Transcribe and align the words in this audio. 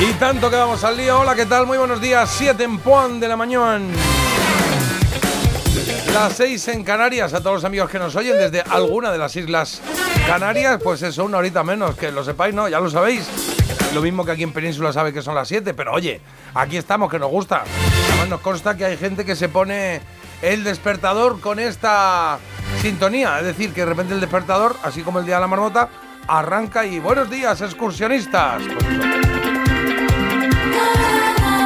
Y 0.00 0.12
tanto 0.12 0.48
que 0.48 0.54
vamos 0.54 0.84
al 0.84 0.96
lío. 0.96 1.18
Hola, 1.18 1.34
¿qué 1.34 1.44
tal? 1.44 1.66
Muy 1.66 1.76
buenos 1.76 2.00
días. 2.00 2.30
7 2.38 2.62
en 2.62 2.78
Puan 2.78 3.18
de 3.18 3.26
la 3.26 3.36
mañana. 3.36 3.84
Las 6.14 6.34
6 6.34 6.68
en 6.68 6.84
Canarias. 6.84 7.34
A 7.34 7.40
todos 7.40 7.56
los 7.56 7.64
amigos 7.64 7.90
que 7.90 7.98
nos 7.98 8.14
oyen 8.14 8.38
desde 8.38 8.60
alguna 8.60 9.10
de 9.10 9.18
las 9.18 9.34
islas 9.34 9.82
Canarias, 10.24 10.80
pues 10.84 11.02
eso, 11.02 11.24
una 11.24 11.38
horita 11.38 11.64
menos. 11.64 11.96
Que 11.96 12.12
lo 12.12 12.22
sepáis, 12.22 12.54
¿no? 12.54 12.68
Ya 12.68 12.78
lo 12.78 12.88
sabéis. 12.88 13.28
Lo 13.92 14.00
mismo 14.00 14.24
que 14.24 14.30
aquí 14.30 14.44
en 14.44 14.52
Península 14.52 14.92
sabe 14.92 15.12
que 15.12 15.20
son 15.20 15.34
las 15.34 15.48
7. 15.48 15.74
Pero 15.74 15.92
oye, 15.92 16.20
aquí 16.54 16.76
estamos, 16.76 17.10
que 17.10 17.18
nos 17.18 17.30
gusta. 17.30 17.64
Además, 18.10 18.28
nos 18.28 18.40
consta 18.40 18.76
que 18.76 18.84
hay 18.84 18.96
gente 18.96 19.24
que 19.24 19.34
se 19.34 19.48
pone 19.48 20.00
el 20.42 20.62
despertador 20.62 21.40
con 21.40 21.58
esta 21.58 22.38
sintonía. 22.80 23.40
Es 23.40 23.46
decir, 23.46 23.72
que 23.72 23.80
de 23.80 23.86
repente 23.86 24.14
el 24.14 24.20
despertador, 24.20 24.76
así 24.84 25.02
como 25.02 25.18
el 25.18 25.26
día 25.26 25.34
de 25.34 25.40
la 25.40 25.48
marmota, 25.48 25.88
arranca 26.28 26.86
y 26.86 27.00
buenos 27.00 27.28
días, 27.28 27.60
excursionistas. 27.62 28.62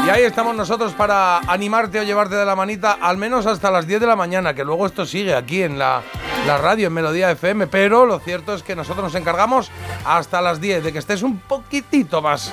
Y 0.05 0.11
ahí 0.11 0.23
estamos 0.25 0.57
nosotros 0.57 0.93
para 0.95 1.39
animarte 1.39 2.01
o 2.01 2.03
llevarte 2.03 2.35
de 2.35 2.45
la 2.45 2.57
manita 2.57 2.99
al 3.01 3.17
menos 3.17 3.47
hasta 3.47 3.71
las 3.71 3.87
10 3.87 4.01
de 4.01 4.07
la 4.09 4.17
mañana, 4.17 4.53
que 4.53 4.65
luego 4.65 4.85
esto 4.87 5.07
sigue 5.07 5.33
aquí 5.33 5.63
en 5.63 5.79
la, 5.79 6.03
la 6.45 6.59
radio, 6.59 6.89
en 6.89 6.93
Melodía 6.93 7.31
FM, 7.31 7.69
pero 7.69 8.05
lo 8.05 8.19
cierto 8.19 8.53
es 8.55 8.65
que 8.65 8.75
nosotros 8.75 9.05
nos 9.05 9.15
encargamos 9.15 9.71
hasta 10.05 10.41
las 10.41 10.61
10 10.61 10.83
de 10.83 10.93
que 10.93 10.99
estés 10.99 11.23
un 11.23 11.39
poquitito 11.39 12.21
más, 12.21 12.53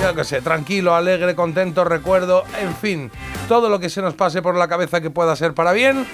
yo 0.00 0.14
que 0.14 0.22
sé, 0.22 0.40
tranquilo, 0.40 0.94
alegre, 0.94 1.34
contento, 1.34 1.84
recuerdo, 1.84 2.44
en 2.60 2.76
fin, 2.76 3.10
todo 3.48 3.68
lo 3.68 3.80
que 3.80 3.90
se 3.90 4.00
nos 4.00 4.14
pase 4.14 4.40
por 4.40 4.54
la 4.54 4.68
cabeza 4.68 5.00
que 5.00 5.10
pueda 5.10 5.34
ser 5.34 5.52
para 5.52 5.72
bien, 5.72 6.06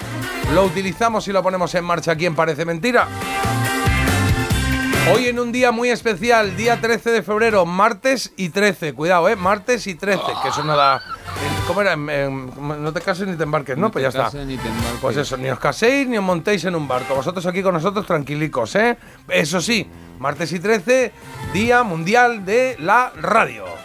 lo 0.53 0.63
utilizamos 0.63 1.27
y 1.27 1.31
lo 1.31 1.43
ponemos 1.43 1.75
en 1.75 1.85
marcha 1.85 2.13
aquí 2.13 2.27
Parece 2.31 2.65
Mentira. 2.65 3.07
Hoy 5.09 5.27
en 5.27 5.39
un 5.39 5.51
día 5.51 5.71
muy 5.71 5.89
especial, 5.89 6.55
día 6.55 6.79
13 6.79 7.09
de 7.09 7.23
febrero, 7.23 7.65
martes 7.65 8.33
y 8.37 8.49
13. 8.49 8.93
Cuidado, 8.93 9.27
¿eh? 9.29 9.35
Martes 9.35 9.87
y 9.87 9.95
13, 9.95 10.21
que 10.43 10.49
eso 10.49 10.63
no 10.63 10.77
da... 10.77 11.01
¿Cómo 11.65 11.81
era? 11.81 11.95
No 11.95 12.93
te 12.93 13.01
cases 13.01 13.27
ni 13.27 13.35
te 13.35 13.43
embarques, 13.43 13.77
¿no? 13.77 13.91
pues 13.91 14.03
ya 14.03 14.09
está. 14.09 14.31
Pues 15.01 15.17
eso, 15.17 15.37
ni 15.37 15.49
os 15.49 15.59
caséis 15.59 16.07
ni 16.07 16.17
os 16.17 16.23
montéis 16.23 16.65
en 16.65 16.75
un 16.75 16.87
barco. 16.87 17.15
Vosotros 17.15 17.45
aquí 17.47 17.63
con 17.63 17.73
nosotros 17.73 18.05
tranquilicos, 18.05 18.75
¿eh? 18.75 18.97
Eso 19.27 19.59
sí, 19.59 19.89
martes 20.19 20.53
y 20.53 20.59
13, 20.59 21.11
Día 21.51 21.81
Mundial 21.83 22.45
de 22.45 22.75
la 22.79 23.11
Radio. 23.19 23.80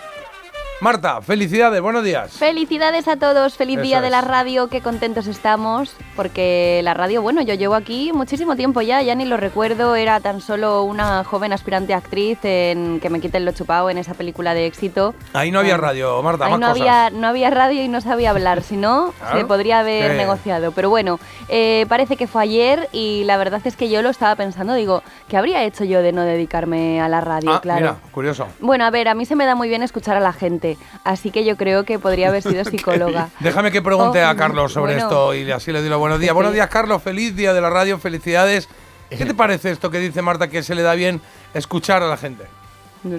Marta, 0.79 1.23
felicidades, 1.23 1.81
buenos 1.81 2.05
días. 2.05 2.33
Felicidades 2.33 3.09
a 3.09 3.17
todos, 3.17 3.57
feliz 3.57 3.77
Eso 3.79 3.83
día 3.87 4.01
de 4.03 4.11
la 4.11 4.21
radio, 4.21 4.69
qué 4.69 4.83
contentos 4.83 5.27
estamos, 5.27 5.97
porque 6.15 6.83
la 6.85 6.93
radio, 6.93 7.23
bueno, 7.23 7.41
yo 7.41 7.55
llevo 7.55 7.75
aquí 7.75 8.13
muchísimo 8.13 8.57
tiempo 8.57 8.83
ya, 8.83 9.01
ya 9.01 9.15
ni 9.15 9.25
lo 9.25 9.39
recuerdo, 9.39 9.97
era 9.97 10.21
tan 10.21 10.43
solo 10.43 10.83
una 10.83 11.25
joven 11.25 11.55
aspirante 11.55 11.95
actriz 11.95 12.39
en 12.43 13.01
Que 13.01 13.09
me 13.09 13.21
quiten 13.21 13.47
lo 13.47 13.53
chupado 13.53 13.89
en 13.89 13.97
esa 13.97 14.13
película 14.13 14.53
de 14.53 14.67
éxito. 14.67 15.15
Ahí 15.33 15.51
no 15.51 15.61
había 15.61 15.75
Eh, 15.77 15.79
radio, 15.79 16.23
Marta, 16.23 16.45
Ahí 16.45 16.51
más 16.51 16.61
no 16.61 16.69
cosas. 16.69 16.81
había, 16.83 17.11
no 17.19 17.27
había 17.27 17.49
radio 17.49 17.83
y 17.83 17.89
no 17.89 18.03
sabía 18.03 18.29
hablar, 18.31 18.63
si 18.63 18.77
no, 18.77 19.15
Claro. 19.19 19.39
se 19.39 19.45
podría 19.47 19.79
haber 19.81 20.11
Sí. 20.13 20.17
negociado. 20.19 20.73
Pero 20.73 20.91
bueno, 20.91 21.19
eh, 21.49 21.87
parece 21.89 22.19
que 22.19 22.27
fue 22.27 22.43
ayer 22.43 22.91
y 22.93 23.25
la 23.25 23.39
verdad 23.39 23.63
es 23.65 23.77
que 23.77 23.89
yo 23.89 24.03
lo 24.03 24.11
estaba 24.11 24.37
pensando, 24.37 24.75
digo, 24.75 25.03
¿qué 25.29 25.39
habría 25.39 25.65
hecho 25.65 25.85
yo 25.85 26.03
de 26.03 26.13
no 26.13 26.21
dedicarme 26.23 27.01
a 27.01 27.09
la 27.09 27.23
radio? 27.23 27.53
Ah, 27.55 27.61
claro. 27.63 27.81
mira, 27.81 27.97
curioso. 28.13 28.47
Bueno, 28.61 28.85
a 28.85 28.91
ver, 28.91 29.09
a 29.09 29.15
mí 29.15 29.25
se 29.25 29.37
me 29.37 29.47
da 29.47 29.55
muy 29.55 29.71
bien 29.71 29.83
escuchar 29.83 30.17
a 30.19 30.21
la 30.21 30.35
gente, 30.35 30.66
así 31.05 31.31
que 31.31 31.45
yo 31.45 31.57
creo 31.57 31.85
que 31.85 31.99
podría 31.99 32.29
haber 32.29 32.43
sido 32.43 32.65
psicóloga. 32.71 33.29
Déjame 33.41 33.71
que 33.71 33.83
pregunte 33.83 34.23
Oh, 34.25 34.29
a 34.29 34.35
Carlos 34.37 34.73
sobre 34.73 34.95
bueno. 34.95 35.09
esto 35.09 35.35
y 35.35 35.51
así 35.51 35.71
le 35.73 35.83
digo 35.83 35.99
buenos 35.99 36.19
días. 36.21 36.31
Sí. 36.31 36.35
Buenos 36.35 36.53
días, 36.53 36.69
Carlos. 36.69 37.03
Feliz 37.03 37.37
día 37.37 37.53
de 37.53 37.61
la 37.61 37.71
radio. 37.71 37.99
Felicidades. 37.99 38.69
¿Qué 39.11 39.25
te 39.25 39.35
parece 39.35 39.71
esto 39.71 39.91
que 39.91 39.99
dice 40.01 40.21
Marta 40.23 40.49
que 40.49 40.63
se 40.65 40.75
le 40.75 40.83
da 40.83 40.95
bien 40.95 41.21
escuchar 41.55 42.03
a 42.03 42.09
la 42.09 42.17
gente? 42.17 42.45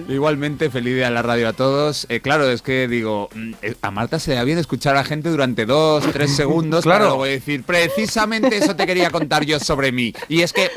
Igualmente, 0.08 0.68
feliz 0.68 0.96
día 0.96 1.06
a 1.06 1.10
la 1.10 1.22
radio 1.22 1.48
a 1.48 1.54
todos. 1.54 2.04
Eh, 2.10 2.20
claro, 2.20 2.50
es 2.50 2.60
que 2.60 2.86
digo, 2.88 3.30
mm, 3.34 3.52
eh, 3.62 3.74
a 3.80 3.90
Marta 3.90 4.18
se 4.18 4.32
le 4.32 4.36
da 4.36 4.44
bien 4.44 4.58
escuchar 4.58 4.94
a 4.96 4.98
la 4.98 5.04
gente 5.04 5.30
durante 5.30 5.64
dos, 5.64 6.04
tres 6.12 6.36
segundos 6.36 6.82
Claro. 6.82 6.98
para 7.04 7.08
luego 7.08 7.24
decir, 7.24 7.62
precisamente 7.64 8.58
eso 8.58 8.76
te 8.76 8.84
quería 8.86 9.10
contar 9.10 9.44
yo 9.46 9.58
sobre 9.58 9.90
mí. 9.90 10.12
Y 10.28 10.42
es 10.42 10.52
que... 10.52 10.70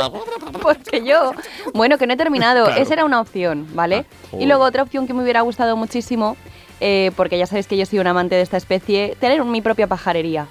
Porque 0.62 1.04
yo, 1.04 1.34
bueno, 1.74 1.98
que 1.98 2.08
no 2.08 2.14
he 2.14 2.18
terminado. 2.18 2.66
Claro. 2.66 2.82
Esa 2.82 2.94
era 2.94 3.04
una 3.06 3.20
opción, 3.20 3.68
¿vale? 3.74 4.06
Ah, 4.32 4.38
y 4.40 4.46
luego 4.46 4.64
otra 4.64 4.84
opción 4.84 5.08
que 5.08 5.14
me 5.14 5.24
hubiera 5.24 5.42
gustado 5.42 5.76
muchísimo, 5.76 6.38
eh, 6.82 7.12
porque 7.16 7.38
ya 7.38 7.46
sabéis 7.48 7.68
que 7.68 7.78
yo 7.78 7.86
soy 7.86 8.00
un 8.00 8.08
amante 8.08 8.36
de 8.36 8.42
esta 8.42 8.58
especie, 8.58 9.16
tener 9.22 9.42
mi 9.46 9.62
propia 9.62 9.88
pajarería. 9.88 10.48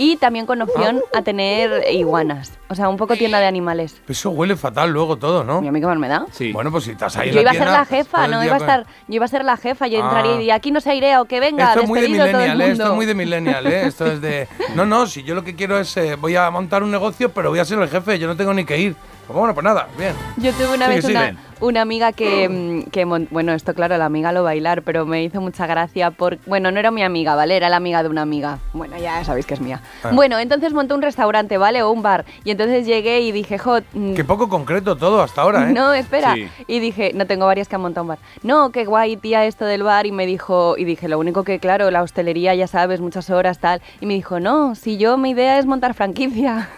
Y 0.00 0.16
también 0.16 0.46
con 0.46 0.62
opción 0.62 1.00
Ah. 1.12 1.18
a 1.18 1.22
tener 1.22 1.82
iguanas. 1.92 2.52
O 2.68 2.76
sea, 2.76 2.88
un 2.88 2.96
poco 2.96 3.16
tienda 3.16 3.40
de 3.40 3.46
animales. 3.46 4.00
Eso 4.08 4.30
huele 4.30 4.54
fatal 4.54 4.90
luego 4.92 5.16
todo, 5.16 5.42
¿no? 5.42 5.60
¿Y 5.60 5.66
a 5.66 5.72
mí 5.72 5.80
qué 5.80 5.86
más 5.86 5.98
me 5.98 6.06
da? 6.06 6.24
Sí. 6.30 6.52
Bueno, 6.52 6.70
pues 6.70 6.84
si 6.84 6.92
estás 6.92 7.16
ahí 7.16 7.32
Yo 7.32 7.40
iba 7.40 7.50
a 7.50 7.54
ser 7.54 7.66
la 7.66 7.84
jefa, 7.84 8.28
no 8.28 8.44
iba 8.44 8.54
a 8.54 8.58
estar, 8.58 8.86
yo 9.08 9.14
iba 9.16 9.24
a 9.24 9.28
ser 9.28 9.44
la 9.44 9.56
jefa, 9.56 9.88
yo 9.88 9.98
entraría 9.98 10.30
Ah. 10.30 10.34
y 10.34 10.38
diría, 10.38 10.54
aquí 10.54 10.70
no 10.70 10.80
se 10.80 10.90
airea 10.90 11.20
o 11.20 11.24
que 11.24 11.40
venga, 11.40 11.70
Esto 11.70 11.80
es 11.80 11.88
muy 11.88 12.00
de 12.00 12.08
millennial, 12.10 12.60
¿eh? 12.60 12.70
esto 12.70 12.84
es 12.84 12.92
muy 12.92 13.06
de 13.06 13.14
millennial, 13.14 13.66
¿eh? 13.66 13.86
Esto 13.88 14.06
es 14.06 14.20
de... 14.20 14.46
No, 14.76 14.86
no, 14.86 15.08
si 15.08 15.24
yo 15.24 15.34
lo 15.34 15.42
que 15.42 15.56
quiero 15.56 15.76
es, 15.80 15.96
eh, 15.96 16.14
voy 16.14 16.36
a 16.36 16.48
montar 16.52 16.84
un 16.84 16.92
negocio, 16.92 17.32
pero 17.32 17.50
voy 17.50 17.58
a 17.58 17.64
ser 17.64 17.80
el 17.80 17.88
jefe, 17.88 18.20
yo 18.20 18.28
no 18.28 18.36
tengo 18.36 18.54
ni 18.54 18.64
que 18.64 18.78
ir. 18.78 18.94
Pues 19.26 19.36
bueno, 19.36 19.52
pues 19.52 19.64
nada, 19.64 19.88
bien. 19.98 20.14
Yo 20.36 20.52
tuve 20.52 20.74
una 20.76 20.86
vez 20.88 21.04
una, 21.04 21.36
una 21.60 21.82
amiga 21.82 22.12
que, 22.12 22.48
mm, 22.48 22.90
que 22.90 23.04
mon- 23.04 23.28
bueno, 23.30 23.52
esto 23.52 23.74
claro, 23.74 23.96
la 23.98 24.04
amiga 24.06 24.32
lo 24.32 24.42
bailar, 24.42 24.82
pero 24.82 25.06
me 25.06 25.22
hizo 25.24 25.40
mucha 25.40 25.66
gracia 25.66 26.10
por, 26.10 26.38
bueno, 26.46 26.70
no 26.70 26.78
era 26.78 26.90
mi 26.90 27.02
amiga, 27.02 27.34
¿vale? 27.34 27.56
Era 27.56 27.68
la 27.68 27.76
amiga 27.76 28.02
de 28.02 28.08
una 28.08 28.22
amiga. 28.22 28.58
Bueno, 28.72 28.96
ya 28.98 29.24
sabéis 29.24 29.46
que 29.46 29.54
es 29.54 29.60
mía. 29.60 29.80
Ah. 30.02 30.10
Bueno, 30.12 30.38
entonces 30.38 30.72
montó 30.72 30.94
un 30.94 31.02
restaurante, 31.02 31.58
¿vale? 31.58 31.82
O 31.82 31.90
un 31.90 32.02
bar. 32.02 32.24
Y 32.44 32.50
entonces 32.50 32.86
llegué 32.86 33.20
y 33.20 33.32
dije, 33.32 33.58
jo, 33.58 33.78
mm, 33.92 34.14
Qué 34.14 34.24
poco 34.24 34.48
concreto 34.48 34.96
todo 34.96 35.22
hasta 35.22 35.42
ahora, 35.42 35.70
¿eh? 35.70 35.72
no, 35.74 35.92
espera. 35.92 36.34
Sí. 36.34 36.48
Y 36.66 36.78
dije, 36.80 37.12
no 37.14 37.26
tengo 37.26 37.46
varias 37.46 37.68
que 37.68 37.74
han 37.76 37.82
montado 37.82 38.02
un 38.04 38.08
bar. 38.08 38.18
No, 38.42 38.70
qué 38.70 38.84
guay, 38.84 39.16
tía, 39.16 39.44
esto 39.44 39.64
del 39.64 39.82
bar. 39.82 40.06
Y 40.06 40.12
me 40.12 40.26
dijo, 40.26 40.76
y 40.76 40.84
dije, 40.84 41.08
lo 41.08 41.18
único 41.18 41.44
que, 41.44 41.58
claro, 41.58 41.90
la 41.90 42.02
hostelería, 42.02 42.54
ya 42.54 42.66
sabes, 42.66 43.00
muchas 43.00 43.30
horas, 43.30 43.58
tal. 43.58 43.80
Y 44.00 44.06
me 44.06 44.14
dijo, 44.14 44.40
no, 44.40 44.74
si 44.74 44.96
yo, 44.98 45.16
mi 45.18 45.30
idea 45.30 45.58
es 45.58 45.66
montar 45.66 45.94
franquicia. 45.94 46.68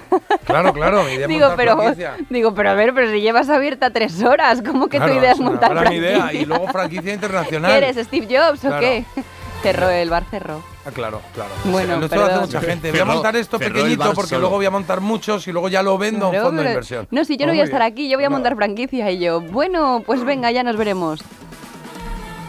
Claro, 0.44 0.72
claro, 0.72 1.02
mi 1.04 1.12
idea 1.12 1.22
es 1.22 1.28
digo, 1.28 1.48
montar 1.48 1.56
pero, 1.56 1.76
franquicia. 1.76 2.16
digo, 2.30 2.54
pero 2.54 2.70
a 2.70 2.74
ver, 2.74 2.94
pero 2.94 3.10
si 3.10 3.20
llevas 3.20 3.48
abierta 3.48 3.90
tres 3.90 4.22
horas, 4.22 4.62
¿cómo 4.70 4.88
que 4.88 4.96
Claro, 4.98 5.12
tu 5.14 5.18
idea 5.20 5.32
es 5.32 5.38
una 5.38 5.50
montar 5.50 5.70
gran 5.70 5.84
franquicia? 5.84 6.10
idea. 6.10 6.32
Y 6.34 6.44
luego 6.44 6.66
franquicia 6.68 7.12
internacional. 7.14 7.70
¿Qué 7.80 7.88
eres, 7.88 8.06
Steve 8.06 8.26
Jobs 8.26 8.60
Claro. 8.60 8.76
o 8.76 8.80
qué? 8.80 9.04
Cerró 9.62 9.90
el 9.90 10.08
bar, 10.08 10.24
cerró. 10.30 10.62
Ah, 10.86 10.90
claro, 10.90 11.20
claro. 11.34 11.50
Bueno, 11.64 12.02
Esto 12.02 12.16
lo 12.16 12.24
hace 12.24 12.40
mucha 12.40 12.60
gente. 12.62 12.90
Voy 12.92 13.00
a 13.00 13.04
montar 13.04 13.36
esto 13.36 13.58
pequeñito 13.58 14.14
porque 14.14 14.30
solo. 14.30 14.40
luego 14.40 14.56
voy 14.56 14.64
a 14.64 14.70
montar 14.70 15.02
muchos 15.02 15.46
y 15.48 15.52
luego 15.52 15.68
ya 15.68 15.82
lo 15.82 15.98
vendo 15.98 16.26
a 16.26 16.28
un 16.30 16.36
fondo 16.40 16.62
de 16.62 16.68
inversión. 16.70 17.06
No, 17.10 17.24
si 17.26 17.34
yo 17.34 17.40
Pues 17.40 17.46
no 17.48 17.52
voy 17.52 17.60
a 17.60 17.64
estar 17.64 17.82
aquí, 17.82 18.08
yo 18.08 18.16
voy 18.16 18.24
a 18.24 18.28
Pues 18.28 18.38
montar 18.38 18.56
franquicia. 18.56 19.10
Y 19.10 19.18
yo, 19.18 19.42
bueno, 19.42 20.02
pues 20.06 20.24
venga, 20.24 20.50
ya 20.50 20.62
nos 20.62 20.76
veremos. 20.78 21.20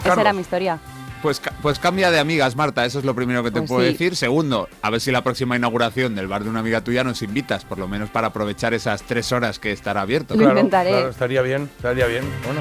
Esa 0.06 0.20
era 0.22 0.32
mi 0.32 0.40
historia. 0.40 0.78
Pues, 1.22 1.40
pues 1.62 1.78
cambia 1.78 2.10
de 2.10 2.18
amigas, 2.18 2.56
Marta, 2.56 2.84
eso 2.84 2.98
es 2.98 3.04
lo 3.04 3.14
primero 3.14 3.42
que 3.44 3.50
te 3.52 3.60
Pues 3.60 3.68
puedo 3.70 3.82
sí. 3.86 3.92
decir. 3.92 4.16
Segundo, 4.16 4.68
a 4.82 4.90
ver 4.90 5.00
si 5.00 5.12
la 5.12 5.22
próxima 5.22 5.56
inauguración 5.56 6.14
del 6.16 6.26
bar 6.26 6.42
de 6.42 6.50
una 6.50 6.60
amiga 6.60 6.80
tuya 6.82 7.04
nos 7.04 7.22
invitas, 7.22 7.64
por 7.64 7.78
lo 7.78 7.86
menos 7.86 8.10
para 8.10 8.26
aprovechar 8.28 8.74
esas 8.74 9.02
tres 9.04 9.30
horas 9.32 9.58
que 9.60 9.70
estará 9.72 10.00
abierto. 10.00 10.34
Lo 10.34 10.40
Claro, 10.40 10.58
intentaré. 10.58 10.90
claro, 10.90 11.08
estaría 11.10 11.42
bien, 11.42 11.70
estaría 11.76 12.06
bien. 12.06 12.24
Bueno. 12.44 12.60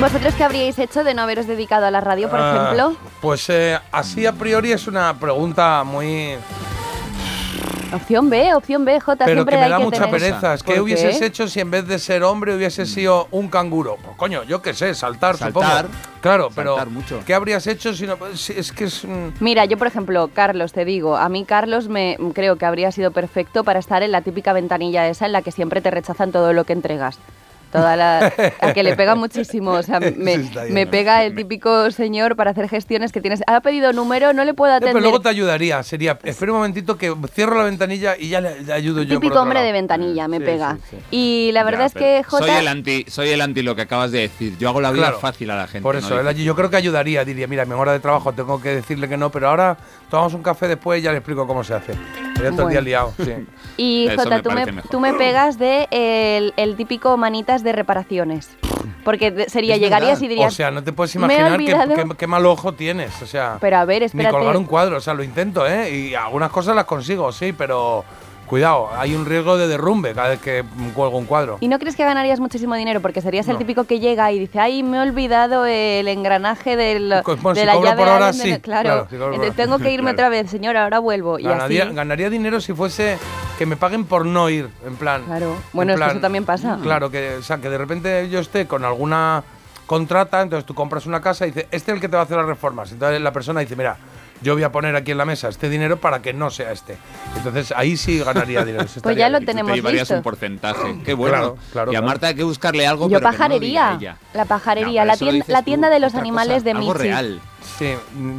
¿Vosotros 0.00 0.34
qué 0.34 0.44
habríais 0.44 0.78
hecho 0.78 1.04
de 1.04 1.12
no 1.14 1.22
haberos 1.22 1.46
dedicado 1.46 1.84
a 1.86 1.90
la 1.90 2.00
radio, 2.00 2.30
por 2.30 2.40
Ah, 2.40 2.54
ejemplo? 2.72 2.96
Pues 3.20 3.48
eh, 3.50 3.78
así 3.92 4.24
a 4.24 4.32
priori 4.32 4.72
es 4.72 4.86
una 4.86 5.18
pregunta 5.18 5.84
muy... 5.84 6.36
Opción 7.92 8.30
B, 8.30 8.54
opción 8.54 8.84
B, 8.84 9.00
J. 9.00 9.24
Pero 9.24 9.38
siempre 9.38 9.54
que 9.54 9.58
me 9.58 9.64
hay 9.64 9.70
da 9.70 9.78
que 9.78 9.84
mucha 9.84 10.04
tener. 10.04 10.10
pereza. 10.12 10.54
Es 10.54 10.62
que 10.62 10.72
¿Por 10.74 10.82
hubieses 10.82 11.18
qué? 11.18 11.26
hecho 11.26 11.48
si 11.48 11.58
en 11.58 11.70
vez 11.72 11.86
de 11.88 11.98
ser 11.98 12.22
hombre 12.22 12.54
hubiese 12.54 12.86
sido 12.86 13.26
un 13.32 13.48
canguro? 13.48 13.96
Pues 14.02 14.16
coño, 14.16 14.44
yo 14.44 14.62
qué 14.62 14.74
sé, 14.74 14.94
saltar, 14.94 15.36
Saltar. 15.36 15.86
supongo. 15.86 15.98
Claro, 16.20 16.50
pero 16.54 16.76
Saltar 16.76 16.92
mucho. 16.92 17.20
¿qué 17.26 17.34
habrías 17.34 17.66
hecho 17.66 17.92
si 17.92 18.06
no...? 18.06 18.16
si- 18.34 18.52
Es 18.52 18.70
que 18.70 18.84
es... 18.84 19.04
mm, 19.04 19.28
Mira, 19.40 19.64
yo 19.64 19.76
por 19.76 19.88
ejemplo, 19.88 20.30
Carlos, 20.32 20.72
te 20.72 20.84
digo, 20.84 21.16
a 21.16 21.28
mí 21.28 21.44
Carlos 21.44 21.88
me 21.88 22.16
creo 22.34 22.56
que 22.56 22.66
habría 22.66 22.92
sido 22.92 23.10
perfecto 23.10 23.64
para 23.64 23.80
estar 23.80 24.02
en 24.04 24.12
la 24.12 24.20
típica 24.22 24.52
ventanilla 24.52 25.08
esa 25.08 25.26
en 25.26 25.32
la 25.32 25.42
que 25.42 25.50
siempre 25.50 25.80
te 25.80 25.90
rechazan 25.90 26.30
todo 26.30 26.52
lo 26.52 26.64
que 26.64 26.74
entregas. 26.74 27.18
Toda 27.72 27.94
la, 27.96 28.32
a 28.60 28.72
que 28.72 28.82
le 28.82 28.96
pega 28.96 29.14
muchísimo. 29.14 29.70
O 29.72 29.82
sea, 29.82 30.00
me, 30.16 30.38
¿no? 30.38 30.90
pega 30.90 31.24
el 31.24 31.34
típico 31.36 31.90
señor 31.92 32.34
para 32.36 32.50
hacer 32.50 32.68
gestiones 32.68 33.12
que 33.12 33.20
tienes. 33.20 33.42
Ha 33.46 33.60
pedido 33.60 33.92
número, 33.92 34.32
no 34.32 34.44
le 34.44 34.54
puedo 34.54 34.72
atender. 34.72 34.92
pero 34.94 35.02
luego 35.02 35.20
te 35.20 35.28
ayudaría. 35.28 35.82
Sería, 35.82 36.18
espera 36.24 36.52
un 36.52 36.58
momentito 36.58 36.98
que 36.98 37.14
cierro 37.32 37.56
la 37.56 37.64
ventanilla 37.64 38.16
y 38.18 38.28
ya 38.28 38.40
le, 38.40 38.62
le 38.62 38.72
ayudo 38.72 39.02
yo. 39.02 39.20
Típico 39.20 39.40
hombre 39.40 39.54
lado. 39.60 39.66
de 39.66 39.72
ventanilla, 39.72 40.26
me 40.26 40.38
Sí, 40.38 40.44
pega. 40.44 40.78
sí, 40.90 40.96
sí. 40.96 40.96
Y 41.12 41.50
la 41.52 41.62
verdad 41.64 41.80
Ya, 41.80 41.86
es 41.86 41.92
pero 41.92 42.04
que 42.06 42.22
Jota. 42.24 42.46
Soy 42.46 42.56
el, 42.56 42.68
anti, 42.68 43.04
soy 43.08 43.28
el 43.30 43.40
anti 43.40 43.62
lo 43.62 43.76
que 43.76 43.82
acabas 43.82 44.10
de 44.10 44.20
decir. 44.22 44.56
Yo 44.58 44.68
hago 44.68 44.80
la 44.80 44.90
vida 44.90 45.02
Claro. 45.04 45.20
fácil 45.20 45.50
a 45.50 45.56
la 45.56 45.66
gente. 45.68 45.82
Por 45.82 45.94
no 45.94 46.00
eso, 46.00 46.18
allí- 46.28 46.44
yo 46.44 46.56
creo 46.56 46.70
que 46.70 46.76
ayudaría. 46.76 47.24
Diría, 47.24 47.46
mira, 47.46 47.64
mi 47.64 47.74
hora 47.74 47.92
de 47.92 48.00
trabajo 48.00 48.32
tengo 48.32 48.60
que 48.60 48.70
decirle 48.74 49.08
que 49.08 49.16
no, 49.16 49.30
pero 49.30 49.48
ahora 49.48 49.76
tomamos 50.10 50.34
un 50.34 50.42
café 50.42 50.66
después 50.66 50.98
y 51.00 51.02
ya 51.04 51.12
le 51.12 51.18
explico 51.18 51.46
cómo 51.46 51.62
se 51.62 51.74
hace. 51.74 51.92
El 51.92 52.40
día 52.42 52.50
Bueno. 52.50 52.80
liado. 52.80 53.12
Sí. 53.22 53.32
Y 53.82 54.08
Eso 54.08 54.24
Jota, 54.24 54.36
me 54.36 54.42
tú, 54.42 54.50
me, 54.50 54.82
tú 54.90 55.00
me 55.00 55.14
pegas 55.14 55.58
de 55.58 55.88
el, 55.90 56.52
el 56.58 56.76
típico 56.76 57.16
manitas 57.16 57.62
de 57.62 57.72
reparaciones. 57.72 58.50
Porque 59.04 59.46
sería, 59.48 59.76
Es 59.76 59.80
llegarías 59.80 60.20
verdad. 60.20 60.24
y 60.24 60.28
dirías. 60.28 60.52
O 60.52 60.56
sea, 60.56 60.70
no 60.70 60.84
te 60.84 60.92
puedes 60.92 61.16
"Me 61.16 61.22
he 61.22 61.38
imaginar 61.38 61.58
qué, 61.58 61.72
olvidado". 61.74 62.08
qué- 62.10 62.16
qué 62.18 62.26
mal 62.26 62.44
ojo 62.44 62.74
tienes. 62.74 63.22
O 63.22 63.26
sea, 63.26 63.56
Pero 63.58 63.78
a 63.78 63.84
ver, 63.86 64.02
ni 64.14 64.24
colgar 64.26 64.56
un 64.58 64.64
cuadro. 64.66 64.98
O 64.98 65.00
sea, 65.00 65.14
lo 65.14 65.22
intento, 65.22 65.66
¿eh? 65.66 65.90
Y 65.90 66.14
algunas 66.14 66.50
cosas 66.50 66.76
las 66.76 66.84
consigo, 66.84 67.32
sí, 67.32 67.54
pero 67.54 68.04
cuidado, 68.50 68.90
hay 68.96 69.14
un 69.14 69.24
riesgo 69.26 69.56
de 69.56 69.68
derrumbe 69.68 70.12
cada 70.12 70.30
vez 70.30 70.40
que 70.40 70.64
cuelgo 70.92 71.16
un 71.16 71.24
cuadro. 71.24 71.58
¿Y 71.60 71.68
no 71.68 71.78
crees 71.78 71.94
que 71.94 72.04
ganarías 72.04 72.40
muchísimo 72.40 72.74
dinero? 72.74 73.00
Porque 73.00 73.20
serías 73.22 73.46
el 73.46 73.52
No. 73.54 73.58
típico 73.60 73.84
que 73.84 74.00
llega 74.00 74.30
y 74.32 74.40
dice, 74.40 74.58
ay, 74.58 74.82
me 74.82 74.96
he 74.96 75.00
olvidado 75.00 75.64
el 75.66 76.08
engranaje 76.08 76.76
del, 76.76 77.14
bueno, 77.24 77.54
de 77.54 77.60
si 77.60 77.66
la 77.66 77.74
llave 77.76 77.96
por 77.96 78.08
a 78.08 78.16
hora, 78.16 78.26
alguien 78.28 78.46
de- 78.50 78.54
sí, 78.56 78.60
Claro, 78.60 79.06
si 79.08 79.50
tengo 79.52 79.78
que 79.78 79.92
irme 79.92 80.10
Claro. 80.10 80.14
otra 80.14 80.28
vez, 80.30 80.50
señora, 80.50 80.82
ahora 80.82 80.98
vuelvo. 80.98 81.38
Y 81.38 81.44
Ganaría, 81.44 81.84
así, 81.84 81.94
ganaría 81.94 82.28
dinero 82.28 82.60
si 82.60 82.72
fuese 82.74 83.18
que 83.56 83.66
me 83.66 83.76
paguen 83.76 84.04
por 84.04 84.26
no 84.26 84.50
ir, 84.50 84.68
en 84.84 84.96
plan. 84.96 85.22
Claro. 85.26 85.52
en 85.52 85.58
Bueno, 85.72 85.92
es 85.94 86.00
que 86.00 86.06
eso 86.10 86.20
también 86.20 86.44
pasa. 86.44 86.76
Claro, 86.82 87.08
que, 87.08 87.36
o 87.36 87.42
sea, 87.44 87.58
que 87.58 87.70
de 87.70 87.78
repente 87.78 88.28
yo 88.30 88.40
esté 88.40 88.66
con 88.66 88.84
alguna 88.84 89.44
contrata, 89.86 90.42
entonces 90.42 90.66
tú 90.66 90.74
compras 90.74 91.06
una 91.06 91.20
casa 91.20 91.46
y 91.46 91.50
dices, 91.50 91.66
este 91.70 91.92
es 91.92 91.94
el 91.96 92.00
que 92.00 92.08
te 92.08 92.16
va 92.16 92.22
a 92.22 92.24
hacer 92.24 92.36
las 92.36 92.46
reformas. 92.46 92.90
Entonces 92.90 93.20
la 93.20 93.32
persona 93.32 93.60
dice, 93.60 93.76
mira, 93.76 93.96
yo 94.42 94.54
voy 94.54 94.62
a 94.62 94.72
poner 94.72 94.96
aquí 94.96 95.10
en 95.10 95.18
la 95.18 95.24
mesa 95.24 95.48
este 95.48 95.68
dinero 95.68 95.98
para 95.98 96.22
que 96.22 96.32
no 96.32 96.50
sea 96.50 96.72
este. 96.72 96.96
Entonces 97.36 97.72
ahí 97.76 97.96
sí 97.96 98.18
ganaría 98.20 98.64
dinero. 98.64 98.86
Pues 99.02 99.16
ya 99.16 99.28
lo 99.28 99.38
bien. 99.38 99.42
Y 99.42 99.46
tenemos 99.46 99.70
te 99.72 99.76
llevarías 99.76 100.02
listo. 100.02 100.14
un 100.16 100.22
porcentaje. 100.22 101.00
Qué 101.04 101.14
bueno. 101.14 101.36
Claro, 101.36 101.56
claro, 101.72 101.92
y 101.92 101.96
a. 101.96 102.02
Marta 102.02 102.28
hay 102.28 102.34
que 102.34 102.42
buscarle 102.44 102.86
algo. 102.86 103.08
Yo 103.08 103.18
pero 103.18 103.20
que 103.20 103.24
no 103.24 103.30
lo 103.30 103.38
pajarería, 103.38 103.68
diga 103.90 103.96
ella. 103.98 104.16
la 104.34 104.44
pajarería, 104.44 105.02
No, 105.04 105.06
la, 105.12 105.16
tienda, 105.16 105.44
la 105.48 105.58
tú, 105.58 105.64
tienda 105.64 105.90
de 105.90 106.00
los 106.00 106.14
animales 106.14 106.54
cosa, 106.62 106.64
de 106.64 106.70
Algo 106.72 106.92
Michi. 106.92 106.98
real. 107.04 107.40
Sí, 107.78 107.94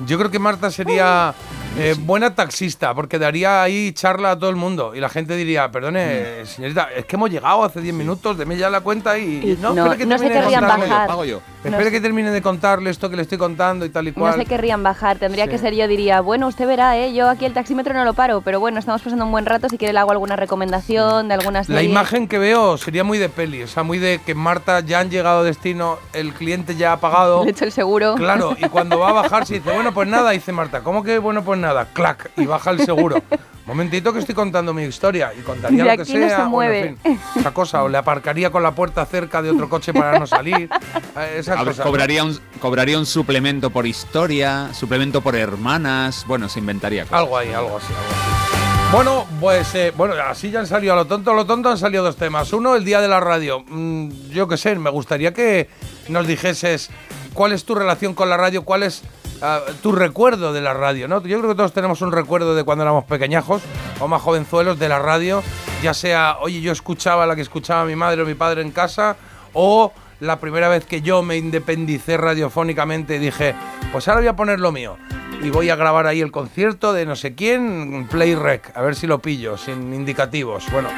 yo 0.08 0.18
creo 0.18 0.32
que 0.32 0.40
Marta 0.40 0.70
sería 0.72 1.34
eh, 1.78 1.96
buena 1.98 2.36
taxista, 2.36 2.94
porque 2.94 3.18
daría 3.18 3.64
ahí 3.64 3.92
charla 3.94 4.32
a 4.32 4.40
todo 4.40 4.50
el 4.50 4.56
mundo. 4.58 4.94
Y 4.94 5.00
la 5.00 5.10
gente 5.10 5.36
diría, 5.36 5.72
perdone, 5.72 6.46
señorita, 6.46 6.90
es 6.96 7.06
que 7.06 7.16
hemos 7.16 7.30
llegado 7.30 7.64
hace 7.64 7.80
10 7.82 7.96
minutos, 7.96 8.38
deme 8.38 8.58
ya 8.58 8.70
la 8.70 8.82
cuenta 8.82 9.18
y... 9.18 9.52
Y 9.52 9.58
no, 9.62 9.70
espere 9.76 9.98
que 9.98 10.06
no 10.06 10.18
se 10.18 10.26
termine 10.26 10.30
de 10.36 10.42
querrían 10.42 10.62
contarle". 10.62 10.88
bajar. 10.88 11.08
Pago 11.08 11.26
yo. 11.26 11.42
Espere 11.64 11.86
No 11.86 11.92
que 11.92 12.02
termine 12.02 12.32
de 12.32 12.42
contarle 12.42 12.90
esto 12.90 13.10
que 13.10 13.16
le 13.16 13.22
estoy 13.22 13.38
contando 13.38 13.86
y 13.86 13.90
tal 13.90 14.08
y 14.08 14.12
cual. 14.12 14.32
No 14.32 14.38
se 14.44 14.46
querrían 14.50 14.82
bajar, 14.84 15.18
tendría 15.18 15.46
Sí. 15.46 15.52
que 15.52 15.58
ser 15.60 15.76
yo, 15.76 15.88
diría, 15.88 16.20
bueno, 16.22 16.48
usted 16.48 16.68
verá, 16.68 16.98
¿eh? 16.98 17.14
yo 17.14 17.30
aquí 17.30 17.46
el 17.46 17.54
taxímetro 17.54 17.94
no 17.94 18.04
lo 18.04 18.14
paro, 18.14 18.42
pero 18.42 18.60
bueno, 18.60 18.80
estamos 18.80 19.02
pasando 19.02 19.26
un 19.26 19.32
buen 19.32 19.46
rato, 19.46 19.70
si 19.70 19.78
quiere 19.78 19.94
le 19.94 20.00
hago 20.00 20.12
alguna 20.12 20.36
recomendación 20.36 21.28
de 21.28 21.34
algunas 21.36 21.70
La 21.70 21.84
imagen 21.84 22.28
que 22.28 22.38
veo 22.40 22.78
sería 22.78 23.04
muy 23.04 23.18
de 23.18 23.30
peli, 23.30 23.64
o 23.64 23.68
sea, 23.68 23.84
muy 23.84 24.00
de 24.00 24.20
que 24.26 24.34
Marta 24.36 24.80
ya 24.82 25.00
han 25.00 25.10
llegado 25.10 25.42
a 25.42 25.44
destino, 25.44 25.98
el 26.14 26.34
cliente 26.34 26.76
ya 26.76 26.94
ha 26.94 27.00
pagado. 27.00 27.44
Le 27.46 27.52
echo 27.52 27.66
el 27.66 27.72
seguro. 27.72 28.16
Claro, 28.16 28.56
y 28.58 28.68
cuando 28.70 28.98
va 29.00 29.10
a 29.10 29.14
bajar 29.14 29.46
se 29.46 29.56
dice, 29.56 29.72
bueno, 29.72 29.94
pues 29.94 30.08
nada, 30.08 30.32
dice 30.32 30.52
Marta, 30.52 30.82
¿cómo 30.82 31.04
que 31.04 31.20
bueno, 31.20 31.44
pues 31.44 31.60
nada? 31.62 31.88
Clac, 31.94 32.32
y 32.38 32.46
baja 32.46 32.72
el 32.72 32.84
seguro. 32.86 33.22
Momentito 33.66 34.12
que 34.12 34.20
estoy 34.20 34.34
contando 34.36 34.74
mi 34.74 34.84
historia 34.84 35.32
y 35.38 35.42
contaría 35.44 35.84
De 35.84 35.90
lo 35.92 35.96
que 35.96 36.02
aquí 36.02 36.14
no 36.16 36.28
sea. 36.28 36.30
se 36.30 36.36
bueno, 36.36 36.50
mueve. 36.50 36.80
en 36.88 36.98
fin, 36.98 37.20
esa 37.38 37.54
cosa, 37.54 37.84
o 37.84 37.90
le 37.90 37.98
aparcaría 38.00 38.50
con 38.50 38.64
la 38.64 38.72
puerta 38.74 39.06
cerca 39.06 39.42
de 39.42 39.52
otro 39.52 39.70
coche 39.70 39.94
para 39.94 40.18
no 40.20 40.26
salir. 40.28 40.68
eh, 41.18 41.36
Esas 41.38 41.58
Hab- 41.60 41.66
cosas. 41.66 41.78
¿no? 41.78 41.84
cobraría, 41.86 42.24
un, 42.24 42.38
cobraría 42.60 42.98
un 42.98 43.06
suplemento 43.06 43.70
por 43.70 43.86
historia, 43.86 44.74
suplemento 44.74 45.22
por 45.22 45.36
hermanas. 45.36 46.26
Bueno, 46.28 46.50
se 46.50 46.60
inventaría 46.60 47.04
cosas. 47.04 47.20
Algo 47.20 47.38
ahí, 47.38 47.54
algo 47.54 47.78
así, 47.78 47.88
algo 47.94 48.10
así. 48.10 48.92
Bueno, 48.92 49.26
pues 49.40 49.74
eh, 49.76 49.94
bueno, 49.96 50.16
así 50.28 50.52
ya 50.52 50.60
han 50.60 50.68
salido 50.68 50.92
a 50.94 50.96
lo 50.98 51.06
tonto, 51.06 51.32
a 51.32 51.34
lo 51.36 51.46
tonto 51.46 51.70
han 51.70 51.78
salido 51.78 52.04
dos 52.04 52.18
temas. 52.18 52.52
Uno, 52.52 52.76
el 52.76 52.84
día 52.84 53.00
de 53.00 53.08
la 53.08 53.22
radio. 53.22 53.64
Mm, 53.70 54.10
yo 54.32 54.48
qué 54.50 54.58
sé, 54.58 54.76
me 54.76 54.90
gustaría 54.90 55.34
que 55.34 55.70
nos 56.10 56.28
dijeses 56.28 56.90
cuál 57.34 57.54
es 57.54 57.64
tu 57.64 57.74
relación 57.76 58.14
con 58.16 58.28
la 58.30 58.36
radio, 58.36 58.64
cuál 58.64 58.84
es 58.84 59.02
ah, 59.42 59.62
tu 59.82 59.92
recuerdo 59.92 60.54
de 60.54 60.62
la 60.62 60.74
radio, 60.74 61.08
¿no? 61.08 61.22
Yo 61.24 61.40
creo 61.40 61.50
que 61.50 61.56
todos 61.56 61.74
tenemos 61.74 62.02
un 62.02 62.12
recuerdo 62.12 62.56
de 62.56 62.64
cuando 62.64 62.84
éramos 62.84 63.06
pequeñajos 63.06 63.62
o 64.00 64.08
más 64.08 64.22
jovenzuelos 64.22 64.80
de 64.80 64.90
la 64.90 65.00
radio, 65.00 65.44
ya 65.82 65.94
sea, 65.94 66.38
oye, 66.40 66.62
yo 66.62 66.72
escuchaba 66.72 67.26
la 67.26 67.36
que 67.36 67.42
escuchaba 67.42 67.86
mi 67.86 67.96
madre 67.96 68.22
o 68.22 68.26
mi 68.26 68.36
padre 68.36 68.62
en 68.62 68.72
casa, 68.72 69.16
o 69.54 69.92
la 70.20 70.40
primera 70.40 70.70
vez 70.70 70.86
que 70.86 71.02
yo 71.02 71.24
me 71.24 71.38
independicé 71.38 72.18
radiofónicamente 72.18 73.16
y 73.16 73.20
dije, 73.20 73.56
pues 73.92 74.08
ahora 74.08 74.22
voy 74.22 74.28
a 74.28 74.36
poner 74.36 74.60
lo 74.60 74.72
mío 74.72 74.98
y 75.44 75.50
voy 75.50 75.70
a 75.70 75.76
grabar 75.76 76.06
ahí 76.08 76.22
el 76.22 76.32
concierto 76.32 76.94
de 76.94 77.06
no 77.06 77.16
sé 77.16 77.34
quién, 77.34 78.08
Play 78.10 78.36
Rec, 78.36 78.72
a 78.76 78.82
ver 78.82 78.96
si 78.96 79.08
lo 79.08 79.20
pillo, 79.20 79.58
sin 79.58 79.94
indicativos. 79.94 80.66
Bueno, 80.72 80.90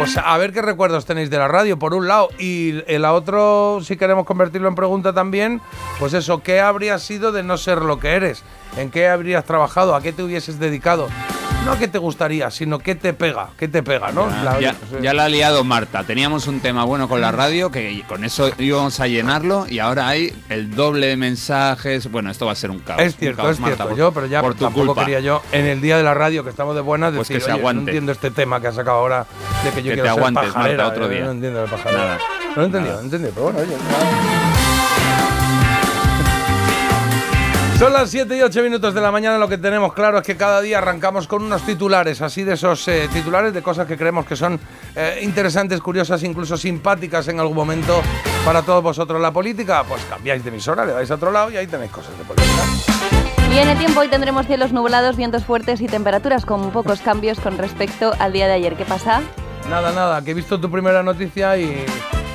pues 0.00 0.16
a 0.16 0.38
ver 0.38 0.54
qué 0.54 0.62
recuerdos 0.62 1.04
tenéis 1.04 1.28
de 1.28 1.36
la 1.36 1.46
radio, 1.46 1.78
por 1.78 1.92
un 1.92 2.08
lado, 2.08 2.30
y 2.38 2.82
el 2.86 3.04
otro, 3.04 3.80
si 3.82 3.98
queremos 3.98 4.24
convertirlo 4.24 4.66
en 4.66 4.74
pregunta 4.74 5.12
también, 5.12 5.60
pues 5.98 6.14
eso, 6.14 6.42
¿qué 6.42 6.58
habría 6.58 6.98
sido 6.98 7.32
de 7.32 7.42
no 7.42 7.58
ser 7.58 7.82
lo 7.82 8.00
que 8.00 8.12
eres? 8.12 8.42
¿En 8.78 8.90
qué 8.90 9.08
habrías 9.08 9.44
trabajado? 9.44 9.94
¿A 9.94 10.00
qué 10.00 10.14
te 10.14 10.22
hubieses 10.22 10.58
dedicado? 10.58 11.08
No 11.64 11.72
a 11.72 11.78
qué 11.78 11.88
te 11.88 11.98
gustaría, 11.98 12.50
sino 12.50 12.78
qué 12.78 12.94
te 12.94 13.12
pega, 13.12 13.50
qué 13.58 13.68
te 13.68 13.82
pega, 13.82 14.10
¿no? 14.12 14.26
La- 14.42 14.58
Ya, 15.00 15.12
la 15.14 15.24
ha 15.24 15.28
liado 15.28 15.62
Marta. 15.62 16.02
Teníamos 16.04 16.46
un 16.48 16.60
tema 16.60 16.84
bueno 16.84 17.06
con 17.08 17.20
la 17.20 17.30
radio 17.32 17.70
que 17.70 18.02
con 18.08 18.24
eso 18.24 18.50
íbamos 18.58 18.98
a 18.98 19.06
llenarlo 19.06 19.66
y 19.68 19.78
ahora 19.78 20.08
hay 20.08 20.34
el 20.48 20.74
doble 20.74 21.06
de 21.08 21.16
mensajes. 21.16 22.10
Bueno, 22.10 22.30
esto 22.30 22.46
va 22.46 22.52
a 22.52 22.56
ser 22.56 22.70
un 22.70 22.80
caos. 22.80 23.02
Es 23.02 23.16
cierto, 23.16 23.42
caos, 23.42 23.52
es 23.54 23.60
Marta, 23.60 23.76
cierto. 23.76 23.88
por- 23.90 23.98
Yo, 23.98 24.12
pero 24.12 24.26
ya 24.26 24.40
por 24.40 24.54
tu 24.54 24.64
tampoco 24.64 24.86
culpa. 24.86 25.02
quería 25.04 25.20
yo, 25.20 25.42
en 25.52 25.66
el 25.66 25.80
día 25.80 25.96
de 25.98 26.02
la 26.02 26.14
radio, 26.14 26.42
que 26.44 26.50
estamos 26.50 26.74
de 26.74 26.80
buenas, 26.80 27.14
Pues 27.14 27.28
decir, 27.28 27.36
que 27.36 27.44
se 27.44 27.52
"Oye, 27.52 27.60
aguante". 27.60 27.82
no 27.82 27.88
entiendo 27.88 28.12
este 28.12 28.30
tema 28.30 28.60
que 28.60 28.66
has 28.68 28.74
sacado 28.74 28.96
ahora 28.98 29.26
de 29.62 29.70
que 29.70 29.76
yo 29.76 29.90
Que 29.90 29.94
quiero 29.94 30.02
te 30.02 30.08
ser 30.08 30.18
aguantes, 30.18 30.54
Marta, 30.56 30.86
otro 30.88 31.06
eh, 31.10 31.14
día. 31.14 31.24
No 31.26 31.30
entiendo 31.32 31.64
pajarera. 31.66 31.98
Nada. 32.04 32.18
No 32.50 32.56
lo 32.56 32.62
he 32.62 32.66
entendido, 32.66 32.94
no 32.94 33.00
he 33.00 33.04
entendido, 33.04 33.32
pero 33.34 33.44
bueno, 33.44 33.58
oye. 33.60 34.59
Son 37.80 37.94
las 37.94 38.10
7 38.10 38.36
y 38.36 38.42
8 38.42 38.62
minutos 38.62 38.92
de 38.92 39.00
la 39.00 39.10
mañana. 39.10 39.38
Lo 39.38 39.48
que 39.48 39.56
tenemos 39.56 39.94
claro 39.94 40.18
es 40.18 40.22
que 40.22 40.36
cada 40.36 40.60
día 40.60 40.76
arrancamos 40.76 41.26
con 41.26 41.42
unos 41.42 41.62
titulares, 41.62 42.20
así 42.20 42.44
de 42.44 42.52
esos 42.52 42.86
eh, 42.88 43.08
titulares 43.10 43.54
de 43.54 43.62
cosas 43.62 43.86
que 43.86 43.96
creemos 43.96 44.26
que 44.26 44.36
son 44.36 44.60
eh, 44.94 45.20
interesantes, 45.22 45.80
curiosas, 45.80 46.22
incluso 46.22 46.58
simpáticas 46.58 47.28
en 47.28 47.40
algún 47.40 47.56
momento 47.56 48.02
para 48.44 48.60
todos 48.60 48.82
vosotros. 48.82 49.18
La 49.18 49.32
política, 49.32 49.82
pues 49.88 50.04
cambiáis 50.04 50.44
de 50.44 50.50
emisora, 50.50 50.84
le 50.84 50.92
dais 50.92 51.10
a 51.10 51.14
otro 51.14 51.32
lado 51.32 51.50
y 51.52 51.56
ahí 51.56 51.66
tenéis 51.66 51.90
cosas 51.90 52.12
de 52.18 52.24
política. 52.24 53.50
Y 53.50 53.56
en 53.56 53.70
el 53.70 53.78
tiempo 53.78 54.00
hoy 54.00 54.08
tendremos 54.08 54.46
cielos 54.46 54.72
nublados, 54.72 55.16
vientos 55.16 55.46
fuertes 55.46 55.80
y 55.80 55.86
temperaturas 55.86 56.44
con 56.44 56.72
pocos 56.72 57.00
cambios 57.00 57.40
con 57.40 57.56
respecto 57.56 58.12
al 58.18 58.34
día 58.34 58.46
de 58.46 58.52
ayer. 58.52 58.76
¿Qué 58.76 58.84
pasa? 58.84 59.22
Nada, 59.70 59.90
nada, 59.92 60.22
que 60.22 60.32
he 60.32 60.34
visto 60.34 60.60
tu 60.60 60.70
primera 60.70 61.02
noticia 61.02 61.56
y, 61.56 61.86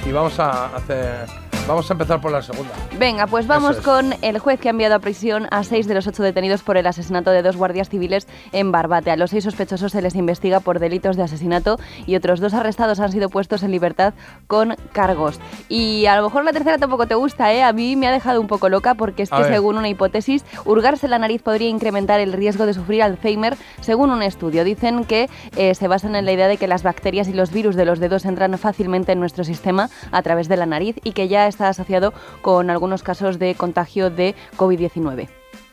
y 0.08 0.12
vamos 0.12 0.40
a 0.40 0.76
hacer. 0.76 1.45
Vamos 1.68 1.90
a 1.90 1.94
empezar 1.94 2.22
por 2.22 2.32
la 2.32 2.44
segunda. 2.44 2.72
Venga, 3.00 3.26
pues 3.26 3.48
vamos 3.48 3.78
es. 3.78 3.84
con 3.84 4.14
el 4.22 4.38
juez 4.38 4.60
que 4.60 4.68
ha 4.68 4.72
enviado 4.72 4.94
a 4.94 5.00
prisión 5.00 5.48
a 5.50 5.64
seis 5.64 5.88
de 5.88 5.96
los 5.96 6.06
ocho 6.06 6.22
detenidos 6.22 6.62
por 6.62 6.78
el 6.78 6.86
asesinato 6.86 7.32
de 7.32 7.42
dos 7.42 7.58
guardias 7.58 7.90
civiles 7.90 8.28
en 8.52 8.72
Barbate. 8.72 9.10
A 9.10 9.16
los 9.18 9.32
seis 9.32 9.46
sospechosos 9.46 9.92
se 9.92 10.02
les 10.04 10.14
investiga 10.16 10.60
por 10.60 10.78
delitos 10.78 11.18
de 11.18 11.24
asesinato 11.24 11.78
y 12.06 12.16
otros 12.16 12.40
dos 12.40 12.54
arrestados 12.54 13.00
han 13.00 13.12
sido 13.12 13.30
puestos 13.30 13.64
en 13.64 13.72
libertad 13.72 14.14
con 14.46 14.76
cargos. 14.92 15.40
Y 15.68 16.06
a 16.06 16.16
lo 16.18 16.24
mejor 16.24 16.44
la 16.46 16.54
tercera 16.54 16.78
tampoco 16.78 17.08
te 17.08 17.16
gusta, 17.16 17.52
¿eh? 17.52 17.64
A 17.64 17.74
mí 17.74 17.96
me 17.96 18.08
ha 18.08 18.12
dejado 18.12 18.40
un 18.42 18.48
poco 18.48 18.70
loca 18.70 18.94
porque 18.94 19.24
es 19.24 19.34
A 19.34 19.38
que 19.38 19.44
ver. 19.44 19.54
según 19.54 19.78
una 19.80 19.90
hipótesis, 19.90 20.46
hurgarse 20.66 21.08
la 21.08 21.18
nariz 21.18 21.42
podría 21.42 21.70
incrementar 21.70 22.20
el 22.20 22.32
riesgo 22.34 22.68
de 22.68 22.76
sufrir 22.76 23.02
Alzheimer 23.02 23.58
según 23.82 24.12
un 24.12 24.22
estudio. 24.22 24.64
Dicen 24.64 25.04
que 25.06 25.30
eh, 25.58 25.74
se 25.74 25.88
basan 25.88 26.16
en 26.16 26.26
la 26.26 26.32
idea 26.32 26.48
de 26.48 26.58
que 26.58 26.68
las 26.68 26.84
bacterias 26.84 27.28
y 27.28 27.34
los 27.34 27.52
virus 27.52 27.76
de 27.76 27.86
los 27.86 27.98
dedos 28.00 28.26
entran 28.26 28.56
fácilmente 28.60 29.14
en 29.14 29.20
nuestro 29.20 29.44
sistema 29.44 29.90
a 30.12 30.22
través 30.22 30.48
de 30.48 30.58
la 30.58 30.68
nariz 30.68 30.98
y 31.04 31.14
que 31.14 31.28
ya 31.28 31.48
está 31.56 31.70
asociado 31.70 32.14
con 32.42 32.70
algunos 32.70 33.02
casos 33.02 33.40
de 33.40 33.56
contagio 33.56 34.10
de 34.10 34.36
COVID-19. 34.58 35.28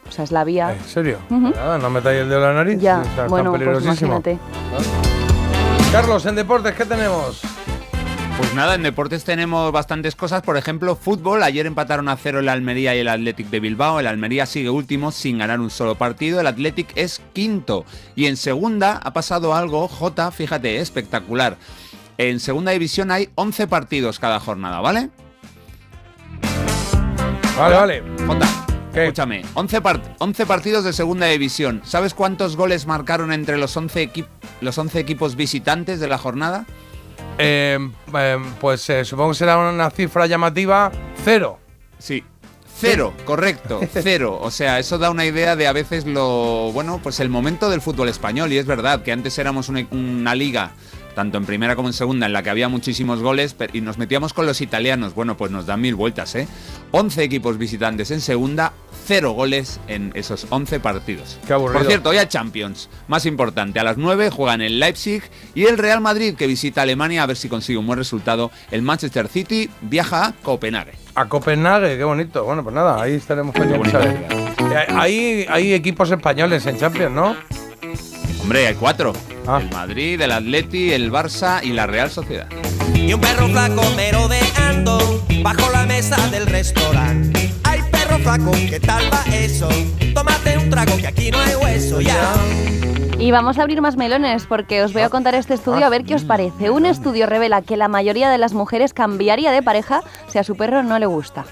O 0.09 0.13
sea, 0.13 0.25
es 0.25 0.33
la 0.33 0.45
vía... 0.45 0.73
¿En 0.73 0.85
serio? 0.85 1.19
Ujú. 1.31 1.51
Nada, 1.51 1.79
no 1.79 1.91
metáis 1.91 2.21
el 2.21 2.29
dedo 2.29 2.39
en 2.39 2.45
la 2.45 2.55
nariz. 2.55 2.81
Ya, 2.81 3.03
está, 3.03 3.11
está 3.11 3.27
bueno, 3.29 3.53
pues 3.53 3.85
imagínate. 3.85 4.39
Carlos, 5.91 6.25
en 6.27 6.35
deportes, 6.35 6.75
¿qué 6.75 6.85
tenemos? 6.85 7.43
Pues 8.39 8.55
nada, 8.55 8.75
en 8.75 8.83
deportes 8.83 9.25
tenemos 9.25 9.71
bastantes 9.73 10.17
cosas. 10.17 10.43
Por 10.43 10.57
ejemplo, 10.57 10.97
fútbol. 10.97 11.43
Ayer 11.43 11.67
empataron 11.67 12.09
a 12.09 12.17
cero 12.17 12.41
el 12.41 12.49
Almería 12.49 12.95
y 12.95 13.01
el 13.01 13.09
Athletic 13.09 13.49
de 13.51 13.61
Bilbao. 13.61 14.01
El 14.01 14.07
Almería 14.07 14.47
sigue 14.47 14.71
último 14.71 15.13
sin 15.13 15.39
ganar 15.39 15.61
un 15.61 15.71
solo 15.71 15.97
partido. 15.97 16.41
El 16.41 16.47
Athletic 16.47 16.93
es 16.97 17.21
quinto. 17.33 17.85
Y 18.17 18.27
en 18.27 18.37
segunda 18.37 19.01
ha 19.03 19.13
pasado 19.13 19.55
algo, 19.55 19.87
J, 19.87 20.31
fíjate, 20.31 20.79
espectacular. 20.79 21.57
En 22.19 22.41
segunda 22.41 22.73
división 22.73 23.11
hay 23.11 23.31
11 23.35 23.67
partidos 23.67 24.19
cada 24.19 24.41
jornada, 24.41 24.81
¿vale? 24.81 25.11
Vale, 27.57 27.75
vale. 27.77 28.03
Jota, 28.27 28.47
¿Qué? 28.93 29.03
escúchame, 29.05 29.43
11, 29.55 29.83
part- 29.83 30.15
11 30.19 30.47
partidos 30.47 30.85
de 30.85 30.93
segunda 30.93 31.27
división. 31.27 31.83
¿Sabes 31.85 32.15
cuántos 32.15 32.57
goles 32.57 32.87
marcaron 32.87 33.33
entre 33.33 33.57
los 33.59 33.77
11, 33.77 34.13
equi- 34.13 34.27
los 34.61 34.77
11 34.79 34.99
equipos 34.99 35.37
visitantes 35.37 36.01
de 36.01 36.09
la 36.09 36.19
jornada? 36.19 36.65
Eh, 37.39 37.79
eh, 38.15 38.39
pues 38.61 38.89
eh, 38.91 39.05
supongo 39.05 39.31
que 39.31 39.37
será 39.39 39.59
una 39.59 39.91
cifra 39.91 40.27
llamativa 40.27 40.91
cero. 41.25 41.59
Sí. 41.99 42.25
Cero, 42.79 43.13
correcto, 43.25 43.81
cero. 43.93 44.39
O 44.43 44.51
sea, 44.51 44.79
eso 44.79 44.99
da 44.99 45.11
una 45.11 45.25
idea 45.25 45.55
de 45.55 45.67
a 45.69 45.73
veces 45.73 46.05
lo, 46.05 46.71
bueno, 46.73 47.01
pues 47.03 47.21
el 47.21 47.29
momento 47.29 47.71
del 47.71 47.81
fútbol 47.81 48.09
español. 48.09 48.53
Y 48.53 48.59
es 48.59 48.67
verdad 48.67 49.03
que 49.03 49.13
antes 49.13 49.39
éramos 49.39 49.69
una, 49.69 49.87
una 49.93 50.35
liga, 50.35 50.73
tanto 51.15 51.39
en 51.39 51.45
primera 51.47 51.77
como 51.77 51.89
en 51.89 51.93
segunda, 51.95 52.27
en 52.27 52.33
la 52.33 52.43
que 52.43 52.51
había 52.51 52.69
muchísimos 52.69 53.21
goles 53.21 53.55
y 53.73 53.81
nos 53.81 53.99
metíamos 53.99 54.33
con 54.33 54.47
los 54.47 54.61
italianos. 54.61 55.15
Bueno, 55.15 55.37
pues 55.37 55.51
nos 55.51 55.67
dan 55.67 55.81
mil 55.81 55.95
vueltas, 55.95 56.35
¿eh? 56.35 56.49
11 56.93 57.23
equipos 57.23 57.59
visitantes 57.59 58.11
en 58.11 58.21
segunda, 58.21 58.73
cero 59.07 59.33
goles 59.33 59.81
en 59.89 60.13
esos 60.15 60.47
11 60.51 60.81
partidos. 60.81 61.39
Qué 61.47 61.53
aburrido. 61.53 61.79
Por 61.79 61.87
cierto, 61.89 62.11
hoy 62.11 62.19
a 62.19 62.29
Champions. 62.29 62.89
Más 63.09 63.27
importante, 63.27 63.81
a 63.81 63.85
las 63.85 63.97
9 63.97 64.31
juegan 64.31 64.61
el 64.61 64.79
Leipzig 64.81 65.23
y 65.55 65.65
el 65.65 65.79
Real 65.79 66.01
Madrid, 66.01 66.35
que 66.35 66.47
visita 66.47 66.83
Alemania 66.83 67.23
a 67.23 67.27
ver 67.27 67.37
si 67.37 67.49
consigue 67.49 67.79
un 67.79 67.87
buen 67.87 67.99
resultado. 67.99 68.51
El 68.71 68.83
Manchester 68.83 69.29
City 69.29 69.71
viaja 69.83 70.27
a 70.27 70.33
Copenhague. 70.33 70.93
A 71.15 71.27
Copenhague, 71.29 71.97
qué 71.97 72.05
bonito. 72.05 72.45
Bueno, 72.45 72.63
pues 72.63 72.75
nada, 72.75 73.03
ahí 73.03 73.15
estaremos 73.15 73.55
pendientes. 73.55 73.93
bonito. 73.93 74.11
Eh, 74.75 74.87
Hay, 74.89 75.47
hay 75.49 75.75
equipos 75.75 76.11
españoles 76.11 76.65
en 76.67 76.79
Champions, 76.79 77.13
¿no? 77.15 77.37
Hombre, 78.43 78.67
hay 78.67 78.75
cuatro. 78.75 79.13
Ah. 79.47 79.61
El 79.61 79.71
Madrid, 79.71 80.21
el 80.21 80.33
Atleti, 80.33 80.93
el 80.93 81.13
Barça 81.13 81.63
y 81.63 81.73
la 81.73 81.87
Real 81.87 82.11
Sociedad. 82.11 82.49
Y 82.95 83.13
un 83.15 83.21
perro 83.21 83.49
flaco 83.49 83.83
merodeando 83.97 85.25
bajo 85.43 85.71
la 85.71 85.87
mesa 85.87 86.17
del 86.29 86.47
restaurante. 86.47 87.53
Ay, 87.63 87.81
perro 87.93 88.19
flaco, 88.19 88.51
¿qué 88.69 88.81
tal 88.81 89.05
va 89.13 89.25
eso? 89.33 89.69
Tómate 90.13 90.59
un 90.59 90.71
trago 90.71 90.97
que 90.97 91.07
aquí 91.07 91.31
no 91.31 91.39
hay 91.39 91.55
hueso 91.55 92.01
ya. 92.01 92.35
Y 93.19 93.31
vamos 93.31 93.59
a 93.59 93.63
abrir 93.63 93.81
más 93.81 93.97
melones 93.97 94.47
porque 94.47 94.83
os 94.83 94.93
voy 94.93 95.03
a 95.03 95.09
contar 95.09 95.37
este 95.37 95.55
estudio 95.55 95.87
a 95.87 95.89
ver 95.89 96.05
qué 96.05 96.17
os 96.17 96.25
parece. 96.25 96.71
Un 96.71 96.85
estudio 96.87 97.27
revela 97.27 97.63
que 97.63 97.77
la 97.77 97.87
mayoría 97.87 98.29
de 98.29 98.39
las 98.39 98.53
mujeres 98.55 98.93
cambiaría 98.93 99.53
de 99.53 99.63
pareja 99.63 100.03
si 100.27 100.39
a 100.39 100.45
su 100.45 100.57
perro 100.57 100.83
no 100.83 100.99
le 100.99 101.07
gusta. 101.07 101.45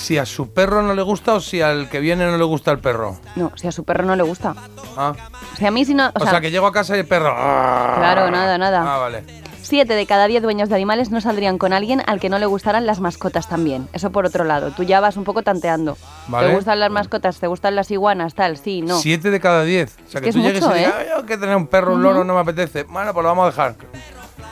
Si 0.00 0.16
a 0.16 0.24
su 0.24 0.50
perro 0.52 0.80
no 0.82 0.94
le 0.94 1.02
gusta 1.02 1.34
o 1.34 1.40
si 1.40 1.60
al 1.60 1.90
que 1.90 2.00
viene 2.00 2.24
no 2.24 2.38
le 2.38 2.44
gusta 2.44 2.70
el 2.70 2.78
perro. 2.78 3.18
No, 3.36 3.52
si 3.54 3.68
a 3.68 3.72
su 3.72 3.84
perro 3.84 4.04
no 4.06 4.16
le 4.16 4.22
gusta. 4.22 4.54
Ah. 4.96 5.12
Sea, 5.58 5.68
a 5.68 5.70
mí 5.70 5.84
si 5.84 5.92
no... 5.94 6.10
O, 6.18 6.26
sea, 6.26 6.40
que 6.40 6.50
llego 6.50 6.66
a 6.66 6.72
casa 6.72 6.96
y 6.96 7.00
el 7.00 7.06
perro. 7.06 7.34
Claro, 7.34 8.30
nada, 8.30 8.56
nada. 8.56 8.82
Ah, 8.82 8.98
vale. 8.98 9.22
Siete 9.60 9.92
de 9.94 10.06
cada 10.06 10.26
diez 10.26 10.42
dueños 10.42 10.70
de 10.70 10.74
animales 10.74 11.10
no 11.10 11.20
saldrían 11.20 11.58
con 11.58 11.74
alguien 11.74 12.02
al 12.06 12.18
que 12.18 12.30
no 12.30 12.38
le 12.38 12.46
gustaran 12.46 12.86
las 12.86 12.98
mascotas 12.98 13.46
también. 13.46 13.88
Eso 13.92 14.10
por 14.10 14.24
otro 14.24 14.42
lado. 14.44 14.70
Tú 14.70 14.84
ya 14.84 15.00
vas 15.00 15.18
un 15.18 15.24
poco 15.24 15.42
tanteando. 15.42 15.98
Vale. 16.28 16.48
¿Te 16.48 16.54
gustan 16.54 16.80
las 16.80 16.90
mascotas? 16.90 17.38
¿Te 17.38 17.46
gustan 17.46 17.76
las 17.76 17.90
iguanas? 17.90 18.34
Tal, 18.34 18.56
sí, 18.56 18.80
no. 18.80 18.98
Siete 18.98 19.30
de 19.30 19.38
cada 19.38 19.64
diez. 19.64 19.96
O 20.08 20.10
sea, 20.10 20.22
que, 20.22 20.28
que 20.28 20.32
tú 20.32 20.38
es 20.38 20.44
llegues 20.46 20.62
y 20.64 20.78
digas, 20.78 20.92
¿eh? 20.92 20.94
"Ay, 20.98 21.06
yo 21.14 21.26
que 21.26 21.36
tener 21.36 21.54
un 21.54 21.66
perro, 21.66 21.92
un 21.94 22.02
loro, 22.02 22.24
no 22.24 22.34
me 22.34 22.40
apetece. 22.40 22.84
Bueno, 22.84 23.12
pues 23.12 23.22
lo 23.22 23.28
vamos 23.28 23.44
a 23.44 23.50
dejar. 23.50 23.74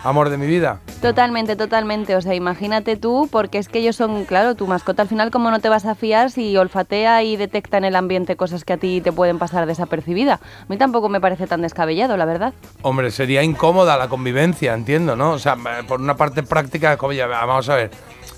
Amor 0.04 0.28
de 0.30 0.37
mi 0.38 0.47
vida. 0.47 0.80
Totalmente, 1.02 1.57
totalmente. 1.57 2.16
O 2.16 2.21
sea, 2.21 2.35
imagínate 2.35 2.97
tú, 2.97 3.28
porque 3.30 3.59
es 3.59 3.68
que 3.68 3.78
ellos 3.80 3.97
son, 3.97 4.25
claro, 4.25 4.54
tu 4.54 4.66
mascota 4.66 5.02
al 5.02 5.09
final, 5.09 5.30
¿cómo 5.30 5.50
no 5.50 5.61
te 5.61 5.68
vas 5.68 5.85
a 5.87 5.95
fiar 5.95 6.30
si 6.30 6.57
olfatea 6.57 7.23
y 7.23 7.37
detecta 7.37 7.76
en 7.78 7.85
el 7.85 7.97
ambiente 7.97 8.37
cosas 8.37 8.64
que 8.64 8.73
a 8.75 8.76
ti 8.76 9.00
te 9.00 9.12
pueden 9.12 9.38
pasar 9.38 9.66
desapercibida? 9.66 10.35
A 10.35 10.66
mí 10.68 10.76
tampoco 10.76 11.09
me 11.09 11.21
parece 11.21 11.47
tan 11.47 11.62
descabellado, 11.62 12.16
la 12.16 12.25
verdad. 12.25 12.52
Hombre, 12.83 13.11
sería 13.11 13.42
incómoda 13.42 13.97
la 13.97 14.09
convivencia, 14.09 14.75
entiendo, 14.75 15.16
¿no? 15.16 15.33
O 15.33 15.38
sea, 15.38 15.54
eh, 15.54 15.85
por 15.87 16.00
una 16.00 16.16
parte 16.16 16.42
práctica, 16.42 16.97
como 16.97 17.12
ya, 17.12 17.26
vamos 17.26 17.68
a 17.68 17.76
ver. 17.76 17.90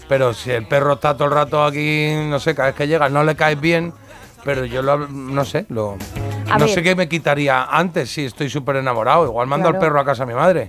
Pero 0.08 0.34
si 0.34 0.50
el 0.50 0.66
perro 0.66 0.94
está 0.94 1.14
todo 1.14 1.26
el 1.28 1.34
rato 1.34 1.64
aquí, 1.64 2.12
no 2.28 2.40
sé, 2.40 2.54
cada 2.54 2.68
vez 2.68 2.76
que 2.76 2.88
llega 2.88 3.08
no 3.08 3.22
le 3.22 3.36
caes 3.36 3.60
bien, 3.60 3.92
pero 4.44 4.64
yo 4.64 4.82
lo, 4.82 5.06
no 5.08 5.44
sé, 5.44 5.66
lo, 5.68 5.96
A 6.50 6.58
no 6.58 6.64
ver. 6.64 6.74
sé 6.74 6.82
qué 6.82 6.96
me 6.96 7.08
quitaría 7.08 7.62
antes 7.64 8.10
si 8.10 8.24
estoy 8.24 8.50
súper 8.50 8.76
enamorado. 8.76 9.24
Igual 9.26 9.46
mando 9.46 9.68
al 9.68 9.74
Claro. 9.74 9.86
perro 9.86 10.00
a 10.00 10.04
casa 10.04 10.24
a 10.24 10.26
mi 10.26 10.34
madre, 10.34 10.68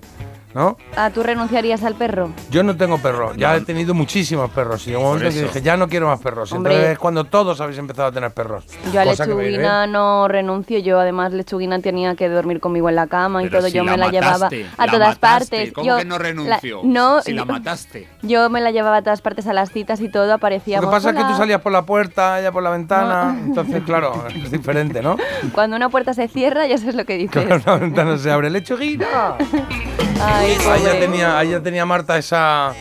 ¿no? 0.53 0.77
Ah, 0.96 1.10
¿tú 1.13 1.24
renunciarías 1.24 1.84
al 1.84 1.96
perro? 1.96 2.31
Yo 2.50 2.63
no 2.63 2.75
tengo 2.75 2.98
perro, 2.98 3.34
ya 3.36 3.55
he 3.55 3.62
tenido 3.62 3.93
muchísimos 3.93 4.50
perros. 4.51 4.86
Y 4.88 4.91
llegó 4.91 5.01
un 5.01 5.08
momento 5.08 5.27
en 5.29 5.34
que 5.34 5.41
dije, 5.43 5.62
ya 5.62 5.77
no 5.77 5.88
quiero 5.88 6.08
más 6.08 6.20
perros. 6.20 6.51
Hombre. 6.51 6.74
Entonces 6.74 6.93
es 6.93 7.00
cuando 7.00 7.24
todos 7.25 7.60
habéis 7.62 7.77
empezado 7.79 8.10
a 8.10 8.12
tener 8.12 8.31
perros. 8.31 8.65
Yo 8.93 9.01
a 9.01 9.05
Cosa 9.05 9.25
Lechuguina 9.25 9.48
viene 9.84 9.88
no 9.93 10.27
renuncio, 10.27 10.79
yo 10.79 11.00
además 11.00 11.34
Lechuguina 11.34 11.79
tenía 11.79 12.15
que 12.15 12.29
dormir 12.29 12.60
conmigo 12.60 12.89
en 12.89 12.96
la 12.96 13.08
cama 13.08 13.43
y 13.43 13.50
todo, 13.50 13.67
si 13.67 13.74
yo 13.74 13.84
la 13.84 13.91
me 13.91 13.98
la 13.98 14.10
llevaba 14.10 14.48
a 14.77 14.86
la 14.86 14.91
todas 14.91 15.08
mataste. 15.10 15.20
partes. 15.58 15.74
¿Cómo 15.74 15.88
yo, 15.88 15.98
que 15.98 16.05
no 16.05 16.17
renunció? 16.17 16.81
la- 16.84 16.89
no, 16.89 17.22
Si 17.22 17.31
la 17.34 17.41
yo- 17.41 17.46
mataste. 17.46 18.08
Yo 18.22 18.50
me 18.50 18.62
la 18.62 18.72
llevaba 18.72 18.98
a 18.98 19.01
todas 19.01 19.22
partes 19.22 19.48
a 19.48 19.53
las 19.53 19.72
citas 19.72 20.01
y 20.01 20.10
todo, 20.10 20.34
aparecía 20.34 20.79
Lo 20.81 20.88
que 20.88 20.91
pasa 20.91 21.10
es 21.12 21.15
que 21.15 21.24
tú 21.24 21.36
salías 21.36 21.62
por 21.62 21.72
la 21.72 21.86
puerta, 21.86 22.39
ella 22.39 22.51
por 22.51 22.63
la 22.63 22.70
ventana, 22.72 23.38
entonces 23.46 23.84
claro, 23.84 24.25
es 24.27 24.51
diferente, 24.51 25.01
¿no? 25.01 25.17
Cuando 25.53 25.75
una 25.75 25.89
puerta 25.89 26.13
se 26.13 26.27
cierra, 26.27 26.65
ya 26.67 26.77
sabes 26.77 26.96
lo 26.96 27.05
que 27.05 27.17
dices. 27.17 27.46
Claro, 27.46 27.62
la 27.65 27.75
ventana 27.77 28.17
se 28.17 28.31
abre, 28.31 28.50
lechuguina. 28.50 29.36
Ay, 30.24 30.58
Ahí 30.70 30.84
ya 30.84 31.00
tenía, 31.00 31.38
ahí 31.38 31.50
ya 31.51 31.62
tenía 31.62 31.86
Marta 31.86 32.18
esa, 32.18 32.74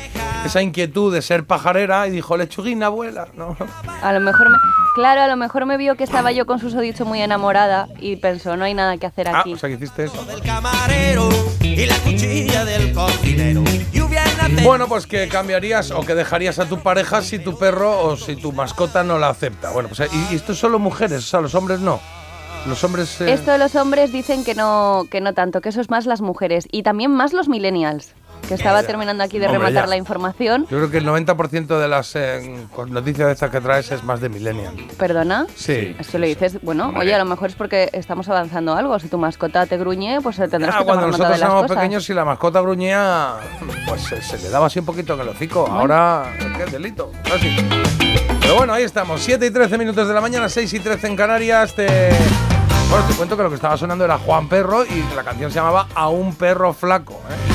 esa 0.44 0.62
inquietud 0.62 1.12
de 1.12 1.22
ser 1.22 1.44
pajarera 1.44 2.06
y 2.06 2.10
dijo, 2.10 2.36
lechuguina, 2.36 2.86
abuela. 2.86 3.28
No, 3.34 3.56
A 4.02 4.12
lo 4.12 4.20
mejor 4.20 4.50
me... 4.50 4.56
Claro, 4.94 5.22
a 5.22 5.28
lo 5.28 5.36
mejor 5.36 5.66
me 5.66 5.76
vio 5.76 5.94
que 5.96 6.02
estaba 6.02 6.32
yo 6.32 6.46
con 6.46 6.58
susodicho 6.58 7.04
muy 7.04 7.22
enamorada 7.22 7.86
y 8.00 8.16
pensó, 8.16 8.56
no 8.56 8.64
hay 8.64 8.74
nada 8.74 8.96
que 8.96 9.06
hacer 9.06 9.28
Ah, 9.28 9.40
aquí. 9.40 9.54
o 9.54 9.56
sea 9.56 9.68
que 9.68 9.76
hiciste 9.76 10.04
eso. 10.04 10.26
Bueno, 14.64 14.88
pues 14.88 15.06
que 15.06 15.28
cambiarías 15.28 15.90
o 15.92 16.00
que 16.02 16.14
dejarías 16.14 16.58
a 16.58 16.66
tu 16.66 16.80
pareja 16.80 17.22
si 17.22 17.38
tu 17.38 17.56
perro 17.58 18.02
o 18.02 18.16
si 18.16 18.36
tu 18.36 18.52
mascota 18.52 19.02
no 19.04 19.18
la 19.18 19.28
acepta. 19.28 19.70
Bueno, 19.70 19.88
pues 19.88 20.10
y, 20.12 20.32
y 20.32 20.36
esto 20.36 20.52
es 20.52 20.58
solo 20.58 20.78
mujeres, 20.78 21.18
o 21.18 21.26
sea, 21.26 21.40
los 21.40 21.54
hombres 21.54 21.80
no. 21.80 22.00
Los 22.66 22.84
hombres... 22.84 23.20
eh, 23.20 23.32
Esto 23.32 23.56
los 23.58 23.74
hombres 23.74 24.12
dicen 24.12 24.44
que 24.44 24.54
no, 24.54 25.06
que 25.10 25.20
no 25.20 25.32
tanto, 25.32 25.60
que 25.60 25.70
eso 25.70 25.80
es 25.80 25.90
más 25.90 26.06
las 26.06 26.20
mujeres 26.20 26.68
y 26.70 26.82
también 26.82 27.10
más 27.10 27.32
los 27.32 27.48
millennials. 27.48 28.12
Que 28.48 28.54
estaba 28.54 28.82
terminando 28.82 29.22
aquí 29.22 29.38
de 29.38 29.46
Hombre, 29.46 29.58
rematar 29.60 29.84
ya. 29.84 29.90
la 29.90 29.96
información. 29.96 30.62
Yo 30.68 30.78
creo 30.78 30.90
que 30.90 30.98
el 30.98 31.06
90% 31.06 31.78
de 31.78 31.86
las 31.88 32.16
eh, 32.16 32.66
noticias 32.88 33.26
de 33.28 33.32
estas 33.32 33.48
que 33.50 33.60
traes 33.60 33.92
es 33.92 34.02
más 34.02 34.20
de 34.20 34.28
millennial. 34.28 34.74
¿Perdona? 34.98 35.46
Sí. 35.54 35.94
Esto 35.98 36.18
le 36.18 36.26
dices, 36.26 36.58
bueno, 36.62 36.86
Hombre. 36.86 37.00
oye, 37.02 37.14
a 37.14 37.18
lo 37.18 37.26
mejor 37.26 37.50
es 37.50 37.54
porque 37.54 37.88
estamos 37.92 38.28
avanzando 38.28 38.74
algo. 38.74 38.98
Si 38.98 39.06
tu 39.08 39.18
mascota 39.18 39.66
te 39.66 39.76
gruñe, 39.78 40.20
pues 40.20 40.36
tendrás 40.36 40.74
Ah, 40.74 40.78
que 40.80 40.84
cuando 40.84 41.02
tomar 41.06 41.06
nota 41.06 41.06
nosotros 41.10 41.28
de 41.28 41.30
las 41.38 41.40
éramos 41.42 41.62
cosas. 41.62 41.76
pequeños, 41.76 42.04
si 42.04 42.12
la 42.14 42.24
mascota 42.24 42.60
gruñía, 42.60 43.34
pues 43.86 44.02
se, 44.02 44.20
se 44.20 44.38
le 44.38 44.50
daba 44.50 44.66
así 44.66 44.80
un 44.80 44.84
poquito 44.86 45.14
en 45.14 45.20
el 45.20 45.28
hocico. 45.28 45.66
Ahora, 45.70 46.24
¿qué 46.56 46.64
delito? 46.72 47.12
Casi. 47.22 47.56
Pero 48.40 48.56
bueno, 48.56 48.72
ahí 48.72 48.82
estamos. 48.82 49.20
7 49.20 49.46
y 49.46 49.50
13 49.52 49.78
minutos 49.78 50.08
de 50.08 50.14
la 50.14 50.20
mañana, 50.20 50.48
6 50.48 50.72
y 50.74 50.80
13 50.80 51.06
en 51.06 51.14
Canarias. 51.16 51.72
Te... 51.74 51.86
Bueno, 52.90 53.04
te 53.06 53.14
cuento 53.14 53.36
que 53.36 53.44
lo 53.44 53.48
que 53.48 53.54
estaba 53.54 53.76
sonando 53.76 54.04
era 54.04 54.18
Juan 54.18 54.48
Perro 54.48 54.84
y 54.84 55.04
la 55.14 55.22
canción 55.22 55.52
se 55.52 55.56
llamaba 55.60 55.86
A 55.94 56.08
un 56.08 56.34
perro 56.34 56.72
flaco. 56.72 57.12
¿eh? 57.30 57.49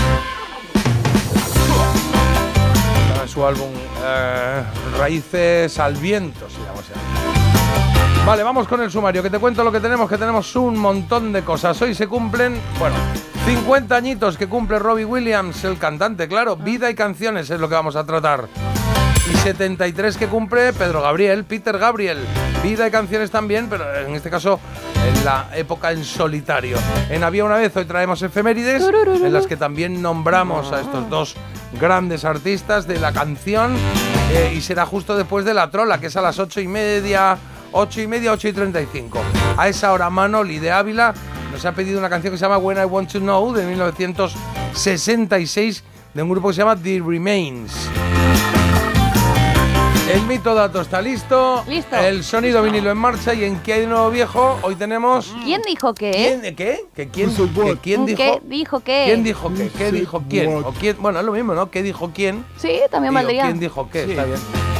Su 3.35 3.45
álbum 3.45 3.69
eh, 4.01 4.63
Raíces 4.97 5.77
al 5.77 5.95
viento, 5.95 6.49
se 6.49 6.57
llama 6.59 6.79
álbum. 6.79 8.25
Vale, 8.25 8.43
vamos 8.43 8.65
con 8.65 8.81
el 8.81 8.89
sumario, 8.89 9.21
que 9.21 9.29
te 9.29 9.39
cuento 9.39 9.61
lo 9.61 9.73
que 9.73 9.81
tenemos, 9.81 10.09
que 10.09 10.17
tenemos 10.17 10.55
un 10.55 10.77
montón 10.77 11.33
de 11.33 11.43
cosas. 11.43 11.79
Hoy 11.81 11.93
se 11.93 12.07
cumplen, 12.07 12.57
bueno, 12.79 12.95
50 13.45 13.93
añitos 13.93 14.37
que 14.37 14.47
cumple 14.47 14.79
Robbie 14.79 15.03
Williams, 15.03 15.65
el 15.65 15.77
cantante, 15.77 16.29
claro. 16.29 16.55
Vida 16.55 16.89
y 16.89 16.95
canciones 16.95 17.49
es 17.49 17.59
lo 17.59 17.67
que 17.67 17.75
vamos 17.75 17.97
a 17.97 18.05
tratar. 18.05 18.47
Y 19.31 19.35
73 19.37 20.17
que 20.17 20.27
cumple 20.27 20.73
Pedro 20.73 21.01
Gabriel, 21.01 21.45
Peter 21.45 21.77
Gabriel. 21.77 22.17
Vida 22.63 22.87
y 22.87 22.91
canciones 22.91 23.31
también, 23.31 23.67
pero 23.69 23.85
en 23.95 24.13
este 24.15 24.29
caso 24.29 24.59
en 25.05 25.25
la 25.25 25.49
época 25.55 25.91
en 25.91 26.03
solitario. 26.03 26.77
En 27.09 27.23
Había 27.23 27.45
una 27.45 27.55
vez, 27.57 27.75
hoy 27.75 27.85
traemos 27.85 28.21
efemérides, 28.21 28.83
en 28.83 29.33
las 29.33 29.47
que 29.47 29.57
también 29.57 30.01
nombramos 30.01 30.71
a 30.71 30.81
estos 30.81 31.09
dos 31.09 31.35
grandes 31.79 32.25
artistas 32.25 32.87
de 32.87 32.99
la 32.99 33.11
canción. 33.11 33.75
eh, 34.31 34.53
y 34.55 34.61
será 34.61 34.85
justo 34.85 35.15
después 35.15 35.45
de 35.45 35.53
la 35.53 35.69
trola, 35.69 35.99
que 35.99 36.07
es 36.07 36.15
a 36.17 36.21
las 36.21 36.39
8 36.39 36.61
y 36.61 36.67
media, 36.67 37.37
8 37.71 38.01
y 38.01 38.07
media, 38.07 38.31
8 38.31 38.47
y 38.47 38.53
35. 38.53 39.21
A 39.57 39.67
esa 39.67 39.93
hora 39.93 40.09
Manoli 40.09 40.57
de 40.59 40.71
Ávila 40.71 41.13
nos 41.51 41.63
ha 41.65 41.71
pedido 41.73 41.99
una 41.99 42.09
canción 42.09 42.33
que 42.33 42.37
se 42.37 42.43
llama 42.45 42.57
When 42.57 42.77
I 42.79 42.85
Want 42.85 43.11
to 43.11 43.19
Know 43.19 43.53
de 43.53 43.65
1966 43.65 45.83
de 46.13 46.23
un 46.23 46.29
grupo 46.29 46.47
que 46.47 46.53
se 46.55 46.61
llama 46.61 46.75
The 46.75 47.01
Remains. 47.05 47.89
El 50.15 50.21
mito 50.27 50.55
dato 50.55 50.79
está 50.79 51.01
listo. 51.01 51.61
Listo. 51.67 51.97
El 51.97 52.23
sonido 52.23 52.63
vinilo 52.63 52.89
en 52.89 52.97
marcha 52.97 53.33
y 53.33 53.43
en 53.43 53.59
qué 53.59 53.73
hay 53.73 53.81
de 53.81 53.87
nuevo 53.87 54.09
viejo. 54.09 54.57
Hoy 54.61 54.75
tenemos. 54.75 55.35
¿Quién 55.43 55.61
dijo 55.63 55.93
que? 55.93 56.11
¿Quién? 56.11 56.55
¿Qué? 56.55 56.85
¿Que 56.95 57.09
quién, 57.09 57.35
que 57.35 57.77
quién 57.83 58.05
dijo? 58.05 58.17
¿Qué 58.17 58.41
dijo 58.45 58.79
qué? 58.79 59.03
¿Quién 59.07 59.23
dijo 59.25 59.53
qué? 59.53 59.69
¿Qué 59.77 59.91
dijo 59.91 60.23
quién? 60.29 60.63
¿O 60.63 60.71
quién? 60.71 60.95
Bueno, 61.01 61.19
es 61.19 61.25
lo 61.25 61.33
mismo, 61.33 61.53
¿no? 61.53 61.69
¿Qué 61.69 61.83
dijo 61.83 62.11
quién? 62.15 62.45
Sí, 62.55 62.79
también 62.89 63.13
valdría. 63.13 63.43
¿Quién 63.43 63.59
dijo 63.59 63.89
qué? 63.91 64.03
Está 64.03 64.23
bien. 64.23 64.39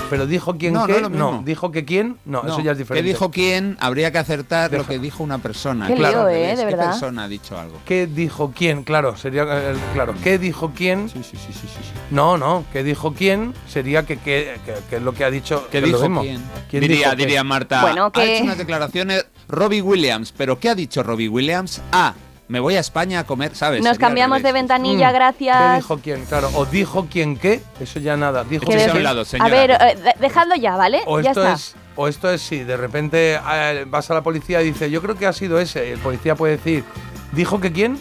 Pero 0.09 0.27
dijo 0.27 0.55
quién 0.57 0.73
No, 0.73 0.81
no 0.81 0.93
qué? 0.93 1.01
lo 1.01 1.09
mismo. 1.09 1.41
¿Dijo 1.45 1.71
que 1.71 1.83
quién? 1.85 2.17
No, 2.25 2.43
No, 2.43 2.49
eso 2.49 2.61
ya 2.61 2.71
es 2.71 2.77
¿Qué 2.77 2.83
diferente. 2.83 3.07
dijo 3.09 3.31
quién? 3.31 3.75
Habría 3.79 4.11
que 4.11 4.17
acertar 4.19 4.71
lo 4.71 4.77
Deja- 4.79 4.89
que 4.89 4.99
dijo 4.99 5.23
una 5.23 5.39
persona. 5.39 5.87
Qué 5.87 5.95
lío, 5.95 6.29
¿eh? 6.29 6.53
¿Qué 6.57 6.65
verdad. 6.65 6.91
persona 6.91 7.23
ha 7.23 7.27
dicho 7.27 7.57
algo? 7.59 7.79
¿Qué 7.85 8.05
dijo 8.07 8.53
quién? 8.55 8.83
Claro, 8.83 9.17
sería. 9.17 9.43
eh, 9.49 9.75
claro, 9.93 10.13
¿qué 10.23 10.37
dijo 10.37 10.71
quién? 10.75 11.09
Sí, 11.09 11.23
sí, 11.23 11.37
sí, 11.37 11.51
sí, 11.53 11.59
sí. 11.61 11.67
sí. 11.81 11.91
No, 12.11 12.37
no, 12.37 12.65
¿qué 12.71 12.83
dijo 12.83 13.13
quién? 13.13 13.53
Sería 13.67 14.05
que, 14.05 14.17
que, 14.17 14.57
que- 14.65 14.73
que 14.89 14.95
es 14.97 15.01
lo 15.01 15.13
que 15.13 15.23
ha 15.25 15.31
dicho. 15.31 15.67
¿Qué 15.71 15.81
lo 15.81 15.87
dijo 15.87 16.21
quién? 16.21 16.41
¿Quién 16.69 16.81
diría, 16.81 16.97
dijo 16.97 17.09
qué? 17.11 17.15
diría 17.17 17.43
Marta. 17.43 17.81
Bueno, 17.81 18.05
Ha 18.05 18.11
que- 18.11 18.35
hecho 18.35 18.43
unas 18.43 18.57
declaraciones 18.57 19.25
Robbie 19.47 19.81
Williams. 19.81 20.31
¿Pero 20.35 20.59
qué 20.59 20.69
ha 20.69 20.75
dicho 20.75 21.01
Robbie 21.03 21.29
Williams? 21.29 21.81
A. 21.91 22.13
me 22.47 22.59
voy 22.59 22.75
a 22.75 22.79
España 22.79 23.19
a 23.19 23.23
comer, 23.23 23.55
¿sabes? 23.55 23.81
Nos 23.81 23.93
Sería 23.95 24.07
cambiamos 24.07 24.43
de 24.43 24.51
ventanilla, 24.51 25.07
Mm, 25.09 25.11
¿Qué 25.11 25.15
gracias. 25.15 25.75
dijo 25.77 25.99
quién? 26.03 26.25
Claro, 26.25 26.49
o 26.55 26.65
dijo 26.65 27.07
quién 27.09 27.37
qué, 27.37 27.61
eso 27.79 27.99
ya 27.99 28.15
nada. 28.17 28.43
Dijo 28.43 28.65
un 28.65 28.73
quién. 28.77 29.03
lado, 29.03 29.23
a 29.39 29.49
ver, 29.49 29.71
eh, 29.71 29.95
de- 29.95 30.13
dejadlo 30.19 30.55
ya, 30.55 30.75
¿vale? 30.77 31.01
O 31.07 31.19
ya 31.19 31.31
esto 31.31 31.41
está. 31.41 31.53
es, 31.53 31.75
o 31.95 32.07
esto 32.07 32.29
es 32.29 32.41
si 32.41 32.59
de 32.63 32.77
repente 32.77 33.39
eh, 33.51 33.85
vas 33.87 34.11
a 34.11 34.13
la 34.13 34.21
policía 34.21 34.61
y 34.61 34.65
dice, 34.65 34.91
yo 34.91 35.01
creo 35.01 35.15
que 35.15 35.25
ha 35.25 35.33
sido 35.33 35.59
ese. 35.59 35.91
El 35.91 35.99
policía 35.99 36.35
puede 36.35 36.57
decir, 36.57 36.83
¿dijo 37.31 37.59
que 37.59 37.71
quién? 37.71 37.99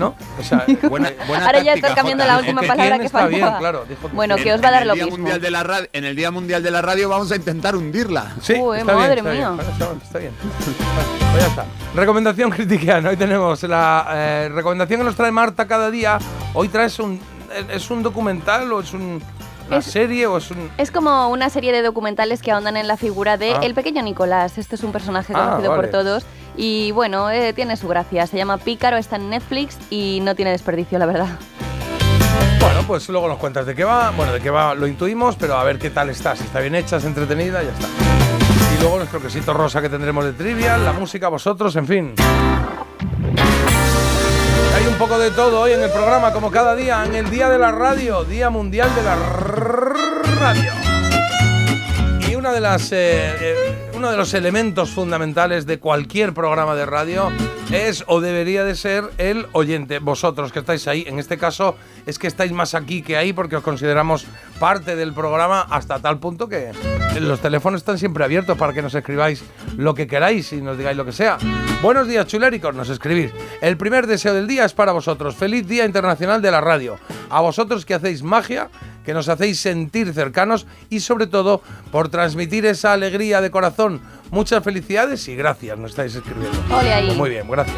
¿No? 0.00 0.14
O 0.38 0.42
sea, 0.42 0.64
Buena, 0.88 1.10
buena 1.28 1.46
Ahora 1.46 1.62
ya 1.62 1.74
estás 1.74 1.94
cambiando 1.94 2.24
Jota. 2.24 2.34
la 2.34 2.40
última 2.40 2.60
que 2.62 2.66
palabra 2.66 2.98
que 2.98 3.06
está 3.06 3.18
faltaba. 3.20 3.36
bien, 3.50 3.58
claro, 3.60 3.84
dijo 3.88 4.08
que 4.08 4.14
bueno, 4.16 4.36
que 4.36 4.52
os 4.52 4.62
va 4.64 4.68
a 4.68 4.70
dar 4.72 4.86
lo 4.86 4.94
mismo. 4.96 5.10
Mundial 5.10 5.40
de 5.40 5.50
la 5.50 5.62
radio, 5.62 5.88
en 5.92 6.04
el 6.04 6.16
Día 6.16 6.30
Mundial 6.30 6.62
de 6.62 6.70
la 6.70 6.82
Radio 6.82 7.08
vamos 7.08 7.30
a 7.30 7.36
intentar 7.36 7.76
hundirla. 7.76 8.32
Sí, 8.40 8.54
Uy, 8.54 8.78
está 8.78 8.94
madre 8.94 9.14
bien, 9.22 9.26
está 9.26 9.30
mía. 9.38 9.50
bien. 9.50 9.76
Bueno, 9.78 10.00
está, 10.02 10.18
bien. 10.18 10.32
Pues 11.32 11.42
ya 11.42 11.46
está. 11.48 11.64
Recomendación 11.94 12.50
critiquiana. 12.50 13.10
Hoy 13.10 13.16
tenemos 13.16 13.62
la 13.64 14.06
eh, 14.12 14.50
recomendación 14.52 15.00
que 15.00 15.04
nos 15.04 15.14
trae 15.16 15.30
Marta 15.30 15.66
cada 15.68 15.90
día. 15.90 16.18
Hoy 16.54 16.68
traes 16.68 16.98
un... 16.98 17.20
¿Es 17.72 17.90
un 17.90 18.02
documental 18.02 18.72
o 18.72 18.80
es 18.80 18.92
un- 18.92 19.20
una 19.70 19.78
Es- 19.78 19.86
serie 19.86 20.26
o 20.26 20.36
es 20.36 20.50
un...? 20.50 20.70
Es 20.78 20.90
como 20.90 21.28
una 21.28 21.48
serie 21.50 21.72
de 21.72 21.82
documentales 21.82 22.42
que 22.42 22.50
ahondan 22.52 22.76
en 22.76 22.86
la 22.88 22.96
figura 22.96 23.36
de 23.36 23.52
Ah. 23.54 23.60
El 23.62 23.74
pequeño 23.74 24.02
Nicolás. 24.02 24.58
Este 24.58 24.74
es 24.74 24.82
un 24.82 24.92
personaje 24.92 25.32
Ah, 25.34 25.44
conocido 25.50 25.70
vale. 25.70 25.82
por 25.82 25.90
todos 25.90 26.24
y 26.56 26.90
bueno, 26.92 27.30
eh, 27.30 27.52
tiene 27.52 27.76
su 27.76 27.88
gracia. 27.88 28.26
Se 28.26 28.36
llama 28.36 28.58
Pícaro, 28.58 28.96
está 28.96 29.16
en 29.16 29.30
Netflix 29.30 29.78
y 29.90 30.20
no 30.22 30.34
tiene 30.34 30.50
desperdicio, 30.50 30.98
la 30.98 31.06
verdad. 31.06 31.28
Bueno, 32.60 32.82
pues 32.86 33.08
luego 33.08 33.28
nos 33.28 33.38
cuentas 33.38 33.64
de 33.66 33.74
qué 33.74 33.84
va. 33.84 34.10
Bueno, 34.10 34.32
de 34.32 34.40
qué 34.40 34.50
va 34.50 34.74
lo 34.74 34.86
intuimos, 34.86 35.36
pero 35.36 35.56
a 35.56 35.64
ver 35.64 35.78
qué 35.78 35.90
tal 35.90 36.10
está. 36.10 36.36
Si 36.36 36.44
está 36.44 36.60
bien 36.60 36.74
hecha, 36.74 36.96
es 36.96 37.04
entretenida, 37.04 37.62
ya 37.62 37.70
está. 37.70 37.86
Y 38.76 38.80
luego 38.82 38.98
nuestro 38.98 39.20
quesito 39.20 39.52
rosa 39.54 39.80
que 39.80 39.88
tendremos 39.88 40.24
de 40.24 40.32
trivia, 40.32 40.76
la 40.76 40.92
música, 40.92 41.28
vosotros, 41.28 41.74
en 41.76 41.86
fin. 41.86 42.14
Hay 44.80 44.86
un 44.86 44.94
poco 44.94 45.18
de 45.18 45.30
todo 45.30 45.60
hoy 45.60 45.72
en 45.72 45.82
el 45.82 45.90
programa, 45.90 46.32
como 46.32 46.50
cada 46.50 46.74
día, 46.74 47.04
en 47.04 47.14
el 47.14 47.28
Día 47.28 47.50
de 47.50 47.58
la 47.58 47.70
Radio, 47.70 48.24
Día 48.24 48.48
Mundial 48.48 48.88
de 48.94 49.02
la 49.02 49.14
Radio. 50.40 50.72
Y 52.26 52.34
una 52.34 52.50
de 52.50 52.60
las, 52.60 52.90
eh, 52.90 52.96
eh, 52.96 53.69
uno 54.00 54.10
de 54.10 54.16
los 54.16 54.32
elementos 54.32 54.92
fundamentales 54.92 55.66
de 55.66 55.78
cualquier 55.78 56.32
programa 56.32 56.74
de 56.74 56.86
radio 56.86 57.30
es 57.70 58.02
o 58.06 58.22
debería 58.22 58.64
de 58.64 58.74
ser 58.74 59.04
el 59.18 59.46
oyente. 59.52 59.98
Vosotros 59.98 60.52
que 60.52 60.60
estáis 60.60 60.88
ahí, 60.88 61.04
en 61.06 61.18
este 61.18 61.36
caso 61.36 61.76
es 62.06 62.18
que 62.18 62.26
estáis 62.26 62.50
más 62.50 62.74
aquí 62.74 63.02
que 63.02 63.18
ahí 63.18 63.34
porque 63.34 63.56
os 63.56 63.62
consideramos 63.62 64.24
parte 64.58 64.96
del 64.96 65.12
programa 65.12 65.66
hasta 65.68 65.98
tal 65.98 66.18
punto 66.18 66.48
que 66.48 66.72
los 67.20 67.40
teléfonos 67.40 67.82
están 67.82 67.98
siempre 67.98 68.24
abiertos 68.24 68.56
para 68.56 68.72
que 68.72 68.80
nos 68.80 68.94
escribáis 68.94 69.44
lo 69.76 69.94
que 69.94 70.06
queráis 70.06 70.50
y 70.54 70.62
nos 70.62 70.78
digáis 70.78 70.96
lo 70.96 71.04
que 71.04 71.12
sea. 71.12 71.36
Buenos 71.82 72.08
días, 72.08 72.26
chuléricos, 72.26 72.74
nos 72.74 72.88
escribís. 72.88 73.32
El 73.60 73.76
primer 73.76 74.06
deseo 74.06 74.32
del 74.32 74.46
día 74.46 74.64
es 74.64 74.72
para 74.72 74.92
vosotros. 74.92 75.36
Feliz 75.36 75.68
Día 75.68 75.84
Internacional 75.84 76.40
de 76.40 76.50
la 76.50 76.62
Radio. 76.62 76.98
A 77.28 77.42
vosotros 77.42 77.84
que 77.84 77.92
hacéis 77.92 78.22
magia, 78.22 78.70
que 79.04 79.14
nos 79.14 79.28
hacéis 79.28 79.58
sentir 79.60 80.12
cercanos 80.12 80.66
y 80.88 81.00
sobre 81.00 81.26
todo 81.26 81.62
por 81.90 82.08
transmitir 82.08 82.66
esa 82.66 82.92
alegría 82.92 83.40
de 83.40 83.50
corazón. 83.50 84.00
Muchas 84.30 84.62
felicidades 84.62 85.26
y 85.28 85.36
gracias, 85.36 85.78
nos 85.78 85.90
estáis 85.92 86.14
escribiendo. 86.14 86.58
Ahí. 86.74 87.06
Pues 87.06 87.18
muy 87.18 87.30
bien, 87.30 87.48
gracias. 87.50 87.76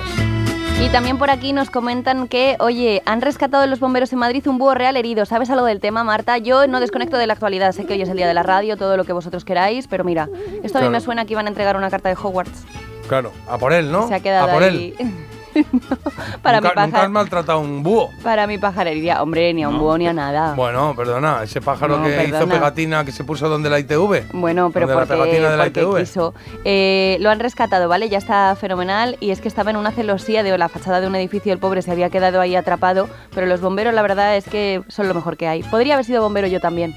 Y 0.81 0.89
también 0.89 1.17
por 1.17 1.31
aquí 1.31 1.53
nos 1.53 1.71
comentan 1.71 2.27
que, 2.27 2.57
oye, 2.59 3.03
han 3.07 3.21
rescatado 3.21 3.67
los 3.69 3.79
bomberos 3.79 4.13
en 4.13 4.19
Madrid 4.19 4.45
un 4.49 4.59
búho 4.59 4.75
real 4.75 4.97
herido. 4.97 5.25
¿Sabes 5.27 5.49
algo 5.51 5.65
del 5.65 5.79
tema, 5.81 6.03
Marta? 6.03 6.39
Yo 6.39 6.67
no 6.67 6.81
desconecto 6.81 7.17
de 7.19 7.29
la 7.29 7.35
actualidad. 7.35 7.71
Sé 7.73 7.85
que 7.87 7.93
hoy 7.93 8.03
es 8.03 8.09
el 8.09 8.17
día 8.17 8.27
de 8.27 8.35
la 8.35 8.43
radio, 8.43 8.77
todo 8.77 8.97
lo 8.97 9.05
que 9.05 9.13
vosotros 9.13 9.45
queráis, 9.45 9.87
pero 9.87 10.03
mira, 10.03 10.29
esto 10.65 10.79
a 10.79 10.81
mí 10.81 10.87
Claro. 10.87 10.91
me 10.91 11.01
suena 11.01 11.25
que 11.25 11.35
iban 11.35 11.47
a 11.47 11.51
entregar 11.51 11.77
una 11.77 11.89
carta 11.89 12.09
de 12.09 12.17
Hogwarts. 12.17 12.65
Claro, 13.09 13.33
a 13.49 13.59
por 13.59 13.73
él, 13.73 13.93
¿no? 13.93 14.09
Se 14.09 14.15
ha 14.15 14.21
quedado 14.21 14.49
a 14.51 14.53
por 14.53 14.63
ahí. 14.65 14.95
él. 14.99 15.09
No, 15.55 15.63
para, 16.43 16.61
nunca, 16.61 16.69
mi 16.71 16.75
nunca 16.75 16.83
has 16.85 16.91
pajar, 16.91 17.09
maltratado 17.11 17.59
a 17.59 17.61
un 17.63 17.83
búho. 17.83 18.11
para 18.23 18.47
mi 18.47 18.59
pajarería. 18.59 19.23
Hombre, 19.23 19.53
ni 19.55 19.63
a 19.63 19.69
un 19.69 19.79
búho 19.79 19.99
ni 19.99 20.07
a 20.09 20.13
nada. 20.13 20.55
Bueno, 20.55 20.95
perdona, 20.97 21.43
ese 21.43 21.61
pájaro 21.61 21.99
No, 21.99 22.05
que 22.05 22.11
hizo 22.25 22.33
perdona. 22.39 22.53
pegatina 22.55 23.05
que 23.05 23.13
se 23.13 23.25
puso 23.25 23.49
donde 23.49 23.69
la 23.71 23.79
ITV. 23.79 24.33
Bueno, 24.33 24.71
pero 24.73 24.87
Donde 24.87 25.01
la 25.01 25.07
porque, 25.07 25.23
pegatina 25.25 25.51
de 25.51 25.57
la 25.57 25.65
porque 25.65 25.81
ITV. 25.81 25.99
quiso. 26.01 26.35
Eh, 26.65 27.17
lo 27.21 27.31
han 27.31 27.41
rescatado, 27.41 27.89
¿vale? 27.89 28.09
Ya 28.09 28.19
está 28.19 28.55
fenomenal. 28.57 29.17
Y 29.21 29.31
es 29.31 29.41
que 29.41 29.49
estaba 29.49 29.71
en 29.71 29.77
una 29.77 29.91
celosía 29.93 30.43
de 30.43 30.57
la 30.57 30.69
fachada 30.69 31.01
de 31.01 31.07
un 31.07 31.15
edificio. 31.17 31.53
El 31.53 31.59
pobre 31.59 31.83
se 31.83 31.91
había 31.91 32.11
quedado 32.11 32.41
ahí 32.41 32.57
atrapado. 32.57 33.09
Pero 33.35 33.47
los 33.47 33.61
bomberos, 33.61 33.95
la 33.95 34.03
verdad 34.03 34.37
es 34.37 34.45
que 34.45 34.83
son 34.89 35.09
lo 35.09 35.15
mejor 35.15 35.37
que 35.37 35.49
hay. 35.49 35.63
Podría 35.63 35.95
haber 35.95 36.05
sido 36.07 36.23
bombero 36.23 36.47
yo 36.47 36.61
también. 36.61 36.95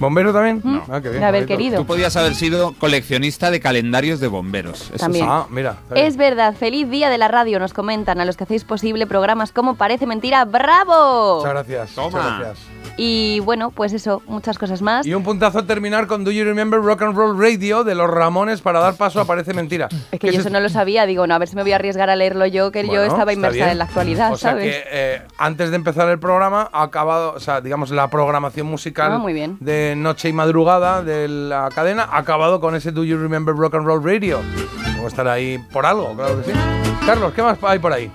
¿Bombero 0.00 0.32
también? 0.32 0.60
No. 0.64 0.82
Ah, 0.90 1.00
qué 1.00 1.10
bien. 1.10 1.20
De 1.20 1.26
haber 1.26 1.42
bonito. 1.42 1.56
querido. 1.58 1.76
Tú 1.78 1.86
podías 1.86 2.16
haber 2.16 2.34
sido 2.34 2.72
coleccionista 2.78 3.50
de 3.50 3.60
calendarios 3.60 4.18
de 4.18 4.26
bomberos. 4.28 4.88
Eso 4.88 4.96
También. 4.96 5.26
sí. 5.26 5.30
Ah, 5.30 5.46
mira. 5.50 5.76
Es 5.94 6.16
verdad, 6.16 6.54
feliz 6.54 6.88
día 6.90 7.10
de 7.10 7.18
la 7.18 7.28
radio, 7.28 7.58
nos 7.60 7.72
comentan 7.74 8.20
a 8.20 8.24
los 8.24 8.36
que 8.36 8.44
hacéis 8.44 8.64
posible 8.64 9.06
programas 9.06 9.52
como 9.52 9.76
Parece 9.76 10.06
Mentira, 10.06 10.44
¡bravo! 10.46 11.36
Muchas 11.38 11.52
gracias. 11.52 11.90
Toma. 11.94 12.08
Muchas 12.10 12.38
gracias. 12.40 12.58
Y 12.96 13.40
bueno, 13.40 13.70
pues 13.70 13.92
eso, 13.94 14.20
muchas 14.26 14.58
cosas 14.58 14.82
más. 14.82 15.06
Y 15.06 15.14
un 15.14 15.22
puntazo 15.22 15.60
a 15.60 15.66
terminar 15.66 16.06
con 16.06 16.24
Do 16.24 16.30
You 16.32 16.44
Remember 16.44 16.80
Rock 16.82 17.02
and 17.02 17.16
Roll 17.16 17.38
Radio 17.40 17.82
de 17.84 17.94
los 17.94 18.10
Ramones 18.10 18.60
para 18.60 18.80
dar 18.80 18.94
paso 18.94 19.20
a 19.20 19.24
Parece 19.24 19.54
Mentira. 19.54 19.88
Es 20.12 20.20
que 20.20 20.30
yo 20.32 20.40
eso 20.40 20.50
no 20.50 20.60
lo 20.60 20.68
sabía, 20.68 21.06
digo, 21.06 21.26
no, 21.26 21.34
a 21.34 21.38
ver 21.38 21.48
si 21.48 21.56
me 21.56 21.62
voy 21.62 21.72
a 21.72 21.76
arriesgar 21.76 22.10
a 22.10 22.16
leerlo 22.16 22.44
yo, 22.46 22.72
que 22.72 22.86
yo 22.86 23.02
estaba 23.02 23.32
inmersa 23.32 23.70
en 23.72 23.78
la 23.78 23.84
actualidad, 23.84 24.32
o 24.32 24.36
sea 24.36 24.50
¿sabes? 24.50 24.64
que 24.74 24.82
eh, 24.90 25.22
antes 25.38 25.70
de 25.70 25.76
empezar 25.76 26.08
el 26.10 26.18
programa 26.18 26.68
ha 26.72 26.82
acabado, 26.82 27.32
o 27.34 27.40
sea, 27.40 27.60
digamos, 27.62 27.90
la 27.90 28.08
programación 28.10 28.66
musical 28.66 29.12
Ah, 29.12 29.18
muy 29.18 29.32
bien. 29.32 29.56
de 29.60 29.89
noche 29.96 30.28
y 30.28 30.32
madrugada 30.32 31.02
de 31.02 31.28
la 31.28 31.68
cadena 31.74 32.04
ha 32.04 32.18
acabado 32.18 32.60
con 32.60 32.74
ese 32.74 32.92
Do 32.92 33.04
You 33.04 33.18
Remember 33.18 33.54
Rock 33.54 33.74
and 33.74 33.86
Roll 33.86 34.04
Radio. 34.04 34.40
Vamos 34.84 35.04
a 35.04 35.08
estar 35.08 35.28
ahí 35.28 35.58
por 35.72 35.86
algo, 35.86 36.14
claro 36.14 36.42
que 36.42 36.52
sí. 36.52 36.58
Carlos, 37.06 37.32
¿qué 37.34 37.42
más 37.42 37.58
hay 37.62 37.78
por 37.78 37.92
ahí? 37.92 38.10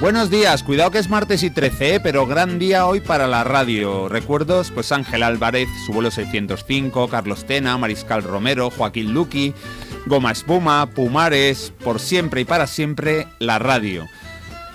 Buenos 0.00 0.30
días, 0.30 0.62
cuidado 0.62 0.92
que 0.92 0.98
es 0.98 1.10
martes 1.10 1.42
y 1.42 1.50
13, 1.50 1.96
¿eh? 1.96 2.00
pero 2.00 2.24
gran 2.24 2.60
día 2.60 2.86
hoy 2.86 3.00
para 3.00 3.26
la 3.26 3.42
radio. 3.42 4.08
Recuerdos, 4.08 4.70
pues 4.70 4.92
Ángel 4.92 5.24
Álvarez, 5.24 5.68
su 5.86 5.92
vuelo 5.92 6.12
605, 6.12 7.08
Carlos 7.08 7.44
Tena, 7.46 7.76
Mariscal 7.78 8.22
Romero, 8.22 8.70
Joaquín 8.70 9.12
Luqui, 9.12 9.54
Goma 10.06 10.30
Espuma, 10.30 10.86
Pumares, 10.86 11.72
por 11.82 11.98
siempre 11.98 12.42
y 12.42 12.44
para 12.44 12.68
siempre, 12.68 13.26
la 13.40 13.58
radio. 13.58 14.06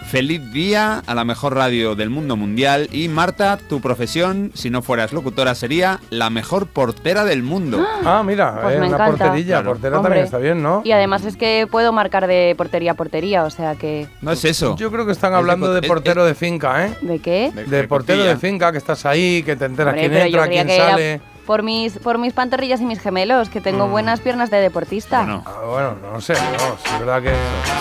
Feliz 0.09 0.51
día 0.51 1.01
a 1.07 1.15
la 1.15 1.25
mejor 1.25 1.55
radio 1.55 1.95
del 1.95 2.11
mundo 2.11 2.35
mundial 2.37 2.87
y 2.91 3.07
Marta, 3.07 3.57
tu 3.57 3.81
profesión, 3.81 4.51
si 4.53 4.69
no 4.69 4.83
fueras 4.83 5.11
locutora, 5.11 5.55
sería 5.55 5.99
la 6.11 6.29
mejor 6.29 6.67
portera 6.67 7.25
del 7.25 7.41
mundo. 7.41 7.83
Ah, 8.05 8.21
mira, 8.23 8.59
Pues 8.61 8.75
eh, 8.75 8.79
me 8.79 8.87
una 8.87 8.95
encanta. 8.97 9.25
porterilla, 9.25 9.55
Claro. 9.55 9.69
portera 9.71 9.97
Hombre. 9.97 10.09
también 10.09 10.25
está 10.25 10.37
bien, 10.37 10.61
¿no? 10.61 10.81
Y 10.83 10.91
además 10.91 11.23
es 11.25 11.35
que 11.37 11.67
puedo 11.71 11.93
marcar 11.93 12.27
de 12.27 12.53
portería 12.57 12.91
a 12.91 12.93
portería, 12.95 13.43
o 13.45 13.49
sea 13.49 13.75
que... 13.75 14.07
No 14.21 14.31
es 14.33 14.43
eso. 14.45 14.75
Yo 14.77 14.91
creo 14.91 15.05
que 15.05 15.13
están 15.13 15.31
Es 15.31 15.35
de 15.35 15.39
hablando 15.39 15.73
de 15.73 15.79
es- 15.79 15.87
portero 15.87 16.25
de 16.25 16.35
finca, 16.35 16.85
¿eh? 16.85 16.93
¿De 17.01 17.19
qué? 17.19 17.51
De- 17.67 17.87
portero 17.87 18.23
de 18.23 18.35
finca, 18.37 18.71
que 18.73 18.77
estás 18.77 19.05
ahí, 19.05 19.41
que 19.43 19.55
te 19.55 19.65
enteras 19.65 19.93
Hombre, 19.93 20.09
quién 20.09 20.21
entra, 20.27 20.47
quién 20.47 20.67
que 20.67 20.77
sale. 20.77 21.21
Por 21.45 21.63
mis, 21.63 21.97
por 21.99 22.17
mis 22.17 22.33
pantorrillas 22.33 22.79
y 22.81 22.85
mis 22.85 22.99
gemelos, 22.99 23.49
que 23.49 23.61
tengo 23.61 23.87
Mm. 23.87 23.91
buenas 23.91 24.19
piernas 24.21 24.49
de 24.49 24.57
deportista. 24.57 25.19
Bueno, 25.23 25.43
Ah, 25.45 25.61
bueno, 25.65 25.95
no 26.13 26.21
sé, 26.21 26.33
no, 26.33 26.93
es 26.93 26.99
verdad 26.99 27.21
que 27.21 27.33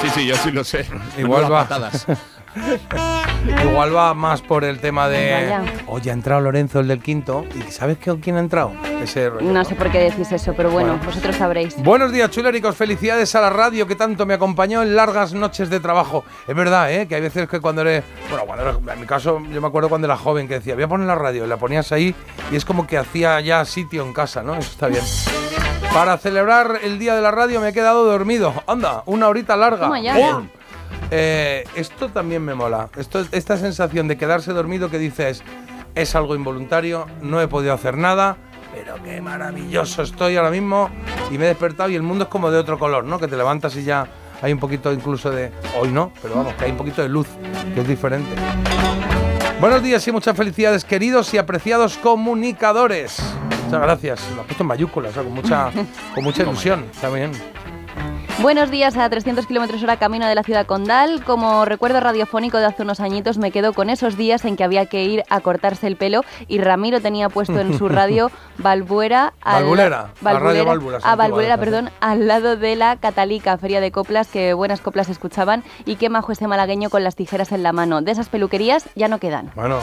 sí, 0.02 0.10
sí, 0.14 0.26
yo 0.26 0.36
sí 0.36 0.50
lo 0.50 0.64
sé. 0.64 0.86
Igual 1.18 1.44
va. 1.52 1.62
patadas. 1.62 2.06
igual 3.64 3.94
va 3.94 4.14
más 4.14 4.42
por 4.42 4.64
el 4.64 4.78
tema 4.80 5.08
de. 5.08 5.52
Oye, 5.86 6.10
ha 6.10 6.14
entrado 6.14 6.40
Lorenzo, 6.40 6.80
el 6.80 6.88
del 6.88 7.00
quinto. 7.00 7.44
¿Y 7.54 7.70
sabes 7.70 7.98
con 7.98 8.18
quién 8.20 8.36
ha 8.36 8.40
entrado? 8.40 8.72
Ese 9.02 9.28
rollo, 9.30 9.50
No 9.50 9.64
sé 9.64 9.74
por 9.74 9.90
qué 9.90 9.98
decís 9.98 10.30
eso, 10.32 10.54
pero 10.56 10.70
bueno, 10.70 10.90
Bueno. 10.92 11.04
vosotros 11.04 11.36
sabréis. 11.36 11.76
Buenos 11.82 12.12
días, 12.12 12.30
chuléricos. 12.30 12.76
Felicidades 12.76 13.34
a 13.34 13.40
la 13.40 13.50
radio 13.50 13.86
que 13.86 13.96
tanto 13.96 14.26
me 14.26 14.34
acompañó 14.34 14.82
en 14.82 14.94
largas 14.94 15.32
noches 15.34 15.70
de 15.70 15.80
trabajo. 15.80 16.24
Es 16.46 16.54
verdad, 16.54 16.92
¿eh? 16.92 17.06
Que 17.08 17.16
hay 17.16 17.20
veces 17.20 17.48
que 17.48 17.60
cuando 17.60 17.82
eres. 17.82 18.04
Bueno, 18.28 18.44
cuando 18.46 18.68
eres- 18.68 18.94
en 18.94 19.00
mi 19.00 19.06
caso, 19.06 19.40
yo 19.50 19.60
me 19.60 19.66
acuerdo 19.66 19.88
cuando 19.88 20.06
era 20.06 20.16
joven 20.16 20.46
que 20.48 20.54
decía, 20.54 20.74
voy 20.74 20.84
a 20.84 20.88
poner 20.88 21.06
la 21.06 21.14
radio. 21.16 21.46
La 21.46 21.56
ponías 21.56 21.90
ahí 21.92 22.14
y 22.50 22.56
es 22.56 22.64
como 22.64 22.86
que 22.86 22.98
hacía 22.98 23.40
ya 23.40 23.64
sitio 23.64 24.02
en 24.04 24.12
casa, 24.12 24.42
¿no? 24.42 24.54
Eso 24.54 24.70
está 24.70 24.86
bien. 24.88 25.02
Para 25.92 26.16
celebrar 26.16 26.78
el 26.82 26.98
día 26.98 27.14
de 27.14 27.20
la 27.22 27.30
radio 27.30 27.60
me 27.60 27.68
he 27.68 27.72
quedado 27.72 28.04
dormido. 28.04 28.54
Anda, 28.66 29.02
una 29.06 29.28
horita 29.28 29.56
larga. 29.56 29.90
Eh, 31.10 31.64
esto 31.74 32.08
también 32.08 32.44
me 32.44 32.54
mola. 32.54 32.88
Esto, 32.96 33.24
esta 33.32 33.56
sensación 33.56 34.08
de 34.08 34.16
quedarse 34.16 34.52
dormido 34.52 34.90
que 34.90 34.98
dices 34.98 35.42
es 35.94 36.14
algo 36.14 36.34
involuntario, 36.34 37.06
no 37.20 37.40
he 37.40 37.48
podido 37.48 37.74
hacer 37.74 37.98
nada, 37.98 38.36
pero 38.74 39.02
qué 39.02 39.20
maravilloso 39.20 40.02
estoy 40.02 40.36
ahora 40.36 40.50
mismo 40.50 40.88
y 41.30 41.36
me 41.36 41.44
he 41.44 41.48
despertado 41.48 41.90
y 41.90 41.94
el 41.94 42.02
mundo 42.02 42.24
es 42.24 42.30
como 42.30 42.50
de 42.50 42.58
otro 42.58 42.78
color, 42.78 43.04
¿no? 43.04 43.18
Que 43.18 43.28
te 43.28 43.36
levantas 43.36 43.76
y 43.76 43.84
ya 43.84 44.06
hay 44.40 44.52
un 44.52 44.58
poquito 44.58 44.92
incluso 44.92 45.30
de 45.30 45.52
hoy 45.78 45.90
no, 45.90 46.12
pero 46.22 46.34
vamos, 46.36 46.54
que 46.54 46.64
hay 46.64 46.70
un 46.70 46.78
poquito 46.78 47.02
de 47.02 47.08
luz, 47.08 47.28
que 47.74 47.80
es 47.82 47.88
diferente. 47.88 48.34
Buenos 49.60 49.82
días 49.82 50.06
y 50.08 50.12
muchas 50.12 50.36
felicidades, 50.36 50.84
queridos 50.84 51.32
y 51.34 51.38
apreciados 51.38 51.96
comunicadores. 51.98 53.22
Muchas 53.66 53.80
gracias. 53.80 54.30
Lo 54.34 54.40
has 54.40 54.46
puesto 54.46 54.64
en 54.64 54.66
mayúsculas, 54.66 55.12
o 55.12 55.14
sea, 55.14 55.22
con 55.22 55.32
mucha, 55.32 55.70
con 56.14 56.24
mucha 56.24 56.42
ilusión. 56.44 56.86
Bien. 57.14 57.30
Buenos 58.40 58.70
días 58.72 58.96
a 58.96 59.08
300 59.08 59.46
kilómetros 59.46 59.80
hora 59.84 59.98
camino 59.98 60.26
de 60.26 60.34
la 60.34 60.42
ciudad 60.42 60.66
condal. 60.66 61.22
Como 61.22 61.64
recuerdo 61.64 62.00
radiofónico 62.00 62.58
de 62.58 62.64
hace 62.66 62.82
unos 62.82 62.98
añitos, 62.98 63.38
me 63.38 63.52
quedo 63.52 63.72
con 63.72 63.88
esos 63.88 64.16
días 64.16 64.44
en 64.44 64.56
que 64.56 64.64
había 64.64 64.86
que 64.86 65.04
ir 65.04 65.22
a 65.30 65.40
cortarse 65.40 65.86
el 65.86 65.94
pelo 65.96 66.22
y 66.48 66.58
Ramiro 66.58 67.00
tenía 67.00 67.28
puesto 67.28 67.60
en 67.60 67.78
su 67.78 67.88
radio 67.90 68.32
Valbuera. 68.58 69.32
al- 69.42 69.62
Valvulera, 69.62 70.08
Valvulera, 70.20 71.14
Valvulera, 71.14 71.54
sí. 71.54 71.60
perdón, 71.60 71.90
al 72.00 72.26
lado 72.26 72.56
de 72.56 72.74
la 72.74 72.96
Catalica, 72.96 73.56
feria 73.58 73.80
de 73.80 73.92
coplas, 73.92 74.26
que 74.28 74.54
buenas 74.54 74.80
coplas 74.80 75.08
escuchaban. 75.08 75.62
Y 75.84 75.94
qué 75.96 76.08
majo 76.08 76.32
ese 76.32 76.48
malagueño 76.48 76.90
con 76.90 77.04
las 77.04 77.14
tijeras 77.14 77.52
en 77.52 77.62
la 77.62 77.72
mano. 77.72 78.02
De 78.02 78.10
esas 78.10 78.28
peluquerías 78.28 78.88
ya 78.96 79.06
no 79.06 79.18
quedan. 79.18 79.52
Bueno, 79.54 79.78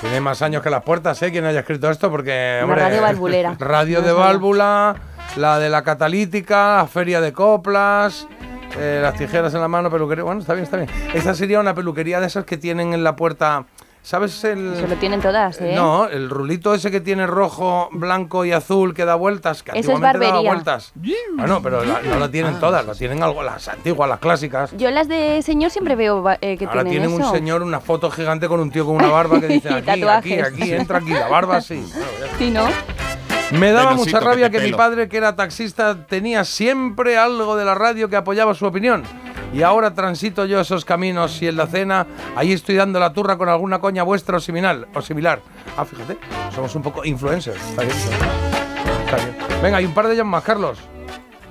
tiene 0.00 0.20
más 0.20 0.42
años 0.42 0.62
que 0.64 0.70
las 0.70 0.82
puertas, 0.82 1.22
¿eh? 1.22 1.30
Quien 1.30 1.44
haya 1.44 1.60
escrito 1.60 1.88
esto, 1.90 2.10
porque. 2.10 2.60
Radio 2.66 3.02
valvulera. 3.02 3.54
Radio 3.60 4.02
de 4.02 4.12
válvula, 4.12 4.96
la 5.36 5.58
de 5.58 5.68
la 5.68 5.82
catalítica, 5.82 6.76
la 6.78 6.86
feria 6.86 7.20
de 7.20 7.32
coplas. 7.32 8.26
eh, 8.76 8.98
las 9.02 9.14
tijeras 9.14 9.54
en 9.54 9.60
la 9.60 9.68
mano, 9.68 9.88
peluquería. 9.90 10.24
Bueno, 10.24 10.40
está 10.40 10.52
bien, 10.54 10.64
está 10.64 10.76
bien. 10.78 10.90
Esa 11.14 11.32
sería 11.34 11.60
una 11.60 11.74
peluquería 11.74 12.18
de 12.20 12.26
esas 12.26 12.44
que 12.44 12.56
tienen 12.56 12.92
en 12.92 13.04
la 13.04 13.14
puerta. 13.14 13.66
¿Sabes 14.02 14.42
el.? 14.44 14.74
Se 14.76 14.86
lo 14.88 14.96
tienen 14.96 15.20
todas, 15.22 15.58
¿eh? 15.62 15.72
No, 15.74 16.06
el 16.08 16.28
rulito 16.28 16.74
ese 16.74 16.90
que 16.90 17.00
tiene 17.00 17.26
rojo, 17.26 17.88
blanco 17.92 18.44
y 18.44 18.52
azul 18.52 18.92
que 18.92 19.04
da 19.06 19.14
vueltas, 19.14 19.62
que 19.62 19.70
Eso 19.70 19.78
es 19.78 19.88
antiguamente 19.88 20.18
daba 20.26 20.32
barbería. 20.42 20.50
vueltas. 20.52 20.92
Bueno, 21.36 21.62
pero 21.62 21.84
la- 21.84 22.02
no 22.02 22.18
lo 22.18 22.24
Ah, 22.26 22.30
tienen 22.30 22.58
todas, 22.60 22.84
lo 22.84 22.94
tienen 22.94 23.22
algo, 23.22 23.42
las 23.42 23.66
antiguas, 23.68 24.08
las 24.10 24.18
clásicas. 24.18 24.76
Yo 24.76 24.90
las 24.90 25.08
de 25.08 25.40
señor 25.42 25.70
siempre 25.70 25.94
veo 25.96 26.22
eh, 26.42 26.58
que 26.58 26.66
Ahora 26.66 26.82
tienen 26.84 26.90
tienen 27.08 27.12
eso. 27.20 27.30
un 27.30 27.34
señor, 27.34 27.62
una 27.62 27.80
foto 27.80 28.10
gigante 28.10 28.46
con 28.48 28.60
un 28.60 28.70
tío 28.70 28.84
con 28.84 28.96
una 28.96 29.08
barba 29.08 29.40
que 29.40 29.46
dice 29.48 29.70
aquí, 29.72 30.02
aquí, 30.02 30.34
aquí, 30.40 30.72
entra 30.72 30.98
aquí, 30.98 31.10
la 31.10 31.28
barba 31.28 31.60
sí. 31.62 31.76
Bueno. 31.94 32.34
Sí, 32.38 32.50
¿no? 32.50 32.66
Me 33.52 33.72
daba 33.72 33.90
Penosito 33.90 34.16
mucha 34.16 34.20
rabia 34.20 34.50
que 34.50 34.60
mi 34.60 34.72
padre, 34.72 35.08
que 35.08 35.16
era 35.16 35.36
taxista, 35.36 36.06
tenía 36.06 36.44
siempre 36.44 37.16
algo 37.16 37.56
de 37.56 37.64
la 37.64 37.74
radio 37.74 38.08
que 38.08 38.16
apoyaba 38.16 38.54
su 38.54 38.66
opinión. 38.66 39.04
Y 39.52 39.62
ahora 39.62 39.94
transito 39.94 40.46
yo 40.46 40.60
esos 40.60 40.84
caminos 40.84 41.40
y 41.40 41.46
en 41.46 41.56
la 41.56 41.66
cena, 41.66 42.06
ahí 42.34 42.52
estoy 42.52 42.74
dando 42.74 42.98
la 42.98 43.12
turra 43.12 43.38
con 43.38 43.48
alguna 43.48 43.78
coña 43.78 44.02
vuestra 44.02 44.38
o 44.38 44.40
similar. 44.40 44.88
O 44.94 45.02
similar. 45.02 45.40
Ah, 45.76 45.84
fíjate, 45.84 46.18
somos 46.54 46.74
un 46.74 46.82
poco 46.82 47.04
influencers. 47.04 47.60
Está 47.60 47.82
bien, 47.82 47.96
está 49.04 49.16
bien. 49.16 49.62
Venga, 49.62 49.76
hay 49.76 49.84
un 49.84 49.94
par 49.94 50.08
de 50.08 50.14
ellos 50.14 50.26
más, 50.26 50.42
Carlos. 50.42 50.78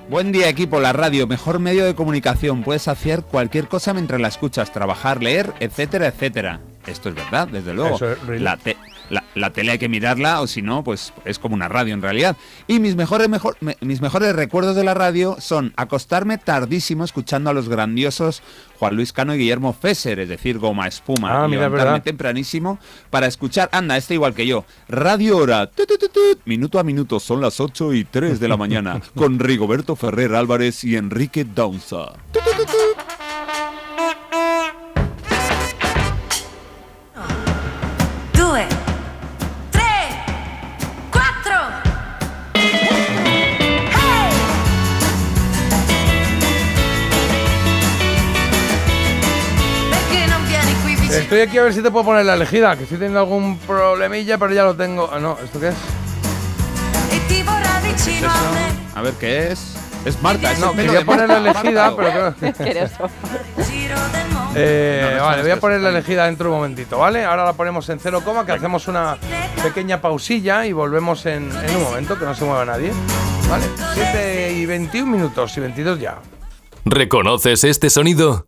Buen 0.09 0.33
día 0.33 0.49
equipo, 0.49 0.81
la 0.81 0.91
radio, 0.91 1.27
mejor 1.27 1.59
medio 1.59 1.85
de 1.85 1.95
comunicación. 1.95 2.63
Puedes 2.63 2.89
hacer 2.89 3.23
cualquier 3.23 3.69
cosa 3.69 3.93
mientras 3.93 4.19
la 4.19 4.27
escuchas, 4.27 4.73
trabajar, 4.73 5.23
leer, 5.23 5.53
etcétera, 5.61 6.07
etcétera. 6.07 6.59
Esto 6.87 7.09
es 7.09 7.15
verdad, 7.15 7.47
desde 7.47 7.73
luego. 7.73 7.95
Eso 7.95 8.11
es 8.11 8.21
real. 8.25 8.43
la, 8.43 8.57
te- 8.57 8.77
la- 9.09 9.23
la 9.35 9.49
tele 9.51 9.71
hay 9.73 9.77
que 9.79 9.89
mirarla 9.89 10.41
o 10.41 10.47
si 10.47 10.61
no, 10.61 10.83
pues 10.83 11.13
es 11.25 11.39
como 11.39 11.55
una 11.55 11.67
radio 11.67 11.93
en 11.93 12.01
realidad. 12.01 12.35
Y 12.67 12.79
mis 12.79 12.95
mejores, 12.95 13.29
mejor, 13.29 13.57
me- 13.61 13.77
mis 13.81 14.01
mejores 14.01 14.35
recuerdos 14.35 14.75
de 14.75 14.83
la 14.83 14.93
radio 14.93 15.37
son 15.39 15.73
acostarme 15.75 16.37
tardísimo 16.37 17.03
escuchando 17.03 17.49
a 17.49 17.53
los 17.53 17.69
grandiosos 17.69 18.41
Juan 18.79 18.95
Luis 18.95 19.13
Cano 19.13 19.33
y 19.33 19.37
Guillermo 19.39 19.73
Fesser, 19.73 20.19
es 20.19 20.29
decir, 20.29 20.59
Goma 20.59 20.87
Espuma. 20.87 21.29
Ah, 21.43 21.47
levantarme 21.47 22.01
tempranísimo 22.01 22.79
para 23.09 23.27
escuchar, 23.27 23.69
anda, 23.71 23.95
este 23.97 24.13
igual 24.15 24.33
que 24.33 24.45
yo, 24.45 24.65
Radio 24.89 25.37
Hora, 25.37 25.69
minuto 26.45 26.79
a 26.79 26.83
minuto, 26.83 27.19
son 27.19 27.39
las 27.41 27.59
8 27.59 27.93
y 27.93 28.03
3 28.03 28.39
de 28.39 28.47
la 28.47 28.57
mañana, 28.57 29.01
con 29.15 29.39
Rigoberto 29.39 29.95
Ferrer 29.95 30.35
Álvarez 30.35 30.83
y 30.83 30.95
Enrique 30.97 31.45
Daunza. 31.45 32.13
Estoy 51.19 51.41
aquí 51.41 51.57
a 51.57 51.63
ver 51.63 51.73
si 51.73 51.81
te 51.81 51.91
puedo 51.91 52.05
poner 52.05 52.25
la 52.25 52.33
elegida, 52.35 52.75
que 52.75 52.83
estoy 52.83 52.97
teniendo 52.97 53.19
algún 53.19 53.57
problemilla, 53.59 54.37
pero 54.37 54.53
ya 54.53 54.63
lo 54.63 54.75
tengo. 54.75 55.09
Ah, 55.11 55.19
no, 55.19 55.37
¿esto 55.43 55.59
qué 55.59 55.69
es? 55.69 55.75
A 58.95 59.01
ver, 59.01 59.13
¿qué 59.15 59.51
es? 59.51 59.75
Es 60.05 60.21
Marta, 60.21 60.51
es 60.51 60.59
No, 60.59 60.73
quería 60.73 61.05
poner 61.05 61.29
la 61.29 61.37
elegida, 61.37 61.95
pero 61.95 62.11
mondo. 62.11 62.35
Eh, 64.55 64.99
No, 65.01 65.09
no, 65.09 65.15
eso 65.15 65.25
vale, 65.25 65.41
voy 65.41 65.51
a 65.51 65.59
poner 65.59 65.81
la 65.81 65.89
elegida 65.89 66.25
dentro 66.25 66.45
de 66.45 66.51
un 66.51 66.57
momentito, 66.57 66.99
¿vale? 66.99 67.25
Ahora 67.25 67.43
la 67.43 67.53
ponemos 67.53 67.89
en 67.89 67.99
cero 67.99 68.21
coma, 68.23 68.45
que 68.45 68.51
hacemos 68.51 68.87
una 68.87 69.17
pequeña 69.63 69.99
pausilla 69.99 70.67
y 70.67 70.73
volvemos 70.73 71.25
en, 71.25 71.49
en 71.51 71.75
un 71.75 71.81
momento, 71.83 72.19
que 72.19 72.25
no 72.25 72.35
se 72.35 72.45
mueva 72.45 72.63
nadie. 72.63 72.91
¿Vale? 73.49 73.65
7 73.95 74.53
y 74.53 74.65
21 74.67 75.11
minutos 75.11 75.57
y 75.57 75.59
22 75.59 75.99
ya. 75.99 76.19
¿Reconoces 76.85 77.63
este 77.63 77.89
sonido? 77.89 78.45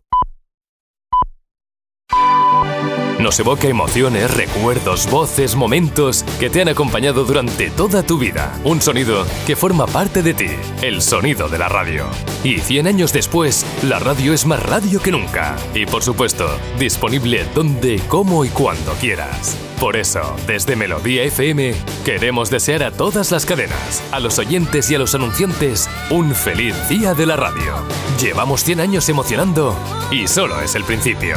Nos 3.26 3.40
evoca 3.40 3.66
emociones, 3.66 4.32
recuerdos, 4.36 5.10
voces, 5.10 5.56
momentos 5.56 6.22
que 6.38 6.48
te 6.48 6.62
han 6.62 6.68
acompañado 6.68 7.24
durante 7.24 7.70
toda 7.70 8.04
tu 8.04 8.18
vida. 8.18 8.56
Un 8.62 8.80
sonido 8.80 9.26
que 9.48 9.56
forma 9.56 9.88
parte 9.88 10.22
de 10.22 10.32
ti, 10.32 10.50
el 10.80 11.02
sonido 11.02 11.48
de 11.48 11.58
la 11.58 11.68
radio. 11.68 12.06
Y 12.44 12.60
100 12.60 12.86
años 12.86 13.12
después, 13.12 13.66
la 13.82 13.98
radio 13.98 14.32
es 14.32 14.46
más 14.46 14.62
radio 14.62 15.02
que 15.02 15.10
nunca. 15.10 15.56
Y 15.74 15.86
por 15.86 16.04
supuesto, 16.04 16.46
disponible 16.78 17.44
donde, 17.52 18.00
cómo 18.06 18.44
y 18.44 18.48
cuando 18.50 18.92
quieras. 18.92 19.56
Por 19.80 19.96
eso, 19.96 20.36
desde 20.46 20.76
Melodía 20.76 21.24
FM, 21.24 21.74
queremos 22.04 22.48
desear 22.48 22.84
a 22.84 22.92
todas 22.92 23.32
las 23.32 23.44
cadenas, 23.44 24.04
a 24.12 24.20
los 24.20 24.38
oyentes 24.38 24.88
y 24.92 24.94
a 24.94 25.00
los 25.00 25.16
anunciantes, 25.16 25.90
un 26.10 26.32
feliz 26.32 26.76
día 26.88 27.12
de 27.12 27.26
la 27.26 27.34
radio. 27.34 27.74
Llevamos 28.20 28.62
100 28.62 28.78
años 28.78 29.08
emocionando 29.08 29.76
y 30.12 30.28
solo 30.28 30.60
es 30.60 30.76
el 30.76 30.84
principio. 30.84 31.36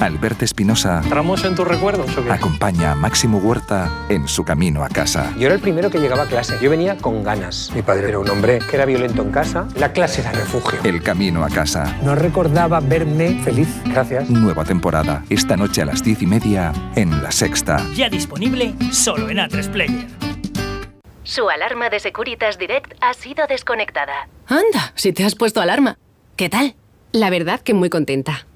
Alberto 0.00 0.44
Espinosa 0.44 1.00
¿Entramos 1.02 1.44
en 1.44 1.54
tus 1.54 1.66
recuerdos 1.66 2.16
o 2.16 2.24
qué? 2.24 2.30
acompaña 2.30 2.92
a 2.92 2.94
Máximo 2.94 3.38
Huerta 3.38 3.90
en 4.08 4.28
su 4.28 4.44
camino 4.44 4.84
a 4.84 4.88
casa. 4.88 5.32
Yo 5.38 5.46
era 5.46 5.54
el 5.54 5.60
primero 5.60 5.90
que 5.90 5.98
llegaba 5.98 6.24
a 6.24 6.26
clase. 6.26 6.58
Yo 6.60 6.70
venía 6.70 6.96
con 6.98 7.22
ganas. 7.24 7.70
Mi 7.74 7.82
padre 7.82 8.08
era 8.08 8.18
un 8.18 8.28
hombre 8.28 8.58
que 8.58 8.76
era 8.76 8.84
violento 8.84 9.22
en 9.22 9.30
casa. 9.30 9.66
La 9.76 9.92
clase 9.92 10.20
era 10.20 10.32
refugio. 10.32 10.78
El 10.84 11.02
camino 11.02 11.44
a 11.44 11.48
casa. 11.48 11.96
No 12.02 12.14
recordaba 12.14 12.80
verme 12.80 13.40
feliz. 13.42 13.68
Gracias. 13.86 14.28
Nueva 14.30 14.64
temporada. 14.64 15.24
Esta 15.30 15.56
noche 15.56 15.82
a 15.82 15.86
las 15.86 16.02
diez 16.02 16.22
y 16.22 16.26
media 16.26 16.72
en 16.94 17.22
La 17.22 17.30
Sexta. 17.32 17.84
Ya 17.94 18.08
disponible 18.08 18.74
solo 18.92 19.28
en 19.30 19.38
A3 19.38 19.70
Player. 19.70 20.06
Su 21.24 21.48
alarma 21.50 21.90
de 21.90 21.98
Securitas 22.00 22.56
Direct 22.58 22.92
ha 23.00 23.12
sido 23.14 23.46
desconectada. 23.48 24.28
Anda, 24.46 24.92
si 24.94 25.12
te 25.12 25.24
has 25.24 25.34
puesto 25.34 25.60
alarma. 25.60 25.98
¿Qué 26.36 26.48
tal? 26.48 26.76
La 27.12 27.30
verdad 27.30 27.60
que 27.60 27.74
muy 27.74 27.90
contenta. 27.90 28.46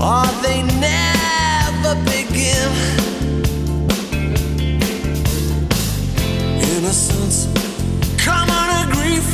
Or 0.00 0.26
they 0.42 0.62
never 0.78 1.94
begin. 2.04 2.70
Innocence, 6.60 7.46
common 8.22 8.68
a 8.80 8.92
grief 8.92 9.26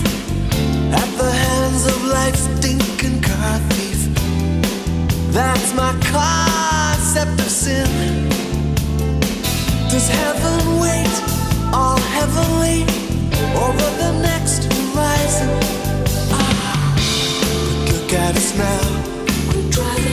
at 0.95 1.09
the 1.19 1.31
hands 1.31 1.87
of 1.87 2.05
life's 2.05 2.45
stinking 2.59 3.21
car 3.23 3.59
thief. 3.71 4.01
That's 5.33 5.75
my 5.75 5.93
concept 6.13 7.41
of 7.41 7.51
sin. 7.51 8.29
Does 9.91 10.09
heaven 10.09 10.81
wait 10.81 11.15
all 11.75 11.99
heavenly 11.99 12.83
over 13.67 13.89
the 13.99 14.13
next 14.23 14.73
horizon? 14.73 15.51
Ah, 16.31 16.95
look 17.91 18.13
at 18.13 18.37
us 18.37 18.57
now. 18.57 19.57
We're 19.57 19.71
driving. 19.71 20.12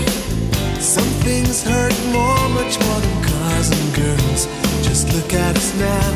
Things 1.49 1.63
hurt 1.63 1.97
more, 2.13 2.49
much 2.49 2.79
more 2.79 2.99
than 3.01 3.23
cars 3.23 3.71
and 3.71 3.95
girls. 3.95 4.45
Just 4.87 5.11
look 5.15 5.33
at 5.33 5.57
us 5.57 5.73
now. 5.79 6.11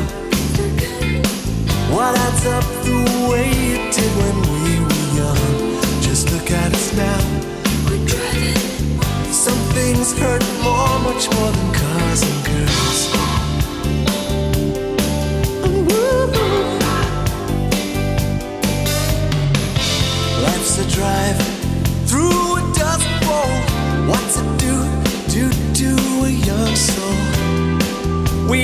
What 1.92 2.16
adds 2.16 2.46
up 2.46 2.62
the 2.84 3.02
way 3.28 3.50
it 3.74 3.92
did 3.92 4.12
when 4.22 4.36
we 4.54 4.78
were 4.78 5.06
young? 5.18 6.02
Just 6.02 6.30
look 6.30 6.52
at 6.52 6.72
us 6.72 6.92
now. 6.94 7.18
Some 9.32 9.58
things 9.74 10.16
hurt 10.16 10.44
more, 10.62 11.00
much 11.00 11.28
more 11.34 11.50
than 11.50 11.74
cars 11.82 12.22
and 12.22 12.44
girls. 12.46 13.00
Life's 20.44 20.78
a 20.78 20.88
drive 20.94 21.43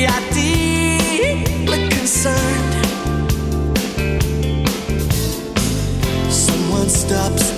Deeply 0.01 1.89
concerned. 1.91 2.75
Someone 6.31 6.89
stops 6.89 7.51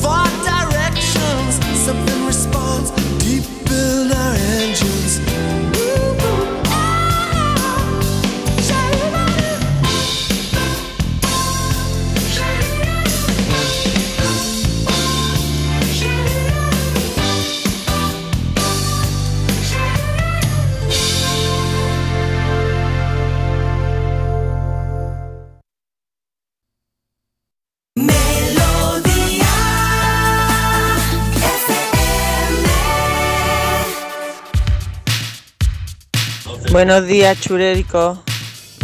for 0.00 0.24
directions. 0.42 1.60
Something 1.84 2.26
responds 2.26 2.92
deep 3.18 3.44
in 3.70 4.10
our 4.10 4.34
engines. 4.34 5.51
Buenos 36.72 37.06
días, 37.06 37.38
churéricos. 37.38 38.18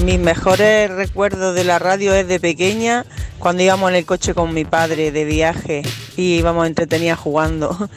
Mis 0.05 0.19
mejores 0.19 0.91
recuerdos 0.91 1.55
de 1.55 1.65
la 1.65 1.79
radio 1.79 2.13
es 2.13 2.29
de 2.29 2.39
pequeña, 2.39 3.07
cuando 3.39 3.63
íbamos 3.63 3.89
en 3.89 3.97
el 3.97 4.05
coche 4.05 4.35
con 4.35 4.53
mi 4.53 4.67
padre 4.67 5.11
de 5.11 5.25
viaje 5.25 5.83
y 6.15 6.35
íbamos 6.35 6.67
entretenidas 6.67 7.19
jugando. 7.19 7.89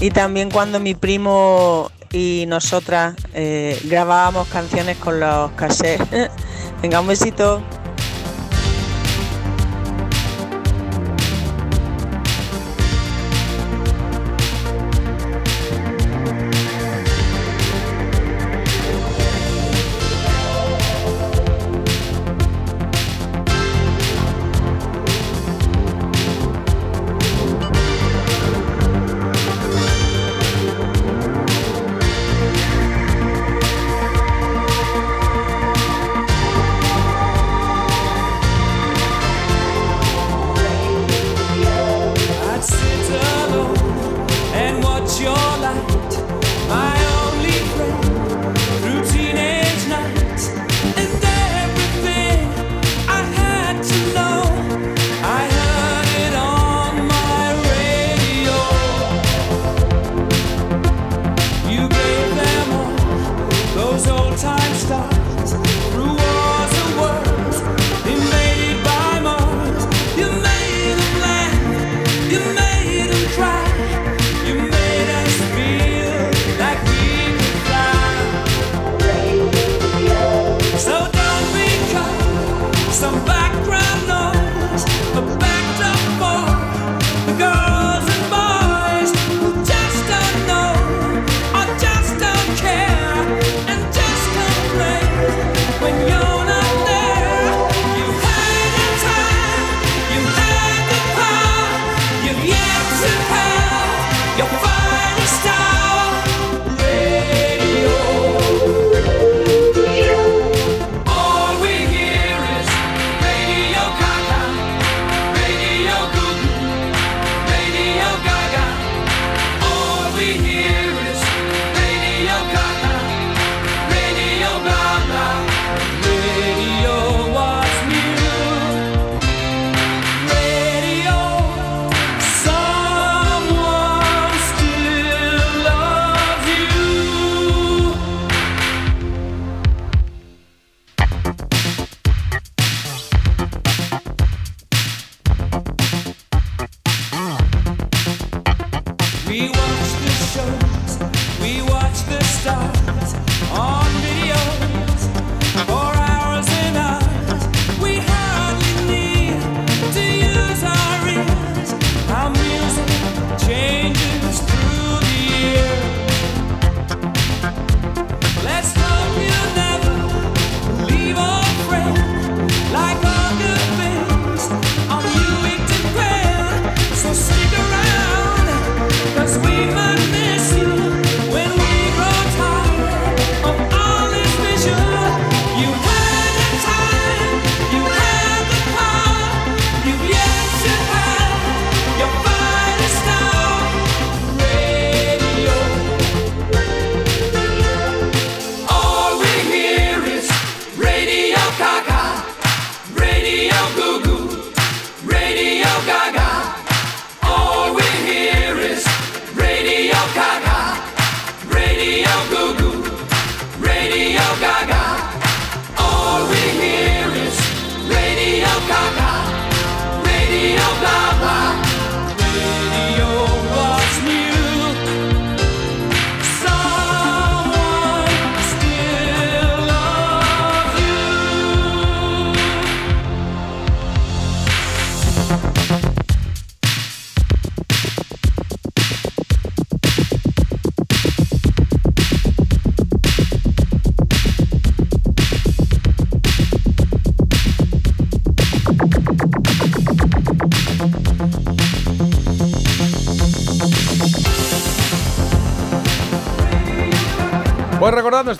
Y 0.00 0.10
también 0.10 0.52
cuando 0.52 0.78
mi 0.78 0.94
primo 0.94 1.90
y 2.12 2.44
nosotras 2.46 3.16
eh, 3.34 3.76
grabábamos 3.82 4.46
canciones 4.46 4.98
con 4.98 5.18
los 5.18 5.50
cassettes. 5.52 6.30
Venga, 6.82 7.00
un 7.00 7.08
besito. 7.08 7.60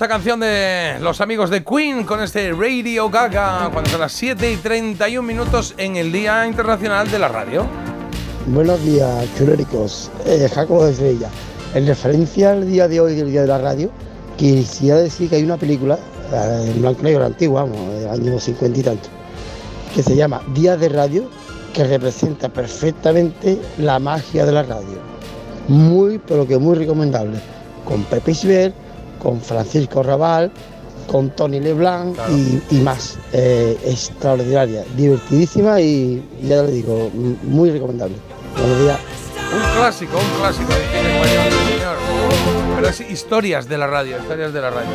Esta 0.04 0.16
canción 0.16 0.40
de 0.40 0.98
los 1.00 1.22
amigos 1.22 1.48
de 1.48 1.64
Queen 1.64 2.04
con 2.04 2.22
este 2.22 2.52
Radio 2.52 3.08
Gaga 3.08 3.70
cuando 3.72 3.88
son 3.88 4.00
las 4.00 4.12
7 4.12 4.52
y 4.52 4.56
31 4.56 5.26
minutos 5.26 5.72
en 5.78 5.96
el 5.96 6.12
Día 6.12 6.46
Internacional 6.46 7.10
de 7.10 7.18
la 7.18 7.28
Radio. 7.28 7.64
Buenos 8.48 8.84
días, 8.84 9.26
chuléricos. 9.38 10.10
Eh, 10.26 10.46
Jacobo 10.54 10.84
de 10.84 10.94
Sevilla. 10.94 11.30
En 11.72 11.86
referencia 11.86 12.50
al 12.50 12.70
día 12.70 12.86
de 12.86 13.00
hoy, 13.00 13.14
del 13.14 13.30
Día 13.30 13.40
de 13.40 13.46
la 13.46 13.56
Radio, 13.56 13.90
quisiera 14.36 14.98
decir 14.98 15.30
que 15.30 15.36
hay 15.36 15.42
una 15.42 15.56
película, 15.56 15.98
eh, 16.30 16.72
en 16.74 16.82
blanco 16.82 17.00
y 17.00 17.04
negro 17.04 17.24
antigua, 17.24 17.62
vamos, 17.62 17.78
del 17.98 18.10
año 18.10 18.38
50 18.38 18.78
y 18.78 18.82
tanto, 18.82 19.08
que 19.94 20.02
se 20.02 20.14
llama 20.14 20.42
Día 20.52 20.76
de 20.76 20.90
Radio, 20.90 21.30
que 21.72 21.82
representa 21.82 22.50
perfectamente 22.50 23.58
la 23.78 23.98
magia 23.98 24.44
de 24.44 24.52
la 24.52 24.64
radio. 24.64 24.98
Muy, 25.68 26.18
pero 26.18 26.46
que 26.46 26.58
muy 26.58 26.74
recomendable. 26.74 27.38
Con 27.86 28.02
Pepe 28.04 28.32
Isbert, 28.32 28.83
con 29.24 29.40
Francisco 29.40 30.02
Raval, 30.02 30.52
con 31.10 31.30
Tony 31.30 31.58
Leblanc 31.58 32.16
y, 32.30 32.76
y 32.76 32.80
más. 32.80 33.18
Eh, 33.32 33.76
extraordinaria, 33.84 34.84
divertidísima 34.96 35.80
y 35.80 36.22
ya 36.42 36.62
le 36.62 36.70
digo, 36.70 37.10
muy 37.42 37.70
recomendable. 37.70 38.16
Buenos 38.56 38.78
días. 38.80 38.98
Un 39.52 39.76
clásico, 39.76 40.18
un 40.18 40.40
clásico 40.40 40.72
de 40.72 40.80
señor. 41.76 41.96
Pero 42.76 42.88
es 42.88 43.00
historias 43.00 43.68
de 43.68 43.78
la 43.78 43.86
radio, 43.86 44.18
historias 44.18 44.52
de 44.52 44.60
la 44.60 44.70
radio. 44.70 44.90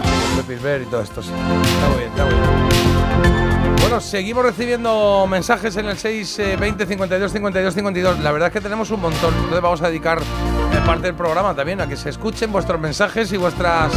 Pepe 0.48 0.84
y 0.84 0.86
todo 0.86 1.02
esto, 1.02 1.22
sí. 1.22 1.32
Está 1.32 1.90
muy 1.90 1.98
bien, 1.98 2.10
está 2.10 2.26
muy 2.26 2.34
bien. 2.34 3.80
Bueno, 3.82 4.02
seguimos 4.02 4.44
recibiendo 4.44 5.26
mensajes 5.28 5.76
en 5.78 5.88
el 5.88 5.98
620 5.98 6.86
52 6.86 7.32
52 7.32 7.74
52. 7.74 8.20
La 8.20 8.32
verdad 8.32 8.48
es 8.50 8.54
que 8.54 8.62
tenemos 8.62 8.92
un 8.92 9.02
montón. 9.02 9.34
Entonces 9.34 9.62
vamos 9.62 9.82
a 9.82 9.88
dedicar 9.88 10.20
eh, 10.20 10.82
parte 10.86 11.08
del 11.08 11.16
programa 11.16 11.56
también 11.56 11.82
a 11.82 11.88
que 11.88 11.98
se 11.98 12.10
escuchen 12.10 12.52
vuestros 12.52 12.80
mensajes 12.80 13.32
y 13.32 13.38
vuestras 13.38 13.94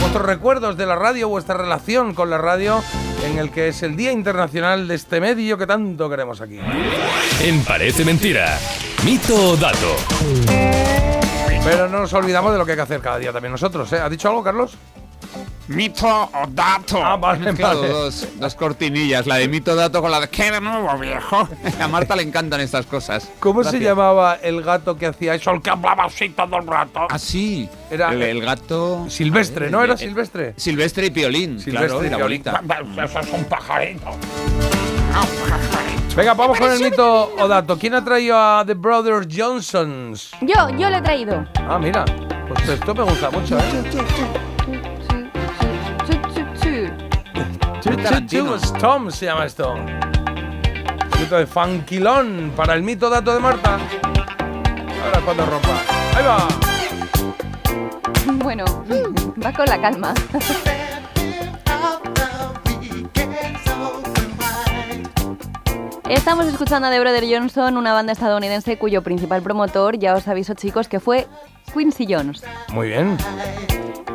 vuestros 0.00 0.24
recuerdos 0.24 0.76
de 0.76 0.86
la 0.86 0.96
radio, 0.96 1.28
vuestra 1.28 1.56
relación 1.56 2.14
con 2.14 2.30
la 2.30 2.38
radio, 2.38 2.82
en 3.24 3.38
el 3.38 3.50
que 3.50 3.68
es 3.68 3.82
el 3.82 3.96
Día 3.96 4.12
Internacional 4.12 4.88
de 4.88 4.94
este 4.94 5.20
medio 5.20 5.58
que 5.58 5.66
tanto 5.66 6.08
queremos 6.08 6.40
aquí. 6.40 6.58
En 7.42 7.62
Parece 7.64 8.04
Mentira. 8.04 8.58
Mito 9.04 9.50
o 9.50 9.56
dato. 9.56 9.96
Pero 11.64 11.88
no 11.88 12.00
nos 12.00 12.12
olvidamos 12.14 12.52
de 12.52 12.58
lo 12.58 12.64
que 12.64 12.72
hay 12.72 12.76
que 12.76 12.82
hacer 12.82 13.00
cada 13.00 13.18
día 13.18 13.32
también 13.32 13.52
nosotros. 13.52 13.92
¿eh? 13.92 13.98
¿Has 13.98 14.10
dicho 14.10 14.28
algo, 14.28 14.42
Carlos? 14.42 14.76
Mito 15.70 16.08
o 16.08 16.46
dato. 16.48 17.00
Ah, 17.00 17.16
vale, 17.16 17.52
vale. 17.52 17.88
Dos, 17.88 18.26
dos 18.40 18.54
cortinillas, 18.56 19.24
la 19.28 19.36
de 19.36 19.46
mito 19.46 19.76
dato 19.76 20.02
con 20.02 20.10
la 20.10 20.18
de 20.18 20.28
¿qué 20.28 20.50
de 20.50 20.60
nuevo, 20.60 20.98
viejo? 20.98 21.48
A 21.80 21.86
Marta 21.86 22.16
le 22.16 22.24
encantan 22.24 22.60
estas 22.60 22.86
cosas. 22.86 23.30
¿Cómo 23.38 23.62
se 23.62 23.70
Gracias. 23.70 23.88
llamaba 23.88 24.34
el 24.42 24.62
gato 24.62 24.96
que 24.96 25.06
hacía 25.06 25.36
eso? 25.36 25.52
El 25.52 25.62
que 25.62 25.70
hablaba 25.70 26.06
así 26.06 26.30
todo 26.30 26.56
el 26.58 26.66
rato. 26.66 27.06
Ah, 27.08 27.20
sí. 27.20 27.68
Era 27.88 28.12
el, 28.12 28.20
el 28.20 28.40
gato. 28.40 29.06
Silvestre, 29.08 29.70
¿no? 29.70 29.80
Eh, 29.82 29.84
¿Era 29.84 29.96
Silvestre? 29.96 30.54
Silvestre 30.56 31.06
y 31.06 31.10
Piolín. 31.10 31.60
Silvestre 31.60 31.88
claro, 31.88 32.04
y 32.04 32.10
la 32.10 32.16
bolita. 32.18 32.62
Eso 33.04 33.20
es 33.20 33.32
un 33.32 33.44
pajarito. 33.44 34.10
Venga, 36.16 36.34
vamos 36.34 36.58
con 36.58 36.72
el 36.72 36.80
mito 36.80 37.32
o 37.38 37.46
dato. 37.46 37.78
¿Quién 37.78 37.94
ha 37.94 38.04
traído 38.04 38.36
a 38.36 38.64
The 38.66 38.74
Brothers 38.74 39.28
Johnsons? 39.30 40.32
Yo, 40.40 40.68
yo 40.76 40.90
lo 40.90 40.96
he 40.96 41.02
traído. 41.02 41.46
Ah, 41.68 41.78
mira. 41.78 42.04
Pues 42.48 42.68
esto 42.68 42.92
me 42.92 43.04
gusta 43.04 43.30
mucho, 43.30 43.56
¿eh? 43.56 44.49
Tom 48.80 49.10
se 49.10 49.26
llama 49.26 49.46
esto. 49.46 49.74
Mito 51.18 51.36
de 51.36 51.46
Funkilón 51.46 52.52
para 52.54 52.74
el 52.74 52.82
mito 52.82 53.08
dato 53.08 53.32
de 53.32 53.40
Marta. 53.40 53.78
Ahora 55.04 55.20
cuando 55.24 55.46
rompa. 55.46 55.80
Ahí 56.14 56.24
va. 56.24 56.48
Bueno, 58.42 58.64
va 59.44 59.52
con 59.52 59.66
la 59.66 59.80
calma. 59.80 60.14
Estamos 66.08 66.46
escuchando 66.46 66.88
a 66.88 66.90
The 66.90 67.00
Brother 67.00 67.24
Johnson, 67.30 67.76
una 67.76 67.92
banda 67.92 68.12
estadounidense 68.12 68.76
cuyo 68.78 69.02
principal 69.02 69.42
promotor, 69.42 69.98
ya 69.98 70.14
os 70.14 70.26
aviso 70.28 70.54
chicos, 70.54 70.88
que 70.88 71.00
fue 71.00 71.26
Quincy 71.72 72.06
Jones. 72.12 72.42
Muy 72.72 72.88
bien. 72.88 73.16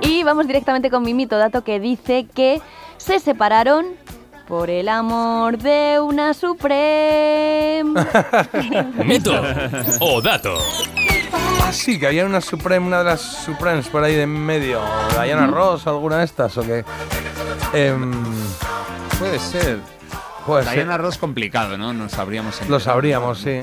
Y 0.02 0.24
vamos 0.24 0.46
directamente 0.46 0.92
con 0.92 1.04
mi 1.04 1.14
mito 1.14 1.38
dato 1.38 1.64
que 1.64 1.80
dice 1.80 2.28
que 2.28 2.62
se 2.98 3.20
separaron 3.20 3.86
por 4.48 4.70
el 4.70 4.90
amor 4.90 5.58
de 5.58 6.00
una 6.00 6.34
Supreme. 6.34 7.84
Mito 9.06 9.34
o 10.00 10.22
dato. 10.22 10.58
Ah, 11.64 11.72
sí, 11.72 12.00
que 12.00 12.08
había 12.08 12.26
una 12.26 12.42
Supreme, 12.42 12.86
una 12.86 13.00
de 13.00 13.06
las 13.06 13.22
Supremes 13.22 13.88
por 13.88 14.04
ahí 14.04 14.16
de 14.16 14.24
en 14.24 14.46
medio. 14.46 14.82
Diana 15.22 15.48
Ross, 15.48 15.88
alguna 15.88 16.20
de 16.20 16.26
estas, 16.26 16.58
o 16.58 16.62
qué. 16.62 16.86
Em, 17.74 18.12
Puede 19.18 19.40
ser. 19.40 19.80
Puede 20.46 20.64
ser. 20.66 20.74
Diana 20.74 20.98
Ross 20.98 21.18
complicado, 21.18 21.78
¿no? 21.78 21.94
No 21.94 22.10
sabríamos. 22.10 22.62
Lo 22.70 22.80
sabríamos, 22.80 23.40
sí. 23.40 23.60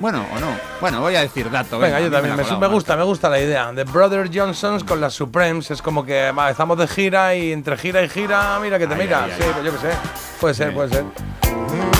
Bueno, 0.00 0.24
o 0.34 0.40
no. 0.40 0.48
Bueno, 0.80 1.00
voy 1.00 1.14
a 1.14 1.20
decir 1.20 1.50
dato. 1.50 1.78
Venga, 1.78 2.00
yo 2.00 2.10
también. 2.10 2.34
Me, 2.34 2.66
gusta, 2.68 2.96
me 2.96 3.04
gusta 3.04 3.28
la 3.28 3.38
idea. 3.38 3.70
The 3.74 3.84
Brother 3.84 4.30
Johnsons 4.32 4.82
con 4.82 5.00
las 5.00 5.12
Supremes. 5.12 5.70
Es 5.70 5.82
como 5.82 6.04
que 6.04 6.32
va, 6.32 6.50
estamos 6.50 6.78
de 6.78 6.88
gira 6.88 7.34
y 7.34 7.52
entre 7.52 7.76
gira 7.76 8.02
y 8.02 8.08
gira, 8.08 8.58
mira 8.60 8.78
que 8.78 8.86
te 8.86 8.94
Ay, 8.94 9.00
mira. 9.02 9.24
ay, 9.24 9.32
sí, 9.36 9.42
ay. 9.44 9.50
pues 9.52 9.64
yo 9.66 9.72
qué 9.72 9.78
sé. 9.78 9.96
Puede 10.40 10.54
ser, 10.54 10.74
puede 10.74 10.88
ser. 10.88 11.99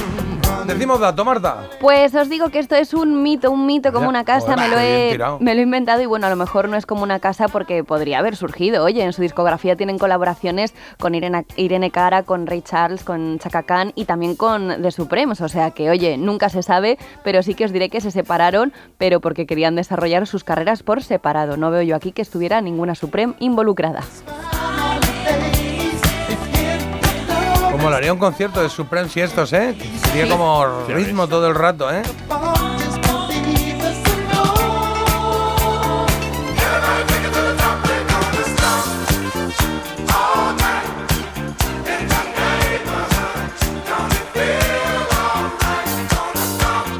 Decimos 0.74 1.00
dato, 1.00 1.24
Marta. 1.24 1.68
Pues 1.80 2.14
os 2.14 2.28
digo 2.28 2.50
que 2.50 2.60
esto 2.60 2.76
es 2.76 2.94
un 2.94 3.22
mito, 3.22 3.50
un 3.50 3.66
mito 3.66 3.92
como 3.92 4.04
Ya, 4.04 4.08
una 4.08 4.24
casa, 4.24 4.54
me 4.56 4.68
lo, 4.68 4.78
he, 4.78 5.18
me 5.40 5.54
lo 5.54 5.60
he 5.60 5.64
inventado 5.64 6.00
y 6.00 6.06
bueno, 6.06 6.28
a 6.28 6.30
lo 6.30 6.36
mejor 6.36 6.68
no 6.68 6.76
es 6.76 6.86
como 6.86 7.02
una 7.02 7.18
casa 7.18 7.48
porque 7.48 7.82
podría 7.82 8.20
haber 8.20 8.36
surgido. 8.36 8.84
Oye, 8.84 9.02
en 9.02 9.12
su 9.12 9.20
discografía 9.20 9.74
tienen 9.74 9.98
colaboraciones 9.98 10.72
con 11.00 11.16
Irene, 11.16 11.44
Irene 11.56 11.90
Cara, 11.90 12.22
con 12.22 12.46
Ray 12.46 12.62
Charles, 12.62 13.02
con 13.02 13.40
Chaka 13.40 13.64
Khan 13.64 13.92
y 13.96 14.04
también 14.04 14.36
con 14.36 14.80
The 14.80 14.92
Supremes. 14.92 15.40
O 15.40 15.48
sea 15.48 15.72
que, 15.72 15.90
oye, 15.90 16.16
nunca 16.16 16.48
se 16.48 16.62
sabe, 16.62 16.98
pero 17.24 17.42
sí 17.42 17.54
que 17.54 17.64
os 17.64 17.72
diré 17.72 17.90
que 17.90 18.00
se 18.00 18.12
separaron, 18.12 18.72
pero 18.96 19.20
porque 19.20 19.46
querían 19.46 19.74
desarrollar 19.74 20.26
sus 20.28 20.44
carreras 20.44 20.84
por 20.84 21.02
separado. 21.02 21.56
No 21.56 21.70
veo 21.70 21.82
yo 21.82 21.96
aquí 21.96 22.12
que 22.12 22.22
estuviera 22.22 22.60
ninguna 22.60 22.94
Supreme 22.94 23.34
involucrada. 23.40 24.02
Como 27.80 27.88
lo 27.88 27.96
haría 27.96 28.12
un 28.12 28.18
concierto 28.18 28.60
de 28.60 28.68
Supremes 28.68 29.16
y 29.16 29.22
estos, 29.22 29.54
¿eh? 29.54 29.74
Sería 30.04 30.28
como 30.28 30.84
ritmo 30.86 31.26
todo 31.26 31.48
el 31.48 31.54
rato, 31.54 31.90
¿eh? 31.90 32.02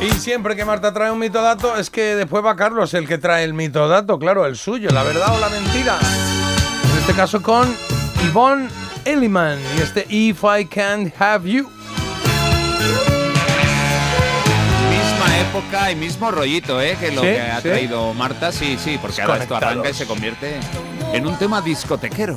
Y 0.00 0.10
siempre 0.12 0.56
que 0.56 0.64
Marta 0.64 0.94
trae 0.94 1.10
un 1.10 1.18
mito 1.18 1.42
dato 1.42 1.76
es 1.76 1.90
que 1.90 2.16
después 2.16 2.42
va 2.42 2.56
Carlos 2.56 2.94
el 2.94 3.06
que 3.06 3.18
trae 3.18 3.44
el 3.44 3.52
mito 3.52 3.86
dato, 3.86 4.18
claro, 4.18 4.46
el 4.46 4.56
suyo, 4.56 4.88
la 4.88 5.02
verdad 5.02 5.36
o 5.36 5.40
la 5.40 5.50
mentira. 5.50 5.98
En 6.90 6.98
este 6.98 7.12
caso 7.12 7.42
con 7.42 7.68
Yvonne 8.24 8.70
Elliman 9.04 9.58
y 9.76 9.80
este 9.82 10.06
If 10.08 10.42
I 10.44 10.64
Can't 10.66 11.12
Have 11.20 11.48
You. 11.50 11.70
Misma 14.90 15.38
época 15.40 15.90
y 15.90 15.96
mismo 15.96 16.30
rollito, 16.30 16.80
¿eh? 16.80 16.96
Que 16.98 17.10
lo 17.12 17.22
Sí, 17.22 17.28
que 17.28 17.40
ha 17.40 17.56
sí. 17.60 17.68
traído 17.68 18.14
Marta, 18.14 18.52
sí, 18.52 18.78
sí, 18.82 18.98
porque 19.00 19.22
ahora 19.22 19.38
esto 19.38 19.56
arranca 19.56 19.90
y 19.90 19.94
se 19.94 20.06
convierte 20.06 20.54
en 21.12 21.26
un 21.26 21.36
tema 21.36 21.60
discotequero. 21.60 22.36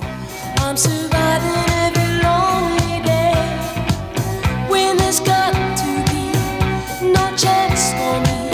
I'm 0.61 0.77
surviving 0.77 1.69
every 1.87 2.21
lonely 2.23 3.01
day 3.03 3.33
when 4.69 4.97
there's 4.97 5.19
got 5.19 5.53
to 5.53 6.11
be 6.11 6.31
no 7.11 7.35
chance 7.35 7.93
for 7.93 8.19
me. 8.21 8.52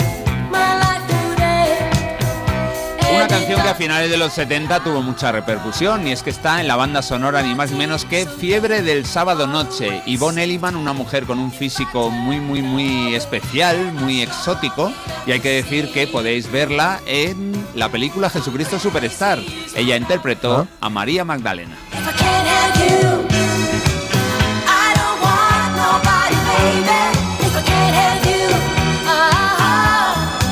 Una 3.14 3.28
canción 3.28 3.60
que 3.62 3.68
a 3.68 3.74
finales 3.74 4.10
de 4.10 4.16
los 4.16 4.32
70 4.32 4.84
tuvo 4.84 5.02
mucha 5.02 5.32
repercusión 5.32 6.06
y 6.06 6.12
es 6.12 6.22
que 6.22 6.30
está 6.30 6.60
en 6.60 6.68
la 6.68 6.76
banda 6.76 7.02
sonora 7.02 7.42
ni 7.42 7.54
más 7.54 7.70
ni 7.70 7.78
menos 7.78 8.04
que 8.04 8.26
Fiebre 8.26 8.82
del 8.82 9.04
sábado 9.04 9.46
noche. 9.46 10.02
Yvonne 10.06 10.44
Elliman, 10.44 10.76
una 10.76 10.92
mujer 10.92 11.24
con 11.24 11.38
un 11.38 11.52
físico 11.52 12.10
muy 12.10 12.40
muy 12.40 12.62
muy 12.62 13.14
especial, 13.14 13.92
muy 13.92 14.22
exótico 14.22 14.92
y 15.26 15.32
hay 15.32 15.40
que 15.40 15.50
decir 15.50 15.92
que 15.92 16.06
podéis 16.06 16.50
verla 16.50 17.00
en 17.06 17.52
la 17.74 17.88
película 17.88 18.30
Jesucristo 18.30 18.78
Superstar. 18.78 19.38
Ella 19.74 19.96
interpretó 19.96 20.66
a 20.80 20.88
María 20.88 21.24
Magdalena. 21.24 21.76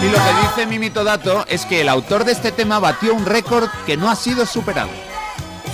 Y 0.09 0.11
lo 0.11 0.17
que 0.17 0.41
dice 0.43 0.67
mi 0.67 0.79
mito 0.79 1.05
dato 1.05 1.45
es 1.49 1.67
que 1.67 1.83
el 1.83 1.89
autor 1.89 2.25
de 2.25 2.33
este 2.33 2.51
tema 2.51 2.79
batió 2.79 3.13
un 3.15 3.27
récord 3.27 3.69
que 3.87 3.97
no 3.99 4.09
ha 4.11 4.17
sido 4.17 4.47
superado. 4.47 4.89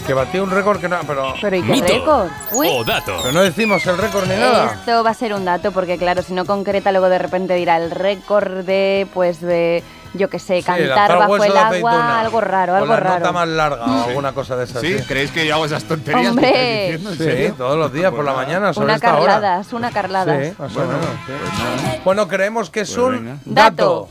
Que 0.06 0.12
batió 0.12 0.42
un 0.42 0.50
récord 0.50 0.80
que 0.80 0.88
no. 0.88 0.98
Pero. 1.06 1.34
Pero 1.40 1.56
¿y 1.56 1.62
qué 1.62 1.80
récord? 1.80 2.28
Uy. 2.52 2.68
dato. 2.84 3.16
Pero 3.22 3.32
no 3.32 3.42
decimos 3.42 3.86
el 3.86 3.96
récord 3.96 4.24
ni 4.26 4.36
nada. 4.36 4.74
Esto 4.74 5.02
va 5.04 5.10
a 5.10 5.14
ser 5.14 5.32
un 5.32 5.44
dato 5.44 5.72
porque 5.72 5.96
claro, 5.96 6.22
si 6.22 6.32
no 6.34 6.44
concreta 6.44 6.90
luego 6.92 7.08
de 7.08 7.18
repente 7.18 7.54
dirá 7.54 7.76
el 7.78 7.90
récord 7.90 8.64
de 8.64 9.06
pues 9.14 9.40
de 9.40 9.82
yo 10.12 10.28
que 10.28 10.38
sé, 10.38 10.62
cantar 10.62 11.16
bajo 11.18 11.32
hueso 11.32 11.44
el 11.46 11.52
de 11.52 11.58
agua, 11.58 11.68
aceituna. 11.92 12.20
algo 12.20 12.40
raro, 12.40 12.72
O 12.74 12.76
algo 12.76 12.88
la 12.92 13.00
raro. 13.00 13.18
nota 13.20 13.32
más 13.32 13.48
larga 13.48 13.84
o 13.84 14.04
alguna 14.08 14.32
cosa 14.32 14.56
de 14.56 14.64
esas. 14.64 14.80
¿Sí? 14.82 14.96
¿Creéis 15.08 15.30
que 15.32 15.46
yo 15.46 15.54
hago 15.54 15.64
esas 15.64 15.82
tonterías 15.84 16.28
Hombre. 16.28 16.52
que 16.52 16.54
estáis 16.54 16.80
diciendo? 17.00 17.10
¿En 17.10 17.16
Sí, 17.18 17.24
serio? 17.24 17.54
todos 17.56 17.78
los 17.78 17.92
días 17.92 18.12
por 18.12 18.24
la 18.24 18.34
Pues 18.34 18.46
mañana 18.46 18.72
sobre 18.74 18.84
Una 18.86 18.94
esta 18.96 19.16
hora. 19.18 19.32
carladas, 19.32 19.72
una 19.72 19.90
carladas. 19.90 20.48
Sí, 20.48 20.54
más 20.58 20.70
o 20.70 20.74
Bueno, 20.74 20.92
menos, 20.92 21.08
sí. 21.26 22.00
Bueno, 22.04 22.28
creemos 22.28 22.70
que 22.70 22.80
es 22.82 22.90
Pues 22.94 22.98
un 23.06 23.12
venga. 23.24 23.36
dato. 23.46 24.08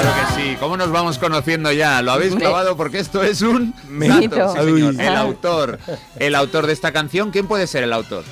Claro 0.00 0.12
que 0.34 0.42
sí. 0.42 0.56
¿Cómo 0.58 0.76
nos 0.76 0.90
vamos 0.90 1.18
conociendo 1.18 1.70
ya? 1.72 2.02
Lo 2.02 2.12
habéis 2.12 2.34
clavado 2.34 2.76
porque 2.76 2.98
esto 2.98 3.22
es 3.22 3.42
un 3.42 3.74
Mito. 3.88 4.54
sí, 4.54 4.60
señor. 4.60 5.00
El 5.00 5.16
autor, 5.16 5.78
el 6.18 6.34
autor 6.34 6.66
de 6.66 6.72
esta 6.72 6.92
canción, 6.92 7.30
¿quién 7.30 7.46
puede 7.46 7.66
ser 7.66 7.84
el 7.84 7.92
autor? 7.92 8.24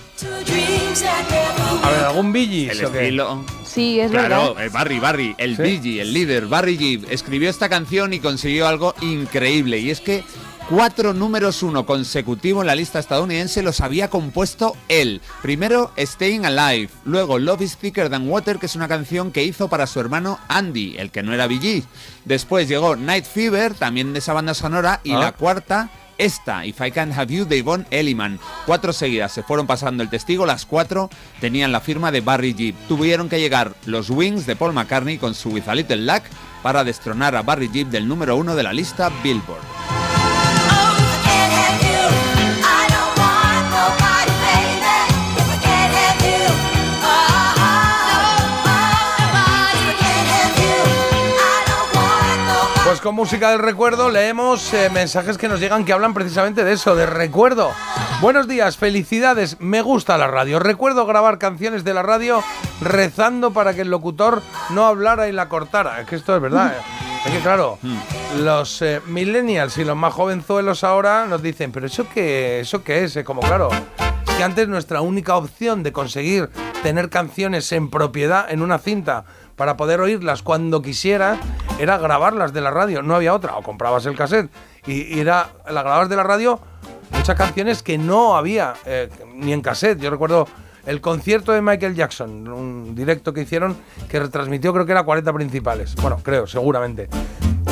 A 1.84 1.90
ver, 1.90 2.04
¿algún 2.04 2.32
Bee 2.32 2.68
El 2.70 2.80
estilo. 2.80 3.44
Sí, 3.64 4.00
es 4.00 4.10
Claro, 4.10 4.54
verdad. 4.54 4.66
eh, 4.66 4.68
Barry, 4.70 4.98
Barry, 4.98 5.34
el 5.38 5.56
¿Sí? 5.56 5.80
Gee, 5.82 6.00
el 6.00 6.12
líder, 6.12 6.46
Barry 6.46 6.76
Gibb, 6.76 7.06
escribió 7.10 7.48
esta 7.48 7.68
canción 7.68 8.12
y 8.12 8.20
consiguió 8.20 8.68
algo 8.68 8.94
increíble. 9.00 9.78
Y 9.78 9.90
es 9.90 10.00
que 10.00 10.22
cuatro 10.74 11.12
números 11.12 11.62
uno 11.62 11.84
consecutivos 11.84 12.62
en 12.62 12.66
la 12.66 12.74
lista 12.74 12.98
estadounidense 12.98 13.62
los 13.62 13.82
había 13.82 14.08
compuesto 14.08 14.74
él. 14.88 15.20
Primero 15.42 15.92
Staying 15.98 16.46
Alive, 16.46 16.88
luego 17.04 17.38
Love 17.38 17.60
is 17.60 17.76
Thicker 17.76 18.08
Than 18.08 18.26
Water, 18.26 18.58
que 18.58 18.64
es 18.64 18.74
una 18.74 18.88
canción 18.88 19.32
que 19.32 19.44
hizo 19.44 19.68
para 19.68 19.86
su 19.86 20.00
hermano 20.00 20.38
Andy, 20.48 20.96
el 20.96 21.10
que 21.10 21.22
no 21.22 21.34
era 21.34 21.46
Gee. 21.46 21.84
Después 22.24 22.68
llegó 22.68 22.96
Night 22.96 23.26
Fever, 23.26 23.74
también 23.74 24.14
de 24.14 24.20
esa 24.20 24.32
banda 24.32 24.54
sonora, 24.54 25.00
y 25.04 25.12
Ah. 25.12 25.18
la 25.18 25.32
cuarta 25.32 25.90
esta, 26.16 26.64
If 26.64 26.80
I 26.80 26.90
Can 26.90 27.12
Have 27.12 27.34
You, 27.34 27.44
de 27.44 27.58
Yvonne 27.58 27.84
Elliman. 27.90 28.38
Cuatro 28.64 28.94
seguidas 28.94 29.30
se 29.32 29.42
fueron 29.42 29.66
pasando 29.66 30.02
el 30.02 30.08
testigo, 30.08 30.46
las 30.46 30.64
cuatro 30.64 31.10
tenían 31.42 31.70
la 31.70 31.80
firma 31.80 32.10
de 32.10 32.22
Barry 32.22 32.54
Gibb. 32.54 32.76
Tuvieron 32.88 33.28
que 33.28 33.40
llegar 33.40 33.74
los 33.84 34.08
Wings 34.08 34.46
de 34.46 34.56
Paul 34.56 34.72
McCartney 34.72 35.18
con 35.18 35.34
su 35.34 35.50
With 35.50 35.68
a 35.68 35.74
Little 35.74 35.98
Luck 35.98 36.22
para 36.62 36.82
destronar 36.82 37.36
a 37.36 37.42
Barry 37.42 37.68
Gibb 37.68 37.90
del 37.90 38.08
número 38.08 38.36
uno 38.36 38.56
de 38.56 38.62
la 38.62 38.72
lista 38.72 39.10
Billboard. 39.22 39.60
Pues 52.92 53.00
con 53.00 53.14
música 53.14 53.52
del 53.52 53.60
recuerdo 53.60 54.10
leemos 54.10 54.74
eh, 54.74 54.90
mensajes 54.90 55.38
que 55.38 55.48
nos 55.48 55.60
llegan 55.60 55.86
que 55.86 55.94
hablan 55.94 56.12
precisamente 56.12 56.62
de 56.62 56.74
eso, 56.74 56.94
de 56.94 57.06
recuerdo. 57.06 57.72
Buenos 58.20 58.46
días, 58.46 58.76
felicidades, 58.76 59.58
me 59.60 59.80
gusta 59.80 60.18
la 60.18 60.26
radio. 60.26 60.58
Recuerdo 60.58 61.06
grabar 61.06 61.38
canciones 61.38 61.84
de 61.84 61.94
la 61.94 62.02
radio 62.02 62.44
rezando 62.82 63.54
para 63.54 63.72
que 63.72 63.80
el 63.80 63.88
locutor 63.88 64.42
no 64.68 64.84
hablara 64.84 65.26
y 65.26 65.32
la 65.32 65.48
cortara. 65.48 66.02
Es 66.02 66.06
que 66.06 66.16
esto 66.16 66.36
es 66.36 66.42
verdad. 66.42 66.74
eh. 66.76 66.82
Es 67.24 67.32
que 67.32 67.38
claro, 67.38 67.78
los 68.36 68.82
eh, 68.82 69.00
millennials 69.06 69.78
y 69.78 69.84
los 69.86 69.96
más 69.96 70.12
jovenzuelos 70.12 70.84
ahora 70.84 71.24
nos 71.24 71.40
dicen, 71.40 71.72
pero 71.72 71.86
eso 71.86 72.04
qué, 72.12 72.60
eso 72.60 72.84
qué 72.84 73.04
es, 73.04 73.16
Eh, 73.16 73.24
como 73.24 73.40
claro, 73.40 73.70
es 73.72 74.34
que 74.34 74.44
antes 74.44 74.68
nuestra 74.68 75.00
única 75.00 75.36
opción 75.36 75.82
de 75.82 75.92
conseguir 75.92 76.50
tener 76.82 77.08
canciones 77.08 77.72
en 77.72 77.88
propiedad 77.88 78.50
en 78.50 78.60
una 78.60 78.78
cinta 78.78 79.24
para 79.62 79.76
poder 79.76 80.00
oírlas 80.00 80.42
cuando 80.42 80.82
quisieras 80.82 81.38
era 81.78 81.96
grabarlas 81.96 82.52
de 82.52 82.60
la 82.60 82.72
radio, 82.72 83.00
no 83.00 83.14
había 83.14 83.32
otra, 83.32 83.54
o 83.56 83.62
comprabas 83.62 84.04
el 84.06 84.16
cassette 84.16 84.50
y, 84.88 85.02
y 85.14 85.20
era 85.20 85.50
la 85.70 85.82
grababas 85.82 86.08
de 86.08 86.16
la 86.16 86.24
radio 86.24 86.58
muchas 87.12 87.38
canciones 87.38 87.80
que 87.84 87.96
no 87.96 88.36
había 88.36 88.74
eh, 88.84 89.08
ni 89.36 89.52
en 89.52 89.60
cassette. 89.60 90.00
Yo 90.00 90.10
recuerdo 90.10 90.48
el 90.84 91.00
concierto 91.00 91.52
de 91.52 91.62
Michael 91.62 91.94
Jackson, 91.94 92.48
un 92.48 92.96
directo 92.96 93.32
que 93.32 93.42
hicieron 93.42 93.76
que 94.08 94.18
retransmitió 94.18 94.72
creo 94.72 94.84
que 94.84 94.90
era 94.90 95.04
40 95.04 95.32
principales. 95.32 95.94
Bueno, 95.94 96.18
creo, 96.24 96.48
seguramente. 96.48 97.08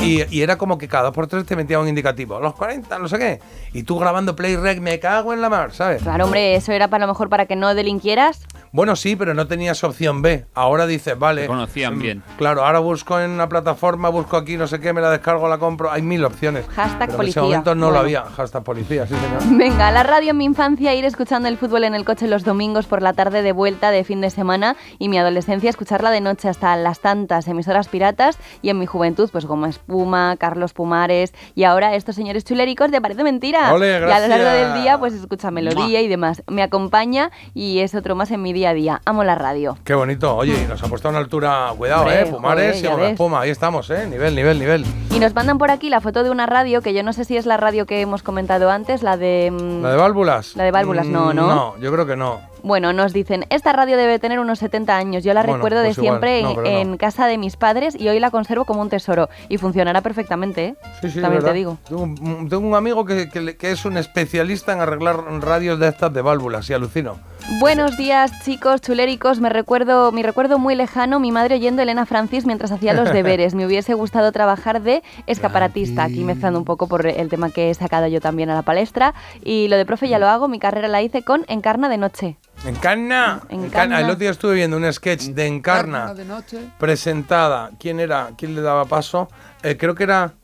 Y, 0.02 0.22
y 0.34 0.42
era 0.42 0.56
como 0.56 0.78
que 0.78 0.88
cada 0.88 1.04
dos 1.04 1.14
por 1.14 1.26
tres 1.26 1.44
te 1.44 1.56
metía 1.56 1.78
un 1.78 1.86
indicativo. 1.86 2.40
Los 2.40 2.54
40, 2.54 2.98
no 2.98 3.08
sé 3.08 3.18
qué. 3.18 3.40
Y 3.74 3.82
tú 3.82 3.98
grabando 3.98 4.34
Play 4.34 4.56
Rec, 4.56 4.80
me 4.80 4.98
cago 4.98 5.34
en 5.34 5.42
la 5.42 5.50
mar, 5.50 5.72
¿sabes? 5.72 6.02
Claro, 6.02 6.24
hombre, 6.24 6.54
eso 6.54 6.72
era 6.72 6.88
para 6.88 7.06
lo 7.06 7.12
mejor 7.12 7.28
para 7.28 7.46
que 7.46 7.54
no 7.54 7.74
delinquieras. 7.74 8.46
Bueno, 8.72 8.96
sí, 8.96 9.16
pero 9.16 9.34
no 9.34 9.46
tenías 9.46 9.82
opción 9.84 10.22
B. 10.22 10.46
Ahora 10.54 10.86
dices, 10.86 11.18
vale. 11.18 11.42
Te 11.42 11.48
conocían 11.48 11.96
mm, 11.96 12.00
bien. 12.00 12.22
Claro, 12.38 12.64
ahora 12.64 12.78
busco 12.78 13.20
en 13.20 13.30
una 13.30 13.48
plataforma, 13.48 14.08
busco 14.08 14.36
aquí, 14.36 14.56
no 14.56 14.66
sé 14.66 14.80
qué, 14.80 14.92
me 14.92 15.00
la 15.00 15.10
descargo, 15.10 15.48
la 15.48 15.58
compro. 15.58 15.90
Hay 15.90 16.02
mil 16.02 16.24
opciones. 16.24 16.66
Hashtag 16.68 16.98
Pero 16.98 17.10
En 17.12 17.16
policía. 17.16 17.42
ese 17.42 17.48
momento 17.48 17.74
no 17.74 17.90
lo 17.90 17.98
había. 17.98 18.22
Hashtag 18.24 18.62
policía, 18.62 19.06
sí, 19.06 19.14
señor. 19.14 19.58
Venga, 19.58 19.90
la 19.90 20.02
radio 20.02 20.30
en 20.30 20.38
mi 20.38 20.44
infancia, 20.44 20.94
ir 20.94 21.04
escuchando 21.04 21.48
el 21.48 21.58
fútbol 21.58 21.84
en 21.84 21.94
el 21.94 22.04
coche 22.04 22.26
los 22.26 22.44
domingos 22.44 22.86
por 22.86 23.02
la 23.02 23.12
tarde 23.12 23.42
de 23.42 23.52
vuelta 23.52 23.90
de 23.90 24.04
fin 24.04 24.20
de 24.20 24.30
semana 24.30 24.76
y 24.98 25.08
mi 25.08 25.18
adolescencia 25.18 25.68
escucharla 25.68 26.10
de 26.10 26.20
noche 26.20 26.48
hasta 26.48 26.74
las 26.76 27.00
tantas 27.00 27.48
emisoras 27.48 27.88
piratas 27.88 28.38
y 28.62 28.70
en 28.70 28.78
mi 28.78 28.86
juventud 28.86 29.28
pues 29.30 29.44
como 29.44 29.66
Espuma, 29.94 30.36
Carlos 30.38 30.72
Pumares 30.72 31.34
y 31.56 31.64
ahora 31.64 31.96
estos 31.96 32.14
señores 32.14 32.44
chuléricos 32.44 32.92
de 32.92 33.00
Parece 33.00 33.24
Mentira. 33.24 33.74
Ole, 33.74 33.90
y 33.90 34.10
a 34.10 34.20
lo 34.20 34.28
largo 34.28 34.50
del 34.50 34.82
día 34.82 34.98
pues 34.98 35.14
escucha 35.14 35.50
melodía 35.50 36.00
y 36.00 36.06
demás. 36.06 36.44
Me 36.46 36.62
acompaña 36.62 37.30
y 37.54 37.80
es 37.80 37.94
otro 37.96 38.14
más 38.14 38.30
en 38.30 38.40
mi 38.40 38.52
día 38.52 38.70
a 38.70 38.74
día. 38.74 39.00
Amo 39.04 39.24
la 39.24 39.34
radio. 39.34 39.76
Qué 39.84 39.94
bonito. 39.94 40.36
Oye, 40.36 40.62
y 40.62 40.66
nos 40.68 40.80
ha 40.82 40.86
puesto 40.86 41.08
a 41.08 41.10
una 41.10 41.18
altura. 41.18 41.72
Cuidado, 41.76 42.02
Hombre, 42.02 42.20
¿eh? 42.20 42.26
Pumares 42.26 42.76
joder, 42.82 42.98
y 42.98 43.02
la 43.02 43.10
espuma. 43.10 43.40
Ahí 43.40 43.50
estamos, 43.50 43.90
¿eh? 43.90 44.06
Nivel, 44.08 44.36
nivel, 44.36 44.60
nivel. 44.60 44.84
Y 45.12 45.18
nos 45.18 45.34
mandan 45.34 45.58
por 45.58 45.72
aquí 45.72 45.90
la 45.90 46.00
foto 46.00 46.22
de 46.22 46.30
una 46.30 46.46
radio 46.46 46.82
que 46.82 46.94
yo 46.94 47.02
no 47.02 47.12
sé 47.12 47.24
si 47.24 47.36
es 47.36 47.46
la 47.46 47.56
radio 47.56 47.84
que 47.84 48.00
hemos 48.00 48.22
comentado 48.22 48.70
antes, 48.70 49.02
la 49.02 49.16
de... 49.16 49.50
mm, 49.50 49.82
¿La 49.82 49.90
de 49.90 49.96
válvulas? 49.96 50.54
La 50.54 50.62
de 50.64 50.70
válvulas, 50.70 51.06
no, 51.06 51.32
Mm, 51.32 51.36
¿no? 51.36 51.46
No, 51.48 51.78
yo 51.80 51.92
creo 51.92 52.06
que 52.06 52.16
no. 52.16 52.40
Bueno, 52.62 52.92
nos 52.92 53.12
dicen, 53.12 53.44
esta 53.50 53.72
radio 53.72 53.96
debe 53.96 54.18
tener 54.18 54.38
unos 54.40 54.58
70 54.58 54.96
años. 54.96 55.24
Yo 55.24 55.34
la 55.34 55.42
Bueno, 55.42 55.56
recuerdo 55.56 55.82
pues 55.82 55.96
de 55.96 56.02
igual. 56.02 56.20
siempre 56.20 56.42
No, 56.42 56.64
en, 56.66 56.90
no. 56.92 56.98
casa 56.98 57.26
de 57.26 57.38
mis 57.38 57.56
padres 57.56 57.94
y 57.98 58.08
hoy 58.08 58.20
la 58.20 58.30
conservo 58.30 58.64
como 58.64 58.80
un 58.82 58.88
tesoro. 58.90 59.28
Y 59.48 59.58
funcionará 59.58 60.00
perfectamente, 60.00 60.64
¿eh? 60.66 60.74
Sí, 61.00 61.10
sí, 61.10 61.20
También 61.20 61.42
te 61.44 61.52
digo. 61.52 61.78
Tengo 61.88 62.02
un, 62.02 62.48
tengo 62.48 62.66
un 62.68 62.74
amigo 62.74 63.04
que, 63.04 63.28
que 63.28 63.56
que 63.56 63.70
es 63.70 63.84
un 63.84 63.96
especialista 63.96 64.72
en 64.72 64.80
arreglar 64.80 65.16
radios 65.40 65.78
de 65.78 65.88
estas 65.88 66.12
de 66.12 66.22
válvulas 66.22 66.68
y 66.70 66.72
alucino. 66.74 67.16
Buenos 67.58 67.96
días, 67.96 68.30
chicos 68.44 68.80
chuléricos. 68.80 69.40
Me 69.40 69.48
recuerdo, 69.48 70.12
mi 70.12 70.22
recuerdo 70.22 70.60
muy 70.60 70.76
lejano, 70.76 71.18
mi 71.18 71.32
madre 71.32 71.56
oyendo 71.56 71.82
Elena 71.82 72.06
Francis 72.06 72.46
mientras 72.46 72.70
hacía 72.70 72.92
los 72.94 73.12
deberes. 73.12 73.54
Me 73.54 73.66
hubiese 73.66 73.94
gustado 73.94 74.30
trabajar 74.30 74.80
de 74.82 75.02
escaparatista, 75.26 76.04
aquí 76.04 76.22
mezclando 76.22 76.60
un 76.60 76.64
poco 76.64 76.86
por 76.86 77.04
el 77.06 77.28
tema 77.28 77.50
que 77.50 77.70
he 77.70 77.74
sacado 77.74 78.06
yo 78.06 78.20
también 78.20 78.50
a 78.50 78.54
la 78.54 78.62
palestra. 78.62 79.14
Y 79.42 79.66
lo 79.66 79.76
de 79.76 79.84
profe 79.84 80.08
ya 80.08 80.20
lo 80.20 80.28
hago, 80.28 80.46
mi 80.46 80.60
carrera 80.60 80.86
la 80.86 81.02
hice 81.02 81.22
con 81.22 81.44
Encarna 81.48 81.88
de 81.88 81.98
Noche. 81.98 82.36
Encarna. 82.64 83.40
Encarna. 83.48 83.98
El 83.98 84.04
otro 84.06 84.16
día 84.16 84.30
estuve 84.30 84.54
viendo 84.54 84.76
un 84.76 84.90
sketch 84.92 85.24
de 85.30 85.46
Encarna 85.48 86.14
de 86.14 86.24
noche. 86.24 86.58
presentada. 86.78 87.70
¿Quién 87.80 87.98
era? 87.98 88.30
¿Quién 88.38 88.54
le 88.54 88.60
daba 88.62 88.84
paso? 88.84 89.28
Eh, 89.64 89.76
creo 89.76 89.96
que 89.96 90.04
era. 90.04 90.34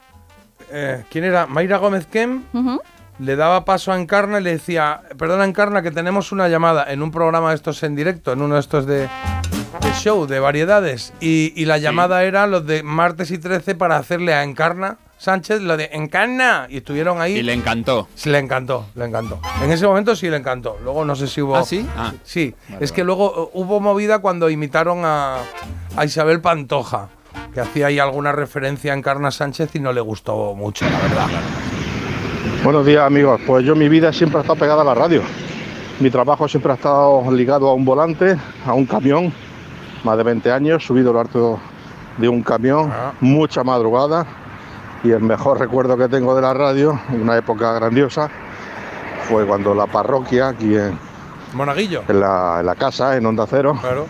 eh, 0.73 1.05
¿Quién 1.09 1.23
era? 1.23 1.47
Mayra 1.47 1.77
Gómez 1.79 2.07
Kem. 2.07 2.43
Le 3.19 3.37
daba 3.37 3.65
paso 3.65 3.93
a 3.93 3.99
Encarna 4.01 4.41
y 4.41 4.43
le 4.43 4.51
decía: 4.53 5.03
Perdona, 5.19 5.45
Encarna, 5.45 5.83
que 5.83 5.91
tenemos 5.91 6.33
una 6.33 6.49
llamada 6.49 6.91
en 6.93 7.03
un 7.03 7.11
programa 7.11 7.51
de 7.51 7.57
estos 7.57 7.83
en 7.83 7.97
directo, 7.97 8.33
en 8.33 8.43
uno 8.43 8.55
de 8.55 8.61
estos 8.61 8.87
de, 8.87 9.03
de 9.03 9.93
show, 9.95 10.27
de 10.27 10.39
variedades. 10.39 11.13
Y, 11.21 11.53
y 11.57 11.65
la 11.65 11.79
llamada 11.79 12.25
era 12.25 12.47
los 12.47 12.67
de 12.67 12.83
martes 12.83 13.31
y 13.31 13.39
13 13.39 13.75
para 13.75 13.97
hacerle 13.97 14.35
a 14.35 14.43
Encarna 14.43 14.99
Sánchez 15.19 15.63
lo 15.63 15.77
de 15.77 15.91
Encarna. 15.93 16.67
Y 16.69 16.79
estuvieron 16.79 17.21
ahí. 17.21 17.39
Y 17.39 17.43
le 17.43 17.55
encantó. 17.55 18.09
Sí, 18.15 18.29
le 18.31 18.39
encantó, 18.39 18.87
le 18.95 19.07
encantó. 19.07 19.41
En 19.63 19.73
ese 19.73 19.87
momento 19.87 20.15
sí 20.15 20.29
le 20.29 20.37
encantó. 20.37 20.79
Luego 20.85 21.05
no 21.05 21.17
sé 21.17 21.27
si 21.27 21.41
hubo. 21.41 21.57
¿Ah, 21.57 21.65
sí? 21.65 21.87
Ah. 21.97 22.13
Sí, 22.23 22.55
es 22.81 22.93
que 22.93 23.03
luego 23.03 23.45
uh, 23.45 23.51
hubo 23.55 23.81
movida 23.81 24.19
cuando 24.19 24.51
imitaron 24.51 25.03
a, 25.05 25.39
a 25.97 26.05
Isabel 26.05 26.41
Pantoja, 26.41 27.09
que 27.55 27.61
hacía 27.61 27.87
ahí 27.87 27.99
alguna 27.99 28.33
referencia 28.33 28.93
a 28.93 28.97
Encarna 28.97 29.31
Sánchez 29.31 29.75
y 29.75 29.81
no 29.81 29.93
le 29.93 30.01
gustó 30.03 30.55
mucho, 30.55 30.85
la 30.85 30.99
verdad. 31.01 31.29
Buenos 32.67 32.85
días 32.85 33.05
amigos, 33.07 33.41
pues 33.47 33.65
yo 33.65 33.77
mi 33.77 33.89
vida 33.89 34.13
siempre 34.13 34.39
ha 34.39 34.41
estado 34.41 34.59
pegada 34.59 34.83
a 34.83 34.85
la 34.85 34.93
radio. 34.95 35.23
Mi 36.01 36.11
trabajo 36.11 36.49
siempre 36.49 36.73
ha 36.73 36.75
estado 36.75 37.31
ligado 37.31 37.69
a 37.69 37.75
un 37.75 37.85
volante, 37.85 38.37
a 38.67 38.73
un 38.75 38.87
camión, 38.87 39.33
más 40.03 40.17
de 40.17 40.25
20 40.25 40.51
años, 40.51 40.85
subido 40.85 41.13
lo 41.13 41.21
alto 41.21 41.61
de 42.19 42.29
un 42.29 42.43
camión, 42.43 42.93
mucha 43.21 43.63
madrugada 43.63 44.27
y 45.05 45.13
el 45.13 45.21
mejor 45.21 45.61
recuerdo 45.61 45.97
que 45.97 46.09
tengo 46.09 46.35
de 46.35 46.43
la 46.43 46.55
radio, 46.55 46.99
una 47.13 47.37
época 47.37 47.73
grandiosa, 47.75 48.29
fue 49.29 49.47
cuando 49.47 49.73
la 49.73 49.87
parroquia, 49.87 50.49
aquí 50.49 50.75
en, 50.77 50.99
Monaguillo. 51.55 52.03
en 52.09 52.19
la, 52.21 52.57
en 52.61 52.67
la 52.67 52.75
casa, 52.75 53.17
en 53.17 53.27
Onda 53.27 53.47
Cero, 53.49 53.79
Claro. 53.81 54.07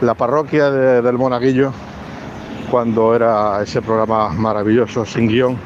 la 0.00 0.14
parroquia 0.14 0.68
de- 0.72 1.00
del 1.00 1.16
Monaguillo, 1.16 1.70
cuando 2.72 3.14
era 3.14 3.62
ese 3.62 3.80
programa 3.82 4.30
maravilloso, 4.30 5.04
sin 5.06 5.28
guion, 5.28 5.56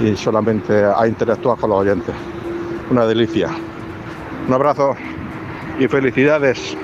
y 0.00 0.16
solamente 0.16 0.84
a 0.84 1.06
interactuar 1.06 1.58
con 1.58 1.70
los 1.70 1.80
oyentes. 1.80 2.14
Una 2.90 3.06
delicia. 3.06 3.48
Un 4.48 4.54
abrazo 4.54 4.96
y 5.78 5.86
felicidades. 5.86 6.76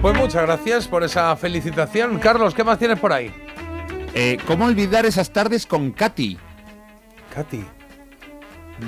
Pues 0.00 0.16
muchas 0.16 0.42
gracias 0.42 0.88
por 0.88 1.04
esa 1.04 1.34
felicitación. 1.36 2.18
Carlos, 2.18 2.54
¿qué 2.54 2.64
más 2.64 2.78
tienes 2.78 2.98
por 2.98 3.12
ahí? 3.12 3.32
Eh, 4.14 4.36
¿Cómo 4.46 4.66
olvidar 4.66 5.06
esas 5.06 5.32
tardes 5.32 5.66
con 5.66 5.92
Katy? 5.92 6.38
Katy. 7.34 7.64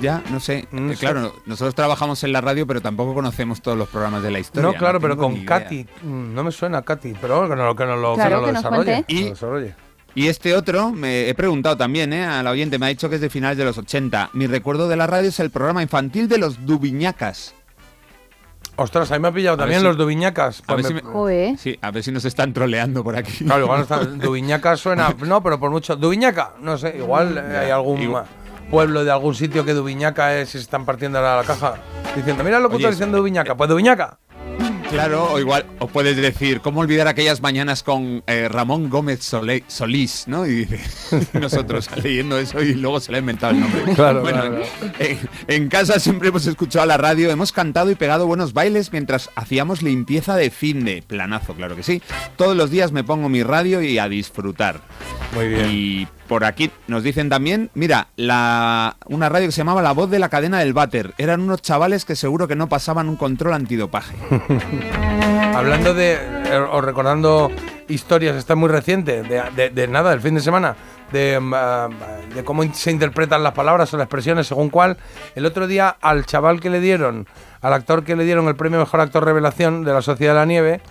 Ya, 0.01 0.21
no 0.29 0.39
sé. 0.39 0.67
No 0.71 0.91
Eh, 0.91 0.95
sé. 0.95 0.99
Claro, 1.01 1.33
nosotros 1.45 1.73
trabajamos 1.75 2.23
en 2.23 2.31
la 2.33 2.41
radio, 2.41 2.65
pero 2.67 2.81
tampoco 2.81 3.13
conocemos 3.13 3.61
todos 3.61 3.77
los 3.77 3.87
programas 3.89 4.23
de 4.23 4.31
la 4.31 4.39
historia. 4.39 4.69
No, 4.71 4.77
claro, 4.77 4.99
pero 4.99 5.15
con. 5.17 5.45
Katy. 5.45 5.85
mm, 6.03 6.33
No 6.33 6.43
me 6.43 6.51
suena 6.51 6.81
Katy, 6.81 7.13
pero 7.21 7.39
bueno, 7.39 7.55
que 7.55 7.61
no, 7.61 7.75
que 7.75 7.85
no 7.85 7.95
lo, 7.95 8.15
Claro, 8.15 8.41
que 8.41 8.47
no 8.47 8.51
lo 8.51 8.53
desarrolle. 8.53 9.05
Y- 9.07 9.29
desarrolle. 9.29 9.75
Y 10.17 10.27
este 10.27 10.55
otro, 10.55 10.91
me 10.91 11.27
he 11.27 11.33
preguntado 11.35 11.75
también 11.75 12.13
¿eh? 12.13 12.25
al 12.25 12.47
oyente, 12.47 12.79
me 12.79 12.85
ha 12.85 12.89
dicho 12.89 13.09
que 13.09 13.15
es 13.15 13.21
de 13.21 13.29
finales 13.29 13.57
de 13.57 13.65
los 13.65 13.77
80. 13.77 14.29
Mi 14.31 14.47
recuerdo 14.47 14.87
de 14.87 14.95
la 14.95 15.07
radio 15.07 15.27
es 15.27 15.39
el 15.41 15.49
programa 15.49 15.81
infantil 15.81 16.29
de 16.29 16.37
los 16.37 16.65
Dubiñacas. 16.65 17.53
Ostras, 18.77 19.09
ahí 19.11 19.19
me 19.19 19.29
ha 19.29 19.31
pillado 19.31 19.55
A 19.55 19.57
también 19.59 19.79
si- 19.81 19.85
los 19.87 19.97
dubiñacas. 19.97 20.61
A 20.67 20.75
ver, 20.75 20.83
Pues 20.83 20.87
si 20.87 20.93
me- 20.93 21.01
me- 21.01 21.09
Joder. 21.09 21.57
sí, 21.57 21.77
a 21.81 21.91
ver 21.91 22.03
si 22.03 22.11
nos 22.11 22.25
están 22.25 22.51
troleando 22.53 23.03
por 23.05 23.15
aquí. 23.15 23.45
Claro, 23.45 23.63
igual 23.63 23.77
no 23.79 23.83
está. 23.83 23.99
Dubiñaca 24.27 24.75
suena. 24.75 25.15
No, 25.25 25.41
pero 25.41 25.59
por 25.59 25.69
mucho. 25.71 25.95
Dubiñaca, 25.95 26.53
no 26.59 26.77
sé, 26.77 26.95
igual 26.97 27.37
eh, 27.37 27.57
hay 27.57 27.71
algún 27.71 28.01
Igual. 28.01 28.25
Pueblo 28.69 29.03
de 29.03 29.11
algún 29.11 29.35
sitio 29.35 29.65
que 29.65 29.73
Dubiñaca 29.73 30.35
es 30.39 30.49
se 30.49 30.57
están 30.59 30.85
partiendo 30.85 31.21
la, 31.21 31.37
la 31.37 31.43
caja. 31.43 31.75
Diciendo, 32.15 32.43
mira 32.43 32.57
el 32.57 32.63
locutor 32.63 32.87
Oye, 32.87 32.91
diciendo 32.95 33.17
Dubiñaca. 33.17 33.55
Pues 33.55 33.69
Dubiñaca. 33.69 34.19
Claro, 34.89 35.31
o 35.33 35.39
igual, 35.39 35.65
o 35.79 35.87
puedes 35.87 36.15
decir, 36.15 36.61
¿cómo 36.61 36.79
olvidar 36.79 37.07
aquellas 37.07 37.41
mañanas 37.41 37.81
con 37.83 38.23
eh, 38.27 38.47
Ramón 38.49 38.89
Gómez 38.89 39.19
Sole- 39.21 39.63
Solís, 39.67 40.25
¿no? 40.27 40.47
Y 40.47 40.67
nosotros 41.33 41.89
leyendo 42.01 42.37
eso 42.37 42.61
y 42.61 42.75
luego 42.75 42.99
se 42.99 43.11
le 43.11 43.17
ha 43.17 43.19
inventado 43.19 43.53
el 43.53 43.59
nombre. 43.61 43.81
Claro, 43.95 44.21
Bueno, 44.21 44.41
claro. 44.41 44.61
En, 44.99 45.19
en 45.47 45.69
casa 45.69 45.99
siempre 45.99 46.29
hemos 46.29 46.45
escuchado 46.45 46.85
la 46.85 46.97
radio, 46.97 47.29
hemos 47.31 47.51
cantado 47.51 47.89
y 47.91 47.95
pegado 47.95 48.27
buenos 48.27 48.53
bailes 48.53 48.91
mientras 48.93 49.31
hacíamos 49.35 49.81
limpieza 49.81 50.35
de 50.37 50.49
fin 50.51 50.85
de 50.85 51.01
planazo, 51.01 51.55
claro 51.55 51.75
que 51.75 51.83
sí. 51.83 52.01
Todos 52.37 52.55
los 52.55 52.69
días 52.69 52.91
me 52.91 53.03
pongo 53.03 53.27
mi 53.27 53.41
radio 53.43 53.81
y 53.81 53.97
a 53.97 54.07
disfrutar. 54.07 54.79
Muy 55.33 55.47
bien. 55.49 55.67
Y 55.71 56.07
por 56.27 56.43
aquí 56.43 56.71
nos 56.87 57.03
dicen 57.03 57.29
también, 57.29 57.69
mira, 57.73 58.07
la, 58.15 58.95
una 59.07 59.29
radio 59.29 59.47
que 59.47 59.51
se 59.51 59.57
llamaba 59.59 59.81
La 59.81 59.91
Voz 59.93 60.09
de 60.09 60.19
la 60.19 60.29
Cadena 60.29 60.59
del 60.59 60.73
Váter. 60.73 61.13
Eran 61.17 61.41
unos 61.41 61.61
chavales 61.61 62.05
que 62.05 62.15
seguro 62.15 62.47
que 62.47 62.55
no 62.55 62.67
pasaban 62.69 63.07
un 63.09 63.15
control 63.15 63.53
antidopaje. 63.53 64.15
Hablando 65.55 65.93
de. 65.93 66.13
eh, 66.13 66.57
o 66.71 66.81
recordando 66.81 67.51
historias, 67.87 68.35
está 68.35 68.55
muy 68.55 68.69
reciente, 68.69 69.23
de, 69.23 69.43
de- 69.55 69.69
de 69.69 69.87
nada, 69.87 70.11
del 70.11 70.21
fin 70.21 70.35
de 70.35 70.41
semana, 70.41 70.75
de, 71.11 71.39
mm, 71.39 71.53
ah, 71.55 71.89
de 72.33 72.43
cómo 72.43 72.63
se 72.73 72.91
interpretan 72.91 73.43
las 73.43 73.53
palabras 73.53 73.93
o 73.93 73.97
las 73.97 74.05
expresiones 74.05 74.47
según 74.47 74.69
cuál. 74.69 74.97
El 75.35 75.45
otro 75.45 75.67
día, 75.67 75.95
al 76.01 76.25
chaval 76.25 76.59
que 76.59 76.69
le 76.69 76.79
dieron, 76.81 77.27
al 77.61 77.73
actor 77.73 78.03
que 78.03 78.15
le 78.15 78.25
dieron 78.25 78.47
el 78.47 78.55
premio 78.55 78.79
Mejor 78.79 78.99
Actor 79.01 79.23
Revelación 79.23 79.83
de 79.85 79.93
la 79.93 80.01
Sociedad 80.01 80.33
de 80.33 80.39
la 80.39 80.45
Nieve, 80.45 80.81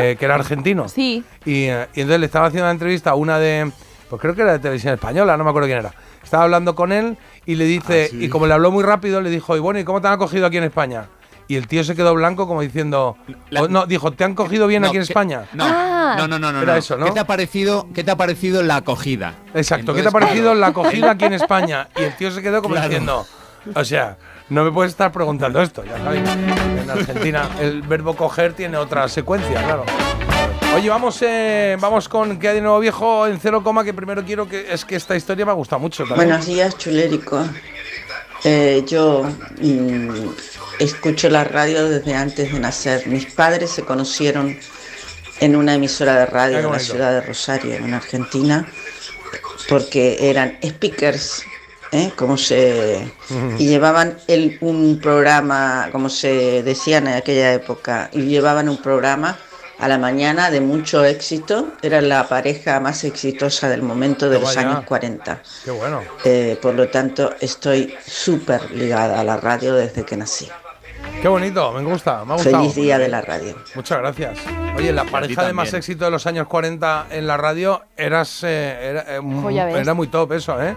eh, 0.00 0.16
que 0.18 0.24
era 0.24 0.34
argentino. 0.34 0.88
Sí. 0.88 1.24
Y, 1.44 1.64
eh, 1.64 1.86
y 1.94 2.00
entonces 2.00 2.20
le 2.20 2.26
estaba 2.26 2.46
haciendo 2.46 2.64
una 2.66 2.72
entrevista 2.72 3.10
a 3.10 3.14
una 3.14 3.38
de. 3.38 3.70
Pues 4.10 4.20
creo 4.20 4.34
que 4.34 4.42
era 4.42 4.52
de 4.52 4.58
televisión 4.58 4.92
española, 4.92 5.36
no 5.38 5.44
me 5.44 5.50
acuerdo 5.50 5.68
quién 5.68 5.78
era. 5.78 5.94
Estaba 6.22 6.42
hablando 6.44 6.74
con 6.74 6.92
él 6.92 7.16
y 7.46 7.54
le 7.54 7.64
dice. 7.64 8.06
Ah, 8.06 8.08
sí. 8.10 8.24
Y 8.24 8.28
como 8.28 8.46
le 8.46 8.52
habló 8.54 8.70
muy 8.70 8.82
rápido, 8.84 9.20
le 9.22 9.30
dijo, 9.30 9.56
y 9.56 9.60
bueno, 9.60 9.80
¿y 9.80 9.84
cómo 9.84 10.00
te 10.02 10.08
han 10.08 10.14
acogido 10.14 10.46
aquí 10.46 10.58
en 10.58 10.64
España? 10.64 11.06
Y 11.48 11.56
el 11.56 11.66
tío 11.66 11.82
se 11.82 11.96
quedó 11.96 12.14
blanco 12.14 12.46
como 12.46 12.60
diciendo. 12.60 13.16
La- 13.50 13.62
o 13.62 13.68
no, 13.68 13.86
dijo, 13.86 14.12
¿te 14.12 14.22
han 14.24 14.34
cogido 14.34 14.66
bien 14.66 14.82
No, 14.82 14.88
aquí 14.88 14.96
en 14.98 15.02
que- 15.02 15.12
España? 15.12 15.44
No, 15.52 15.64
Ah. 15.66 16.14
no, 16.18 16.28
no, 16.28 16.38
no, 16.38 16.52
no. 16.52 16.60
Era 16.62 16.72
no. 16.74 16.78
eso, 16.78 16.96
¿no? 16.96 17.06
¿Qué 17.06 17.12
te 17.12 17.20
ha 17.20 17.26
parecido, 17.26 17.88
qué 17.94 18.04
te 18.04 18.10
ha 18.10 18.16
parecido 18.16 18.62
la 18.62 18.76
acogida? 18.76 19.34
Exacto, 19.54 19.94
¿qué 19.94 20.02
te 20.02 20.08
ha 20.08 20.12
parecido 20.12 20.42
claro. 20.52 20.58
la 20.60 20.66
acogida 20.68 21.10
aquí 21.12 21.24
en 21.24 21.32
España? 21.32 21.88
Y 21.96 22.02
el 22.02 22.16
tío 22.16 22.30
se 22.30 22.42
quedó 22.42 22.62
como 22.62 22.74
Claro. 22.74 22.88
diciendo, 22.88 23.26
o 23.74 23.84
sea, 23.84 24.16
no 24.48 24.64
me 24.64 24.70
puedes 24.72 24.90
estar 24.92 25.10
preguntando 25.12 25.60
esto, 25.62 25.84
ya 25.84 25.98
sabéis. 25.98 26.28
En 26.82 26.90
Argentina 26.90 27.48
el 27.60 27.82
verbo 27.82 28.14
coger 28.14 28.52
tiene 28.54 28.76
otra 28.76 29.08
secuencia, 29.08 29.62
claro. 29.64 29.84
Oye, 30.74 30.88
vamos, 30.88 31.18
eh, 31.22 31.76
vamos 31.80 32.08
con 32.08 32.38
¿Qué 32.38 32.48
hay 32.48 32.54
de 32.54 32.60
nuevo 32.60 32.78
viejo 32.78 33.26
en 33.26 33.40
cero 33.40 33.62
coma? 33.62 33.82
Que 33.82 33.92
primero 33.92 34.24
quiero 34.24 34.48
que 34.48 34.72
es 34.72 34.84
que 34.84 34.94
esta 34.94 35.16
historia 35.16 35.44
me 35.44 35.50
ha 35.50 35.54
gustado 35.54 35.80
mucho 35.80 36.04
también. 36.04 36.28
Buenos 36.28 36.46
días, 36.46 36.78
chulérico. 36.78 37.44
Eh, 38.44 38.84
yo 38.86 39.24
mm, 39.60 40.28
escucho 40.78 41.28
la 41.28 41.42
radio 41.42 41.88
desde 41.88 42.14
antes 42.14 42.52
de 42.52 42.60
nacer. 42.60 43.06
Mis 43.08 43.26
padres 43.26 43.70
se 43.70 43.82
conocieron 43.82 44.56
en 45.40 45.56
una 45.56 45.74
emisora 45.74 46.14
de 46.14 46.26
radio 46.26 46.60
en 46.60 46.70
la 46.70 46.78
ciudad 46.78 47.12
de 47.12 47.20
Rosario, 47.22 47.74
en 47.74 47.92
Argentina, 47.92 48.66
porque 49.68 50.30
eran 50.30 50.56
speakers, 50.64 51.42
¿eh? 51.90 52.12
como 52.14 52.36
se 52.36 53.10
y 53.58 53.66
llevaban 53.66 54.18
el, 54.28 54.56
un 54.60 55.00
programa, 55.02 55.88
como 55.90 56.08
se 56.08 56.62
decía 56.62 56.98
en 56.98 57.08
aquella 57.08 57.54
época, 57.54 58.08
y 58.12 58.22
llevaban 58.22 58.68
un 58.68 58.80
programa 58.80 59.36
a 59.80 59.88
la 59.88 59.98
mañana 59.98 60.50
de 60.50 60.60
mucho 60.60 61.04
éxito. 61.04 61.68
Era 61.82 62.00
la 62.00 62.28
pareja 62.28 62.80
más 62.80 63.04
exitosa 63.04 63.68
del 63.68 63.82
momento 63.82 64.28
de 64.28 64.38
los 64.38 64.56
años 64.56 64.84
40. 64.84 65.42
Qué 65.64 65.70
bueno. 65.70 66.00
Eh, 66.24 66.58
por 66.60 66.74
lo 66.74 66.88
tanto, 66.88 67.34
estoy 67.40 67.94
súper 68.06 68.70
ligada 68.70 69.20
a 69.20 69.24
la 69.24 69.36
radio 69.36 69.74
desde 69.74 70.04
que 70.04 70.16
nací. 70.16 70.48
Qué 71.22 71.28
bonito, 71.28 71.72
me 71.72 71.82
gusta, 71.82 72.24
me 72.24 72.32
ha 72.32 72.36
gustado. 72.36 72.58
Feliz 72.58 72.74
día 72.74 72.98
de 72.98 73.08
la 73.08 73.20
radio. 73.20 73.54
Muchas 73.74 73.98
gracias. 73.98 74.38
Oye, 74.76 74.92
la 74.92 75.04
pareja 75.04 75.46
de 75.46 75.52
más 75.52 75.72
éxito 75.74 76.04
de 76.04 76.10
los 76.10 76.26
años 76.26 76.46
40 76.46 77.06
en 77.10 77.26
la 77.26 77.36
radio 77.36 77.82
eras, 77.96 78.42
eh, 78.44 78.78
era, 78.90 79.16
eh, 79.16 79.20
ves. 79.22 79.76
era 79.76 79.94
muy 79.94 80.08
top 80.08 80.32
eso, 80.32 80.62
¿eh? 80.62 80.76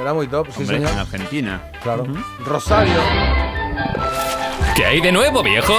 Era 0.00 0.14
muy 0.14 0.26
top, 0.26 0.48
sí 0.50 0.62
Hombre, 0.62 0.76
señor. 0.78 0.92
en 0.92 0.98
Argentina. 0.98 1.70
Claro. 1.82 2.06
Rosario. 2.44 2.94
¿Qué 4.76 4.84
hay 4.84 5.00
de 5.00 5.12
nuevo, 5.12 5.42
viejo? 5.42 5.74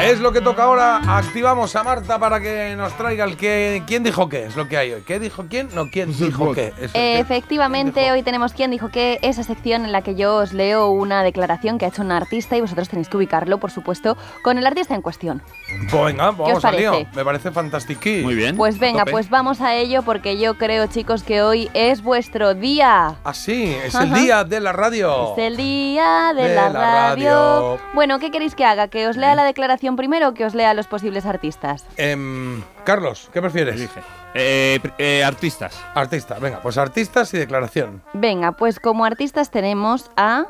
Es 0.00 0.20
lo 0.20 0.32
que 0.32 0.40
toca 0.40 0.64
ahora. 0.64 1.00
Activamos 1.18 1.74
a 1.76 1.82
Marta 1.84 2.18
para 2.18 2.40
que 2.40 2.74
nos 2.76 2.92
traiga 2.96 3.24
el 3.24 3.36
que. 3.36 3.82
¿Quién 3.86 4.02
dijo 4.02 4.28
qué? 4.28 4.44
Es 4.46 4.56
lo 4.56 4.68
que 4.68 4.76
hay 4.76 4.92
hoy. 4.92 5.02
¿Qué 5.02 5.18
dijo 5.18 5.46
quién? 5.48 5.68
No, 5.74 5.88
¿quién 5.90 6.12
dijo 6.16 6.52
qué? 6.52 6.74
Eso, 6.78 6.92
¿qué? 6.92 7.18
Efectivamente, 7.20 8.10
hoy 8.12 8.22
tenemos 8.22 8.52
quien 8.52 8.70
dijo 8.70 8.90
que 8.90 9.18
esa 9.22 9.42
sección 9.44 9.84
en 9.84 9.92
la 9.92 10.02
que 10.02 10.14
yo 10.14 10.36
os 10.36 10.52
leo 10.52 10.90
una 10.90 11.22
declaración 11.22 11.78
que 11.78 11.86
ha 11.86 11.88
hecho 11.88 12.02
un 12.02 12.12
artista 12.12 12.56
y 12.56 12.60
vosotros 12.60 12.88
tenéis 12.88 13.08
que 13.08 13.16
ubicarlo, 13.16 13.58
por 13.58 13.70
supuesto, 13.70 14.16
con 14.42 14.58
el 14.58 14.66
artista 14.66 14.94
en 14.94 15.00
cuestión. 15.02 15.42
Pues 15.90 16.04
venga, 16.04 16.30
os 16.30 16.38
vamos 16.38 16.64
al 16.64 16.76
lío. 16.76 16.92
Me 17.14 17.24
parece 17.24 17.50
fantástico. 17.50 18.00
Muy 18.24 18.34
bien. 18.34 18.56
Pues 18.56 18.78
venga, 18.78 19.04
pues 19.04 19.30
vamos 19.30 19.60
a 19.60 19.74
ello 19.76 20.02
porque 20.02 20.38
yo 20.38 20.58
creo, 20.58 20.86
chicos, 20.86 21.22
que 21.22 21.42
hoy 21.42 21.70
es 21.72 22.02
vuestro 22.02 22.54
día. 22.54 23.14
Ah, 23.24 23.32
sí, 23.32 23.74
es 23.84 23.94
el 23.94 24.12
día 24.12 24.44
de 24.44 24.60
la 24.60 24.72
radio. 24.72 25.32
Es 25.32 25.38
el 25.38 25.56
día 25.56 26.32
de, 26.34 26.48
De 26.48 26.54
la, 26.54 26.68
la 26.68 26.80
radio. 27.10 27.30
radio. 27.30 27.78
Bueno, 27.94 28.18
¿qué 28.18 28.30
queréis 28.30 28.54
que 28.54 28.64
haga? 28.64 28.88
¿Que 28.88 29.06
os 29.06 29.16
lea 29.16 29.34
la 29.34 29.44
declaración 29.44 29.83
primero 29.92 30.28
o 30.28 30.34
que 30.34 30.44
os 30.44 30.54
lea 30.54 30.72
los 30.72 30.86
posibles 30.86 31.26
artistas? 31.26 31.84
Em, 31.96 32.62
Carlos, 32.84 33.28
¿qué 33.32 33.40
prefieres? 33.40 33.76
Elige. 33.76 34.00
Eh, 34.34 34.80
eh, 34.98 35.22
artistas. 35.22 35.78
Artista, 35.94 36.38
venga, 36.40 36.60
pues 36.60 36.78
artistas 36.78 37.32
y 37.34 37.38
declaración. 37.38 38.02
Venga, 38.14 38.52
pues 38.52 38.80
como 38.80 39.04
artistas 39.04 39.50
tenemos 39.50 40.10
a 40.16 40.46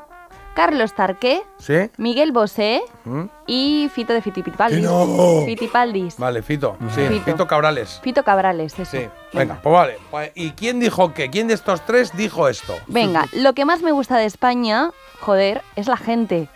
Carlos 0.55 0.95
Tarqué, 0.95 1.43
¿Sí? 1.59 1.91
Miguel 1.99 2.31
Bosé 2.31 2.83
¿Mm? 3.05 3.25
y 3.47 3.91
Fito 3.93 4.13
de 4.13 4.23
Fitipaldis. 4.23 4.81
¡Que 4.81 4.87
no! 4.87 5.43
Fitipaldis. 5.45 6.17
Vale, 6.17 6.43
Fito. 6.43 6.77
Sí, 6.95 7.07
Fito. 7.09 7.25
Fito, 7.25 7.47
Cabrales. 7.47 8.01
Fito 8.03 8.23
Cabrales, 8.23 8.79
eso. 8.79 8.91
Sí, 8.91 9.09
venga, 9.33 9.59
pues 9.63 9.73
vale. 9.73 9.99
Pues, 10.11 10.31
¿Y 10.35 10.53
quién 10.53 10.79
dijo 10.79 11.13
qué? 11.13 11.29
¿Quién 11.29 11.49
de 11.49 11.55
estos 11.55 11.85
tres 11.85 12.17
dijo 12.17 12.49
esto? 12.49 12.75
Venga, 12.87 13.27
lo 13.33 13.53
que 13.53 13.65
más 13.65 13.83
me 13.83 13.91
gusta 13.91 14.17
de 14.17 14.27
España, 14.27 14.93
joder, 15.21 15.63
es 15.75 15.89
la 15.89 15.97
gente. 15.97 16.49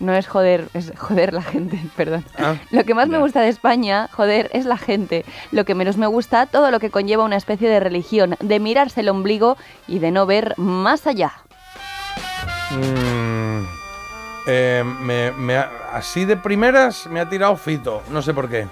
No 0.00 0.14
es 0.14 0.26
joder, 0.26 0.68
es 0.74 0.92
joder 0.98 1.32
la 1.34 1.42
gente, 1.42 1.78
perdón. 1.96 2.24
Ah, 2.38 2.54
Lo 2.70 2.84
que 2.84 2.94
más 2.94 3.08
me 3.08 3.18
gusta 3.18 3.40
de 3.42 3.48
España, 3.48 4.08
joder, 4.12 4.50
es 4.54 4.64
la 4.64 4.78
gente. 4.78 5.24
Lo 5.52 5.64
que 5.64 5.74
menos 5.74 5.96
me 5.98 6.06
gusta, 6.06 6.46
todo 6.46 6.70
lo 6.70 6.80
que 6.80 6.90
conlleva 6.90 7.22
una 7.24 7.36
especie 7.36 7.68
de 7.68 7.80
religión, 7.80 8.34
de 8.40 8.60
mirarse 8.60 9.00
el 9.00 9.10
ombligo 9.10 9.56
y 9.86 9.98
de 9.98 10.10
no 10.10 10.24
ver 10.26 10.54
más 10.56 11.06
allá. 11.06 11.32
mm, 12.70 13.64
eh, 14.46 14.84
me- 15.00 15.32
me 15.32 15.56
ha- 15.56 15.70
así 15.92 16.24
de 16.24 16.36
primeras 16.36 17.06
me 17.06 17.20
ha 17.20 17.28
tirado 17.28 17.56
Fito, 17.56 18.02
no 18.10 18.22
sé 18.22 18.32
por 18.32 18.48
qué. 18.48 18.66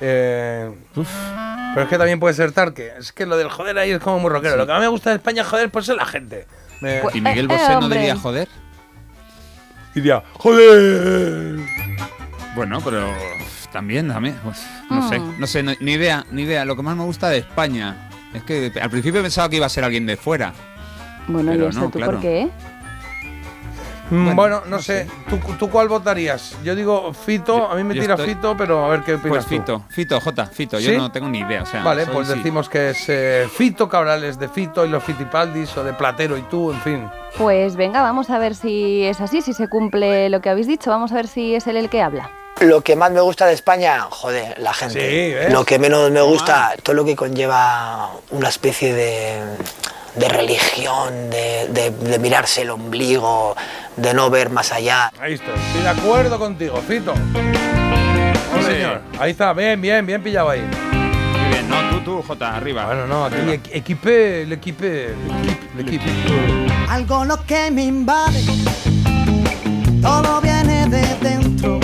Eh, 0.00 0.70
pero 0.94 1.82
es 1.84 1.88
que 1.88 1.98
también 1.98 2.20
puede 2.20 2.34
ser 2.34 2.52
Tarque. 2.52 2.92
Es 2.98 3.12
que 3.12 3.26
lo 3.26 3.36
del 3.36 3.48
joder 3.48 3.78
ahí 3.78 3.90
es 3.92 4.00
como 4.00 4.18
muy 4.18 4.30
rockero. 4.30 4.56
Lo 4.56 4.66
que 4.66 4.72
más 4.72 4.80
me 4.80 4.88
gusta 4.88 5.10
de 5.10 5.16
España, 5.16 5.44
joder, 5.44 5.70
pues 5.70 5.88
es 5.88 5.96
la 5.96 6.04
gente. 6.06 6.46
Me 6.80 6.98
Pues- 7.00 7.14
¿Y 7.16 7.20
Miguel 7.20 7.50
Eh, 7.50 7.54
eh, 7.54 7.58
Bosé 7.58 7.72
no 7.72 7.78
hombre. 7.78 7.98
diría 7.98 8.16
joder? 8.16 8.48
Diría, 10.00 10.22
joder. 10.34 11.56
Bueno, 12.54 12.80
pero 12.84 13.06
también, 13.72 14.08
también. 14.08 14.36
pues, 14.42 14.58
no 14.90 15.08
sé, 15.08 15.18
Mm. 15.20 15.34
no 15.40 15.46
sé, 15.46 15.62
no- 15.62 15.72
ni 15.80 15.92
idea, 15.92 16.24
ni 16.30 16.42
idea. 16.42 16.64
Lo 16.64 16.74
que 16.76 16.82
más 16.82 16.96
me 16.96 17.04
gusta 17.04 17.28
de 17.28 17.38
España 17.38 18.08
es 18.34 18.42
que 18.42 18.72
al 18.80 18.90
principio 18.90 19.22
pensaba 19.22 19.48
que 19.48 19.56
iba 19.56 19.66
a 19.66 19.70
ser 19.70 19.84
alguien 19.84 20.06
de 20.06 20.16
fuera. 20.16 20.52
Bueno, 21.28 21.54
¿y 21.54 21.58
no, 21.58 21.68
tú 21.70 21.90
claro. 21.90 22.12
por 22.12 22.20
qué? 22.22 22.48
Mm, 24.10 24.34
Bueno, 24.34 24.62
no, 24.66 24.78
sé. 24.80 25.06
¿Tú, 25.28 25.38
tú 25.58 25.68
cuál 25.68 25.86
votarías? 25.88 26.56
Yo 26.64 26.74
digo 26.74 27.12
Fito, 27.12 27.58
Yo- 27.58 27.70
a 27.70 27.74
mí 27.74 27.84
me 27.84 27.92
tira 27.92 28.14
estoy- 28.14 28.28
Fito, 28.30 28.56
pero 28.56 28.86
a 28.86 28.88
ver 28.88 29.02
qué 29.02 29.14
opinas 29.16 29.44
Pues 29.44 29.44
tú. 29.44 29.50
Fito, 29.50 29.84
Fito, 29.90 30.18
J, 30.20 30.46
Fito, 30.46 30.78
¿Sí? 30.78 30.84
yo 30.86 30.96
no 30.96 31.12
tengo 31.12 31.28
ni 31.28 31.40
idea. 31.40 31.62
O 31.62 31.66
sea, 31.66 31.82
Vale, 31.84 32.06
soy- 32.06 32.14
pues 32.14 32.28
sí. 32.28 32.34
decimos 32.36 32.70
que 32.70 32.90
es 32.90 33.04
eh, 33.08 33.46
Fito 33.54 33.86
Cabrales 33.86 34.38
de 34.38 34.48
Fito 34.48 34.86
y 34.86 34.88
los 34.88 35.04
Fitipaldis 35.04 35.76
o 35.76 35.84
de 35.84 35.92
Platero 35.92 36.38
y 36.38 36.42
tú, 36.42 36.72
en 36.72 36.80
fin. 36.80 37.08
Pues 37.38 37.76
venga, 37.76 38.02
vamos 38.02 38.30
a 38.30 38.38
ver 38.38 38.54
si 38.56 39.04
es 39.04 39.20
así, 39.20 39.42
si 39.42 39.52
se 39.52 39.68
cumple 39.68 40.28
lo 40.28 40.40
que 40.40 40.50
habéis 40.50 40.66
dicho. 40.66 40.90
Vamos 40.90 41.12
a 41.12 41.14
ver 41.14 41.28
si 41.28 41.54
es 41.54 41.66
él 41.68 41.76
el 41.76 41.88
que 41.88 42.02
habla. 42.02 42.30
Lo 42.60 42.80
que 42.80 42.96
más 42.96 43.12
me 43.12 43.20
gusta 43.20 43.46
de 43.46 43.52
España, 43.52 44.00
joder, 44.10 44.58
la 44.58 44.74
gente. 44.74 45.46
Sí. 45.46 45.52
Lo 45.52 45.64
que 45.64 45.78
menos 45.78 46.10
me 46.10 46.20
gusta, 46.20 46.74
todo 46.82 46.94
lo 46.96 47.04
que 47.04 47.14
conlleva 47.14 48.10
una 48.32 48.48
especie 48.48 48.92
de, 48.92 49.40
de 50.16 50.28
religión, 50.28 51.30
de, 51.30 51.68
de- 51.68 51.90
de 51.92 52.18
mirarse 52.18 52.62
el 52.62 52.70
ombligo, 52.70 53.54
de 53.96 54.12
no 54.14 54.28
ver 54.30 54.50
más 54.50 54.72
allá. 54.72 55.12
Ahí 55.20 55.34
estoy. 55.34 55.54
Estoy 55.54 55.82
de 55.82 55.88
acuerdo 55.88 56.38
contigo, 56.40 56.78
Fito. 56.78 57.14
Sí, 57.14 58.64
señor. 58.64 59.02
Ahí 59.20 59.30
está, 59.30 59.52
bien, 59.52 59.80
bien, 59.80 60.04
bien 60.04 60.20
pillado 60.20 60.50
ahí. 60.50 60.68
Tú, 62.08 62.22
Jota, 62.26 62.56
arriba. 62.56 62.86
Bueno, 62.86 63.06
no, 63.06 63.26
aquí 63.26 63.36
equi- 63.36 63.70
equipé, 63.70 64.40
el 64.44 64.52
equipé, 64.54 65.08
el 65.74 65.80
equipo, 65.86 66.04
Algo 66.88 67.26
lo 67.26 67.44
que 67.44 67.70
me 67.70 67.84
invade, 67.84 68.40
todo 70.00 70.40
viene 70.40 70.88
de 70.88 71.02
dentro. 71.20 71.78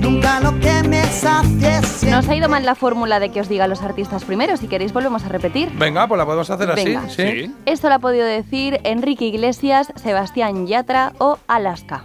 Nunca 0.00 0.40
lo 0.40 0.58
que 0.58 0.82
me 0.88 1.04
sacie 1.04 2.10
Nos 2.10 2.28
ha 2.28 2.34
ido 2.34 2.48
mal 2.48 2.64
la 2.66 2.74
fórmula 2.74 3.20
de 3.20 3.28
que 3.30 3.40
os 3.40 3.48
diga 3.48 3.68
los 3.68 3.80
artistas 3.82 4.24
primero. 4.24 4.56
Si 4.56 4.66
queréis, 4.66 4.92
volvemos 4.92 5.22
a 5.22 5.28
repetir. 5.28 5.70
Venga, 5.78 6.08
pues 6.08 6.18
la 6.18 6.24
podemos 6.24 6.50
hacer 6.50 6.68
así, 6.72 6.84
Venga. 6.86 7.08
¿sí? 7.08 7.54
Esto 7.66 7.88
lo 7.90 7.94
ha 7.94 7.98
podido 8.00 8.26
decir 8.26 8.80
Enrique 8.82 9.24
Iglesias, 9.24 9.92
Sebastián 9.94 10.66
Yatra 10.66 11.12
o 11.18 11.38
Alaska. 11.46 12.02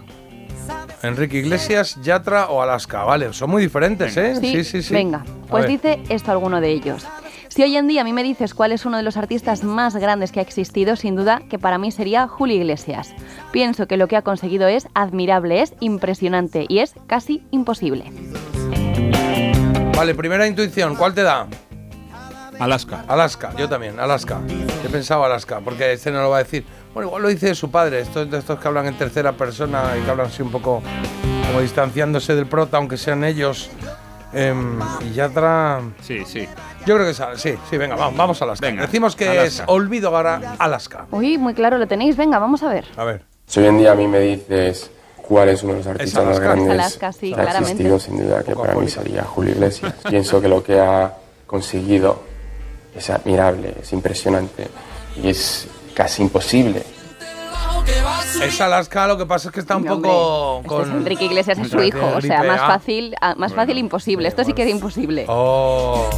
Enrique 1.02 1.38
Iglesias, 1.38 1.98
Yatra 2.02 2.46
o 2.46 2.62
Alaska. 2.62 3.04
Vale, 3.04 3.32
son 3.32 3.50
muy 3.50 3.62
diferentes, 3.62 4.16
¿eh? 4.16 4.36
Sí, 4.36 4.52
Sí, 4.52 4.64
sí, 4.64 4.82
sí. 4.82 4.94
Venga, 4.94 5.24
pues 5.48 5.66
dice 5.66 6.00
esto 6.08 6.32
alguno 6.32 6.60
de 6.60 6.70
ellos. 6.70 7.06
Si 7.48 7.62
hoy 7.62 7.76
en 7.76 7.86
día 7.86 8.02
a 8.02 8.04
mí 8.04 8.12
me 8.12 8.22
dices 8.22 8.52
cuál 8.52 8.72
es 8.72 8.84
uno 8.84 8.98
de 8.98 9.02
los 9.02 9.16
artistas 9.16 9.64
más 9.64 9.96
grandes 9.96 10.30
que 10.30 10.40
ha 10.40 10.42
existido, 10.42 10.94
sin 10.96 11.16
duda 11.16 11.40
que 11.48 11.58
para 11.58 11.78
mí 11.78 11.90
sería 11.90 12.28
Julio 12.28 12.56
Iglesias. 12.56 13.14
Pienso 13.50 13.86
que 13.86 13.96
lo 13.96 14.08
que 14.08 14.16
ha 14.16 14.22
conseguido 14.22 14.68
es 14.68 14.88
admirable, 14.94 15.62
es 15.62 15.72
impresionante 15.80 16.66
y 16.68 16.80
es 16.80 16.94
casi 17.06 17.46
imposible. 17.50 18.12
Vale, 19.96 20.14
primera 20.14 20.46
intuición, 20.46 20.96
¿cuál 20.96 21.14
te 21.14 21.22
da? 21.22 21.46
Alaska. 22.58 23.04
Alaska, 23.08 23.54
yo 23.56 23.68
también, 23.68 23.98
Alaska. 24.00 24.40
He 24.84 24.88
pensado 24.88 25.24
Alaska, 25.24 25.60
porque 25.64 25.92
este 25.92 26.10
no 26.10 26.22
lo 26.22 26.30
va 26.30 26.38
a 26.38 26.42
decir. 26.42 26.64
Bueno, 26.96 27.08
igual 27.10 27.22
lo 27.24 27.28
dice 27.28 27.54
su 27.54 27.70
padre, 27.70 28.00
estos 28.00 28.30
de 28.30 28.38
estos 28.38 28.58
que 28.58 28.68
hablan 28.68 28.86
en 28.86 28.96
tercera 28.96 29.32
persona 29.32 29.94
y 29.98 30.02
que 30.02 30.10
hablan 30.10 30.28
así 30.28 30.40
un 30.40 30.50
poco 30.50 30.82
como 31.46 31.60
distanciándose 31.60 32.34
del 32.34 32.46
prota, 32.46 32.78
aunque 32.78 32.96
sean 32.96 33.22
ellos. 33.22 33.68
Em, 34.32 34.80
y 35.02 35.12
Yatra. 35.12 35.82
Sí, 36.00 36.24
sí. 36.24 36.48
Yo 36.86 36.94
creo 36.94 37.04
que 37.04 37.10
es, 37.10 37.22
sí, 37.36 37.54
sí, 37.68 37.76
venga, 37.76 37.96
vamos, 37.96 38.16
vamos 38.16 38.40
a 38.40 38.46
Alaska. 38.46 38.66
Venga, 38.66 38.80
Decimos 38.86 39.14
que 39.14 39.28
Alaska. 39.28 39.44
es 39.44 39.62
Olvido 39.66 40.10
Gara, 40.10 40.56
Alaska. 40.58 41.04
Uy, 41.10 41.36
muy 41.36 41.52
claro 41.52 41.76
lo 41.76 41.86
tenéis, 41.86 42.16
venga, 42.16 42.38
vamos 42.38 42.62
a 42.62 42.70
ver. 42.70 42.86
A 42.96 43.04
ver. 43.04 43.26
Si 43.46 43.60
hoy 43.60 43.66
en 43.66 43.76
día 43.76 43.92
a 43.92 43.94
mí 43.94 44.08
me 44.08 44.20
dices 44.20 44.90
cuál 45.18 45.50
es 45.50 45.62
uno 45.64 45.74
de 45.74 45.78
los 45.80 45.86
artistas 45.88 46.24
más 46.24 46.40
grandes 46.40 46.70
Alaska, 46.70 47.12
sí, 47.12 47.30
ha 47.34 47.36
claramente. 47.36 47.72
existido, 47.72 47.98
sin 47.98 48.24
duda 48.24 48.42
que 48.42 48.56
para 48.56 48.74
mí 48.74 48.88
sería 48.88 49.22
Julio 49.22 49.52
Iglesias. 49.52 49.92
Pienso 50.08 50.40
que 50.40 50.48
lo 50.48 50.62
que 50.62 50.80
ha 50.80 51.12
conseguido 51.46 52.22
es 52.96 53.10
admirable, 53.10 53.74
es 53.82 53.92
impresionante 53.92 54.68
y 55.22 55.28
es 55.28 55.68
casi 55.96 56.22
imposible. 56.22 56.84
Es 58.42 58.60
Alaska, 58.60 59.06
lo 59.06 59.16
que 59.16 59.24
pasa 59.24 59.48
es 59.48 59.54
que 59.54 59.60
está 59.60 59.76
un 59.78 59.84
poco 59.84 60.58
Este 60.58 60.68
con. 60.68 60.82
es 60.82 60.88
Enrique 60.88 61.24
Iglesias 61.24 61.58
es 61.58 61.70
su 61.70 61.82
hijo, 61.82 62.06
o 62.16 62.20
sea, 62.20 62.42
más 62.42 62.60
A. 62.60 62.66
fácil, 62.66 63.14
ah, 63.22 63.34
más 63.38 63.54
fácil 63.54 63.78
imposible. 63.78 64.28
Esto 64.28 64.44
sí 64.44 64.52
que 64.52 64.62
era 64.62 64.70
imposible. 64.70 65.24
Oh. 65.28 66.08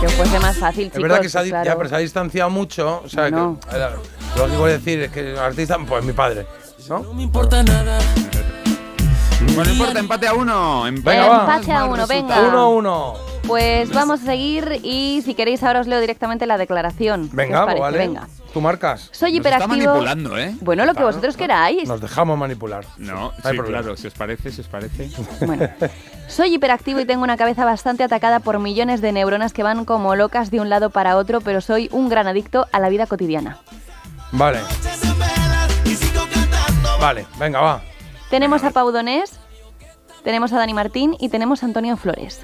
Que 0.00 0.08
fuese 0.08 0.40
más 0.40 0.58
fácil, 0.58 0.86
Es 0.86 0.92
chicos. 0.92 1.02
verdad 1.02 1.20
que 1.20 1.28
se 1.28 1.38
ha, 1.38 1.42
di- 1.42 1.50
claro. 1.50 1.64
ya, 1.64 1.76
pero 1.76 1.88
se 1.88 1.94
ha 1.94 1.98
distanciado 1.98 2.50
mucho. 2.50 3.02
O 3.04 3.08
sea, 3.08 3.30
No. 3.30 3.58
que, 3.70 3.78
lo 4.40 4.46
que 4.48 4.56
voy 4.56 4.70
a 4.70 4.78
decir 4.78 5.00
es 5.02 5.12
que 5.12 5.20
el 5.32 5.38
artista, 5.38 5.78
pues 5.88 6.04
mi 6.04 6.12
padre. 6.12 6.46
¿No? 6.88 6.98
Bueno, 6.98 7.14
no 9.64 9.70
importa, 9.70 10.00
empate 10.00 10.26
a 10.26 10.34
uno. 10.34 10.86
em- 10.88 11.00
Venga, 11.02 11.28
va. 11.28 11.40
Empate 11.56 11.72
a 11.72 11.84
uno, 11.84 12.06
venga. 12.08 12.40
Uno, 12.40 12.70
uno. 12.70 13.14
Pues 13.46 13.90
vamos 13.92 14.22
a 14.22 14.24
seguir 14.24 14.80
y 14.82 15.20
si 15.24 15.34
queréis 15.34 15.62
ahora 15.62 15.80
os 15.80 15.86
leo 15.86 16.00
directamente 16.00 16.46
la 16.46 16.56
declaración. 16.58 17.28
¿Qué 17.28 17.36
Venga, 17.36 17.64
vale. 17.64 17.98
Venga. 17.98 18.28
Tú 18.52 18.60
marcas. 18.60 19.08
Soy 19.12 19.32
Nos 19.32 19.38
está 19.46 19.50
hiperactivo. 19.58 19.86
manipulando, 19.92 20.38
¿eh? 20.38 20.54
Bueno, 20.60 20.84
lo 20.86 20.94
que 20.94 21.02
vosotros 21.02 21.36
queráis. 21.36 21.88
Nos 21.88 22.00
dejamos 22.00 22.38
manipular. 22.38 22.84
No, 22.98 23.14
No 23.14 23.30
sí, 23.32 23.40
hay 23.44 23.56
problema. 23.56 23.82
claro, 23.82 23.96
si 23.96 24.06
os 24.06 24.14
parece, 24.14 24.52
si 24.52 24.60
os 24.60 24.68
parece. 24.68 25.10
Soy 26.28 26.54
hiperactivo 26.54 27.00
y 27.00 27.04
tengo 27.04 27.24
una 27.24 27.36
cabeza 27.36 27.64
bastante 27.64 28.04
atacada 28.04 28.40
por 28.40 28.58
millones 28.58 29.00
de 29.00 29.12
neuronas 29.12 29.52
que 29.52 29.62
van 29.62 29.84
como 29.84 30.14
locas 30.16 30.50
de 30.50 30.60
un 30.60 30.68
lado 30.70 30.90
para 30.90 31.16
otro, 31.16 31.40
pero 31.40 31.60
soy 31.60 31.88
un 31.92 32.08
gran 32.08 32.26
adicto 32.26 32.66
a 32.72 32.78
la 32.78 32.88
vida 32.90 33.06
cotidiana. 33.06 33.58
Vale. 34.32 34.60
Vale, 37.00 37.26
venga, 37.38 37.60
va. 37.60 37.82
Tenemos 38.30 38.62
a 38.64 38.70
Pau 38.70 38.92
Donés, 38.92 39.32
tenemos 40.24 40.52
a 40.52 40.58
Dani 40.58 40.72
Martín 40.72 41.16
y 41.18 41.28
tenemos 41.28 41.62
a 41.62 41.66
Antonio 41.66 41.96
Flores. 41.96 42.40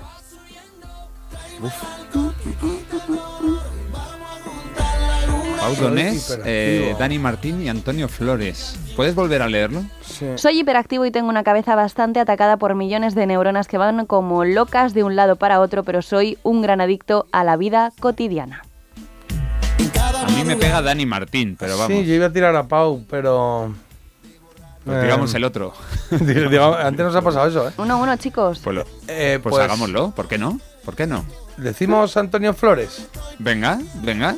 Pau 5.61 5.75
Donés, 5.75 6.39
eh, 6.45 6.95
Dani 6.99 7.19
Martín 7.19 7.63
y 7.63 7.69
Antonio 7.69 8.09
Flores. 8.09 8.79
¿Puedes 8.97 9.15
volver 9.15 9.43
a 9.43 9.49
leerlo? 9.49 9.83
Soy 10.37 10.61
hiperactivo 10.61 11.05
y 11.05 11.11
tengo 11.11 11.29
una 11.29 11.43
cabeza 11.43 11.75
bastante 11.75 12.21
atacada 12.21 12.57
por 12.57 12.75
millones 12.75 13.15
de 13.15 13.27
neuronas 13.27 13.67
que 13.69 13.77
van 13.79 14.07
como 14.07 14.45
locas 14.45 14.95
de 14.95 15.03
un 15.05 15.17
lado 15.17 15.37
para 15.37 15.61
otro, 15.61 15.83
pero 15.85 16.01
soy 16.03 16.39
un 16.43 16.63
gran 16.63 16.81
adicto 16.81 17.27
a 17.33 17.45
la 17.45 17.57
vida 17.57 17.93
cotidiana. 18.01 18.63
A 20.25 20.31
mí 20.31 20.45
me 20.45 20.57
pega 20.57 20.81
Dani 20.81 21.07
Martín, 21.07 21.57
pero 21.59 21.77
vamos. 21.77 21.97
Sí, 21.99 22.07
yo 22.07 22.15
iba 22.15 22.27
a 22.27 22.33
tirar 22.33 22.55
a 22.57 22.67
Pau, 22.69 23.05
pero. 23.11 23.75
Pues 24.85 25.03
digamos 25.03 25.35
Eh, 25.35 25.37
el 25.37 25.45
otro. 25.45 25.75
antes 26.11 27.05
nos 27.05 27.15
ha 27.15 27.21
pasado 27.23 27.47
eso, 27.49 27.69
¿eh? 27.69 27.73
Uno, 27.79 27.99
uno, 28.01 28.17
chicos. 28.17 28.61
Pues, 28.63 28.77
lo- 28.77 28.85
Eh, 29.07 29.39
pues 29.43 29.53
pues- 29.55 29.65
hagámoslo, 29.65 30.13
¿por 30.13 30.29
qué 30.29 30.39
no? 30.39 30.59
¿Por 30.89 30.97
qué 30.97 31.07
no? 31.07 31.23
Decimos 31.59 32.17
Antonio 32.17 32.55
Flores. 32.55 33.09
Venga, 33.39 33.79
venga. 33.97 34.37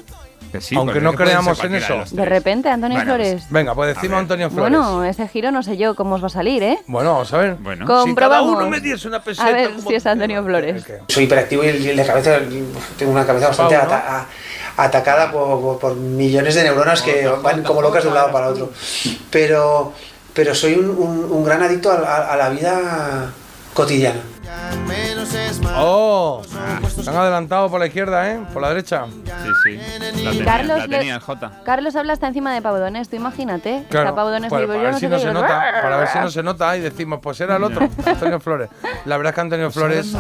Que 0.50 0.60
sí, 0.60 0.74
Aunque 0.74 1.00
no 1.00 1.12
creamos 1.12 1.62
en 1.62 1.76
eso. 1.76 2.02
de 2.10 2.24
repente, 2.24 2.68
Antonio 2.68 2.96
Bueno, 2.96 3.14
pues, 3.14 3.28
Flores. 3.28 3.46
Venga, 3.52 3.74
pues 3.76 3.94
decimos 3.94 4.18
Antonio 4.18 4.50
Flores. 4.50 4.76
Bueno, 4.80 5.04
ese 5.04 5.28
giro 5.28 5.52
no 5.52 5.62
sé 5.62 5.76
yo 5.76 5.94
cómo 5.94 6.16
os 6.16 6.22
va 6.24 6.26
a 6.26 6.30
salir, 6.30 6.60
¿eh? 6.64 6.76
Bueno, 6.88 7.12
vamos 7.12 7.32
a 7.32 7.36
ver. 7.38 7.54
Bueno. 7.54 7.84
Si 7.84 7.88
cada 7.88 8.00
Comprobamos. 8.02 8.56
uno 8.56 8.68
me 8.68 8.80
diese 8.80 9.06
una 9.06 9.22
peseta. 9.22 9.46
A 9.46 9.52
ver 9.52 9.70
como- 9.76 9.88
si 9.90 9.94
es 9.94 10.04
Antonio 10.06 10.42
Flores. 10.42 10.84
Soy 11.06 11.22
hiperactivo 11.22 11.62
y 11.62 11.70
de 11.70 12.04
cabeza, 12.04 12.38
tengo 12.98 13.12
una 13.12 13.24
cabeza 13.24 13.46
bastante 13.46 13.76
Pau, 13.76 13.86
¿no? 13.88 13.94
ata- 13.94 14.26
a- 14.76 14.84
atacada 14.84 15.30
por, 15.30 15.60
por- 15.60 15.78
por 15.78 15.94
millones 15.94 16.56
de 16.56 16.64
neuronas 16.64 17.00
que 17.00 17.28
van 17.28 17.62
como 17.62 17.80
locas 17.80 18.02
de 18.02 18.08
un 18.08 18.16
lado 18.16 18.32
para 18.32 18.48
otro. 18.48 18.72
Pero, 19.30 19.92
pero 20.34 20.52
soy 20.56 20.74
un, 20.74 20.90
un- 20.90 21.26
un 21.30 21.44
gran 21.44 21.62
adicto 21.62 21.92
a, 21.92 21.94
a- 21.98 22.32
a 22.32 22.36
la 22.36 22.48
vida 22.48 23.30
cotidiana. 23.72 24.18
Oh, 25.76 26.42
se 26.44 27.08
han 27.10 27.16
adelantado 27.16 27.70
por 27.70 27.80
la 27.80 27.86
izquierda, 27.86 28.30
¿eh? 28.30 28.40
Por 28.52 28.62
la 28.62 28.68
derecha. 28.70 29.06
Sí, 29.06 29.50
sí. 29.64 29.76
La 30.22 30.30
tenía, 30.30 30.44
Carlos 30.44 30.78
la 30.78 30.98
tenía 30.98 31.14
el 31.14 31.20
Jota. 31.20 31.52
Carlos 31.64 31.96
habla 31.96 32.12
hasta 32.12 32.26
encima 32.26 32.52
de 32.52 32.60
Pau 32.62 32.76
Donés, 32.76 33.08
tú 33.08 33.16
imagínate. 33.16 33.84
Claro, 33.88 34.10
Está 34.10 34.22
pues, 34.24 34.50
para, 34.50 34.62
yo 34.62 34.68
ver 34.68 34.94
si 34.94 35.08
no 35.08 35.18
se 35.18 35.32
nota, 35.32 35.62
para 35.82 35.96
ver 35.96 36.08
si 36.08 36.18
no 36.18 36.30
se 36.30 36.42
nota 36.42 36.76
y 36.76 36.80
decimos, 36.80 37.20
pues 37.22 37.40
era 37.40 37.56
el 37.56 37.64
otro, 37.64 37.88
Antonio 38.04 38.40
Flores. 38.40 38.68
La 39.04 39.16
verdad 39.16 39.30
es 39.30 39.34
que 39.34 39.40
Antonio 39.40 39.70
Flores 39.70 40.14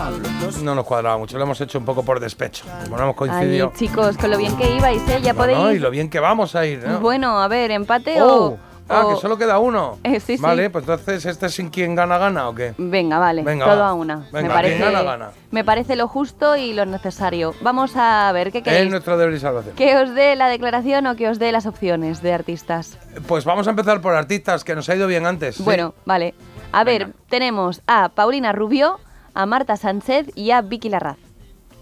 no 0.62 0.74
nos 0.74 0.84
cuadraba 0.84 1.18
mucho, 1.18 1.36
lo 1.36 1.44
hemos 1.44 1.60
hecho 1.60 1.78
un 1.78 1.84
poco 1.84 2.04
por 2.04 2.20
despecho. 2.20 2.64
Como 2.84 2.96
no 2.96 3.02
hemos 3.04 3.14
Ay, 3.14 3.16
coincidido. 3.16 3.72
chicos, 3.76 4.16
con 4.16 4.30
lo 4.30 4.38
bien 4.38 4.56
que 4.56 4.70
ibais, 4.76 5.02
¿eh? 5.08 5.20
Ya 5.22 5.34
podéis... 5.34 5.58
Bueno, 5.58 5.72
y 5.72 5.78
lo 5.78 5.90
bien 5.90 6.08
que 6.10 6.20
vamos 6.20 6.54
a 6.54 6.64
ir, 6.66 6.86
¿no? 6.86 7.00
Bueno, 7.00 7.40
a 7.40 7.48
ver, 7.48 7.70
empate 7.70 8.20
Oh, 8.22 8.44
o... 8.52 8.69
ah, 8.90 9.06
o- 9.06 9.14
que 9.14 9.20
solo 9.20 9.38
queda 9.38 9.58
uno. 9.58 9.98
Eh, 10.04 10.20
sí, 10.20 10.36
sí. 10.36 10.42
Vale, 10.42 10.68
pues 10.70 10.82
entonces 10.82 11.24
este 11.26 11.46
es 11.46 11.54
sin 11.54 11.70
quien 11.70 11.94
gana, 11.94 12.18
gana 12.18 12.48
o 12.48 12.54
qué. 12.54 12.74
Venga, 12.78 13.18
vale, 13.18 13.42
Venga, 13.42 13.64
todo 13.66 13.80
va. 13.80 13.88
a 13.90 13.94
una. 13.94 14.28
Venga, 14.32 14.48
me, 14.48 14.54
parece, 14.54 14.78
gana, 14.78 15.02
gana. 15.02 15.30
me 15.50 15.64
parece 15.64 15.96
lo 15.96 16.08
justo 16.08 16.56
y 16.56 16.72
lo 16.74 16.84
necesario. 16.86 17.54
Vamos 17.62 17.92
a 17.96 18.30
ver, 18.32 18.52
¿qué 18.52 18.58
Es 18.58 18.64
queréis? 18.64 18.90
nuestro 18.90 19.16
deber 19.16 19.34
y 19.34 19.40
salvación. 19.40 19.74
¿Que 19.76 19.96
os 19.96 20.14
dé 20.14 20.36
la 20.36 20.48
declaración 20.48 21.06
o 21.06 21.16
que 21.16 21.28
os 21.28 21.38
dé 21.38 21.52
las 21.52 21.66
opciones 21.66 22.22
de 22.22 22.32
artistas? 22.32 22.98
Pues 23.26 23.44
vamos 23.44 23.66
a 23.66 23.70
empezar 23.70 24.00
por 24.00 24.14
artistas, 24.14 24.64
que 24.64 24.74
nos 24.74 24.88
ha 24.88 24.94
ido 24.96 25.06
bien 25.06 25.26
antes. 25.26 25.56
¿sí? 25.56 25.62
Bueno, 25.62 25.94
vale. 26.04 26.34
A 26.72 26.84
ver, 26.84 27.12
tenemos 27.28 27.82
a 27.86 28.10
Paulina 28.10 28.52
Rubio, 28.52 29.00
a 29.34 29.46
Marta 29.46 29.76
Sánchez 29.76 30.26
y 30.36 30.50
a 30.52 30.60
Vicky 30.62 30.88
Larraz. 30.88 31.16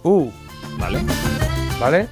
Uh, 0.03 0.31
Vale. 0.79 1.01
¿vale? 1.81 2.09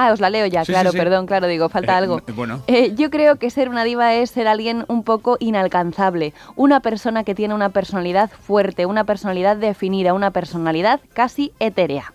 Ah, 0.00 0.12
os 0.12 0.20
la 0.20 0.30
leo 0.30 0.46
ya, 0.46 0.64
Sí, 0.64 0.70
claro, 0.72 0.90
sí, 0.92 0.96
sí. 0.96 1.02
perdón, 1.02 1.26
claro, 1.26 1.48
digo, 1.48 1.68
falta 1.68 1.92
Eh, 1.94 1.96
algo. 1.96 2.22
Bueno. 2.34 2.62
Eh, 2.68 2.94
yo 2.94 3.10
creo 3.10 3.34
que 3.36 3.50
ser 3.50 3.68
una 3.68 3.82
diva 3.82 4.14
es 4.14 4.30
ser 4.30 4.46
alguien 4.46 4.84
un 4.86 5.02
poco 5.02 5.36
inalcanzable, 5.40 6.32
una 6.54 6.78
persona 6.78 7.24
que 7.24 7.34
tiene 7.34 7.52
una 7.52 7.70
personalidad 7.70 8.30
fuerte, 8.30 8.86
una 8.86 9.02
personalidad 9.02 9.56
definida, 9.56 10.14
una 10.14 10.30
personalidad 10.30 11.00
casi 11.14 11.52
etérea. 11.58 12.12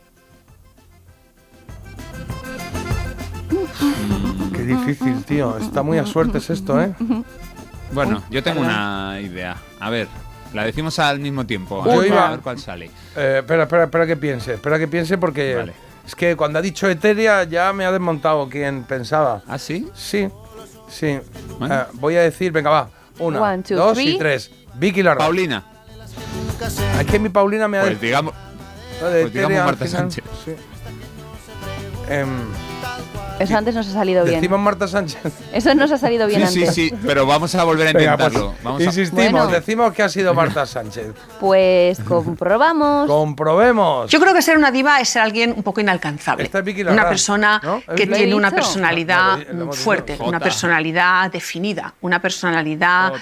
Qué 4.56 4.64
difícil, 4.64 5.24
tío. 5.26 5.58
Está 5.58 5.84
muy 5.84 5.98
a 5.98 6.06
suertes 6.06 6.50
esto, 6.50 6.82
¿eh? 6.82 6.94
Bueno, 7.92 8.24
yo 8.30 8.42
tengo 8.44 8.62
una 8.62 9.20
idea. 9.22 9.58
A 9.80 9.90
ver, 9.90 10.08
la 10.54 10.64
decimos 10.64 11.00
al 11.00 11.20
mismo 11.20 11.46
tiempo. 11.46 11.84
Yo 11.86 11.92
A 11.92 11.98
ver, 11.98 12.08
iba- 12.08 12.28
a 12.28 12.32
ver 12.32 12.40
cuál 12.40 12.60
sale. 12.60 12.86
Eh, 13.16 13.38
espera, 13.40 13.64
espera, 13.64 13.84
espera 13.86 14.08
que 14.08 14.16
piense. 14.16 14.54
Espera 14.54 14.80
que 14.80 14.88
piense 14.88 15.18
porque 15.18 15.72
es 16.06 16.16
que 16.16 16.36
cuando 16.36 16.60
ha 16.60 16.62
dicho 16.62 16.88
etérea 16.90 17.44
ya 17.44 17.72
me 17.74 17.86
ha 17.86 17.92
desmontado 17.92 18.50
quien 18.50 18.84
pensaba. 18.84 19.42
¿Ah, 19.48 19.58
sí? 19.58 19.90
Sí, 19.96 20.28
sí. 20.90 21.20
Bueno. 21.60 21.74
Eh, 21.76 21.86
voy 21.94 22.16
a 22.16 22.22
decir, 22.22 22.52
venga, 22.52 22.70
va. 22.70 22.90
Una, 23.20 23.42
One, 23.42 23.64
two, 23.64 23.76
dos 23.76 23.94
three. 23.94 24.16
y 24.16 24.18
tres. 24.18 24.52
Vicky 24.76 25.04
Larra. 25.04 25.20
Paulina. 25.20 25.64
Es 27.00 27.06
que 27.08 27.20
mi 27.20 27.30
Paulina 27.30 27.68
me 27.68 27.78
ha 27.78 27.82
Pues 27.82 28.00
digamos, 28.02 28.34
pues 29.00 29.34
digamos 29.34 29.66
Marta 29.66 29.88
Sánchez. 29.88 30.24
sí. 30.46 30.52
Em, 32.10 32.28
Eso 33.44 33.58
antes 33.58 33.76
nos 33.76 33.88
ha 33.88 33.92
salido 33.94 34.24
bien. 34.24 34.36
decimos 34.42 34.60
Marta 34.60 34.88
Sánchez. 34.88 35.22
Eso 35.54 35.74
nos 35.76 35.92
ha 35.92 35.98
salido 35.98 36.28
bien 36.28 36.48
Sí, 36.48 36.54
sí, 36.54 36.60
antes. 36.62 36.76
sí, 36.76 36.94
pero 37.06 37.26
vamos 37.26 37.54
a 37.56 37.64
volver 37.64 37.88
a 37.90 37.94
Venga, 37.94 38.18
pues, 38.18 38.34
intentarlo. 38.34 38.78
A- 38.78 38.84
insistimos, 38.84 39.32
Bueno. 39.32 39.48
decimos 39.48 39.94
que 39.94 40.04
ha 40.04 40.10
sido 40.10 40.34
Marta 40.34 40.66
Sánchez. 40.66 41.08
Pues 41.40 42.00
comprobamos. 42.02 43.08
Comprobemos. 43.08 44.10
Yo 44.10 44.20
creo 44.20 44.34
que 44.34 44.42
ser 44.42 44.58
una 44.58 44.72
diva 44.72 45.00
es 45.00 45.10
ser 45.10 45.22
alguien 45.22 45.54
un 45.56 45.64
poco 45.64 45.82
inalcanzable. 45.82 46.44
Esta 46.44 46.60
es 46.60 46.66
Vicky 46.66 46.84
Una 46.84 47.08
persona 47.08 47.60
¿no? 47.64 47.82
que 47.96 48.04
¿Es 48.04 48.10
lo 48.10 48.16
he 48.16 48.18
tiene 48.20 48.36
una 48.36 48.52
personalidad 48.52 49.38
No, 49.54 49.72
fuerte, 49.74 50.18
una 50.20 50.40
personalidad 50.40 51.32
definida, 51.32 51.94
una 52.02 52.22
personalidad 52.22 53.14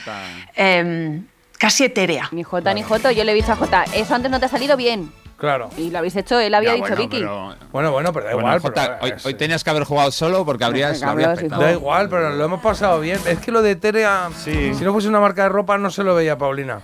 em, 0.55 1.25
casi 1.57 1.83
etérea. 1.85 2.29
Ni 2.31 2.43
Jota 2.43 2.73
ni 2.73 2.83
Joto, 2.83 3.11
yo 3.11 3.23
le 3.23 3.31
he 3.31 3.35
dicho 3.35 3.51
a 3.51 3.55
Jota, 3.55 3.83
eso 3.93 4.15
antes 4.15 4.31
no 4.31 4.39
te 4.39 4.45
ha 4.45 4.49
salido 4.49 4.75
bien. 4.77 5.11
Claro. 5.41 5.69
Y 5.75 5.89
lo 5.89 5.97
habéis 5.97 6.15
hecho, 6.15 6.39
él 6.39 6.53
había 6.53 6.69
Ya, 6.69 6.75
dicho 6.75 6.87
bueno, 6.87 6.95
Vicky. 7.01 7.17
pero- 7.19 7.55
Bueno, 7.71 7.91
bueno, 7.91 8.13
pero 8.13 8.25
da 8.27 8.33
Bueno, 8.33 8.47
igual. 8.49 8.59
Jota, 8.61 8.99
pero, 9.01 9.15
hoy, 9.15 9.21
hoy 9.25 9.33
tenías 9.33 9.63
que 9.63 9.69
haber 9.71 9.83
jugado 9.85 10.11
solo 10.11 10.45
porque 10.45 10.63
habrías, 10.63 10.99
petado. 10.99 11.61
Da 11.61 11.71
igual, 11.71 12.09
pero 12.09 12.29
lo 12.29 12.45
hemos 12.45 12.61
pasado 12.61 12.99
bien. 12.99 13.19
Es 13.25 13.39
que 13.39 13.51
lo 13.51 13.63
de 13.63 13.75
Terea, 13.75 14.29
si 14.37 14.71
no 14.81 14.93
fuese 14.93 15.07
una 15.07 15.19
marca 15.19 15.41
de 15.43 15.49
ropa, 15.49 15.79
no 15.79 15.89
se 15.89 16.03
lo 16.03 16.13
veía 16.13 16.37
Paulina. 16.37 16.79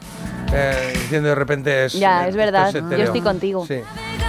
Eh, 0.51 0.91
diciendo 0.93 1.29
de 1.29 1.35
repente 1.35 1.85
es. 1.85 1.93
Ya, 1.93 2.21
es 2.23 2.29
esto 2.29 2.37
verdad, 2.37 2.73
yo 2.73 3.03
estoy 3.03 3.21
contigo. 3.21 3.63
Sí. 3.67 3.81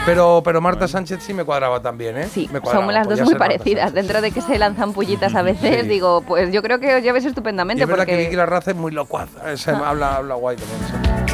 Pero, 0.04 0.42
pero 0.44 0.60
Marta 0.60 0.88
Sánchez 0.88 1.22
sí 1.22 1.32
me 1.32 1.44
cuadraba 1.44 1.80
también, 1.80 2.16
¿eh? 2.18 2.28
Sí, 2.32 2.48
me 2.52 2.60
cuadraba, 2.60 2.82
somos 2.82 2.94
las 2.94 3.06
podía 3.06 3.22
dos 3.22 3.30
muy 3.30 3.38
parecidas. 3.38 3.92
Dentro 3.94 4.20
de 4.20 4.30
que 4.30 4.40
se 4.42 4.58
lanzan 4.58 4.92
pullitas 4.92 5.34
a 5.34 5.42
veces, 5.42 5.82
Sí. 5.82 5.88
digo, 5.88 6.22
pues 6.22 6.50
yo 6.52 6.62
creo 6.62 6.80
que 6.80 6.96
os 6.96 7.02
lleves 7.02 7.24
Y 7.24 7.28
estupendamente 7.28 7.82
es 7.82 7.88
verdad 7.88 8.04
que 8.06 8.12
porque 8.12 8.24
Vicky 8.24 8.36
Larraz 8.36 8.68
es 8.68 8.74
muy 8.76 8.90
locuaz. 8.92 9.28
Esa 9.46 9.72
Ah. 9.78 9.90
habla, 9.90 10.16
habla 10.16 10.34
guay 10.34 10.56
también. 10.56 11.27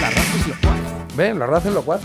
¿Ven? 1.17 1.39
La 1.39 1.47
raza 1.47 1.69
es 1.69 1.75
locuaz. 1.75 2.01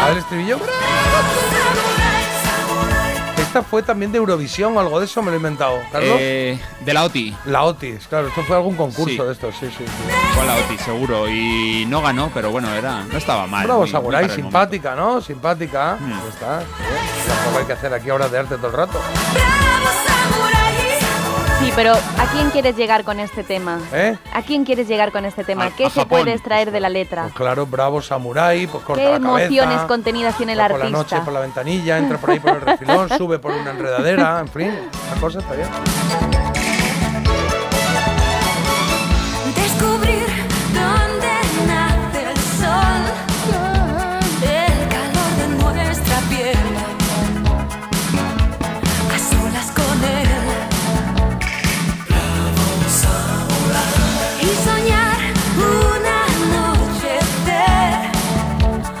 A 0.00 0.08
ver, 0.08 0.18
estribillo. 0.18 0.58
Esta 3.48 3.62
fue 3.62 3.82
también 3.82 4.12
de 4.12 4.18
Eurovisión 4.18 4.76
o 4.76 4.80
algo 4.80 4.98
de 5.00 5.06
eso, 5.06 5.22
me 5.22 5.28
lo 5.30 5.32
he 5.32 5.36
inventado. 5.38 5.78
¿Carlos? 5.90 6.16
Eh, 6.20 6.58
de 6.84 6.92
la 6.92 7.04
OTI. 7.04 7.34
La 7.46 7.64
Otis, 7.64 8.06
claro, 8.06 8.28
esto 8.28 8.42
fue 8.42 8.54
algún 8.54 8.76
concurso 8.76 9.08
Sí. 9.08 9.16
de 9.26 9.32
estos, 9.32 9.54
sí, 9.58 9.66
sí. 9.70 9.84
sí. 9.86 9.92
Fue 10.34 10.44
la 10.44 10.54
OTI, 10.56 10.76
seguro. 10.76 11.26
Y 11.30 11.86
no 11.88 12.02
ganó, 12.02 12.30
pero 12.34 12.50
bueno, 12.50 12.70
era, 12.74 13.04
no 13.04 13.16
estaba 13.16 13.46
mal. 13.46 13.64
Bravo, 13.64 13.86
muy- 13.86 13.90
momento. 13.92 14.34
simpática, 14.34 14.94
¿no? 14.94 15.22
Simpática. 15.22 15.96
Mm. 15.98 16.28
Está. 16.28 16.60
¿eh? 16.60 16.64
Tampoco 17.26 17.58
hay 17.60 17.64
que 17.64 17.72
hacer 17.72 17.94
aquí 17.94 18.10
obras 18.10 18.30
de 18.30 18.38
arte 18.38 18.56
todo 18.58 18.66
el 18.66 18.72
rato. 18.74 19.00
Sí, 21.68 21.74
pero 21.76 21.92
¿a 21.92 22.26
quién 22.32 22.48
quieres 22.48 22.76
llegar 22.78 23.04
con 23.04 23.20
este 23.20 23.44
tema? 23.44 23.78
¿Eh? 23.92 24.16
¿A 24.32 24.40
quién 24.40 24.64
quieres 24.64 24.88
llegar 24.88 25.12
con 25.12 25.26
este 25.26 25.44
tema? 25.44 25.66
A- 25.66 25.70
¿Qué 25.70 25.84
a 25.84 25.90
se 25.90 26.00
Japón. 26.00 26.20
puede 26.20 26.32
extraer 26.32 26.70
de 26.70 26.80
la 26.80 26.88
letra? 26.88 27.24
Pues 27.24 27.34
claro, 27.34 27.66
bravo 27.66 28.00
samurai, 28.00 28.66
pues 28.66 28.82
corta 28.84 29.02
¿Qué 29.02 29.10
la 29.10 29.20
cabeza. 29.20 29.44
emociones 29.48 29.80
contenidas 29.82 30.34
tiene 30.38 30.54
el 30.54 30.60
va 30.60 30.68
por 30.68 30.78
la 30.78 30.84
artista? 30.86 31.16
noche 31.16 31.24
por 31.26 31.34
la 31.34 31.40
ventanilla, 31.40 31.98
entra 31.98 32.16
por 32.16 32.30
ahí 32.30 32.40
por 32.40 32.52
el 32.54 32.60
refilón, 32.62 33.08
sube 33.18 33.38
por 33.38 33.52
una 33.52 33.72
enredadera, 33.72 34.40
en 34.40 34.48
fin, 34.48 34.72
la 35.14 35.20
cosa 35.20 35.40
está 35.40 35.52
bien. 35.56 36.47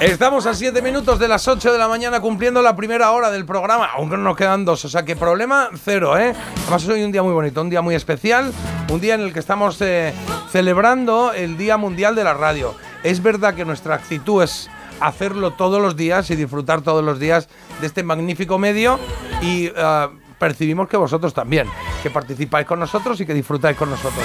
Estamos 0.00 0.46
a 0.46 0.54
7 0.54 0.80
minutos 0.80 1.18
de 1.18 1.26
las 1.26 1.48
8 1.48 1.72
de 1.72 1.78
la 1.78 1.88
mañana 1.88 2.20
cumpliendo 2.20 2.62
la 2.62 2.76
primera 2.76 3.10
hora 3.10 3.32
del 3.32 3.44
programa, 3.44 3.88
aunque 3.96 4.16
nos 4.16 4.36
quedan 4.36 4.64
dos, 4.64 4.84
o 4.84 4.88
sea 4.88 5.04
que 5.04 5.16
problema 5.16 5.70
cero, 5.82 6.16
¿eh? 6.16 6.34
Además 6.62 6.86
hoy 6.86 7.02
un 7.02 7.10
día 7.10 7.24
muy 7.24 7.32
bonito, 7.32 7.60
un 7.60 7.68
día 7.68 7.82
muy 7.82 7.96
especial, 7.96 8.52
un 8.92 9.00
día 9.00 9.16
en 9.16 9.22
el 9.22 9.32
que 9.32 9.40
estamos 9.40 9.80
eh, 9.80 10.14
celebrando 10.52 11.32
el 11.32 11.58
Día 11.58 11.76
Mundial 11.78 12.14
de 12.14 12.22
la 12.22 12.34
Radio. 12.34 12.76
Es 13.02 13.20
verdad 13.24 13.54
que 13.54 13.64
nuestra 13.64 13.96
actitud 13.96 14.40
es 14.44 14.70
hacerlo 15.00 15.54
todos 15.54 15.82
los 15.82 15.96
días 15.96 16.30
y 16.30 16.36
disfrutar 16.36 16.82
todos 16.82 17.02
los 17.02 17.18
días 17.18 17.48
de 17.80 17.88
este 17.88 18.04
magnífico 18.04 18.56
medio 18.56 19.00
y 19.42 19.72
eh, 19.74 20.08
percibimos 20.38 20.88
que 20.88 20.96
vosotros 20.96 21.34
también, 21.34 21.68
que 22.02 22.10
participáis 22.10 22.66
con 22.66 22.80
nosotros 22.80 23.20
y 23.20 23.26
que 23.26 23.34
disfrutáis 23.34 23.76
con 23.76 23.90
nosotros. 23.90 24.24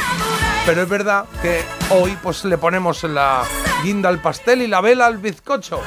Pero 0.66 0.82
es 0.82 0.90
verdad 0.90 1.26
que 1.42 1.62
hoy 1.90 2.18
pues 2.22 2.46
le 2.46 2.58
ponemos 2.58 3.04
la 3.04 3.44
guinda 3.84 4.10
al 4.10 4.20
pastel 4.20 4.62
y 4.62 4.68
la 4.68 4.82
vela 4.82 5.08
al 5.08 5.18
bizcocho. 5.18 5.82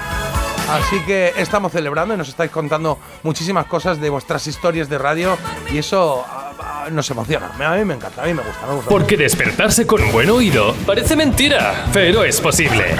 Así 0.68 0.99
que 1.07 1.33
estamos 1.37 1.72
celebrando 1.72 2.14
y 2.14 2.16
nos 2.16 2.29
estáis 2.29 2.51
contando 2.51 2.99
muchísimas 3.22 3.66
cosas 3.66 4.01
de 4.01 4.11
vuestras 4.11 4.47
historias 4.47 4.89
de 4.89 4.99
radio 4.99 5.39
y 5.72 5.79
eso 5.79 6.24
ah, 6.29 6.53
ah, 6.61 6.89
nos 6.91 7.09
emociona. 7.11 7.53
A 7.59 7.77
mí 7.77 7.85
me 7.85 7.95
encanta, 7.95 8.22
a 8.22 8.27
mí 8.27 8.35
me 8.35 8.43
gusta, 8.43 8.66
me 8.66 8.74
gusta. 8.74 8.91
Porque 8.91 9.16
despertarse 9.16 9.87
con 9.87 10.11
buen 10.11 10.29
oído 10.29 10.74
parece 10.85 11.14
mentira, 11.14 11.87
pero 11.93 12.24
es 12.24 12.41
posible. 12.41 12.97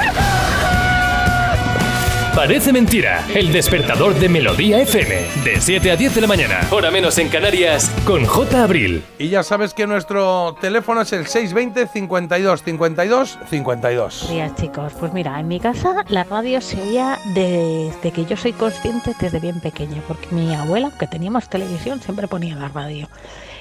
Parece 2.37 2.71
mentira, 2.71 3.25
el 3.35 3.51
despertador 3.51 4.15
de 4.15 4.29
Melodía 4.29 4.83
FM, 4.83 5.43
de 5.43 5.59
7 5.59 5.91
a 5.91 5.97
10 5.97 6.17
de 6.17 6.21
la 6.21 6.27
mañana, 6.27 6.61
hora 6.71 6.91
menos 6.91 7.17
en 7.17 7.31
Canarias, 7.31 7.91
con 8.05 8.27
J. 8.27 8.63
Abril. 8.63 9.03
Y 9.19 9.31
ya 9.31 9.43
sabes 9.43 9.73
que 9.73 9.87
nuestro 9.87 10.55
teléfono 10.61 11.01
es 11.01 11.15
el 11.15 11.27
620 11.27 11.87
52 11.87 12.63
52 12.63 13.39
52. 13.49 14.21
Buenos 14.21 14.29
días, 14.29 14.55
chicos. 14.55 14.93
Pues 15.01 15.15
mira, 15.15 15.41
en 15.41 15.49
mi 15.49 15.61
casa 15.61 16.05
la 16.09 16.25
radio 16.25 16.61
se 16.61 16.79
oía 16.79 17.19
desde 17.33 18.11
que 18.13 18.27
yo 18.27 18.37
soy 18.37 18.53
consciente 18.53 19.15
desde 19.19 19.41
bien 19.41 19.59
pequeña, 19.61 20.03
porque 20.07 20.27
mi 20.31 20.55
abuela, 20.55 20.89
aunque 20.89 21.07
teníamos 21.07 21.49
televisión, 21.49 22.03
siempre 22.03 22.29
ponía 22.29 22.55
la 22.55 22.69
radio. 22.69 23.09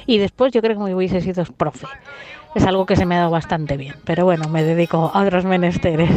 Y 0.05 0.17
después 0.17 0.51
yo 0.51 0.61
creo 0.61 0.77
que 0.77 0.83
me 0.83 0.93
hubiese 0.93 1.21
sido 1.21 1.45
profe. 1.45 1.87
Es 2.55 2.65
algo 2.65 2.85
que 2.85 2.97
se 2.97 3.05
me 3.05 3.15
ha 3.15 3.19
dado 3.19 3.31
bastante 3.31 3.77
bien, 3.77 3.95
pero 4.03 4.25
bueno, 4.25 4.49
me 4.49 4.63
dedico 4.63 5.11
a 5.13 5.23
otros 5.23 5.45
menesteres. 5.45 6.09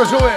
Que 0.00 0.06
sube. 0.06 0.32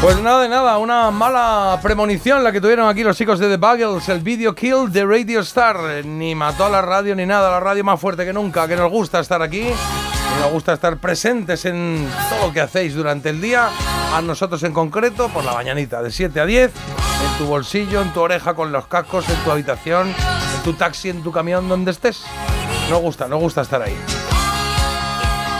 Pues 0.00 0.20
nada 0.20 0.42
de 0.42 0.48
nada, 0.48 0.78
una 0.78 1.10
mala 1.10 1.78
premonición 1.82 2.42
la 2.42 2.50
que 2.50 2.60
tuvieron 2.60 2.88
aquí 2.88 3.04
los 3.04 3.16
chicos 3.16 3.38
de 3.38 3.48
The 3.48 3.56
Buggles, 3.58 4.08
el 4.08 4.20
video 4.20 4.54
kill 4.54 4.90
de 4.90 5.04
Radio 5.04 5.40
Star. 5.40 6.04
Ni 6.04 6.34
mató 6.34 6.64
a 6.64 6.70
la 6.70 6.82
radio 6.82 7.14
ni 7.14 7.26
nada, 7.26 7.50
la 7.50 7.60
radio 7.60 7.84
más 7.84 8.00
fuerte 8.00 8.24
que 8.24 8.32
nunca, 8.32 8.66
que 8.66 8.74
nos 8.74 8.90
gusta 8.90 9.20
estar 9.20 9.42
aquí, 9.42 9.60
que 9.60 10.40
nos 10.40 10.50
gusta 10.50 10.72
estar 10.72 10.96
presentes 10.96 11.66
en 11.66 12.08
todo 12.30 12.46
lo 12.46 12.52
que 12.52 12.62
hacéis 12.62 12.94
durante 12.94 13.28
el 13.28 13.40
día, 13.40 13.68
a 14.14 14.22
nosotros 14.22 14.62
en 14.62 14.72
concreto, 14.72 15.28
por 15.28 15.44
la 15.44 15.52
mañanita, 15.52 16.02
de 16.02 16.10
7 16.10 16.40
a 16.40 16.46
10, 16.46 16.72
en 16.72 17.38
tu 17.38 17.44
bolsillo, 17.44 18.00
en 18.00 18.12
tu 18.14 18.20
oreja 18.22 18.54
con 18.54 18.72
los 18.72 18.86
cascos, 18.86 19.28
en 19.28 19.36
tu 19.44 19.50
habitación, 19.50 20.08
en 20.08 20.62
tu 20.64 20.72
taxi, 20.72 21.10
en 21.10 21.22
tu 21.22 21.30
camión, 21.30 21.68
donde 21.68 21.90
estés. 21.90 22.24
Nos 22.92 23.00
gusta, 23.00 23.26
nos 23.26 23.40
gusta 23.40 23.62
estar 23.62 23.80
ahí. 23.80 23.96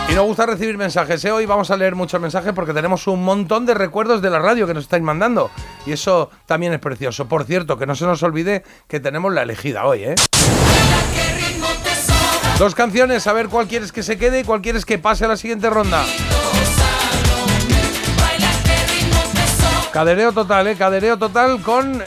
Y 0.07 0.13
nos 0.13 0.23
gusta 0.27 0.45
recibir 0.45 0.77
mensajes. 0.77 1.25
¿eh? 1.25 1.31
Hoy 1.31 1.47
vamos 1.47 1.71
a 1.71 1.77
leer 1.77 1.95
muchos 1.95 2.21
mensajes 2.21 2.53
porque 2.53 2.73
tenemos 2.73 3.07
un 3.07 3.23
montón 3.23 3.65
de 3.65 3.73
recuerdos 3.73 4.21
de 4.21 4.29
la 4.29 4.37
radio 4.37 4.67
que 4.67 4.75
nos 4.75 4.83
estáis 4.83 5.01
mandando. 5.01 5.49
Y 5.87 5.93
eso 5.93 6.29
también 6.45 6.73
es 6.73 6.79
precioso. 6.79 7.27
Por 7.27 7.45
cierto, 7.45 7.75
que 7.75 7.87
no 7.87 7.95
se 7.95 8.05
nos 8.05 8.21
olvide 8.21 8.63
que 8.87 8.99
tenemos 8.99 9.33
la 9.33 9.41
elegida 9.41 9.83
hoy, 9.85 10.03
¿eh? 10.03 10.15
Dos 12.59 12.75
canciones, 12.75 13.25
a 13.25 13.33
ver 13.33 13.49
cuál 13.49 13.65
quieres 13.65 13.91
que 13.91 14.03
se 14.03 14.19
quede 14.19 14.41
y 14.41 14.43
cuál 14.43 14.61
quieres 14.61 14.85
que 14.85 14.99
pase 14.99 15.25
a 15.25 15.29
la 15.29 15.35
siguiente 15.35 15.71
ronda. 15.71 16.05
Cadereo 19.91 20.33
total, 20.33 20.67
¿eh? 20.67 20.75
Cadereo 20.75 21.17
total 21.17 21.63
con 21.63 22.03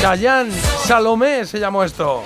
Dayan 0.00 0.50
Salomé 0.86 1.44
se 1.44 1.60
llamó 1.60 1.84
esto. 1.84 2.24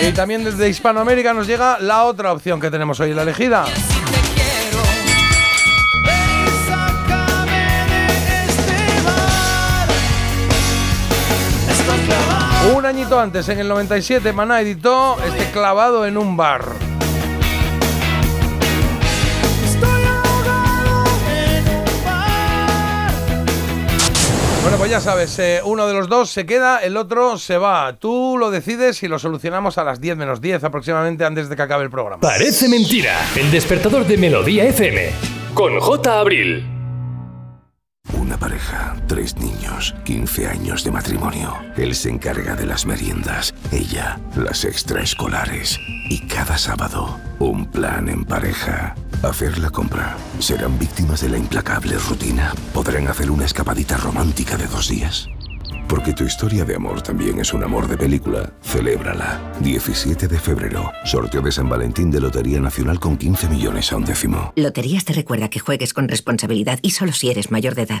Y 0.00 0.12
también 0.12 0.44
desde 0.44 0.68
Hispanoamérica 0.68 1.34
nos 1.34 1.46
llega 1.46 1.78
la 1.80 2.04
otra 2.04 2.32
opción 2.32 2.60
que 2.60 2.70
tenemos 2.70 3.00
hoy, 3.00 3.14
la 3.14 3.22
elegida. 3.22 3.66
Un 12.74 12.86
añito 12.86 13.18
antes, 13.18 13.48
en 13.48 13.58
el 13.58 13.68
97, 13.68 14.32
Maná 14.32 14.60
editó 14.60 15.16
este 15.24 15.50
clavado 15.50 16.06
en 16.06 16.16
un 16.16 16.36
bar. 16.36 16.87
Bueno, 24.68 24.80
pues 24.80 24.90
ya 24.90 25.00
sabes, 25.00 25.38
eh, 25.38 25.62
uno 25.64 25.86
de 25.86 25.94
los 25.94 26.10
dos 26.10 26.28
se 26.28 26.44
queda, 26.44 26.80
el 26.80 26.98
otro 26.98 27.38
se 27.38 27.56
va. 27.56 27.96
Tú 27.98 28.36
lo 28.38 28.50
decides 28.50 29.02
y 29.02 29.08
lo 29.08 29.18
solucionamos 29.18 29.78
a 29.78 29.82
las 29.82 29.98
10 29.98 30.18
menos 30.18 30.42
10 30.42 30.62
aproximadamente 30.62 31.24
antes 31.24 31.48
de 31.48 31.56
que 31.56 31.62
acabe 31.62 31.84
el 31.84 31.90
programa. 31.90 32.20
Parece 32.20 32.68
mentira. 32.68 33.18
El 33.34 33.50
despertador 33.50 34.06
de 34.06 34.18
Melodía 34.18 34.66
FM. 34.66 35.10
Con 35.54 35.80
J. 35.80 36.20
Abril. 36.20 36.66
Una 38.12 38.36
pareja, 38.36 38.94
tres 39.06 39.38
niños, 39.38 39.94
15 40.04 40.48
años 40.48 40.84
de 40.84 40.90
matrimonio. 40.90 41.56
Él 41.78 41.94
se 41.94 42.10
encarga 42.10 42.54
de 42.54 42.66
las 42.66 42.84
meriendas, 42.84 43.54
ella 43.72 44.20
las 44.36 44.66
extraescolares. 44.66 45.80
Y 46.10 46.26
cada 46.26 46.58
sábado, 46.58 47.18
un 47.38 47.64
plan 47.64 48.10
en 48.10 48.22
pareja. 48.26 48.94
Hacer 49.22 49.58
la 49.58 49.68
compra. 49.70 50.16
¿Serán 50.38 50.78
víctimas 50.78 51.22
de 51.22 51.28
la 51.28 51.38
implacable 51.38 51.96
rutina? 51.98 52.54
¿Podrán 52.72 53.08
hacer 53.08 53.32
una 53.32 53.46
escapadita 53.46 53.96
romántica 53.96 54.56
de 54.56 54.68
dos 54.68 54.88
días? 54.88 55.28
Porque 55.88 56.12
tu 56.12 56.22
historia 56.22 56.64
de 56.64 56.76
amor 56.76 57.02
también 57.02 57.40
es 57.40 57.52
un 57.52 57.64
amor 57.64 57.88
de 57.88 57.96
película. 57.96 58.52
Celébrala. 58.62 59.40
17 59.60 60.28
de 60.28 60.38
febrero. 60.38 60.92
Sorteo 61.04 61.40
de 61.40 61.50
San 61.50 61.68
Valentín 61.68 62.12
de 62.12 62.20
Lotería 62.20 62.60
Nacional 62.60 63.00
con 63.00 63.16
15 63.16 63.48
millones 63.48 63.90
a 63.90 63.96
un 63.96 64.04
décimo. 64.04 64.52
Loterías 64.54 65.04
te 65.04 65.14
recuerda 65.14 65.48
que 65.48 65.58
juegues 65.58 65.94
con 65.94 66.06
responsabilidad 66.06 66.78
y 66.82 66.90
solo 66.90 67.12
si 67.12 67.30
eres 67.30 67.50
mayor 67.50 67.74
de 67.74 67.82
edad. 67.82 68.00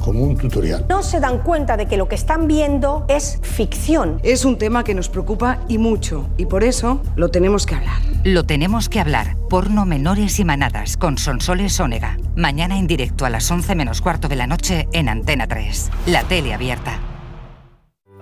como 0.00 0.22
un 0.22 0.36
tutorial. 0.36 0.86
No 0.88 1.02
se 1.02 1.20
dan 1.20 1.38
cuenta 1.38 1.76
de 1.76 1.86
que 1.86 1.96
lo 1.96 2.08
que 2.08 2.14
están 2.14 2.46
viendo 2.46 3.04
es 3.08 3.38
ficción. 3.42 4.20
Es 4.22 4.44
un 4.44 4.58
tema 4.58 4.84
que 4.84 4.94
nos 4.94 5.08
preocupa 5.08 5.60
y 5.68 5.78
mucho, 5.78 6.28
y 6.36 6.46
por 6.46 6.64
eso 6.64 7.02
lo 7.16 7.30
tenemos 7.30 7.66
que 7.66 7.74
hablar. 7.74 7.98
Lo 8.24 8.44
tenemos 8.44 8.88
que 8.88 9.00
hablar. 9.00 9.36
Porno 9.48 9.84
menores 9.86 10.38
y 10.40 10.44
manadas 10.44 10.96
con 10.96 11.18
Sonsoles 11.18 11.78
Ónega. 11.80 12.18
Mañana 12.36 12.78
en 12.78 12.86
directo 12.86 13.26
a 13.26 13.30
las 13.30 13.50
11 13.50 13.74
menos 13.74 14.00
cuarto 14.00 14.28
de 14.28 14.36
la 14.36 14.46
noche 14.46 14.88
en 14.92 15.08
Antena 15.08 15.46
3. 15.46 15.90
La 16.06 16.24
tele 16.24 16.54
abierta. 16.54 17.13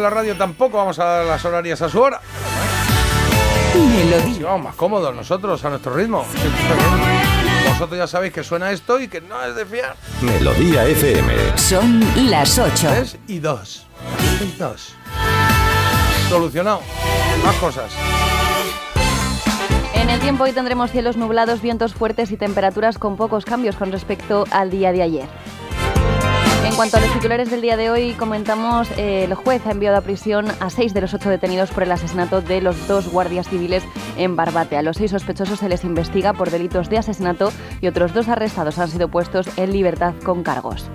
de 0.00 0.04
la 0.04 0.10
radio 0.10 0.36
tampoco 0.36 0.78
vamos 0.78 0.98
a 0.98 1.04
dar 1.04 1.26
las 1.26 1.44
horarias 1.44 1.82
a 1.82 1.88
su 1.88 2.00
hora. 2.00 2.20
Melodía. 3.74 4.34
Sí, 4.34 4.42
vamos 4.42 4.64
más 4.64 4.74
cómodos 4.74 5.14
nosotros, 5.14 5.64
a 5.64 5.70
nuestro 5.70 5.94
ritmo. 5.94 6.24
Vosotros 7.68 7.98
ya 7.98 8.06
sabéis 8.06 8.32
que 8.32 8.42
suena 8.42 8.70
esto 8.72 8.98
y 8.98 9.08
que 9.08 9.20
no 9.20 9.42
es 9.42 9.54
de 9.54 9.66
fiar. 9.66 9.96
Melodía 10.22 10.86
FM. 10.86 11.56
Son 11.56 12.00
las 12.30 12.58
8. 12.58 12.88
Tres 12.88 13.18
y 13.28 13.38
dos. 13.38 13.86
Y 14.40 14.58
dos. 14.58 14.94
Solucionado. 16.28 16.80
Más 17.44 17.56
cosas. 17.56 17.92
En 19.94 20.08
el 20.08 20.18
tiempo 20.20 20.44
hoy 20.44 20.52
tendremos 20.52 20.90
cielos 20.90 21.16
nublados, 21.16 21.60
vientos 21.60 21.94
fuertes 21.94 22.30
y 22.32 22.36
temperaturas 22.36 22.98
con 22.98 23.16
pocos 23.16 23.44
cambios 23.44 23.76
con 23.76 23.92
respecto 23.92 24.44
al 24.50 24.70
día 24.70 24.92
de 24.92 25.02
ayer. 25.02 25.28
Cuanto 26.80 26.96
a 26.96 27.00
los 27.00 27.12
titulares 27.12 27.50
del 27.50 27.60
día 27.60 27.76
de 27.76 27.90
hoy, 27.90 28.14
comentamos 28.14 28.90
eh, 28.92 29.24
el 29.24 29.34
juez 29.34 29.66
ha 29.66 29.70
enviado 29.70 29.98
a 29.98 30.00
prisión 30.00 30.46
a 30.60 30.70
seis 30.70 30.94
de 30.94 31.02
los 31.02 31.12
ocho 31.12 31.28
detenidos 31.28 31.70
por 31.72 31.82
el 31.82 31.92
asesinato 31.92 32.40
de 32.40 32.62
los 32.62 32.88
dos 32.88 33.06
guardias 33.12 33.50
civiles 33.50 33.84
en 34.16 34.34
Barbate. 34.34 34.78
A 34.78 34.82
los 34.82 34.96
seis 34.96 35.10
sospechosos 35.10 35.58
se 35.58 35.68
les 35.68 35.84
investiga 35.84 36.32
por 36.32 36.50
delitos 36.50 36.88
de 36.88 36.96
asesinato 36.96 37.52
y 37.82 37.86
otros 37.86 38.14
dos 38.14 38.30
arrestados 38.30 38.78
han 38.78 38.88
sido 38.88 39.08
puestos 39.08 39.46
en 39.58 39.72
libertad 39.74 40.14
con 40.24 40.42
cargos. 40.42 40.90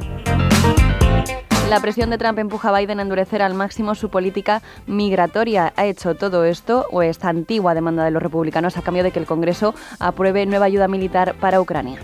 La 1.70 1.80
presión 1.80 2.10
de 2.10 2.18
Trump 2.18 2.40
empuja 2.40 2.70
a 2.70 2.80
Biden 2.80 2.98
a 2.98 3.04
endurecer 3.04 3.44
al 3.44 3.54
máximo 3.54 3.94
su 3.94 4.10
política 4.10 4.64
migratoria. 4.88 5.72
Ha 5.76 5.86
hecho 5.86 6.16
todo 6.16 6.46
esto, 6.46 6.88
o 6.90 7.04
esta 7.04 7.30
antigua 7.30 7.76
demanda 7.76 8.04
de 8.04 8.10
los 8.10 8.24
republicanos, 8.24 8.76
a 8.76 8.82
cambio 8.82 9.04
de 9.04 9.12
que 9.12 9.20
el 9.20 9.28
Congreso 9.28 9.76
apruebe 10.00 10.48
nueva 10.48 10.66
ayuda 10.66 10.88
militar 10.88 11.36
para 11.40 11.62
Ucrania. 11.62 12.00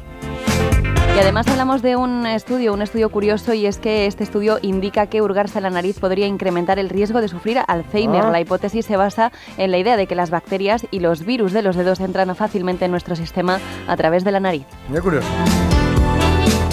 Y 1.14 1.20
además 1.20 1.46
hablamos 1.48 1.82
de 1.82 1.98
un 1.98 2.26
estudio, 2.26 2.74
un 2.74 2.82
estudio 2.82 3.10
curioso, 3.10 3.54
y 3.54 3.66
es 3.66 3.80
que 3.80 4.06
este 4.06 4.24
estudio 4.24 4.60
indica 4.62 5.08
que 5.08 5.22
hurgarse 5.22 5.60
la 5.60 5.70
nariz 5.70 6.00
podría 6.00 6.26
incrementar 6.26 6.80
el 6.80 6.88
riesgo 6.88 7.20
de 7.20 7.28
sufrir 7.28 7.60
Alzheimer. 7.68 8.24
Ah. 8.26 8.32
La 8.32 8.40
hipótesis 8.40 8.86
se 8.86 8.96
basa 8.96 9.32
en 9.58 9.72
la 9.72 9.78
idea 9.78 9.98
de 9.98 10.08
que 10.08 10.16
las 10.16 10.30
bacterias 10.30 10.88
y 10.90 11.00
los 11.00 11.26
virus 11.26 11.52
de 11.52 11.64
los 11.64 11.76
dedos 11.76 12.00
entran 12.00 12.34
fácilmente 12.34 12.86
en 12.86 12.92
nuestro 12.92 13.18
sistema 13.18 13.60
a 13.88 13.98
través 13.98 14.24
de 14.24 14.32
la 14.32 14.40
nariz. 14.40 14.66
Mira 14.88 15.02
curioso. 15.02 15.28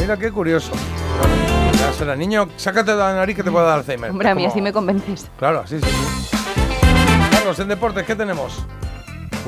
Mira 0.00 0.16
qué 0.16 0.30
curioso. 0.30 0.70
Bueno, 1.18 1.34
ya 1.72 1.92
será 1.92 2.14
niño, 2.14 2.48
sácate 2.56 2.92
de 2.92 2.96
la 2.96 3.14
nariz 3.14 3.34
que 3.34 3.42
te 3.42 3.50
pueda 3.50 3.66
dar 3.66 3.78
Alzheimer. 3.80 4.10
Hombre, 4.12 4.28
a 4.28 4.34
mí 4.36 4.46
así 4.46 4.62
me 4.62 4.72
convences. 4.72 5.28
Claro, 5.36 5.66
sí, 5.66 5.80
sí, 5.80 5.90
sí. 5.90 6.36
Carlos, 7.32 7.58
en 7.58 7.68
deportes, 7.68 8.04
¿qué 8.06 8.14
tenemos? 8.14 8.64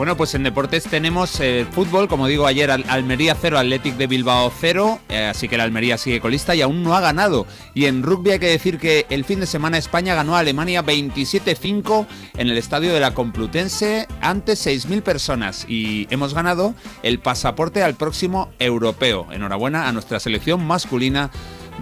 Bueno, 0.00 0.16
pues 0.16 0.34
en 0.34 0.44
deportes 0.44 0.84
tenemos 0.84 1.38
eh, 1.40 1.66
fútbol, 1.70 2.08
como 2.08 2.26
digo 2.26 2.46
ayer, 2.46 2.70
Al- 2.70 2.86
Almería 2.88 3.36
0, 3.38 3.58
Athletic 3.58 3.98
de 3.98 4.06
Bilbao 4.06 4.50
0, 4.58 4.98
eh, 5.10 5.26
así 5.26 5.46
que 5.46 5.58
la 5.58 5.64
Almería 5.64 5.98
sigue 5.98 6.20
colista 6.20 6.54
y 6.54 6.62
aún 6.62 6.82
no 6.82 6.94
ha 6.96 7.02
ganado. 7.02 7.46
Y 7.74 7.84
en 7.84 8.02
rugby 8.02 8.30
hay 8.30 8.38
que 8.38 8.46
decir 8.46 8.78
que 8.78 9.04
el 9.10 9.26
fin 9.26 9.40
de 9.40 9.46
semana 9.46 9.76
España 9.76 10.14
ganó 10.14 10.36
a 10.36 10.38
Alemania 10.38 10.82
27-5 10.82 12.06
en 12.38 12.48
el 12.48 12.56
estadio 12.56 12.94
de 12.94 13.00
la 13.00 13.12
Complutense 13.12 14.08
ante 14.22 14.54
6.000 14.54 15.02
personas 15.02 15.66
y 15.68 16.06
hemos 16.08 16.32
ganado 16.32 16.74
el 17.02 17.18
pasaporte 17.18 17.82
al 17.82 17.94
próximo 17.94 18.48
europeo. 18.58 19.26
Enhorabuena 19.30 19.86
a 19.86 19.92
nuestra 19.92 20.18
selección 20.18 20.66
masculina 20.66 21.30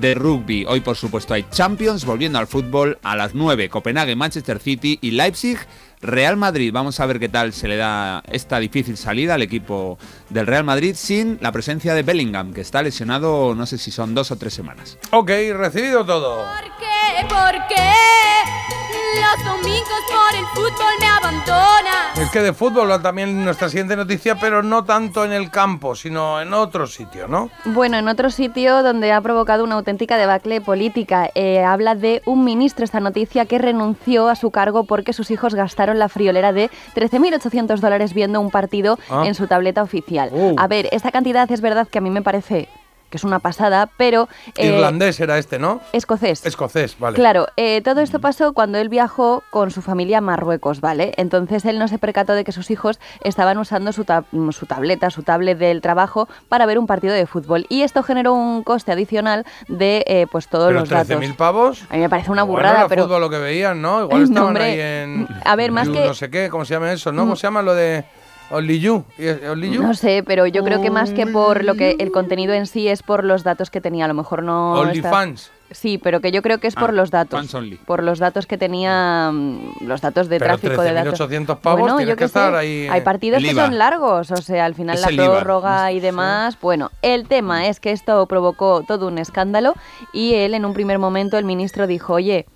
de 0.00 0.14
rugby. 0.14 0.64
Hoy, 0.68 0.80
por 0.80 0.96
supuesto, 0.96 1.34
hay 1.34 1.44
Champions, 1.50 2.04
volviendo 2.04 2.38
al 2.38 2.46
fútbol 2.46 2.98
a 3.02 3.16
las 3.16 3.34
9, 3.34 3.68
Copenhague, 3.68 4.16
Manchester 4.16 4.58
City 4.60 4.98
y 5.02 5.12
Leipzig. 5.12 5.58
Real 6.00 6.36
Madrid, 6.36 6.72
vamos 6.72 7.00
a 7.00 7.06
ver 7.06 7.18
qué 7.18 7.28
tal 7.28 7.52
se 7.52 7.68
le 7.68 7.76
da 7.76 8.22
esta 8.30 8.58
difícil 8.58 8.96
salida 8.96 9.34
al 9.34 9.42
equipo 9.42 9.98
del 10.30 10.46
Real 10.46 10.64
Madrid 10.64 10.94
sin 10.96 11.38
la 11.40 11.52
presencia 11.52 11.94
de 11.94 12.02
Bellingham, 12.02 12.52
que 12.52 12.60
está 12.60 12.82
lesionado, 12.82 13.54
no 13.54 13.66
sé 13.66 13.78
si 13.78 13.90
son 13.90 14.14
dos 14.14 14.30
o 14.30 14.36
tres 14.36 14.54
semanas. 14.54 14.98
Ok, 15.10 15.30
recibido 15.54 16.04
todo. 16.04 16.44
¿Qué? 16.78 17.26
¿Por 17.26 17.66
qué? 17.68 18.87
Los 19.16 19.44
domingos 19.44 20.00
por 20.08 20.38
el 20.38 20.46
fútbol 20.46 20.92
me 21.00 21.06
abandona. 21.06 22.12
Es 22.20 22.30
que 22.30 22.40
de 22.42 22.52
fútbol 22.52 22.90
va 22.90 23.00
también 23.00 23.44
nuestra 23.44 23.68
siguiente 23.68 23.96
noticia, 23.96 24.34
pero 24.36 24.62
no 24.62 24.84
tanto 24.84 25.24
en 25.24 25.32
el 25.32 25.50
campo, 25.50 25.94
sino 25.94 26.40
en 26.40 26.52
otro 26.52 26.86
sitio, 26.86 27.28
¿no? 27.28 27.50
Bueno, 27.64 27.96
en 27.96 28.08
otro 28.08 28.30
sitio 28.30 28.82
donde 28.82 29.12
ha 29.12 29.20
provocado 29.20 29.64
una 29.64 29.76
auténtica 29.76 30.16
debacle 30.16 30.60
política, 30.60 31.30
eh, 31.34 31.62
habla 31.64 31.94
de 31.94 32.22
un 32.26 32.44
ministro 32.44 32.84
esta 32.84 33.00
noticia 33.00 33.46
que 33.46 33.58
renunció 33.58 34.28
a 34.28 34.34
su 34.36 34.50
cargo 34.50 34.84
porque 34.84 35.12
sus 35.12 35.30
hijos 35.30 35.54
gastaron 35.54 35.98
la 35.98 36.08
friolera 36.08 36.52
de 36.52 36.70
13.800 36.94 37.80
dólares 37.80 38.14
viendo 38.14 38.40
un 38.40 38.50
partido 38.50 38.98
Ah. 39.10 39.22
en 39.26 39.34
su 39.34 39.46
tableta 39.46 39.82
oficial. 39.82 40.28
Uh. 40.32 40.54
A 40.58 40.66
ver, 40.66 40.88
esta 40.92 41.10
cantidad 41.12 41.50
es 41.50 41.60
verdad 41.60 41.86
que 41.88 41.98
a 41.98 42.00
mí 42.00 42.10
me 42.10 42.22
parece 42.22 42.68
que 43.10 43.16
es 43.16 43.24
una 43.24 43.38
pasada, 43.38 43.88
pero... 43.96 44.28
eh, 44.56 44.66
Irlandés 44.68 45.18
era 45.20 45.38
este, 45.38 45.58
¿no? 45.58 45.80
Escocés. 45.92 46.44
Escocés, 46.44 46.98
vale. 46.98 47.16
Claro, 47.16 47.46
eh, 47.56 47.80
todo 47.82 48.00
esto 48.00 48.18
pasó 48.20 48.52
cuando 48.52 48.78
él 48.78 48.88
viajó 48.88 49.42
con 49.50 49.70
su 49.70 49.80
familia 49.82 50.18
a 50.18 50.20
Marruecos, 50.20 50.80
¿vale? 50.80 51.14
Entonces 51.16 51.64
él 51.64 51.78
no 51.78 51.88
se 51.88 51.98
percató 51.98 52.34
de 52.34 52.44
que 52.44 52.52
sus 52.52 52.70
hijos 52.70 53.00
estaban 53.22 53.56
usando 53.58 53.92
su, 53.92 54.04
tab- 54.04 54.24
su 54.52 54.66
tableta, 54.66 55.10
su 55.10 55.22
tablet 55.22 55.58
del 55.58 55.80
trabajo 55.80 56.28
para 56.48 56.66
ver 56.66 56.78
un 56.78 56.86
partido 56.86 57.14
de 57.14 57.26
fútbol. 57.26 57.66
Y 57.68 57.82
esto 57.82 58.02
generó 58.02 58.34
un 58.34 58.62
coste 58.62 58.92
adicional 58.92 59.46
de 59.68 60.04
eh, 60.06 60.26
pues 60.30 60.48
todos 60.48 60.68
Pero 60.68 60.80
los 60.80 60.88
datos. 60.88 61.16
13.000 61.16 61.36
pavos. 61.36 61.84
A 61.90 61.94
mí 61.94 62.00
me 62.00 62.08
parece 62.10 62.30
una 62.30 62.42
burrada, 62.42 62.88
pero... 62.88 63.04
fútbol 63.04 63.20
lo 63.22 63.30
que 63.30 63.38
veían, 63.38 63.80
¿no? 63.80 64.02
Igual 64.04 64.20
No, 64.20 64.24
estaban 64.26 64.48
hombre, 64.48 64.64
ahí 64.64 64.80
en. 64.80 65.28
a 65.44 65.56
ver, 65.56 65.72
más 65.72 65.88
que- 65.88 66.06
No 66.06 66.14
sé 66.14 66.30
qué, 66.30 66.48
¿cómo 66.50 66.64
se 66.64 66.74
llama 66.74 66.92
eso, 66.92 67.10
no? 67.12 67.22
¿Cómo 67.22 67.36
se 67.36 67.42
llama 67.46 67.62
lo 67.62 67.74
de. 67.74 68.04
Only 68.50 68.80
You? 68.80 69.04
¿Y- 69.18 69.28
¿Only? 69.46 69.70
No 69.78 69.92
sé, 69.94 70.22
pero 70.26 70.46
yo 70.46 70.64
creo 70.64 70.80
que 70.80 70.90
más 70.90 71.12
que 71.12 71.26
por 71.26 71.64
lo 71.64 71.74
que 71.74 71.96
el 71.98 72.10
contenido 72.10 72.54
en 72.54 72.66
sí 72.66 72.88
es 72.88 73.02
por 73.02 73.22
los 73.24 73.44
datos 73.44 73.70
que 73.70 73.80
tenía. 73.80 74.06
A 74.06 74.08
lo 74.08 74.14
mejor 74.14 74.42
no. 74.42 74.74
está- 74.76 74.88
OnlyFans. 75.10 75.50
Sí, 75.70 75.98
pero 75.98 76.22
que 76.22 76.30
yo 76.32 76.40
creo 76.40 76.56
que 76.56 76.66
es 76.66 76.74
por 76.74 76.88
Ah, 76.88 76.92
los 76.92 77.10
datos. 77.10 77.38
fans 77.38 77.54
only. 77.54 77.76
Por 77.76 78.02
los 78.02 78.18
datos 78.18 78.46
que 78.46 78.56
tenía. 78.56 79.30
mm, 79.30 79.86
Los 79.86 80.00
datos 80.00 80.30
de 80.30 80.38
Pero 80.38 80.56
tráfico 80.56 80.80
de 80.80 80.92
datos. 80.94 81.20
13.800 81.20 81.58
pavos, 81.58 81.80
Bueno, 81.80 82.00
yo 82.00 82.06
que 82.16 82.16
qué 82.16 82.18
sé, 82.20 82.24
estar 82.26 82.54
ahí, 82.54 82.88
Hay 82.90 83.02
partidos 83.02 83.42
que 83.42 83.52
son 83.52 83.76
largos, 83.76 84.30
o 84.30 84.36
sea, 84.38 84.64
al 84.64 84.74
final 84.74 84.96
Es 84.96 85.02
la 85.02 85.08
prórroga 85.24 85.92
y 85.92 86.00
demás. 86.00 86.56
Bueno, 86.62 86.90
el 87.02 87.28
tema 87.28 87.66
es 87.66 87.80
que 87.80 87.92
esto 87.92 88.24
provocó 88.26 88.82
todo 88.88 89.08
un 89.08 89.18
escándalo 89.18 89.74
y 90.14 90.32
él 90.34 90.54
en 90.54 90.64
un 90.64 90.72
primer 90.72 90.98
momento, 90.98 91.36
el 91.36 91.44
ministro 91.44 91.86
dijo, 91.86 92.14
oye, 92.14 92.46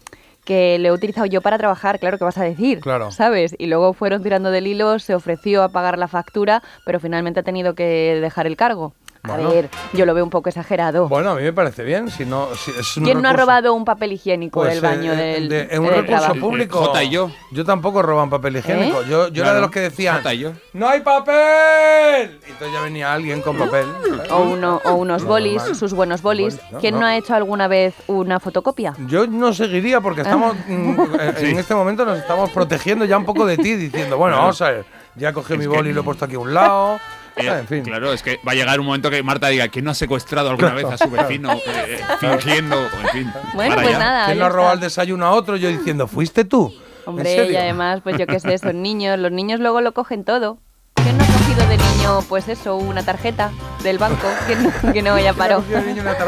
que 0.44 0.78
lo 0.78 0.88
he 0.88 0.92
utilizado 0.92 1.26
yo 1.26 1.40
para 1.40 1.58
trabajar, 1.58 1.98
claro 2.00 2.18
que 2.18 2.24
vas 2.24 2.38
a 2.38 2.44
decir, 2.44 2.80
Claro. 2.80 3.10
¿sabes? 3.10 3.54
Y 3.58 3.66
luego 3.66 3.92
fueron 3.92 4.22
tirando 4.22 4.50
del 4.50 4.66
hilo, 4.66 4.98
se 4.98 5.14
ofreció 5.14 5.62
a 5.62 5.68
pagar 5.68 5.98
la 5.98 6.08
factura, 6.08 6.62
pero 6.84 6.98
finalmente 7.00 7.40
ha 7.40 7.44
tenido 7.44 7.74
que 7.74 8.18
dejar 8.20 8.46
el 8.46 8.56
cargo. 8.56 8.92
A 9.24 9.28
Bueno. 9.34 9.50
ver, 9.50 9.68
yo 9.92 10.04
lo 10.04 10.14
veo 10.14 10.24
un 10.24 10.30
poco 10.30 10.48
exagerado. 10.48 11.08
Bueno, 11.08 11.30
a 11.30 11.34
mí 11.36 11.42
me 11.42 11.52
parece 11.52 11.84
bien. 11.84 12.10
Si 12.10 12.24
no, 12.26 12.48
si 12.56 12.72
es 12.72 12.96
un 12.96 13.04
¿Quién 13.04 13.22
no 13.22 13.28
ha 13.28 13.32
robado 13.32 13.72
un 13.72 13.84
papel 13.84 14.12
higiénico 14.14 14.58
Pues, 14.60 14.72
del 14.74 14.80
baño 14.82 15.12
eh, 15.12 15.16
del, 15.16 15.48
de- 15.48 15.68
en 15.70 15.78
un 15.78 15.86
del 15.86 15.94
recurso 16.00 16.18
trabajo? 16.22 16.40
público. 16.40 16.78
Jota 16.78 17.04
y 17.04 17.10
yo. 17.10 17.30
Yo 17.52 17.64
tampoco 17.64 18.02
roban 18.02 18.28
papel 18.30 18.56
higiénico. 18.56 19.02
¿Eh? 19.02 19.06
Yo, 19.08 19.28
yo 19.28 19.42
era 19.44 19.54
de 19.54 19.60
los 19.60 19.70
que 19.70 19.78
decían. 19.78 20.16
Jota 20.16 20.34
y 20.34 20.38
yo. 20.40 20.52
¡No 20.72 20.88
hay 20.88 21.02
papel! 21.02 22.40
Y 22.46 22.50
entonces 22.50 22.72
ya 22.72 22.80
venía 22.82 23.12
alguien 23.12 23.42
con 23.42 23.56
papel. 23.56 23.86
O, 24.30 24.40
uno, 24.42 24.80
o 24.84 24.94
unos 24.94 25.22
Lo 25.22 25.28
bolis, 25.28 25.56
normal. 25.58 25.74
sus 25.76 25.92
buenos 25.94 26.20
bolis. 26.22 26.58
No, 26.72 26.78
¿Quién 26.80 26.94
no. 26.94 27.02
no. 27.02 27.06
ha 27.06 27.16
hecho 27.16 27.34
alguna 27.36 27.68
vez 27.68 27.94
una 28.08 28.40
fotocopia? 28.40 28.94
Yo 29.06 29.28
no 29.28 29.52
seguiría 29.52 30.00
porque 30.00 30.22
estamos 30.22 30.56
mm, 30.66 31.00
eh, 31.20 31.34
en 31.38 31.58
este 31.60 31.76
momento 31.76 32.04
nos 32.04 32.18
estamos 32.18 32.50
protegiendo 32.50 33.04
ya 33.04 33.18
un 33.18 33.24
poco 33.24 33.46
de 33.46 33.56
ti 33.56 33.76
diciendo, 33.76 34.18
bueno, 34.18 34.36
vamos 34.36 34.60
a 34.62 34.70
ver, 34.72 34.84
ya 35.14 35.32
cogí 35.32 35.52
mi 35.52 35.60
que- 35.60 35.68
boli 35.68 35.90
y 35.90 35.92
lo 35.92 36.00
he 36.00 36.04
puesto 36.04 36.24
aquí 36.24 36.34
a 36.34 36.40
un 36.40 36.52
lado. 36.52 36.98
Eh, 37.36 37.46
en 37.46 37.66
fin. 37.66 37.82
Claro, 37.82 38.12
es 38.12 38.22
que 38.22 38.38
va 38.46 38.52
a 38.52 38.54
llegar 38.54 38.78
un 38.80 38.86
momento 38.86 39.10
que 39.10 39.22
Marta 39.22 39.48
diga 39.48 39.68
¿quién 39.68 39.84
no 39.84 39.92
ha 39.92 39.94
secuestrado 39.94 40.50
alguna 40.50 40.74
vez 40.74 40.84
a 40.84 40.98
su 40.98 41.10
vecino 41.10 41.52
eh, 41.66 42.00
fingiendo? 42.20 42.76
En 42.76 43.08
fin. 43.08 43.32
Bueno, 43.54 43.74
pues 43.76 43.90
ya. 43.90 43.98
nada. 43.98 44.26
¿Quién 44.26 44.38
no 44.38 44.46
ha 44.46 44.48
robado 44.50 44.74
el 44.74 44.80
desayuno 44.80 45.26
a 45.26 45.32
otro? 45.32 45.56
Yo 45.56 45.68
diciendo, 45.68 46.06
¿fuiste 46.06 46.44
tú? 46.44 46.74
¿En 47.04 47.08
Hombre, 47.10 47.50
y 47.50 47.56
además, 47.56 48.00
pues 48.02 48.16
yo 48.18 48.26
qué 48.26 48.38
sé, 48.38 48.58
son 48.58 48.82
niños. 48.82 49.18
Los 49.18 49.32
niños 49.32 49.60
luego 49.60 49.80
lo 49.80 49.92
cogen 49.92 50.24
todo. 50.24 50.58
¿Quién 50.94 51.18
no 51.18 51.24
ha 51.24 51.26
cogido 51.26 51.66
de 51.66 51.76
niño 51.78 52.20
pues 52.28 52.48
eso, 52.48 52.76
una 52.76 53.02
tarjeta 53.02 53.50
del 53.82 53.98
banco 53.98 54.26
que 54.46 54.56
no, 54.56 54.92
que 54.92 55.02
no 55.02 55.18
ya 55.18 55.32
paró. 55.32 55.64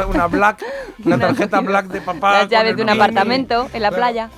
Una, 0.09 0.27
black, 0.27 0.65
una 1.05 1.19
tarjeta 1.19 1.61
black 1.61 1.87
de 1.87 2.01
papá. 2.01 2.41
Las 2.41 2.49
llaves 2.49 2.77
de 2.77 2.83
un 2.83 2.91
apartamento 2.91 3.69
en 3.73 3.83
la 3.83 3.91
playa. 3.91 4.31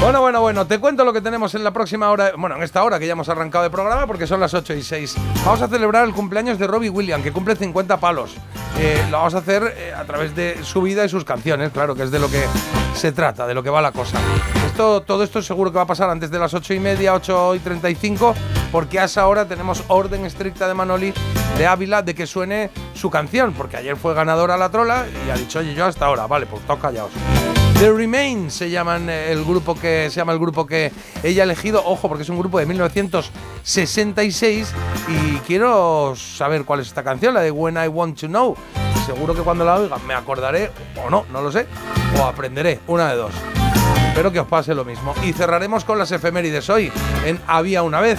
Bueno, 0.00 0.20
bueno, 0.20 0.40
bueno, 0.40 0.64
te 0.64 0.78
cuento 0.78 1.04
lo 1.04 1.12
que 1.12 1.20
tenemos 1.20 1.56
en 1.56 1.64
la 1.64 1.72
próxima 1.72 2.10
hora, 2.10 2.32
bueno, 2.38 2.54
en 2.54 2.62
esta 2.62 2.84
hora 2.84 3.00
que 3.00 3.06
ya 3.06 3.12
hemos 3.12 3.28
arrancado 3.28 3.64
de 3.64 3.70
programa 3.70 4.06
porque 4.06 4.28
son 4.28 4.38
las 4.38 4.54
8 4.54 4.74
y 4.74 4.82
6. 4.82 5.16
Vamos 5.44 5.60
a 5.60 5.66
celebrar 5.66 6.06
el 6.06 6.14
cumpleaños 6.14 6.56
de 6.56 6.68
Robbie 6.68 6.88
Williams, 6.88 7.24
que 7.24 7.32
cumple 7.32 7.56
50 7.56 7.98
palos. 7.98 8.36
Eh, 8.78 9.04
lo 9.10 9.18
vamos 9.18 9.34
a 9.34 9.38
hacer 9.38 9.74
eh, 9.76 9.92
a 9.92 10.04
través 10.04 10.36
de 10.36 10.62
su 10.62 10.82
vida 10.82 11.04
y 11.04 11.08
sus 11.08 11.24
canciones, 11.24 11.72
claro, 11.72 11.96
que 11.96 12.04
es 12.04 12.12
de 12.12 12.20
lo 12.20 12.30
que 12.30 12.44
se 12.94 13.10
trata, 13.10 13.44
de 13.48 13.54
lo 13.54 13.62
que 13.64 13.70
va 13.70 13.82
la 13.82 13.90
cosa. 13.90 14.18
Esto, 14.64 15.02
todo 15.02 15.24
esto 15.24 15.42
seguro 15.42 15.72
que 15.72 15.76
va 15.78 15.82
a 15.82 15.86
pasar 15.86 16.08
antes 16.10 16.30
de 16.30 16.38
las 16.38 16.54
8 16.54 16.74
y 16.74 16.78
media, 16.78 17.12
8 17.14 17.56
y 17.56 17.58
35, 17.58 18.36
porque 18.70 19.00
a 19.00 19.04
esa 19.04 19.26
hora 19.26 19.46
tenemos 19.46 19.82
orden 19.88 20.24
estricta 20.24 20.68
de 20.68 20.74
Manoli 20.74 21.12
de 21.58 21.66
Ávila 21.66 22.02
de 22.02 22.14
que 22.14 22.28
suene 22.28 22.70
su 22.94 23.10
canción, 23.10 23.52
porque 23.52 23.76
ayer 23.76 23.96
fue 23.96 24.14
ganadora 24.14 24.56
la 24.56 24.70
trola 24.70 25.06
y 25.26 25.30
ha 25.30 25.34
dicho, 25.34 25.58
oye, 25.58 25.74
yo 25.74 25.86
hasta 25.86 26.06
ahora, 26.06 26.28
vale, 26.28 26.46
pues 26.46 26.62
todos 26.64 26.78
callaos. 26.78 27.10
The 27.78 27.92
Remain 27.92 28.50
se 28.50 28.70
llaman 28.70 29.08
eh, 29.08 29.30
el 29.30 29.44
grupo 29.44 29.76
que 29.76 30.10
se 30.10 30.16
llama 30.16 30.32
el 30.32 30.40
grupo 30.40 30.66
que 30.66 30.90
ella 31.22 31.42
ha 31.42 31.44
elegido. 31.44 31.80
Ojo, 31.84 32.08
porque 32.08 32.24
es 32.24 32.28
un 32.28 32.36
grupo 32.36 32.58
de 32.58 32.66
1966 32.66 34.74
y 35.06 35.36
quiero 35.46 36.14
saber 36.16 36.64
cuál 36.64 36.80
es 36.80 36.88
esta 36.88 37.04
canción, 37.04 37.34
la 37.34 37.40
de 37.40 37.52
When 37.52 37.76
I 37.76 37.86
Want 37.86 38.18
to 38.18 38.26
Know. 38.26 38.56
Seguro 39.06 39.32
que 39.32 39.42
cuando 39.42 39.64
la 39.64 39.76
oiga 39.76 39.96
me 40.08 40.14
acordaré 40.14 40.72
o 41.06 41.08
no, 41.08 41.24
no 41.32 41.40
lo 41.40 41.52
sé, 41.52 41.68
o 42.18 42.24
aprenderé, 42.24 42.80
una 42.88 43.10
de 43.10 43.16
dos. 43.16 43.32
Espero 44.08 44.32
que 44.32 44.40
os 44.40 44.48
pase 44.48 44.74
lo 44.74 44.84
mismo. 44.84 45.14
Y 45.22 45.32
cerraremos 45.32 45.84
con 45.84 46.00
las 46.00 46.10
efemérides 46.10 46.68
hoy 46.70 46.90
en 47.24 47.40
Había 47.46 47.84
una 47.84 48.00
vez. 48.00 48.18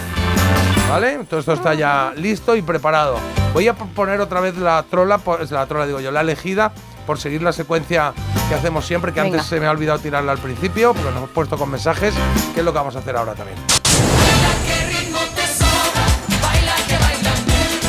¿Vale? 0.89 1.19
Todo 1.29 1.41
esto 1.41 1.51
está 1.51 1.73
ya 1.73 2.13
listo 2.15 2.55
y 2.55 2.61
preparado. 2.61 3.17
Voy 3.53 3.67
a 3.67 3.73
poner 3.73 4.21
otra 4.21 4.39
vez 4.39 4.55
la 4.55 4.85
trola, 4.89 5.17
pues 5.17 5.51
la 5.51 5.67
trola 5.67 5.85
digo 5.85 5.99
yo, 5.99 6.11
la 6.11 6.21
elegida 6.21 6.71
por 7.09 7.19
seguir 7.19 7.41
la 7.41 7.51
secuencia 7.51 8.13
que 8.49 8.53
hacemos 8.53 8.85
siempre, 8.85 9.11
que 9.11 9.19
Venga. 9.19 9.37
antes 9.37 9.49
se 9.49 9.59
me 9.59 9.65
ha 9.65 9.71
olvidado 9.71 9.97
tirarla 9.97 10.31
al 10.31 10.37
principio, 10.37 10.93
porque 10.93 11.09
nos 11.09 11.17
hemos 11.17 11.31
puesto 11.31 11.57
con 11.57 11.71
mensajes, 11.71 12.13
que 12.53 12.59
es 12.59 12.63
lo 12.63 12.71
que 12.71 12.77
vamos 12.77 12.95
a 12.95 12.99
hacer 12.99 13.15
ahora 13.15 13.33
también. 13.33 13.57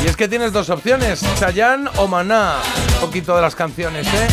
Y 0.03 0.07
es 0.07 0.15
que 0.15 0.27
tienes 0.27 0.51
dos 0.51 0.71
opciones, 0.71 1.23
Chayanne 1.39 1.87
o 1.97 2.07
Maná. 2.07 2.55
Un 2.95 2.99
poquito 2.99 3.35
de 3.35 3.43
las 3.43 3.53
canciones, 3.53 4.07
¿eh? 4.07 4.27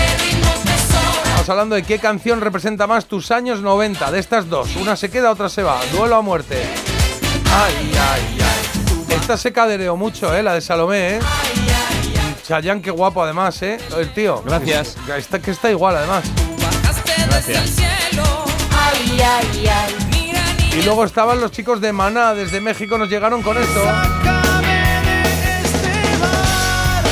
Estamos 1.25 1.51
hablando 1.51 1.75
de 1.75 1.83
qué 1.83 1.99
canción 1.99 2.41
representa 2.41 2.87
más 2.87 3.05
tus 3.05 3.31
años 3.31 3.61
90, 3.61 4.11
de 4.11 4.19
estas 4.19 4.49
dos. 4.49 4.75
Una 4.77 4.97
se 4.97 5.11
queda, 5.11 5.31
otra 5.33 5.51
se 5.51 5.63
va. 5.63 5.79
Duelo 5.93 6.17
a 6.17 6.23
muerte. 6.23 6.63
Ay, 7.55 7.93
ay, 7.93 8.39
ay. 8.41 9.15
Esta 9.21 9.37
se 9.37 9.53
cadereó 9.53 9.97
mucho, 9.97 10.35
¿eh? 10.35 10.43
La 10.43 10.55
de 10.55 10.63
Salomé, 10.63 11.17
¿eh? 11.17 11.21
Chayanne, 12.49 12.81
qué 12.81 12.91
guapo 12.91 13.23
además, 13.23 13.61
¿eh? 13.61 13.77
El 13.95 14.11
tío. 14.15 14.43
Gracias. 14.43 14.97
Que 15.05 15.19
está, 15.19 15.39
que 15.39 15.51
está 15.51 15.71
igual 15.71 15.97
además. 15.97 16.25
Gracias. 17.29 17.77
Ay, 18.75 19.21
ay, 19.21 19.67
ay. 19.69 20.79
Y 20.79 20.83
luego 20.83 21.05
estaban 21.05 21.43
los 21.43 21.51
chicos 21.51 21.83
de 21.83 21.93
Maná, 21.93 22.33
desde 22.33 22.63
México 22.63 22.97
nos 22.97 23.11
llegaron 23.11 23.43
con 23.43 23.59
esto. 23.59 23.83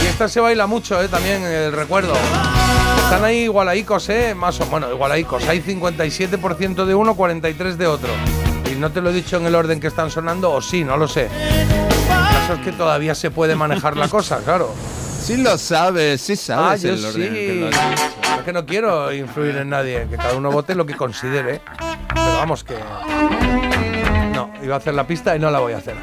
Y 0.02 0.06
esta 0.06 0.26
se 0.28 0.40
baila 0.40 0.66
mucho, 0.66 1.02
¿eh? 1.02 1.08
También 1.08 1.42
el 1.42 1.72
recuerdo. 1.72 2.14
Están 3.04 3.22
ahí 3.22 3.40
igualaicos, 3.40 4.08
¿eh? 4.08 4.34
Más 4.34 4.58
o 4.60 4.66
bueno, 4.66 4.90
igualaicos. 4.90 5.46
Hay 5.48 5.60
57% 5.60 6.86
de 6.86 6.94
uno, 6.94 7.14
43% 7.14 7.76
de 7.76 7.86
otro. 7.86 8.08
Y 8.72 8.76
no 8.76 8.90
te 8.90 9.02
lo 9.02 9.10
he 9.10 9.12
dicho 9.12 9.36
en 9.36 9.44
el 9.44 9.54
orden 9.54 9.80
que 9.80 9.88
están 9.88 10.10
sonando, 10.10 10.50
o 10.52 10.62
sí, 10.62 10.82
no 10.82 10.96
lo 10.96 11.06
sé. 11.06 11.26
El 11.26 12.08
caso 12.08 12.54
es 12.54 12.60
que 12.60 12.72
todavía 12.72 13.14
se 13.14 13.30
puede 13.30 13.54
manejar 13.54 13.98
la 13.98 14.08
cosa, 14.08 14.38
claro. 14.38 14.72
Sí 15.26 15.36
lo 15.38 15.58
sabes, 15.58 16.20
sí 16.20 16.34
Ah, 16.34 16.76
sabes 16.76 16.82
yo 16.82 16.92
el 16.94 17.04
orden 17.04 17.22
en 17.22 17.28
el 17.28 17.34
que 17.34 17.52
sí. 17.52 17.60
lo 17.60 17.66
has 17.66 17.90
dicho. 17.90 18.36
Es 18.38 18.42
que 18.44 18.52
no 18.52 18.64
quiero 18.66 19.12
influir 19.12 19.56
en 19.56 19.70
nadie, 19.70 20.06
que 20.08 20.16
cada 20.16 20.36
uno 20.36 20.52
vote 20.52 20.74
lo 20.76 20.86
que 20.86 20.94
considere. 20.94 21.60
Pero 22.14 22.26
vamos, 22.36 22.62
que. 22.62 22.76
No, 24.32 24.52
iba 24.62 24.74
a 24.74 24.78
hacer 24.78 24.94
la 24.94 25.04
pista 25.06 25.34
y 25.34 25.40
no 25.40 25.50
la 25.50 25.58
voy 25.58 25.72
a 25.72 25.78
hacer. 25.78 25.96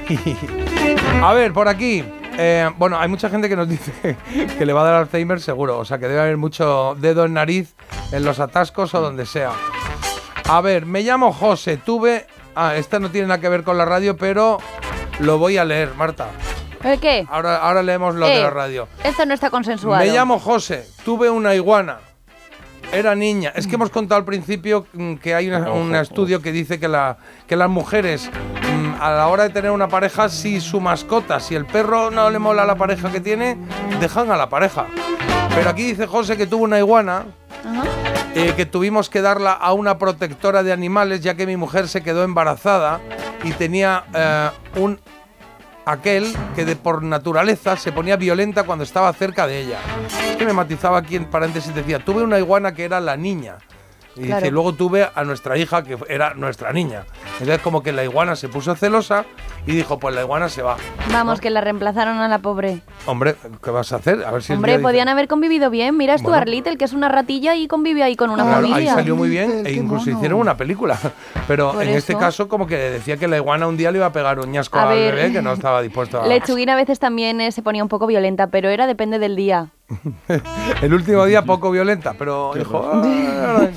a 1.22 1.34
ver, 1.34 1.54
por 1.54 1.70
aquí. 1.70 2.04
eh, 2.38 2.70
bueno, 2.78 3.00
hay 3.00 3.08
mucha 3.08 3.30
gente 3.30 3.48
que 3.48 3.56
nos 3.56 3.70
dice 3.70 4.18
que 4.58 4.66
le 4.66 4.74
va 4.74 4.82
a 4.82 4.86
dar 4.86 4.94
Alzheimer 4.96 5.40
seguro. 5.40 5.78
O 5.80 5.86
sea, 5.86 6.00
que 6.00 6.08
debe 6.10 6.20
haber 6.20 6.36
mucho 6.38 6.98
dedo 7.00 7.24
en 7.24 7.34
nariz 7.34 7.76
en 8.12 8.26
los 8.26 8.40
atascos 8.42 8.94
o 8.94 9.00
donde 9.00 9.26
sea. 9.26 9.52
A 10.50 10.60
ver, 10.60 10.86
me 10.86 11.02
llamo 11.02 11.32
José. 11.32 11.78
Tuve. 11.78 12.28
Ah, 12.56 12.76
esta 12.76 13.00
no 13.00 13.10
tiene 13.10 13.28
nada 13.28 13.40
que 13.40 13.48
ver 13.50 13.64
con 13.64 13.78
la 13.78 13.86
radio, 13.86 14.18
pero 14.18 14.58
lo 15.20 15.38
voy 15.38 15.58
a 15.58 15.64
leer, 15.64 15.94
Marta. 15.96 16.28
¿El 16.84 17.00
qué? 17.00 17.26
Ahora, 17.30 17.58
ahora 17.58 17.82
leemos 17.84 18.16
lo 18.16 18.26
de 18.26 18.40
Eh, 18.40 18.44
la 18.44 18.50
radio. 18.50 18.88
Esto 19.04 19.26
no 19.26 19.34
está 19.34 19.50
consensuado. 19.50 20.04
Me 20.04 20.12
llamo 20.12 20.40
José, 20.40 20.86
tuve 21.06 21.30
una 21.30 21.56
iguana. 21.56 22.00
Era 22.92 23.16
niña. 23.16 23.52
Es 23.56 23.66
que 23.66 23.76
hemos 23.76 23.90
contado 23.90 24.20
al 24.20 24.26
principio 24.26 24.86
mm, 24.94 25.16
que 25.16 25.34
hay 25.34 25.48
una- 25.50 25.72
un 25.72 25.96
estudio 25.96 26.42
que 26.42 26.52
dice 26.52 26.80
que, 26.80 26.88
la, 26.88 27.18
que 27.48 27.56
las 27.56 27.70
mujeres, 27.70 28.30
mm, 28.30 29.02
a 29.02 29.12
la 29.12 29.28
hora 29.30 29.44
de 29.44 29.50
tener 29.50 29.72
una 29.72 29.88
pareja, 29.88 30.30
si 30.30 30.62
su 30.62 30.80
mascota, 30.80 31.40
si 31.40 31.56
el 31.56 31.66
perro 31.66 32.12
no 32.12 32.30
le 32.30 32.38
mola 32.38 32.64
a 32.64 32.66
la 32.66 32.76
pareja 32.76 33.12
que 33.12 33.20
tiene, 33.20 33.58
dejan 34.00 34.30
a 34.32 34.38
la 34.38 34.48
pareja. 34.50 34.86
Pero 35.56 35.70
aquí 35.70 35.84
dice 35.84 36.06
José 36.06 36.38
que 36.38 36.46
tuvo 36.46 36.66
una 36.66 36.78
iguana, 36.78 37.24
eh, 38.36 38.54
que 38.56 38.66
tuvimos 38.68 39.10
que 39.10 39.22
darla 39.22 39.54
a 39.54 39.74
una 39.74 39.98
protectora 39.98 40.62
de 40.64 40.72
animales, 40.74 41.22
ya 41.22 41.34
que 41.36 41.48
mi 41.48 41.56
mujer 41.58 41.88
se 41.88 42.04
quedó 42.04 42.24
embarazada 42.24 43.00
y 43.44 43.52
tenía 43.54 44.04
eh, 44.14 44.50
un 44.76 45.00
aquel 45.86 46.34
que 46.56 46.66
de 46.66 46.76
por 46.76 47.04
naturaleza 47.04 47.76
se 47.78 47.92
ponía 47.92 48.16
violenta 48.16 48.64
cuando 48.64 48.84
estaba 48.84 49.12
cerca 49.14 49.48
de 49.48 49.62
ella. 49.62 49.80
Que 50.38 50.46
me 50.46 50.54
matizaba 50.54 50.98
aquí 50.98 51.16
en 51.16 51.26
paréntesis 51.26 51.74
decía, 51.74 52.00
tuve 52.00 52.24
una 52.24 52.40
iguana 52.40 52.74
que 52.74 52.86
era 52.86 53.00
la 53.00 53.18
niña. 53.18 53.58
Y 54.16 54.26
Claro. 54.26 54.42
dice, 54.42 54.52
luego 54.52 54.74
tuve 54.74 55.10
a 55.14 55.24
nuestra 55.24 55.58
hija 55.58 55.84
que 55.84 55.98
era 56.08 56.34
nuestra 56.36 56.72
niña. 56.72 57.04
Entonces 57.40 57.60
como 57.60 57.82
que 57.82 57.92
la 57.92 58.04
iguana 58.04 58.36
se 58.36 58.48
puso 58.48 58.76
celosa 58.76 59.26
y 59.66 59.72
dijo, 59.76 59.98
pues 60.00 60.14
la 60.14 60.22
iguana 60.22 60.50
se 60.50 60.62
va. 60.62 60.78
Vamos, 61.12 61.42
que 61.42 61.50
la 61.50 61.62
reemplazaron 61.62 62.18
a 62.20 62.28
la 62.28 62.40
pobre. 62.40 62.82
Hombre, 63.08 63.36
¿qué 63.64 63.72
vas 63.72 63.92
a 63.92 63.96
hacer? 63.96 64.24
A 64.26 64.32
ver 64.32 64.44
si 64.44 64.54
Hombre, 64.54 64.74
día 64.74 64.78
dice- 64.78 64.88
podían 64.88 65.08
haber 65.10 65.28
convivido 65.28 65.70
bien. 65.70 65.98
Mira 65.98 66.14
Bueno. 66.16 66.30
Stuart 66.30 66.48
Little, 66.48 66.78
que 66.78 66.86
es 66.86 66.94
una 66.94 67.10
ratilla 67.10 67.56
y 67.56 67.68
convive 67.68 68.04
ahí 68.04 68.16
con 68.16 68.30
una 68.30 68.44
Claro, 68.44 68.66
ahí 68.66 68.72
familia. 68.72 68.94
salió 68.94 69.16
muy 69.16 69.30
bien 69.30 69.66
e 69.66 69.72
incluso 69.72 70.10
hicieron 70.12 70.40
una 70.40 70.56
película. 70.58 70.98
Pero 71.48 71.72
Por 71.74 71.84
en 71.84 71.90
este 71.90 72.14
eso. 72.14 72.20
caso 72.20 72.48
como 72.48 72.68
que 72.68 72.78
decía 72.78 73.18
que 73.18 73.28
la 73.28 73.38
iguana 73.38 73.68
un 73.68 73.78
día 73.78 73.92
le 73.92 73.98
iba 73.98 74.06
a 74.08 74.12
pegar 74.14 74.40
un 74.40 74.52
ñasco 74.52 74.78
A 74.78 74.84
al 74.90 74.96
ver. 74.98 75.16
bebé 75.16 75.32
que 75.34 75.42
no 75.42 75.54
estaba 75.54 75.82
dispuesto 75.82 76.22
a... 76.22 76.28
Lechuguina 76.28 76.74
a 76.74 76.76
veces 76.76 77.00
también 77.00 77.42
eh, 77.42 77.52
se 77.52 77.62
ponía 77.62 77.82
un 77.84 77.90
poco 77.90 78.06
violenta, 78.08 78.48
pero 78.48 78.70
era 78.70 78.86
depende 78.88 79.18
del 79.20 79.36
día. 79.36 79.70
El 80.82 80.94
último 80.94 81.26
día 81.26 81.44
poco 81.44 81.72
violenta, 81.72 82.14
pero 82.18 82.52
dijo... 82.56 82.82
"Ah, 82.94 83.68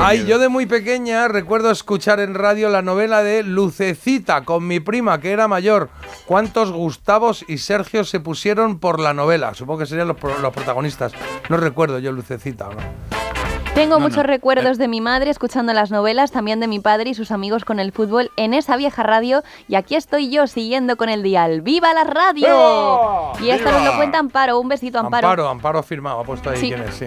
Ay, 0.00 0.26
yo 0.26 0.38
de 0.40 0.48
muy 0.48 0.66
pequeña 0.66 1.28
recuerdo 1.28 1.70
escuchar 1.70 2.18
en 2.18 2.34
radio 2.34 2.68
la 2.68 2.82
novela 2.82 3.22
de 3.22 3.44
Lucecita 3.44 4.44
con 4.44 4.66
mi 4.66 4.80
prima 4.80 5.20
que 5.20 5.30
era 5.30 5.46
mayor. 5.46 5.88
¿Cuántos 6.26 6.72
Gustavos 6.72 7.44
y 7.48 7.58
Sergio 7.58 8.02
se 8.04 8.18
pusieron 8.18 8.80
por 8.80 8.98
la 8.98 9.14
novela? 9.14 9.54
Supongo 9.54 9.80
que 9.80 9.86
serían 9.86 10.08
los, 10.08 10.16
los 10.42 10.52
protagonistas. 10.52 11.12
No 11.48 11.56
recuerdo 11.58 12.00
yo 12.00 12.10
Lucecita, 12.10 12.68
¿o 12.68 12.72
¿no? 12.74 13.23
Tengo 13.74 13.96
No, 13.96 14.00
muchos 14.00 14.18
no. 14.18 14.22
recuerdos 14.24 14.78
de 14.78 14.86
mi 14.86 15.00
madre 15.00 15.30
escuchando 15.30 15.72
las 15.72 15.90
novelas, 15.90 16.30
también 16.30 16.60
de 16.60 16.68
mi 16.68 16.78
padre 16.78 17.10
y 17.10 17.14
sus 17.14 17.32
amigos 17.32 17.64
con 17.64 17.80
el 17.80 17.90
fútbol 17.90 18.30
en 18.36 18.54
esa 18.54 18.76
vieja 18.76 19.02
radio. 19.02 19.42
Y 19.66 19.74
aquí 19.74 19.96
estoy 19.96 20.30
yo 20.30 20.46
siguiendo 20.46 20.96
con 20.96 21.08
el 21.08 21.24
dial. 21.24 21.60
¡Viva 21.60 21.92
la 21.92 22.04
radio! 22.04 22.46
¡Viva! 22.46 23.32
Y 23.40 23.50
esta 23.50 23.72
nos 23.72 23.84
lo 23.84 23.96
cuenta 23.96 24.18
Amparo. 24.20 24.60
Un 24.60 24.68
besito, 24.68 25.00
Amparo. 25.00 25.26
Amparo, 25.28 25.48
Amparo 25.48 25.82
firmado, 25.82 26.20
ha 26.20 26.24
puesto 26.24 26.50
ahí 26.50 26.56
Sí. 26.58 26.68
quién 26.68 26.82
es, 26.82 26.94
sí. 26.94 27.06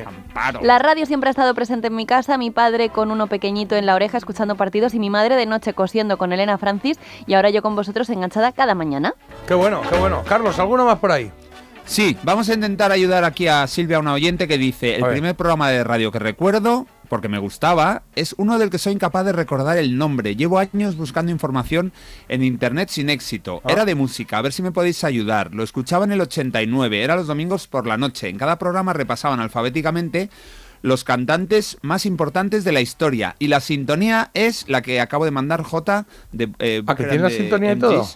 La 0.61 0.77
radio 0.77 1.06
siempre 1.06 1.30
ha 1.30 1.31
estado 1.31 1.53
presente 1.56 1.88
en 1.88 1.95
mi 1.95 2.06
casa, 2.06 2.38
mi 2.38 2.52
padre 2.52 2.89
con 2.89 3.11
uno 3.11 3.27
pequeñito 3.27 3.76
en 3.77 3.85
la 3.85 3.95
oreja 3.95 4.18
escuchando 4.18 4.56
partidos 4.56 4.94
y 4.94 4.99
mi 4.99 5.10
madre 5.10 5.38
de 5.38 5.45
noche 5.45 5.73
cosiendo 5.73 6.18
con 6.18 6.34
Elena 6.34 6.57
Francis 6.57 6.99
y 7.26 7.34
ahora 7.35 7.49
yo 7.49 7.61
con 7.61 7.77
vosotros 7.77 8.10
enganchada 8.10 8.52
cada 8.52 8.76
mañana. 8.76 9.14
Qué 9.48 9.53
bueno, 9.53 9.81
qué 9.89 9.98
bueno. 9.98 10.22
Carlos, 10.27 10.60
¿alguno 10.60 10.85
más 10.85 10.99
por 10.99 11.14
ahí? 11.14 11.31
Sí, 11.88 12.18
vamos 12.24 12.50
a 12.50 12.54
intentar 12.54 12.92
ayudar 12.92 13.24
aquí 13.24 13.48
a 13.48 13.66
Silvia, 13.66 14.00
una 14.00 14.14
oyente 14.14 14.48
que 14.48 14.58
dice, 14.58 14.98
el 14.98 15.06
A 15.06 15.10
primer 15.10 15.36
programa 15.36 15.70
de 15.70 15.86
radio 15.86 16.12
que 16.12 16.20
recuerdo, 16.20 16.86
porque 17.08 17.30
me 17.30 17.40
gustaba, 17.40 18.04
es 18.16 18.36
uno 18.38 18.60
del 18.60 18.70
que 18.70 18.78
soy 18.78 18.94
incapaz 18.94 19.26
de 19.26 19.32
recordar 19.32 19.78
el 19.78 19.98
nombre. 19.98 20.36
Llevo 20.36 20.60
años 20.60 20.98
buscando 20.98 21.32
información 21.32 21.94
en 22.28 22.44
internet 22.44 22.90
sin 22.90 23.10
éxito. 23.10 23.62
Ah. 23.64 23.72
Era 23.72 23.86
de 23.86 23.96
música, 23.96 24.38
a 24.38 24.42
ver 24.42 24.52
si 24.52 24.62
me 24.62 24.74
podéis 24.74 25.04
ayudar. 25.06 25.56
Lo 25.56 25.64
escuchaba 25.64 26.04
en 26.04 26.12
el 26.12 26.22
89, 26.22 27.02
era 27.02 27.16
los 27.16 27.28
domingos 27.28 27.68
por 27.68 27.88
la 27.88 27.98
noche. 27.98 28.28
En 28.28 28.38
cada 28.38 28.60
programa 28.60 28.92
repasaban 28.92 29.40
alfabéticamente 29.40 30.30
los 30.82 31.06
cantantes 31.06 31.78
más 31.82 32.06
importantes 32.06 32.66
de 32.66 32.74
la 32.74 32.82
historia. 32.82 33.38
Y 33.40 33.48
la 33.48 33.62
sintonía 33.62 34.30
es 34.34 34.68
la 34.68 34.82
que 34.82 35.00
acabo 35.00 35.26
de 35.26 35.32
mandar 35.32 35.64
J 35.64 36.06
de... 36.34 36.50
eh, 36.60 36.84
¿Ah, 36.86 36.96
que 36.96 37.06
tiene 37.06 37.24
la 37.24 37.30
sintonía 37.30 37.72
y 37.72 37.80
todo? 37.80 38.08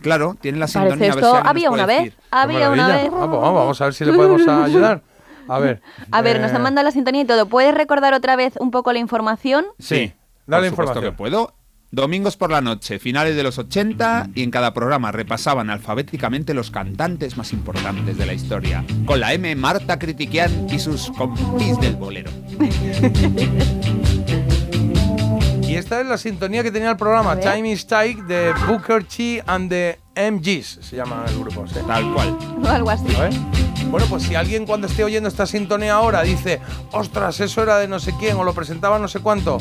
Claro, 0.00 0.36
tiene 0.40 0.58
la 0.58 0.66
Parece 0.66 0.90
sintonía. 0.90 1.12
a 1.12 1.14
ver 1.14 1.24
esto, 1.24 1.30
si 1.30 1.38
nos 1.38 1.46
había 1.48 1.70
una 1.70 1.86
vez, 1.86 1.98
decir. 2.04 2.14
había 2.30 2.70
una 2.70 2.88
vez. 2.88 3.06
Ah, 3.06 3.10
pues 3.10 3.40
vamos, 3.40 3.54
vamos 3.54 3.80
a 3.80 3.84
ver 3.84 3.94
si 3.94 4.04
le 4.04 4.12
podemos 4.12 4.46
ayudar. 4.46 5.02
A 5.48 5.58
ver. 5.58 5.80
A 6.10 6.22
ver, 6.22 6.40
nos 6.40 6.52
eh, 6.52 6.56
han 6.56 6.62
mandado 6.62 6.84
la 6.84 6.90
sintonía 6.90 7.22
y 7.22 7.24
todo. 7.24 7.46
¿Puedes 7.46 7.74
recordar 7.74 8.14
otra 8.14 8.36
vez 8.36 8.54
un 8.58 8.70
poco 8.70 8.92
la 8.92 8.98
información? 8.98 9.64
Sí, 9.78 10.12
dale 10.46 10.68
información. 10.68 11.04
que 11.04 11.12
puedo. 11.12 11.54
Domingos 11.92 12.36
por 12.36 12.50
la 12.50 12.60
noche, 12.60 12.98
finales 12.98 13.36
de 13.36 13.44
los 13.44 13.58
80, 13.58 14.30
y 14.34 14.42
en 14.42 14.50
cada 14.50 14.74
programa 14.74 15.12
repasaban 15.12 15.70
alfabéticamente 15.70 16.52
los 16.52 16.72
cantantes 16.72 17.36
más 17.36 17.52
importantes 17.52 18.18
de 18.18 18.26
la 18.26 18.34
historia. 18.34 18.84
Con 19.06 19.20
la 19.20 19.32
M, 19.32 19.54
Marta 19.54 19.98
Critiquian 19.98 20.66
y 20.68 20.80
sus 20.80 21.10
compis 21.12 21.78
del 21.78 21.94
bolero. 21.94 22.30
Y 25.76 25.78
esta 25.78 26.00
es 26.00 26.06
la 26.06 26.16
sintonía 26.16 26.62
que 26.62 26.70
tenía 26.72 26.90
el 26.90 26.96
programa 26.96 27.38
Time 27.38 27.70
is 27.70 27.86
Tight 27.86 28.20
de 28.20 28.54
Booker 28.66 29.04
T 29.04 29.42
and 29.46 29.68
the 29.68 29.98
MGs, 30.16 30.78
se 30.80 30.96
llama 30.96 31.22
el 31.28 31.38
grupo. 31.38 31.66
sí. 31.66 31.74
Tal 31.86 32.14
cual. 32.14 32.38
O 32.64 32.66
algo 32.70 32.88
así. 32.88 33.14
A 33.14 33.20
ver. 33.24 33.34
Bueno, 33.90 34.06
pues 34.08 34.22
si 34.22 34.34
alguien 34.34 34.64
cuando 34.64 34.86
esté 34.86 35.04
oyendo 35.04 35.28
esta 35.28 35.44
sintonía 35.44 35.92
ahora 35.96 36.22
dice, 36.22 36.60
ostras, 36.92 37.40
eso 37.40 37.62
era 37.62 37.76
de 37.76 37.88
no 37.88 38.00
sé 38.00 38.14
quién 38.18 38.38
o 38.38 38.42
lo 38.44 38.54
presentaba 38.54 38.98
no 38.98 39.06
sé 39.06 39.20
cuánto, 39.20 39.58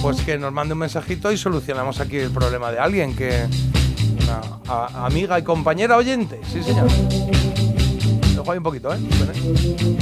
pues 0.00 0.22
que 0.22 0.38
nos 0.38 0.52
mande 0.54 0.72
un 0.72 0.78
mensajito 0.80 1.30
y 1.30 1.36
solucionamos 1.36 2.00
aquí 2.00 2.16
el 2.16 2.30
problema 2.30 2.72
de 2.72 2.78
alguien 2.78 3.14
que. 3.14 3.46
Una 4.24 4.40
a- 4.74 5.04
amiga 5.04 5.38
y 5.38 5.42
compañera 5.42 5.98
oyente. 5.98 6.40
Sí, 6.50 6.62
señor. 6.62 6.86
Lo 8.34 8.42
juego 8.42 8.52
ahí 8.52 8.58
un 8.58 8.64
poquito, 8.64 8.94
¿eh? 8.94 8.98
¿eh? 8.98 9.98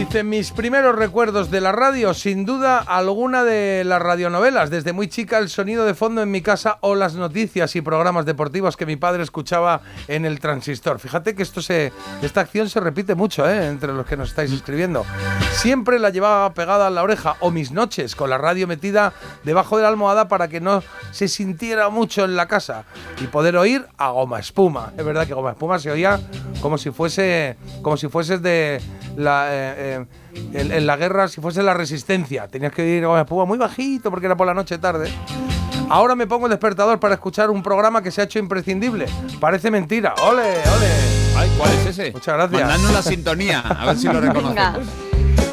Dice, 0.00 0.24
mis 0.24 0.50
primeros 0.50 0.96
recuerdos 0.96 1.50
de 1.50 1.60
la 1.60 1.72
radio, 1.72 2.14
sin 2.14 2.46
duda 2.46 2.78
alguna 2.78 3.44
de 3.44 3.84
las 3.84 4.00
radionovelas. 4.00 4.70
Desde 4.70 4.94
muy 4.94 5.08
chica 5.08 5.36
el 5.36 5.50
sonido 5.50 5.84
de 5.84 5.92
fondo 5.92 6.22
en 6.22 6.30
mi 6.30 6.40
casa 6.40 6.78
o 6.80 6.94
las 6.94 7.16
noticias 7.16 7.76
y 7.76 7.82
programas 7.82 8.24
deportivos 8.24 8.78
que 8.78 8.86
mi 8.86 8.96
padre 8.96 9.22
escuchaba 9.22 9.82
en 10.08 10.24
el 10.24 10.40
transistor. 10.40 11.00
Fíjate 11.00 11.34
que 11.34 11.42
esto 11.42 11.60
se, 11.60 11.92
esta 12.22 12.40
acción 12.40 12.70
se 12.70 12.80
repite 12.80 13.14
mucho 13.14 13.46
¿eh? 13.46 13.66
entre 13.66 13.92
los 13.92 14.06
que 14.06 14.16
nos 14.16 14.30
estáis 14.30 14.50
escribiendo. 14.52 15.04
Siempre 15.52 15.98
la 15.98 16.08
llevaba 16.08 16.54
pegada 16.54 16.86
a 16.86 16.90
la 16.90 17.02
oreja 17.02 17.36
o 17.40 17.50
mis 17.50 17.70
noches 17.70 18.16
con 18.16 18.30
la 18.30 18.38
radio 18.38 18.66
metida 18.66 19.12
debajo 19.44 19.76
de 19.76 19.82
la 19.82 19.90
almohada 19.90 20.28
para 20.28 20.48
que 20.48 20.62
no 20.62 20.82
se 21.10 21.28
sintiera 21.28 21.90
mucho 21.90 22.24
en 22.24 22.36
la 22.36 22.48
casa 22.48 22.86
y 23.20 23.26
poder 23.26 23.54
oír 23.58 23.86
a 23.98 24.08
Goma 24.12 24.40
Espuma. 24.40 24.94
Es 24.96 25.04
verdad 25.04 25.26
que 25.26 25.34
Goma 25.34 25.50
Espuma 25.50 25.78
se 25.78 25.90
oía 25.90 26.18
como 26.62 26.78
si 26.78 26.90
fuese 26.90 27.58
como 27.82 27.98
si 27.98 28.08
fueses 28.08 28.40
de 28.40 28.80
la 29.16 29.48
eh, 29.50 29.89
eh, 29.90 30.06
en, 30.52 30.72
en 30.72 30.86
la 30.86 30.96
guerra, 30.96 31.28
si 31.28 31.40
fuese 31.40 31.62
la 31.62 31.74
resistencia. 31.74 32.48
Tenías 32.48 32.72
que 32.72 33.00
Goma 33.00 33.20
Espuma 33.20 33.44
muy 33.44 33.58
bajito 33.58 34.10
porque 34.10 34.26
era 34.26 34.36
por 34.36 34.46
la 34.46 34.54
noche 34.54 34.78
tarde. 34.78 35.10
Ahora 35.88 36.14
me 36.14 36.26
pongo 36.26 36.46
el 36.46 36.50
despertador 36.50 37.00
para 37.00 37.14
escuchar 37.14 37.50
un 37.50 37.62
programa 37.62 38.00
que 38.00 38.12
se 38.12 38.20
ha 38.20 38.24
hecho 38.24 38.38
imprescindible. 38.38 39.06
Parece 39.40 39.70
mentira. 39.72 40.14
¡Ole, 40.22 40.42
ole! 40.42 41.36
Ay, 41.36 41.50
¿cuál 41.58 41.72
es 41.72 41.86
ese? 41.86 42.12
Muchas 42.12 42.34
gracias. 42.34 42.60
Mandadnos 42.60 42.92
la 42.92 43.02
sintonía, 43.02 43.60
a 43.60 43.86
ver 43.86 43.96
si 43.96 44.06
lo 44.06 44.20
reconocemos. 44.20 44.86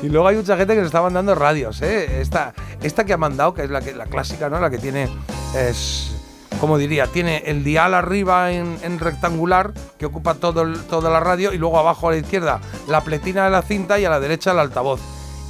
Y 0.04 0.10
luego 0.10 0.28
hay 0.28 0.36
mucha 0.36 0.56
gente 0.56 0.74
que 0.74 0.80
nos 0.80 0.88
está 0.88 1.02
mandando 1.02 1.34
radios, 1.34 1.82
¿eh? 1.82 2.22
Esta, 2.22 2.54
esta 2.84 3.04
que 3.04 3.14
ha 3.14 3.18
mandado, 3.18 3.56
que 3.56 3.64
es 3.64 3.70
la, 3.72 3.82
que, 3.82 3.94
la 3.96 4.06
clásica, 4.06 4.48
¿no? 4.48 4.60
La 4.60 4.70
que 4.70 4.78
tiene, 4.78 5.10
es, 5.56 6.16
como 6.60 6.78
diría, 6.78 7.08
tiene 7.08 7.44
el 7.46 7.64
dial 7.64 7.94
arriba 7.94 8.52
en, 8.52 8.78
en 8.84 9.00
rectangular, 9.00 9.72
que 9.98 10.06
ocupa 10.06 10.34
todo 10.36 10.62
el- 10.64 10.80
toda 10.86 11.10
la 11.10 11.20
radio, 11.20 11.54
y 11.54 11.58
luego 11.58 11.80
abajo 11.80 12.08
a 12.08 12.12
la 12.12 12.18
izquierda 12.18 12.60
la 12.88 13.02
pletina 13.02 13.46
de 13.46 13.52
la 13.52 13.62
cinta 13.62 14.00
y 14.00 14.06
a 14.06 14.10
la 14.10 14.20
derecha 14.20 14.52
el 14.52 14.60
altavoz. 14.60 15.00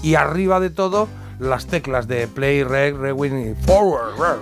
Y 0.03 0.15
arriba 0.15 0.59
de 0.59 0.69
todo 0.69 1.07
las 1.39 1.67
teclas 1.67 2.07
de 2.07 2.27
play, 2.27 2.63
rec, 2.63 2.95
rewind 2.97 3.51
y 3.57 3.65
forward. 3.65 4.39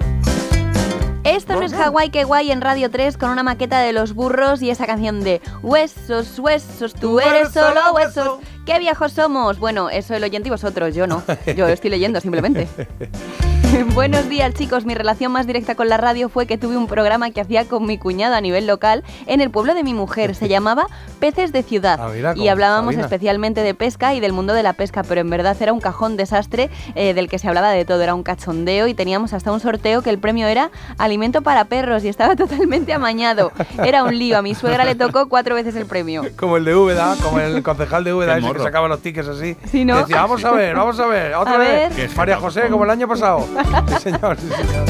Esto 1.23 1.55
no 1.55 1.63
es 1.63 1.73
Hawái 1.73 2.11
que 2.11 2.23
guay 2.23 2.51
en 2.51 2.61
Radio 2.61 2.91
3 2.91 3.17
con 3.17 3.31
una 3.31 3.41
maqueta 3.41 3.79
de 3.79 3.93
los 3.93 4.13
burros 4.13 4.61
y 4.61 4.69
esa 4.69 4.85
canción 4.85 5.23
de 5.23 5.41
Huesos, 5.63 6.37
huesos, 6.37 6.93
tú 6.93 7.19
eres 7.19 7.51
solo 7.51 7.81
huesos. 7.93 8.39
¿Qué 8.65 8.79
viejos 8.79 9.11
somos? 9.11 9.59
Bueno, 9.59 9.91
eso 9.91 10.15
el 10.15 10.23
oyente 10.23 10.47
y 10.47 10.51
vosotros, 10.51 10.95
yo 10.95 11.05
no. 11.05 11.21
Yo 11.55 11.67
estoy 11.67 11.91
leyendo 11.91 12.19
simplemente. 12.19 12.67
Buenos 13.93 14.29
días, 14.29 14.53
chicos. 14.53 14.85
Mi 14.85 14.95
relación 14.95 15.31
más 15.31 15.47
directa 15.47 15.75
con 15.75 15.89
la 15.89 15.97
radio 15.97 16.29
fue 16.29 16.47
que 16.47 16.57
tuve 16.57 16.77
un 16.77 16.87
programa 16.87 17.31
que 17.31 17.41
hacía 17.41 17.65
con 17.65 17.85
mi 17.85 17.97
cuñado 17.97 18.35
a 18.35 18.41
nivel 18.41 18.67
local 18.67 19.03
en 19.27 19.41
el 19.41 19.49
pueblo 19.49 19.73
de 19.73 19.83
mi 19.83 19.93
mujer. 19.93 20.33
Se 20.33 20.47
llamaba 20.47 20.87
Peces 21.19 21.51
de 21.51 21.61
Ciudad. 21.61 21.99
Ah, 22.01 22.09
mira, 22.13 22.33
y 22.35 22.47
hablábamos 22.47 22.93
Sabina. 22.93 23.03
especialmente 23.03 23.61
de 23.61 23.73
pesca 23.73 24.13
y 24.13 24.19
del 24.19 24.33
mundo 24.33 24.53
de 24.53 24.63
la 24.63 24.73
pesca, 24.73 25.03
pero 25.03 25.21
en 25.21 25.29
verdad 25.29 25.57
era 25.59 25.73
un 25.73 25.81
cajón 25.81 26.15
desastre 26.15 26.69
eh, 26.95 27.13
del 27.13 27.27
que 27.27 27.37
se 27.37 27.47
hablaba 27.47 27.71
de 27.71 27.83
todo. 27.85 28.01
Era 28.01 28.15
un 28.15 28.23
cachondeo 28.23 28.87
y 28.87 28.93
teníamos 28.93 29.33
hasta 29.33 29.51
un 29.51 29.59
sorteo 29.59 30.01
que 30.01 30.09
el 30.09 30.19
premio 30.19 30.47
era 30.47 30.71
alimento 30.97 31.41
para 31.41 31.65
perros 31.65 32.03
y 32.05 32.07
estaba 32.07 32.35
totalmente 32.37 32.93
amañado. 32.93 33.51
Era 33.83 34.03
un 34.03 34.17
lío. 34.17 34.37
A 34.37 34.41
mi 34.41 34.55
suegra 34.55 34.85
le 34.85 34.95
tocó 34.95 35.27
cuatro 35.27 35.53
veces 35.53 35.75
el 35.75 35.85
premio. 35.85 36.23
Como 36.37 36.57
el 36.57 36.65
de 36.65 36.75
Úbeda, 36.75 37.15
como 37.21 37.39
el 37.39 37.61
concejal 37.61 38.03
de 38.03 38.13
Úbeda, 38.13 38.39
que 38.55 38.63
sacaba 38.63 38.87
los 38.87 38.99
tickets 39.01 39.27
así. 39.27 39.55
Sí, 39.69 39.85
¿no? 39.85 39.97
Decía, 39.99 40.21
vamos 40.21 40.43
a 40.43 40.51
ver, 40.51 40.75
vamos 40.75 40.99
a 40.99 41.07
ver, 41.07 41.33
otra 41.35 41.55
A 41.55 41.57
vez. 41.57 41.95
ver. 41.95 42.09
María 42.15 42.37
José, 42.37 42.67
como 42.69 42.83
el 42.83 42.89
año 42.89 43.07
pasado. 43.07 43.45
Sí, 43.87 43.95
señor, 43.99 44.37
sí, 44.37 44.47
señor. 44.49 44.85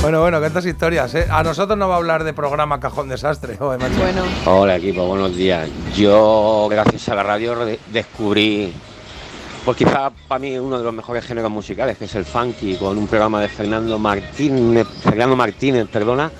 Bueno, 0.00 0.20
bueno, 0.20 0.38
cuántas 0.38 0.64
historias, 0.66 1.14
¿eh? 1.14 1.26
A 1.30 1.42
nosotros 1.42 1.78
no 1.78 1.88
va 1.88 1.94
a 1.94 1.98
hablar 1.98 2.24
de 2.24 2.32
programa 2.32 2.80
Cajón 2.80 3.08
Desastre. 3.08 3.56
Joder, 3.56 3.78
macho. 3.80 4.00
Bueno. 4.00 4.22
Hola 4.46 4.76
equipo, 4.76 5.06
buenos 5.06 5.36
días. 5.36 5.68
Yo 5.94 6.68
gracias 6.70 7.08
a 7.10 7.14
la 7.14 7.22
radio 7.22 7.54
descubrí, 7.92 8.72
pues 9.64 9.76
quizá 9.76 10.10
para 10.28 10.38
mí 10.38 10.58
uno 10.58 10.78
de 10.78 10.84
los 10.84 10.94
mejores 10.94 11.24
géneros 11.24 11.50
musicales, 11.50 11.98
que 11.98 12.06
es 12.06 12.14
el 12.14 12.24
funky, 12.24 12.76
con 12.76 12.96
un 12.96 13.06
programa 13.06 13.40
de 13.40 13.48
Fernando 13.48 13.98
Martínez, 13.98 14.86
Fernando 15.02 15.36
Martínez, 15.36 15.86
perdona, 15.88 16.30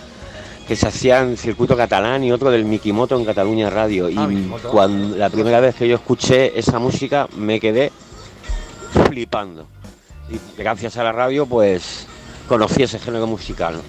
que 0.66 0.77
se 0.77 0.89
hacía 0.89 1.20
en 1.20 1.36
circuito 1.36 1.77
catalán 1.77 2.24
y 2.24 2.32
otro 2.32 2.51
del 2.51 2.65
Mikimoto 2.65 3.16
en 3.19 3.24
Cataluña 3.24 3.70
Radio. 3.70 4.09
Y 4.09 4.16
Ah, 4.16 4.27
Mikimoto. 4.27 4.69
cuando 4.70 5.16
la 5.16 5.31
primera 5.31 5.61
vez 5.61 5.74
que 5.74 5.86
yo 5.89 5.97
escuché 5.97 6.59
esa 6.59 6.78
música 6.78 7.28
me 7.36 7.61
quedé 7.61 7.93
flipando. 9.07 9.66
Y 10.31 10.39
gracias 10.59 10.97
a 10.97 11.05
la 11.05 11.12
radio 11.12 11.47
pues 11.47 12.07
conocí 12.49 12.82
ese 12.82 12.99
género 12.99 13.27
musical. 13.27 13.81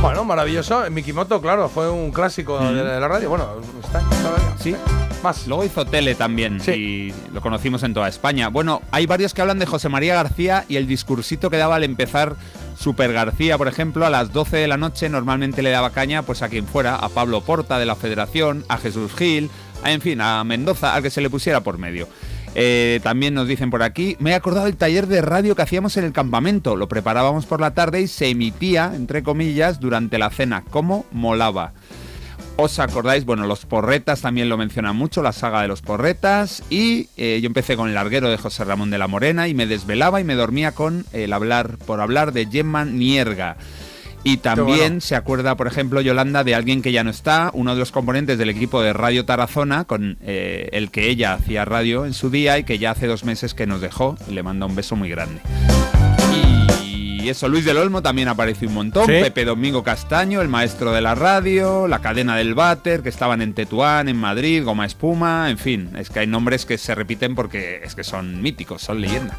Bueno, 0.00 0.24
maravilloso. 0.24 0.82
Mikimoto, 0.90 1.40
claro, 1.40 1.68
fue 1.68 1.88
un 1.88 2.10
clásico 2.10 2.58
de 2.58 2.74
de 2.74 3.00
la 3.00 3.06
radio. 3.08 3.28
Bueno, 3.30 3.46
está 3.82 4.00
todavía. 4.00 4.54
Sí. 4.58 4.74
Más. 5.22 5.46
Luego 5.46 5.64
hizo 5.64 5.84
tele 5.86 6.16
también 6.16 6.60
y 6.66 7.12
lo 7.32 7.40
conocimos 7.40 7.84
en 7.84 7.94
toda 7.94 8.08
España. 8.08 8.48
Bueno, 8.48 8.82
hay 8.90 9.06
varios 9.06 9.32
que 9.32 9.40
hablan 9.40 9.60
de 9.60 9.66
José 9.66 9.88
María 9.88 10.16
García 10.16 10.64
y 10.68 10.74
el 10.76 10.88
discursito 10.88 11.48
que 11.48 11.56
daba 11.56 11.76
al 11.76 11.84
empezar 11.84 12.34
Super 12.76 13.12
García, 13.12 13.58
por 13.58 13.68
ejemplo, 13.68 14.06
a 14.06 14.10
las 14.10 14.32
12 14.32 14.56
de 14.56 14.68
la 14.68 14.76
noche 14.76 15.08
normalmente 15.08 15.62
le 15.62 15.70
daba 15.70 15.90
caña 15.90 16.22
pues 16.22 16.42
a 16.42 16.48
quien 16.48 16.66
fuera, 16.66 16.96
a 16.96 17.08
Pablo 17.08 17.40
Porta 17.42 17.78
de 17.78 17.86
la 17.86 17.96
Federación, 17.96 18.64
a 18.68 18.78
Jesús 18.78 19.12
Gil, 19.14 19.50
a, 19.82 19.92
en 19.92 20.00
fin, 20.00 20.20
a 20.20 20.42
Mendoza, 20.44 20.94
al 20.94 21.02
que 21.02 21.10
se 21.10 21.20
le 21.20 21.30
pusiera 21.30 21.60
por 21.60 21.78
medio. 21.78 22.08
Eh, 22.54 23.00
también 23.02 23.32
nos 23.34 23.48
dicen 23.48 23.70
por 23.70 23.82
aquí, 23.82 24.16
me 24.18 24.30
he 24.30 24.34
acordado 24.34 24.66
del 24.66 24.76
taller 24.76 25.06
de 25.06 25.22
radio 25.22 25.56
que 25.56 25.62
hacíamos 25.62 25.96
en 25.96 26.04
el 26.04 26.12
campamento. 26.12 26.76
Lo 26.76 26.88
preparábamos 26.88 27.46
por 27.46 27.60
la 27.60 27.74
tarde 27.74 28.02
y 28.02 28.08
se 28.08 28.28
emitía, 28.28 28.92
entre 28.94 29.22
comillas, 29.22 29.80
durante 29.80 30.18
la 30.18 30.30
cena. 30.30 30.62
¿Cómo 30.70 31.06
molaba? 31.12 31.72
¿Os 32.56 32.78
acordáis? 32.78 33.24
Bueno, 33.24 33.46
los 33.46 33.64
porretas 33.64 34.20
también 34.20 34.48
lo 34.48 34.56
mencionan 34.56 34.94
mucho, 34.94 35.22
la 35.22 35.32
saga 35.32 35.62
de 35.62 35.68
los 35.68 35.80
porretas. 35.80 36.62
Y 36.70 37.08
eh, 37.16 37.40
yo 37.42 37.46
empecé 37.46 37.76
con 37.76 37.88
el 37.88 37.94
larguero 37.94 38.30
de 38.30 38.36
José 38.36 38.64
Ramón 38.64 38.90
de 38.90 38.98
la 38.98 39.08
Morena 39.08 39.48
y 39.48 39.54
me 39.54 39.66
desvelaba 39.66 40.20
y 40.20 40.24
me 40.24 40.34
dormía 40.34 40.72
con 40.72 41.06
el 41.12 41.32
hablar 41.32 41.78
por 41.78 42.00
hablar 42.00 42.32
de 42.32 42.46
Gemma 42.46 42.84
Nierga. 42.84 43.56
Y 44.24 44.36
también 44.36 44.78
bueno. 44.78 45.00
se 45.00 45.16
acuerda, 45.16 45.56
por 45.56 45.66
ejemplo, 45.66 46.00
Yolanda 46.00 46.44
de 46.44 46.54
alguien 46.54 46.82
que 46.82 46.92
ya 46.92 47.02
no 47.02 47.10
está, 47.10 47.50
uno 47.54 47.74
de 47.74 47.80
los 47.80 47.90
componentes 47.90 48.38
del 48.38 48.50
equipo 48.50 48.80
de 48.80 48.92
Radio 48.92 49.24
Tarazona, 49.24 49.84
con 49.84 50.18
eh, 50.22 50.68
el 50.72 50.90
que 50.92 51.08
ella 51.08 51.34
hacía 51.34 51.64
radio 51.64 52.06
en 52.06 52.14
su 52.14 52.30
día 52.30 52.58
y 52.58 52.64
que 52.64 52.78
ya 52.78 52.92
hace 52.92 53.08
dos 53.08 53.24
meses 53.24 53.54
que 53.54 53.66
nos 53.66 53.80
dejó. 53.80 54.16
Y 54.28 54.34
le 54.34 54.42
manda 54.42 54.66
un 54.66 54.76
beso 54.76 54.94
muy 54.94 55.08
grande. 55.08 55.40
Y 57.22 57.28
eso, 57.28 57.48
Luis 57.48 57.64
del 57.64 57.78
Olmo 57.78 58.02
también 58.02 58.26
apareció 58.26 58.66
un 58.66 58.74
montón. 58.74 59.06
Sí. 59.06 59.12
Pepe 59.12 59.44
Domingo 59.44 59.84
Castaño, 59.84 60.40
el 60.40 60.48
maestro 60.48 60.90
de 60.90 61.00
la 61.00 61.14
radio, 61.14 61.86
la 61.86 62.00
cadena 62.00 62.36
del 62.36 62.56
váter, 62.56 63.00
que 63.04 63.10
estaban 63.10 63.40
en 63.40 63.54
Tetuán, 63.54 64.08
en 64.08 64.16
Madrid, 64.16 64.64
Goma 64.64 64.86
Espuma, 64.86 65.48
en 65.48 65.56
fin. 65.56 65.90
Es 65.96 66.10
que 66.10 66.18
hay 66.18 66.26
nombres 66.26 66.66
que 66.66 66.78
se 66.78 66.96
repiten 66.96 67.36
porque 67.36 67.80
es 67.84 67.94
que 67.94 68.02
son 68.02 68.42
míticos, 68.42 68.82
son 68.82 69.00
leyenda. 69.00 69.38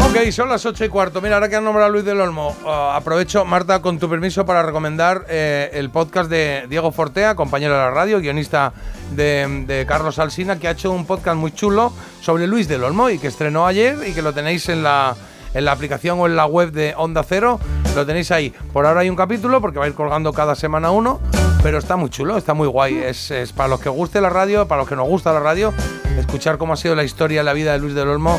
Ok, 0.00 0.30
son 0.32 0.48
las 0.48 0.66
8 0.66 0.86
y 0.86 0.88
cuarto. 0.88 1.22
Mira, 1.22 1.36
ahora 1.36 1.48
que 1.48 1.54
han 1.54 1.62
nombrado 1.62 1.86
a 1.86 1.92
Luis 1.92 2.04
del 2.04 2.20
Olmo, 2.20 2.56
uh, 2.64 2.68
aprovecho, 2.68 3.44
Marta, 3.44 3.80
con 3.80 4.00
tu 4.00 4.10
permiso, 4.10 4.44
para 4.44 4.64
recomendar 4.64 5.24
eh, 5.28 5.70
el 5.72 5.90
podcast 5.90 6.28
de 6.28 6.66
Diego 6.68 6.90
Fortea, 6.90 7.36
compañero 7.36 7.74
de 7.74 7.78
la 7.78 7.90
radio, 7.92 8.18
guionista 8.18 8.72
de, 9.12 9.64
de 9.68 9.86
Carlos 9.86 10.18
Alsina, 10.18 10.58
que 10.58 10.66
ha 10.66 10.72
hecho 10.72 10.90
un 10.90 11.06
podcast 11.06 11.36
muy 11.36 11.52
chulo 11.52 11.92
sobre 12.20 12.48
Luis 12.48 12.66
del 12.66 12.82
Olmo 12.82 13.08
y 13.08 13.20
que 13.20 13.28
estrenó 13.28 13.68
ayer 13.68 13.98
y 14.04 14.14
que 14.14 14.22
lo 14.22 14.32
tenéis 14.32 14.68
en 14.68 14.82
la, 14.82 15.14
en 15.56 15.64
la 15.64 15.72
aplicación 15.72 16.20
o 16.20 16.26
en 16.26 16.36
la 16.36 16.46
web 16.46 16.70
de 16.70 16.94
Onda 16.96 17.24
Cero. 17.26 17.58
Lo 17.94 18.04
tenéis 18.04 18.30
ahí. 18.30 18.52
Por 18.72 18.86
ahora 18.86 19.00
hay 19.00 19.10
un 19.10 19.16
capítulo 19.16 19.60
porque 19.60 19.78
va 19.78 19.86
a 19.86 19.88
ir 19.88 19.94
colgando 19.94 20.32
cada 20.32 20.54
semana 20.54 20.90
uno, 20.90 21.18
pero 21.62 21.78
está 21.78 21.96
muy 21.96 22.10
chulo, 22.10 22.36
está 22.36 22.52
muy 22.52 22.68
guay. 22.68 22.98
Es, 22.98 23.32
para 23.56 23.68
los 23.68 23.80
que 23.80 23.88
guste 23.88 24.20
la 24.20 24.28
radio, 24.28 24.68
para 24.68 24.82
los 24.82 24.88
que 24.88 24.96
nos 24.96 25.08
gusta 25.08 25.32
la 25.32 25.40
radio, 25.40 25.72
escuchar 26.18 26.58
cómo 26.58 26.74
ha 26.74 26.76
sido 26.76 26.94
la 26.94 27.04
historia, 27.04 27.42
la 27.42 27.54
vida 27.54 27.72
de 27.72 27.78
Luis 27.78 27.94
del 27.94 28.08
Olmo 28.08 28.38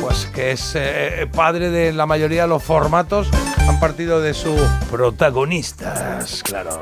pues 0.00 0.26
que 0.26 0.50
es 0.50 0.72
eh, 0.74 1.26
padre 1.34 1.70
de 1.70 1.92
la 1.92 2.04
mayoría 2.04 2.42
de 2.42 2.48
los 2.48 2.62
formatos, 2.62 3.28
han 3.66 3.80
partido 3.80 4.20
de 4.20 4.34
sus 4.34 4.60
protagonistas, 4.90 6.42
claro. 6.42 6.78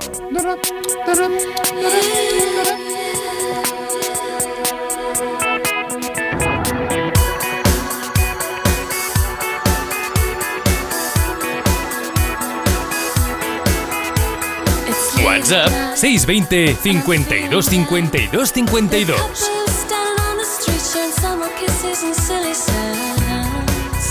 WhatsApp 15.52 15.96
620 15.96 16.72
52 16.72 17.12
52 17.12 18.66
52. 18.66 19.12
Standing 19.36 20.24
on 20.24 20.36
the 20.38 20.44
street, 20.44 20.80
sharing 20.80 21.12
summer 21.12 21.50
kisses 21.58 22.02
and 22.02 22.14
silly 22.14 22.54
silence. 22.54 24.06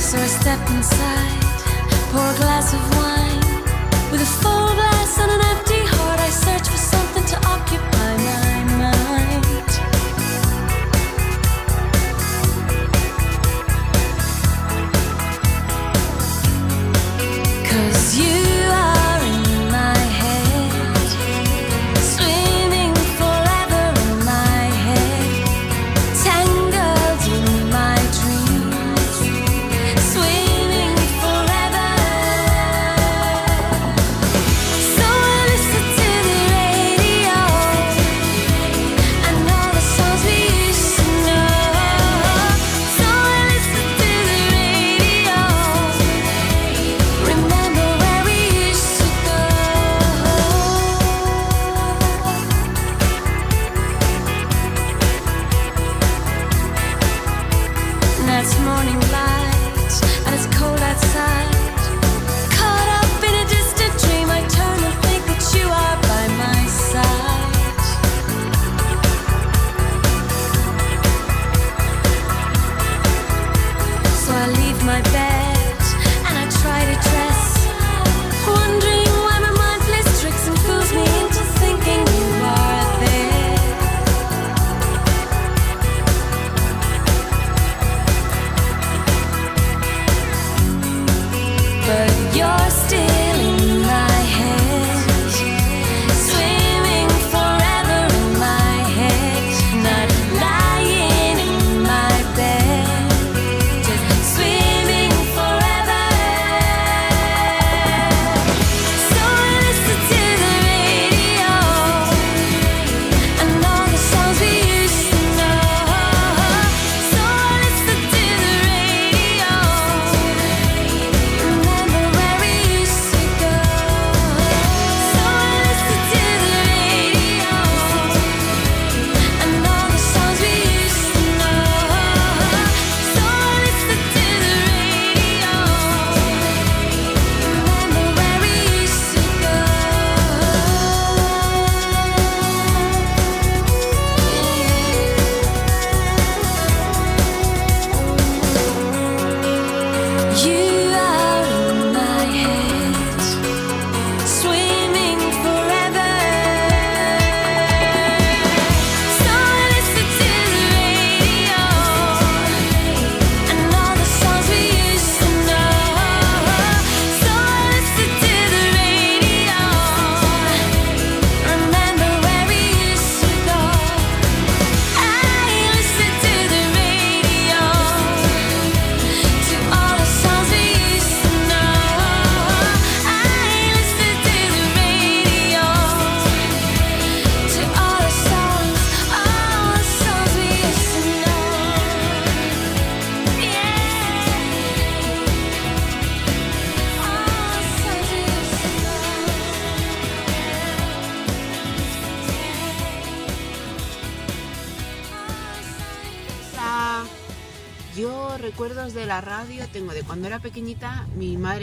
So 0.00 0.18
I 0.18 0.26
step 0.26 0.58
inside, 0.70 1.44
pour 2.10 2.26
a 2.26 2.36
glass 2.42 2.74
of 2.74 2.82
wine. 2.96 3.42
With 4.10 4.22
a 4.22 4.26
full 4.42 4.74
glass 4.74 5.18
and 5.18 5.30
an 5.30 5.40
empty 5.54 5.83
Cause 18.04 18.18
you 18.18 18.43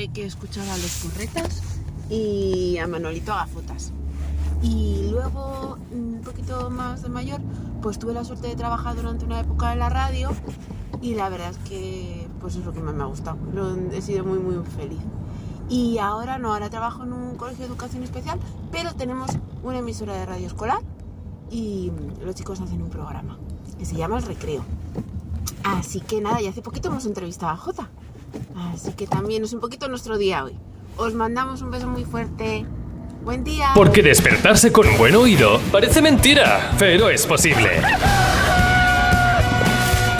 que 0.09 0.25
escuchaba 0.25 0.73
a 0.73 0.77
los 0.77 1.03
corretas 1.03 1.61
y 2.09 2.77
a 2.77 2.87
Manolito 2.87 3.33
Gafotas. 3.33 3.91
Y 4.61 5.09
luego, 5.11 5.77
un 5.91 6.21
poquito 6.23 6.69
más 6.69 7.01
de 7.01 7.09
mayor, 7.09 7.41
pues 7.81 7.97
tuve 7.99 8.13
la 8.13 8.23
suerte 8.23 8.47
de 8.47 8.55
trabajar 8.55 8.95
durante 8.95 9.25
una 9.25 9.39
época 9.39 9.73
en 9.73 9.79
la 9.79 9.89
radio 9.89 10.29
y 11.01 11.15
la 11.15 11.29
verdad 11.29 11.51
es 11.51 11.57
que 11.69 12.27
pues 12.39 12.55
es 12.55 12.65
lo 12.65 12.73
que 12.73 12.79
más 12.79 12.93
me 12.93 13.03
ha 13.03 13.07
gustado. 13.07 13.37
He 13.91 14.01
sido 14.01 14.23
muy 14.23 14.39
muy 14.39 14.63
feliz. 14.77 14.99
Y 15.69 15.99
ahora 15.99 16.37
no, 16.37 16.53
ahora 16.53 16.69
trabajo 16.69 17.03
en 17.03 17.13
un 17.13 17.35
colegio 17.37 17.65
de 17.65 17.71
educación 17.71 18.03
especial, 18.03 18.39
pero 18.71 18.93
tenemos 18.93 19.31
una 19.63 19.79
emisora 19.79 20.15
de 20.15 20.25
radio 20.25 20.47
escolar 20.47 20.79
y 21.49 21.91
los 22.23 22.35
chicos 22.35 22.59
hacen 22.59 22.81
un 22.81 22.89
programa 22.89 23.37
que 23.77 23.85
se 23.85 23.95
llama 23.95 24.17
El 24.17 24.23
Recreo. 24.23 24.63
Así 25.63 26.01
que 26.01 26.21
nada, 26.21 26.41
y 26.41 26.47
hace 26.47 26.61
poquito 26.61 26.89
hemos 26.89 27.05
entrevistado 27.05 27.51
a 27.51 27.57
Jota. 27.57 27.89
Así 28.81 28.93
que 28.93 29.05
también 29.05 29.43
es 29.43 29.53
un 29.53 29.59
poquito 29.59 29.87
nuestro 29.87 30.17
día 30.17 30.43
hoy. 30.43 30.57
Os 30.97 31.13
mandamos 31.13 31.61
un 31.61 31.69
beso 31.69 31.85
muy 31.87 32.03
fuerte. 32.03 32.65
Buen 33.23 33.43
día. 33.43 33.69
Porque 33.75 34.01
despertarse 34.01 34.71
con 34.71 34.87
un 34.87 34.97
buen 34.97 35.15
oído 35.15 35.59
parece 35.71 36.01
mentira, 36.01 36.71
pero 36.79 37.07
es 37.07 37.27
posible. 37.27 37.69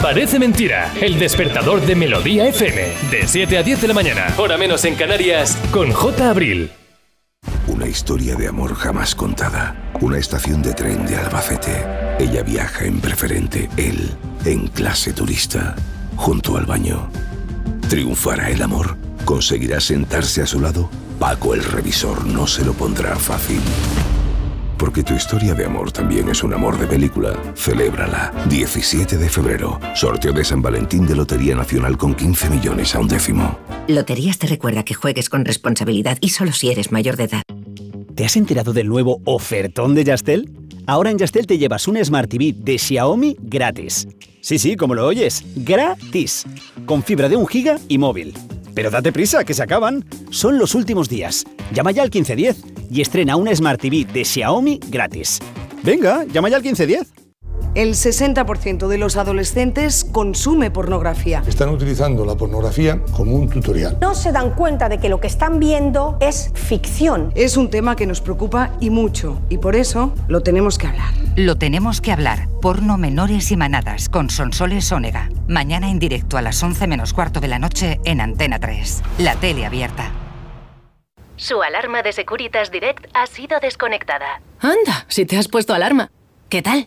Parece 0.00 0.38
mentira, 0.38 0.92
el 1.00 1.18
despertador 1.18 1.80
de 1.80 1.96
Melodía 1.96 2.46
FM, 2.46 2.82
de 3.10 3.26
7 3.26 3.58
a 3.58 3.62
10 3.64 3.82
de 3.82 3.88
la 3.88 3.94
mañana, 3.94 4.26
hora 4.36 4.56
menos 4.56 4.84
en 4.84 4.94
Canarias, 4.94 5.58
con 5.72 5.90
J. 5.90 6.30
Abril. 6.30 6.70
Una 7.66 7.88
historia 7.88 8.36
de 8.36 8.46
amor 8.46 8.74
jamás 8.74 9.16
contada. 9.16 9.90
Una 10.00 10.18
estación 10.18 10.62
de 10.62 10.72
tren 10.72 11.04
de 11.06 11.16
Albacete. 11.16 11.84
Ella 12.20 12.44
viaja 12.44 12.84
en 12.84 13.00
preferente, 13.00 13.68
él 13.76 14.16
en 14.44 14.68
clase 14.68 15.12
turista, 15.12 15.74
junto 16.16 16.56
al 16.56 16.66
baño. 16.66 17.08
¿Triunfará 17.92 18.48
el 18.48 18.62
amor? 18.62 18.96
¿Conseguirá 19.26 19.78
sentarse 19.78 20.40
a 20.40 20.46
su 20.46 20.58
lado? 20.58 20.88
Paco 21.18 21.52
el 21.52 21.62
revisor 21.62 22.24
no 22.24 22.46
se 22.46 22.64
lo 22.64 22.72
pondrá 22.72 23.14
fácil. 23.16 23.60
Porque 24.78 25.02
tu 25.02 25.12
historia 25.12 25.52
de 25.52 25.66
amor 25.66 25.92
también 25.92 26.26
es 26.30 26.42
un 26.42 26.54
amor 26.54 26.78
de 26.78 26.86
película. 26.86 27.34
Celébrala. 27.54 28.32
17 28.48 29.18
de 29.18 29.28
febrero. 29.28 29.78
Sorteo 29.94 30.32
de 30.32 30.42
San 30.42 30.62
Valentín 30.62 31.06
de 31.06 31.14
Lotería 31.14 31.54
Nacional 31.54 31.98
con 31.98 32.14
15 32.14 32.48
millones 32.48 32.94
a 32.94 32.98
un 32.98 33.08
décimo. 33.08 33.58
Loterías 33.88 34.38
te 34.38 34.46
recuerda 34.46 34.84
que 34.84 34.94
juegues 34.94 35.28
con 35.28 35.44
responsabilidad 35.44 36.16
y 36.22 36.30
solo 36.30 36.52
si 36.52 36.70
eres 36.70 36.92
mayor 36.92 37.18
de 37.18 37.24
edad. 37.24 37.42
¿Te 38.14 38.24
has 38.24 38.38
enterado 38.38 38.72
del 38.72 38.88
nuevo 38.88 39.20
ofertón 39.26 39.94
de 39.94 40.04
Yastel? 40.04 40.50
Ahora 40.86 41.10
en 41.10 41.18
Yastel 41.18 41.46
te 41.46 41.58
llevas 41.58 41.86
un 41.86 42.02
Smart 42.04 42.28
TV 42.28 42.54
de 42.56 42.78
Xiaomi 42.78 43.36
gratis. 43.40 44.08
Sí, 44.40 44.58
sí, 44.58 44.76
como 44.76 44.94
lo 44.94 45.06
oyes, 45.06 45.44
gratis. 45.54 46.44
Con 46.86 47.02
fibra 47.02 47.28
de 47.28 47.36
un 47.36 47.46
giga 47.46 47.78
y 47.88 47.98
móvil. 47.98 48.34
Pero 48.74 48.90
date 48.90 49.12
prisa, 49.12 49.44
que 49.44 49.54
se 49.54 49.62
acaban. 49.62 50.04
Son 50.30 50.58
los 50.58 50.74
últimos 50.74 51.08
días. 51.08 51.44
Llama 51.72 51.92
ya 51.92 52.02
al 52.02 52.08
1510 52.08 52.64
y 52.90 53.00
estrena 53.00 53.36
una 53.36 53.54
Smart 53.54 53.80
TV 53.80 54.04
de 54.12 54.24
Xiaomi 54.24 54.80
gratis. 54.88 55.38
Venga, 55.84 56.24
llama 56.24 56.48
ya 56.48 56.56
al 56.56 56.62
1510. 56.62 57.31
El 57.74 57.94
60% 57.94 58.86
de 58.86 58.98
los 58.98 59.16
adolescentes 59.16 60.04
consume 60.04 60.70
pornografía. 60.70 61.42
Están 61.46 61.70
utilizando 61.70 62.26
la 62.26 62.34
pornografía 62.34 63.00
como 63.16 63.34
un 63.34 63.48
tutorial. 63.48 63.96
No 63.98 64.14
se 64.14 64.30
dan 64.30 64.50
cuenta 64.50 64.90
de 64.90 64.98
que 64.98 65.08
lo 65.08 65.20
que 65.20 65.26
están 65.26 65.58
viendo 65.58 66.18
es 66.20 66.50
ficción. 66.54 67.32
Es 67.34 67.56
un 67.56 67.70
tema 67.70 67.96
que 67.96 68.06
nos 68.06 68.20
preocupa 68.20 68.72
y 68.78 68.90
mucho, 68.90 69.40
y 69.48 69.56
por 69.56 69.74
eso 69.74 70.12
lo 70.28 70.42
tenemos 70.42 70.76
que 70.76 70.88
hablar. 70.88 71.14
Lo 71.34 71.56
tenemos 71.56 72.02
que 72.02 72.12
hablar. 72.12 72.46
Porno 72.60 72.98
menores 72.98 73.50
y 73.50 73.56
manadas 73.56 74.10
con 74.10 74.28
Sonsoles 74.28 74.92
Ónega. 74.92 75.30
Mañana 75.48 75.90
en 75.90 75.98
directo 75.98 76.36
a 76.36 76.42
las 76.42 76.62
11 76.62 76.86
menos 76.86 77.14
cuarto 77.14 77.40
de 77.40 77.48
la 77.48 77.58
noche 77.58 78.00
en 78.04 78.20
Antena 78.20 78.60
3. 78.60 79.02
La 79.16 79.36
tele 79.36 79.64
abierta. 79.64 80.10
Su 81.36 81.62
alarma 81.62 82.02
de 82.02 82.12
Securitas 82.12 82.70
Direct 82.70 83.06
ha 83.14 83.26
sido 83.26 83.58
desconectada. 83.60 84.42
Anda, 84.60 85.06
si 85.08 85.24
te 85.24 85.38
has 85.38 85.48
puesto 85.48 85.72
alarma. 85.72 86.10
¿Qué 86.50 86.60
tal? 86.60 86.86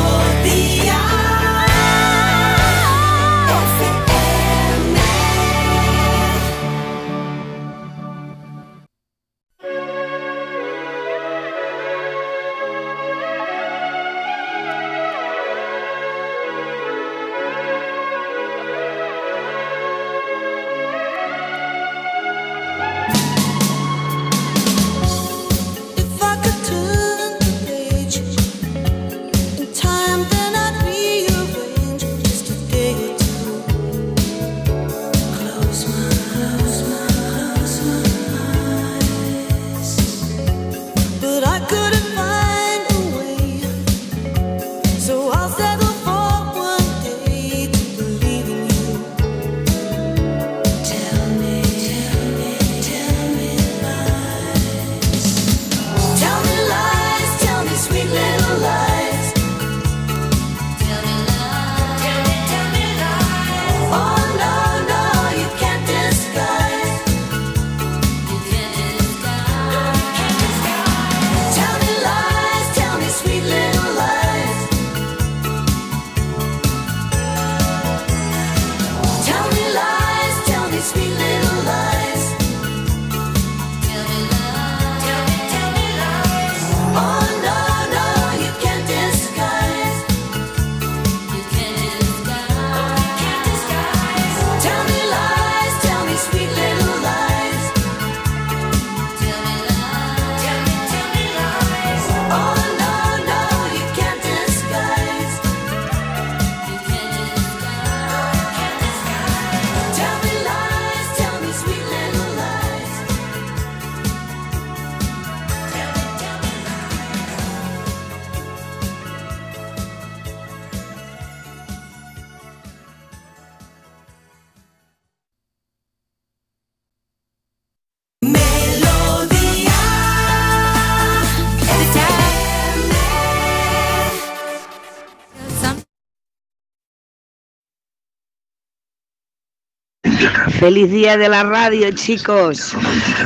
Feliz 140.61 140.91
día 140.91 141.17
de 141.17 141.27
la 141.27 141.41
radio, 141.41 141.89
chicos. 141.89 142.75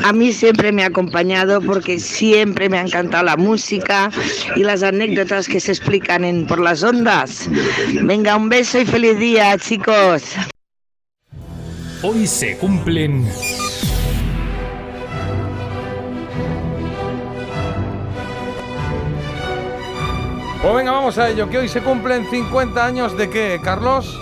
A 0.05 0.13
mí 0.13 0.31
siempre 0.31 0.71
me 0.71 0.83
ha 0.83 0.87
acompañado 0.87 1.59
porque 1.59 1.99
siempre 1.99 2.69
me 2.69 2.77
ha 2.77 2.81
encantado 2.83 3.25
la 3.25 3.35
música 3.35 4.09
y 4.55 4.63
las 4.63 4.83
anécdotas 4.83 5.49
que 5.49 5.59
se 5.59 5.73
explican 5.73 6.23
en 6.23 6.47
por 6.47 6.61
las 6.61 6.81
ondas. 6.81 7.49
Venga, 8.03 8.37
un 8.37 8.47
beso 8.47 8.79
y 8.79 8.85
feliz 8.85 9.19
día, 9.19 9.57
chicos. 9.57 10.23
Hoy 12.03 12.25
se 12.25 12.55
cumplen... 12.55 13.27
Pues 20.61 20.73
venga, 20.73 20.91
vamos 20.93 21.17
a 21.17 21.29
ello, 21.29 21.49
que 21.49 21.57
hoy 21.57 21.67
se 21.67 21.81
cumplen 21.81 22.25
50 22.31 22.85
años 22.85 23.17
de 23.17 23.29
qué, 23.29 23.59
Carlos? 23.61 24.17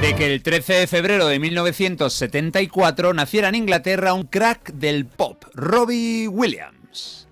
De 0.00 0.14
que 0.16 0.32
el 0.32 0.42
13 0.42 0.72
de 0.72 0.86
febrero 0.86 1.26
de 1.26 1.38
1974 1.38 3.12
naciera 3.12 3.48
en 3.50 3.54
Inglaterra 3.54 4.14
un 4.14 4.22
crack 4.22 4.72
del 4.72 5.04
pop, 5.04 5.44
Robbie 5.54 6.26
Williams. 6.26 7.26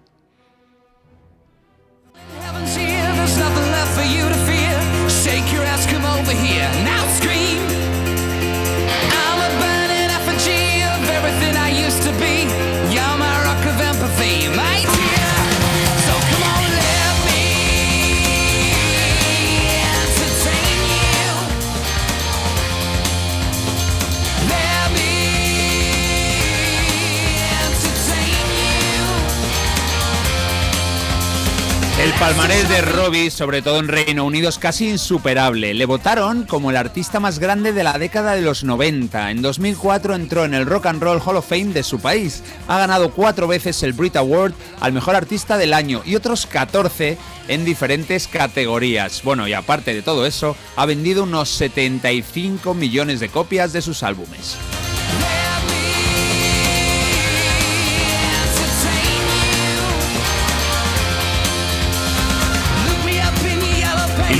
Palmarés 32.19 32.69
de 32.69 32.81
Robbie, 32.81 33.31
sobre 33.31 33.63
todo 33.63 33.79
en 33.79 33.87
Reino 33.87 34.25
Unido, 34.25 34.49
es 34.49 34.59
casi 34.59 34.89
insuperable. 34.89 35.73
Le 35.73 35.87
votaron 35.87 36.45
como 36.45 36.71
el 36.71 36.77
artista 36.77 37.21
más 37.21 37.39
grande 37.39 37.73
de 37.73 37.85
la 37.85 37.97
década 37.97 38.35
de 38.35 38.43
los 38.43 38.65
90. 38.65 39.31
En 39.31 39.41
2004 39.41 40.15
entró 40.15 40.45
en 40.45 40.55
el 40.55 40.67
Rock 40.67 40.87
and 40.87 41.03
Roll 41.03 41.23
Hall 41.25 41.37
of 41.37 41.49
Fame 41.49 41.73
de 41.73 41.85
su 41.85 42.01
país. 42.01 42.43
Ha 42.67 42.79
ganado 42.79 43.13
cuatro 43.13 43.47
veces 43.47 43.83
el 43.85 43.93
Brit 43.93 44.17
Award 44.17 44.53
al 44.81 44.93
mejor 44.93 45.15
artista 45.15 45.57
del 45.59 45.73
año 45.73 46.03
y 46.05 46.17
otros 46.17 46.47
14 46.47 47.17
en 47.47 47.65
diferentes 47.65 48.27
categorías. 48.27 49.23
Bueno, 49.23 49.47
y 49.47 49.53
aparte 49.53 49.95
de 49.95 50.03
todo 50.03 50.27
eso, 50.27 50.57
ha 50.75 50.87
vendido 50.87 51.23
unos 51.23 51.49
75 51.51 52.75
millones 52.75 53.21
de 53.21 53.29
copias 53.29 53.73
de 53.73 53.83
sus 53.83 54.03
álbumes. 54.03 54.57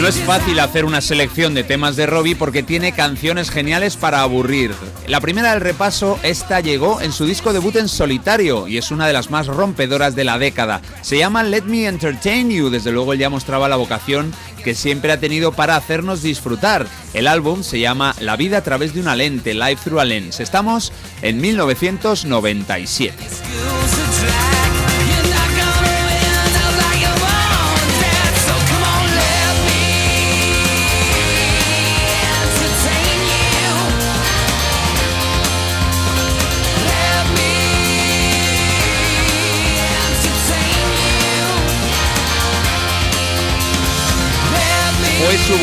No 0.01 0.07
es 0.07 0.21
fácil 0.21 0.61
hacer 0.61 0.85
una 0.85 1.01
selección 1.01 1.55
de 1.55 1.65
temas 1.65 1.97
de 1.97 2.07
Robbie 2.07 2.37
porque 2.37 2.63
tiene 2.63 2.93
canciones 2.93 3.51
geniales 3.51 3.97
para 3.97 4.23
aburrir. 4.23 4.73
La 5.09 5.21
primera 5.21 5.53
del 5.53 5.61
repaso, 5.61 6.21
esta 6.23 6.61
llegó 6.61 7.01
en 7.01 7.13
su 7.13 7.27
disco 7.27 7.53
debut 7.53 7.75
en 7.77 7.89
solitario 7.89 8.69
y 8.69 8.77
es 8.79 8.93
una 8.93 9.09
de 9.09 9.13
las 9.13 9.31
más 9.31 9.49
rompedoras 9.49 10.15
de 10.15 10.23
la 10.23 10.39
década. 10.39 10.83
Se 11.01 11.19
llama 11.19 11.43
Let 11.43 11.63
Me 11.63 11.87
Entertain 11.87 12.49
You, 12.49 12.71
desde 12.71 12.93
luego 12.93 13.13
él 13.13 13.19
ya 13.19 13.29
mostraba 13.29 13.69
la 13.69 13.77
vocación 13.77 14.33
que 14.63 14.77
siempre 14.77 15.11
ha 15.11 15.19
tenido 15.19 15.53
para 15.53 15.75
hacernos 15.75 16.23
disfrutar. 16.23 16.87
El 17.13 17.27
álbum 17.27 17.65
se 17.65 17.81
llama 17.81 18.15
La 18.21 18.37
vida 18.37 18.59
a 18.59 18.63
través 18.63 18.95
de 18.95 19.01
una 19.01 19.17
lente, 19.17 19.55
Life 19.55 19.83
Through 19.85 20.01
a 20.01 20.05
Lens. 20.05 20.39
Estamos 20.39 20.93
en 21.23 21.41
1997. 21.41 23.15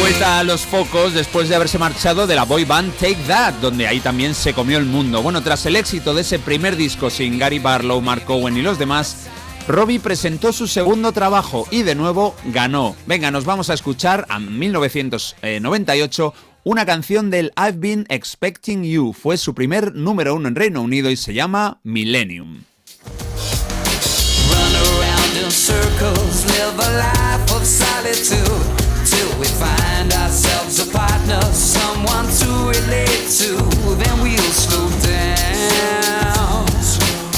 Vuelta 0.06 0.38
a 0.38 0.44
los 0.44 0.62
focos 0.62 1.16
después 1.16 1.50
de 1.50 1.56
haberse 1.56 1.80
marchado 1.80 2.28
de 2.28 2.36
la 2.36 2.44
boy 2.44 2.64
band 2.64 2.94
Take 2.94 3.18
That, 3.28 3.56
donde 3.56 3.88
ahí 3.88 4.00
también 4.00 4.36
se 4.36 4.54
comió 4.54 4.78
el 4.78 4.86
mundo. 4.86 5.24
Bueno, 5.24 5.42
tras 5.42 5.66
el 5.66 5.76
éxito 5.76 6.14
de 6.14 6.22
ese 6.22 6.38
primer 6.38 6.76
disco 6.76 7.10
sin 7.10 7.40
Gary 7.40 7.58
Barlow, 7.58 8.02
Mark 8.02 8.24
Owen 8.28 8.56
y 8.56 8.62
los 8.62 8.78
demás, 8.78 9.26
Robbie 9.68 10.00
presentó 10.00 10.54
su 10.54 10.68
segundo 10.68 11.12
trabajo 11.12 11.68
y 11.72 11.82
de 11.82 11.96
nuevo 11.96 12.36
ganó. 12.46 12.96
Venga, 13.08 13.32
nos 13.32 13.46
vamos 13.46 13.72
a 13.72 13.74
escuchar 13.74 14.28
a 14.30 14.38
1998 14.38 16.34
una 16.64 16.86
canción 16.86 17.32
del 17.32 17.52
I've 17.58 17.80
Been 17.80 18.06
Expecting 18.08 18.84
You. 18.84 19.12
Fue 19.12 19.38
su 19.38 19.56
primer 19.56 19.96
número 19.96 20.36
uno 20.36 20.48
en 20.48 20.54
Reino 20.54 20.84
Unido 20.84 21.10
y 21.10 21.18
se 21.18 21.34
llama 21.34 21.80
Millennium. 21.82 22.62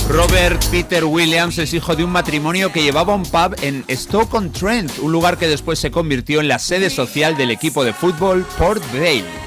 Robert 0.09 0.63
Peter 0.71 1.03
Williams 1.05 1.57
es 1.57 1.73
hijo 1.73 1.95
de 1.95 2.03
un 2.03 2.11
matrimonio 2.11 2.71
que 2.71 2.81
llevaba 2.81 3.13
un 3.13 3.23
pub 3.23 3.55
en 3.61 3.83
Stoke-on-Trent, 3.89 4.99
un 4.99 5.11
lugar 5.11 5.37
que 5.37 5.47
después 5.47 5.79
se 5.79 5.91
convirtió 5.91 6.39
en 6.39 6.47
la 6.47 6.59
sede 6.59 6.89
social 6.89 7.35
del 7.35 7.51
equipo 7.51 7.83
de 7.83 7.93
fútbol 7.93 8.45
Port 8.57 8.81
Vale. 8.93 9.46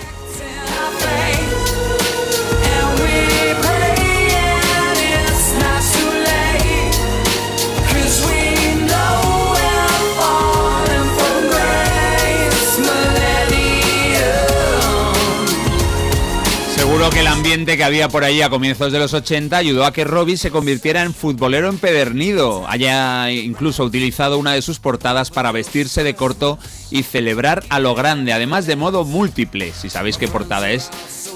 Que 17.12 17.20
el 17.20 17.26
ambiente 17.26 17.76
que 17.76 17.84
había 17.84 18.08
por 18.08 18.22
ahí 18.22 18.40
a 18.40 18.50
comienzos 18.50 18.92
de 18.92 18.98
los 18.98 19.14
80 19.14 19.56
ayudó 19.56 19.84
a 19.84 19.92
que 19.92 20.04
Robbie 20.04 20.36
se 20.36 20.50
convirtiera 20.50 21.02
en 21.02 21.12
futbolero 21.12 21.68
empedernido. 21.68 22.66
Haya 22.68 23.30
incluso 23.32 23.84
utilizado 23.84 24.38
una 24.38 24.52
de 24.52 24.62
sus 24.62 24.78
portadas 24.78 25.30
para 25.30 25.50
vestirse 25.50 26.04
de 26.04 26.14
corto 26.14 26.58
y 26.90 27.02
celebrar 27.02 27.64
a 27.68 27.80
lo 27.80 27.94
grande, 27.94 28.32
además 28.32 28.66
de 28.66 28.76
modo 28.76 29.04
múltiple. 29.04 29.72
Si 29.72 29.90
sabéis 29.90 30.18
qué 30.18 30.28
portada 30.28 30.70
es, 30.70 30.90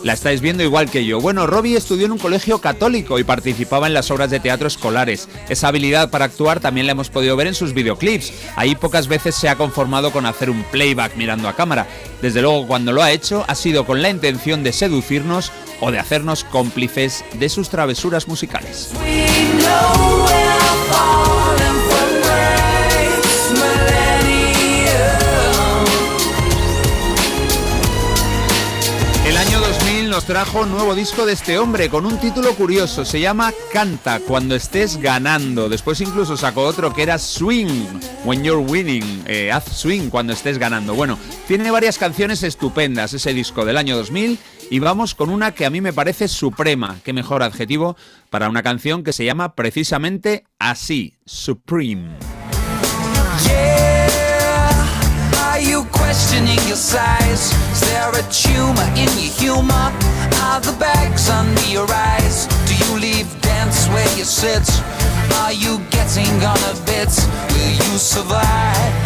la 0.04 0.12
estáis 0.12 0.40
viendo 0.42 0.62
igual 0.62 0.90
que 0.90 1.04
yo. 1.04 1.20
Bueno, 1.20 1.46
Robbie 1.46 1.76
estudió 1.76 2.04
en 2.04 2.12
un 2.12 2.18
colegio 2.18 2.60
católico 2.60 3.18
y 3.18 3.24
participaba 3.24 3.86
en 3.86 3.94
las 3.94 4.10
obras 4.10 4.30
de 4.30 4.38
teatro 4.38 4.68
escolares. 4.68 5.28
Esa 5.48 5.68
habilidad 5.68 6.10
para 6.10 6.26
actuar 6.26 6.60
también 6.60 6.86
la 6.86 6.92
hemos 6.92 7.08
podido 7.08 7.34
ver 7.36 7.46
en 7.46 7.54
sus 7.54 7.72
videoclips. 7.72 8.32
Ahí 8.54 8.76
pocas 8.76 9.08
veces 9.08 9.34
se 9.34 9.48
ha 9.48 9.56
conformado 9.56 10.12
con 10.12 10.26
hacer 10.26 10.50
un 10.50 10.62
playback 10.64 11.16
mirando 11.16 11.48
a 11.48 11.56
cámara. 11.56 11.86
Desde 12.20 12.42
luego, 12.42 12.66
cuando 12.66 12.92
lo 12.92 13.02
ha 13.02 13.12
hecho, 13.12 13.44
ha 13.48 13.54
sido 13.54 13.86
con 13.86 14.02
la 14.02 14.10
intención 14.10 14.62
de 14.62 14.72
seducirnos 14.72 15.50
o 15.80 15.90
de 15.90 15.98
hacernos 15.98 16.44
cómplices 16.44 17.24
de 17.32 17.48
sus 17.48 17.70
travesuras 17.70 18.28
musicales. 18.28 18.90
Nos 30.24 30.26
trajo 30.26 30.64
nuevo 30.64 30.94
disco 30.94 31.26
de 31.26 31.34
este 31.34 31.58
hombre 31.58 31.90
con 31.90 32.06
un 32.06 32.18
título 32.18 32.54
curioso, 32.54 33.04
se 33.04 33.20
llama 33.20 33.52
Canta 33.72 34.20
cuando 34.20 34.54
estés 34.54 34.96
ganando. 34.96 35.68
Después 35.68 36.00
incluso 36.00 36.36
sacó 36.36 36.62
otro 36.62 36.94
que 36.94 37.02
era 37.02 37.18
Swing, 37.18 38.00
When 38.24 38.42
You're 38.42 38.64
Winning, 38.64 39.24
eh, 39.26 39.52
haz 39.52 39.64
swing 39.64 40.08
cuando 40.08 40.32
estés 40.32 40.56
ganando. 40.58 40.94
Bueno, 40.94 41.18
tiene 41.46 41.70
varias 41.70 41.98
canciones 41.98 42.42
estupendas 42.42 43.12
ese 43.12 43.34
disco 43.34 43.64
del 43.64 43.76
año 43.76 43.96
2000 43.96 44.38
y 44.70 44.78
vamos 44.78 45.14
con 45.14 45.28
una 45.28 45.52
que 45.52 45.66
a 45.66 45.70
mí 45.70 45.80
me 45.80 45.92
parece 45.92 46.28
suprema, 46.28 46.96
qué 47.04 47.12
mejor 47.12 47.42
adjetivo 47.42 47.96
para 48.30 48.48
una 48.48 48.62
canción 48.62 49.04
que 49.04 49.12
se 49.12 49.24
llama 49.24 49.54
precisamente 49.54 50.44
así, 50.58 51.18
Supreme. 51.26 52.16
Where 64.44 64.58
you 64.58 64.64
sit? 64.64 64.82
Are 65.36 65.52
you 65.52 65.78
getting 65.90 66.44
on 66.44 66.58
a 66.70 66.74
bit? 66.86 67.08
Will 67.52 67.72
you 67.72 67.98
survive? 67.98 69.03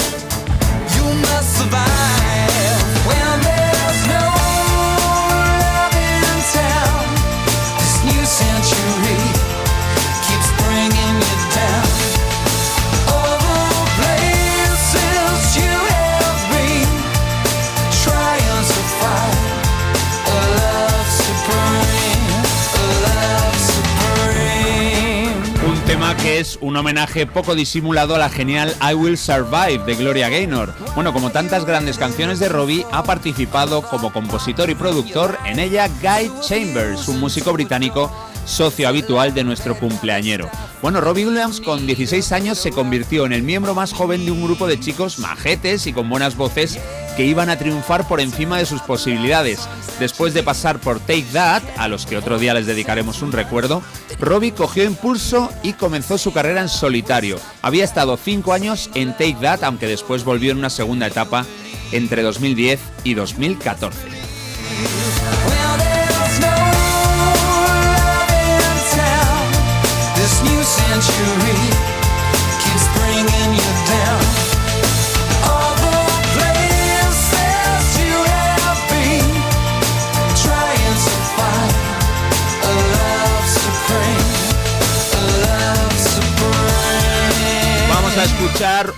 Que 26.22 26.40
es 26.40 26.58
un 26.60 26.76
homenaje 26.76 27.26
poco 27.26 27.54
disimulado 27.54 28.14
a 28.14 28.18
la 28.18 28.28
genial 28.28 28.74
I 28.82 28.94
Will 28.94 29.16
Survive 29.16 29.84
de 29.86 29.94
Gloria 29.94 30.28
Gaynor. 30.28 30.74
Bueno, 30.94 31.12
como 31.12 31.30
tantas 31.30 31.64
grandes 31.64 31.98
canciones 31.98 32.38
de 32.38 32.48
Robbie, 32.48 32.86
ha 32.92 33.02
participado 33.02 33.82
como 33.82 34.12
compositor 34.12 34.70
y 34.70 34.74
productor 34.74 35.38
en 35.46 35.58
ella 35.58 35.88
Guy 35.88 36.30
Chambers, 36.40 37.08
un 37.08 37.20
músico 37.20 37.52
británico 37.52 38.12
socio 38.48 38.88
habitual 38.88 39.34
de 39.34 39.44
nuestro 39.44 39.78
cumpleañero. 39.78 40.50
Bueno, 40.80 41.00
Robbie 41.00 41.26
Williams 41.26 41.60
con 41.60 41.86
16 41.86 42.32
años 42.32 42.58
se 42.58 42.70
convirtió 42.70 43.26
en 43.26 43.32
el 43.32 43.42
miembro 43.42 43.74
más 43.74 43.92
joven 43.92 44.24
de 44.24 44.30
un 44.30 44.42
grupo 44.42 44.66
de 44.66 44.80
chicos 44.80 45.18
majetes 45.18 45.86
y 45.86 45.92
con 45.92 46.08
buenas 46.08 46.36
voces 46.36 46.78
que 47.16 47.26
iban 47.26 47.50
a 47.50 47.58
triunfar 47.58 48.06
por 48.06 48.20
encima 48.20 48.58
de 48.58 48.66
sus 48.66 48.80
posibilidades. 48.80 49.68
Después 49.98 50.34
de 50.34 50.44
pasar 50.44 50.78
por 50.78 51.00
Take 51.00 51.26
That, 51.32 51.62
a 51.76 51.88
los 51.88 52.06
que 52.06 52.16
otro 52.16 52.38
día 52.38 52.54
les 52.54 52.66
dedicaremos 52.66 53.22
un 53.22 53.32
recuerdo, 53.32 53.82
Robbie 54.20 54.54
cogió 54.54 54.84
impulso 54.84 55.52
y 55.62 55.72
comenzó 55.72 56.16
su 56.16 56.32
carrera 56.32 56.62
en 56.62 56.68
solitario. 56.68 57.38
Había 57.60 57.84
estado 57.84 58.16
5 58.16 58.52
años 58.52 58.88
en 58.94 59.12
Take 59.12 59.38
That, 59.42 59.64
aunque 59.64 59.88
después 59.88 60.24
volvió 60.24 60.52
en 60.52 60.58
una 60.58 60.70
segunda 60.70 61.08
etapa 61.08 61.44
entre 61.92 62.22
2010 62.22 62.80
y 63.04 63.14
2014. 63.14 63.98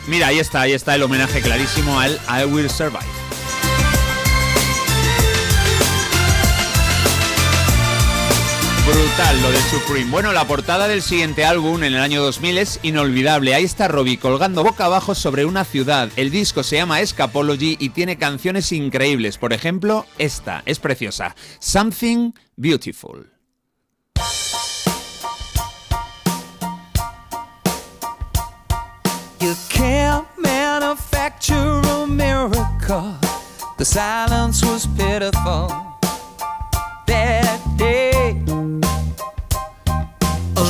Mira, 0.06 0.28
ahí 0.28 0.38
está, 0.38 0.62
ahí 0.62 0.72
está 0.72 0.94
el 0.94 1.02
homenaje 1.02 1.42
clarísimo 1.42 2.00
al 2.00 2.18
I 2.28 2.44
Will 2.46 2.70
Survive. 2.70 3.04
Brutal 8.86 9.42
lo 9.42 9.50
de 9.50 9.58
Supreme. 9.58 10.10
Bueno, 10.10 10.32
la 10.32 10.46
portada 10.46 10.88
del 10.88 11.02
siguiente 11.02 11.44
álbum 11.44 11.84
en 11.84 11.92
el 11.92 12.00
año 12.00 12.22
2000 12.22 12.56
es 12.56 12.80
inolvidable. 12.82 13.54
Ahí 13.54 13.64
está 13.64 13.86
Robbie 13.86 14.16
colgando 14.16 14.64
boca 14.64 14.86
abajo 14.86 15.14
sobre 15.14 15.44
una 15.44 15.66
ciudad. 15.66 16.08
El 16.16 16.30
disco 16.30 16.62
se 16.62 16.76
llama 16.76 17.02
Escapology 17.02 17.76
y 17.78 17.90
tiene 17.90 18.16
canciones 18.16 18.72
increíbles. 18.72 19.36
Por 19.36 19.52
ejemplo, 19.52 20.06
esta 20.16 20.62
es 20.64 20.78
preciosa. 20.78 21.36
Something 21.58 22.32
Beautiful. 22.56 23.29
You 29.40 29.54
can't 29.70 30.26
manufacture 30.36 31.80
a 31.80 32.06
miracle. 32.06 33.16
The 33.78 33.86
silence 33.86 34.62
was 34.62 34.86
pitiful 34.86 35.68
that 37.06 37.49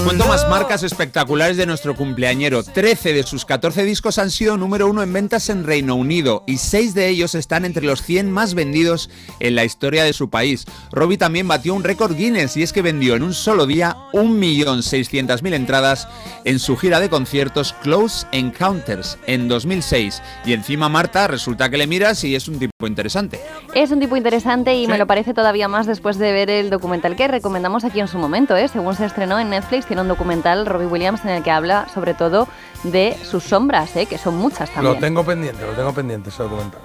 Os 0.00 0.06
cuento 0.06 0.26
más 0.26 0.48
marcas 0.48 0.82
espectaculares 0.82 1.58
de 1.58 1.66
nuestro 1.66 1.94
cumpleañero. 1.94 2.62
13 2.64 3.12
de 3.12 3.22
sus 3.22 3.44
14 3.44 3.84
discos 3.84 4.16
han 4.18 4.30
sido 4.30 4.56
número 4.56 4.88
uno 4.88 5.02
en 5.02 5.12
ventas 5.12 5.50
en 5.50 5.62
Reino 5.64 5.94
Unido 5.94 6.42
y 6.46 6.56
6 6.56 6.94
de 6.94 7.08
ellos 7.08 7.34
están 7.34 7.66
entre 7.66 7.84
los 7.84 8.02
100 8.02 8.30
más 8.32 8.54
vendidos 8.54 9.10
en 9.40 9.54
la 9.54 9.64
historia 9.66 10.02
de 10.02 10.14
su 10.14 10.30
país. 10.30 10.64
Robbie 10.90 11.18
también 11.18 11.46
batió 11.46 11.74
un 11.74 11.84
récord 11.84 12.16
Guinness 12.16 12.56
y 12.56 12.62
es 12.62 12.72
que 12.72 12.80
vendió 12.80 13.14
en 13.14 13.22
un 13.22 13.34
solo 13.34 13.66
día 13.66 13.94
1.600.000 14.14 15.52
entradas 15.54 16.08
en 16.46 16.58
su 16.60 16.78
gira 16.78 16.98
de 16.98 17.10
conciertos 17.10 17.74
Close 17.82 18.26
Encounters 18.32 19.18
en 19.26 19.48
2006. 19.48 20.22
Y 20.46 20.54
encima 20.54 20.88
Marta 20.88 21.26
resulta 21.28 21.68
que 21.68 21.76
le 21.76 21.86
miras 21.86 22.24
y 22.24 22.34
es 22.34 22.48
un 22.48 22.58
tipo 22.58 22.86
interesante. 22.86 23.38
Es 23.74 23.90
un 23.90 24.00
tipo 24.00 24.16
interesante 24.16 24.74
y 24.74 24.86
Sí. 24.86 24.90
me 24.90 24.96
lo 24.98 25.06
parece 25.06 25.34
todavía 25.34 25.68
más 25.68 25.86
después 25.86 26.16
de 26.16 26.32
ver 26.32 26.48
el 26.48 26.70
documental 26.70 27.16
que 27.16 27.28
recomendamos 27.28 27.84
aquí 27.84 28.00
en 28.00 28.08
su 28.08 28.16
momento, 28.18 28.56
¿eh? 28.56 28.66
según 28.66 28.94
se 28.96 29.04
estrenó 29.04 29.38
en 29.38 29.50
Netflix, 29.50 29.84
tiene 29.90 30.02
un 30.02 30.08
documental 30.08 30.66
Robbie 30.66 30.86
Williams 30.86 31.24
en 31.24 31.30
el 31.30 31.42
que 31.42 31.50
habla 31.50 31.88
sobre 31.92 32.14
todo 32.14 32.46
de 32.84 33.16
sus 33.24 33.42
sombras, 33.42 33.96
¿eh? 33.96 34.06
que 34.06 34.18
son 34.18 34.36
muchas 34.36 34.70
también. 34.70 34.94
Lo 34.94 35.00
tengo 35.00 35.24
pendiente, 35.24 35.66
lo 35.66 35.72
tengo 35.72 35.92
pendiente 35.92 36.28
ese 36.28 36.44
documental. 36.44 36.80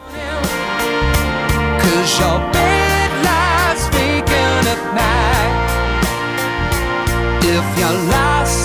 Cause 1.78 2.20
your 2.20 2.40
bed 2.52 3.12
lies 3.22 3.88
vacant 3.92 4.68
at 4.68 4.94
night. 4.96 5.54
If 7.44 7.78
you 7.78 7.92
lost 8.10 8.65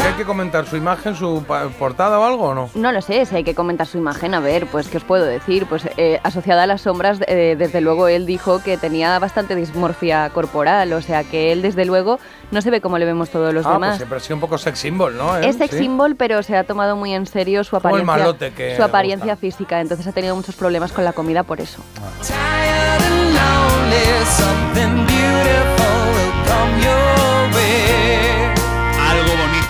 hay 0.00 0.14
que 0.14 0.24
comentar? 0.24 0.66
¿Su 0.66 0.76
imagen, 0.76 1.14
su 1.14 1.44
portada 1.78 2.18
o 2.18 2.24
algo 2.24 2.44
o 2.48 2.54
no? 2.54 2.70
No 2.74 2.92
lo 2.92 3.00
sé, 3.02 3.26
si 3.26 3.36
hay 3.36 3.44
que 3.44 3.54
comentar 3.54 3.86
su 3.86 3.98
imagen, 3.98 4.34
a 4.34 4.40
ver, 4.40 4.66
pues 4.66 4.88
qué 4.88 4.96
os 4.96 5.04
puedo 5.04 5.24
decir, 5.24 5.66
pues 5.66 5.88
eh, 5.96 6.20
asociada 6.22 6.62
a 6.64 6.66
las 6.66 6.82
sombras, 6.82 7.18
eh, 7.26 7.56
desde 7.58 7.80
luego 7.80 8.08
él 8.08 8.26
dijo 8.26 8.62
que 8.62 8.76
tenía 8.78 9.18
bastante 9.18 9.54
dismorfia 9.54 10.30
corporal, 10.30 10.92
o 10.92 11.02
sea 11.02 11.24
que 11.24 11.52
él 11.52 11.62
desde 11.62 11.84
luego 11.84 12.18
no 12.50 12.60
se 12.62 12.70
ve 12.70 12.80
como 12.80 12.98
le 12.98 13.04
vemos 13.04 13.30
todos 13.30 13.52
los 13.52 13.64
ah, 13.66 13.70
pues 13.70 13.80
demás. 13.80 13.96
siempre 13.96 14.16
ha 14.18 14.20
sido 14.20 14.36
un 14.36 14.40
poco 14.40 14.58
sex 14.58 14.78
symbol, 14.78 15.16
¿no? 15.16 15.36
¿Eh? 15.38 15.48
Es 15.48 15.56
sex 15.56 15.72
Sí. 15.72 15.78
symbol, 15.78 16.16
pero 16.16 16.42
se 16.42 16.56
ha 16.56 16.64
tomado 16.64 16.96
muy 16.96 17.14
en 17.14 17.26
serio 17.26 17.64
su 17.64 17.70
Como 17.80 17.96
el 17.96 18.02
apariencia, 18.02 18.24
malote 18.24 18.52
que 18.52 18.76
su 18.76 18.82
apariencia 18.82 19.36
física, 19.36 19.80
entonces 19.80 20.06
ha 20.06 20.12
tenido 20.12 20.36
muchos 20.36 20.54
problemas 20.54 20.92
con 20.92 21.04
la 21.04 21.12
comida 21.12 21.42
por 21.42 21.60
eso. 21.60 21.82
tired 22.22 23.02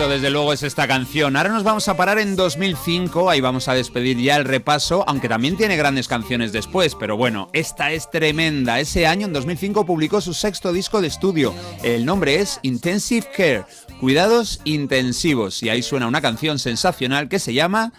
desde 0.09 0.31
luego, 0.31 0.53
es 0.53 0.63
esta 0.63 0.89
canción. 0.89 1.37
Ahora 1.37 1.51
nos 1.51 1.65
vamos 1.65 1.89
a 1.89 1.97
parar 1.97 2.19
en 2.19 2.37
2005, 2.37 3.31
ahí 3.31 3.41
vamos 3.41 3.69
a 3.69 3.75
despedir 3.75 4.19
ya 4.19 4.37
el 4.37 4.45
repaso, 4.45 5.05
aunque 5.07 5.29
también 5.29 5.57
tiene 5.57 5.77
grandes 5.77 6.09
canciones 6.09 6.53
después, 6.53 6.95
pero 6.95 7.17
bueno, 7.17 7.49
esta 7.53 7.93
es 7.93 8.11
tremenda. 8.11 8.81
Ese 8.81 9.07
año, 9.07 9.27
en 9.27 9.33
2005, 9.33 9.87
publicó 9.87 10.21
su 10.21 10.35
sexto 10.35 10.73
disco 10.73 11.01
de 11.01 11.09
estudio. 11.09 11.55
El 11.83 12.05
nombre 12.05 12.37
es 12.41 12.59
Intensive 12.63 13.27
Care, 13.37 13.65
Cuidados 14.01 14.61
Intensivos, 14.65 15.63
y 15.63 15.69
ahí 15.69 15.83
suena 15.83 16.07
una 16.09 16.21
canción 16.21 16.59
sensacional 16.59 17.29
que 17.29 17.39
se 17.39 17.55
llama 17.55 17.93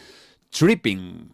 Tripping. 0.49 1.31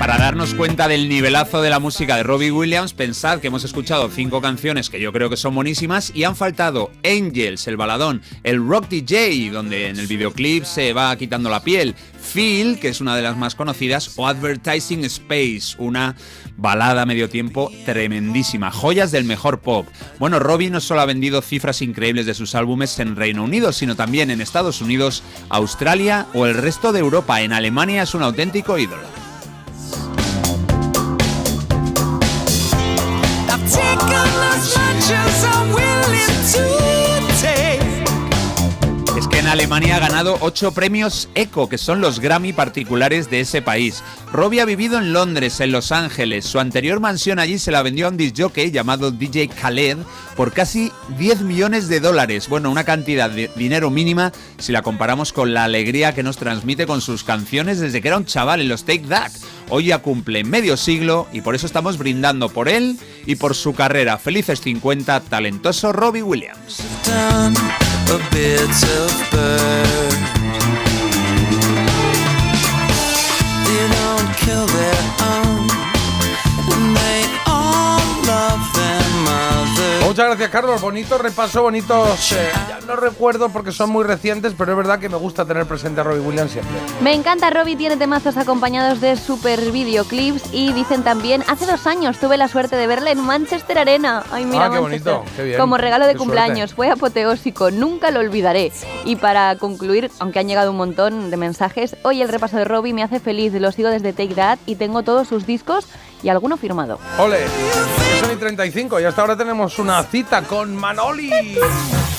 Para 0.00 0.16
darnos 0.16 0.54
cuenta 0.54 0.88
del 0.88 1.10
nivelazo 1.10 1.60
de 1.60 1.68
la 1.68 1.78
música 1.78 2.16
de 2.16 2.22
Robbie 2.22 2.50
Williams, 2.50 2.94
pensad 2.94 3.38
que 3.38 3.48
hemos 3.48 3.64
escuchado 3.64 4.08
cinco 4.08 4.40
canciones 4.40 4.88
que 4.88 4.98
yo 4.98 5.12
creo 5.12 5.28
que 5.28 5.36
son 5.36 5.54
buenísimas 5.54 6.10
y 6.14 6.24
han 6.24 6.36
faltado 6.36 6.90
Angels, 7.04 7.68
el 7.68 7.76
baladón, 7.76 8.22
el 8.42 8.66
Rock 8.66 8.88
DJ, 8.88 9.50
donde 9.50 9.88
en 9.88 9.98
el 9.98 10.06
videoclip 10.06 10.64
se 10.64 10.94
va 10.94 11.14
quitando 11.16 11.50
la 11.50 11.62
piel, 11.62 11.94
Feel, 12.18 12.80
que 12.80 12.88
es 12.88 13.02
una 13.02 13.14
de 13.14 13.20
las 13.20 13.36
más 13.36 13.54
conocidas, 13.54 14.14
o 14.16 14.26
Advertising 14.26 15.04
Space, 15.04 15.76
una 15.76 16.16
balada 16.56 17.02
a 17.02 17.06
medio 17.06 17.28
tiempo 17.28 17.70
tremendísima, 17.84 18.70
joyas 18.70 19.12
del 19.12 19.24
mejor 19.24 19.60
pop. 19.60 19.86
Bueno, 20.18 20.38
Robbie 20.38 20.70
no 20.70 20.80
solo 20.80 21.02
ha 21.02 21.06
vendido 21.06 21.42
cifras 21.42 21.82
increíbles 21.82 22.24
de 22.24 22.32
sus 22.32 22.54
álbumes 22.54 22.98
en 23.00 23.16
Reino 23.16 23.44
Unido, 23.44 23.70
sino 23.70 23.96
también 23.96 24.30
en 24.30 24.40
Estados 24.40 24.80
Unidos, 24.80 25.22
Australia 25.50 26.26
o 26.32 26.46
el 26.46 26.54
resto 26.54 26.94
de 26.94 27.00
Europa. 27.00 27.42
En 27.42 27.52
Alemania 27.52 28.02
es 28.04 28.14
un 28.14 28.22
auténtico 28.22 28.78
ídolo. 28.78 29.29
Es 39.16 39.28
que 39.28 39.38
en 39.38 39.46
Alemania 39.46 39.96
ha 39.96 40.00
ganado 40.00 40.38
ocho 40.40 40.72
premios 40.72 41.28
ECO, 41.34 41.68
que 41.68 41.78
son 41.78 42.00
los 42.00 42.20
Grammy 42.20 42.52
particulares 42.52 43.30
de 43.30 43.40
ese 43.40 43.62
país. 43.62 44.02
Robbie 44.32 44.60
ha 44.60 44.64
vivido 44.64 44.98
en 44.98 45.12
Londres, 45.12 45.60
en 45.60 45.72
Los 45.72 45.92
Ángeles. 45.92 46.46
Su 46.46 46.58
anterior 46.58 47.00
mansión 47.00 47.38
allí 47.38 47.58
se 47.58 47.70
la 47.70 47.82
vendió 47.82 48.06
a 48.06 48.10
un 48.10 48.16
disc 48.16 48.34
jockey 48.36 48.70
llamado 48.70 49.10
DJ 49.10 49.48
Khaled 49.48 49.98
por 50.36 50.52
casi 50.52 50.90
10 51.18 51.42
millones 51.42 51.88
de 51.88 52.00
dólares. 52.00 52.48
Bueno, 52.48 52.70
una 52.70 52.84
cantidad 52.84 53.30
de 53.30 53.50
dinero 53.56 53.90
mínima 53.90 54.32
si 54.58 54.72
la 54.72 54.82
comparamos 54.82 55.32
con 55.32 55.52
la 55.54 55.64
alegría 55.64 56.14
que 56.14 56.22
nos 56.22 56.38
transmite 56.38 56.86
con 56.86 57.00
sus 57.00 57.24
canciones 57.24 57.78
desde 57.78 58.00
que 58.00 58.08
era 58.08 58.16
un 58.16 58.24
chaval 58.24 58.60
en 58.60 58.68
los 58.68 58.84
Take 58.84 59.06
That. 59.08 59.32
Hoy 59.70 59.86
ya 59.86 59.98
cumple 59.98 60.42
medio 60.42 60.76
siglo 60.76 61.28
y 61.32 61.42
por 61.42 61.54
eso 61.54 61.66
estamos 61.66 61.96
brindando 61.96 62.48
por 62.48 62.68
él 62.68 62.98
y 63.24 63.36
por 63.36 63.54
su 63.54 63.72
carrera. 63.72 64.18
Felices 64.18 64.60
50, 64.60 65.20
talentoso 65.20 65.92
Robbie 65.92 66.22
Williams. 66.24 66.82
Muchas 80.10 80.26
gracias, 80.26 80.50
Carlos. 80.50 80.80
Bonito 80.80 81.18
repaso, 81.18 81.62
bonitos. 81.62 82.32
eh, 82.32 82.50
ya 82.68 82.80
no 82.84 82.96
recuerdo 82.96 83.48
porque 83.50 83.70
son 83.70 83.90
muy 83.90 84.02
recientes, 84.02 84.54
pero 84.58 84.72
es 84.72 84.76
verdad 84.76 84.98
que 84.98 85.08
me 85.08 85.16
gusta 85.16 85.44
tener 85.44 85.66
presente 85.66 86.00
a 86.00 86.02
Robbie 86.02 86.18
Williams 86.18 86.50
siempre. 86.50 86.76
Me 87.00 87.14
encanta, 87.14 87.48
Robbie 87.50 87.76
tiene 87.76 87.96
temazos 87.96 88.36
acompañados 88.36 89.00
de 89.00 89.16
super 89.16 89.70
videoclips 89.70 90.52
y 90.52 90.72
dicen 90.72 91.04
también, 91.04 91.44
hace 91.46 91.64
dos 91.64 91.86
años 91.86 92.18
tuve 92.18 92.36
la 92.38 92.48
suerte 92.48 92.74
de 92.74 92.88
verla 92.88 93.12
en 93.12 93.20
Manchester 93.20 93.78
Arena. 93.78 94.24
Ay, 94.32 94.46
mira, 94.46 94.64
Ah, 94.64 94.70
qué 94.72 94.80
Manchester. 94.80 95.12
bonito, 95.14 95.30
qué 95.36 95.42
bien, 95.44 95.60
Como 95.60 95.76
regalo 95.76 96.06
de 96.08 96.14
qué 96.14 96.18
cumpleaños, 96.18 96.70
suerte. 96.70 96.74
fue 96.74 96.90
apoteósico, 96.90 97.70
nunca 97.70 98.10
lo 98.10 98.18
olvidaré. 98.18 98.72
Y 99.04 99.14
para 99.14 99.54
concluir, 99.58 100.10
aunque 100.18 100.40
han 100.40 100.48
llegado 100.48 100.72
un 100.72 100.76
montón 100.76 101.30
de 101.30 101.36
mensajes, 101.36 101.94
hoy 102.02 102.20
el 102.20 102.28
repaso 102.28 102.56
de 102.56 102.64
Robbie 102.64 102.92
me 102.94 103.04
hace 103.04 103.20
feliz, 103.20 103.52
lo 103.52 103.70
sigo 103.70 103.90
desde 103.90 104.12
Take 104.12 104.34
That 104.34 104.58
y 104.66 104.74
tengo 104.74 105.04
todos 105.04 105.28
sus 105.28 105.46
discos 105.46 105.86
y 106.22 106.28
alguno 106.28 106.56
firmado. 106.56 106.98
Ole, 107.18 107.46
son 108.20 108.32
y 108.32 108.36
35 108.36 109.00
y 109.00 109.04
hasta 109.04 109.20
ahora 109.20 109.36
tenemos 109.36 109.78
una 109.78 110.02
cita 110.04 110.42
con 110.42 110.74
Manoli. 110.76 111.30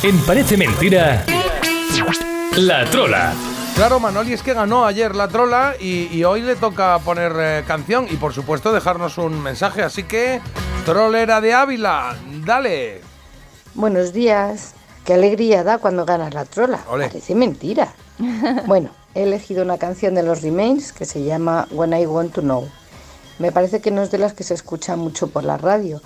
En 0.04 0.20
Parece 0.26 0.58
Mentira, 0.58 1.26
La 2.58 2.86
Trola. 2.86 3.34
Claro, 3.76 4.00
Manoli 4.00 4.34
es 4.34 4.44
que 4.44 4.54
ganó 4.54 4.86
ayer 4.86 5.16
la 5.16 5.30
trola 5.30 5.76
y, 5.80 6.08
y 6.12 6.24
hoy 6.26 6.42
le 6.42 6.56
toca 6.56 7.00
poner 7.00 7.32
eh, 7.40 7.64
canción 7.66 8.06
y 8.12 8.18
por 8.18 8.34
supuesto 8.34 8.74
dejarnos 8.74 9.18
un 9.18 9.42
mensaje. 9.42 9.82
Así 9.82 10.04
que, 10.04 10.42
trolera 10.86 11.40
de 11.40 11.54
Ávila, 11.54 12.16
dale. 12.46 13.02
Buenos 13.74 14.12
días. 14.12 14.74
Qué 15.06 15.14
alegría 15.14 15.64
da 15.64 15.78
cuando 15.78 16.06
ganas 16.06 16.34
la 16.34 16.46
trola. 16.46 16.80
Parece 16.88 17.34
mentira. 17.34 17.94
bueno, 18.68 18.92
he 19.16 19.24
elegido 19.24 19.64
una 19.64 19.78
canción 19.78 20.14
de 20.16 20.24
los 20.24 20.42
Remains 20.42 20.92
que 20.92 21.06
se 21.06 21.24
llama 21.24 21.68
When 21.72 21.94
I 21.94 22.06
Want 22.06 22.34
to 22.34 22.42
Know. 22.42 22.70
Me 23.42 23.52
parece 23.52 23.82
que 23.82 23.92
no 23.92 24.02
es 24.04 24.12
de 24.12 24.20
las 24.20 24.34
que 24.34 24.44
se 24.44 24.54
escucha 24.54 24.96
mucho 24.96 25.28
por 25.28 25.44
la 25.44 25.58
radio, 25.58 26.00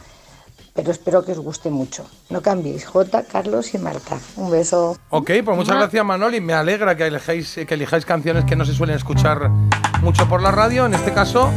pero 0.73 0.89
espero 0.91 1.23
que 1.25 1.33
os 1.33 1.39
guste 1.39 1.69
mucho. 1.69 2.05
No 2.29 2.41
cambiéis. 2.41 2.85
J, 2.85 3.23
Carlos 3.23 3.73
y 3.73 3.77
Marta. 3.77 4.17
Un 4.37 4.49
beso. 4.51 4.97
Ok, 5.09 5.31
pues 5.43 5.57
muchas 5.57 5.75
gracias 5.75 6.05
Manoli. 6.05 6.39
Me 6.41 6.53
alegra 6.53 6.95
que 6.95 7.07
elijáis, 7.07 7.55
que 7.67 7.73
elijáis 7.73 8.05
canciones 8.05 8.45
que 8.45 8.55
no 8.55 8.63
se 8.65 8.73
suelen 8.73 8.95
escuchar 8.95 9.49
mucho 10.01 10.27
por 10.27 10.41
la 10.41 10.51
radio. 10.51 10.85
En 10.85 10.93
este 10.93 11.13
caso, 11.13 11.49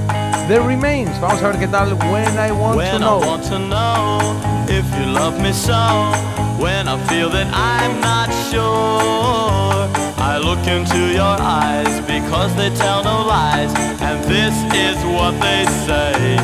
The 0.49 0.59
Remains. 0.59 1.21
Vamos 1.21 1.43
a 1.43 1.49
ver 1.49 1.59
qué 1.59 1.69
tal 1.69 1.95
When 1.95 2.35
I 2.35 2.51
Want 2.51 2.77
When 2.77 2.91
to 2.91 2.97
I 2.97 2.99
Know. 2.99 3.21
want 3.21 3.45
to 3.49 3.59
know 3.59 4.37
if 4.69 4.85
you 4.99 5.07
love 5.13 5.39
me 5.41 5.53
so, 5.53 6.11
when 6.59 6.89
I 6.89 6.97
feel 7.09 7.31
that 7.31 7.47
I'm 7.55 8.01
not 8.01 8.31
sure, 8.51 9.89
I 10.29 10.37
look 10.37 10.67
into 10.69 11.01
your 11.11 11.37
eyes 11.41 12.01
because 12.03 12.55
they 12.55 12.69
tell 12.77 13.03
no 13.03 13.25
lies, 13.25 13.73
and 14.03 14.23
this 14.25 14.55
is 14.77 14.97
what 15.17 15.33
they 15.41 15.65
say 15.89 16.37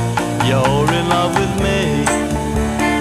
You're 0.48 0.89
in 0.98 1.06
love 1.11 1.32
with 1.36 1.55
me. 1.61 2.02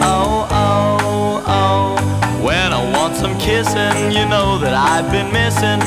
Oh, 0.04 0.46
oh, 0.52 1.44
oh. 1.48 2.44
When 2.44 2.74
I 2.74 2.84
want 2.92 3.16
some 3.16 3.38
kissing, 3.40 4.12
you 4.12 4.28
know 4.28 4.58
that 4.60 4.76
I've 4.76 5.10
been 5.10 5.32
missing, 5.32 5.80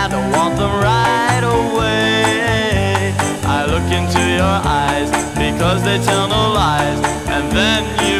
and 0.00 0.10
I 0.14 0.20
want 0.32 0.56
them 0.56 0.72
right 0.80 1.44
away. 1.44 3.12
I 3.44 3.66
look 3.68 3.88
into 3.92 4.22
your 4.40 4.56
eyes 4.64 5.10
because 5.36 5.84
they 5.84 5.98
tell 6.02 6.26
no 6.28 6.52
lies, 6.52 7.00
and 7.28 7.44
then 7.52 7.84
you 8.08 8.19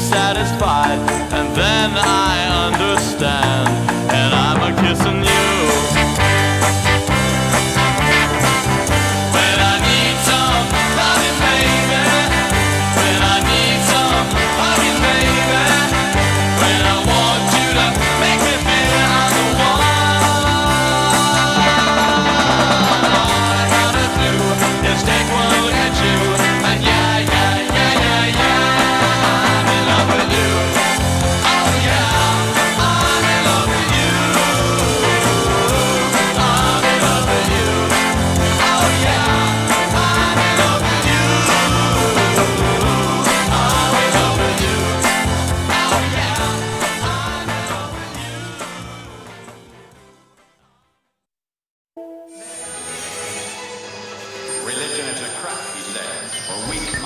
satisfied, 0.00 0.98
and 1.32 1.57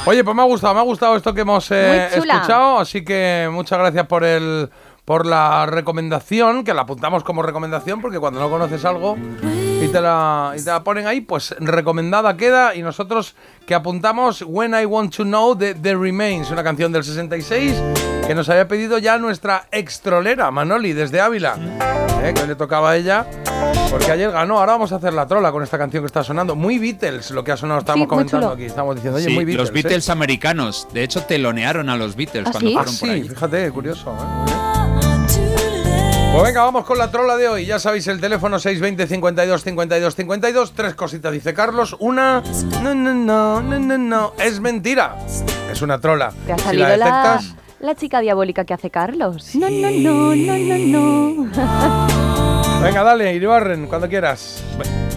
Oye, 0.05 0.24
pues 0.24 0.35
me 0.35 0.43
ha 0.43 0.47
gustado, 0.47 0.74
me 0.74 0.81
ha 0.81 0.85
gustado 0.85 1.16
esto 1.16 1.33
que 1.33 1.43
hemos 1.43 1.70
eh, 1.70 2.07
escuchado, 2.07 2.81
así 2.81 3.05
que 3.05 3.49
muchas 3.53 3.79
gracias 3.79 4.07
por 4.07 4.24
el 4.24 4.69
por 5.05 5.27
la 5.27 5.66
recomendación, 5.66 6.65
que 6.65 6.74
la 6.74 6.83
apuntamos 6.83 7.24
como 7.24 7.43
recomendación, 7.43 8.01
porque 8.01 8.19
cuando 8.19 8.39
no 8.39 8.49
conoces 8.49 8.85
algo 8.85 9.16
y 9.83 9.89
te 9.89 10.01
la, 10.01 10.55
y 10.57 10.62
te 10.62 10.70
la 10.70 10.85
ponen 10.85 11.07
ahí, 11.07 11.20
pues 11.20 11.55
recomendada 11.59 12.37
queda. 12.37 12.74
Y 12.74 12.83
nosotros 12.83 13.35
que 13.66 13.74
apuntamos 13.74 14.43
When 14.47 14.74
I 14.81 14.85
Want 14.85 15.15
to 15.16 15.24
Know 15.24 15.55
de 15.57 15.74
The 15.74 15.97
Remains, 15.97 16.51
una 16.51 16.62
canción 16.62 16.93
del 16.93 17.03
66 17.03 17.83
que 18.33 18.37
nos 18.37 18.49
había 18.49 18.67
pedido 18.67 18.97
ya 18.97 19.19
nuestra 19.19 19.67
extrolera, 19.71 20.51
Manoli, 20.51 20.95
desde 20.95 21.21
Ávila, 21.21 21.55
eh, 22.23 22.33
que 22.35 22.47
le 22.47 22.55
tocaba 22.57 22.93
a 22.93 22.97
ella, 22.97 23.27
porque 23.91 24.11
ayer 24.11 24.31
ganó. 24.31 24.59
Ahora 24.59 24.73
vamos 24.73 24.91
a 24.93 24.97
hacer 24.97 25.13
la 25.13 25.27
trola 25.27 25.53
con 25.53 25.63
esta 25.63 25.77
canción 25.77 26.03
que 26.03 26.07
está 26.07 26.25
sonando. 26.25 26.57
Muy 26.57 26.79
Beatles, 26.79 27.31
lo 27.33 27.45
que 27.45 27.53
ha 27.53 27.59
sonado, 27.59 27.81
estábamos 27.81 28.07
muy 28.07 28.09
comentando 28.09 28.49
aquí. 28.49 28.65
Estamos 28.65 28.95
diciendo, 28.95 29.19
oye, 29.19 29.27
Sí, 29.29 29.35
muy 29.35 29.45
Beatles. 29.45 29.69
los 29.69 29.75
Beatles 29.75 30.09
¿eh? 30.09 30.13
americanos. 30.13 30.89
De 30.95 31.03
hecho, 31.05 31.21
telonearon 31.25 31.91
a 31.91 31.97
los 31.99 32.17
Beatles 32.17 32.45
¿Ah, 32.47 32.53
cuando 32.53 32.71
sí? 32.71 32.75
fueron 32.75 32.95
Ah, 32.95 32.99
por 33.01 33.09
sí, 33.09 33.15
allí. 33.15 33.29
fíjate, 33.29 33.71
curioso. 33.71 34.17
¿eh? 34.19 34.53
Pues 36.33 36.43
venga, 36.45 36.63
vamos 36.63 36.87
con 36.87 36.97
la 36.97 37.11
trola 37.11 37.37
de 37.37 37.49
hoy. 37.49 37.67
Ya 37.67 37.79
sabéis, 37.79 38.07
el 38.07 38.19
teléfono 38.19 38.59
620 38.59 39.07
52 39.09 39.63
52 39.63 40.15
52. 40.17 40.73
Tres 40.73 40.95
cositas, 40.95 41.31
dice 41.35 41.53
Carlos. 41.53 41.95
Una, 41.99 42.43
no, 42.83 42.95
no, 42.95 43.13
no, 43.13 43.61
no, 43.61 43.79
no, 43.79 43.99
no. 43.99 44.33
Es 44.39 44.59
mentira. 44.59 45.17
Es 45.71 45.83
una 45.83 46.01
trola. 46.01 46.33
Te 46.47 46.55
ha 46.55 46.57
Si 46.57 46.65
salido 46.65 46.89
la 46.89 46.97
la, 46.97 47.05
detectas, 47.05 47.45
la 47.45 47.61
chica 47.97 48.21
diabólica 48.21 48.65
que 48.65 48.75
hace 48.75 48.91
Carlos. 48.91 49.55
No, 49.55 49.69
no, 49.69 49.91
no, 49.91 50.35
no, 50.35 50.57
no, 50.57 51.45
no. 51.45 51.51
venga, 52.83 53.03
dale, 53.03 53.35
Iribarren, 53.35 53.87
cuando 53.87 54.09
quieras. 54.09 54.63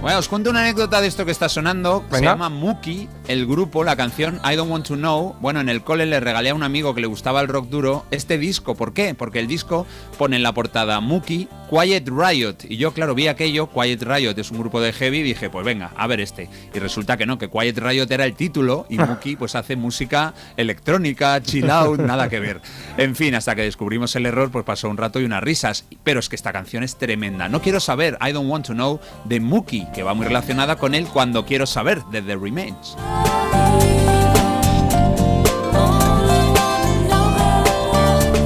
Bueno, 0.01 0.19
os 0.19 0.27
cuento 0.27 0.49
una 0.49 0.61
anécdota 0.61 1.01
de 1.01 1.07
esto 1.07 1.25
que 1.25 1.31
está 1.31 1.49
sonando. 1.49 2.03
Se 2.11 2.21
llama 2.21 2.49
Mookie, 2.49 3.07
el 3.27 3.45
grupo, 3.45 3.83
la 3.83 3.95
canción 3.95 4.39
I 4.49 4.55
Don't 4.55 4.71
Want 4.71 4.87
to 4.87 4.95
Know. 4.95 5.35
Bueno, 5.39 5.59
en 5.59 5.69
el 5.69 5.81
cole 5.81 6.05
le 6.05 6.19
regalé 6.19 6.49
a 6.49 6.55
un 6.55 6.63
amigo 6.63 6.93
que 6.93 7.01
le 7.01 7.07
gustaba 7.07 7.41
el 7.41 7.47
rock 7.47 7.69
duro 7.69 8.05
este 8.11 8.37
disco. 8.37 8.75
¿Por 8.75 8.93
qué? 8.93 9.15
Porque 9.15 9.39
el 9.39 9.47
disco 9.47 9.85
pone 10.17 10.35
en 10.35 10.43
la 10.43 10.53
portada 10.53 10.99
Mookie, 10.99 11.47
Quiet 11.69 12.07
Riot. 12.07 12.57
Y 12.69 12.77
yo, 12.77 12.93
claro, 12.93 13.15
vi 13.15 13.27
aquello, 13.27 13.67
Quiet 13.67 14.03
Riot 14.03 14.37
es 14.37 14.51
un 14.51 14.59
grupo 14.59 14.81
de 14.81 14.93
heavy, 14.93 15.19
y 15.19 15.23
dije, 15.23 15.49
pues 15.49 15.65
venga, 15.65 15.91
a 15.95 16.07
ver 16.07 16.19
este. 16.19 16.49
Y 16.73 16.79
resulta 16.79 17.17
que 17.17 17.25
no, 17.25 17.37
que 17.37 17.49
Quiet 17.49 17.77
Riot 17.77 18.07
era 18.09 18.25
el 18.25 18.35
título 18.35 18.85
y 18.89 18.97
Mookie 18.99 19.35
pues 19.35 19.55
hace 19.55 19.75
música 19.75 20.33
electrónica, 20.57 21.41
chill 21.41 21.69
out, 21.69 21.99
nada 21.99 22.29
que 22.29 22.39
ver. 22.39 22.61
En 22.97 23.15
fin, 23.15 23.35
hasta 23.35 23.55
que 23.55 23.63
descubrimos 23.63 24.15
el 24.15 24.25
error, 24.25 24.51
pues 24.51 24.65
pasó 24.65 24.89
un 24.89 24.97
rato 24.97 25.19
y 25.19 25.25
unas 25.25 25.43
risas. 25.43 25.85
Pero 26.03 26.19
es 26.19 26.29
que 26.29 26.35
esta 26.35 26.53
canción 26.53 26.83
es 26.83 26.97
tremenda. 26.97 27.49
No 27.49 27.61
quiero 27.61 27.79
saber, 27.79 28.17
I 28.25 28.31
Don't 28.31 28.49
Want 28.49 28.67
to 28.67 28.73
Know, 28.73 28.99
de 29.25 29.39
Mookie, 29.39 29.87
que 29.93 30.03
va 30.03 30.13
muy 30.13 30.25
relacionada 30.25 30.77
con 30.77 30.95
el 30.95 31.05
Cuando 31.07 31.45
Quiero 31.45 31.65
Saber, 31.65 32.03
de 32.05 32.21
The 32.21 32.35
Remains. 32.35 32.95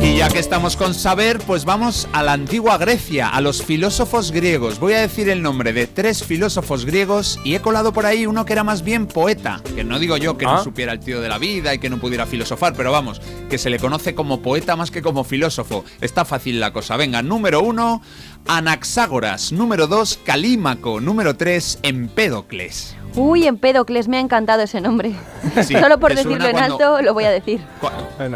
Y 0.02 0.16
ya 0.18 0.30
que 0.30 0.40
estamos 0.40 0.76
con 0.78 0.94
saber, 0.94 1.40
pues 1.46 1.66
vamos 1.66 2.08
a 2.14 2.24
la 2.24 2.32
antigua 2.34 2.78
Grecia, 2.78 3.28
a 3.30 3.41
los 3.41 3.62
filósofos 3.62 4.32
griegos. 4.32 4.80
Voy 4.80 4.94
a 4.94 5.02
decir 5.02 5.30
el 5.30 5.41
nombre 5.41 5.74
de 5.74 5.88
tres 5.88 6.24
filósofos 6.24 6.86
griegos 6.86 7.38
y 7.44 7.54
he 7.56 7.62
colado 7.62 7.91
por 7.94 8.06
ahí 8.06 8.26
uno 8.26 8.46
que 8.46 8.54
era 8.54 8.64
más 8.64 8.82
bien 8.84 9.08
poeta, 9.08 9.62
que 9.76 9.84
no 9.84 10.00
digo 10.00 10.16
yo 10.18 10.38
que 10.38 10.46
no 10.46 10.56
Ah. 10.56 10.64
supiera 10.64 10.94
el 10.94 11.00
tío 11.02 11.20
de 11.22 11.28
la 11.30 11.38
vida 11.38 11.74
y 11.74 11.80
que 11.80 11.90
no 11.90 12.00
pudiera 12.00 12.26
filosofar, 12.26 12.74
pero 12.76 12.91
vamos, 12.94 13.22
que 13.50 13.58
se 13.58 13.70
le 13.70 13.78
conoce 13.78 14.16
como 14.16 14.41
poeta 14.41 14.76
más 14.78 14.90
que 14.90 15.02
como 15.02 15.24
filósofo. 15.26 15.84
Está 16.02 16.24
fácil 16.26 16.60
la 16.62 16.72
cosa. 16.72 16.96
Venga, 16.98 17.22
número 17.22 17.62
uno, 17.62 18.02
Anaxágoras. 18.48 19.52
Número 19.52 19.86
dos, 19.88 20.18
Calímaco. 20.24 21.02
Número 21.02 21.36
tres, 21.36 21.78
Empédocles. 21.84 22.96
Uy, 23.20 23.46
Empédocles, 23.48 24.08
me 24.08 24.18
ha 24.18 24.20
encantado 24.22 24.64
ese 24.64 24.82
nombre. 24.82 25.14
Sí, 25.64 25.74
Solo 25.74 26.00
por 26.00 26.16
decirlo 26.16 26.46
en 26.46 26.52
cuando- 26.52 26.76
alto, 26.76 27.02
lo 27.02 27.14
voy 27.14 27.26
a 27.26 27.32
decir. 27.32 27.62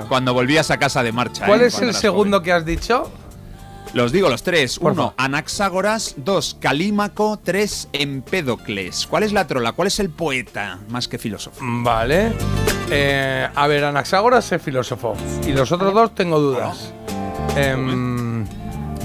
Cuando 0.09 0.33
volvías 0.33 0.71
a 0.71 0.77
casa 0.77 1.03
de 1.03 1.11
marcha. 1.11 1.45
¿Cuál 1.45 1.61
¿eh? 1.61 1.67
es 1.67 1.79
el 1.79 1.93
segundo 1.93 2.41
que 2.41 2.51
has 2.51 2.65
dicho? 2.65 3.09
Los 3.93 4.11
digo 4.11 4.27
los 4.29 4.41
tres. 4.43 4.79
Por 4.79 4.93
Uno. 4.93 5.13
Anaxágoras. 5.17 6.15
Dos, 6.17 6.57
Calímaco. 6.59 7.39
Tres, 7.43 7.87
Empédocles. 7.93 9.05
¿Cuál 9.07 9.23
es 9.23 9.31
la 9.33 9.45
trola? 9.45 9.73
¿Cuál 9.73 9.87
es 9.87 9.99
el 9.99 10.09
poeta 10.09 10.79
más 10.89 11.07
que 11.07 11.17
filósofo? 11.19 11.57
Vale. 11.61 12.31
Eh, 12.89 13.47
a 13.53 13.67
ver, 13.67 13.83
Anaxágoras 13.85 14.51
es 14.51 14.61
filósofo. 14.61 15.13
Y 15.45 15.51
los 15.53 15.71
otros 15.71 15.93
dos 15.93 16.15
tengo 16.15 16.39
dudas. 16.39 16.91
Em, 17.55 18.43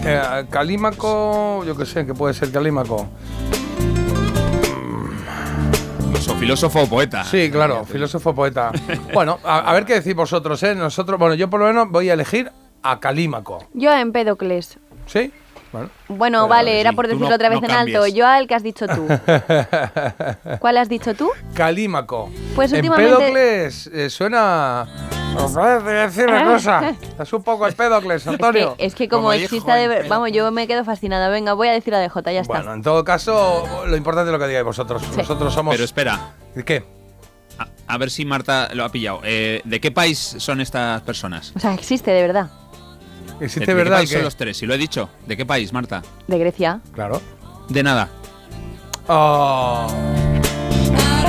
eh, 0.05 0.45
Calímaco, 0.51 1.65
yo 1.67 1.77
qué 1.77 1.85
sé, 1.85 2.07
¿qué 2.07 2.15
puede 2.15 2.33
ser 2.33 2.51
Calímaco? 2.51 3.07
Filósofo 6.13 6.83
o 6.83 6.87
poeta. 6.87 7.25
Sí, 7.25 7.51
claro, 7.51 7.85
filósofo 7.85 8.35
poeta. 8.35 8.73
Bueno, 9.13 9.39
a, 9.45 9.59
a 9.71 9.73
ver 9.75 9.85
qué 9.85 9.95
decís 9.95 10.15
vosotros, 10.15 10.63
¿eh? 10.63 10.75
Nosotros, 10.75 11.19
bueno, 11.19 11.35
yo 11.35 11.49
por 11.51 11.61
lo 11.61 11.67
menos 11.67 11.89
voy 11.91 12.11
a 12.11 12.15
elegir 12.15 12.51
a 12.83 13.01
Calímaco. 13.01 13.67
Yo 13.75 13.91
a 13.91 14.01
Empédocles. 14.01 14.79
¿Sí? 15.07 15.33
Bueno. 15.73 15.91
Bueno, 16.09 16.39
Pero, 16.39 16.49
vale, 16.49 16.81
era 16.81 16.91
sí, 16.91 16.97
por 16.97 17.07
decirlo 17.09 17.29
no- 17.29 17.35
otra 17.35 17.49
vez 17.51 17.61
no 17.61 17.67
en 17.69 17.75
alto. 17.75 18.07
Yo 18.07 18.27
al 18.27 18.47
que 18.47 18.55
has 18.55 18.63
dicho 18.63 18.87
tú. 18.87 19.07
¿Cuál 20.61 20.77
has 20.79 20.89
dicho 20.89 21.15
tú? 21.15 21.31
Calímaco. 21.55 22.31
Pues 22.55 22.73
últimamente- 22.73 23.13
Empédocles 23.13 23.87
eh, 23.89 24.09
suena 24.11 24.87
Os 25.37 25.55
voy 25.55 25.65
a 25.65 25.79
decir 26.09 26.27
una 26.27 26.45
cosa. 26.45 26.95
Es 27.19 27.33
un 27.33 27.43
poco 27.43 27.67
Empédocles, 27.67 28.27
Antonio. 28.27 28.71
Es 28.73 28.77
que, 28.77 28.87
es 28.87 28.95
que 28.95 29.09
como, 29.09 29.33
exista 29.33 29.75
de 29.77 29.87
ver- 29.89 30.09
Vamos, 30.09 30.31
yo 30.33 30.51
me 30.51 30.67
quedo 30.67 30.85
fascinada. 30.85 31.29
Venga, 31.29 31.53
voy 31.55 31.69
a 31.69 31.73
decir 31.73 31.93
la 31.93 32.01
de 32.01 32.09
J, 32.09 32.33
ya 32.33 32.41
está. 32.41 32.55
Bueno, 32.55 32.75
en 32.75 32.83
todo 32.83 33.05
caso, 33.05 33.65
lo 33.87 33.97
importante 33.97 34.31
es 34.31 34.33
lo 34.33 34.39
que 34.39 34.47
digáis 34.49 34.65
vosotros. 34.65 35.03
Nosotros 35.17 35.55
somos. 35.55 35.73
Pero 35.75 35.85
espera. 35.85 36.33
¿Qué? 36.67 36.85
A, 37.59 37.67
a 37.95 37.99
ver 37.99 38.11
si 38.11 38.25
Marta 38.25 38.69
lo 38.75 38.85
ha 38.85 38.89
pillado. 38.91 39.21
Eh, 39.25 39.61
¿De 39.65 39.81
qué 39.81 39.91
país 39.91 40.19
son 40.39 40.61
estas 40.61 41.03
personas? 41.03 41.53
O 41.57 41.61
sea, 41.61 41.73
existe 41.75 42.11
de 42.11 42.23
verdad. 42.23 42.51
¿Existe 43.41 43.61
¿De, 43.61 43.67
de 43.67 43.75
verdad 43.75 43.97
qué 43.97 44.01
país 44.01 44.11
que- 44.11 44.17
son 44.17 44.25
los 44.25 44.37
tres? 44.37 44.57
Si 44.57 44.67
lo 44.67 44.75
he 44.75 44.79
dicho. 44.79 45.09
¿De 45.27 45.37
qué 45.37 45.47
país, 45.47 45.73
Marta? 45.73 46.03
De 46.27 46.39
Grecia. 46.39 46.81
Claro. 46.93 47.21
De 47.69 47.83
nada. 47.83 48.09
Oh. 49.09 49.87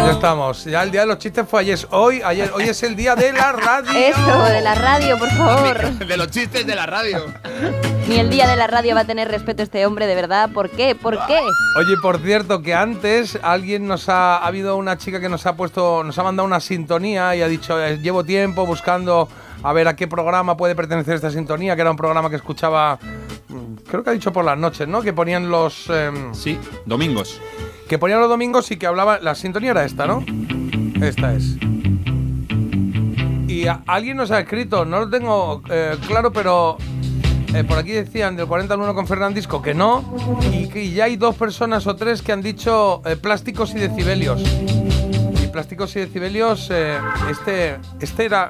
Ya 0.05 0.11
estamos. 0.11 0.63
Ya 0.65 0.83
el 0.83 0.91
día 0.91 1.01
de 1.01 1.07
los 1.07 1.17
chistes 1.19 1.45
fue 1.47 1.61
ayer. 1.61 1.77
Hoy, 1.91 2.21
ayer, 2.23 2.51
hoy 2.53 2.63
es 2.63 2.81
el 2.83 2.95
día 2.95 3.15
de 3.15 3.33
la 3.33 3.51
radio. 3.51 3.91
Eso, 3.95 4.43
de 4.45 4.61
la 4.61 4.73
radio, 4.75 5.19
por 5.19 5.29
favor. 5.29 5.77
De 6.07 6.17
los 6.17 6.31
chistes 6.31 6.65
de 6.65 6.75
la 6.75 6.85
radio. 6.85 7.25
Ni 8.07 8.17
el 8.17 8.29
día 8.29 8.47
de 8.47 8.55
la 8.55 8.67
radio 8.67 8.95
va 8.95 9.01
a 9.01 9.05
tener 9.05 9.27
respeto 9.27 9.61
este 9.61 9.85
hombre, 9.85 10.07
de 10.07 10.15
verdad. 10.15 10.49
¿Por 10.51 10.69
qué? 10.69 10.95
¿Por 10.95 11.15
qué? 11.27 11.39
Oye, 11.77 11.95
por 12.01 12.19
cierto, 12.19 12.61
que 12.61 12.73
antes 12.73 13.37
alguien 13.43 13.87
nos 13.87 14.09
ha, 14.09 14.37
ha 14.37 14.47
habido 14.47 14.77
una 14.77 14.97
chica 14.97 15.19
que 15.19 15.29
nos 15.29 15.45
ha 15.45 15.55
puesto, 15.55 16.03
nos 16.03 16.17
ha 16.17 16.23
mandado 16.23 16.47
una 16.47 16.59
sintonía 16.59 17.35
y 17.35 17.41
ha 17.41 17.47
dicho, 17.47 17.79
eh, 17.83 17.99
llevo 17.99 18.23
tiempo 18.23 18.65
buscando 18.65 19.29
a 19.61 19.73
ver 19.73 19.87
a 19.87 19.95
qué 19.95 20.07
programa 20.07 20.57
puede 20.57 20.75
pertenecer 20.75 21.15
esta 21.15 21.29
sintonía, 21.31 21.75
que 21.75 21.81
era 21.81 21.91
un 21.91 21.97
programa 21.97 22.29
que 22.29 22.37
escuchaba, 22.37 22.97
creo 23.89 24.03
que 24.03 24.09
ha 24.11 24.13
dicho 24.13 24.31
por 24.31 24.45
las 24.45 24.57
noches, 24.57 24.87
¿no? 24.87 25.01
Que 25.01 25.11
ponían 25.13 25.49
los... 25.49 25.89
em, 25.89 26.33
sí, 26.33 26.57
domingos. 26.85 27.41
Que 27.87 27.97
ponían 27.97 28.19
los 28.19 28.29
domingos 28.29 28.69
y 28.71 28.77
que 28.77 28.85
hablaba, 28.87 29.19
la 29.19 29.35
sintonía 29.35 29.71
era 29.71 29.83
esta, 29.85 30.05
¿no? 30.05 30.23
Esta 31.01 31.33
es. 31.33 31.55
Y 33.47 33.67
a- 33.67 33.81
alguien 33.87 34.17
nos 34.17 34.31
ha 34.31 34.39
escrito, 34.39 34.85
no 34.85 34.99
lo 35.01 35.09
tengo 35.09 35.61
eh, 35.69 35.95
claro, 36.07 36.31
pero 36.31 36.77
eh, 37.53 37.63
por 37.63 37.77
aquí 37.79 37.91
decían 37.91 38.35
del 38.35 38.45
40 38.47 38.73
al 38.75 38.79
1 38.81 38.93
con 38.93 39.07
Fernandisco 39.07 39.61
que 39.61 39.73
no, 39.73 40.03
y 40.53 40.67
que 40.67 40.91
ya 40.91 41.05
hay 41.05 41.15
dos 41.17 41.35
personas 41.35 41.87
o 41.87 41.95
tres 41.95 42.21
que 42.21 42.31
han 42.31 42.41
dicho 42.41 43.01
eh, 43.05 43.15
plásticos 43.15 43.71
y 43.73 43.79
decibelios. 43.79 44.41
Y 45.43 45.47
plásticos 45.47 45.95
y 45.95 46.01
decibelios, 46.01 46.69
eh, 46.71 46.97
este, 47.31 47.77
este 47.99 48.25
era 48.25 48.49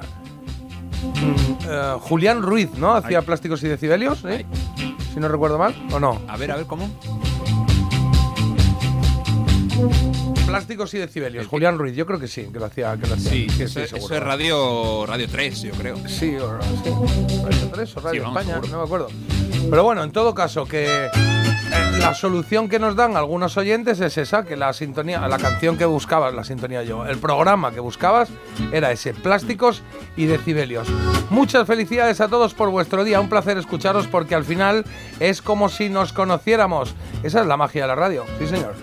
mm, 1.02 1.66
eh, 1.68 1.94
Julián 2.00 2.42
Ruiz, 2.42 2.70
¿no? 2.76 2.92
Hacía 2.94 3.22
plásticos 3.22 3.62
y 3.62 3.68
decibelios, 3.68 4.18
¿sí? 4.18 4.44
Si 5.12 5.18
no 5.20 5.28
recuerdo 5.28 5.58
mal, 5.58 5.74
¿o 5.92 5.98
no? 6.00 6.20
A 6.28 6.36
ver, 6.36 6.50
a 6.52 6.56
ver, 6.56 6.66
¿cómo? 6.66 6.88
Plásticos 10.46 10.92
y 10.94 10.98
decibelios, 10.98 11.46
Julián 11.46 11.78
Ruiz, 11.78 11.94
yo 11.94 12.06
creo 12.06 12.18
que 12.18 12.26
sí, 12.28 12.48
que 12.52 12.58
lo 12.58 12.66
hacía. 12.66 12.96
Que 13.00 13.06
lo 13.06 13.14
hacía. 13.14 13.30
Sí, 13.30 13.46
Sí, 13.48 13.62
eso, 13.62 13.74
sí, 13.78 13.84
eso 13.84 13.96
seguro. 13.96 14.14
es 14.16 14.22
radio, 14.22 15.06
radio 15.06 15.28
3, 15.30 15.62
yo 15.62 15.72
creo. 15.72 15.96
Sí, 16.08 16.34
o, 16.36 16.60
sí. 16.62 16.90
Radio 17.44 17.70
3 17.72 17.96
o 17.96 18.00
Radio 18.00 18.12
Sí, 18.12 18.18
vamos, 18.20 18.42
España, 18.42 18.54
seguro. 18.54 18.68
no 18.72 18.78
me 18.78 18.84
acuerdo. 18.84 19.08
Pero 19.70 19.84
bueno, 19.84 20.02
en 20.02 20.10
todo 20.12 20.34
caso, 20.34 20.64
que 20.66 21.08
la 21.98 22.14
solución 22.14 22.68
que 22.68 22.78
nos 22.78 22.96
dan 22.96 23.16
algunos 23.16 23.56
oyentes 23.56 24.00
es 24.00 24.18
esa, 24.18 24.44
que 24.44 24.56
la 24.56 24.72
sintonía, 24.72 25.26
la 25.28 25.38
canción 25.38 25.76
que 25.76 25.84
buscabas, 25.84 26.34
la 26.34 26.44
sintonía 26.44 26.82
yo, 26.82 27.06
el 27.06 27.18
programa 27.18 27.72
que 27.72 27.80
buscabas 27.80 28.28
era 28.72 28.90
ese, 28.90 29.14
plásticos 29.14 29.82
y 30.16 30.26
decibelios. 30.26 30.88
Muchas 31.30 31.66
felicidades 31.66 32.20
a 32.20 32.28
todos 32.28 32.54
por 32.54 32.70
vuestro 32.70 33.04
día, 33.04 33.20
un 33.20 33.28
placer 33.28 33.58
escucharos 33.58 34.06
porque 34.06 34.34
al 34.34 34.44
final 34.44 34.84
es 35.20 35.42
como 35.42 35.68
si 35.68 35.88
nos 35.88 36.12
conociéramos. 36.12 36.94
Esa 37.22 37.40
es 37.42 37.46
la 37.46 37.56
magia 37.56 37.82
de 37.82 37.88
la 37.88 37.94
radio, 37.94 38.24
sí 38.38 38.46
señor. 38.46 38.74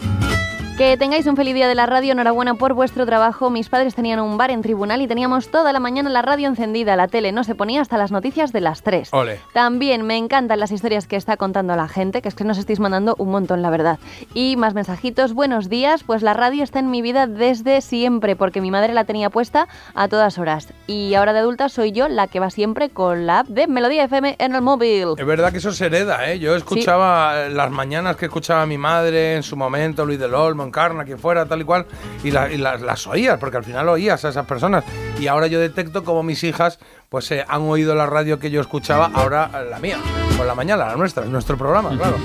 Que 0.78 0.96
tengáis 0.96 1.26
un 1.26 1.36
feliz 1.36 1.56
día 1.56 1.68
de 1.68 1.74
la 1.74 1.88
radio, 1.88 2.12
enhorabuena 2.12 2.54
por 2.54 2.76
vuestro 2.76 3.08
trabajo. 3.08 3.50
Mis 3.50 3.68
padres 3.68 3.96
tenían 3.96 4.20
un 4.20 4.38
bar 4.38 4.52
en 4.52 4.62
tribunal 4.62 5.02
y 5.02 5.08
teníamos 5.08 5.50
toda 5.50 5.74
la 5.74 5.80
mañana 5.80 6.08
la 6.12 6.22
radio 6.22 6.48
encendida, 6.48 6.96
la 6.96 7.08
tele 7.08 7.32
no 7.32 7.44
se 7.44 7.56
ponía 7.56 7.82
hasta 7.82 7.98
las 7.98 8.12
noticias 8.12 8.54
de 8.54 8.62
las 8.62 8.84
3. 8.84 9.12
Ole. 9.12 9.40
También 9.54 10.06
me 10.06 10.18
encantan 10.18 10.60
las 10.60 10.70
historias 10.70 11.08
que 11.08 11.16
está 11.16 11.36
contando 11.36 11.76
la 11.76 11.88
gente, 11.88 12.22
que 12.22 12.30
es 12.30 12.36
que 12.36 12.44
nos 12.44 12.60
estáis 12.60 12.80
mandando 12.80 13.16
un 13.18 13.32
montón, 13.32 13.64
la 13.64 13.72
verdad. 13.72 13.98
Y 14.36 14.56
más 14.56 14.76
mensajitos, 14.76 15.34
buenos 15.34 15.68
días, 15.68 16.04
pues 16.04 16.22
la 16.22 16.36
radio 16.36 16.64
está 16.64 16.78
en 16.78 16.92
mi 16.92 17.02
vida 17.02 17.26
desde 17.26 17.82
siempre, 17.82 18.36
porque 18.36 18.62
mi 18.62 18.70
madre 18.70 18.94
la 18.94 19.04
tenía 19.04 19.32
puesta 19.32 19.68
a 19.96 20.08
todas 20.08 20.38
horas. 20.38 20.72
Y 20.86 21.16
ahora 21.16 21.34
de 21.34 21.40
adulta 21.40 21.70
soy 21.70 21.92
yo 21.92 22.08
la 22.08 22.28
que 22.28 22.40
va 22.40 22.52
siempre 22.52 22.92
con 22.92 23.26
la 23.26 23.40
app 23.40 23.48
de 23.48 23.66
Melodía 23.66 24.04
FM 24.04 24.36
en 24.38 24.54
el 24.54 24.62
móvil. 24.62 25.16
Es 25.18 25.26
verdad 25.26 25.52
que 25.52 25.58
eso 25.58 25.72
se 25.72 25.88
hereda, 25.88 26.30
¿eh? 26.32 26.38
Yo 26.38 26.56
escuchaba 26.56 27.50
las 27.50 27.72
mañanas 27.72 28.16
que 28.16 28.28
escuchaba 28.28 28.62
a 28.62 28.68
mi 28.68 28.78
madre 28.78 29.38
en 29.38 29.42
su 29.42 29.58
momento, 29.58 30.06
Luis 30.06 30.20
del 30.20 30.36
Olmo, 30.36 30.67
Encarna, 30.68 31.04
quien 31.06 31.18
fuera, 31.20 31.46
tal 31.46 31.62
y 31.62 31.64
cual, 31.64 31.86
y, 32.24 32.32
la- 32.32 32.52
y 32.52 32.58
las, 32.58 32.82
las 32.82 33.08
oías, 33.08 33.40
porque 33.40 33.58
al 33.58 33.64
final 33.64 33.90
oías 33.90 34.24
a 34.26 34.30
esas 34.30 34.46
personas. 34.46 34.84
Y 35.20 35.28
ahora 35.28 35.48
yo 35.48 35.60
detecto 35.60 36.04
como 36.04 36.22
mis 36.24 36.44
hijas 36.44 36.80
pues 37.10 37.32
eh, 37.32 37.46
han 37.48 37.62
oído 37.62 37.96
la 37.96 38.06
radio 38.06 38.38
que 38.38 38.52
yo 38.52 38.60
escuchaba, 38.62 39.10
ahora 39.14 39.50
eh, 39.54 39.68
la 39.70 39.80
mía, 39.80 39.98
por 40.36 40.46
la 40.46 40.54
mañana, 40.56 40.86
la 40.88 40.96
nuestra, 40.98 41.24
nuestro 41.26 41.58
programa, 41.58 41.90
claro. 41.98 42.18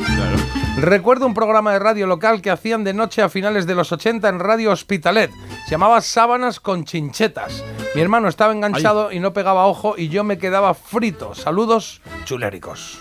Recuerdo 0.79 1.27
un 1.27 1.35
programa 1.35 1.73
de 1.73 1.79
radio 1.79 2.07
local 2.07 2.41
que 2.43 2.51
hacían 2.51 2.83
de 2.83 2.93
noche 2.95 3.23
a 3.23 3.29
finales 3.29 3.67
de 3.67 3.75
los 3.75 3.93
80 3.93 4.29
en 4.29 4.41
Radio 4.41 4.73
Hospitalet. 4.73 5.31
Se 5.67 5.71
llamaba 5.73 6.01
Sábanas 6.01 6.59
con 6.61 6.85
Chinchetas. 6.85 7.63
Mi 7.95 8.01
hermano 8.01 8.27
estaba 8.29 8.53
enganchado 8.53 9.13
y 9.13 9.21
no 9.21 9.33
pegaba 9.35 9.67
ojo 9.67 9.95
y 9.99 10.09
yo 10.09 10.25
me 10.25 10.39
quedaba 10.39 10.73
frito. 10.75 11.35
Saludos 11.35 12.01
chuléricos. 12.25 12.99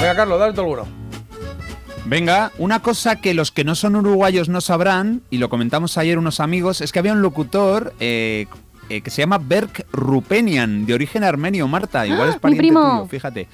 Venga, 0.00 0.14
Carlos, 0.14 0.38
dale 0.38 0.52
tú 0.54 0.60
alguno. 0.60 1.05
Venga, 2.08 2.52
una 2.58 2.82
cosa 2.82 3.16
que 3.16 3.34
los 3.34 3.50
que 3.50 3.64
no 3.64 3.74
son 3.74 3.96
uruguayos 3.96 4.48
no 4.48 4.60
sabrán, 4.60 5.22
y 5.28 5.38
lo 5.38 5.48
comentamos 5.48 5.98
ayer 5.98 6.18
unos 6.18 6.38
amigos, 6.38 6.80
es 6.80 6.92
que 6.92 7.00
había 7.00 7.12
un 7.12 7.20
locutor 7.20 7.94
eh, 7.98 8.46
eh, 8.88 9.00
que 9.00 9.10
se 9.10 9.22
llama 9.22 9.38
Berk 9.38 9.86
Rupenian, 9.92 10.86
de 10.86 10.94
origen 10.94 11.24
armenio, 11.24 11.66
Marta. 11.68 12.06
Igual 12.06 12.28
¡Ah! 12.28 12.30
es 12.30 12.34
mi 12.36 12.40
pariente 12.40 12.62
primo. 12.62 12.80
tuyo, 12.98 13.08
fíjate. 13.08 13.48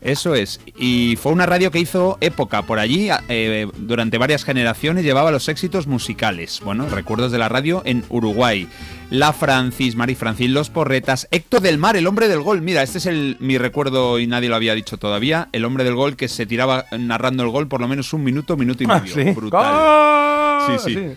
Eso 0.00 0.34
es. 0.34 0.60
Y 0.76 1.16
fue 1.22 1.30
una 1.30 1.46
radio 1.46 1.70
que 1.70 1.78
hizo 1.78 2.18
época 2.20 2.62
por 2.62 2.80
allí. 2.80 3.08
eh, 3.28 3.68
durante 3.76 4.18
varias 4.18 4.42
generaciones 4.44 5.04
llevaba 5.04 5.30
los 5.30 5.48
éxitos 5.48 5.86
musicales. 5.86 6.60
Bueno, 6.64 6.88
recuerdos 6.88 7.30
de 7.30 7.38
la 7.38 7.48
radio 7.48 7.82
en 7.84 8.02
Uruguay. 8.08 8.66
La 9.10 9.32
Francis, 9.32 9.94
Mari 9.94 10.14
Francis, 10.16 10.50
Los 10.50 10.70
Porretas, 10.70 11.28
Héctor 11.30 11.60
del 11.60 11.78
Mar, 11.78 11.96
el 11.96 12.06
hombre 12.08 12.26
del 12.28 12.40
gol. 12.40 12.62
Mira, 12.62 12.82
este 12.82 12.98
es 12.98 13.06
el, 13.06 13.36
mi 13.38 13.58
recuerdo 13.58 14.18
y 14.18 14.26
nadie 14.26 14.48
lo 14.48 14.56
había 14.56 14.74
dicho 14.74 14.96
todavía. 14.96 15.48
El 15.52 15.64
hombre 15.64 15.84
del 15.84 15.94
gol 15.94 16.16
que 16.16 16.26
se 16.28 16.46
tiraba 16.46 16.86
narrando 16.98 17.44
el 17.44 17.50
gol 17.50 17.68
por 17.68 17.80
lo 17.80 17.86
menos 17.86 18.12
un 18.12 18.24
minuto, 18.24 18.56
minuto 18.56 18.82
y 18.82 18.86
Ah, 18.90 18.98
medio. 19.00 19.14
¿sí? 19.14 19.30
Brutal. 19.30 20.66
¡Gol! 20.66 20.78
Sí, 20.80 20.84
sí. 20.88 20.94
Sí. 20.96 21.16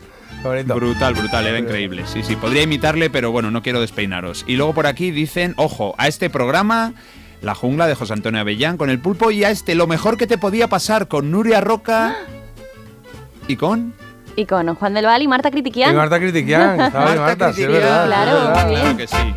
Brutal, 0.49 1.13
brutal, 1.15 1.47
era 1.47 1.57
increíble. 1.59 2.03
Sí, 2.05 2.23
sí, 2.23 2.35
podría 2.35 2.61
imitarle, 2.63 3.09
pero 3.09 3.31
bueno, 3.31 3.51
no 3.51 3.61
quiero 3.63 3.81
despeinaros. 3.81 4.43
Y 4.47 4.55
luego 4.55 4.73
por 4.73 4.88
aquí 4.88 5.11
dicen, 5.11 5.53
ojo, 5.57 5.95
a 5.97 6.07
este 6.07 6.30
programa, 6.30 6.93
La 7.41 7.55
Jungla 7.55 7.88
de 7.88 7.95
José 7.95 8.13
Antonio 8.13 8.41
Avellán 8.41 8.77
con 8.77 8.89
el 8.89 8.99
pulpo 8.99 9.31
y 9.31 9.43
a 9.43 9.49
este, 9.49 9.76
lo 9.76 9.88
mejor 9.88 10.17
que 10.17 10.27
te 10.27 10.38
podía 10.38 10.67
pasar 10.67 11.07
con 11.07 11.31
Nuria 11.31 11.61
Roca 11.61 12.15
y 13.47 13.55
con... 13.55 13.93
Y 14.38 14.45
con 14.45 14.73
Juan 14.76 14.93
del 14.93 15.05
Val 15.05 15.22
y 15.22 15.27
Marta 15.30 15.49
Critiquian. 15.49 15.93
Y 15.93 15.95
Marta 15.95 16.19
Critiquian, 16.19 16.80
ahí 16.81 16.91
Marta, 17.17 17.53
sí, 17.53 17.63
es 17.63 17.69
verdad, 17.69 18.05
Claro, 18.05 18.38
es 18.38 18.43
verdad. 18.47 18.65
muy 18.65 18.76
bien. 18.76 18.81
Claro 18.81 18.97
que 18.97 19.07
sí. 19.07 19.35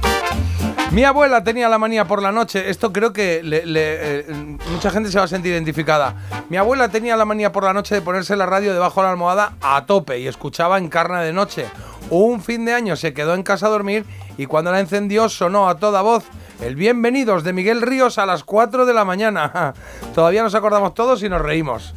Mi 0.93 1.05
abuela 1.05 1.44
tenía 1.44 1.69
la 1.69 1.78
manía 1.78 2.06
por 2.06 2.23
la 2.23 2.32
noche, 2.32 2.70
esto 2.70 2.93
creo 2.93 3.12
que 3.12 3.43
le- 3.43 3.62
eh, 3.66 4.27
mucha 4.73 4.90
gente 4.90 5.10
se 5.12 5.19
va 5.19 5.24
a 5.24 5.28
sentir 5.28 5.52
identificada. 5.52 6.15
Mi 6.48 6.56
abuela 6.56 6.89
tenía 6.89 7.15
la 7.16 7.27
manía 7.27 7.52
por 7.52 7.65
la 7.65 7.74
noche 7.74 7.94
de 7.94 8.01
ponerse 8.01 8.35
la 8.36 8.47
radio 8.47 8.73
debajo 8.73 9.01
de 9.01 9.05
la 9.06 9.10
almohada 9.12 9.52
a 9.60 9.85
tope 9.85 10.19
y 10.19 10.27
escuchaba 10.27 10.78
en 10.78 10.89
carne 10.89 11.23
de 11.23 11.32
noche. 11.35 11.66
Un 12.10 12.40
fin 12.40 12.65
de 12.65 12.73
año 12.73 12.97
se 12.97 13.12
quedó 13.12 13.35
en 13.35 13.43
casa 13.43 13.66
a 13.66 13.70
dormir 13.70 14.06
y 14.39 14.47
cuando 14.47 14.73
la 14.73 14.81
encendió 14.81 15.28
sonó 15.28 15.69
a 15.69 15.77
toda 15.77 16.01
voz 16.01 16.24
el 16.62 16.74
bienvenidos 16.74 17.44
de 17.44 17.52
Miguel 17.52 17.82
Ríos 17.82 18.16
a 18.19 18.24
las 18.24 18.43
4 18.43 18.86
de 18.86 18.94
la 18.94 19.05
mañana. 19.05 19.74
Todavía 20.15 20.43
nos 20.43 20.55
acordamos 20.55 20.94
todos 20.94 21.23
y 21.23 21.28
nos 21.28 21.43
reímos. 21.43 21.94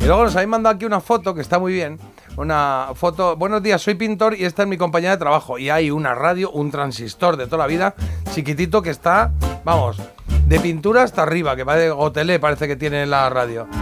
Y 0.00 0.04
luego 0.04 0.24
nos 0.24 0.36
habéis 0.36 0.50
mandado 0.50 0.76
aquí 0.76 0.84
una 0.84 1.00
foto 1.00 1.34
que 1.34 1.40
está 1.40 1.58
muy 1.58 1.72
bien. 1.72 1.98
Una 2.38 2.90
foto. 2.94 3.34
Buenos 3.34 3.64
días, 3.64 3.82
soy 3.82 3.94
pintor 3.96 4.36
y 4.36 4.44
esta 4.44 4.62
es 4.62 4.68
mi 4.68 4.76
compañía 4.76 5.10
de 5.10 5.16
trabajo. 5.16 5.58
Y 5.58 5.70
hay 5.70 5.90
una 5.90 6.14
radio, 6.14 6.52
un 6.52 6.70
transistor 6.70 7.36
de 7.36 7.46
toda 7.46 7.58
la 7.58 7.66
vida, 7.66 7.96
chiquitito 8.32 8.80
que 8.80 8.90
está, 8.90 9.32
vamos, 9.64 10.00
de 10.46 10.60
pintura 10.60 11.02
hasta 11.02 11.24
arriba, 11.24 11.56
que 11.56 11.64
va 11.64 11.74
de 11.74 11.90
gotelé, 11.90 12.38
parece 12.38 12.68
que 12.68 12.76
tiene 12.76 13.06
la 13.06 13.28
radio. 13.28 13.66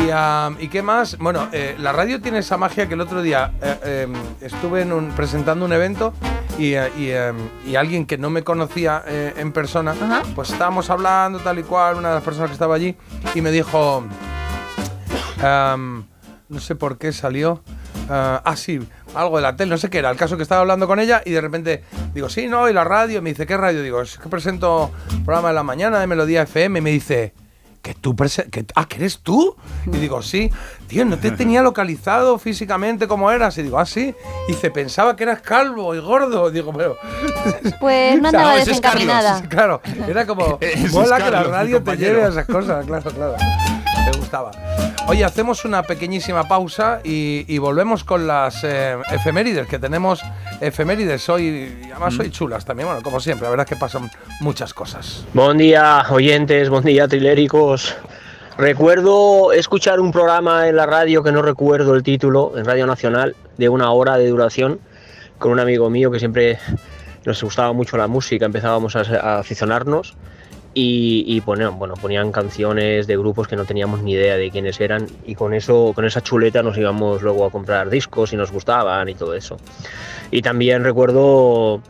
Y, 0.00 0.64
¿y 0.64 0.68
qué 0.68 0.82
más? 0.82 1.18
Bueno, 1.18 1.48
eh, 1.52 1.76
la 1.78 1.92
radio 1.92 2.20
tiene 2.20 2.38
esa 2.38 2.56
magia 2.56 2.88
que 2.88 2.94
el 2.94 3.00
otro 3.02 3.22
día 3.22 3.52
eh, 3.62 3.76
eh, 3.84 4.08
estuve 4.40 4.80
en 4.80 4.92
un- 4.92 5.10
presentando 5.10 5.64
un 5.66 5.72
evento 5.72 6.14
y, 6.58 6.72
eh, 6.72 6.90
y, 6.98 7.08
eh, 7.10 7.32
y 7.66 7.76
alguien 7.76 8.06
que 8.06 8.18
no 8.18 8.28
me 8.30 8.42
conocía 8.42 9.04
en 9.06 9.52
persona, 9.52 9.94
pues 10.34 10.50
estábamos 10.50 10.90
hablando 10.90 11.38
tal 11.40 11.58
y 11.60 11.62
cual, 11.62 11.96
una 11.98 12.08
de 12.08 12.14
las 12.16 12.24
personas 12.24 12.48
que 12.48 12.54
estaba 12.54 12.74
allí, 12.74 12.96
y 13.34 13.40
me 13.42 13.52
dijo, 13.52 14.02
am, 15.44 16.04
no 16.50 16.60
sé 16.60 16.74
por 16.74 16.98
qué 16.98 17.12
salió, 17.12 17.62
ah, 18.08 18.42
ah, 18.44 18.56
sí, 18.56 18.80
algo 19.14 19.36
de 19.36 19.42
la 19.42 19.56
tele, 19.56 19.70
no 19.70 19.78
sé 19.78 19.88
qué 19.88 19.98
era, 19.98 20.10
el 20.10 20.16
caso 20.16 20.36
que 20.36 20.42
estaba 20.42 20.60
hablando 20.60 20.86
con 20.86 21.00
ella 21.00 21.22
y 21.24 21.30
de 21.30 21.40
repente 21.40 21.84
digo, 22.12 22.28
sí, 22.28 22.48
no, 22.48 22.68
y 22.68 22.72
la 22.72 22.84
radio, 22.84 23.22
me 23.22 23.30
dice, 23.30 23.46
¿qué 23.46 23.56
radio? 23.56 23.82
Digo, 23.82 24.02
es 24.02 24.18
que 24.18 24.28
presento 24.28 24.90
programa 25.24 25.48
de 25.48 25.54
la 25.54 25.62
mañana 25.62 26.00
de 26.00 26.06
Melodía 26.06 26.42
FM, 26.42 26.80
y 26.80 26.82
me 26.82 26.90
dice, 26.90 27.32
que 27.82 27.94
tú, 27.94 28.14
que, 28.14 28.66
ah, 28.74 28.86
que 28.86 28.96
eres 28.96 29.20
tú. 29.20 29.56
Y 29.86 29.96
digo, 29.96 30.22
sí, 30.22 30.50
tío, 30.86 31.04
no 31.04 31.18
te 31.18 31.30
tenía 31.36 31.62
localizado 31.62 32.38
físicamente 32.38 33.08
como 33.08 33.30
eras. 33.30 33.56
Y 33.58 33.62
digo, 33.62 33.78
ah, 33.78 33.86
sí. 33.86 34.14
Y 34.48 34.52
dice, 34.52 34.70
pensaba 34.70 35.16
que 35.16 35.24
eras 35.24 35.40
calvo 35.40 35.94
y 35.94 35.98
gordo. 35.98 36.50
Digo, 36.60 36.72
pero. 36.72 36.98
Pues 37.80 38.20
no 38.20 38.28
andaba 38.28 38.56
ese 38.56 38.72
es 38.72 38.80
Carlos, 38.80 39.06
desencaminada. 39.06 39.48
Claro, 39.48 39.80
era 40.06 40.26
como, 40.26 40.58
mola 40.92 41.18
que 41.18 41.30
la 41.30 41.42
radio 41.44 41.82
te 41.82 41.96
lleve 41.96 42.22
a 42.22 42.28
esas 42.28 42.46
cosas, 42.46 42.84
claro, 42.84 43.10
claro. 43.10 43.36
Gustaba. 44.30 44.52
Oye, 45.08 45.24
hacemos 45.24 45.64
una 45.64 45.82
pequeñísima 45.82 46.46
pausa 46.46 47.00
y, 47.02 47.44
y 47.52 47.58
volvemos 47.58 48.04
con 48.04 48.28
las 48.28 48.62
eh, 48.62 48.96
efemérides, 49.10 49.66
que 49.66 49.80
tenemos 49.80 50.22
efemérides 50.60 51.28
hoy, 51.28 51.42
y 51.82 51.90
además 51.90 52.14
Mm. 52.16 52.20
hoy 52.20 52.30
chulas 52.30 52.64
también, 52.64 52.86
bueno, 52.86 53.02
como 53.02 53.18
siempre, 53.18 53.46
la 53.46 53.50
verdad 53.50 53.66
es 53.68 53.74
que 53.74 53.80
pasan 53.80 54.08
muchas 54.40 54.72
cosas. 54.72 55.24
Buen 55.34 55.58
día, 55.58 56.04
oyentes, 56.10 56.68
buen 56.68 56.84
día, 56.84 57.08
triléricos. 57.08 57.96
Recuerdo 58.56 59.50
escuchar 59.50 59.98
un 59.98 60.12
programa 60.12 60.68
en 60.68 60.76
la 60.76 60.86
radio 60.86 61.24
que 61.24 61.32
no 61.32 61.42
recuerdo 61.42 61.94
el 61.96 62.04
título, 62.04 62.52
en 62.56 62.64
Radio 62.66 62.86
Nacional, 62.86 63.34
de 63.58 63.68
una 63.68 63.90
hora 63.90 64.16
de 64.16 64.28
duración, 64.28 64.78
con 65.40 65.50
un 65.50 65.58
amigo 65.58 65.90
mío 65.90 66.12
que 66.12 66.20
siempre 66.20 66.60
nos 67.24 67.42
gustaba 67.42 67.72
mucho 67.72 67.96
la 67.96 68.06
música, 68.06 68.46
empezábamos 68.46 68.94
a, 68.94 69.00
a 69.00 69.38
aficionarnos 69.40 70.14
y, 70.72 71.40
ponían, 71.40 71.78
bueno, 71.78 71.94
ponían 71.94 72.30
canciones 72.30 73.06
de 73.08 73.16
grupos 73.16 73.48
que 73.48 73.56
no 73.56 73.64
teníamos 73.64 74.02
ni 74.02 74.12
idea 74.12 74.36
de 74.36 74.50
quiénes 74.50 74.80
eran 74.80 75.06
y 75.26 75.34
con 75.34 75.52
eso, 75.52 75.92
con 75.94 76.04
esa 76.04 76.20
chuleta 76.20 76.62
nos 76.62 76.78
íbamos 76.78 77.22
luego 77.22 77.44
a 77.44 77.50
comprar 77.50 77.90
discos 77.90 78.32
y 78.32 78.36
nos 78.36 78.52
gustaban 78.52 79.08
y 79.08 79.14
todo 79.14 79.34
eso. 79.34 79.56
Y 80.30 80.42
también 80.42 80.84
recuerdo 80.84 81.82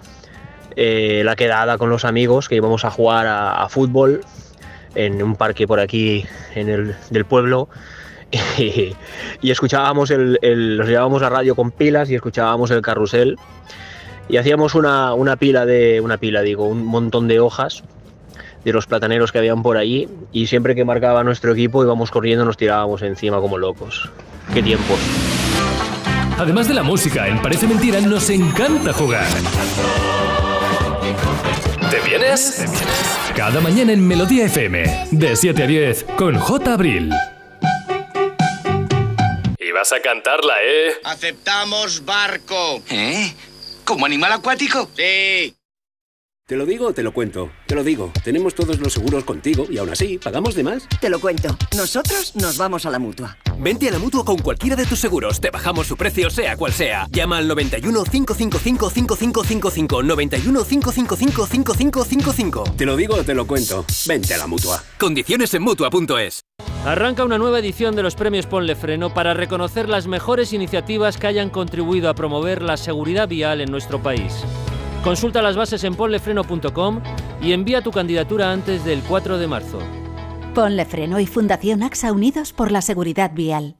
eh, 0.76 1.22
la 1.24 1.36
quedada 1.36 1.76
con 1.76 1.90
los 1.90 2.06
amigos 2.06 2.48
que 2.48 2.54
íbamos 2.56 2.86
a 2.86 2.90
jugar 2.90 3.26
a, 3.28 3.68
fútbol 3.68 4.22
en 4.94 5.22
un 5.22 5.36
parque 5.36 5.66
por 5.66 5.78
aquí 5.78 6.24
en 6.54 6.68
el, 6.70 6.96
del 7.10 7.26
pueblo 7.26 7.68
y, 8.58 8.94
escuchábamos 9.42 10.10
el, 10.10 10.38
el- 10.40 10.80
llevábamos 10.86 11.20
la 11.20 11.28
radio 11.28 11.54
con 11.54 11.70
pilas 11.70 12.10
y 12.10 12.14
escuchábamos 12.14 12.70
el 12.70 12.80
carrusel 12.80 13.36
y 14.28 14.38
hacíamos 14.38 14.74
una, 14.74 15.12
una 15.12 15.36
pila 15.36 15.66
de 15.66 16.00
una 16.00 16.16
pila 16.16 16.40
digo 16.42 16.66
un 16.66 16.86
montón 16.86 17.28
de 17.28 17.40
hojas 17.40 17.82
de 18.64 18.72
los 18.72 18.86
plataneros 18.86 19.32
que 19.32 19.38
habían 19.38 19.62
por 19.62 19.76
allí 19.76 20.08
y 20.32 20.46
siempre 20.46 20.74
que 20.74 20.84
marcaba 20.84 21.24
nuestro 21.24 21.52
equipo 21.52 21.82
íbamos 21.82 22.10
corriendo 22.10 22.44
nos 22.44 22.56
tirábamos 22.56 23.02
encima 23.02 23.40
como 23.40 23.58
locos 23.58 24.10
qué 24.52 24.62
tiempos 24.62 24.98
Además 26.40 26.68
de 26.68 26.72
la 26.72 26.82
música, 26.82 27.28
en 27.28 27.42
Parece 27.42 27.66
Mentira 27.66 28.00
nos 28.00 28.30
encanta 28.30 28.94
jugar. 28.94 29.26
¿Te 31.90 32.00
vienes? 32.00 32.64
Cada 33.36 33.60
mañana 33.60 33.92
en 33.92 34.08
Melodía 34.08 34.46
FM, 34.46 35.08
de 35.10 35.36
7 35.36 35.62
a 35.62 35.66
10, 35.66 36.04
con 36.16 36.38
J. 36.38 36.72
Abril. 36.72 37.12
Y 39.58 39.70
vas 39.72 39.92
a 39.92 40.00
cantarla, 40.00 40.54
¿eh? 40.62 40.94
Aceptamos 41.04 42.06
barco. 42.06 42.82
¿Eh? 42.88 43.34
¿Como 43.84 44.06
animal 44.06 44.32
acuático? 44.32 44.88
Sí. 44.96 45.54
Te 46.50 46.56
lo 46.56 46.66
digo 46.66 46.88
o 46.88 46.92
te 46.92 47.04
lo 47.04 47.12
cuento. 47.12 47.48
Te 47.64 47.76
lo 47.76 47.84
digo. 47.84 48.10
Tenemos 48.24 48.56
todos 48.56 48.80
los 48.80 48.92
seguros 48.92 49.22
contigo 49.22 49.68
y 49.70 49.78
aún 49.78 49.90
así, 49.90 50.18
¿pagamos 50.18 50.56
de 50.56 50.64
más? 50.64 50.88
Te 51.00 51.08
lo 51.08 51.20
cuento. 51.20 51.56
Nosotros 51.76 52.34
nos 52.34 52.58
vamos 52.58 52.84
a 52.86 52.90
la 52.90 52.98
mutua. 52.98 53.38
Vente 53.60 53.88
a 53.88 53.92
la 53.92 54.00
mutua 54.00 54.24
con 54.24 54.36
cualquiera 54.36 54.74
de 54.74 54.84
tus 54.84 54.98
seguros. 54.98 55.40
Te 55.40 55.50
bajamos 55.50 55.86
su 55.86 55.96
precio, 55.96 56.28
sea 56.28 56.56
cual 56.56 56.72
sea. 56.72 57.06
Llama 57.12 57.38
al 57.38 57.46
91 57.46 58.02
555 58.02 58.90
5555. 58.90 60.02
91 60.02 60.64
555 60.64 61.46
5555. 61.46 62.64
Te 62.76 62.84
lo 62.84 62.96
digo 62.96 63.14
o 63.14 63.22
te 63.22 63.34
lo 63.34 63.46
cuento. 63.46 63.84
Vente 64.08 64.34
a 64.34 64.38
la 64.38 64.48
mutua. 64.48 64.82
Condiciones 64.98 65.54
en 65.54 65.62
mutua.es. 65.62 66.40
Arranca 66.84 67.24
una 67.24 67.38
nueva 67.38 67.60
edición 67.60 67.94
de 67.94 68.02
los 68.02 68.16
premios 68.16 68.46
Ponle 68.46 68.74
Freno 68.74 69.14
para 69.14 69.34
reconocer 69.34 69.88
las 69.88 70.08
mejores 70.08 70.52
iniciativas 70.52 71.16
que 71.16 71.28
hayan 71.28 71.50
contribuido 71.50 72.10
a 72.10 72.14
promover 72.14 72.60
la 72.60 72.76
seguridad 72.76 73.28
vial 73.28 73.60
en 73.60 73.70
nuestro 73.70 74.02
país. 74.02 74.34
Consulta 75.02 75.40
las 75.40 75.56
bases 75.56 75.82
en 75.84 75.94
ponlefreno.com 75.94 77.00
y 77.40 77.52
envía 77.52 77.80
tu 77.80 77.90
candidatura 77.90 78.52
antes 78.52 78.84
del 78.84 79.00
4 79.02 79.38
de 79.38 79.46
marzo. 79.46 79.78
Ponle 80.54 80.84
Freno 80.84 81.18
y 81.20 81.26
Fundación 81.26 81.82
AXA 81.82 82.12
Unidos 82.12 82.52
por 82.52 82.70
la 82.70 82.82
Seguridad 82.82 83.30
Vial. 83.32 83.79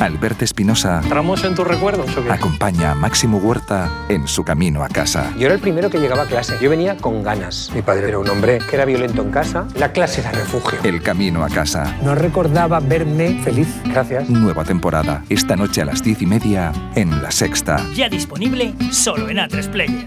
Alberto 0.00 0.44
Espinosa 0.44 1.00
¿Tramos 1.08 1.44
en 1.44 1.54
tus 1.54 1.66
recuerdos 1.66 2.16
o 2.16 2.22
qué? 2.24 2.30
acompaña 2.32 2.92
a 2.92 2.94
Máximo 2.94 3.38
Huerta 3.38 3.90
en 4.08 4.26
su 4.28 4.44
camino 4.44 4.82
a 4.84 4.88
casa. 4.88 5.32
Yo 5.38 5.46
era 5.46 5.54
el 5.54 5.60
primero 5.60 5.90
que 5.90 5.98
llegaba 5.98 6.22
a 6.22 6.26
clase. 6.26 6.56
Yo 6.60 6.70
venía 6.70 6.96
con 6.96 7.22
ganas. 7.22 7.70
Mi 7.74 7.82
padre 7.82 8.08
era 8.08 8.18
un 8.18 8.28
hombre 8.28 8.58
que 8.68 8.76
era 8.76 8.84
violento 8.84 9.22
en 9.22 9.30
casa. 9.30 9.66
La 9.78 9.92
clase 9.92 10.20
era 10.20 10.32
refugio. 10.32 10.78
El 10.82 11.02
camino 11.02 11.44
a 11.44 11.48
casa. 11.48 11.96
No 12.02 12.14
recordaba 12.14 12.80
verme 12.80 13.40
feliz. 13.42 13.68
Gracias. 13.84 14.28
Nueva 14.28 14.64
temporada, 14.64 15.24
esta 15.28 15.56
noche 15.56 15.82
a 15.82 15.84
las 15.84 16.02
diez 16.02 16.20
y 16.22 16.26
media 16.26 16.72
en 16.94 17.22
La 17.22 17.30
Sexta. 17.30 17.84
Ya 17.94 18.08
disponible 18.08 18.74
solo 18.90 19.28
en 19.28 19.38
A3 19.38 19.70
Player. 19.70 20.06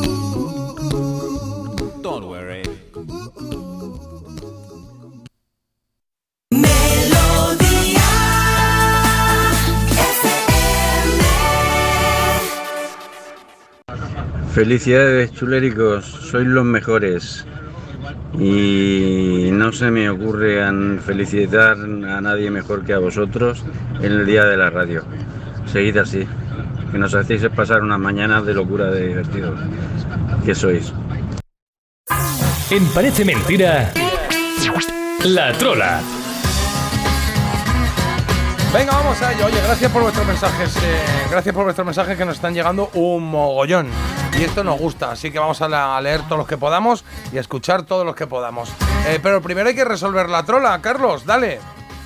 Felicidades 14.53 15.31
chuléricos, 15.31 16.05
sois 16.05 16.45
los 16.45 16.65
mejores. 16.65 17.45
Y 18.37 19.49
no 19.51 19.71
se 19.71 19.91
me 19.91 20.09
ocurre 20.09 20.61
felicitar 20.99 21.73
a 21.73 22.21
nadie 22.21 22.51
mejor 22.51 22.83
que 22.83 22.93
a 22.93 22.99
vosotros 22.99 23.63
en 24.01 24.11
el 24.11 24.25
día 24.25 24.45
de 24.45 24.57
la 24.57 24.69
radio. 24.69 25.03
Seguid 25.71 25.97
así, 25.97 26.27
que 26.91 26.97
nos 26.97 27.15
hacéis 27.15 27.47
pasar 27.55 27.81
unas 27.81 27.99
mañanas 27.99 28.45
de 28.45 28.53
locura 28.53 28.85
de 28.91 29.07
divertidos. 29.07 29.59
Que 30.45 30.53
sois. 30.53 30.93
En 32.69 32.85
Parece 32.87 33.23
Mentira, 33.23 33.91
La 35.25 35.53
Trola. 35.53 36.01
Venga, 38.73 38.93
vamos 38.93 39.21
a 39.21 39.33
ello. 39.33 39.45
Oye, 39.47 39.61
gracias 39.65 39.91
por 39.91 40.01
vuestros 40.01 40.25
mensajes. 40.25 40.77
eh, 40.77 40.79
gracias 41.29 41.53
por 41.53 41.65
vuestros 41.65 41.85
mensajes 41.85 42.17
que 42.17 42.25
nos 42.25 42.35
están 42.35 42.53
llegando 42.53 42.89
un 42.93 43.29
mogollón. 43.29 43.87
Y 44.39 44.43
esto 44.43 44.63
nos 44.63 44.79
gusta, 44.79 45.11
así 45.11 45.29
que 45.29 45.39
vamos 45.39 45.61
a, 45.61 45.67
la- 45.69 45.97
a 45.97 46.01
leer 46.01 46.21
todos 46.23 46.37
los 46.39 46.47
que 46.47 46.57
podamos 46.57 47.03
y 47.31 47.37
a 47.37 47.41
escuchar 47.41 47.83
todos 47.83 48.05
los 48.05 48.15
que 48.15 48.25
podamos. 48.27 48.69
Eh, 49.07 49.19
pero 49.21 49.41
primero 49.41 49.69
hay 49.69 49.75
que 49.75 49.85
resolver 49.85 50.29
la 50.29 50.43
trola, 50.43 50.79
Carlos, 50.81 51.25
dale. 51.25 51.59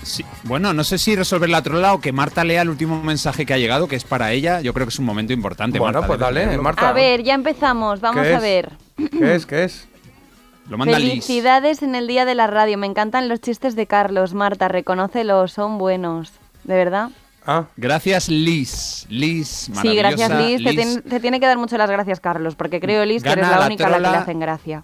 Sí, 0.03 0.23
bueno, 0.43 0.73
no 0.73 0.83
sé 0.83 0.97
si 0.97 1.15
resolver 1.15 1.49
la 1.49 1.61
trola 1.63 1.93
o 1.93 1.99
que 2.01 2.11
Marta 2.11 2.43
lea 2.43 2.61
el 2.61 2.69
último 2.69 3.01
mensaje 3.01 3.45
que 3.45 3.53
ha 3.53 3.57
llegado, 3.57 3.87
que 3.87 3.95
es 3.95 4.03
para 4.03 4.31
ella. 4.33 4.61
Yo 4.61 4.73
creo 4.73 4.85
que 4.85 4.89
es 4.91 4.99
un 4.99 5.05
momento 5.05 5.33
importante. 5.33 5.79
Bueno, 5.79 5.93
Marta, 5.93 6.07
pues 6.07 6.19
dale. 6.19 6.57
Marta. 6.57 6.89
A 6.89 6.93
ver, 6.93 7.23
ya 7.23 7.33
empezamos, 7.33 8.01
vamos 8.01 8.23
¿Qué 8.23 8.35
a 8.35 8.39
ver. 8.39 8.71
¿Qué 8.97 9.35
es? 9.35 9.45
¿Qué 9.45 9.63
es? 9.63 9.87
Lo 10.69 10.77
manda 10.77 10.99
Liz. 10.99 11.09
Felicidades 11.25 11.81
en 11.83 11.95
el 11.95 12.07
día 12.07 12.25
de 12.25 12.35
la 12.35 12.47
radio. 12.47 12.77
Me 12.77 12.85
encantan 12.87 13.29
los 13.29 13.39
chistes 13.41 13.75
de 13.75 13.87
Carlos. 13.87 14.33
Marta, 14.33 14.67
reconócelo, 14.67 15.47
son 15.47 15.77
buenos. 15.77 16.33
¿De 16.65 16.75
verdad? 16.75 17.09
Ah. 17.47 17.65
Gracias, 17.77 18.27
Liz. 18.29 19.05
Liz, 19.09 19.69
Sí, 19.81 19.95
gracias 19.95 20.29
Liz. 20.31 21.03
Te, 21.07 21.19
tiene 21.19 21.39
que 21.39 21.45
dar 21.45 21.57
mucho 21.57 21.77
las 21.77 21.89
gracias, 21.89 22.19
Carlos, 22.19 22.55
porque 22.55 22.79
creo, 22.79 23.05
Liz, 23.05 23.21
que 23.23 23.29
eres 23.29 23.47
la 23.47 23.59
la 23.59 23.65
única 23.67 23.85
a 23.87 23.89
la 23.89 23.97
que 23.97 24.01
le 24.01 24.07
hacen 24.17 24.39
gracia. 24.39 24.83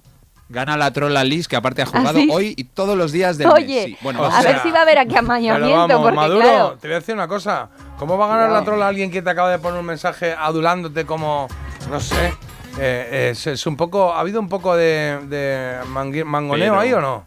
Gana 0.50 0.76
la 0.76 0.92
trola 0.92 1.24
Liz, 1.24 1.48
que 1.48 1.56
aparte 1.56 1.82
ha 1.82 1.86
jugado 1.86 2.20
¿Ah, 2.20 2.22
sí? 2.22 2.30
hoy 2.30 2.54
y 2.58 2.66
todos 2.66 2.98
los 2.98 3.14
días 3.14 3.38
del 3.38 3.48
Oye, 3.48 3.66
mes. 3.76 3.86
Sí, 3.86 3.98
Bueno, 4.02 4.20
O 4.20 4.24
vamos 4.24 4.38
a 4.38 4.42
sea, 4.42 4.52
ver 4.52 4.62
si 4.62 4.70
va 4.70 4.80
a 4.80 4.82
haber 4.82 5.00
aquí 5.00 5.16
amañamiento, 5.18 5.88
vamos, 5.88 6.02
porque 6.02 6.16
Maduro, 6.18 6.42
claro. 6.42 6.78
te 6.80 6.88
voy 6.90 6.96
a 6.96 7.00
decir 7.00 7.16
una 7.16 7.28
cosa. 7.30 7.70
¿Cómo 7.98 8.18
va 8.18 8.26
a 8.26 8.28
ganar 8.36 8.50
No. 8.50 8.56
la 8.56 8.64
trola 8.66 8.88
alguien 8.90 9.10
que 9.12 9.22
te 9.22 9.30
acaba 9.30 9.50
de 9.50 9.60
poner 9.60 9.80
un 9.80 9.86
mensaje 9.86 10.34
adulándote 10.38 11.06
como, 11.06 11.48
no 11.90 12.00
sé, 12.02 12.34
eh, 12.80 13.30
es, 13.32 13.48
es 13.48 13.66
un 13.66 13.78
poco, 13.78 14.14
ha 14.14 14.20
habido 14.20 14.42
un 14.42 14.50
poco 14.50 14.76
de, 14.76 15.20
de 15.30 15.78
mangoneo 15.88 16.74
Pero- 16.74 16.80
ahí 16.80 16.94
o 16.94 17.00
no? 17.02 17.26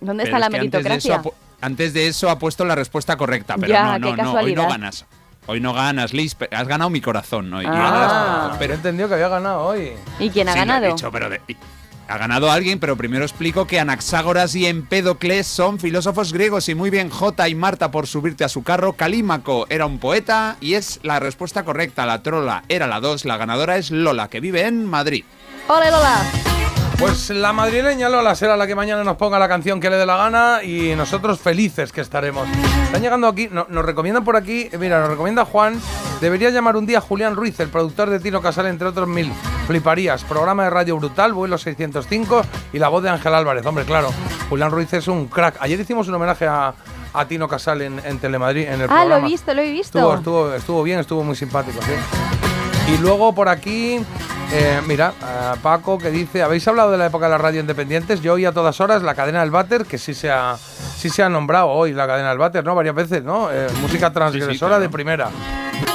¿Dónde 0.00 0.22
Pero 0.24 0.36
está 0.36 0.38
la 0.38 0.48
meritocracia? 0.48 1.22
Antes 1.60 1.92
de 1.92 2.08
eso 2.08 2.30
ha 2.30 2.38
puesto 2.38 2.64
la 2.64 2.74
respuesta 2.74 3.16
correcta, 3.16 3.56
pero 3.56 3.68
Ya, 3.72 3.98
no, 3.98 4.16
no, 4.16 4.22
no, 4.22 4.32
hoy 4.34 4.54
no 4.54 4.68
ganas. 4.68 5.04
Hoy 5.46 5.60
no 5.60 5.72
ganas, 5.72 6.12
Liz, 6.12 6.36
has 6.52 6.68
ganado 6.68 6.90
mi 6.90 7.00
corazón 7.00 7.52
hoy. 7.52 7.64
y 7.64 7.68
Ah. 7.70 8.54
Pero 8.58 8.74
he 8.74 8.76
entendido 8.76 9.08
que 9.08 9.14
había 9.14 9.28
ganado 9.28 9.62
hoy. 9.64 9.92
¿Y 10.18 10.30
quién 10.30 10.48
ha 10.48 10.52
Sí, 10.52 10.58
lo 10.58 10.64
he 10.64 10.66
ganado? 10.66 10.86
dicho, 10.94 11.10
pero 11.10 11.28
de- 11.28 11.40
ha 12.08 12.18
ganado 12.18 12.50
alguien, 12.50 12.78
pero 12.80 12.96
primero 12.96 13.24
explico 13.24 13.66
que 13.66 13.78
Anaxágoras 13.80 14.54
y 14.56 14.66
Empédocles 14.66 15.46
son 15.46 15.78
filósofos 15.78 16.32
griegos 16.32 16.68
y 16.68 16.74
muy 16.74 16.90
bien 16.90 17.08
Jota 17.08 17.48
y 17.48 17.54
Marta 17.54 17.90
por 17.90 18.06
subirte 18.06 18.42
a 18.44 18.48
su 18.48 18.62
carro. 18.62 18.94
Calímaco 18.94 19.66
era 19.70 19.86
un 19.86 19.98
poeta 19.98 20.56
y 20.60 20.74
es 20.74 20.98
la 21.02 21.20
respuesta 21.20 21.64
correcta. 21.64 22.06
La 22.06 22.22
trola 22.22 22.64
era 22.68 22.86
la 22.86 23.00
2, 23.00 23.24
la 23.26 23.36
ganadora 23.36 23.76
es 23.76 23.90
Lola, 23.90 24.28
que 24.28 24.40
vive 24.40 24.66
en 24.66 24.86
Madrid. 24.86 25.24
¡Ole, 25.70 25.90
Lola! 25.90 26.16
Pues 26.98 27.30
la 27.30 27.52
madrileña 27.54 28.08
Lola 28.10 28.34
será 28.34 28.56
la 28.58 28.66
que 28.66 28.74
mañana 28.74 29.02
nos 29.04 29.16
ponga 29.16 29.38
la 29.38 29.48
canción 29.48 29.80
que 29.80 29.88
le 29.88 29.96
dé 29.96 30.04
la 30.04 30.16
gana 30.18 30.62
y 30.62 30.94
nosotros 30.96 31.40
felices 31.40 31.92
que 31.92 32.02
estaremos. 32.02 32.46
Están 32.84 33.00
llegando 33.00 33.26
aquí, 33.26 33.48
no- 33.50 33.66
nos 33.70 33.84
recomiendan 33.86 34.22
por 34.22 34.36
aquí, 34.36 34.68
eh, 34.70 34.76
mira, 34.78 35.00
nos 35.00 35.08
recomienda 35.08 35.46
Juan, 35.46 35.80
debería 36.20 36.50
llamar 36.50 36.76
un 36.76 36.84
día 36.84 36.98
a 36.98 37.00
Julián 37.00 37.36
Ruiz, 37.36 37.58
el 37.60 37.68
productor 37.70 38.10
de 38.10 38.20
Tino 38.20 38.42
Casal, 38.42 38.66
entre 38.66 38.86
otros 38.88 39.08
mil. 39.08 39.32
Fliparías, 39.66 40.24
programa 40.24 40.64
de 40.64 40.70
radio 40.70 40.96
brutal, 40.98 41.32
vuelo 41.32 41.56
605 41.56 42.42
y 42.74 42.78
la 42.78 42.88
voz 42.88 43.02
de 43.02 43.08
Ángel 43.10 43.32
Álvarez. 43.34 43.64
Hombre, 43.64 43.84
claro, 43.84 44.10
Julián 44.50 44.70
Ruiz 44.70 44.92
es 44.92 45.08
un 45.08 45.28
crack. 45.28 45.56
Ayer 45.60 45.80
hicimos 45.80 46.06
un 46.08 46.14
homenaje 46.16 46.46
a, 46.48 46.74
a 47.14 47.24
Tino 47.26 47.48
Casal 47.48 47.80
en, 47.80 47.98
en 48.04 48.18
Telemadrid, 48.18 48.64
en 48.66 48.74
el 48.74 48.82
Ah, 48.82 48.86
programa. 48.88 49.18
lo 49.20 49.26
he 49.26 49.30
visto, 49.30 49.54
lo 49.54 49.62
he 49.62 49.70
visto. 49.70 49.98
Estuvo, 49.98 50.14
estuvo, 50.16 50.54
estuvo 50.54 50.82
bien, 50.82 50.98
estuvo 50.98 51.22
muy 51.24 51.36
simpático, 51.36 51.80
sí. 51.82 51.92
Y 52.92 52.98
luego 52.98 53.32
por 53.34 53.48
aquí, 53.48 54.00
eh, 54.52 54.80
mira, 54.86 55.14
a 55.22 55.54
Paco 55.62 55.96
que 55.96 56.10
dice, 56.10 56.42
¿habéis 56.42 56.66
hablado 56.66 56.90
de 56.90 56.98
la 56.98 57.06
época 57.06 57.26
de 57.26 57.30
las 57.30 57.40
radio 57.40 57.60
independientes? 57.60 58.20
Yo 58.20 58.34
oí 58.34 58.44
a 58.44 58.52
todas 58.52 58.80
horas 58.80 59.02
la 59.02 59.14
cadena 59.14 59.40
del 59.40 59.50
váter, 59.50 59.84
que 59.84 59.96
sí 59.96 60.12
se 60.12 60.30
ha, 60.30 60.56
sí 60.56 61.08
se 61.08 61.22
ha 61.22 61.28
nombrado 61.28 61.68
hoy 61.68 61.92
la 61.92 62.06
cadena 62.06 62.30
del 62.30 62.38
váter, 62.38 62.64
¿no? 62.64 62.74
Varias 62.74 62.94
veces, 62.94 63.22
¿no? 63.22 63.50
Eh, 63.52 63.68
música 63.80 64.12
transgresora 64.12 64.70
claro. 64.70 64.82
de 64.82 64.88
primera. 64.88 65.30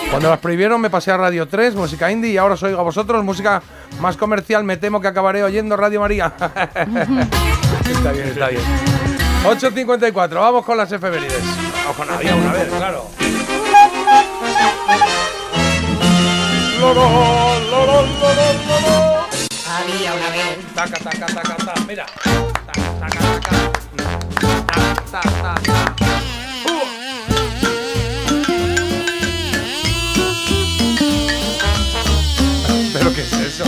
Cuando 0.10 0.30
las 0.30 0.40
prohibieron 0.40 0.80
me 0.80 0.90
pasé 0.90 1.12
a 1.12 1.18
Radio 1.18 1.48
3, 1.48 1.76
música 1.76 2.10
indie, 2.10 2.32
y 2.32 2.38
ahora 2.38 2.54
os 2.54 2.64
oigo 2.64 2.80
a 2.80 2.84
vosotros, 2.84 3.24
música 3.26 3.62
más 4.00 4.16
comercial, 4.16 4.64
me 4.64 4.78
temo 4.78 5.02
que 5.02 5.10
acabaré 5.10 5.44
oyendo 5.44 5.76
Radio 5.76 6.00
María. 6.00 6.34
está 6.40 8.12
bien, 8.14 8.28
está 8.30 8.48
bien. 8.48 8.62
8.54, 9.44 10.34
vamos 10.36 10.64
con 10.64 10.78
las 10.78 10.92
efemérides. 10.92 11.44
Vamos 11.84 11.98
con 11.98 12.10
había 12.10 12.36
una 12.36 12.54
vez, 12.54 12.70
claro. 12.70 13.25
Había 19.68 20.14
una 20.14 20.30
vez. 20.30 20.74
Taca, 20.76 20.98
taca, 21.00 21.26
taca, 21.26 21.56
taca. 21.56 21.74
Mira. 21.88 22.06
Taca, 22.06 22.90
taca, 23.00 23.20
taca. 23.42 23.72
Ta, 25.12 25.22
ta, 25.22 25.22
ta, 25.42 25.56
ta. 25.66 25.96
Uh. 26.66 26.86
¿Pero 32.94 33.14
qué 33.14 33.22
es 33.22 33.34
eso? 33.34 33.66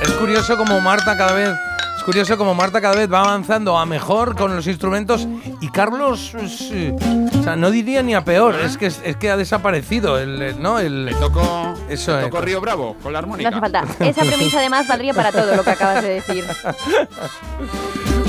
Es 0.00 0.10
curioso 0.12 0.56
como 0.56 0.80
Marta 0.80 1.16
cada 1.16 1.32
vez. 1.32 1.67
Es 2.08 2.12
curioso 2.14 2.38
como 2.38 2.54
Marta 2.54 2.80
cada 2.80 2.94
vez 2.94 3.12
va 3.12 3.20
avanzando 3.20 3.76
a 3.76 3.84
mejor 3.84 4.34
con 4.34 4.56
los 4.56 4.66
instrumentos 4.66 5.28
y 5.60 5.68
Carlos, 5.68 6.30
pues, 6.32 6.70
eh, 6.72 6.96
o 7.38 7.42
sea, 7.42 7.54
no 7.54 7.70
diría 7.70 8.02
ni 8.02 8.14
a 8.14 8.24
peor, 8.24 8.54
es 8.54 8.78
que 8.78 8.86
es 8.86 9.16
que 9.20 9.30
ha 9.30 9.36
desaparecido 9.36 10.18
el, 10.18 10.40
el- 10.40 10.62
¿no? 10.62 10.78
El, 10.78 11.04
Le 11.04 11.14
tocó, 11.16 11.74
Eso 11.86 12.16
le 12.16 12.22
tocó 12.22 12.40
Río 12.40 12.62
Bravo 12.62 12.96
con 13.02 13.12
la 13.12 13.20
No 13.20 13.24
armónica. 13.26 13.50
hace 13.50 13.60
falta. 13.60 13.84
Esa 14.00 14.22
premisa 14.24 14.58
además 14.60 14.88
valdría 14.88 15.12
para 15.12 15.32
todo 15.32 15.54
lo 15.54 15.62
que 15.62 15.68
acabas 15.70 16.02
de 16.02 16.08
decir. 16.14 16.46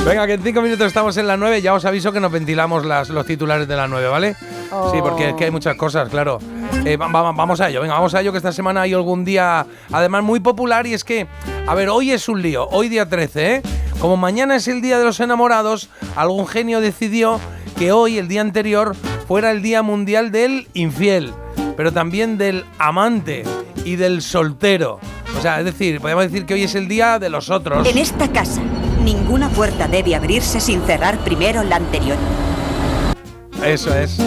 Venga, 0.05 0.27
que 0.27 0.33
en 0.33 0.43
cinco 0.43 0.61
minutos 0.61 0.85
estamos 0.85 1.15
en 1.15 1.27
la 1.27 1.37
9. 1.37 1.61
Ya 1.61 1.73
os 1.73 1.85
aviso 1.85 2.11
que 2.11 2.19
nos 2.19 2.33
ventilamos 2.33 2.85
las, 2.85 3.07
los 3.07 3.25
titulares 3.25 3.65
de 3.65 3.77
la 3.77 3.87
9, 3.87 4.07
¿vale? 4.09 4.35
Oh. 4.71 4.91
Sí, 4.93 4.99
porque 5.01 5.29
es 5.29 5.35
que 5.35 5.45
hay 5.45 5.51
muchas 5.51 5.75
cosas, 5.75 6.09
claro. 6.09 6.39
Eh, 6.85 6.95
va- 6.97 7.07
va- 7.07 7.31
vamos 7.31 7.59
a 7.61 7.69
ello, 7.69 7.81
venga, 7.81 7.95
vamos 7.95 8.13
a 8.13 8.21
ello, 8.21 8.31
que 8.31 8.37
esta 8.37 8.51
semana 8.51 8.81
hay 8.81 8.93
algún 8.93 9.25
día, 9.25 9.65
además, 9.91 10.23
muy 10.23 10.39
popular. 10.39 10.85
Y 10.87 10.93
es 10.93 11.03
que, 11.03 11.27
a 11.67 11.73
ver, 11.75 11.89
hoy 11.89 12.11
es 12.11 12.29
un 12.29 12.41
lío, 12.41 12.67
hoy 12.69 12.87
día 12.89 13.07
13, 13.09 13.55
¿eh? 13.55 13.61
Como 13.99 14.15
mañana 14.15 14.55
es 14.55 14.67
el 14.67 14.81
día 14.81 14.97
de 14.99 15.05
los 15.05 15.19
enamorados, 15.19 15.89
algún 16.15 16.47
genio 16.47 16.79
decidió 16.81 17.39
que 17.77 17.91
hoy, 17.91 18.17
el 18.17 18.27
día 18.27 18.41
anterior, 18.41 18.95
fuera 19.27 19.51
el 19.51 19.61
día 19.61 19.81
mundial 19.81 20.31
del 20.31 20.67
infiel, 20.73 21.33
pero 21.75 21.91
también 21.91 22.37
del 22.37 22.63
amante 22.77 23.43
y 23.85 23.95
del 23.95 24.21
soltero. 24.21 24.99
O 25.37 25.41
sea, 25.41 25.59
es 25.59 25.65
decir, 25.65 25.99
podemos 26.01 26.23
decir 26.23 26.45
que 26.45 26.53
hoy 26.53 26.63
es 26.63 26.75
el 26.75 26.87
día 26.87 27.19
de 27.19 27.29
los 27.29 27.49
otros. 27.49 27.87
En 27.87 27.97
esta 27.97 28.27
casa, 28.31 28.61
ninguna 29.03 29.49
puerta 29.49 29.87
debe 29.87 30.15
abrirse 30.15 30.59
sin 30.59 30.81
cerrar 30.83 31.17
primero 31.19 31.63
la 31.63 31.75
anterior. 31.77 32.17
Eso 33.63 33.93
es. 33.93 34.17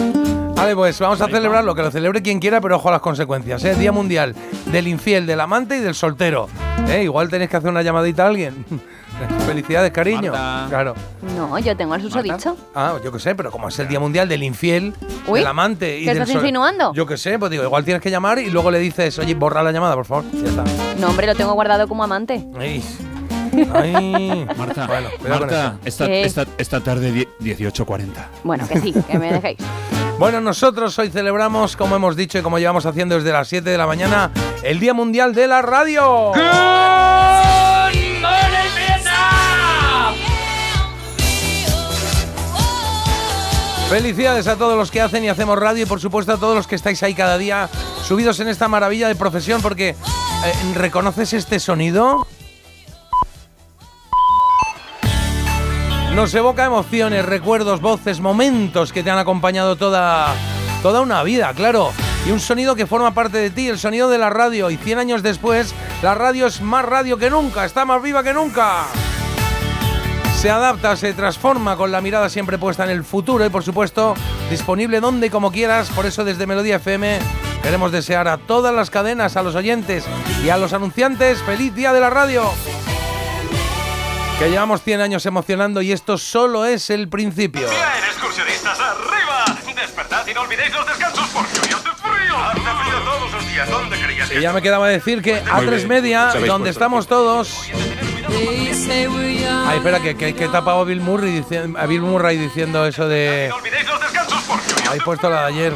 Vale, 0.63 0.75
pues 0.77 0.97
vamos 0.99 1.19
a 1.19 1.27
celebrarlo, 1.27 1.75
que 1.75 1.81
lo 1.81 1.91
celebre 1.91 2.21
quien 2.21 2.39
quiera, 2.39 2.61
pero 2.61 2.77
ojo 2.77 2.87
a 2.87 2.93
las 2.93 3.01
consecuencias. 3.01 3.63
¿eh? 3.65 3.75
Día 3.75 3.91
Mundial 3.91 4.33
del 4.67 4.87
infiel, 4.87 5.25
del 5.25 5.41
amante 5.41 5.75
y 5.75 5.79
del 5.81 5.93
soltero. 5.93 6.47
¿eh? 6.87 7.03
Igual 7.03 7.27
tenéis 7.29 7.49
que 7.49 7.57
hacer 7.57 7.69
una 7.69 7.81
llamadita 7.81 8.23
a 8.23 8.27
alguien. 8.27 8.65
Felicidades, 9.45 9.91
cariño. 9.91 10.31
Marta. 10.31 10.65
Claro. 10.69 10.95
No, 11.35 11.59
yo 11.59 11.75
tengo 11.75 11.95
el 11.95 12.01
susodicho. 12.01 12.55
Ah, 12.73 12.95
yo 13.03 13.11
qué 13.11 13.19
sé, 13.19 13.35
pero 13.35 13.51
como 13.51 13.67
es 13.67 13.77
el 13.79 13.89
Día 13.89 13.99
Mundial 13.99 14.27
del 14.29 14.41
infiel, 14.41 14.93
Uy, 15.27 15.39
del 15.39 15.47
amante 15.47 15.99
y 15.99 16.05
¿qué 16.05 16.09
del 16.13 16.17
estás 16.19 16.29
sol- 16.29 16.37
insinuando? 16.41 16.93
Yo 16.93 17.05
qué 17.05 17.17
sé, 17.17 17.37
pues 17.37 17.51
digo, 17.51 17.63
igual 17.63 17.83
tienes 17.83 18.01
que 18.01 18.09
llamar 18.09 18.39
y 18.39 18.49
luego 18.49 18.71
le 18.71 18.79
dices, 18.79 19.19
oye, 19.19 19.35
borra 19.35 19.61
la 19.63 19.71
llamada, 19.73 19.95
por 19.95 20.05
favor. 20.05 20.23
Ya 20.31 20.47
está. 20.49 20.63
No, 20.97 21.09
hombre, 21.09 21.27
lo 21.27 21.35
tengo 21.35 21.53
guardado 21.53 21.87
como 21.89 22.05
amante. 22.05 22.43
Ay. 22.57 22.81
Ay. 23.73 24.47
Marta, 24.57 24.87
Bueno, 24.87 25.09
cuidado 25.19 25.39
con 25.41 25.49
Marta 25.49 25.77
esta, 25.85 26.05
¿Qué? 26.07 26.23
esta, 26.23 26.45
esta 26.57 26.79
tarde 26.81 27.11
die- 27.11 27.27
18.40. 27.57 28.05
Bueno, 28.45 28.65
que 28.67 28.79
sí, 28.79 28.93
que 28.93 29.19
me 29.19 29.31
dejéis. 29.33 29.57
Bueno, 30.19 30.39
nosotros 30.39 30.97
hoy 30.99 31.09
celebramos, 31.09 31.75
como 31.75 31.95
hemos 31.95 32.15
dicho 32.15 32.37
y 32.37 32.41
como 32.41 32.59
llevamos 32.59 32.85
haciendo 32.85 33.15
desde 33.15 33.31
las 33.31 33.47
7 33.47 33.69
de 33.69 33.77
la 33.77 33.87
mañana, 33.87 34.31
el 34.63 34.79
Día 34.79 34.93
Mundial 34.93 35.33
de 35.33 35.47
la 35.47 35.61
Radio. 35.61 36.31
Felicidades 43.89 44.47
a 44.47 44.55
todos 44.55 44.75
los 44.77 44.89
que 44.89 45.01
hacen 45.01 45.23
y 45.23 45.29
hacemos 45.29 45.59
radio 45.59 45.83
y 45.83 45.85
por 45.85 45.99
supuesto 45.99 46.33
a 46.33 46.37
todos 46.37 46.55
los 46.55 46.65
que 46.65 46.75
estáis 46.75 47.03
ahí 47.03 47.13
cada 47.13 47.37
día 47.37 47.69
subidos 48.03 48.39
en 48.39 48.47
esta 48.47 48.67
maravilla 48.67 49.07
de 49.07 49.13
profesión 49.15 49.61
porque 49.61 49.89
eh, 49.89 49.95
¿reconoces 50.73 51.33
este 51.33 51.59
sonido? 51.59 52.25
Nos 56.15 56.31
evoca 56.35 56.65
emociones, 56.65 57.25
recuerdos, 57.25 57.81
voces, 57.81 58.19
momentos 58.19 58.93
que 58.93 59.01
te 59.01 59.09
han 59.09 59.17
acompañado 59.17 59.75
toda, 59.75 60.35
toda 60.83 61.01
una 61.01 61.23
vida, 61.23 61.51
claro. 61.55 61.91
Y 62.27 62.31
un 62.31 62.39
sonido 62.39 62.75
que 62.75 62.85
forma 62.85 63.15
parte 63.15 63.39
de 63.39 63.49
ti, 63.49 63.67
el 63.67 63.79
sonido 63.79 64.07
de 64.09 64.19
la 64.19 64.29
radio. 64.29 64.69
Y 64.69 64.77
100 64.77 64.99
años 64.99 65.23
después, 65.23 65.73
la 66.03 66.13
radio 66.13 66.45
es 66.45 66.61
más 66.61 66.85
radio 66.85 67.17
que 67.17 67.31
nunca, 67.31 67.65
está 67.65 67.83
más 67.83 67.99
viva 68.03 68.21
que 68.21 68.31
nunca. 68.31 68.83
Se 70.37 70.51
adapta, 70.51 70.95
se 70.95 71.13
transforma 71.13 71.75
con 71.75 71.91
la 71.91 71.99
mirada 71.99 72.29
siempre 72.29 72.59
puesta 72.59 72.83
en 72.83 72.91
el 72.91 73.03
futuro 73.03 73.43
y 73.43 73.49
por 73.49 73.63
supuesto 73.63 74.13
disponible 74.51 74.99
donde 74.99 75.27
y 75.27 75.29
como 75.31 75.51
quieras. 75.51 75.89
Por 75.89 76.05
eso 76.05 76.23
desde 76.23 76.45
Melodía 76.45 76.75
FM 76.75 77.17
queremos 77.63 77.91
desear 77.91 78.27
a 78.27 78.37
todas 78.37 78.73
las 78.73 78.91
cadenas, 78.91 79.35
a 79.35 79.41
los 79.41 79.55
oyentes 79.55 80.05
y 80.45 80.49
a 80.49 80.57
los 80.57 80.73
anunciantes 80.73 81.41
feliz 81.41 81.73
día 81.73 81.91
de 81.91 81.99
la 82.01 82.11
radio. 82.11 82.43
Que 84.39 84.49
llevamos 84.49 84.81
100 84.81 85.01
años 85.01 85.25
emocionando 85.25 85.81
y 85.81 85.91
esto 85.91 86.17
solo 86.17 86.65
es 86.65 86.89
el 86.89 87.07
principio. 87.07 87.69
Bien, 87.69 87.81
excursionistas, 88.09 88.79
arriba. 88.79 89.45
Despertad 89.75 90.25
y 90.27 90.33
no 90.33 90.41
olvidéis 90.41 90.73
los 90.73 90.85
descansos 90.87 91.27
porque 91.33 91.59
hoy 91.59 91.73
hace 91.73 91.89
frío. 92.01 92.37
Hace 92.37 92.59
frío 92.59 92.99
todos 93.05 93.31
los 93.31 93.47
días. 93.51 93.69
¿Dónde 93.69 93.97
creías 93.99 94.29
que 94.29 94.39
Y 94.39 94.41
ya 94.41 94.53
me 94.53 94.61
quedaba 94.61 94.87
decir 94.87 95.21
que 95.21 95.35
a 95.35 95.59
tres 95.59 95.87
media, 95.87 96.33
donde 96.45 96.69
puesto 96.69 96.69
estamos 96.69 97.07
todos. 97.07 97.69
Ay, 99.65 99.77
espera, 99.77 99.99
que, 99.99 100.15
que, 100.15 100.35
que 100.35 100.45
he 100.45 100.49
tapado 100.49 100.81
a 100.81 100.83
Bill 100.83 101.01
Murray, 101.01 101.45
a 101.77 101.85
Bill 101.85 102.01
Murray 102.01 102.37
diciendo 102.37 102.85
eso 102.85 103.07
de. 103.07 103.47
No 103.49 103.55
olvidéis 103.57 103.87
los 103.87 103.99
descansos 104.01 104.41
porque 104.47 104.73
hoy 104.73 104.87
Habéis 104.87 105.03
puesto 105.03 105.29
la 105.29 105.41
de 105.41 105.47
ayer. 105.47 105.73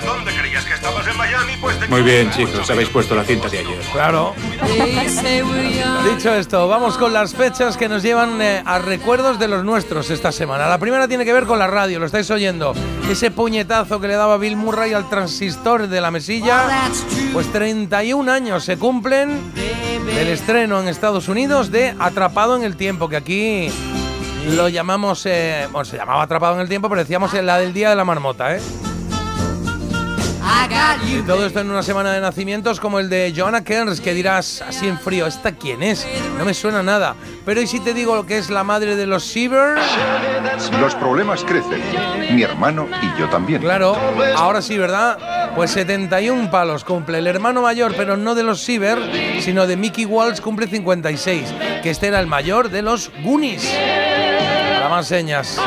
¿Dónde 0.00 0.32
creías 0.32 0.64
que 0.64 0.74
estabas 0.74 1.06
en 1.06 1.16
Miami? 1.16 1.52
Pues 1.60 1.78
te 1.78 1.86
Muy 1.88 2.02
bien, 2.02 2.30
chicos, 2.30 2.68
habéis 2.70 2.88
puesto 2.88 3.14
la 3.14 3.24
cinta 3.24 3.48
de 3.48 3.58
ayer. 3.58 3.78
Claro. 3.92 4.34
Dicho 6.04 6.34
esto, 6.34 6.66
vamos 6.68 6.98
con 6.98 7.12
las 7.12 7.34
fechas 7.34 7.76
que 7.76 7.88
nos 7.88 8.02
llevan 8.02 8.40
eh, 8.42 8.62
a 8.64 8.78
recuerdos 8.78 9.38
de 9.38 9.48
los 9.48 9.64
nuestros 9.64 10.10
esta 10.10 10.32
semana. 10.32 10.68
La 10.68 10.78
primera 10.78 11.06
tiene 11.06 11.24
que 11.24 11.32
ver 11.32 11.44
con 11.44 11.58
la 11.58 11.66
radio, 11.66 12.00
lo 12.00 12.06
estáis 12.06 12.30
oyendo. 12.30 12.74
Ese 13.08 13.30
puñetazo 13.30 14.00
que 14.00 14.08
le 14.08 14.14
daba 14.14 14.36
Bill 14.36 14.56
Murray 14.56 14.92
al 14.92 15.08
transistor 15.08 15.86
de 15.86 16.00
la 16.00 16.10
mesilla. 16.10 16.90
Pues 17.32 17.50
31 17.52 18.30
años 18.30 18.64
se 18.64 18.76
cumplen 18.76 19.52
del 19.54 20.28
estreno 20.28 20.80
en 20.80 20.88
Estados 20.88 21.28
Unidos 21.28 21.70
de 21.70 21.94
Atrapado 21.98 22.56
en 22.56 22.64
el 22.64 22.76
Tiempo, 22.76 23.08
que 23.08 23.16
aquí 23.16 23.68
lo 24.56 24.68
llamamos, 24.68 25.24
eh, 25.26 25.68
bueno, 25.70 25.84
se 25.84 25.96
llamaba 25.96 26.22
Atrapado 26.22 26.54
en 26.54 26.60
el 26.60 26.68
Tiempo, 26.68 26.88
pero 26.88 27.00
decíamos 27.00 27.32
en 27.34 27.46
la 27.46 27.58
del 27.58 27.72
Día 27.72 27.90
de 27.90 27.96
la 27.96 28.04
Marmota, 28.04 28.56
¿eh? 28.56 28.60
Y 31.06 31.22
todo 31.22 31.44
esto 31.46 31.60
en 31.60 31.70
una 31.70 31.82
semana 31.82 32.12
de 32.12 32.20
nacimientos 32.20 32.80
como 32.80 32.98
el 32.98 33.10
de 33.10 33.32
Joanna 33.36 33.62
Kearns, 33.62 34.00
que 34.00 34.14
dirás 34.14 34.62
así 34.62 34.88
en 34.88 34.98
frío, 34.98 35.26
¿esta 35.26 35.52
quién 35.52 35.82
es? 35.82 36.06
No 36.38 36.44
me 36.44 36.54
suena 36.54 36.82
nada. 36.82 37.14
Pero 37.44 37.60
¿y 37.60 37.66
si 37.66 37.80
te 37.80 37.92
digo 37.92 38.24
que 38.26 38.38
es 38.38 38.50
la 38.50 38.64
madre 38.64 38.96
de 38.96 39.06
los 39.06 39.24
Siever? 39.24 39.78
Los 40.80 40.94
problemas 40.94 41.44
crecen. 41.44 41.82
Mi 42.34 42.42
hermano 42.42 42.88
y 43.02 43.20
yo 43.20 43.28
también. 43.28 43.60
Claro, 43.60 43.96
ahora 44.36 44.62
sí, 44.62 44.78
¿verdad? 44.78 45.52
Pues 45.54 45.70
71 45.72 46.50
palos 46.50 46.84
cumple 46.84 47.18
el 47.18 47.26
hermano 47.26 47.62
mayor, 47.62 47.94
pero 47.96 48.16
no 48.16 48.34
de 48.34 48.42
los 48.42 48.62
Siever, 48.62 48.98
sino 49.40 49.66
de 49.66 49.76
Mickey 49.76 50.06
Walsh, 50.06 50.40
cumple 50.40 50.66
56, 50.66 51.54
que 51.82 51.90
este 51.90 52.08
era 52.08 52.20
el 52.20 52.26
mayor 52.26 52.70
de 52.70 52.82
los 52.82 53.10
Goonies. 53.22 53.68
Para 54.74 54.88
más 54.88 55.06
señas. 55.06 55.58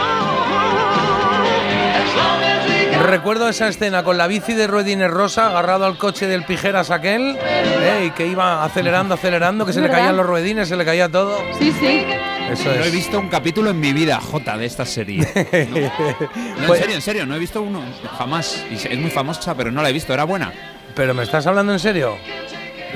Recuerdo 3.04 3.48
esa 3.50 3.68
escena 3.68 4.04
con 4.04 4.18
la 4.18 4.28
bici 4.28 4.54
de 4.54 4.68
ruedines 4.68 5.10
rosa 5.10 5.48
agarrado 5.48 5.86
al 5.86 5.98
coche 5.98 6.28
del 6.28 6.44
pijeras 6.44 6.90
aquel 6.92 7.38
eh, 7.42 8.06
y 8.08 8.12
que 8.12 8.28
iba 8.28 8.64
acelerando, 8.64 9.14
acelerando, 9.16 9.66
que 9.66 9.74
se 9.74 9.82
le 9.82 9.90
caían 9.90 10.18
los 10.18 10.26
ruedines, 10.26 10.68
se 10.68 10.76
le 10.76 10.84
caía 10.86 11.10
todo. 11.10 11.38
Sí, 11.60 11.72
sí. 11.80 12.06
Eso 12.52 12.66
No 12.66 12.72
he 12.84 12.88
es. 12.88 12.92
visto 12.92 13.20
un 13.20 13.28
capítulo 13.30 13.70
en 13.72 13.80
mi 13.80 13.92
vida, 13.94 14.20
Jota, 14.22 14.58
de 14.58 14.66
esta 14.66 14.86
serie. 14.86 15.28
No, 15.70 16.62
No, 16.62 16.68
Pues- 16.68 16.80
en 16.80 16.84
serio, 16.84 16.96
en 16.96 17.02
serio, 17.02 17.26
no 17.26 17.36
he 17.36 17.40
visto 17.40 17.62
uno 17.62 17.82
jamás. 18.18 18.64
Y 18.72 18.76
es 18.76 18.98
muy 18.98 19.12
famosa, 19.12 19.56
pero 19.56 19.72
no 19.72 19.82
la 19.82 19.90
he 19.90 19.94
visto. 19.94 20.14
¿Era 20.14 20.24
buena? 20.24 20.52
¿Pero 20.96 21.14
me 21.14 21.24
estás 21.24 21.46
hablando 21.46 21.74
en 21.74 21.80
serio? 21.80 22.18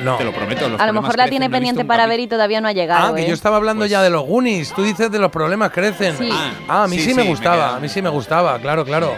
No. 0.03 0.15
Te 0.17 0.23
lo 0.23 0.31
prometo. 0.31 0.69
los 0.69 0.79
A 0.79 0.87
lo 0.87 0.93
mejor 0.93 1.09
la 1.09 1.23
crecen, 1.25 1.29
tiene 1.31 1.49
pendiente 1.49 1.83
para 1.85 2.07
ver 2.07 2.21
y 2.21 2.27
todavía 2.27 2.61
no 2.61 2.67
ha 2.67 2.71
llegado. 2.71 3.11
Ah, 3.11 3.15
que 3.15 3.23
¿eh? 3.23 3.27
yo 3.27 3.33
estaba 3.33 3.57
hablando 3.57 3.85
ya 3.85 4.01
de 4.01 4.09
los 4.09 4.23
Goonies. 4.23 4.73
Tú 4.73 4.83
dices 4.83 5.11
de 5.11 5.19
los 5.19 5.29
problemas 5.31 5.71
crecen. 5.71 6.17
Sí. 6.17 6.29
Ah, 6.67 6.83
a 6.83 6.87
mí 6.87 6.95
Sí, 6.97 7.03
sí, 7.03 7.09
sí, 7.09 7.15
me 7.15 7.23
gustaba, 7.23 7.75
a 7.75 7.79
mí 7.79 7.89
sí 7.89 8.01
me 8.01 8.09
gustaba, 8.09 8.57
claro, 8.59 8.85
claro. 8.85 9.13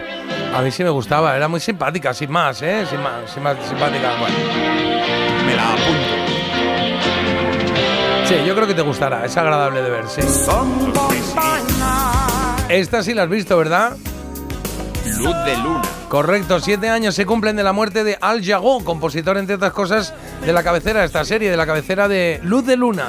A 0.55 0.61
mí 0.61 0.71
sí 0.71 0.84
me 0.84 0.89
gustaba, 0.91 1.35
era 1.35 1.47
muy 1.47 1.59
simpática, 1.59 2.13
sin 2.13 2.31
más, 2.31 2.61
¿eh? 2.61 2.85
Sin 2.88 3.01
más, 3.01 3.31
sin 3.34 3.41
más 3.41 3.57
simpática. 3.67 4.11
Bueno. 4.19 4.35
Me 5.45 5.55
la 5.55 5.73
apunto. 5.73 6.23
Sí, 8.25 8.35
yo 8.45 8.55
creo 8.55 8.67
que 8.67 8.75
te 8.75 8.84
gustará, 8.84 9.25
es 9.25 9.35
agradable 9.35 9.81
de 9.81 9.89
ver, 9.89 10.07
sí. 10.07 10.21
Esta 12.69 13.03
sí 13.03 13.13
la 13.13 13.23
has 13.23 13.30
visto, 13.30 13.57
¿verdad? 13.57 13.97
Luz 15.17 15.35
de 15.45 15.57
luna. 15.57 15.81
Correcto, 16.07 16.59
siete 16.59 16.89
años 16.89 17.15
se 17.15 17.25
cumplen 17.25 17.55
de 17.55 17.63
la 17.63 17.73
muerte 17.73 18.03
de 18.03 18.17
Al 18.21 18.45
Jago, 18.45 18.84
compositor, 18.84 19.38
entre 19.38 19.55
otras 19.55 19.73
cosas, 19.73 20.13
de 20.45 20.53
la 20.53 20.63
cabecera 20.63 20.99
de 20.99 21.07
esta 21.07 21.25
serie, 21.25 21.49
de 21.49 21.57
la 21.57 21.65
cabecera 21.65 22.07
de 22.07 22.39
Luz 22.43 22.65
de 22.65 22.77
Luna. 22.77 23.07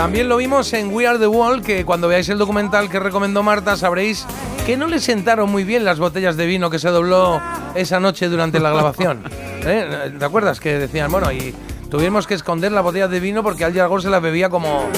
También 0.00 0.30
lo 0.30 0.38
vimos 0.38 0.72
en 0.72 0.94
We 0.94 1.06
Are 1.06 1.18
the 1.18 1.26
Wall, 1.26 1.60
que 1.60 1.84
cuando 1.84 2.08
veáis 2.08 2.26
el 2.30 2.38
documental 2.38 2.88
que 2.88 2.98
recomendó 2.98 3.42
Marta 3.42 3.76
sabréis 3.76 4.24
que 4.64 4.78
no 4.78 4.86
le 4.86 4.98
sentaron 4.98 5.50
muy 5.50 5.62
bien 5.62 5.84
las 5.84 5.98
botellas 5.98 6.38
de 6.38 6.46
vino 6.46 6.70
que 6.70 6.78
se 6.78 6.88
dobló 6.88 7.38
esa 7.74 8.00
noche 8.00 8.30
durante 8.30 8.60
la 8.60 8.70
grabación. 8.70 9.22
¿Eh? 9.62 10.14
¿Te 10.18 10.24
acuerdas 10.24 10.58
que 10.58 10.78
decían, 10.78 11.12
bueno, 11.12 11.30
y 11.30 11.54
tuvimos 11.90 12.26
que 12.26 12.32
esconder 12.32 12.72
la 12.72 12.80
botella 12.80 13.08
de 13.08 13.20
vino 13.20 13.42
porque 13.42 13.62
Al 13.66 13.74
se 14.00 14.08
la 14.08 14.20
bebía 14.20 14.48
como, 14.48 14.88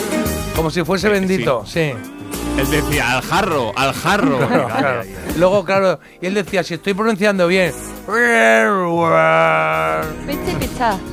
como 0.55 0.71
si 0.71 0.85
fuese 0.85 1.09
bendito? 1.09 1.65
Sí. 1.67 1.95
Él 2.59 2.71
decía, 2.71 3.17
al 3.17 3.23
jarro, 3.23 3.73
al 3.77 3.93
jarro. 3.93 4.39
Claro, 4.49 4.69
claro. 4.69 5.03
Luego, 5.37 5.65
claro, 5.65 6.01
y 6.21 6.27
él 6.27 6.35
decía, 6.35 6.63
si 6.63 6.75
estoy 6.75 6.95
pronunciando 6.95 7.47
bien. 7.47 7.73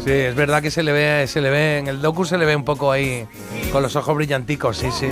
Sí, 0.03 0.11
es 0.11 0.35
verdad 0.35 0.61
que 0.61 0.71
se 0.71 0.83
le 0.83 0.91
ve, 0.91 1.27
se 1.27 1.41
le 1.41 1.49
ve, 1.49 1.77
en 1.77 1.87
el 1.87 2.01
docu 2.01 2.25
se 2.25 2.37
le 2.37 2.45
ve 2.45 2.55
un 2.55 2.65
poco 2.65 2.91
ahí 2.91 3.27
con 3.71 3.81
los 3.81 3.95
ojos 3.95 4.15
brillanticos, 4.15 4.77
sí, 4.77 4.89
sí. 4.91 5.09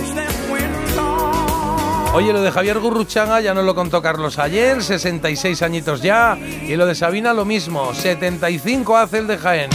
Oye, 2.14 2.32
lo 2.32 2.42
de 2.42 2.50
Javier 2.50 2.78
Gurruchaga 2.78 3.40
ya 3.40 3.54
nos 3.54 3.64
lo 3.64 3.74
contó 3.74 4.02
Carlos 4.02 4.38
ayer, 4.38 4.82
66 4.82 5.62
añitos 5.62 6.02
ya. 6.02 6.36
Y 6.36 6.74
lo 6.74 6.86
de 6.86 6.94
Sabina 6.94 7.32
lo 7.34 7.44
mismo, 7.44 7.94
75 7.94 8.96
hace 8.96 9.18
el 9.18 9.26
de 9.26 9.38
Jaén. 9.38 9.70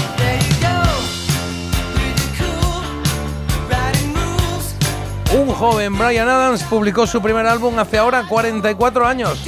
Un 5.33 5.47
joven, 5.47 5.97
Brian 5.97 6.29
Adams, 6.29 6.61
publicó 6.63 7.07
su 7.07 7.19
primer 7.19 7.47
álbum 7.47 7.79
hace 7.79 7.97
ahora 7.97 8.23
44 8.27 9.07
años. 9.07 9.43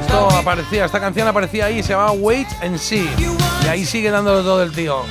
Esto 0.00 0.30
aparecía, 0.32 0.84
esta 0.84 1.00
canción 1.00 1.26
aparecía 1.26 1.64
ahí, 1.64 1.82
se 1.82 1.90
llamaba 1.90 2.12
Wait 2.12 2.48
and 2.60 2.76
See. 2.76 3.08
Y 3.64 3.68
ahí 3.68 3.86
sigue 3.86 4.10
dándolo 4.10 4.42
todo 4.42 4.62
el 4.62 4.72
tío. 4.72 5.04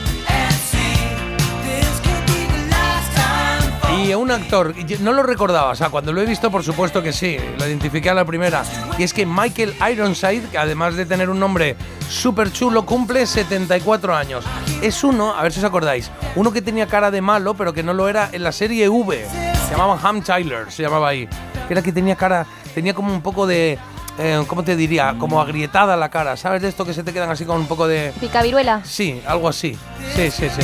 Y 4.06 4.14
un 4.14 4.32
actor, 4.32 4.74
no 5.02 5.12
lo 5.12 5.24
recordaba, 5.24 5.72
o 5.72 5.76
sea, 5.76 5.90
cuando 5.90 6.14
lo 6.14 6.22
he 6.22 6.26
visto, 6.26 6.50
por 6.50 6.64
supuesto 6.64 7.04
que 7.04 7.12
sí, 7.12 7.38
lo 7.58 7.68
identifiqué 7.68 8.10
a 8.10 8.14
la 8.14 8.24
primera. 8.24 8.64
Y 8.98 9.04
es 9.04 9.14
que 9.14 9.26
Michael 9.26 9.76
Ironside, 9.92 10.48
que 10.50 10.58
además 10.58 10.96
de 10.96 11.06
tener 11.06 11.30
un 11.30 11.38
nombre 11.38 11.76
súper 12.08 12.50
chulo, 12.52 12.86
cumple 12.86 13.26
74 13.26 14.16
años. 14.16 14.46
Es 14.82 15.04
uno, 15.04 15.36
a 15.36 15.44
ver 15.44 15.52
si 15.52 15.60
os 15.60 15.66
acordáis, 15.66 16.10
uno 16.36 16.52
que 16.54 16.62
tenía 16.62 16.88
cara 16.88 17.12
de 17.12 17.22
malo, 17.22 17.56
pero 17.56 17.74
que 17.74 17.84
no 17.84 17.94
lo 17.94 18.08
era 18.08 18.30
en 18.32 18.44
la 18.44 18.54
serie 18.54 18.88
V. 18.88 19.28
Se 19.68 19.72
llamaba 19.72 20.00
Ham 20.02 20.22
Tyler, 20.22 20.72
se 20.72 20.82
llamaba 20.82 21.10
ahí. 21.10 21.28
Era 21.70 21.82
que 21.82 21.92
tenía 21.92 22.16
cara, 22.16 22.46
tenía 22.74 22.94
como 22.94 23.14
un 23.14 23.22
poco 23.22 23.46
de. 23.46 23.78
Eh, 24.20 24.44
¿Cómo 24.48 24.64
te 24.64 24.76
diría? 24.76 25.16
Como 25.18 25.42
agrietada 25.42 25.96
la 25.96 26.10
cara, 26.10 26.36
¿sabes 26.38 26.62
de 26.62 26.68
esto 26.70 26.86
que 26.86 26.94
se 26.94 27.04
te 27.04 27.14
quedan 27.14 27.30
así 27.32 27.46
con 27.46 27.60
un 27.60 27.68
poco 27.68 27.88
de. 27.88 28.12
Picaviruela. 28.20 28.82
Sí, 28.84 29.22
algo 29.26 29.48
así. 29.50 29.78
Sí, 30.16 30.30
sí, 30.30 30.48
sí. 30.50 30.62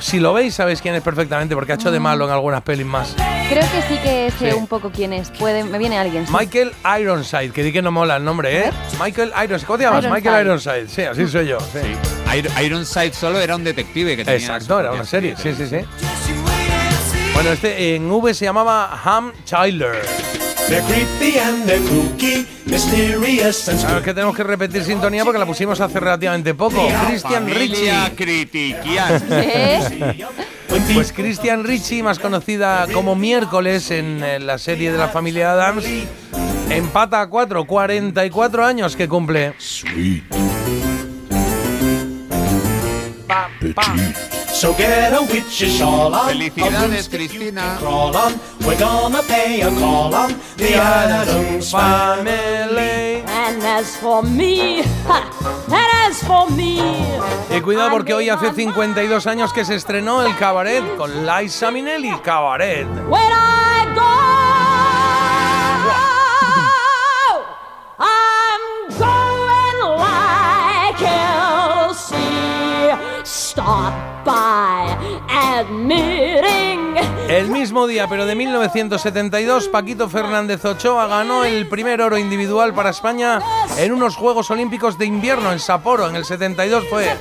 Si 0.00 0.20
lo 0.20 0.32
veis, 0.34 0.54
sabéis 0.54 0.80
quién 0.82 0.94
es 0.94 1.02
perfectamente, 1.02 1.54
porque 1.54 1.72
ha 1.72 1.74
hecho 1.76 1.90
de 1.90 1.98
malo 2.00 2.26
en 2.26 2.30
algunas 2.32 2.62
pelis 2.62 2.86
más. 2.86 3.14
Creo 3.48 3.62
que 3.62 3.82
sí 3.88 3.98
que 4.02 4.30
sé 4.38 4.50
Sí. 4.50 4.56
un 4.56 4.66
poco 4.66 4.90
quién 4.90 5.12
es. 5.12 5.30
Puede, 5.30 5.64
me 5.64 5.78
viene 5.78 5.98
alguien. 5.98 6.26
sí. 6.26 6.32
Michael 6.36 6.72
Ironside, 7.00 7.50
que 7.50 7.62
di 7.62 7.72
que 7.72 7.80
no 7.82 7.90
mola 7.92 8.16
el 8.16 8.24
nombre, 8.24 8.66
¿eh? 8.66 8.70
Michael 9.00 9.32
Ironside. 9.44 9.66
¿Cómo 9.66 9.78
te 9.78 9.84
llamas? 9.84 10.04
Ironside. 10.04 10.22
Michael 10.22 10.46
Ironside. 10.46 10.88
Sí, 10.88 11.02
así 11.02 11.26
soy 11.28 11.46
yo. 11.48 11.58
Sí. 11.60 11.78
Ir- 12.36 12.64
Ironside 12.64 13.12
solo 13.14 13.40
era 13.40 13.56
un 13.56 13.64
detective 13.64 14.16
que 14.16 14.24
tenía. 14.24 14.38
Exacto, 14.40 14.78
era 14.80 14.92
una 14.92 15.04
serie. 15.04 15.34
Sí, 15.36 15.54
sí, 15.56 15.66
sí. 15.66 15.78
Bueno, 17.34 17.50
este 17.50 17.94
en 17.94 18.10
V 18.10 18.34
se 18.34 18.44
llamaba 18.46 19.00
Ham 19.04 19.32
Childer. 19.44 20.02
They're 20.68 20.82
creepy 20.82 21.38
and 21.38 21.64
they're 21.64 21.80
kooky, 21.80 22.44
mysterious 22.66 23.68
and 23.68 23.78
Claro, 23.78 23.98
es 23.98 24.04
que 24.04 24.12
tenemos 24.12 24.34
que 24.34 24.42
repetir 24.42 24.82
sintonía 24.82 25.24
porque 25.24 25.38
la 25.38 25.46
pusimos 25.46 25.80
hace 25.80 26.00
relativamente 26.00 26.54
poco. 26.54 26.88
Christian 27.06 27.46
Ricci. 27.46 27.88
Pues 30.92 31.12
Christian 31.12 31.64
Ricci, 31.64 32.02
más 32.02 32.18
conocida 32.18 32.86
como 32.92 33.14
Miércoles 33.14 33.90
en 33.92 34.22
eh, 34.22 34.40
la 34.40 34.58
serie 34.58 34.92
de 34.92 34.98
la 34.98 35.08
familia 35.08 35.52
Adams, 35.52 35.84
empata 36.68 37.20
a 37.20 37.28
4, 37.28 37.64
44 37.64 38.64
años 38.64 38.96
que 38.96 39.08
cumple. 39.08 39.54
Pa, 43.26 43.48
pa. 43.74 43.94
So 44.56 44.72
get 44.72 45.12
a 45.12 45.20
witch's 45.20 45.76
shawl 45.76 46.14
on. 46.14 46.30
Felicidades, 46.30 47.10
Cristina. 47.10 47.76
Crawl 47.78 48.16
on. 48.16 48.40
We're 48.66 48.78
gonna 48.78 49.22
pay 49.22 49.60
a 49.60 49.68
call 49.68 50.14
on 50.14 50.34
the 50.56 50.74
Adams 50.76 51.70
family. 51.70 53.22
And 53.28 53.62
as 53.62 53.94
for 53.96 54.22
me, 54.22 54.80
ha, 55.04 55.28
and 55.68 56.10
as 56.10 56.22
for 56.24 56.50
me, 56.52 56.80
Y 57.54 57.60
cuidado 57.60 57.90
porque 57.90 58.14
hoy 58.14 58.30
hace 58.30 58.50
52 58.50 59.26
años 59.26 59.52
que 59.52 59.66
se 59.66 59.74
estrenó 59.74 60.22
el 60.22 60.34
cabaret 60.36 60.82
con 60.96 61.26
Liza 61.26 61.70
Minnelli. 61.70 62.18
Cabaret. 62.24 62.86
when 63.10 63.20
I 63.30 63.92
go, 63.94 64.45
Stop 73.56 73.94
by 74.26 74.86
admitting. 75.30 76.94
El 77.26 77.48
mismo 77.48 77.86
día, 77.86 78.06
pero 78.06 78.26
de 78.26 78.34
1972, 78.34 79.68
Paquito 79.68 80.10
Fernández 80.10 80.62
Ochoa 80.62 81.06
ganó 81.06 81.42
el 81.42 81.66
primer 81.66 82.02
oro 82.02 82.18
individual 82.18 82.74
para 82.74 82.90
España 82.90 83.40
en 83.78 83.92
unos 83.92 84.14
Juegos 84.14 84.50
Olímpicos 84.50 84.98
de 84.98 85.06
invierno 85.06 85.52
en 85.52 85.58
Sapporo. 85.58 86.06
En 86.10 86.16
el 86.16 86.26
72 86.26 86.84
fue. 86.90 87.16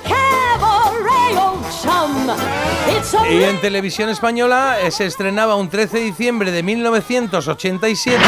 Y 3.32 3.44
en 3.44 3.62
televisión 3.62 4.10
española 4.10 4.80
eh, 4.82 4.92
se 4.92 5.06
estrenaba 5.06 5.56
un 5.56 5.70
13 5.70 6.00
de 6.00 6.04
diciembre 6.04 6.52
de 6.52 6.64
1987. 6.64 8.22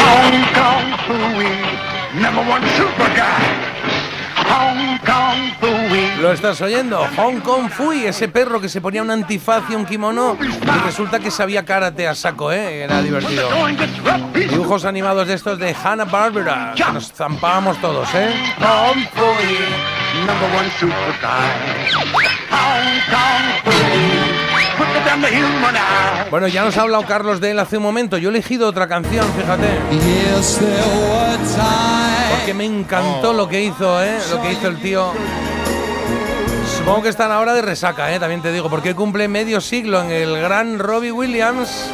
Number 2.14 2.50
one 2.50 2.66
super 2.74 3.10
guy. 3.14 3.68
Hong 4.48 4.98
Kong. 5.04 5.77
Lo 6.20 6.32
estás 6.32 6.60
oyendo, 6.60 7.06
Hong 7.16 7.40
Kong 7.40 7.70
Fui, 7.70 8.04
ese 8.04 8.28
perro 8.28 8.60
que 8.60 8.68
se 8.68 8.80
ponía 8.80 9.02
un 9.02 9.10
antifaz 9.10 9.64
y 9.70 9.74
un 9.74 9.84
kimono 9.84 10.36
y 10.40 10.84
resulta 10.84 11.20
que 11.20 11.30
sabía 11.30 11.64
karate 11.64 12.08
a 12.08 12.14
saco, 12.14 12.50
¿eh? 12.50 12.82
Era 12.82 13.00
divertido. 13.02 13.48
Dibujos 14.34 14.84
animados 14.84 15.28
de 15.28 15.34
estos 15.34 15.58
de 15.58 15.74
Hanna 15.82 16.04
Barbera, 16.04 16.72
que 16.76 16.84
nos 16.92 17.12
zampábamos 17.12 17.80
todos, 17.80 18.08
¿eh? 18.14 18.34
Kong 18.58 19.04
Fooey. 19.14 19.58
Number 20.26 20.58
one 20.58 20.70
super 20.78 21.14
guy. 21.20 22.08
Hong 22.50 23.00
Kong 23.10 23.74
eye. 23.74 24.38
Bueno, 26.30 26.48
ya 26.48 26.64
nos 26.64 26.76
ha 26.76 26.82
hablado 26.82 27.04
Carlos 27.04 27.40
de 27.40 27.52
él 27.52 27.58
hace 27.58 27.76
un 27.76 27.82
momento. 27.82 28.18
Yo 28.18 28.28
he 28.28 28.32
elegido 28.32 28.68
otra 28.68 28.88
canción, 28.88 29.26
fíjate. 29.34 29.68
Porque 32.30 32.54
me 32.54 32.64
encantó 32.64 33.32
lo 33.32 33.48
que 33.48 33.62
hizo, 33.62 34.02
¿eh? 34.02 34.18
Lo 34.30 34.42
que 34.42 34.52
hizo 34.52 34.68
el 34.68 34.78
tío. 34.78 35.12
Supongo 36.88 37.02
que 37.02 37.10
están 37.10 37.30
ahora 37.30 37.52
de 37.52 37.60
resaca, 37.60 38.14
¿eh? 38.14 38.18
También 38.18 38.40
te 38.40 38.50
digo, 38.50 38.70
porque 38.70 38.94
cumple 38.94 39.28
medio 39.28 39.60
siglo 39.60 40.00
en 40.00 40.10
el 40.10 40.40
gran 40.40 40.78
Robbie 40.78 41.12
Williams. 41.12 41.90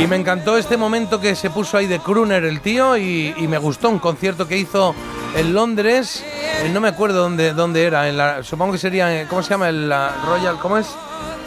Y 0.00 0.08
me 0.08 0.16
encantó 0.16 0.58
este 0.58 0.76
momento 0.76 1.20
que 1.20 1.36
se 1.36 1.48
puso 1.48 1.76
ahí 1.76 1.86
de 1.86 2.00
crooner 2.00 2.42
el 2.42 2.60
tío 2.60 2.96
y, 2.96 3.32
me 3.48 3.58
gustó 3.58 3.88
un 3.88 4.00
concierto 4.00 4.48
que 4.48 4.56
hizo 4.58 4.96
en 5.36 5.54
Londres. 5.54 6.24
eh, 6.64 6.68
no 6.74 6.80
me 6.80 6.88
acuerdo 6.88 7.20
dónde, 7.22 7.52
dónde 7.52 7.84
era. 7.84 8.08
En 8.08 8.16
la, 8.16 8.42
supongo 8.42 8.72
que 8.72 8.78
sería, 8.78 9.20
en- 9.20 9.28
¿cómo 9.28 9.44
se 9.44 9.50
llama? 9.50 9.68
El 9.68 9.88
la 9.88 10.10
Royal, 10.26 10.58
¿cómo 10.58 10.76
es? 10.78 10.88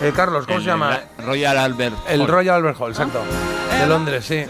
Eh, 0.01 0.13
Carlos, 0.15 0.45
¿cómo 0.45 0.57
El- 0.57 0.63
se 0.63 0.69
llama? 0.69 0.99
el 1.17 1.25
Royal 1.25 1.57
Albert. 1.57 1.95
El 2.07 2.21
Hall. 2.21 2.27
Royal 2.27 2.55
Albert 2.57 2.79
Hall, 2.79 2.91
exacto. 2.91 3.21
De 3.79 3.85
Londres, 3.87 4.25
sí. 4.25 4.45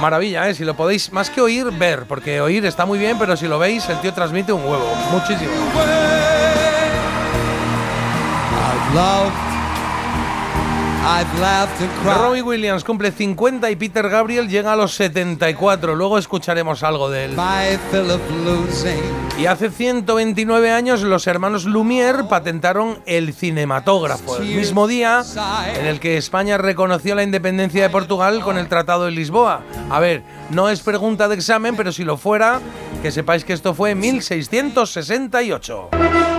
Maravilla, 0.00 0.48
¿eh? 0.48 0.54
Si 0.54 0.64
lo 0.64 0.74
podéis, 0.74 1.12
más 1.12 1.30
que 1.30 1.40
oír, 1.40 1.66
ver. 1.72 2.04
Porque 2.06 2.40
oír 2.40 2.64
está 2.66 2.86
muy 2.86 2.98
bien, 2.98 3.18
pero 3.18 3.36
si 3.36 3.46
lo 3.48 3.58
veis, 3.58 3.88
el 3.88 4.00
tío 4.00 4.12
transmite 4.12 4.52
un 4.52 4.62
huevo. 4.62 4.94
Muchísimo. 5.10 5.50
Robbie 12.04 12.42
Williams 12.42 12.84
cumple 12.84 13.10
50 13.10 13.70
y 13.70 13.76
Peter 13.76 14.10
Gabriel 14.10 14.46
llega 14.46 14.74
a 14.74 14.76
los 14.76 14.94
74. 14.94 15.94
Luego 15.94 16.18
escucharemos 16.18 16.82
algo 16.82 17.08
de 17.08 17.24
él. 17.24 17.34
Y 19.38 19.46
hace 19.46 19.70
129 19.70 20.70
años 20.70 21.00
los 21.00 21.26
hermanos 21.26 21.64
Lumière 21.64 22.28
patentaron 22.28 22.98
el 23.06 23.32
cinematógrafo, 23.32 24.36
el 24.36 24.54
mismo 24.54 24.86
día 24.86 25.22
en 25.78 25.86
el 25.86 25.98
que 25.98 26.18
España 26.18 26.58
reconoció 26.58 27.14
la 27.14 27.22
independencia 27.22 27.82
de 27.82 27.88
Portugal 27.88 28.42
con 28.42 28.58
el 28.58 28.68
Tratado 28.68 29.06
de 29.06 29.12
Lisboa. 29.12 29.62
A 29.88 30.00
ver, 30.00 30.22
no 30.50 30.68
es 30.68 30.80
pregunta 30.80 31.26
de 31.28 31.36
examen, 31.36 31.74
pero 31.74 31.90
si 31.90 32.04
lo 32.04 32.18
fuera, 32.18 32.60
que 33.00 33.10
sepáis 33.10 33.44
que 33.44 33.54
esto 33.54 33.72
fue 33.72 33.92
en 33.92 34.00
1668. 34.00 36.37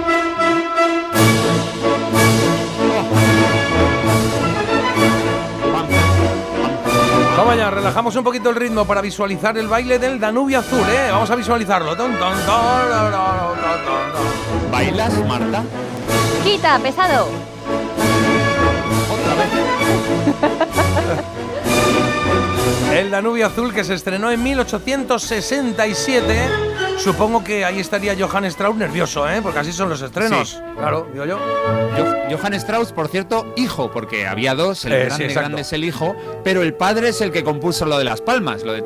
Relajamos 7.50 8.16
un 8.16 8.24
poquito 8.24 8.52
el 8.52 8.56
ritmo 8.56 8.86
para 8.86 9.02
visualizar 9.02 9.58
el 9.58 9.68
baile 9.68 9.98
del 9.98 10.20
Danubio 10.20 10.60
Azul, 10.60 10.88
¿eh? 10.88 11.10
Vamos 11.12 11.32
a 11.32 11.36
visualizarlo. 11.36 11.96
¿Bailas, 14.72 15.26
Marta? 15.26 15.64
Quita, 16.44 16.78
pesado. 16.78 17.28
El 22.94 23.12
Danubio 23.12 23.46
Azul 23.48 23.74
que 23.74 23.84
se 23.84 23.94
estrenó 23.94 24.32
en 24.32 24.42
1867. 24.44 26.24
Supongo 26.98 27.44
que 27.44 27.64
ahí 27.64 27.80
estaría 27.80 28.14
Johann 28.20 28.44
Strauss 28.46 28.76
nervioso, 28.76 29.30
¿eh? 29.30 29.40
Porque 29.42 29.60
así 29.60 29.72
son 29.72 29.88
los 29.90 30.02
estrenos. 30.02 30.50
Sí. 30.50 30.58
Claro, 30.78 31.08
digo 31.14 31.26
yo. 31.26 31.38
Jo- 31.38 32.16
Johann 32.38 32.54
Strauss, 32.56 32.92
por 32.92 33.08
cierto, 33.08 33.54
hijo, 33.56 33.90
porque 33.92 34.28
había 34.28 34.54
dos, 34.54 34.84
el 34.86 34.94
Eh, 34.94 35.10
grande, 35.34 35.62
es 35.62 35.72
el 35.72 35.84
hijo, 35.86 36.14
pero 36.44 36.62
el 36.62 36.74
padre 36.74 37.10
es 37.10 37.22
el 37.22 37.32
que 37.32 37.44
compuso 37.44 37.86
lo 37.86 37.98
de 37.98 38.04
las 38.04 38.20
palmas, 38.22 38.64
lo 38.64 38.74
de 38.74 38.84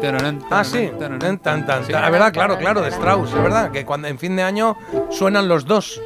Ah, 0.51 0.63
sí. 0.63 0.91
Tan, 0.99 1.65
tan. 1.65 1.91
La 1.91 2.09
verdad, 2.11 2.31
claro, 2.31 2.57
claro, 2.57 2.81
de 2.81 2.89
Strauss. 2.89 3.29
Es 3.29 3.41
verdad 3.41 3.71
que 3.71 3.83
cuando 3.85 4.07
en 4.09 4.19
fin 4.19 4.35
de 4.35 4.43
año 4.43 4.77
suenan 5.09 5.47
los 5.47 5.65
dos. 5.65 5.99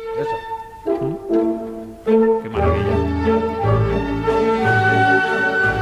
Qué 0.85 2.49
maravilla. 2.49 2.76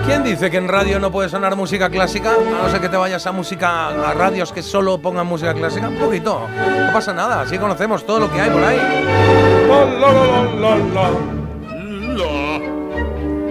¿Quién 0.06 0.23
dice 0.23 0.52
que 0.52 0.57
en 0.57 0.68
radio 0.68 0.99
no 0.99 1.11
puede 1.11 1.30
sonar 1.30 1.56
música 1.56 1.90
clásica? 1.90 2.34
A 2.34 2.64
no 2.64 2.69
ser 2.69 2.80
que 2.80 2.90
te 2.90 2.98
vayas 2.98 3.26
a 3.26 3.32
música 3.32 3.88
a 3.88 4.14
radios 4.14 4.52
que 4.52 4.61
solo 4.61 4.99
pongan 4.99 5.26
música 5.26 5.53
clásica. 5.56 5.90
Un 5.90 5.95
poquito. 5.95 6.48
No 6.48 6.94
pasa 6.94 7.11
nada. 7.11 7.41
Así 7.41 7.57
conocemos 7.57 8.06
todo 8.06 8.19
lo 8.19 8.32
que 8.32 8.40
hay 8.40 8.49
por 8.52 8.64
ahí. 8.64 8.80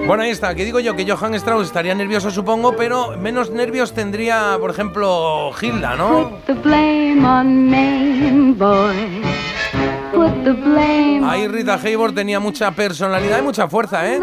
Bueno, 0.06 0.22
ahí 0.22 0.30
está. 0.30 0.54
Que 0.54 0.64
digo 0.64 0.78
yo 0.78 0.94
que 0.94 1.10
Johann 1.10 1.34
Strauss 1.34 1.66
estaría 1.66 1.94
nervioso, 1.94 2.30
supongo, 2.30 2.76
pero 2.76 3.16
menos 3.16 3.50
nervios 3.50 3.92
tendría, 3.92 4.56
por 4.60 4.70
ejemplo, 4.70 5.50
Hilda, 5.60 5.96
¿no? 5.96 6.38
The 6.46 6.52
blame 6.52 7.26
on 7.26 7.68
me, 7.68 8.52
boy. 8.52 9.22
Put 10.14 10.44
the 10.44 10.52
blame 10.52 11.24
Ahí 11.24 11.48
Rita 11.48 11.74
Hayworth 11.82 12.14
tenía 12.14 12.38
mucha 12.38 12.70
personalidad 12.72 13.38
y 13.38 13.42
mucha 13.42 13.68
fuerza, 13.68 14.06
¿eh? 14.06 14.20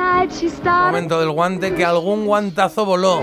Momento 0.66 1.20
del 1.20 1.32
guante, 1.32 1.74
que 1.74 1.84
algún 1.84 2.26
guantazo 2.26 2.86
voló. 2.86 3.22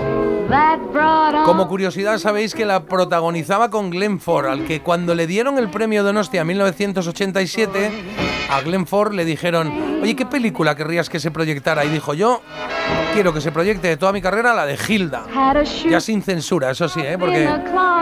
Como 1.45 1.67
curiosidad, 1.67 2.17
sabéis 2.17 2.55
que 2.55 2.65
la 2.65 2.83
protagonizaba 2.85 3.69
con 3.69 3.89
Glenn 3.91 4.19
Ford, 4.19 4.47
al 4.47 4.65
que 4.65 4.81
cuando 4.81 5.13
le 5.13 5.27
dieron 5.27 5.57
el 5.57 5.69
premio 5.69 6.03
Donostia 6.03 6.41
en 6.41 6.47
1987, 6.47 7.91
a 8.49 8.61
Glenn 8.61 8.87
Ford 8.87 9.13
le 9.13 9.25
dijeron, 9.25 9.71
oye, 10.01 10.15
¿qué 10.15 10.25
película 10.25 10.75
querrías 10.75 11.09
que 11.09 11.19
se 11.19 11.29
proyectara? 11.29 11.85
Y 11.85 11.89
dijo, 11.89 12.13
yo 12.15 12.41
quiero 13.13 13.33
que 13.33 13.41
se 13.41 13.51
proyecte 13.51 13.87
de 13.89 13.97
toda 13.97 14.11
mi 14.11 14.21
carrera 14.21 14.53
la 14.53 14.65
de 14.65 14.77
Hilda. 14.87 15.25
Ya 15.89 16.01
sin 16.01 16.23
censura, 16.23 16.71
eso 16.71 16.89
sí, 16.89 17.01
¿eh? 17.01 17.17
porque 17.19 17.47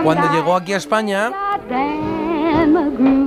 cuando 0.03 0.31
llegó 0.31 0.55
aquí 0.55 0.73
a 0.73 0.77
España. 0.77 1.31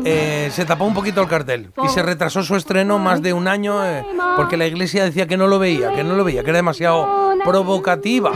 Eh, 0.05 0.49
se 0.51 0.65
tapó 0.65 0.85
un 0.85 0.95
poquito 0.95 1.21
el 1.21 1.29
cartel 1.29 1.73
y 1.83 1.89
se 1.89 2.03
retrasó 2.03 2.43
su 2.43 2.57
estreno 2.57 2.99
más 2.99 3.23
de 3.23 3.33
un 3.33 3.49
año 3.49 3.85
eh, 3.85 4.05
porque 4.37 4.57
la 4.57 4.67
iglesia 4.67 5.05
decía 5.05 5.27
que 5.27 5.37
no 5.37 5.47
lo 5.47 5.59
veía, 5.59 5.93
que 5.95 6.05
no 6.05 6.17
lo 6.17 6.25
veía, 6.25 6.43
que 6.43 6.51
era 6.51 6.59
demasiado 6.59 7.35
provocativa. 7.45 8.33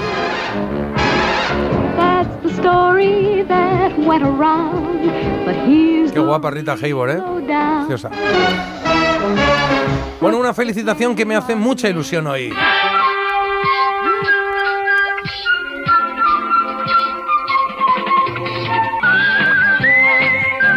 Qué 6.12 6.20
guapa 6.20 6.50
Rita 6.50 6.76
Hayworth, 6.80 7.16
¿eh? 7.16 7.22
Preciosa. 7.86 8.10
Bueno, 10.20 10.38
una 10.38 10.54
felicitación 10.54 11.14
que 11.14 11.26
me 11.26 11.36
hace 11.36 11.54
mucha 11.54 11.88
ilusión 11.88 12.26
hoy. 12.26 12.52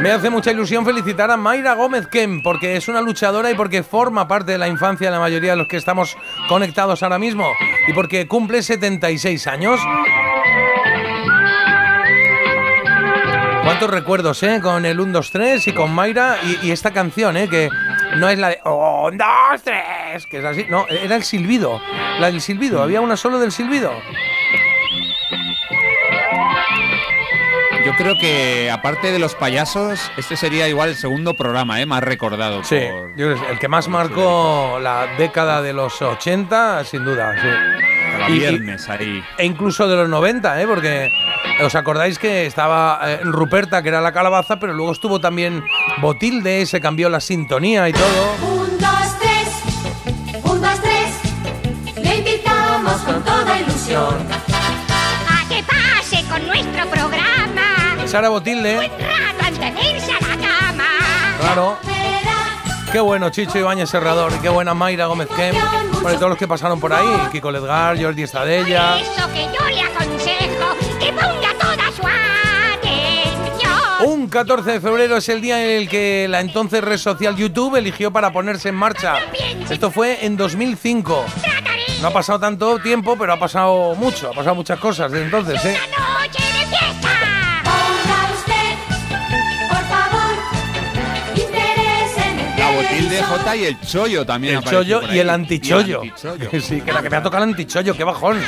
Me 0.07 0.13
hace 0.13 0.29
mucha 0.29 0.51
ilusión 0.51 0.85
felicitar 0.85 1.29
a 1.31 1.35
Mayra 1.35 1.73
Gómez 1.73 2.07
Kem, 2.07 2.41
porque 2.41 2.77
es 2.77 2.87
una 2.87 3.01
luchadora 3.01 3.51
y 3.51 3.55
porque 3.55 3.83
forma 3.83 4.25
parte 4.25 4.53
de 4.53 4.57
la 4.57 4.69
infancia 4.69 5.07
de 5.07 5.11
la 5.11 5.19
mayoría 5.19 5.51
de 5.51 5.57
los 5.57 5.67
que 5.67 5.75
estamos 5.75 6.15
conectados 6.47 7.03
ahora 7.03 7.19
mismo. 7.19 7.45
Y 7.89 7.91
porque 7.91 8.25
cumple 8.25 8.63
76 8.63 9.47
años. 9.47 9.81
¿Cuántos 13.65 13.89
recuerdos, 13.89 14.41
eh? 14.43 14.61
Con 14.63 14.85
el 14.85 14.97
1, 14.97 15.11
2, 15.11 15.29
3 15.29 15.67
y 15.67 15.73
con 15.73 15.91
Mayra 15.91 16.37
y, 16.63 16.71
esta 16.71 16.91
canción, 16.91 17.35
eh? 17.35 17.49
Que 17.49 17.67
no 18.15 18.29
es 18.29 18.39
la 18.39 18.47
de 18.47 18.59
1, 18.63 19.11
2, 19.11 19.61
3, 19.61 20.25
que 20.25 20.37
es 20.37 20.45
así. 20.45 20.67
No, 20.69 20.87
era 20.87 21.17
el 21.17 21.23
silbido. 21.23 21.81
La 22.21 22.27
del 22.27 22.39
silbido. 22.39 22.81
Había 22.81 23.01
una 23.01 23.17
solo 23.17 23.39
del 23.39 23.51
silbido. 23.51 23.91
Yo 27.87 27.93
creo 27.95 28.15
que 28.19 28.69
aparte 28.69 29.13
de 29.13 29.17
los 29.19 29.33
payasos, 29.33 30.11
este 30.17 30.35
sería 30.35 30.67
igual 30.67 30.89
el 30.89 30.95
segundo 30.97 31.35
programa, 31.35 31.79
¿eh? 31.79 31.85
más 31.85 32.03
recordado. 32.03 32.61
Sí, 32.65 32.75
por- 32.91 33.15
yo 33.15 33.27
creo 33.27 33.41
que 33.45 33.51
el 33.53 33.59
que 33.59 33.69
más 33.69 33.87
marcó 33.87 34.77
la 34.81 35.07
década 35.17 35.61
de 35.61 35.71
los 35.71 36.01
80, 36.01 36.83
sin 36.83 37.05
duda, 37.05 37.33
sí. 37.41 37.47
cada 38.11 38.29
Y- 38.29 38.33
y- 38.33 38.39
viernes 38.39 38.89
ahí. 38.89 39.23
e 39.37 39.45
incluso 39.45 39.87
de 39.87 39.95
los 39.95 40.09
90, 40.09 40.61
¿eh? 40.61 40.67
Porque 40.67 41.09
os 41.63 41.75
acordáis 41.75 42.19
que 42.19 42.45
estaba 42.45 42.99
eh, 43.05 43.19
Ruperta, 43.23 43.81
que 43.81 43.87
era 43.87 44.01
la 44.01 44.11
calabaza, 44.11 44.59
pero 44.59 44.73
luego 44.73 44.91
estuvo 44.91 45.21
también 45.21 45.63
Botilde, 46.01 46.65
se 46.65 46.81
cambió 46.81 47.07
la 47.09 47.21
sintonía 47.21 47.87
y 47.87 47.93
todo. 47.93 48.35
Un, 48.41 48.77
dos, 48.79 49.17
tres. 49.17 50.43
Un, 50.43 50.61
dos, 50.61 50.81
tres. 50.81 52.03
Le 52.03 52.15
invitamos 52.17 53.01
con 53.03 53.23
toda 53.23 53.57
ilusión. 53.59 54.27
Sara 58.07 58.29
Botilde, 58.29 58.89
claro. 61.39 61.77
Qué 62.91 63.01
bueno 63.01 63.29
Chicho 63.29 63.59
Ibáñez 63.59 63.89
Serrador 63.89 64.31
y 64.33 64.39
qué 64.39 64.47
buena 64.47 64.73
Mayra 64.73 65.07
Gómez 65.07 65.27
Kem. 65.35 65.53
Bueno, 66.01 66.13
y 66.13 66.15
todos 66.15 66.29
los 66.29 66.37
que 66.37 66.47
pasaron 66.47 66.79
por 66.79 66.93
ahí, 66.93 67.05
Kiko 67.33 67.51
Ledgar, 67.51 68.01
Jordi 68.01 68.23
Estadella. 68.23 68.97
Eso 68.97 69.27
que 69.33 69.43
yo 69.43 69.67
le 69.67 69.81
aconsejo 69.81 70.75
que 70.99 71.11
ponga 71.11 71.53
toda 71.59 71.91
su 71.91 72.01
atención. 72.77 74.09
Un 74.09 74.29
14 74.29 74.71
de 74.71 74.79
febrero 74.79 75.17
es 75.17 75.27
el 75.27 75.41
día 75.41 75.61
en 75.61 75.81
el 75.81 75.89
que 75.89 76.27
la 76.29 76.39
entonces 76.39 76.81
red 76.81 76.97
social 76.97 77.35
YouTube 77.35 77.75
eligió 77.75 78.11
para 78.11 78.31
ponerse 78.31 78.69
en 78.69 78.75
marcha. 78.75 79.17
Esto 79.69 79.91
fue 79.91 80.25
en 80.25 80.37
2005. 80.37 81.25
No 82.01 82.07
ha 82.07 82.11
pasado 82.11 82.39
tanto 82.39 82.79
tiempo, 82.79 83.17
pero 83.17 83.33
ha 83.33 83.39
pasado 83.39 83.95
mucho, 83.95 84.29
ha 84.29 84.33
pasado 84.33 84.55
muchas 84.55 84.79
cosas 84.79 85.11
desde 85.11 85.25
entonces, 85.25 85.65
¿eh? 85.65 85.77
La 93.21 93.27
Botilde 93.27 93.37
televisor. 93.37 93.39
J 93.39 93.55
y 93.55 93.65
el 93.65 93.81
Chollo 93.81 94.25
también. 94.25 94.57
El 94.57 94.63
chollo 94.63 95.01
y 95.13 95.19
el 95.19 95.29
antichollo. 95.29 96.03
Y 96.03 96.07
el 96.07 96.13
antichollo. 96.13 96.61
Sí, 96.61 96.81
que 96.81 96.91
la 96.93 97.01
que 97.01 97.09
me 97.09 97.17
ha 97.17 97.23
tocado 97.23 97.43
el 97.43 97.49
antichollo, 97.51 97.95
qué 97.95 98.03
bajón. 98.03 98.39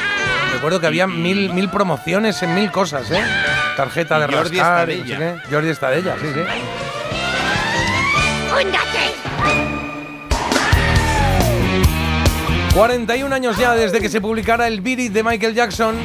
Recuerdo 0.53 0.79
que 0.79 0.87
había 0.87 1.07
mil, 1.07 1.53
mil 1.53 1.69
promociones 1.69 2.41
en 2.43 2.55
mil 2.55 2.71
cosas, 2.71 3.09
¿eh? 3.11 3.21
Tarjeta 3.77 4.19
de 4.19 4.33
Jordi 4.33 4.57
rascar, 4.57 4.89
y 4.89 4.97
no 4.97 5.05
sé 5.05 5.11
Estadella. 5.13 5.41
qué. 5.43 5.53
Jordi 5.53 5.69
Estadella, 5.69 6.15
sí, 6.19 6.27
sí. 6.33 6.39
Un, 8.65 8.71
dos, 8.71 8.81
tres. 8.91 9.13
41 12.73 13.33
años 13.35 13.57
ya 13.57 13.75
desde 13.75 13.99
que 13.99 14.09
se 14.09 14.21
publicara 14.21 14.67
el 14.67 14.81
Beat 14.81 14.99
It 14.99 15.11
de 15.13 15.23
Michael 15.23 15.53
Jackson. 15.53 15.95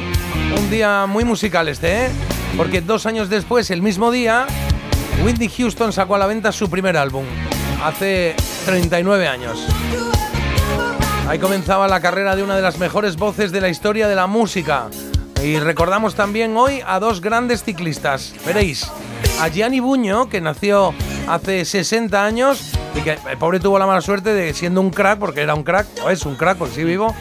Un 0.57 0.69
día 0.69 1.05
muy 1.05 1.23
musical 1.23 1.67
este, 1.67 2.05
¿eh? 2.05 2.09
Porque 2.57 2.81
dos 2.81 3.05
años 3.05 3.29
después, 3.29 3.69
el 3.71 3.81
mismo 3.81 4.11
día, 4.11 4.45
Whitney 5.23 5.49
Houston 5.49 5.91
sacó 5.91 6.15
a 6.15 6.19
la 6.19 6.27
venta 6.27 6.51
su 6.51 6.69
primer 6.69 6.97
álbum. 6.97 7.25
Hace 7.83 8.35
39 8.65 9.27
años. 9.27 9.67
Ahí 11.27 11.39
comenzaba 11.39 11.87
la 11.87 11.99
carrera 11.99 12.35
de 12.35 12.43
una 12.43 12.55
de 12.55 12.61
las 12.61 12.77
mejores 12.77 13.15
voces 13.17 13.51
de 13.51 13.61
la 13.61 13.69
historia 13.69 14.07
de 14.07 14.15
la 14.15 14.27
música. 14.27 14.89
Y 15.43 15.59
recordamos 15.59 16.15
también 16.15 16.55
hoy 16.55 16.81
a 16.85 16.99
dos 16.99 17.21
grandes 17.21 17.63
ciclistas. 17.63 18.33
Veréis, 18.45 18.89
a 19.41 19.49
Gianni 19.49 19.79
Buño, 19.79 20.29
que 20.29 20.41
nació 20.41 20.93
hace 21.27 21.65
60 21.65 22.23
años 22.23 22.71
y 22.95 23.01
que 23.01 23.17
el 23.29 23.37
pobre 23.37 23.59
tuvo 23.59 23.77
la 23.77 23.85
mala 23.85 24.01
suerte 24.01 24.33
de, 24.33 24.53
siendo 24.53 24.81
un 24.81 24.89
crack, 24.91 25.19
porque 25.19 25.41
era 25.41 25.53
un 25.53 25.63
crack, 25.63 25.87
o 26.03 26.09
es 26.09 26.25
un 26.25 26.35
crack, 26.35 26.57
porque 26.57 26.75
sí 26.75 26.83
vivo, 26.83 27.13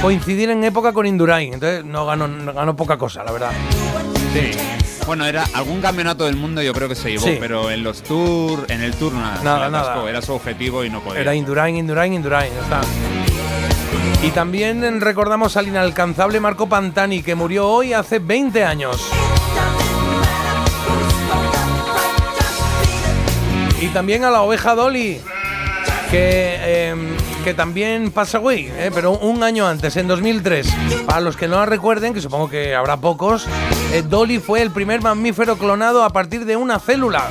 coincidir 0.00 0.50
en 0.50 0.64
época 0.64 0.92
con 0.92 1.06
Indurain. 1.06 1.54
Entonces 1.54 1.84
no 1.84 2.06
ganó, 2.06 2.28
no 2.28 2.52
ganó 2.52 2.74
poca 2.74 2.98
cosa, 2.98 3.22
la 3.22 3.32
verdad. 3.32 3.52
Sí. 4.32 4.81
Bueno, 5.06 5.26
era 5.26 5.44
algún 5.54 5.80
campeonato 5.80 6.24
del 6.26 6.36
mundo 6.36 6.62
yo 6.62 6.72
creo 6.72 6.88
que 6.88 6.94
se 6.94 7.10
llevó, 7.10 7.24
Sí. 7.26 7.36
pero 7.40 7.70
en 7.70 7.82
los 7.82 8.02
tours, 8.02 8.70
en 8.70 8.82
el 8.82 8.94
tour 8.94 9.12
nada. 9.12 9.40
Nada, 9.42 9.68
nada. 9.68 10.08
Era 10.08 10.22
su 10.22 10.32
objetivo 10.32 10.84
y 10.84 10.90
no 10.90 11.00
podía. 11.00 11.20
Era 11.20 11.34
Indurain, 11.34 11.76
Indurain, 11.76 12.12
Indurain, 12.12 12.52
ya 12.52 12.60
está. 12.60 12.80
Y 14.26 14.30
también 14.30 15.00
recordamos 15.00 15.56
al 15.56 15.66
inalcanzable 15.68 16.38
Marco 16.38 16.68
Pantani, 16.68 17.22
que 17.22 17.34
murió 17.34 17.68
hoy 17.68 17.92
hace 17.92 18.20
20 18.20 18.64
años. 18.64 18.96
Y 23.80 23.88
también 23.88 24.22
a 24.24 24.30
la 24.30 24.42
oveja 24.42 24.76
Dolly, 24.76 25.20
que, 26.12 26.58
eh, 26.60 26.94
que 27.42 27.54
también 27.54 28.10
pasa 28.10 28.36
away, 28.36 28.70
eh, 28.76 28.90
pero 28.94 29.12
un 29.12 29.42
año 29.42 29.66
antes, 29.66 29.96
en 29.96 30.06
2003. 30.08 30.68
Para 31.06 31.22
los 31.22 31.38
que 31.38 31.48
no 31.48 31.56
la 31.56 31.64
recuerden, 31.64 32.12
que 32.12 32.20
supongo 32.20 32.50
que 32.50 32.74
habrá 32.74 32.98
pocos, 32.98 33.46
eh, 33.94 34.02
Dolly 34.06 34.38
fue 34.38 34.60
el 34.60 34.70
primer 34.70 35.00
mamífero 35.00 35.56
clonado 35.56 36.04
a 36.04 36.10
partir 36.10 36.44
de 36.44 36.56
una 36.56 36.78
célula. 36.78 37.30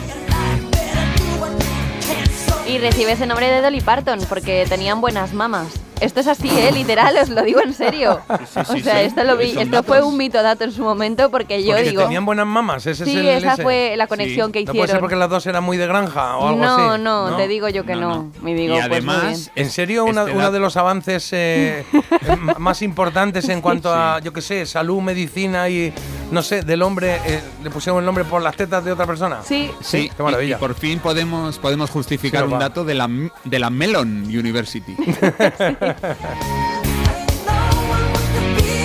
Y 2.67 2.79
recibe 2.79 3.11
ese 3.11 3.27
nombre 3.27 3.51
de 3.51 3.61
Dolly 3.61 3.81
Parton 3.81 4.19
porque 4.27 4.65
tenían 4.67 4.99
buenas 4.99 5.31
mamas. 5.33 5.67
Esto 6.01 6.19
es 6.19 6.27
así, 6.27 6.49
¿eh? 6.49 6.71
Literal, 6.73 7.15
os 7.21 7.29
lo 7.29 7.43
digo 7.43 7.61
en 7.61 7.73
serio. 7.73 8.19
sí, 8.51 8.59
o 8.59 8.65
sí, 8.73 8.81
sea, 8.81 8.95
sí. 8.99 9.05
esto 9.05 9.23
lo 9.23 9.37
vi, 9.37 9.53
esto 9.57 9.83
fue 9.83 10.01
un 10.03 10.17
mito 10.17 10.41
dato 10.41 10.63
en 10.63 10.71
su 10.71 10.83
momento 10.83 11.29
porque 11.29 11.63
yo 11.63 11.73
Porque 11.75 11.89
digo. 11.91 12.01
tenían 12.03 12.25
buenas 12.25 12.47
mamas, 12.47 12.85
ese 12.87 13.05
Sí, 13.05 13.11
es 13.11 13.17
el 13.17 13.27
esa 13.27 13.53
ese. 13.53 13.63
fue 13.63 13.93
la 13.97 14.07
conexión 14.07 14.51
que 14.51 14.59
No 14.65 14.65
puede 14.73 14.79
ser 14.79 14.83
hicieron. 14.85 15.01
porque 15.01 15.15
las 15.15 15.29
dos 15.29 15.45
eran 15.45 15.63
muy 15.63 15.77
de 15.77 15.85
granja 15.87 16.37
o 16.37 16.49
algo 16.49 16.59
no, 16.61 16.89
así. 16.91 17.01
no, 17.03 17.35
te 17.37 17.47
digo 17.47 17.69
yo 17.69 17.85
que 17.85 17.95
no. 17.95 18.31
Me 18.41 18.53
digo, 18.55 18.75
Y 18.75 18.79
pues 18.79 18.89
muy 18.89 18.99
bien. 18.99 19.09
además, 19.11 19.51
¿En 19.55 19.69
serio 19.69 20.03
una- 20.05 20.21
este 20.21 20.31
uno 20.33 20.41
dato- 20.41 20.53
de 20.53 20.59
los 20.59 20.75
avances 20.75 21.29
eh, 21.33 21.85
más 22.57 22.81
importantes 22.81 23.47
en 23.49 23.61
cuanto 23.61 23.93
a, 23.93 24.19
yo 24.19 24.33
qué 24.33 24.41
sé, 24.41 24.65
salud, 24.65 25.01
medicina 25.01 25.69
y, 25.69 25.93
no 26.31 26.41
sé, 26.41 26.63
del 26.63 26.81
hombre, 26.81 27.17
eh, 27.25 27.41
le 27.63 27.69
pusieron 27.69 27.99
el 27.99 28.05
nombre 28.05 28.23
por 28.23 28.41
las 28.41 28.55
tetas 28.55 28.83
de 28.83 28.91
otra 28.91 29.05
persona? 29.05 29.39
Sí. 29.43 29.69
Sí, 29.81 30.09
qué 30.15 30.23
maravilla. 30.23 30.55
Y, 30.55 30.57
y 30.57 30.59
por 30.59 30.73
fin 30.75 30.99
podemos, 30.99 31.59
podemos 31.59 31.89
justificar 31.89 32.45
Sí, 32.47 32.53
un 32.53 32.59
dato 32.59 32.83
de 32.83 32.95
la, 32.95 33.09
de 33.43 33.59
la 33.59 33.69
Mellon 33.69 34.23
University. 34.23 34.95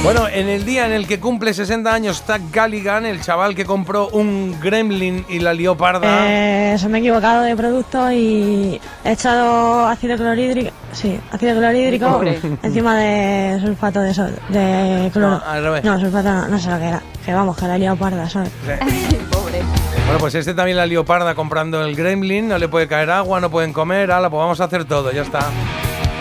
Bueno, 0.07 0.29
en 0.29 0.49
el 0.49 0.65
día 0.65 0.87
en 0.87 0.93
el 0.93 1.05
que 1.09 1.19
cumple 1.19 1.53
60 1.53 1.93
años 1.93 2.23
Zach 2.23 2.41
Galligan, 2.53 3.05
el 3.05 3.21
chaval 3.21 3.57
que 3.57 3.65
compró 3.65 4.07
un 4.11 4.57
gremlin 4.61 5.27
y 5.29 5.41
la 5.41 5.53
lió 5.53 5.77
parda. 5.77 6.29
Eh, 6.29 6.79
se 6.79 6.89
me 6.89 6.99
he 6.99 7.01
equivocado 7.01 7.43
de 7.43 7.57
producto 7.57 8.13
y 8.13 8.81
he 9.03 9.11
echado 9.11 9.85
ácido 9.89 10.17
clorhídrico, 10.17 10.71
sí, 10.93 11.19
ácido 11.33 11.57
clorhídrico 11.57 12.23
encima 12.63 12.97
de 12.97 13.59
sulfato 13.61 14.01
de, 14.01 14.15
sol, 14.15 14.33
de 14.49 15.11
cloro. 15.13 15.39
No, 15.39 15.43
al 15.45 15.65
revés. 15.65 15.83
No, 15.83 15.99
sulfato 15.99 16.31
no, 16.31 16.47
no 16.47 16.59
sé 16.61 16.71
lo 16.71 16.79
que 16.79 16.85
era. 16.85 17.03
Que 17.25 17.35
vamos, 17.35 17.57
que 17.57 17.67
la 17.67 17.75
he 17.75 17.79
liado 17.81 17.97
parda, 17.97 18.31
¿sabes? 18.31 18.51
Pobre. 19.33 19.61
Bueno, 20.05 20.21
pues 20.21 20.37
este 20.37 20.55
también 20.55 20.77
la 20.77 20.87
lió 20.87 21.05
parda 21.05 21.35
comprando 21.35 21.85
el 21.85 21.97
gremlin, 21.97 22.47
no 22.47 22.59
le 22.59 22.69
puede 22.69 22.87
caer 22.87 23.11
agua, 23.11 23.41
no 23.41 23.51
pueden 23.51 23.73
comer, 23.73 24.13
ala, 24.13 24.31
pues 24.31 24.39
vamos 24.39 24.61
a 24.61 24.65
hacer 24.67 24.85
todo, 24.85 25.11
ya 25.11 25.23
está. 25.23 25.41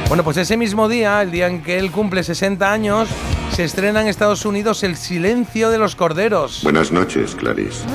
Bueno, 0.08 0.24
pues 0.24 0.38
ese 0.38 0.58
mismo 0.58 0.90
día, 0.90 1.22
el 1.22 1.30
día 1.30 1.46
en 1.46 1.62
que 1.62 1.78
él 1.78 1.92
cumple 1.92 2.24
60 2.24 2.72
años, 2.72 3.10
se 3.56 3.64
estrena 3.64 4.02
en 4.02 4.08
Estados 4.08 4.46
Unidos 4.46 4.84
El 4.84 4.98
silencio 4.98 5.70
de 5.70 5.78
los 5.78 5.96
corderos. 5.96 6.62
Buenas 6.64 6.92
noches, 6.92 7.36
Clarice. 7.36 7.86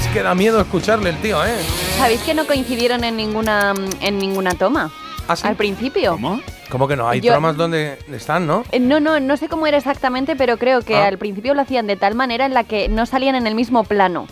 Es 0.00 0.06
que 0.12 0.22
da 0.22 0.34
miedo 0.34 0.60
escucharle 0.60 1.10
el 1.10 1.16
tío, 1.20 1.44
¿eh? 1.44 1.56
¿Sabéis 1.98 2.20
que 2.22 2.34
no 2.34 2.46
coincidieron 2.46 3.02
en 3.04 3.16
ninguna 3.16 3.74
en 4.00 4.18
ninguna 4.18 4.54
toma? 4.54 4.90
¿Ah, 5.28 5.36
sí? 5.36 5.46
Al 5.46 5.56
principio. 5.56 6.12
¿Cómo? 6.12 6.40
Como 6.70 6.86
que 6.88 6.96
no, 6.96 7.08
hay 7.08 7.20
Yo- 7.20 7.32
bromas 7.32 7.56
donde 7.56 7.98
están, 8.12 8.46
¿no? 8.46 8.64
Eh, 8.70 8.78
No, 8.78 9.00
no, 9.00 9.18
no 9.20 9.36
sé 9.36 9.48
cómo 9.48 9.66
era 9.66 9.76
exactamente, 9.78 10.36
pero 10.36 10.56
creo 10.56 10.82
que 10.82 10.96
Ah. 10.96 11.06
al 11.08 11.18
principio 11.18 11.54
lo 11.54 11.62
hacían 11.62 11.86
de 11.88 11.96
tal 11.96 12.14
manera 12.14 12.46
en 12.46 12.54
la 12.54 12.62
que 12.64 12.88
no 12.88 13.06
salían 13.06 13.34
en 13.34 13.46
el 13.48 13.54
mismo 13.56 13.82
plano. 13.84 14.26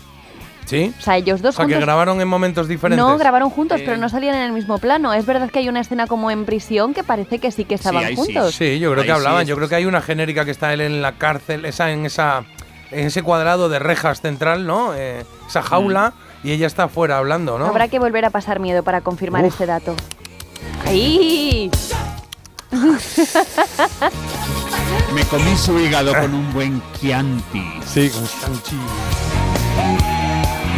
Sí. 0.69 0.93
O 0.99 1.01
sea, 1.01 1.17
ellos 1.17 1.39
O 1.39 1.43
dos 1.43 1.55
sea, 1.55 1.65
que 1.65 1.73
juntos. 1.73 1.85
grabaron 1.87 2.21
en 2.21 2.27
momentos 2.27 2.67
diferentes. 2.67 3.03
No, 3.03 3.17
grabaron 3.17 3.49
juntos, 3.49 3.79
Eh. 3.79 3.83
pero 3.85 3.97
no 3.97 4.07
salían 4.07 4.35
en 4.35 4.41
el 4.43 4.51
mismo 4.51 4.77
plano. 4.77 5.13
Es 5.13 5.25
verdad 5.25 5.49
que 5.49 5.57
hay 5.59 5.67
una 5.67 5.79
escena 5.79 6.05
como 6.05 6.29
en 6.29 6.45
prisión 6.45 6.93
que 6.93 7.03
parece 7.03 7.39
que 7.39 7.51
sí 7.51 7.65
que 7.65 7.73
estaban 7.73 8.05
sí. 8.07 8.15
juntos. 8.15 8.53
Sí, 8.53 8.77
yo 8.77 8.91
creo 8.91 9.01
Ahí 9.01 9.07
que 9.07 9.13
sí 9.13 9.17
hablaban. 9.17 9.41
es- 9.41 9.47
Yo 9.47 9.55
creo 9.55 9.67
que 9.67 9.75
hay 9.75 9.85
una 9.85 10.01
genérica 10.01 10.45
que 10.45 10.51
está 10.51 10.71
él 10.71 10.81
en 10.81 11.01
la 11.01 11.13
cárcel, 11.13 11.65
esa 11.65 11.89
en 11.91 12.05
esa 12.05 12.43
en 12.91 13.05
ese 13.07 13.21
cuadrado 13.23 13.67
de 13.69 13.79
rejas 13.79 14.21
central, 14.21 14.65
¿no? 14.67 14.93
Eh, 14.95 15.23
esa 15.47 15.61
jaula 15.63 16.13
y 16.43 16.51
ella 16.51 16.67
está 16.67 16.83
afuera 16.83 17.17
hablando, 17.17 17.57
¿no? 17.59 17.65
Habrá 17.65 17.87
que 17.87 17.97
volver 17.99 18.25
a 18.25 18.29
pasar 18.29 18.59
miedo 18.59 18.83
para 18.83 19.01
confirmar 19.01 19.43
Uf. 19.45 19.53
este 19.53 19.65
dato. 19.65 19.95
¡Ahí! 20.85 21.69
Me 25.13 25.23
comí 25.25 25.55
su 25.55 25.79
hígado 25.79 26.13
con 26.13 26.33
un 26.33 26.53
buen 26.53 26.81
Chianti. 26.99 27.63
Sí, 27.85 28.09
con 28.09 28.25
Sanchi. 28.27 28.77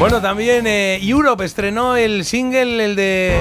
Bueno, 0.02 0.20
también 0.20 0.66
eh, 0.66 0.98
Europe 1.04 1.46
estrenó 1.46 1.96
el 1.96 2.26
single, 2.26 2.86
el 2.86 2.96
de. 2.96 3.40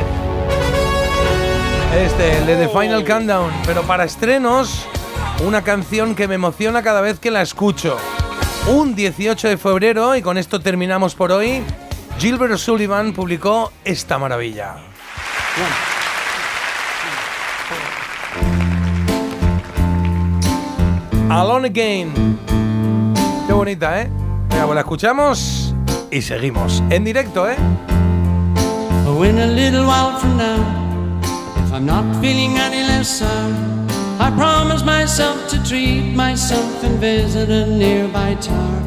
Este, 1.96 2.36
el 2.36 2.46
de 2.46 2.56
The 2.56 2.68
Final 2.68 3.02
Countdown. 3.02 3.50
Pero 3.64 3.80
para 3.84 4.04
estrenos, 4.04 4.86
una 5.46 5.64
canción 5.64 6.14
que 6.14 6.28
me 6.28 6.34
emociona 6.34 6.82
cada 6.82 7.00
vez 7.00 7.18
que 7.18 7.30
la 7.30 7.40
escucho. 7.40 7.96
Un 8.66 8.94
18 8.94 9.48
de 9.48 9.56
febrero, 9.56 10.14
y 10.16 10.20
con 10.20 10.36
esto 10.36 10.60
terminamos 10.60 11.14
por 11.14 11.32
hoy, 11.32 11.62
Gilbert 12.18 12.58
Sullivan 12.58 13.14
publicó 13.14 13.72
esta 13.82 14.18
maravilla. 14.18 14.74
Alone 21.30 21.68
Again. 21.68 22.38
Qué 23.46 23.52
bonita, 23.54 24.02
¿eh? 24.02 24.10
Venga, 24.50 24.66
pues 24.66 24.74
la 24.74 24.80
escuchamos 24.82 25.69
y 26.10 26.22
seguimos. 26.22 26.82
En 26.90 27.04
directo, 27.04 27.48
¿eh? 27.48 27.56
In 29.22 29.38
a 29.38 29.46
little 29.46 29.84
while 29.84 30.18
from 30.18 30.38
now, 30.38 31.20
if 31.62 31.72
I'm 31.72 31.84
not 31.84 32.04
feeling 32.22 32.56
any 32.58 32.82
less 32.82 33.18
sound, 33.18 33.90
I 34.18 34.30
promise 34.30 34.82
myself 34.82 35.46
to 35.50 35.62
treat 35.62 36.14
myself 36.14 36.82
and 36.82 36.98
visit 36.98 37.50
a 37.50 37.66
nearby 37.66 38.34
tower. 38.40 38.82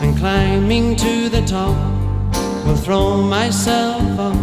And 0.00 0.16
climbing 0.16 0.96
to 0.96 1.28
the 1.28 1.42
top, 1.44 1.76
will 2.64 2.76
throw 2.76 3.20
myself 3.22 4.18
off 4.18 4.36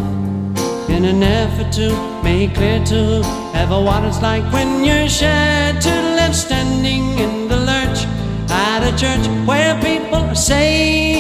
in 0.90 1.06
an 1.06 1.24
effort 1.24 1.72
to 1.74 1.90
make 2.24 2.54
clear 2.54 2.84
to 2.86 3.22
ever 3.56 3.80
what 3.82 4.04
it's 4.04 4.22
like 4.22 4.44
when 4.52 4.84
you're 4.84 5.08
shattered, 5.08 6.16
left 6.18 6.36
standing 6.36 7.18
in 7.18 7.48
the 7.48 7.58
lurch 7.58 8.06
at 8.50 8.84
a 8.84 8.92
church 8.98 9.26
where 9.48 9.76
people 9.82 10.16
are 10.16 10.36
My 10.36 11.11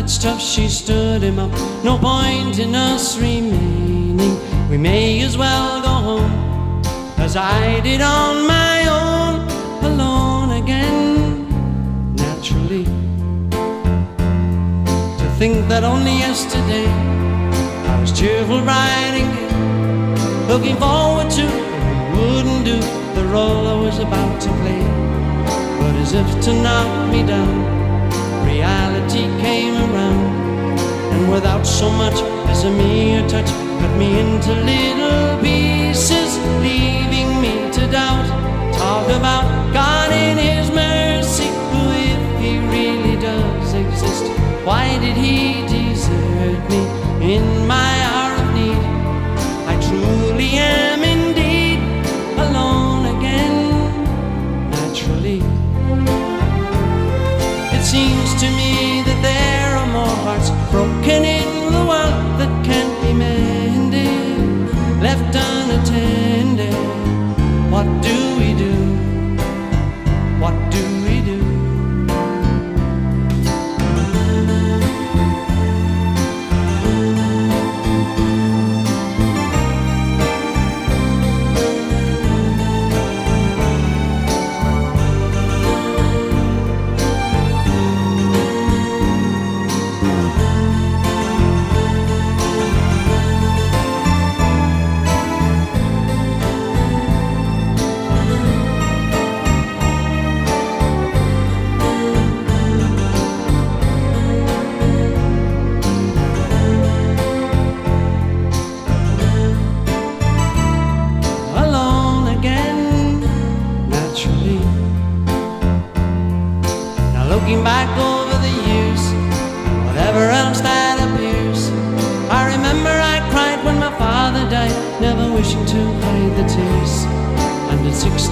God, 0.00 0.08
that's 0.08 0.18
tough. 0.18 0.40
She 0.40 0.68
stood 0.68 1.22
him 1.22 1.38
up. 1.38 1.50
No 1.84 1.98
point 1.98 2.58
in 2.58 2.74
us 2.74 3.18
remaining. 3.18 4.38
We 4.70 4.78
may 4.78 5.20
as 5.22 5.36
well 5.36 5.82
go 5.82 5.88
home 5.88 6.82
as 7.18 7.36
I 7.36 7.80
did 7.80 8.00
on 8.00 8.46
my 8.46 8.86
own, 8.88 9.84
alone 9.84 10.62
again, 10.62 11.46
naturally. 12.14 12.84
To 15.20 15.26
think 15.38 15.68
that 15.68 15.84
only 15.84 16.16
yesterday 16.18 16.86
I 17.92 18.00
was 18.00 18.12
cheerful, 18.18 18.58
and 18.58 20.48
looking 20.48 20.76
forward 20.76 21.30
to 21.30 21.44
wouldn't 22.16 22.64
do 22.64 22.80
the 23.14 23.24
role 23.28 23.66
I 23.66 23.74
was 23.74 23.98
about 23.98 24.40
to 24.40 24.48
play. 24.62 24.82
But 25.78 25.94
as 25.96 26.12
if 26.14 26.44
to 26.44 26.52
knock 26.62 27.10
me 27.12 27.22
down, 27.26 27.79
without 31.30 31.64
so 31.64 31.88
much 31.90 32.18
as 32.50 32.64
a 32.64 32.70
mere 32.70 33.26
touch, 33.28 33.46
cut 33.80 33.96
me 33.96 34.18
into 34.18 34.52
little 34.52 35.40
pieces, 35.40 36.36
leaving 36.60 37.40
me 37.40 37.70
to 37.72 37.86
doubt. 37.90 38.26
Talk 38.74 39.06
about 39.10 39.44
God 39.72 40.10
in 40.12 40.36
His 40.36 40.70
mercy, 40.70 41.48
if 42.08 42.40
He 42.40 42.58
really 42.58 43.16
does 43.20 43.74
exist, 43.74 44.24
why 44.64 44.98
did 44.98 45.16
He 45.16 45.66
desert 45.68 46.62
me 46.68 47.34
in 47.34 47.66
my 47.66 48.09
What 67.80 68.02
do 68.02 68.19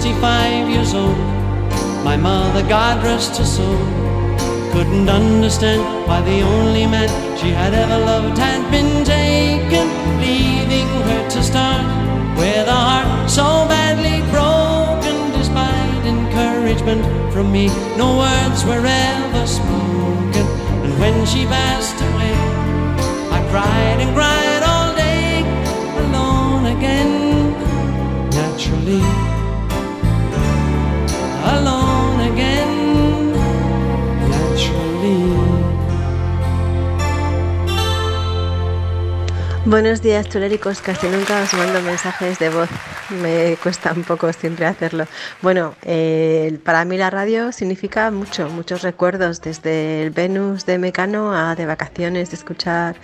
65 0.01 0.69
years 0.69 0.93
old, 0.93 1.17
my 2.05 2.15
mother, 2.15 2.65
God 2.69 3.03
rest 3.03 3.35
her 3.37 3.43
soul, 3.43 3.85
couldn't 4.71 5.09
understand 5.09 6.07
why 6.07 6.21
the 6.21 6.39
only 6.39 6.85
man 6.85 7.09
she 7.37 7.49
had 7.49 7.73
ever 7.73 7.97
loved 8.05 8.37
had 8.37 8.63
been 8.71 9.03
taken, 9.03 9.87
leaving 10.21 10.87
her 11.03 11.29
to 11.31 11.43
start 11.43 11.83
with 12.37 12.65
a 12.65 12.79
heart 12.89 13.29
so 13.29 13.43
badly 13.67 14.21
broken. 14.31 15.15
Despite 15.37 16.05
encouragement 16.05 17.03
from 17.33 17.51
me, 17.51 17.67
no 17.97 18.19
words 18.19 18.63
were 18.63 18.85
ever 18.85 19.45
spoken. 19.45 20.45
And 20.83 20.97
when 20.97 21.25
she 21.25 21.43
passed 21.43 21.99
away, 22.09 22.35
I 23.35 23.39
cried 23.51 23.99
and 23.99 24.15
cried 24.15 24.63
all 24.63 24.95
day, 24.95 25.43
alone 26.03 26.67
again, 26.77 27.51
naturally. 28.31 29.28
Alone 31.45 32.21
again, 32.31 33.33
naturally. 34.29 35.39
Buenos 39.65 40.01
días, 40.01 40.27
chuléricos. 40.27 40.81
Casi 40.81 41.07
nunca 41.07 41.41
os 41.41 41.53
mando 41.53 41.81
mensajes 41.81 42.39
de 42.39 42.49
voz. 42.49 42.69
Me 43.21 43.57
cuesta 43.61 43.93
un 43.93 44.03
poco 44.03 44.31
siempre 44.33 44.65
hacerlo. 44.65 45.05
Bueno, 45.41 45.75
eh, 45.83 46.59
para 46.63 46.85
mí 46.85 46.97
la 46.97 47.09
radio 47.09 47.51
significa 47.51 48.09
mucho, 48.11 48.49
muchos 48.49 48.81
recuerdos, 48.81 49.41
desde 49.41 50.03
el 50.03 50.11
Venus 50.11 50.65
de 50.65 50.77
Mecano 50.77 51.33
a 51.33 51.55
de 51.55 51.65
vacaciones, 51.65 52.31
de 52.31 52.37
escuchar 52.37 52.95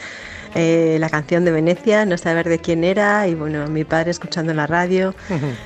eh, 0.56 0.96
la 1.02 1.10
canción 1.10 1.44
de 1.44 1.52
Venecia, 1.52 2.06
no 2.06 2.18
saber 2.18 2.48
de 2.48 2.60
quién 2.60 2.86
era, 2.86 3.28
y 3.28 3.36
bueno, 3.36 3.68
mi 3.68 3.84
padre 3.84 4.12
escuchando 4.12 4.54
la 4.54 4.66
radio, 4.66 5.14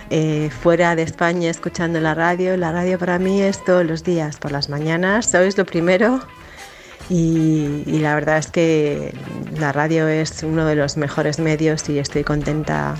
eh, 0.09 0.49
fuera 0.49 0.95
de 0.95 1.03
España 1.03 1.51
escuchando 1.51 1.99
la 1.99 2.15
radio. 2.15 2.57
La 2.57 2.71
radio 2.71 2.97
para 2.97 3.19
mí 3.19 3.41
es 3.41 3.63
todos 3.63 3.85
los 3.85 4.03
días, 4.03 4.37
por 4.37 4.51
las 4.51 4.67
mañanas, 4.67 5.27
sois 5.27 5.57
lo 5.57 5.65
primero. 5.65 6.19
Y, 7.07 7.83
y 7.85 7.99
la 7.99 8.15
verdad 8.15 8.39
es 8.39 8.47
que 8.47 9.13
la 9.57 9.71
radio 9.71 10.07
es 10.07 10.43
uno 10.43 10.65
de 10.65 10.75
los 10.75 10.97
mejores 10.97 11.39
medios 11.39 11.87
y 11.89 11.99
estoy 11.99 12.23
contenta 12.23 12.95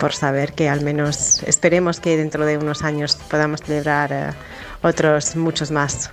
por 0.00 0.12
saber 0.12 0.52
que 0.54 0.68
al 0.68 0.80
menos 0.82 1.44
esperemos 1.44 2.00
que 2.00 2.16
dentro 2.16 2.44
de 2.44 2.56
unos 2.58 2.82
años 2.82 3.16
podamos 3.30 3.60
celebrar 3.60 4.12
eh, 4.12 4.30
otros 4.82 5.36
muchos 5.36 5.70
más. 5.70 6.10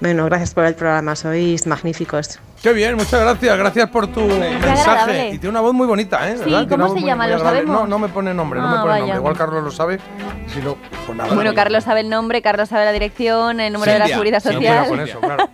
Bueno, 0.00 0.24
gracias 0.26 0.54
por 0.54 0.66
el 0.66 0.74
programa, 0.74 1.16
sois 1.16 1.66
magníficos. 1.66 2.38
Qué 2.62 2.72
bien, 2.72 2.94
muchas 2.94 3.20
gracias. 3.20 3.58
Gracias 3.58 3.90
por 3.90 4.06
tu 4.06 4.20
mensaje. 4.20 4.80
agradable. 4.90 5.26
Y 5.30 5.38
tiene 5.38 5.48
una 5.48 5.60
voz 5.60 5.74
muy 5.74 5.86
bonita, 5.86 6.30
¿eh? 6.30 6.36
Sí, 6.36 6.44
¿Verdad? 6.44 6.68
¿cómo 6.68 6.88
se 6.88 6.92
muy- 6.94 7.04
llama? 7.04 7.24
muy 7.24 7.30
¿Lo 7.32 7.36
agradable. 7.38 7.60
sabemos? 7.66 7.80
No, 7.82 7.86
no 7.88 7.98
me 7.98 8.08
pone 8.08 8.32
nombre, 8.34 8.60
no 8.60 8.66
Ah, 8.66 8.70
me 8.70 8.76
pone 8.76 8.88
vaya. 8.88 9.00
nombre. 9.00 9.16
Igual 9.18 9.36
Carlos 9.36 9.64
lo 9.64 9.70
sabe. 9.72 9.98
Si 10.46 10.60
no, 10.60 10.76
pues 11.06 11.18
nada. 11.18 11.34
Bueno, 11.34 11.50
no. 11.50 11.56
Carlos 11.56 11.82
sabe 11.82 12.00
el 12.00 12.08
nombre, 12.10 12.40
Carlos 12.40 12.68
sabe 12.68 12.84
la 12.84 12.92
dirección, 12.92 13.58
el 13.58 13.72
número 13.72 13.90
de 13.92 13.98
la 13.98 14.04
Silvia, 14.04 14.14
seguridad 14.16 14.40
Silvia, 14.40 14.84
social. 14.84 14.88
con 14.88 15.00
eso, 15.00 15.20
claro. 15.20 15.48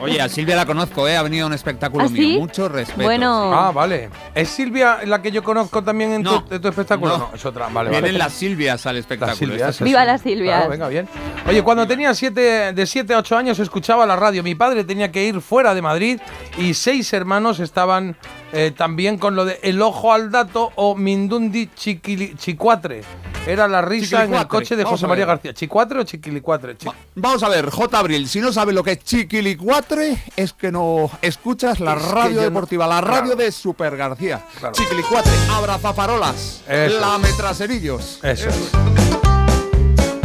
Oye, 0.00 0.20
a 0.20 0.28
Silvia 0.28 0.56
la 0.56 0.66
conozco, 0.66 1.06
¿eh? 1.08 1.16
Ha 1.16 1.22
venido 1.22 1.44
a 1.44 1.46
un 1.48 1.54
espectáculo 1.54 2.04
¿Ah, 2.04 2.08
mío. 2.08 2.22
sí? 2.22 2.38
Mucho 2.38 2.68
respeto. 2.68 3.02
Bueno. 3.02 3.52
Ah, 3.54 3.70
vale. 3.72 4.10
¿Es 4.34 4.48
Silvia 4.48 4.98
la 5.06 5.22
que 5.22 5.30
yo 5.30 5.42
conozco 5.42 5.82
también 5.82 6.12
en, 6.12 6.22
No. 6.22 6.42
tu, 6.44 6.54
en 6.54 6.60
tu 6.60 6.68
espectáculo? 6.68 7.12
No. 7.16 7.28
No, 7.30 7.30
es 7.34 7.44
otra. 7.46 7.68
Vale, 7.68 7.90
Vienen 7.90 8.08
vale. 8.12 8.18
las 8.18 8.32
Silvias 8.32 8.84
al 8.86 8.96
espectáculo. 8.96 9.36
Silvias, 9.36 9.76
es- 9.76 9.82
Viva 9.82 10.04
las 10.04 10.20
Silvias. 10.20 10.56
Claro, 10.56 10.70
venga, 10.70 10.88
bien. 10.88 11.08
Oye, 11.48 11.62
cuando 11.62 11.86
tenía 11.86 12.12
siete, 12.14 12.72
de 12.72 12.86
7 12.86 13.14
a 13.14 13.18
8 13.18 13.36
años 13.36 13.58
escuchaba 13.58 14.04
la 14.06 14.16
radio. 14.16 14.42
Mi 14.42 14.54
padre 14.54 14.84
tenía 14.84 15.10
que 15.12 15.24
ir 15.24 15.40
fuera 15.40 15.61
fuera 15.62 15.74
de 15.76 15.82
Madrid 15.82 16.20
y 16.58 16.74
seis 16.74 17.12
hermanos 17.12 17.60
estaban 17.60 18.16
eh, 18.52 18.72
también 18.76 19.16
con 19.16 19.36
lo 19.36 19.44
de 19.44 19.60
el 19.62 19.80
ojo 19.80 20.12
al 20.12 20.28
dato 20.32 20.72
o 20.74 20.96
Mindundi 20.96 21.68
Chiquili- 21.68 22.36
Chicuatre. 22.36 23.02
Era 23.46 23.68
la 23.68 23.80
risa 23.80 24.24
en 24.24 24.34
el 24.34 24.48
coche 24.48 24.74
de 24.74 24.82
Vamos 24.82 24.98
José 24.98 25.06
María. 25.08 25.24
García. 25.24 25.54
¿Chicuatre 25.54 26.00
o 26.00 26.02
Chiquilicuatre? 26.02 26.76
Chi- 26.76 26.88
Vamos 27.14 27.44
a 27.44 27.48
ver, 27.48 27.70
J. 27.70 27.96
Abril, 27.96 28.28
si 28.28 28.40
no 28.40 28.52
sabes 28.52 28.74
lo 28.74 28.82
que 28.82 28.92
es 28.92 29.04
chiquilicuatre, 29.04 30.16
es 30.36 30.52
que 30.52 30.72
no 30.72 31.08
escuchas 31.22 31.78
la 31.78 31.94
Es 31.94 32.02
radio 32.08 32.30
yo 32.30 32.36
no- 32.38 32.42
deportiva, 32.42 32.88
la 32.88 33.00
radio 33.00 33.22
Claro. 33.22 33.36
de 33.36 33.52
Super 33.52 33.96
García. 33.96 34.44
Chiquilicuatre, 34.72 35.30
abrazafarolas, 35.52 36.62
Eso 36.68 36.98
lametraserillos. 36.98 38.18
Eso 38.24 38.48
es. 38.48 39.31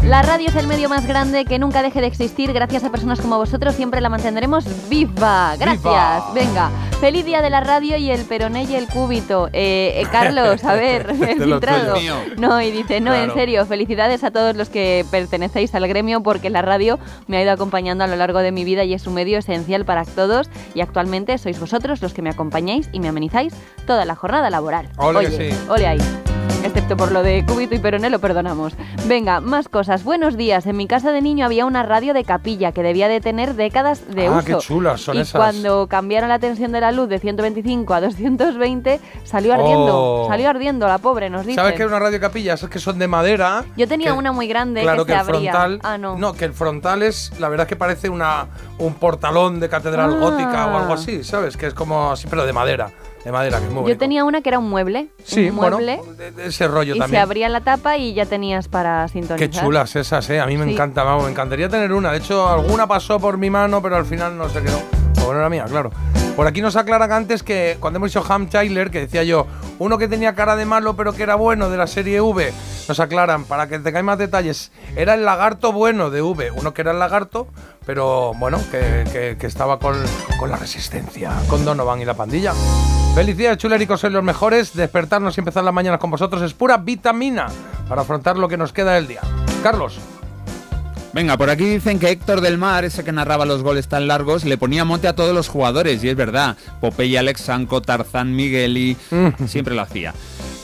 La 0.07 0.21
radio 0.21 0.47
es 0.47 0.55
el 0.55 0.67
medio 0.67 0.87
más 0.87 1.05
grande 1.05 1.43
que 1.43 1.59
nunca 1.59 1.81
deje 1.81 1.99
de 1.99 2.07
existir. 2.07 2.53
Gracias 2.53 2.85
a 2.85 2.89
personas 2.89 3.19
como 3.19 3.35
vosotros 3.35 3.75
siempre 3.75 3.99
la 3.99 4.07
mantendremos 4.07 4.63
viva. 4.87 5.57
Gracias. 5.59 5.83
¡Viva! 5.83 6.31
Venga, 6.33 6.69
feliz 7.01 7.25
día 7.25 7.41
de 7.41 7.49
la 7.49 7.59
radio 7.59 7.97
y 7.97 8.09
el 8.09 8.23
peroné 8.23 8.63
y 8.63 8.75
el 8.75 8.87
cúbito. 8.87 9.49
Eh, 9.51 9.95
eh, 9.97 10.07
Carlos, 10.09 10.63
a 10.63 10.75
ver, 10.75 11.13
filtrado. 11.37 11.95
tuyo. 11.95 12.15
No, 12.37 12.61
y 12.61 12.71
dice, 12.71 13.01
no, 13.01 13.13
en 13.13 13.33
serio, 13.33 13.65
felicidades 13.65 14.23
a 14.23 14.31
todos 14.31 14.55
los 14.55 14.69
que 14.69 15.05
pertenecéis 15.11 15.75
al 15.75 15.85
gremio 15.89 16.23
porque 16.23 16.49
la 16.49 16.61
radio 16.61 16.99
me 17.27 17.35
ha 17.35 17.43
ido 17.43 17.51
acompañando 17.51 18.05
a 18.05 18.07
lo 18.07 18.15
largo 18.15 18.39
de 18.39 18.53
mi 18.53 18.63
vida 18.63 18.85
y 18.85 18.93
es 18.93 19.07
un 19.07 19.13
medio 19.13 19.37
esencial 19.37 19.83
para 19.83 20.05
todos 20.05 20.49
y 20.73 20.79
actualmente 20.79 21.37
sois 21.37 21.59
vosotros 21.59 22.01
los 22.01 22.13
que 22.13 22.21
me 22.21 22.29
acompañáis 22.29 22.87
y 22.93 23.01
me 23.01 23.09
amenizáis 23.09 23.53
toda 23.85 24.05
la 24.05 24.15
jornada 24.15 24.49
laboral. 24.49 24.87
Ole 24.99 25.53
ole 25.67 25.85
ahí. 25.85 26.36
Excepto 26.63 26.97
por 26.97 27.11
lo 27.11 27.23
de 27.23 27.43
cúbito 27.45 27.75
y 27.75 27.79
peroné 27.79 28.09
lo 28.09 28.19
perdonamos. 28.19 28.73
Venga, 29.07 29.39
más 29.41 29.67
cosas. 29.69 30.03
Buenos 30.03 30.37
días. 30.37 30.65
En 30.65 30.75
mi 30.77 30.87
casa 30.87 31.11
de 31.11 31.21
niño 31.21 31.45
había 31.45 31.65
una 31.65 31.83
radio 31.83 32.13
de 32.13 32.23
capilla 32.23 32.71
que 32.71 32.83
debía 32.83 33.07
de 33.07 33.19
tener 33.21 33.55
décadas 33.55 34.07
de 34.13 34.27
Ah, 34.27 34.31
uso. 34.31 34.45
qué 34.45 34.55
chulas 34.57 35.01
son 35.01 35.17
y 35.17 35.21
esas. 35.21 35.33
cuando 35.39 35.87
cambiaron 35.87 36.29
la 36.29 36.39
tensión 36.39 36.71
de 36.71 36.81
la 36.81 36.91
luz 36.91 37.09
de 37.09 37.19
125 37.19 37.93
a 37.93 38.01
220, 38.01 38.99
salió 39.23 39.53
ardiendo. 39.53 39.87
Oh. 40.23 40.27
Salió 40.27 40.49
ardiendo 40.49 40.87
la 40.87 40.97
pobre, 40.97 41.29
nos 41.29 41.45
dice. 41.45 41.55
¿Sabes 41.55 41.73
qué 41.73 41.83
es 41.83 41.87
una 41.89 41.99
radio 41.99 42.19
capilla? 42.19 42.53
Esas 42.53 42.69
que 42.69 42.79
son 42.79 42.99
de 42.99 43.07
madera. 43.07 43.63
Yo 43.75 43.87
tenía 43.87 44.07
que- 44.11 44.17
una 44.17 44.31
muy 44.31 44.47
grande 44.47 44.81
Claro 44.81 45.05
que, 45.05 45.13
que, 45.13 45.19
se 45.19 45.29
el 45.29 45.35
abría. 45.35 45.51
frontal. 45.51 45.79
Ah, 45.83 45.97
no. 45.97 46.33
que 46.33 46.45
el 46.45 46.53
frontal 46.53 47.01
es. 47.03 47.31
La 47.39 47.49
verdad 47.49 47.65
es 47.65 47.69
que 47.69 47.75
parece 47.75 48.09
una, 48.09 48.47
un 48.77 48.93
portalón 48.95 49.59
de 49.59 49.69
catedral 49.69 50.13
Ah. 50.15 50.19
gótica 50.19 50.67
o 50.67 50.77
algo 50.77 50.93
así, 50.93 51.23
¿sabes? 51.23 51.55
Que 51.57 51.67
es 51.67 51.73
como 51.73 52.11
así, 52.11 52.27
pero 52.29 52.45
de 52.45 52.53
madera. 52.53 52.89
De 53.27 53.33
madera, 53.33 53.57
que 53.59 53.65
es 53.65 53.69
muy 53.71 53.79
Yo 53.79 53.81
bonito. 53.81 53.99
tenía 53.99 54.23
una 54.23 54.41
que 54.41 54.47
era 54.47 54.57
un 54.57 54.69
mueble. 54.69 55.09
Sí, 55.25 55.49
un 55.49 55.57
bueno, 55.57 55.79
mueble. 55.79 55.99
de- 56.17 56.31
de 56.31 56.47
ese 56.47 56.65
rollo 56.65 56.93
y 56.93 56.95
se 56.95 56.99
también. 57.01 57.21
abría 57.23 57.49
la 57.49 57.59
tapa 57.59 57.97
y 57.97 58.13
ya 58.13 58.25
tenías 58.25 58.69
para 58.69 59.05
sintonizar. 59.09 59.37
Qué 59.37 59.49
chulas 59.49 59.97
esas, 59.97 60.29
eh. 60.29 60.39
A 60.39 60.45
mí 60.45 60.57
me 60.57 60.63
Sí. 60.63 60.71
encanta, 60.71 61.03
vamos, 61.03 61.25
me 61.25 61.31
encantaría 61.31 61.67
tener 61.67 61.91
una. 61.91 62.13
De 62.13 62.19
hecho, 62.19 62.47
alguna 62.47 62.87
pasó 62.87 63.19
por 63.19 63.37
mi 63.37 63.49
mano, 63.49 63.81
pero 63.81 63.97
al 63.97 64.05
final 64.05 64.37
no 64.37 64.47
se 64.47 64.61
quedó. 64.61 64.79
O 65.27 65.33
no 65.33 65.39
era 65.39 65.49
mía, 65.49 65.65
claro. 65.67 65.91
Por 66.37 66.47
aquí 66.47 66.61
nos 66.61 66.77
aclaran 66.77 67.11
antes 67.11 67.43
que 67.43 67.75
cuando 67.81 67.97
hemos 67.97 68.11
dicho 68.13 68.23
Ham 68.29 68.47
Tyler, 68.47 68.89
que 68.91 69.01
decía 69.01 69.25
yo, 69.25 69.45
uno 69.77 69.97
que 69.97 70.07
tenía 70.07 70.33
cara 70.33 70.55
de 70.55 70.63
malo 70.63 70.95
pero 70.95 71.11
que 71.11 71.23
era 71.23 71.35
bueno 71.35 71.69
de 71.69 71.75
la 71.75 71.87
serie 71.87 72.21
V, 72.21 72.53
nos 72.87 72.99
aclaran, 72.99 73.45
para 73.45 73.67
que 73.67 73.79
tengáis 73.79 74.05
más 74.05 74.17
detalles, 74.17 74.71
era 74.95 75.13
el 75.13 75.25
lagarto 75.25 75.71
bueno 75.71 76.09
de 76.09 76.21
V, 76.21 76.51
uno 76.51 76.73
que 76.73 76.81
era 76.81 76.91
el 76.91 76.99
lagarto, 76.99 77.47
pero 77.85 78.33
bueno, 78.35 78.59
que, 78.71 79.03
que- 79.11 79.37
que 79.39 79.47
estaba 79.47 79.79
con, 79.79 79.95
con 80.39 80.49
la 80.51 80.57
resistencia, 80.57 81.31
con 81.49 81.63
Donovan 81.65 82.01
y 82.01 82.05
la 82.05 82.13
pandilla. 82.15 82.53
Felicidades, 83.15 83.57
chuléricos, 83.57 83.99
sois 83.99 84.13
los 84.13 84.23
mejores. 84.23 84.73
Despertarnos 84.75 85.35
y 85.37 85.41
empezar 85.41 85.63
las 85.63 85.73
mañanas 85.73 85.99
con 85.99 86.11
vosotros 86.11 86.41
es 86.43 86.53
pura 86.53 86.77
vitamina 86.77 87.47
para 87.89 88.01
afrontar 88.03 88.37
lo 88.37 88.47
que 88.47 88.57
nos 88.57 88.71
queda 88.73 88.93
del 88.93 89.07
día. 89.07 89.21
Carlos. 89.63 89.97
Venga, 91.13 91.35
por 91.35 91.49
aquí 91.49 91.63
dicen 91.65 91.97
que 91.97 92.11
Héctor 92.11 92.41
del 92.41 92.59
Mar, 92.59 92.85
ese 92.85 93.03
que 93.03 93.11
narraba 93.11 93.45
los 93.45 93.63
goles 93.63 93.87
tan 93.87 94.07
largos, 94.07 94.45
le 94.45 94.55
ponía 94.57 94.85
monte 94.85 95.07
a 95.07 95.15
todos 95.15 95.33
los 95.33 95.47
jugadores, 95.47 96.03
y 96.03 96.09
es 96.09 96.15
verdad. 96.15 96.57
Popeye, 96.79 97.17
Alex 97.17 97.41
Sanco, 97.41 97.81
Tarzán, 97.81 98.35
Migueli, 98.35 98.95
siempre 99.47 99.73
lo 99.73 99.81
hacía. 99.81 100.13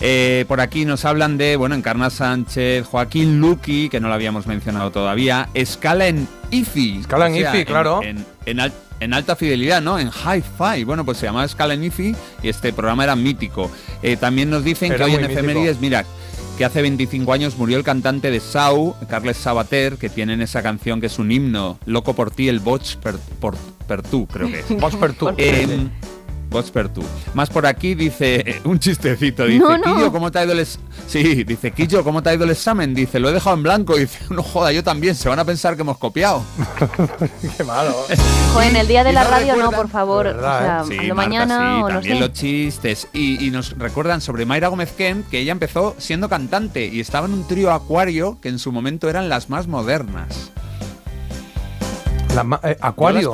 Eh, 0.06 0.44
por 0.50 0.60
aquí 0.60 0.84
nos 0.84 1.06
hablan 1.06 1.38
de, 1.38 1.56
bueno, 1.56 1.76
Encarna 1.76 2.10
Sánchez, 2.10 2.86
Joaquín 2.86 3.40
Luqui, 3.40 3.88
que 3.88 4.02
no 4.02 4.10
lo 4.10 4.14
habíamos 4.14 4.48
mencionado 4.48 4.92
todavía, 4.92 5.48
escala 5.54 6.08
en 6.08 6.28
IFI. 6.52 7.00
Escala 7.00 7.28
en 7.30 7.36
IFI, 7.38 7.64
claro. 7.64 8.02
En, 8.04 8.26
en 8.46 8.60
al- 8.60 8.74
en 9.00 9.14
alta 9.14 9.36
fidelidad, 9.38 9.82
¿no? 9.82 9.98
En 10.00 10.10
hi-fi. 10.10 10.84
Bueno, 10.84 11.04
pues 11.06 11.18
se 11.18 11.26
llamaba 11.26 11.46
Escala 11.46 11.74
en 11.74 11.84
IFI 11.86 12.16
y 12.42 12.50
este 12.50 12.72
programa 12.74 13.04
era 13.06 13.16
mítico. 13.16 13.72
Eh, 14.02 14.16
también 14.18 14.50
nos 14.50 14.64
dicen 14.64 14.92
Era 14.92 14.98
que 15.00 15.04
hoy 15.06 15.12
en 15.16 15.22
mítico. 15.22 15.40
efemérides, 15.40 15.80
mira, 15.82 16.06
que 16.58 16.66
hace 16.66 16.82
25 16.82 17.32
años 17.34 17.58
murió 17.58 17.78
el 17.78 17.84
cantante 17.84 18.30
de 18.30 18.40
Sau, 18.42 18.96
Carles 19.10 19.38
Sabater, 19.38 19.96
que 19.98 20.10
tienen 20.10 20.42
esa 20.42 20.62
canción 20.62 21.00
que 21.02 21.08
es 21.08 21.18
un 21.20 21.32
himno, 21.32 21.80
Loco 21.86 22.14
por 22.14 22.30
ti, 22.32 22.48
el 22.50 22.60
Boch 22.60 22.96
per, 22.98 23.16
por- 23.40 23.58
per 23.88 24.04
tú, 24.04 24.28
creo 24.28 24.48
que 24.50 24.60
es. 24.60 24.70
Boch 24.80 24.96
per 24.96 25.14
tú. 25.14 25.30
Eh, 25.38 25.88
Boch 26.54 26.70
per 26.72 26.88
tú. 26.88 27.04
Más 27.34 27.50
por 27.50 27.66
aquí 27.66 27.94
dice 27.96 28.62
un 28.64 28.80
chistecito, 28.80 29.46
dice, 29.46 29.60
No, 29.60 29.78
no. 29.78 29.84
Quillo, 29.84 30.12
¿cómo 30.12 30.32
te 30.32 30.40
ha 30.40 30.44
ido 30.46 30.54
el 30.54 30.60
es-?" 30.60 30.80
Sí, 31.08 31.44
dice, 31.44 31.72
Quillo, 31.72 32.04
¿cómo 32.04 32.24
te 32.24 32.30
ha 32.30 32.34
ido 32.34 32.46
el 32.46 32.52
examen? 32.52 32.94
Dice, 32.94 33.20
lo 33.20 33.28
he 33.30 33.34
dejado 33.34 33.56
en 33.58 33.64
blanco. 33.64 33.96
Dice, 33.98 34.20
no 34.30 34.42
joda, 34.44 34.72
yo 34.72 34.84
también, 34.84 35.16
se 35.16 35.28
van 35.28 35.40
a 35.40 35.44
pensar 35.46 35.76
que 35.76 35.82
hemos 35.82 35.98
copiado. 35.98 36.42
Qué 37.58 37.64
malo. 37.66 37.94
Joder, 38.54 38.70
en 38.70 38.76
el 38.78 38.88
día 38.88 39.04
de 39.04 39.12
la 39.12 39.24
no 39.26 39.30
radio 39.32 39.56
no, 39.58 39.72
por 39.72 39.90
favor. 39.90 40.26
Verdad, 40.26 40.84
o 40.84 40.88
sea, 40.88 40.96
¿eh? 40.96 41.00
Sí, 41.02 41.08
Marta, 41.08 41.16
mañana 41.16 41.58
sí, 41.78 41.84
o 41.84 41.88
también 41.88 42.20
los 42.22 42.34
chistes. 42.34 43.08
Y, 43.14 43.46
y 43.46 43.52
nos 43.52 43.78
recuerdan 43.78 44.22
sobre 44.22 44.46
Mayra 44.46 44.68
Gómez 44.70 44.92
Kemp, 44.94 45.28
que 45.30 45.40
ella 45.40 45.52
empezó 45.52 45.96
siendo 45.98 46.30
cantante 46.30 46.86
y 46.86 47.00
estaba 47.00 47.26
en 47.28 47.34
un 47.34 47.48
trío 47.48 47.72
acuario 47.74 48.40
que 48.42 48.50
en 48.50 48.60
su 48.60 48.72
momento 48.72 49.10
eran 49.10 49.28
las 49.28 49.50
más 49.50 49.68
modernas. 49.68 50.52
La 52.36 52.44
ma- 52.44 52.60
eh, 52.64 52.78
acuario. 52.82 53.34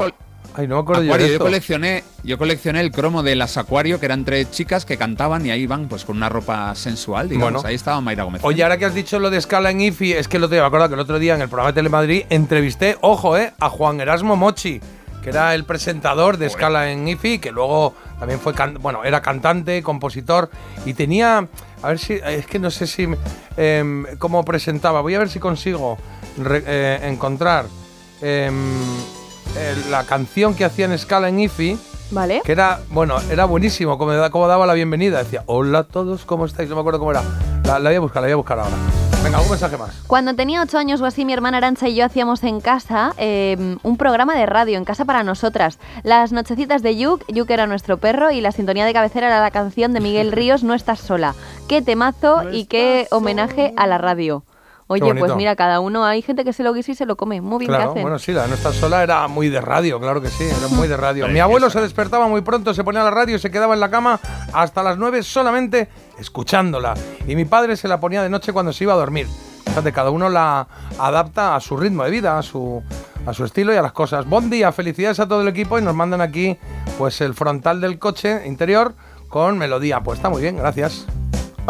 Ay, 0.60 0.68
no 0.68 0.76
me 0.76 0.82
acuerdo 0.82 1.04
yo 1.04 1.40
coleccioné, 1.40 2.04
yo 2.24 2.38
coleccioné 2.38 2.82
el 2.82 2.92
cromo 2.92 3.24
de 3.24 3.34
las 3.36 3.56
Acuario, 3.56 3.98
que 3.98 4.06
eran 4.08 4.26
tres 4.26 4.52
chicas 4.52 4.84
que 4.84 4.98
cantaban 4.98 5.46
y 5.46 5.52
ahí 5.52 5.62
iban 5.62 5.88
pues 5.88 6.04
con 6.04 6.18
una 6.18 6.28
ropa 6.28 6.76
sensual, 6.76 7.30
digamos. 7.30 7.54
Bueno. 7.54 7.68
Ahí 7.70 7.76
estaba 7.76 8.02
Mayra 8.02 8.24
Gómez. 8.26 8.42
Oye, 8.44 8.62
ahora 8.64 8.78
que 8.78 8.84
has 8.84 8.94
dicho 8.94 9.20
lo 9.20 9.30
de 9.30 9.38
escala 9.38 9.72
en 9.72 9.80
IFI, 9.80 10.14
es 10.14 10.28
que 10.28 10.38
lo 10.38 10.50
te 10.50 10.60
me 10.60 10.66
acuerdo 10.66 10.90
que 10.90 10.96
el 10.96 11.00
otro 11.00 11.18
día 11.18 11.36
en 11.36 11.42
el 11.42 11.48
programa 11.48 11.72
de 11.72 11.76
Telemadrid 11.76 12.24
entrevisté, 12.30 12.98
ojo, 13.00 13.38
eh, 13.38 13.54
a 13.58 13.70
Juan 13.70 14.02
Erasmo 14.02 14.36
Mochi, 14.36 14.82
que 15.24 15.30
era 15.30 15.56
el 15.56 15.64
presentador 15.64 16.36
de 16.36 16.48
escala 16.48 16.92
en 16.92 17.08
IFI, 17.08 17.40
que 17.40 17.52
luego 17.52 17.94
también 18.20 18.42
fue, 18.42 18.52
bueno, 18.82 19.06
era 19.06 19.22
cantante, 19.22 19.82
compositor 19.82 20.50
y 20.86 20.94
tenía, 20.94 21.48
a 21.82 21.88
ver 21.88 22.00
si, 22.00 22.16
es 22.16 22.46
que 22.48 22.60
no 22.60 22.70
sé 22.70 22.86
si, 22.86 23.08
em, 23.56 24.06
cómo 24.18 24.44
presentaba, 24.44 25.00
voy 25.00 25.16
a 25.16 25.20
ver 25.20 25.30
si 25.30 25.40
consigo 25.40 25.98
re- 26.38 26.64
eh, 26.68 27.00
encontrar 27.04 27.66
em, 28.22 28.54
el- 29.58 29.92
la 29.92 30.04
canción 30.06 30.54
que 30.56 30.66
hacía 30.66 30.86
en 30.86 30.92
escala 30.94 31.30
en 31.30 31.40
IFI. 31.40 31.78
Vale. 32.12 32.42
Que 32.44 32.52
era, 32.54 32.80
bueno, 32.90 33.18
era 33.30 33.46
buenísimo, 33.46 33.98
como, 34.00 34.12
como 34.32 34.48
daba 34.48 34.66
la 34.66 34.74
bienvenida. 34.74 35.20
Decía, 35.20 35.44
hola 35.46 35.80
a 35.80 35.84
todos, 35.84 36.26
¿cómo 36.26 36.46
estáis? 36.46 36.68
No 36.70 36.76
me 36.76 36.82
acuerdo 36.82 37.00
cómo 37.00 37.12
era. 37.12 37.22
La, 37.66 37.78
la 37.78 37.90
voy 37.90 37.96
a 37.98 38.00
buscar, 38.00 38.22
la 38.24 38.28
voy 38.28 38.34
a 38.34 38.36
buscar 38.38 38.60
ahora. 38.60 38.76
Venga, 39.24 39.38
algún 39.38 39.52
mensaje 39.52 39.78
más. 39.78 39.92
Cuando 40.08 40.34
tenía 40.34 40.62
ocho 40.64 40.78
años 40.78 41.02
o 41.02 41.06
así, 41.06 41.26
mi 41.26 41.34
hermana 41.34 41.58
Arancha 41.58 41.88
y 41.90 41.94
yo 41.94 42.06
hacíamos 42.06 42.42
en 42.44 42.62
casa 42.62 43.14
eh, 43.18 43.76
un 43.84 43.98
programa 43.98 44.34
de 44.36 44.46
radio, 44.46 44.78
en 44.78 44.86
casa 44.86 45.04
para 45.06 45.24
nosotras. 45.24 45.78
Las 46.04 46.32
nochecitas 46.32 46.82
de 46.82 46.96
Yuk, 46.96 47.26
Yuk 47.28 47.50
era 47.52 47.68
nuestro 47.68 47.98
perro, 47.98 48.32
y 48.32 48.40
la 48.42 48.54
sintonía 48.54 48.86
de 48.86 48.94
cabecera 48.94 49.28
era 49.28 49.42
la 49.42 49.52
canción 49.52 49.94
de 49.94 50.00
Miguel 50.00 50.32
Ríos, 50.32 50.64
No 50.64 50.74
estás 50.74 51.00
sola. 51.02 51.36
Qué 51.68 51.82
temazo 51.82 52.50
y 52.52 52.66
qué 52.66 53.08
homenaje 53.12 53.74
a 53.76 53.86
la 53.88 53.98
radio. 53.98 54.44
Oye, 54.92 55.14
pues 55.16 55.36
mira, 55.36 55.56
cada 55.56 55.80
uno, 55.80 56.04
hay 56.04 56.22
gente 56.24 56.44
que 56.44 56.52
se 56.52 56.64
lo 56.64 56.74
guisa 56.74 56.92
y 56.92 56.96
se 56.96 57.06
lo 57.06 57.16
come. 57.16 57.42
Muy 57.42 57.60
bien 57.60 57.72
que 57.72 57.76
Claro, 57.78 57.92
hacen. 57.92 58.02
bueno, 58.02 58.18
sí, 58.18 58.32
la 58.32 58.48
no 58.48 58.56
estar 58.56 58.74
sola 58.74 59.04
era 59.04 59.28
muy 59.28 59.48
de 59.50 59.62
radio, 59.62 60.00
claro 60.00 60.20
que 60.20 60.30
sí, 60.30 60.44
era 60.46 60.68
muy 60.70 60.88
de 60.88 60.98
radio. 60.98 61.28
Mi 61.28 61.40
abuelo 61.40 61.70
se 61.70 61.80
despertaba 61.80 62.28
muy 62.28 62.42
pronto, 62.42 62.74
se 62.74 62.84
ponía 62.84 63.04
la 63.04 63.12
radio 63.12 63.36
y 63.36 63.40
se 63.40 63.52
quedaba 63.52 63.76
en 63.76 63.80
la 63.80 63.92
cama 63.92 64.20
hasta 64.52 64.82
las 64.82 64.98
9 64.98 65.22
solamente 65.22 65.90
escuchándola. 66.18 66.96
Y 67.28 67.36
mi 67.36 67.46
padre 67.46 67.78
se 67.78 67.88
la 67.88 68.00
ponía 68.00 68.24
de 68.24 68.30
noche 68.30 68.52
cuando 68.52 68.74
se 68.74 68.84
iba 68.84 68.94
a 68.94 68.98
dormir. 68.98 69.28
Fíjate, 69.66 69.92
cada 69.94 70.10
uno 70.10 70.28
la 70.30 70.68
adapta 70.98 71.56
a 71.56 71.60
su 71.60 71.78
ritmo 71.78 72.04
de 72.04 72.10
vida, 72.10 72.40
a 72.40 72.42
su, 72.42 72.82
a 73.28 73.34
su 73.36 73.46
estilo 73.46 73.72
y 73.72 73.78
a 73.78 73.84
las 73.84 73.92
cosas. 73.92 74.26
Buen 74.28 74.50
día, 74.50 74.72
felicidades 74.72 75.20
a 75.20 75.28
todo 75.28 75.42
el 75.44 75.48
equipo 75.48 75.78
y 75.78 75.84
nos 75.84 75.94
mandan 75.94 76.22
aquí 76.22 76.58
pues 76.98 77.22
el 77.22 77.36
frontal 77.36 77.80
del 77.80 78.00
coche 78.00 78.48
interior 78.48 78.96
con 79.28 79.60
melodía. 79.60 80.02
Pues 80.02 80.18
está 80.18 80.30
muy 80.30 80.42
bien, 80.42 80.58
gracias. 80.58 81.06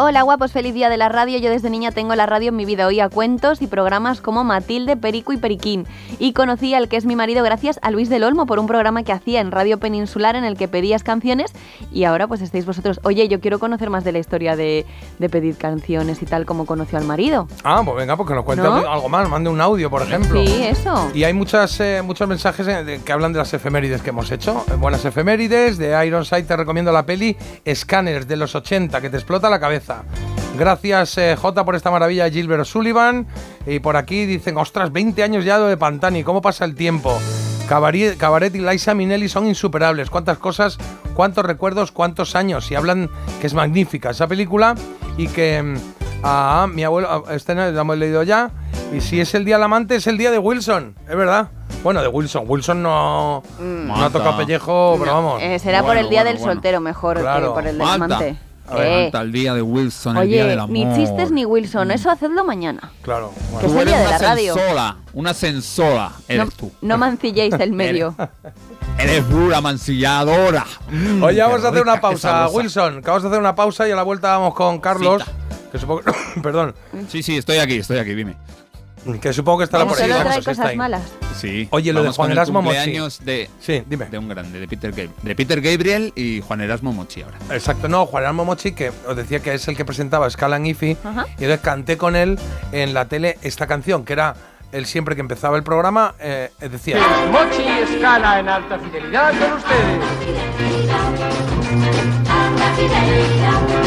Hola 0.02 0.22
guapos, 0.22 0.52
feliz 0.52 0.72
día 0.72 0.88
de 0.88 0.96
la 0.96 1.10
radio. 1.10 1.38
Yo 1.40 1.50
desde 1.50 1.68
niña 1.68 1.90
tengo 1.90 2.14
la 2.14 2.24
radio 2.24 2.48
en 2.48 2.56
mi 2.56 2.64
vida. 2.64 2.86
Oía 2.86 3.10
cuentos 3.10 3.60
y 3.60 3.66
programas 3.66 4.22
como 4.22 4.44
Matilde, 4.44 4.96
Perico 4.96 5.34
y 5.34 5.36
Periquín. 5.36 5.86
Y 6.18 6.32
conocí 6.32 6.72
al 6.72 6.88
que 6.88 6.96
es 6.96 7.04
mi 7.04 7.16
marido 7.16 7.44
gracias 7.44 7.78
a 7.82 7.90
Luis 7.90 8.08
del 8.08 8.24
Olmo 8.24 8.46
por 8.46 8.58
un 8.58 8.66
programa 8.66 9.02
que 9.02 9.12
hacía 9.12 9.42
en 9.42 9.50
Radio 9.50 9.78
Peninsular 9.78 10.36
en 10.36 10.44
el 10.44 10.56
que 10.56 10.68
pedías 10.68 11.02
canciones 11.02 11.52
y 11.92 12.04
ahora 12.04 12.26
pues 12.26 12.40
estáis 12.40 12.64
vosotros. 12.64 12.98
Oye, 13.02 13.28
yo 13.28 13.40
quiero 13.40 13.58
conocer 13.58 13.90
más 13.90 14.02
de 14.02 14.12
la 14.12 14.20
historia 14.20 14.56
de, 14.56 14.86
de 15.18 15.28
pedir 15.28 15.58
canciones 15.58 16.22
y 16.22 16.24
tal 16.24 16.46
como 16.46 16.64
conoció 16.64 16.96
al 16.96 17.04
marido. 17.04 17.46
Ah, 17.62 17.82
pues 17.84 17.98
venga, 17.98 18.16
pues 18.16 18.26
que 18.26 18.34
nos 18.34 18.44
cuente 18.46 18.64
¿No? 18.64 18.76
algo 18.76 19.10
más, 19.10 19.28
mande 19.28 19.50
un 19.50 19.60
audio, 19.60 19.90
por 19.90 20.00
ejemplo. 20.00 20.42
Sí, 20.42 20.62
eso. 20.62 21.10
Y 21.12 21.24
hay 21.24 21.34
muchas, 21.34 21.78
eh, 21.78 22.00
muchos 22.02 22.26
mensajes 22.26 22.66
eh, 22.66 23.02
que 23.04 23.12
hablan 23.12 23.34
de 23.34 23.38
las 23.40 23.52
efemérides 23.52 24.00
que 24.00 24.08
hemos 24.08 24.32
hecho. 24.32 24.64
Eh, 24.72 24.76
Buenas 24.76 25.04
efemérides, 25.04 25.76
de 25.76 26.06
Ironside 26.06 26.44
te 26.44 26.56
recomiendo 26.56 26.90
la 26.90 27.04
peli 27.04 27.36
Scanners 27.70 28.26
de 28.26 28.36
los 28.38 28.54
80, 28.54 28.98
que 29.02 29.10
te 29.10 29.18
explota 29.18 29.50
la 29.50 29.60
cabeza. 29.60 29.89
Gracias, 30.58 31.16
eh, 31.18 31.36
J, 31.40 31.64
por 31.64 31.74
esta 31.74 31.90
maravilla 31.90 32.28
Gilbert 32.28 32.64
Sullivan. 32.64 33.26
Y 33.66 33.78
por 33.80 33.96
aquí 33.96 34.26
dicen, 34.26 34.56
ostras, 34.56 34.92
20 34.92 35.22
años 35.22 35.44
ya 35.44 35.58
de 35.58 35.76
Pantani, 35.76 36.24
¿cómo 36.24 36.42
pasa 36.42 36.64
el 36.64 36.74
tiempo? 36.74 37.18
Cabaret, 37.68 38.16
Cabaret 38.16 38.54
y 38.54 38.60
Liza 38.60 38.94
Minnelli 38.94 39.28
son 39.28 39.46
insuperables. 39.46 40.10
Cuántas 40.10 40.38
cosas, 40.38 40.76
cuántos 41.14 41.44
recuerdos, 41.44 41.92
cuántos 41.92 42.34
años. 42.34 42.70
Y 42.70 42.74
hablan 42.74 43.08
que 43.40 43.46
es 43.46 43.54
magnífica 43.54 44.10
esa 44.10 44.26
película 44.26 44.74
y 45.16 45.28
que 45.28 45.62
mm, 45.62 45.76
a 46.24 46.66
mi 46.68 46.82
abuelo, 46.82 47.24
este 47.30 47.54
no, 47.54 47.70
lo 47.70 47.80
hemos 47.80 47.96
leído 47.96 48.22
ya. 48.24 48.50
Y 48.92 49.00
si 49.00 49.20
es 49.20 49.34
el 49.34 49.44
día 49.44 49.54
del 49.54 49.62
amante, 49.64 49.94
es 49.94 50.06
el 50.08 50.18
día 50.18 50.32
de 50.32 50.38
Wilson, 50.38 50.96
es 51.08 51.16
verdad. 51.16 51.48
Bueno, 51.84 52.02
de 52.02 52.08
Wilson. 52.08 52.44
Wilson 52.46 52.82
no, 52.82 53.42
no 53.60 54.04
ha 54.04 54.10
tocado 54.10 54.36
pellejo, 54.36 54.96
pero 54.98 55.14
vamos. 55.14 55.40
Eh, 55.40 55.58
será 55.58 55.82
por 55.82 55.96
el 55.96 56.10
día 56.10 56.24
del 56.24 56.38
soltero 56.38 56.80
mejor 56.80 57.20
Claro. 57.20 57.48
que 57.48 57.54
por 57.54 57.66
el 57.66 57.78
del 57.78 57.88
amante. 57.88 58.36
Eh, 58.78 59.10
el 59.12 59.32
día 59.32 59.54
de 59.54 59.62
Wilson, 59.62 60.16
el 60.18 60.28
día 60.28 60.46
del 60.46 60.60
amor. 60.60 60.70
ni 60.70 60.94
chistes 60.94 61.30
ni 61.30 61.44
Wilson, 61.44 61.90
eso 61.90 62.10
hacedlo 62.10 62.44
mañana. 62.44 62.92
Claro. 63.02 63.32
Que 63.58 63.66
es 63.66 63.72
Tú 63.72 63.80
el 63.80 63.88
eres 63.88 63.94
día 63.94 63.96
de 63.98 64.06
una 64.08 64.18
la 64.18 64.18
radio. 64.18 64.54
censora, 64.54 64.96
una 65.12 65.34
censora 65.34 66.12
eres 66.28 66.44
No, 66.46 66.50
tú. 66.52 66.72
no 66.80 66.98
mancilléis 66.98 67.54
el 67.54 67.72
medio. 67.72 68.14
Eres 68.98 69.24
pura 69.24 69.60
mancilladora. 69.62 70.66
Mm, 70.90 71.22
Oye, 71.22 71.36
qué 71.36 71.42
vamos 71.42 71.64
a 71.64 71.68
hacer 71.68 71.82
una 71.82 72.00
pausa. 72.02 72.48
Wilson. 72.48 73.00
Que 73.00 73.08
vamos 73.08 73.24
a 73.24 73.28
hacer 73.28 73.40
una 73.40 73.54
pausa 73.54 73.88
y 73.88 73.92
a 73.92 73.96
la 73.96 74.02
vuelta 74.02 74.36
vamos 74.36 74.52
con 74.54 74.78
Carlos. 74.78 75.22
Que 75.72 75.78
supongo, 75.78 76.02
perdón, 76.42 76.74
Sí, 77.08 77.22
sí, 77.22 77.38
estoy 77.38 77.58
aquí, 77.58 77.76
estoy 77.76 77.98
aquí, 77.98 78.14
dime. 78.14 78.36
Que 79.20 79.32
supongo 79.32 79.58
que 79.58 79.64
estará 79.64 79.86
por 79.86 79.96
ahí. 80.00 80.08
solo 80.10 80.20
trae 80.22 80.38
está 80.38 80.50
cosas 80.50 80.66
ahí. 80.66 80.76
malas. 80.76 81.02
Sí. 81.38 81.68
Oye, 81.70 81.92
lo 81.92 82.00
de 82.00 82.04
Vamos 82.06 82.16
Juan 82.16 82.26
con 82.26 82.32
el 82.32 82.38
Erasmo 82.38 82.62
Mochi. 82.62 82.76
cumpleaños 82.76 83.24
de, 83.24 83.50
Sí, 83.60 83.82
dime. 83.86 84.06
de 84.06 84.18
un 84.18 84.28
grande, 84.28 84.60
de 84.60 84.68
Peter, 84.68 84.92
Gab- 84.94 85.10
de 85.22 85.34
Peter 85.34 85.60
Gabriel 85.60 86.12
y 86.14 86.40
Juan 86.42 86.60
Erasmo 86.60 86.92
Mochi 86.92 87.22
ahora. 87.22 87.38
Exacto, 87.50 87.88
no, 87.88 88.06
Juan 88.06 88.24
Erasmo 88.24 88.44
Mochi, 88.44 88.72
que 88.72 88.92
os 89.06 89.16
decía 89.16 89.40
que 89.40 89.54
es 89.54 89.66
el 89.68 89.76
que 89.76 89.84
presentaba 89.84 90.28
Scala 90.28 90.58
IFI, 90.60 90.96
Ajá. 91.02 91.26
y 91.38 91.44
entonces 91.44 91.60
canté 91.60 91.96
con 91.96 92.14
él 92.16 92.38
en 92.72 92.92
la 92.94 93.06
tele 93.06 93.38
esta 93.42 93.66
canción, 93.66 94.04
que 94.04 94.12
era 94.12 94.34
él 94.72 94.86
siempre 94.86 95.14
que 95.16 95.20
empezaba 95.22 95.56
el 95.56 95.62
programa, 95.64 96.14
eh, 96.20 96.50
decía... 96.60 96.98
Mochi 97.32 97.62
escala 97.94 98.38
en 98.38 98.48
alta 98.48 98.78
fidelidad 98.78 99.30
con 99.30 99.52
ustedes. 99.54 100.00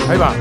Ahí 0.10 0.18
va. 0.18 0.34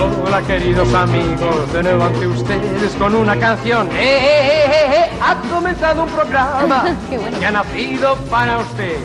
Hola 0.00 0.42
queridos 0.42 0.92
amigos, 0.92 1.72
de 1.72 1.82
nuevo 1.82 2.04
ante 2.04 2.26
ustedes 2.26 2.92
con 2.98 3.14
una 3.14 3.36
canción. 3.38 3.88
¡Eh, 3.92 4.00
eh, 4.00 4.26
eh, 4.26 4.64
eh, 4.66 4.94
eh! 5.12 5.18
Ha 5.22 5.36
comenzado 5.54 6.02
un 6.04 6.08
programa 6.10 6.84
Qué 7.10 7.18
bueno. 7.18 7.38
que 7.38 7.46
ha 7.46 7.50
nacido 7.52 8.16
para 8.30 8.58
usted. 8.58 8.96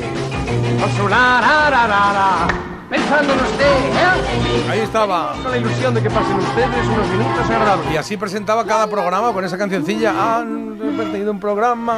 Con 0.82 0.92
su 0.98 1.08
la, 1.08 1.42
la, 1.42 1.70
la, 1.70 1.88
la, 1.88 2.14
la. 2.14 2.48
Pensando 2.90 3.34
en 3.34 3.40
usted, 3.40 3.66
¿eh? 3.66 4.72
Ahí 4.72 4.80
estaba. 4.80 5.34
Con 5.44 5.52
la 5.52 5.58
ilusión 5.58 5.94
de 5.94 6.02
que 6.02 6.10
pasen 6.10 6.38
ustedes 6.38 6.88
unos 6.88 7.08
minutos 7.08 7.46
agradables. 7.50 7.92
Y 7.94 7.98
así 7.98 8.18
presentaba 8.18 8.66
cada 8.66 8.88
programa 8.90 9.32
con 9.32 9.46
esa 9.46 9.58
cancioncilla. 9.60 10.38
Han 10.38 10.76
perdido 10.98 11.32
un 11.32 11.40
programa. 11.40 11.98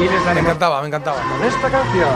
Y 0.00 0.02
les 0.08 0.34
Me 0.34 0.40
encantaba, 0.40 0.80
me 0.80 0.88
encantaba. 0.88 1.18
con 1.18 1.46
esta 1.46 1.68
canción. 1.70 2.10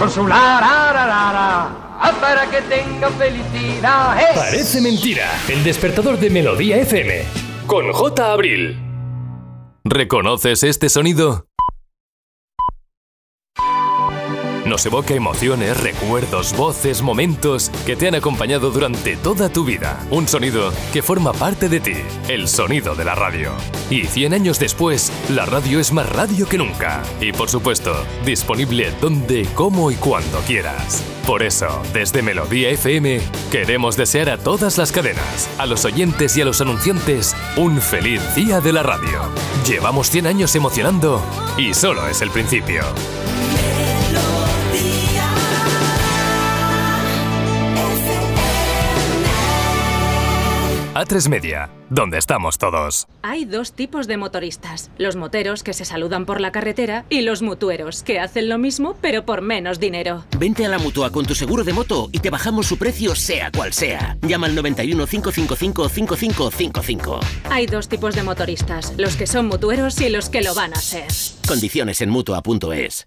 Con 0.00 0.10
su 0.10 0.26
la, 0.26 0.36
la, 0.60 0.92
la, 0.92 1.06
la, 1.06 1.32
la. 1.32 1.68
Ah, 1.98 2.12
para 2.20 2.50
que 2.50 2.60
tengan 2.62 3.12
felicidad. 3.14 4.20
¡eh! 4.20 4.26
Parece 4.34 4.80
mentira. 4.80 5.26
El 5.48 5.64
despertador 5.64 6.18
de 6.18 6.28
Melodía 6.30 6.76
FM. 6.78 7.24
Con 7.66 7.90
J. 7.92 8.32
Abril. 8.32 8.78
¿Reconoces 9.84 10.62
este 10.62 10.88
sonido? 10.88 11.45
Nos 14.66 14.84
evoca 14.84 15.14
emociones, 15.14 15.80
recuerdos, 15.80 16.52
voces, 16.56 17.00
momentos 17.00 17.70
que 17.86 17.94
te 17.94 18.08
han 18.08 18.16
acompañado 18.16 18.72
durante 18.72 19.16
toda 19.16 19.48
tu 19.48 19.64
vida. 19.64 20.04
Un 20.10 20.26
sonido 20.26 20.72
que 20.92 21.02
forma 21.02 21.32
parte 21.32 21.68
de 21.68 21.78
ti, 21.78 21.94
el 22.26 22.48
sonido 22.48 22.96
de 22.96 23.04
la 23.04 23.14
radio. 23.14 23.52
Y 23.90 24.06
100 24.06 24.34
años 24.34 24.58
después, 24.58 25.12
la 25.28 25.46
radio 25.46 25.78
es 25.78 25.92
más 25.92 26.08
radio 26.08 26.48
que 26.48 26.58
nunca. 26.58 27.04
Y 27.20 27.32
por 27.32 27.48
supuesto, 27.48 27.94
disponible 28.24 28.92
donde, 29.00 29.46
cómo 29.54 29.92
y 29.92 29.94
cuando 29.94 30.40
quieras. 30.40 31.00
Por 31.28 31.44
eso, 31.44 31.80
desde 31.92 32.22
Melodía 32.22 32.70
FM, 32.70 33.20
queremos 33.52 33.96
desear 33.96 34.28
a 34.30 34.36
todas 34.36 34.78
las 34.78 34.90
cadenas, 34.90 35.48
a 35.58 35.66
los 35.66 35.84
oyentes 35.84 36.36
y 36.36 36.40
a 36.40 36.44
los 36.44 36.60
anunciantes, 36.60 37.36
un 37.56 37.80
feliz 37.80 38.20
día 38.34 38.60
de 38.60 38.72
la 38.72 38.82
radio. 38.82 39.22
Llevamos 39.64 40.10
100 40.10 40.26
años 40.26 40.56
emocionando 40.56 41.22
y 41.56 41.72
solo 41.72 42.08
es 42.08 42.20
el 42.20 42.30
principio. 42.30 42.82
A3 50.96 51.28
Media, 51.28 51.68
donde 51.90 52.16
estamos 52.16 52.56
todos. 52.56 53.06
Hay 53.20 53.44
dos 53.44 53.74
tipos 53.74 54.06
de 54.06 54.16
motoristas, 54.16 54.90
los 54.96 55.14
moteros 55.14 55.62
que 55.62 55.74
se 55.74 55.84
saludan 55.84 56.24
por 56.24 56.40
la 56.40 56.52
carretera 56.52 57.04
y 57.10 57.20
los 57.20 57.42
mutueros 57.42 58.02
que 58.02 58.18
hacen 58.18 58.48
lo 58.48 58.56
mismo 58.56 58.96
pero 59.02 59.26
por 59.26 59.42
menos 59.42 59.78
dinero. 59.78 60.24
Vente 60.38 60.64
a 60.64 60.70
la 60.70 60.78
mutua 60.78 61.12
con 61.12 61.26
tu 61.26 61.34
seguro 61.34 61.64
de 61.64 61.74
moto 61.74 62.08
y 62.12 62.20
te 62.20 62.30
bajamos 62.30 62.66
su 62.66 62.78
precio 62.78 63.14
sea 63.14 63.50
cual 63.52 63.74
sea. 63.74 64.16
Llama 64.22 64.46
al 64.46 64.54
91 64.54 65.06
555 65.06 65.88
5555. 65.90 67.20
Hay 67.50 67.66
dos 67.66 67.88
tipos 67.88 68.14
de 68.14 68.22
motoristas, 68.22 68.94
los 68.96 69.16
que 69.16 69.26
son 69.26 69.48
mutueros 69.48 70.00
y 70.00 70.08
los 70.08 70.30
que 70.30 70.40
lo 70.40 70.54
van 70.54 70.72
a 70.72 70.80
ser. 70.80 71.08
Condiciones 71.46 72.00
en 72.00 72.08
mutua.es. 72.08 73.06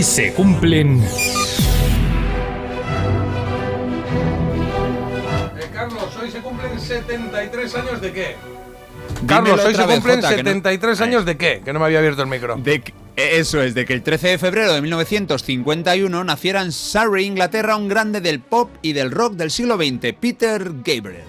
Hoy 0.00 0.04
se 0.04 0.32
cumplen... 0.32 1.02
Eh, 1.02 1.06
Carlos, 5.74 6.16
hoy 6.22 6.30
se 6.30 6.40
cumplen 6.40 6.80
73 6.80 7.74
años 7.74 8.00
de 8.00 8.10
qué? 8.10 8.36
Dímelo 9.20 9.26
Carlos, 9.26 9.60
hoy 9.62 9.74
se 9.74 9.84
vez, 9.84 9.94
cumplen 9.96 10.16
Jota, 10.22 10.28
que 10.36 10.42
no- 10.42 10.48
73 10.52 11.00
años 11.02 11.26
de 11.26 11.36
qué? 11.36 11.60
Que 11.62 11.74
no 11.74 11.80
me 11.80 11.84
había 11.84 11.98
abierto 11.98 12.22
el 12.22 12.28
micro. 12.28 12.56
De 12.56 12.80
que- 12.80 12.94
eh, 13.16 13.32
eso 13.40 13.60
es, 13.62 13.74
de 13.74 13.84
que 13.84 13.92
el 13.92 14.02
13 14.02 14.28
de 14.28 14.38
febrero 14.38 14.72
de 14.72 14.80
1951 14.80 16.24
naciera 16.24 16.62
en 16.62 16.72
Surrey, 16.72 17.26
Inglaterra, 17.26 17.76
un 17.76 17.88
grande 17.88 18.22
del 18.22 18.40
pop 18.40 18.70
y 18.80 18.94
del 18.94 19.10
rock 19.10 19.34
del 19.34 19.50
siglo 19.50 19.76
XX, 19.76 20.14
Peter 20.18 20.64
Gabriel. 20.82 21.24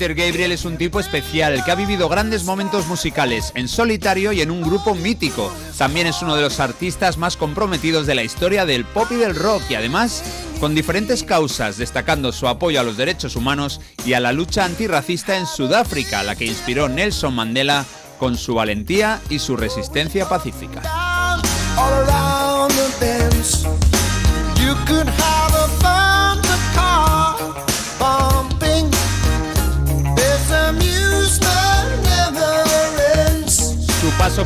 Peter 0.00 0.14
Gabriel 0.14 0.52
es 0.52 0.64
un 0.64 0.78
tipo 0.78 0.98
especial, 0.98 1.62
que 1.62 1.70
ha 1.70 1.74
vivido 1.74 2.08
grandes 2.08 2.44
momentos 2.44 2.86
musicales 2.86 3.52
en 3.54 3.68
solitario 3.68 4.32
y 4.32 4.40
en 4.40 4.50
un 4.50 4.62
grupo 4.62 4.94
mítico. 4.94 5.52
También 5.76 6.06
es 6.06 6.22
uno 6.22 6.36
de 6.36 6.40
los 6.40 6.58
artistas 6.58 7.18
más 7.18 7.36
comprometidos 7.36 8.06
de 8.06 8.14
la 8.14 8.22
historia 8.22 8.64
del 8.64 8.86
pop 8.86 9.08
y 9.10 9.16
del 9.16 9.34
rock 9.34 9.62
y 9.68 9.74
además 9.74 10.22
con 10.58 10.74
diferentes 10.74 11.22
causas, 11.22 11.76
destacando 11.76 12.32
su 12.32 12.48
apoyo 12.48 12.80
a 12.80 12.82
los 12.82 12.96
derechos 12.96 13.36
humanos 13.36 13.82
y 14.06 14.14
a 14.14 14.20
la 14.20 14.32
lucha 14.32 14.64
antirracista 14.64 15.36
en 15.36 15.46
Sudáfrica, 15.46 16.22
la 16.22 16.34
que 16.34 16.46
inspiró 16.46 16.88
Nelson 16.88 17.34
Mandela 17.34 17.84
con 18.18 18.38
su 18.38 18.54
valentía 18.54 19.20
y 19.28 19.38
su 19.38 19.54
resistencia 19.54 20.26
pacífica. 20.26 20.80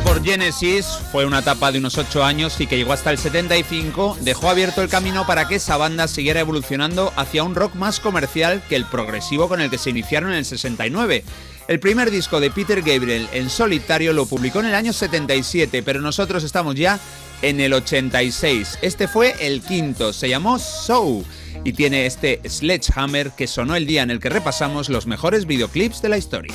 Por 0.01 0.23
Genesis 0.23 0.85
fue 1.11 1.25
una 1.25 1.39
etapa 1.39 1.71
de 1.71 1.79
unos 1.79 1.97
8 1.97 2.23
años 2.23 2.59
y 2.59 2.67
que 2.67 2.77
llegó 2.77 2.93
hasta 2.93 3.11
el 3.11 3.17
75, 3.17 4.17
dejó 4.21 4.49
abierto 4.49 4.81
el 4.81 4.89
camino 4.89 5.25
para 5.27 5.47
que 5.47 5.55
esa 5.55 5.77
banda 5.77 6.07
siguiera 6.07 6.39
evolucionando 6.39 7.13
hacia 7.15 7.43
un 7.43 7.55
rock 7.55 7.75
más 7.75 7.99
comercial 7.99 8.61
que 8.67 8.75
el 8.75 8.85
progresivo 8.85 9.47
con 9.47 9.61
el 9.61 9.69
que 9.69 9.77
se 9.77 9.91
iniciaron 9.91 10.31
en 10.31 10.37
el 10.37 10.45
69. 10.45 11.23
El 11.67 11.79
primer 11.79 12.11
disco 12.11 12.39
de 12.39 12.51
Peter 12.51 12.81
Gabriel 12.81 13.29
en 13.31 13.49
solitario 13.49 14.11
lo 14.11 14.25
publicó 14.25 14.59
en 14.59 14.67
el 14.67 14.75
año 14.75 14.91
77, 14.91 15.83
pero 15.83 16.01
nosotros 16.01 16.43
estamos 16.43 16.75
ya 16.75 16.99
en 17.41 17.59
el 17.59 17.73
86. 17.73 18.79
Este 18.81 19.07
fue 19.07 19.35
el 19.39 19.61
quinto, 19.61 20.13
se 20.13 20.29
llamó 20.29 20.59
So 20.59 21.23
y 21.63 21.73
tiene 21.73 22.05
este 22.05 22.41
Sledgehammer 22.47 23.31
que 23.31 23.47
sonó 23.47 23.75
el 23.75 23.85
día 23.85 24.03
en 24.03 24.11
el 24.11 24.19
que 24.19 24.29
repasamos 24.29 24.89
los 24.89 25.05
mejores 25.05 25.45
videoclips 25.45 26.01
de 26.01 26.09
la 26.09 26.17
historia. 26.17 26.53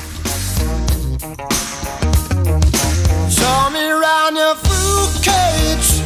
Show 4.10 4.16
me 4.16 4.20
around 4.22 4.36
your 4.36 4.54
fruit 4.56 5.22
cage. 5.22 6.02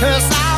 'Cause 0.00 0.28
I 0.30 0.51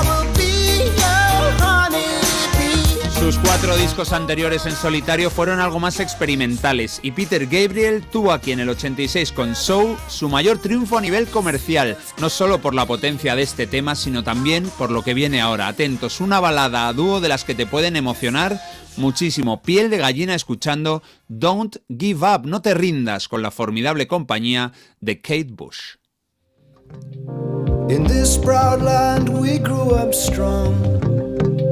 Sus 3.24 3.38
cuatro 3.38 3.74
discos 3.78 4.12
anteriores 4.12 4.66
en 4.66 4.72
solitario 4.72 5.30
fueron 5.30 5.58
algo 5.58 5.80
más 5.80 5.98
experimentales 5.98 7.00
y 7.02 7.12
Peter 7.12 7.46
Gabriel 7.46 8.02
tuvo 8.02 8.32
aquí 8.32 8.52
en 8.52 8.60
el 8.60 8.68
86 8.68 9.32
con 9.32 9.54
Soul 9.54 9.96
su 10.08 10.28
mayor 10.28 10.58
triunfo 10.58 10.98
a 10.98 11.00
nivel 11.00 11.26
comercial, 11.28 11.96
no 12.20 12.28
solo 12.28 12.60
por 12.60 12.74
la 12.74 12.84
potencia 12.84 13.34
de 13.34 13.40
este 13.40 13.66
tema, 13.66 13.94
sino 13.94 14.22
también 14.24 14.70
por 14.76 14.90
lo 14.90 15.00
que 15.00 15.14
viene 15.14 15.40
ahora. 15.40 15.68
Atentos, 15.68 16.20
una 16.20 16.38
balada 16.38 16.86
a 16.86 16.92
dúo 16.92 17.22
de 17.22 17.30
las 17.30 17.44
que 17.44 17.54
te 17.54 17.64
pueden 17.64 17.96
emocionar 17.96 18.60
muchísimo. 18.98 19.62
Piel 19.62 19.88
de 19.88 19.96
gallina 19.96 20.34
escuchando 20.34 21.02
Don't 21.26 21.76
Give 21.88 22.28
Up, 22.28 22.44
no 22.44 22.60
te 22.60 22.74
rindas 22.74 23.26
con 23.28 23.40
la 23.40 23.50
formidable 23.50 24.06
compañía 24.06 24.72
de 25.00 25.22
Kate 25.22 25.48
Bush. 25.48 25.94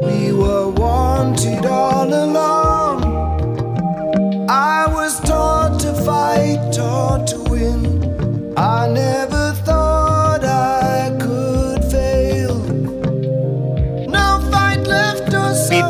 We 0.02 0.32
were 0.32 0.68
wanted 0.68 1.64
all 1.64 2.12
along. 2.12 2.98
I 4.50 4.86
was 4.88 5.20
taught 5.20 5.78
to 5.80 5.94
fight, 6.04 6.72
taught 6.72 7.28
to 7.28 7.38
win. 7.50 8.54
I 8.56 8.88
never 8.88 9.54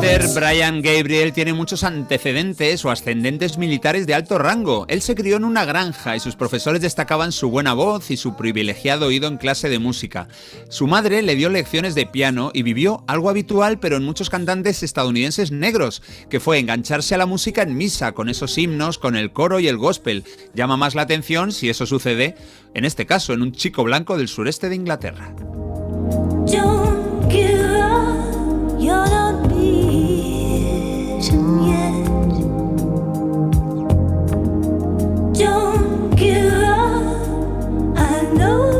Peter 0.03 0.27
Brian 0.35 0.81
Gabriel 0.81 1.31
tiene 1.31 1.53
muchos 1.53 1.85
antecedentes 1.85 2.83
o 2.83 2.91
ascendentes 2.91 3.57
militares 3.57 4.05
de 4.05 4.13
alto 4.13 4.37
rango. 4.37 4.85
Él 4.89 5.01
se 5.01 5.15
crió 5.15 5.37
en 5.37 5.45
una 5.45 5.63
granja 5.63 6.17
y 6.17 6.19
sus 6.19 6.35
profesores 6.35 6.81
destacaban 6.81 7.31
su 7.31 7.49
buena 7.49 7.73
voz 7.73 8.11
y 8.11 8.17
su 8.17 8.35
privilegiado 8.35 9.05
oído 9.05 9.29
en 9.29 9.37
clase 9.37 9.69
de 9.69 9.79
música. 9.79 10.27
Su 10.67 10.87
madre 10.87 11.21
le 11.21 11.37
dio 11.37 11.47
lecciones 11.47 11.95
de 11.95 12.05
piano 12.05 12.51
y 12.53 12.63
vivió 12.63 13.05
algo 13.07 13.29
habitual 13.29 13.79
pero 13.79 13.95
en 13.95 14.03
muchos 14.03 14.29
cantantes 14.29 14.83
estadounidenses 14.83 15.53
negros, 15.53 16.03
que 16.29 16.41
fue 16.41 16.59
engancharse 16.59 17.15
a 17.15 17.19
la 17.19 17.25
música 17.25 17.61
en 17.61 17.77
misa 17.77 18.11
con 18.11 18.27
esos 18.27 18.57
himnos, 18.57 18.97
con 18.97 19.15
el 19.15 19.31
coro 19.31 19.61
y 19.61 19.69
el 19.69 19.77
gospel. 19.77 20.25
Llama 20.53 20.75
más 20.75 20.95
la 20.95 21.03
atención 21.03 21.53
si 21.53 21.69
eso 21.69 21.85
sucede, 21.85 22.35
en 22.73 22.83
este 22.83 23.05
caso, 23.05 23.31
en 23.31 23.41
un 23.41 23.53
chico 23.53 23.85
blanco 23.85 24.17
del 24.17 24.27
sureste 24.27 24.67
de 24.67 24.75
Inglaterra. 24.75 25.33
Don't 26.45 27.31
give 27.31 27.77
up, 27.79 29.22
Don't 35.43 36.15
give 36.15 36.53
up, 36.53 37.97
I 37.97 38.21
know 38.37 38.72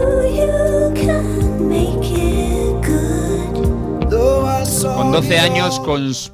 Con 4.84 5.14
12 5.14 5.30
the 5.30 5.40
años 5.40 5.82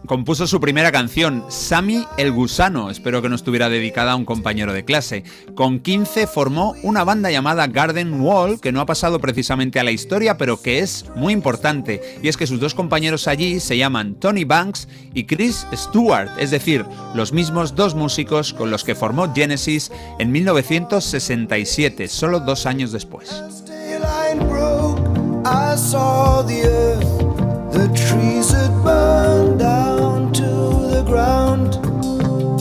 compuso 0.07 0.47
su 0.47 0.59
primera 0.59 0.91
canción, 0.91 1.45
Sammy 1.49 2.05
el 2.17 2.31
Gusano, 2.31 2.89
espero 2.89 3.21
que 3.21 3.29
no 3.29 3.35
estuviera 3.35 3.69
dedicada 3.69 4.13
a 4.13 4.15
un 4.15 4.25
compañero 4.25 4.73
de 4.73 4.83
clase. 4.83 5.23
Con 5.53 5.79
15 5.79 6.25
formó 6.25 6.73
una 6.81 7.03
banda 7.03 7.29
llamada 7.29 7.67
Garden 7.67 8.19
Wall, 8.19 8.59
que 8.59 8.71
no 8.71 8.81
ha 8.81 8.87
pasado 8.87 9.19
precisamente 9.19 9.79
a 9.79 9.83
la 9.83 9.91
historia, 9.91 10.37
pero 10.37 10.61
que 10.63 10.79
es 10.79 11.05
muy 11.15 11.31
importante, 11.31 12.01
y 12.23 12.27
es 12.27 12.37
que 12.37 12.47
sus 12.47 12.59
dos 12.59 12.73
compañeros 12.73 13.27
allí 13.27 13.59
se 13.59 13.77
llaman 13.77 14.15
Tony 14.15 14.45
Banks 14.45 14.87
y 15.13 15.25
Chris 15.25 15.67
Stewart, 15.71 16.31
es 16.39 16.49
decir, 16.49 16.85
los 17.13 17.31
mismos 17.31 17.75
dos 17.75 17.93
músicos 17.93 18.53
con 18.53 18.71
los 18.71 18.83
que 18.83 18.95
formó 18.95 19.31
Genesis 19.31 19.91
en 20.17 20.31
1967, 20.31 22.07
solo 22.07 22.39
dos 22.39 22.65
años 22.65 22.91
después. 22.91 23.29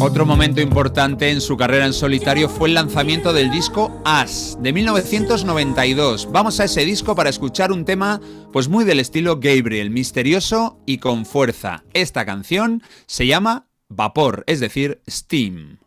Otro 0.01 0.25
momento 0.25 0.61
importante 0.61 1.31
en 1.31 1.41
su 1.41 1.57
carrera 1.57 1.85
en 1.85 1.93
solitario 1.93 2.49
fue 2.49 2.69
el 2.69 2.75
lanzamiento 2.75 3.33
del 3.33 3.51
disco 3.51 4.01
As 4.05 4.57
de 4.61 4.73
1992. 4.73 6.31
Vamos 6.33 6.61
a 6.61 6.65
ese 6.65 6.85
disco 6.85 7.15
para 7.15 7.31
escuchar 7.31 7.73
un 7.73 7.85
tema 7.85 8.21
pues 8.53 8.69
muy 8.69 8.85
del 8.85 9.01
estilo 9.01 9.37
Gabriel, 9.41 9.91
misterioso 9.91 10.79
y 10.87 10.99
con 10.99 11.27
fuerza. 11.27 11.85
Esta 11.93 12.25
canción 12.25 12.83
se 13.07 13.27
llama 13.27 13.67
Vapor, 13.89 14.45
es 14.47 14.61
decir, 14.61 15.03
Steam. 15.09 15.79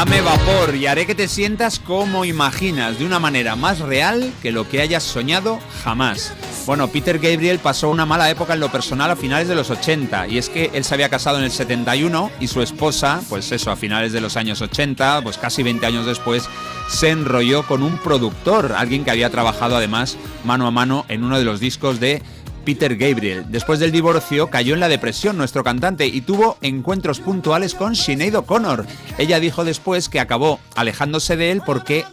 Dame 0.00 0.22
vapor 0.22 0.74
y 0.76 0.86
haré 0.86 1.04
que 1.04 1.14
te 1.14 1.28
sientas 1.28 1.78
como 1.78 2.24
imaginas, 2.24 2.98
de 2.98 3.04
una 3.04 3.18
manera 3.18 3.54
más 3.54 3.80
real 3.80 4.32
que 4.40 4.50
lo 4.50 4.66
que 4.66 4.80
hayas 4.80 5.02
soñado 5.02 5.58
jamás. 5.84 6.32
Bueno, 6.64 6.88
Peter 6.88 7.18
Gabriel 7.18 7.58
pasó 7.58 7.90
una 7.90 8.06
mala 8.06 8.30
época 8.30 8.54
en 8.54 8.60
lo 8.60 8.72
personal 8.72 9.10
a 9.10 9.16
finales 9.16 9.46
de 9.46 9.54
los 9.54 9.68
80, 9.68 10.28
y 10.28 10.38
es 10.38 10.48
que 10.48 10.70
él 10.72 10.84
se 10.84 10.94
había 10.94 11.10
casado 11.10 11.36
en 11.36 11.44
el 11.44 11.50
71 11.50 12.30
y 12.40 12.48
su 12.48 12.62
esposa, 12.62 13.20
pues 13.28 13.52
eso, 13.52 13.70
a 13.70 13.76
finales 13.76 14.12
de 14.12 14.22
los 14.22 14.38
años 14.38 14.62
80, 14.62 15.20
pues 15.20 15.36
casi 15.36 15.62
20 15.62 15.84
años 15.84 16.06
después, 16.06 16.48
se 16.88 17.10
enrolló 17.10 17.66
con 17.66 17.82
un 17.82 17.98
productor, 17.98 18.72
alguien 18.78 19.04
que 19.04 19.10
había 19.10 19.28
trabajado 19.28 19.76
además 19.76 20.16
mano 20.44 20.66
a 20.66 20.70
mano 20.70 21.04
en 21.08 21.24
uno 21.24 21.38
de 21.38 21.44
los 21.44 21.60
discos 21.60 22.00
de 22.00 22.22
Peter 22.64 22.96
Gabriel. 22.96 23.44
Después 23.48 23.78
del 23.80 23.92
divorcio 23.92 24.48
cayó 24.48 24.74
en 24.74 24.80
la 24.80 24.88
depresión 24.88 25.36
nuestro 25.36 25.64
cantante 25.64 26.06
y 26.06 26.20
tuvo 26.20 26.56
encuentros 26.60 27.20
puntuales 27.20 27.74
con 27.74 27.96
Sinead 27.96 28.34
O'Connor. 28.34 28.86
Ella 29.18 29.40
dijo 29.40 29.64
después 29.64 30.08
que 30.08 30.20
acabó 30.20 30.60
alejándose 30.76 31.36
de 31.36 31.50
él 31.50 31.62
porque 31.64 32.04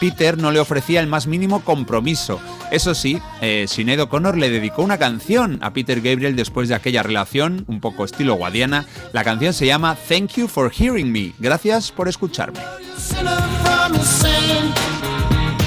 Peter 0.00 0.36
no 0.36 0.50
le 0.50 0.60
ofrecía 0.60 1.00
el 1.00 1.06
más 1.06 1.26
mínimo 1.26 1.60
compromiso. 1.60 2.40
Eso 2.70 2.94
sí, 2.94 3.20
eh, 3.40 3.66
Sinead 3.68 4.00
O'Connor 4.00 4.36
le 4.36 4.50
dedicó 4.50 4.82
una 4.82 4.98
canción 4.98 5.58
a 5.62 5.72
Peter 5.72 6.00
Gabriel 6.00 6.36
después 6.36 6.68
de 6.68 6.74
aquella 6.74 7.02
relación, 7.02 7.64
un 7.68 7.80
poco 7.80 8.04
estilo 8.04 8.34
guadiana. 8.34 8.86
La 9.12 9.24
canción 9.24 9.54
se 9.54 9.66
llama 9.66 9.96
Thank 10.08 10.32
You 10.32 10.48
for 10.48 10.72
Hearing 10.72 11.12
Me. 11.12 11.32
Gracias 11.38 11.92
por 11.92 12.08
escucharme. 12.08 12.60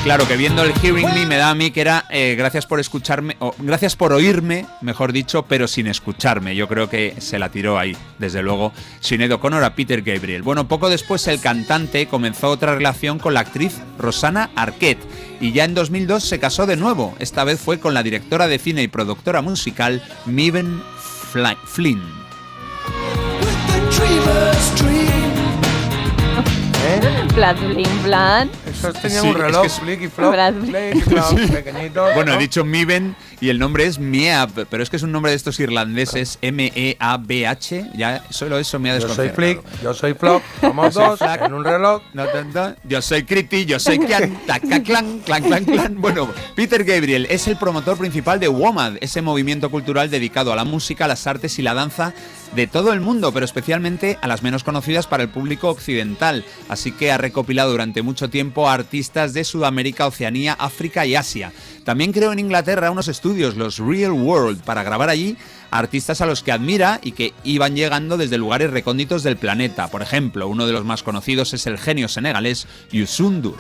Claro 0.05 0.27
que 0.27 0.37
viendo 0.37 0.61
el 0.63 0.71
Hearing 0.71 1.11
Me 1.15 1.25
me 1.25 1.37
da 1.37 1.49
a 1.49 1.55
mí 1.55 1.71
que 1.71 1.81
era 1.81 2.05
eh, 2.11 2.35
gracias 2.37 2.67
por 2.67 2.79
escucharme, 2.79 3.37
o 3.39 3.55
gracias 3.57 3.95
por 3.95 4.13
oírme, 4.13 4.67
mejor 4.81 5.11
dicho, 5.11 5.45
pero 5.49 5.67
sin 5.67 5.87
escucharme. 5.87 6.55
Yo 6.55 6.67
creo 6.67 6.87
que 6.87 7.15
se 7.17 7.39
la 7.39 7.49
tiró 7.49 7.79
ahí, 7.79 7.97
desde 8.19 8.43
luego, 8.43 8.71
Sinead 8.99 9.31
O'Connor 9.31 9.63
a 9.63 9.73
Peter 9.73 10.03
Gabriel. 10.03 10.43
Bueno, 10.43 10.67
poco 10.67 10.91
después 10.91 11.27
el 11.27 11.41
cantante 11.41 12.05
comenzó 12.05 12.49
otra 12.51 12.75
relación 12.75 13.17
con 13.17 13.33
la 13.33 13.39
actriz 13.39 13.79
Rosanna 13.97 14.51
Arquette 14.55 15.01
y 15.41 15.53
ya 15.53 15.63
en 15.65 15.73
2002 15.73 16.23
se 16.23 16.39
casó 16.39 16.67
de 16.67 16.75
nuevo. 16.77 17.15
Esta 17.17 17.43
vez 17.43 17.59
fue 17.59 17.79
con 17.79 17.95
la 17.95 18.03
directora 18.03 18.47
de 18.47 18.59
cine 18.59 18.83
y 18.83 18.87
productora 18.87 19.41
musical 19.41 20.03
Meven 20.27 20.83
Fly- 21.33 21.57
Flynn. 26.89 27.27
Plan, 27.29 27.55
blin, 27.73 27.87
plan. 28.03 28.49
Eso 28.69 28.93
tenía 28.93 29.21
Sí, 29.21 29.27
un 29.27 29.35
es 29.35 29.41
reloj, 29.41 29.61
que 29.61 29.67
es- 29.67 29.79
flick 29.79 30.01
y 30.03 30.07
flop, 30.07 30.33
flick 30.61 31.51
pequeñito. 31.51 32.05
Bueno, 32.13 32.33
he 32.33 32.37
dicho 32.37 32.63
Miven 32.63 33.15
y 33.41 33.49
el 33.49 33.59
nombre 33.59 33.85
es 33.85 33.99
Miab, 33.99 34.67
pero 34.69 34.81
es 34.83 34.89
que 34.89 34.95
es 34.95 35.03
un 35.03 35.11
nombre 35.11 35.31
de 35.31 35.35
estos 35.35 35.59
irlandeses, 35.59 36.37
E 36.41 36.47
M-E-A-B-H. 36.49 37.91
Ya 37.97 38.23
solo 38.29 38.57
eso 38.57 38.79
me 38.79 38.91
ha 38.91 38.99
Yo 38.99 39.09
soy 39.09 39.27
desconcertado. 39.27 39.63
flick, 39.71 39.81
yo 39.83 39.93
soy 39.93 40.13
flop, 40.13 40.41
somos 40.61 40.85
Yo 40.93 41.17
soy 41.17 41.27
dos 41.27 41.37
en 41.41 41.53
un 41.53 41.63
reloj. 41.65 42.01
No, 42.13 42.25
no, 42.25 42.43
no. 42.53 42.75
Yo 42.83 43.01
soy 43.01 43.23
Criti, 43.23 43.65
yo 43.65 43.79
soy 43.79 43.99
Kian, 43.99 44.37
taca, 44.45 44.81
clan, 44.81 45.19
clan, 45.25 45.43
clan, 45.43 45.65
clan. 45.65 45.95
Bueno, 45.99 46.29
Peter 46.55 46.83
Gabriel 46.83 47.27
es 47.29 47.47
el 47.47 47.57
promotor 47.57 47.97
principal 47.97 48.39
de 48.39 48.47
WOMAD, 48.47 48.97
ese 49.01 49.21
movimiento 49.21 49.69
cultural 49.69 50.09
dedicado 50.09 50.53
a 50.53 50.55
la 50.55 50.63
música, 50.63 51.07
las 51.07 51.25
artes 51.27 51.57
y 51.59 51.61
la 51.63 51.73
danza 51.73 52.13
de 52.53 52.67
todo 52.67 52.93
el 52.93 53.01
mundo, 53.01 53.31
pero 53.31 53.45
especialmente 53.45 54.17
a 54.21 54.27
las 54.27 54.43
menos 54.43 54.63
conocidas 54.63 55.07
para 55.07 55.23
el 55.23 55.29
público 55.29 55.69
occidental. 55.69 56.45
Así 56.69 56.91
que 56.91 57.11
ha 57.11 57.17
recopilado 57.17 57.71
durante 57.71 58.01
mucho 58.01 58.29
tiempo 58.29 58.69
a 58.69 58.73
artistas 58.73 59.33
de 59.33 59.43
Sudamérica, 59.43 60.07
Oceanía, 60.07 60.53
África 60.53 61.05
y 61.05 61.15
Asia. 61.15 61.51
También 61.83 62.11
creó 62.11 62.31
en 62.31 62.39
Inglaterra 62.39 62.91
unos 62.91 63.07
estudios, 63.07 63.55
los 63.55 63.79
Real 63.79 64.11
World, 64.11 64.61
para 64.63 64.83
grabar 64.83 65.09
allí 65.09 65.37
artistas 65.71 66.21
a 66.21 66.25
los 66.25 66.41
que 66.41 66.51
admira 66.51 66.99
y 67.03 67.11
que 67.11 67.33
iban 67.43 67.75
llegando 67.75 68.17
desde 68.17 68.37
lugares 68.37 68.71
recónditos 68.71 69.23
del 69.23 69.37
planeta. 69.37 69.87
Por 69.89 70.01
ejemplo, 70.01 70.47
uno 70.47 70.65
de 70.65 70.73
los 70.73 70.85
más 70.85 71.03
conocidos 71.03 71.53
es 71.53 71.67
el 71.67 71.77
genio 71.77 72.07
senegalés 72.07 72.67
Youssou 72.91 73.31
N'Dour. 73.31 73.57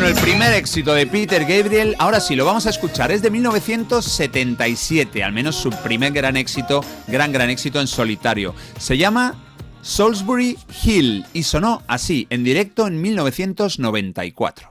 Bueno, 0.00 0.16
el 0.16 0.24
primer 0.24 0.54
éxito 0.54 0.94
de 0.94 1.06
Peter 1.06 1.44
Gabriel, 1.44 1.94
ahora 1.98 2.20
sí, 2.20 2.34
lo 2.34 2.46
vamos 2.46 2.66
a 2.66 2.70
escuchar, 2.70 3.12
es 3.12 3.20
de 3.20 3.30
1977, 3.30 5.22
al 5.22 5.32
menos 5.32 5.56
su 5.56 5.68
primer 5.68 6.14
gran 6.14 6.38
éxito, 6.38 6.82
gran, 7.06 7.32
gran 7.32 7.50
éxito 7.50 7.82
en 7.82 7.86
solitario. 7.86 8.54
Se 8.78 8.96
llama 8.96 9.34
Salisbury 9.82 10.56
Hill 10.82 11.26
y 11.34 11.42
sonó 11.42 11.82
así, 11.86 12.26
en 12.30 12.44
directo 12.44 12.86
en 12.86 13.02
1994. 13.02 14.69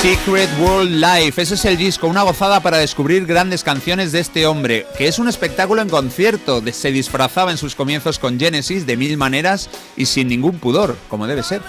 Secret 0.00 0.48
World 0.58 0.92
Life, 0.92 1.42
ese 1.42 1.56
es 1.56 1.64
el 1.66 1.76
disco, 1.76 2.06
una 2.06 2.22
gozada 2.22 2.60
para 2.60 2.78
descubrir 2.78 3.26
grandes 3.26 3.62
canciones 3.62 4.12
de 4.12 4.20
este 4.20 4.46
hombre, 4.46 4.86
que 4.96 5.06
es 5.08 5.18
un 5.18 5.28
espectáculo 5.28 5.82
en 5.82 5.90
concierto, 5.90 6.62
se 6.72 6.90
disfrazaba 6.90 7.50
en 7.50 7.58
sus 7.58 7.74
comienzos 7.74 8.18
con 8.18 8.40
Genesis 8.40 8.86
de 8.86 8.96
mil 8.96 9.18
maneras 9.18 9.68
y 9.98 10.06
sin 10.06 10.28
ningún 10.28 10.58
pudor, 10.58 10.96
como 11.10 11.26
debe 11.26 11.42
ser. 11.42 11.60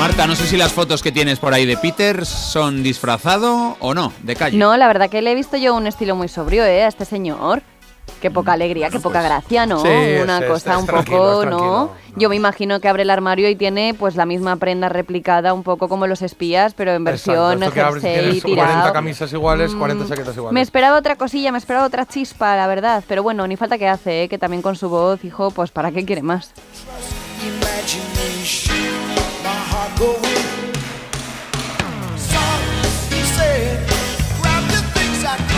Marta, 0.00 0.26
no 0.26 0.34
sé 0.34 0.46
si 0.48 0.56
las 0.56 0.72
fotos 0.72 1.04
que 1.04 1.12
tienes 1.12 1.38
por 1.38 1.54
ahí 1.54 1.66
de 1.66 1.76
Peter 1.76 2.26
son 2.26 2.82
disfrazado 2.82 3.76
o 3.78 3.94
no, 3.94 4.12
de 4.24 4.34
calle. 4.34 4.58
No, 4.58 4.76
la 4.76 4.88
verdad 4.88 5.08
que 5.08 5.22
le 5.22 5.30
he 5.30 5.34
visto 5.36 5.56
yo 5.56 5.76
un 5.76 5.86
estilo 5.86 6.16
muy 6.16 6.26
sobrio, 6.26 6.64
¿eh? 6.64 6.82
A 6.82 6.88
este 6.88 7.04
señor. 7.04 7.62
Qué 8.20 8.30
poca 8.30 8.52
alegría, 8.54 8.88
qué 8.88 9.00
poca 9.00 9.20
gracia, 9.20 9.66
¿no? 9.66 9.80
Sí, 9.82 9.88
Una 10.22 10.38
es- 10.38 10.44
cosa 10.46 10.72
es 10.72 10.78
un 10.78 10.86
poco, 10.86 11.44
¿no? 11.44 11.90
Yo 12.16 12.28
me 12.30 12.36
imagino 12.36 12.80
que 12.80 12.88
abre 12.88 13.02
el 13.02 13.10
armario 13.10 13.50
y 13.50 13.56
tiene 13.56 13.92
pues 13.98 14.14
la 14.16 14.24
misma 14.24 14.56
prenda 14.56 14.88
replicada, 14.88 15.52
un 15.52 15.62
poco 15.62 15.88
como 15.88 16.06
los 16.06 16.22
espías, 16.22 16.72
pero 16.74 16.92
en 16.92 17.04
versión 17.04 17.34
Exacto, 17.36 17.64
esto 17.64 17.74
que 17.74 17.80
abres 17.82 18.04
y 18.04 18.06
jersey 18.06 18.22
tienes 18.40 18.42
40 18.42 18.72
tirado. 18.72 18.92
camisas 18.94 19.32
iguales, 19.32 19.74
40 19.74 20.04
Mm, 20.04 20.08
chaquetas 20.08 20.36
iguales. 20.36 20.54
Me 20.54 20.60
esperaba 20.62 20.96
otra 20.96 21.16
cosilla, 21.16 21.52
me 21.52 21.58
esperaba 21.58 21.86
otra 21.86 22.06
chispa, 22.06 22.56
la 22.56 22.66
verdad. 22.66 23.04
Pero 23.06 23.22
bueno, 23.22 23.46
ni 23.46 23.56
falta 23.56 23.76
que 23.78 23.88
hace, 23.88 24.22
¿eh? 24.22 24.28
que 24.28 24.38
también 24.38 24.62
con 24.62 24.76
su 24.76 24.88
voz, 24.88 25.22
hijo, 25.24 25.50
pues 25.50 25.70
¿para 25.70 25.90
qué 25.92 26.04
quiere 26.06 26.22
más? 26.22 26.52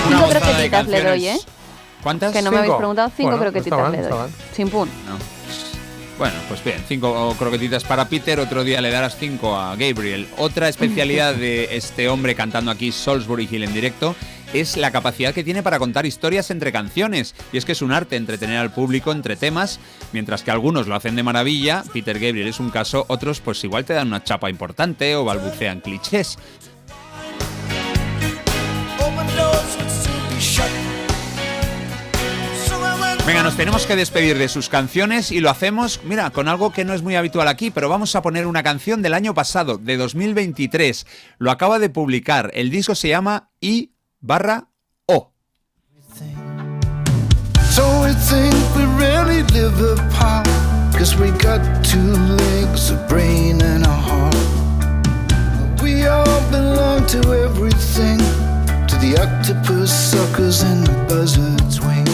Una 0.06 0.18
Cinco 0.18 0.30
croquetitas 0.30 0.86
le 0.88 1.02
doy. 1.02 1.26
¿eh? 1.28 1.38
¿Cuántas? 2.06 2.32
Que 2.32 2.40
no 2.40 2.52
me 2.52 2.58
habéis 2.58 2.74
preguntado, 2.74 3.10
cinco 3.16 3.30
Bueno, 3.30 3.36
no 3.36 3.50
croquetitas 3.50 3.78
mal, 3.80 3.90
le 3.90 4.02
doy. 4.02 4.30
Sin 4.52 4.68
pun. 4.68 4.88
No. 5.08 5.18
Bueno, 6.18 6.36
pues 6.46 6.62
bien, 6.62 6.80
cinco 6.86 7.34
croquetitas 7.36 7.82
para 7.82 8.08
Peter, 8.08 8.38
otro 8.38 8.62
día 8.62 8.80
le 8.80 8.92
darás 8.92 9.16
cinco 9.18 9.56
a 9.56 9.74
Gabriel. 9.74 10.28
Otra 10.38 10.68
especialidad 10.68 11.34
de 11.34 11.76
este 11.76 12.08
hombre 12.08 12.36
cantando 12.36 12.70
aquí 12.70 12.92
Salisbury 12.92 13.48
Hill 13.50 13.64
en 13.64 13.74
directo 13.74 14.14
es 14.54 14.76
la 14.76 14.92
capacidad 14.92 15.34
que 15.34 15.42
tiene 15.42 15.64
para 15.64 15.80
contar 15.80 16.06
historias 16.06 16.52
entre 16.52 16.70
canciones. 16.70 17.34
Y 17.52 17.56
es 17.56 17.64
que 17.64 17.72
es 17.72 17.82
un 17.82 17.90
arte 17.90 18.14
entretener 18.14 18.58
al 18.58 18.72
público 18.72 19.10
entre 19.10 19.34
temas, 19.34 19.80
mientras 20.12 20.44
que 20.44 20.52
algunos 20.52 20.86
lo 20.86 20.94
hacen 20.94 21.16
de 21.16 21.24
maravilla, 21.24 21.82
Peter 21.92 22.20
Gabriel 22.20 22.46
es 22.46 22.60
un 22.60 22.70
caso, 22.70 23.04
otros 23.08 23.40
pues 23.40 23.64
igual 23.64 23.84
te 23.84 23.94
dan 23.94 24.06
una 24.06 24.22
chapa 24.22 24.48
importante 24.48 25.16
o 25.16 25.24
balbucean 25.24 25.80
clichés. 25.80 26.38
Venga, 33.26 33.42
nos 33.42 33.56
tenemos 33.56 33.86
que 33.86 33.96
despedir 33.96 34.38
de 34.38 34.48
sus 34.48 34.68
canciones 34.68 35.32
y 35.32 35.40
lo 35.40 35.50
hacemos, 35.50 36.00
mira, 36.04 36.30
con 36.30 36.46
algo 36.46 36.72
que 36.72 36.84
no 36.84 36.94
es 36.94 37.02
muy 37.02 37.16
habitual 37.16 37.48
aquí, 37.48 37.72
pero 37.72 37.88
vamos 37.88 38.14
a 38.14 38.22
poner 38.22 38.46
una 38.46 38.62
canción 38.62 39.02
del 39.02 39.14
año 39.14 39.34
pasado, 39.34 39.78
de 39.78 39.96
2023. 39.96 41.04
Lo 41.38 41.50
acaba 41.50 41.80
de 41.80 41.90
publicar. 41.90 42.52
El 42.54 42.70
disco 42.70 42.94
se 42.94 43.08
llama 43.08 43.50
I 43.60 43.90
barra 44.20 44.68
O. 45.06 45.32
So 47.70 48.06
think 48.28 48.54
we 48.76 48.84
really 48.96 49.42
live 49.52 49.74
apart. 49.98 50.46
Cause 50.96 51.16
we 51.16 51.32
got 51.32 51.60
two 51.82 52.14
legs, 52.36 52.92
a 52.92 53.06
brain 53.08 53.60
and 53.60 53.84
a 53.84 53.88
heart. 53.88 54.36
We 55.82 56.06
all 56.06 56.40
belong 56.52 57.04
to 57.06 57.34
everything. 57.34 58.18
To 58.86 58.96
the 59.00 59.18
octopus 59.20 59.92
suckers 59.92 60.62
and 60.62 60.86
the 60.86 60.92
buzzard's 61.08 61.80
wing. 61.80 62.05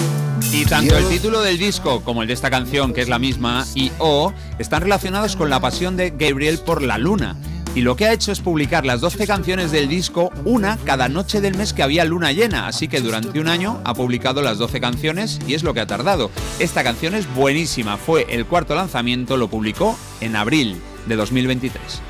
Y 0.52 0.66
tanto 0.66 0.98
el 0.98 1.08
título 1.08 1.40
del 1.40 1.56
disco 1.56 2.02
como 2.02 2.20
el 2.20 2.28
de 2.28 2.34
esta 2.34 2.50
canción, 2.50 2.92
que 2.92 3.00
es 3.00 3.08
la 3.08 3.18
misma, 3.18 3.66
y 3.74 3.90
O, 3.98 4.34
están 4.58 4.82
relacionados 4.82 5.34
con 5.34 5.48
la 5.48 5.60
pasión 5.60 5.96
de 5.96 6.10
Gabriel 6.10 6.58
por 6.58 6.82
la 6.82 6.98
luna. 6.98 7.36
Y 7.74 7.80
lo 7.80 7.96
que 7.96 8.04
ha 8.04 8.12
hecho 8.12 8.32
es 8.32 8.40
publicar 8.40 8.84
las 8.84 9.00
12 9.00 9.26
canciones 9.26 9.72
del 9.72 9.88
disco, 9.88 10.30
una 10.44 10.76
cada 10.84 11.08
noche 11.08 11.40
del 11.40 11.56
mes 11.56 11.72
que 11.72 11.82
había 11.82 12.04
luna 12.04 12.32
llena. 12.32 12.66
Así 12.66 12.86
que 12.86 13.00
durante 13.00 13.40
un 13.40 13.48
año 13.48 13.80
ha 13.84 13.94
publicado 13.94 14.42
las 14.42 14.58
12 14.58 14.78
canciones 14.78 15.40
y 15.46 15.54
es 15.54 15.62
lo 15.62 15.72
que 15.72 15.80
ha 15.80 15.86
tardado. 15.86 16.30
Esta 16.58 16.84
canción 16.84 17.14
es 17.14 17.32
buenísima, 17.34 17.96
fue 17.96 18.26
el 18.28 18.44
cuarto 18.44 18.74
lanzamiento, 18.74 19.38
lo 19.38 19.48
publicó 19.48 19.98
en 20.20 20.36
abril 20.36 20.76
de 21.06 21.16
2023. 21.16 22.02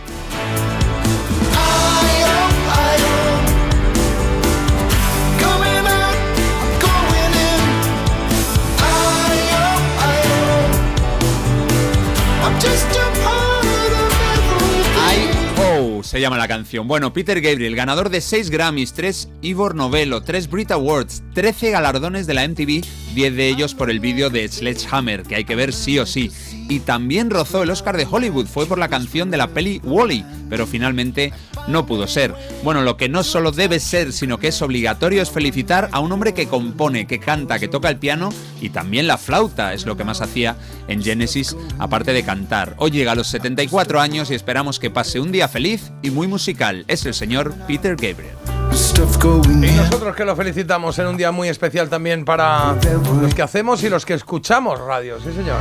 Se 16.13 16.21
llama 16.21 16.37
la 16.37 16.47
canción. 16.47 16.87
Bueno, 16.89 17.15
Peter 17.15 17.41
Gabriel, 17.41 17.75
ganador 17.75 18.11
de 18.11 18.21
6 18.21 18.51
Grammys, 18.51 18.93
3 18.93 19.31
Ivor 19.41 19.75
Novello, 19.75 20.21
3 20.21 20.51
Brit 20.51 20.71
Awards, 20.71 21.23
13 21.33 21.71
galardones 21.71 22.27
de 22.27 22.35
la 22.35 22.47
MTV, 22.47 22.85
10 23.15 23.37
de 23.37 23.49
ellos 23.49 23.75
por 23.75 23.91
el 23.91 24.01
vídeo 24.01 24.31
de 24.31 24.49
Sledgehammer, 24.49 25.23
que 25.23 25.37
hay 25.37 25.45
que 25.45 25.57
ver 25.57 25.73
sí 25.73 25.99
o 25.99 26.07
sí. 26.07 26.31
Y 26.69 26.81
también 26.81 27.31
rozó 27.31 27.63
el 27.63 27.71
Oscar 27.71 27.97
de 27.97 28.07
Hollywood, 28.11 28.47
fue 28.47 28.67
por 28.67 28.79
la 28.79 28.89
canción 28.89 29.31
de 29.31 29.37
la 29.37 29.49
peli 29.49 29.81
Wally, 29.85 30.25
pero 30.49 30.67
finalmente 30.67 31.33
no 31.69 31.87
pudo 31.87 32.07
ser. 32.07 32.35
Bueno, 32.63 32.83
lo 32.83 32.97
que 32.97 33.09
no 33.09 33.23
solo 33.25 33.53
debe 33.53 33.81
ser, 33.81 34.13
sino 34.13 34.39
que 34.39 34.49
es 34.49 34.63
obligatorio 34.63 35.23
es 35.23 35.31
felicitar 35.31 35.89
a 35.93 36.01
un 36.01 36.13
hombre 36.13 36.35
que 36.35 36.47
compone, 36.47 37.07
que 37.07 37.19
canta, 37.19 37.59
que 37.59 37.69
toca 37.69 37.89
el 37.89 37.99
piano 37.99 38.31
y 38.61 38.71
también 38.71 39.07
la 39.07 39.19
flauta, 39.19 39.75
es 39.75 39.87
lo 39.87 39.97
que 39.97 40.05
más 40.05 40.21
hacía 40.21 40.57
en 40.89 41.03
Genesis, 41.03 41.57
aparte 41.79 42.13
de 42.13 42.23
cantar. 42.23 42.75
Hoy 42.79 42.91
llega 42.91 43.13
a 43.13 43.17
los 43.17 43.29
74 43.29 44.01
años 44.01 44.31
y 44.31 44.35
esperamos 44.35 44.79
que 44.79 44.91
pase 44.91 45.21
un 45.21 45.33
día 45.33 45.49
feliz 45.49 45.93
y 46.03 46.11
muy 46.11 46.27
musical. 46.27 46.85
Es 46.89 47.05
el 47.07 47.15
señor 47.15 47.55
Peter 47.67 47.97
Gabriel. 47.97 48.52
Y 48.75 49.71
nosotros 49.77 50.17
que 50.17 50.25
lo 50.25 50.35
felicitamos 50.35 50.99
en 50.99 51.07
un 51.07 51.17
día 51.19 51.31
muy 51.31 51.49
especial 51.49 51.91
también 51.91 52.25
para 52.25 52.75
los 53.21 53.35
que 53.35 53.43
hacemos 53.43 53.83
y 53.85 53.91
los 53.91 54.07
que 54.07 54.15
escuchamos 54.15 54.81
radio, 54.81 55.21
sí 55.21 55.31
señor. 55.33 55.59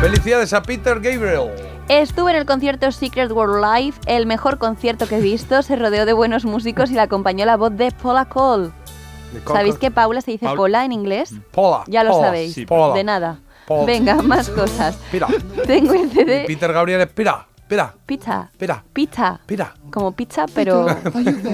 Felicidades 0.00 0.52
a 0.52 0.62
Peter 0.62 0.94
Gabriel. 1.00 1.50
Estuve 1.88 2.32
en 2.32 2.38
el 2.38 2.44
concierto 2.44 2.90
Secret 2.90 3.30
World 3.30 3.64
Live, 3.64 3.94
el 4.06 4.26
mejor 4.26 4.58
concierto 4.58 5.06
que 5.06 5.18
he 5.18 5.20
visto. 5.20 5.62
Se 5.62 5.76
rodeó 5.76 6.06
de 6.06 6.12
buenos 6.12 6.44
músicos 6.44 6.90
y 6.90 6.94
la 6.94 7.02
acompañó 7.02 7.44
la 7.46 7.56
voz 7.56 7.76
de 7.76 7.92
Paula 7.92 8.24
Cole. 8.26 8.70
¿Sabéis 9.46 9.76
que 9.76 9.90
Paula 9.90 10.20
se 10.20 10.32
dice 10.32 10.44
Paul- 10.46 10.56
Paula 10.56 10.84
en 10.84 10.92
inglés? 10.92 11.34
Paula. 11.52 11.84
Ya 11.86 12.02
lo 12.02 12.10
Paula, 12.10 12.26
sabéis. 12.26 12.52
sí, 12.54 12.66
Paula. 12.66 12.94
De 12.94 13.04
nada. 13.04 13.38
Paula. 13.66 13.86
Venga, 13.86 14.16
más 14.22 14.50
cosas. 14.50 14.96
Pira. 15.12 15.28
Tengo 15.66 15.94
el 15.94 16.10
CD. 16.10 16.44
Peter 16.46 16.72
Gabriel 16.72 17.00
es 17.00 17.08
pira, 17.08 17.46
pira, 17.68 17.94
Pizza. 18.06 18.50
pira, 18.58 18.82
Pizza. 18.92 19.40
pira. 19.46 19.74
Como 19.90 20.12
pizza, 20.12 20.46
pero, 20.54 20.86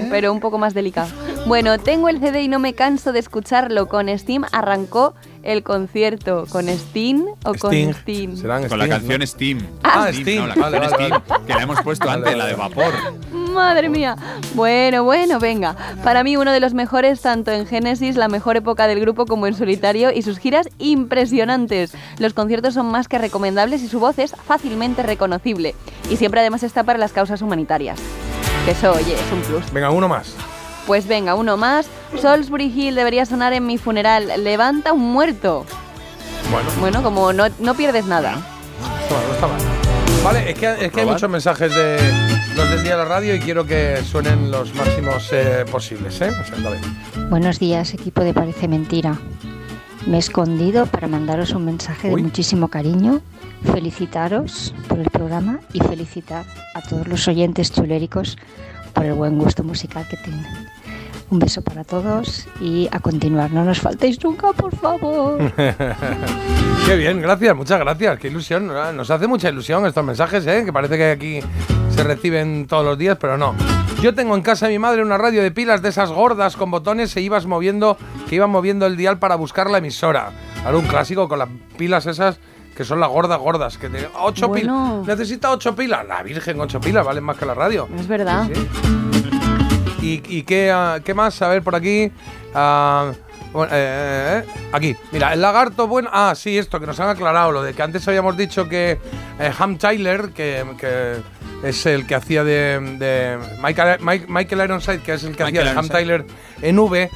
pero 0.09 0.31
un 0.33 0.39
poco 0.39 0.57
más 0.57 0.73
delicado. 0.73 1.09
Bueno, 1.47 1.77
tengo 1.77 2.09
el 2.09 2.19
CD 2.19 2.41
y 2.41 2.47
no 2.47 2.59
me 2.59 2.73
canso 2.73 3.13
de 3.13 3.19
escucharlo. 3.19 3.87
Con 3.87 4.07
Steam 4.17 4.43
arrancó 4.51 5.13
el 5.45 5.63
concierto. 5.63 6.45
¿Con 6.49 6.67
Steam 6.67 7.25
o 7.43 7.53
con 7.55 7.71
Sting. 7.73 7.93
Steam? 7.93 8.37
Serán 8.37 8.67
Con 8.67 8.79
la 8.79 8.85
Sting, 8.85 8.97
canción 8.97 9.19
¿no? 9.19 9.27
Steam. 9.27 9.67
Ah, 9.83 10.07
Steam, 10.09 10.21
Steam. 10.21 10.41
no, 10.41 10.47
la 10.47 10.53
canción 10.55 10.71
Vale, 10.71 10.79
vale, 10.79 11.21
Steam, 11.25 11.45
que 11.47 11.53
la 11.53 11.61
hemos 11.61 11.81
puesto 11.81 12.07
Vale, 12.07 12.19
antes, 12.23 12.37
la 12.37 12.45
de 12.47 12.53
vapor. 12.55 12.93
Madre 13.31 13.87
mía. 13.89 14.15
Bueno, 14.53 15.03
bueno, 15.05 15.39
venga. 15.39 15.75
Para 16.03 16.23
mí 16.23 16.35
uno 16.35 16.51
de 16.51 16.59
los 16.59 16.73
mejores 16.73 17.21
tanto 17.21 17.51
en 17.51 17.65
Genesis, 17.65 18.17
la 18.17 18.27
mejor 18.27 18.57
época 18.57 18.87
del 18.87 18.99
grupo, 18.99 19.25
como 19.25 19.47
en 19.47 19.53
solitario 19.53 20.11
y 20.11 20.23
sus 20.23 20.39
giras 20.39 20.67
impresionantes. 20.77 21.93
Los 22.19 22.33
conciertos 22.33 22.73
son 22.73 22.87
más 22.87 23.07
que 23.07 23.17
recomendables 23.17 23.81
y 23.81 23.87
su 23.87 23.99
voz 23.99 24.19
es 24.19 24.35
fácilmente 24.47 25.03
reconocible. 25.03 25.73
Y 26.09 26.17
siempre 26.17 26.41
además 26.41 26.63
está 26.63 26.83
para 26.83 26.99
las 26.99 27.13
causas 27.13 27.41
humanitarias. 27.41 27.97
Que 28.65 28.71
eso, 28.71 28.91
oye, 28.91 29.13
es 29.13 29.31
un 29.31 29.41
plus. 29.41 29.71
Venga, 29.71 29.89
uno 29.91 30.09
más. 30.09 30.35
Pues 30.87 31.07
venga, 31.07 31.35
uno 31.35 31.57
más. 31.57 31.87
Salisbury 32.21 32.65
Hill 32.75 32.95
debería 32.95 33.25
sonar 33.25 33.53
en 33.53 33.65
mi 33.65 33.77
funeral. 33.77 34.31
Levanta 34.43 34.93
un 34.93 35.11
muerto. 35.11 35.65
Bueno, 36.51 36.69
Bueno, 36.79 37.03
como 37.03 37.33
no, 37.33 37.45
no 37.59 37.73
pierdes 37.73 38.05
nada. 38.05 38.35
está 39.01 39.15
mal, 39.15 39.27
no 39.27 39.33
está 39.33 39.47
mal. 39.47 39.61
Vale, 40.23 40.51
es 40.51 40.57
que, 40.57 40.85
es 40.85 40.91
que 40.91 41.01
hay 41.01 41.05
muchos 41.07 41.29
mensajes 41.29 41.73
de 41.73 41.97
los 42.55 42.69
del 42.69 42.83
día 42.83 42.93
de 42.93 42.97
la 43.03 43.05
radio 43.05 43.35
y 43.35 43.39
quiero 43.39 43.65
que 43.65 43.97
suenen 44.03 44.49
los 44.49 44.73
máximos 44.73 45.29
eh, 45.31 45.65
posibles, 45.71 46.19
¿eh? 46.21 46.29
O 46.29 46.43
sea, 46.43 46.57
dale. 46.63 46.79
Buenos 47.29 47.59
días, 47.59 47.93
equipo 47.93 48.21
de 48.23 48.33
Parece 48.33 48.67
Mentira. 48.67 49.19
Me 50.07 50.17
he 50.17 50.19
escondido 50.19 50.85
para 50.87 51.07
mandaros 51.07 51.51
un 51.51 51.65
mensaje 51.65 52.09
de 52.09 52.15
muchísimo 52.17 52.69
cariño, 52.69 53.21
felicitaros 53.71 54.73
por 54.87 54.99
el 54.99 55.09
programa 55.09 55.59
y 55.73 55.79
felicitar 55.79 56.45
a 56.73 56.81
todos 56.81 57.07
los 57.07 57.27
oyentes 57.27 57.71
chuléricos 57.71 58.37
por 58.93 59.05
el 59.05 59.13
buen 59.13 59.37
gusto 59.37 59.63
musical 59.63 60.07
que 60.07 60.17
tienen. 60.17 60.45
Un 61.31 61.39
beso 61.39 61.61
para 61.63 61.83
todos 61.83 62.47
y 62.61 62.87
a 62.91 62.99
continuar, 62.99 63.51
no 63.51 63.63
nos 63.65 63.79
faltéis 63.81 64.23
nunca, 64.23 64.53
por 64.53 64.75
favor. 64.75 65.51
Qué 66.85 66.95
bien, 66.95 67.19
gracias, 67.21 67.55
muchas 67.55 67.79
gracias. 67.79 68.19
Qué 68.19 68.27
ilusión. 68.27 68.67
¿no? 68.67 68.91
Nos 68.93 69.09
hace 69.09 69.25
mucha 69.27 69.49
ilusión 69.49 69.85
estos 69.87 70.05
mensajes, 70.05 70.45
¿eh? 70.45 70.63
Que 70.65 70.71
parece 70.71 70.97
que 70.97 71.11
aquí 71.11 71.39
se 71.89 72.03
reciben 72.03 72.67
todos 72.67 72.85
los 72.85 72.97
días, 72.97 73.17
pero 73.19 73.37
no. 73.37 73.55
Yo 74.01 74.13
tengo 74.13 74.35
en 74.35 74.43
casa 74.43 74.67
de 74.67 74.73
mi 74.73 74.79
madre 74.79 75.01
una 75.01 75.17
radio 75.17 75.41
de 75.41 75.49
pilas 75.51 75.81
de 75.81 75.89
esas 75.89 76.11
gordas 76.11 76.55
con 76.55 76.69
botones 76.69 77.15
e 77.17 77.21
ibas 77.21 77.47
moviendo, 77.47 77.97
que 78.29 78.35
iban 78.35 78.51
moviendo 78.51 78.85
el 78.85 78.95
dial 78.95 79.17
para 79.17 79.35
buscar 79.35 79.69
la 79.71 79.79
emisora. 79.79 80.31
Ahora 80.63 80.77
un 80.77 80.85
clásico 80.85 81.27
con 81.27 81.39
las 81.39 81.49
pilas 81.77 82.05
esas 82.05 82.37
que 82.75 82.83
son 82.83 82.99
las 82.99 83.09
gordas 83.09 83.39
gordas, 83.39 83.77
que 83.77 83.89
te, 83.89 84.07
ocho 84.21 84.49
Bueno. 84.49 85.01
pilas. 85.05 85.17
Necesita 85.17 85.49
ocho 85.51 85.73
pilas. 85.75 86.05
La 86.05 86.21
Virgen, 86.21 86.59
ocho 86.59 86.79
pilas, 86.79 87.03
valen 87.05 87.23
más 87.23 87.37
que 87.37 87.45
la 87.45 87.53
radio. 87.55 87.87
Es 87.97 88.05
verdad. 88.07 88.47
¿Y, 90.05 90.21
y 90.27 90.43
qué, 90.43 90.71
ah, 90.71 90.99
qué 91.03 91.13
más? 91.13 91.41
A 91.41 91.49
ver, 91.49 91.63
por 91.63 91.75
aquí. 91.75 92.11
Ah, 92.53 93.11
bueno, 93.51 93.71
eh, 93.73 93.77
eh, 93.77 94.43
eh, 94.45 94.67
aquí, 94.71 94.95
mira, 95.11 95.33
el 95.33 95.41
lagarto 95.41 95.87
bueno. 95.87 96.09
Ah, 96.11 96.33
sí, 96.35 96.57
esto, 96.57 96.79
que 96.79 96.85
nos 96.85 96.99
han 96.99 97.09
aclarado, 97.09 97.51
lo 97.51 97.63
de 97.63 97.73
que 97.73 97.81
antes 97.81 98.07
habíamos 98.07 98.37
dicho 98.37 98.67
que 98.69 98.99
eh, 99.39 99.51
Ham 99.57 99.77
Tyler, 99.77 100.29
que, 100.29 100.63
que 100.77 101.15
es 101.63 101.85
el 101.85 102.05
que 102.05 102.15
hacía 102.15 102.43
de, 102.43 102.79
de 102.99 103.37
Michael, 103.63 103.99
Mike- 104.01 104.25
Michael 104.27 104.61
Ironside, 104.65 104.99
que 104.99 105.13
es 105.13 105.23
el 105.23 105.35
que 105.35 105.43
Michael 105.45 105.69
hacía 105.69 105.73
de 105.73 105.79
Ham. 105.79 105.89
Tyler 105.89 106.25
en 106.61 106.77
V, 106.77 107.09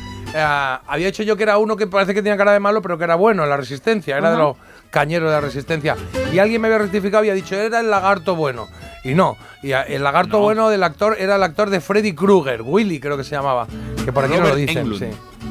había 0.87 1.07
hecho 1.09 1.23
yo 1.23 1.35
que 1.35 1.43
era 1.43 1.57
uno 1.57 1.75
que 1.75 1.87
parece 1.87 2.13
que 2.13 2.21
tenía 2.21 2.37
cara 2.37 2.53
de 2.53 2.59
malo, 2.59 2.81
pero 2.81 2.97
que 2.97 3.03
era 3.03 3.15
bueno 3.15 3.43
en 3.43 3.49
la 3.49 3.57
resistencia, 3.57 4.17
era 4.17 4.31
de 4.31 4.37
los 4.37 4.55
cañeros 4.89 5.29
de 5.29 5.35
la 5.35 5.41
resistencia. 5.41 5.95
Y 6.33 6.39
alguien 6.39 6.61
me 6.61 6.69
había 6.69 6.79
rectificado 6.79 7.23
y 7.23 7.29
había 7.29 7.43
dicho, 7.43 7.55
era 7.55 7.81
el 7.81 7.89
lagarto 7.91 8.35
bueno. 8.35 8.67
Y 9.03 9.13
no, 9.13 9.37
y 9.63 9.71
a- 9.71 9.83
el 9.83 10.03
lagarto 10.03 10.37
No. 10.37 10.43
bueno 10.43 10.69
del 10.69 10.83
actor 10.83 11.15
era 11.19 11.35
el 11.37 11.43
actor 11.43 11.69
de 11.69 11.79
Freddy 11.81 12.13
Krueger, 12.13 12.61
Willy 12.61 12.99
creo 12.99 13.15
que 13.17 13.23
se 13.23 13.31
llamaba, 13.31 13.67
que 14.03 14.11
por 14.11 14.25
aquí 14.25 14.35
no 14.37 14.47
lo 14.47 14.55
dicen. 14.55 14.85
Sí. 14.97 15.05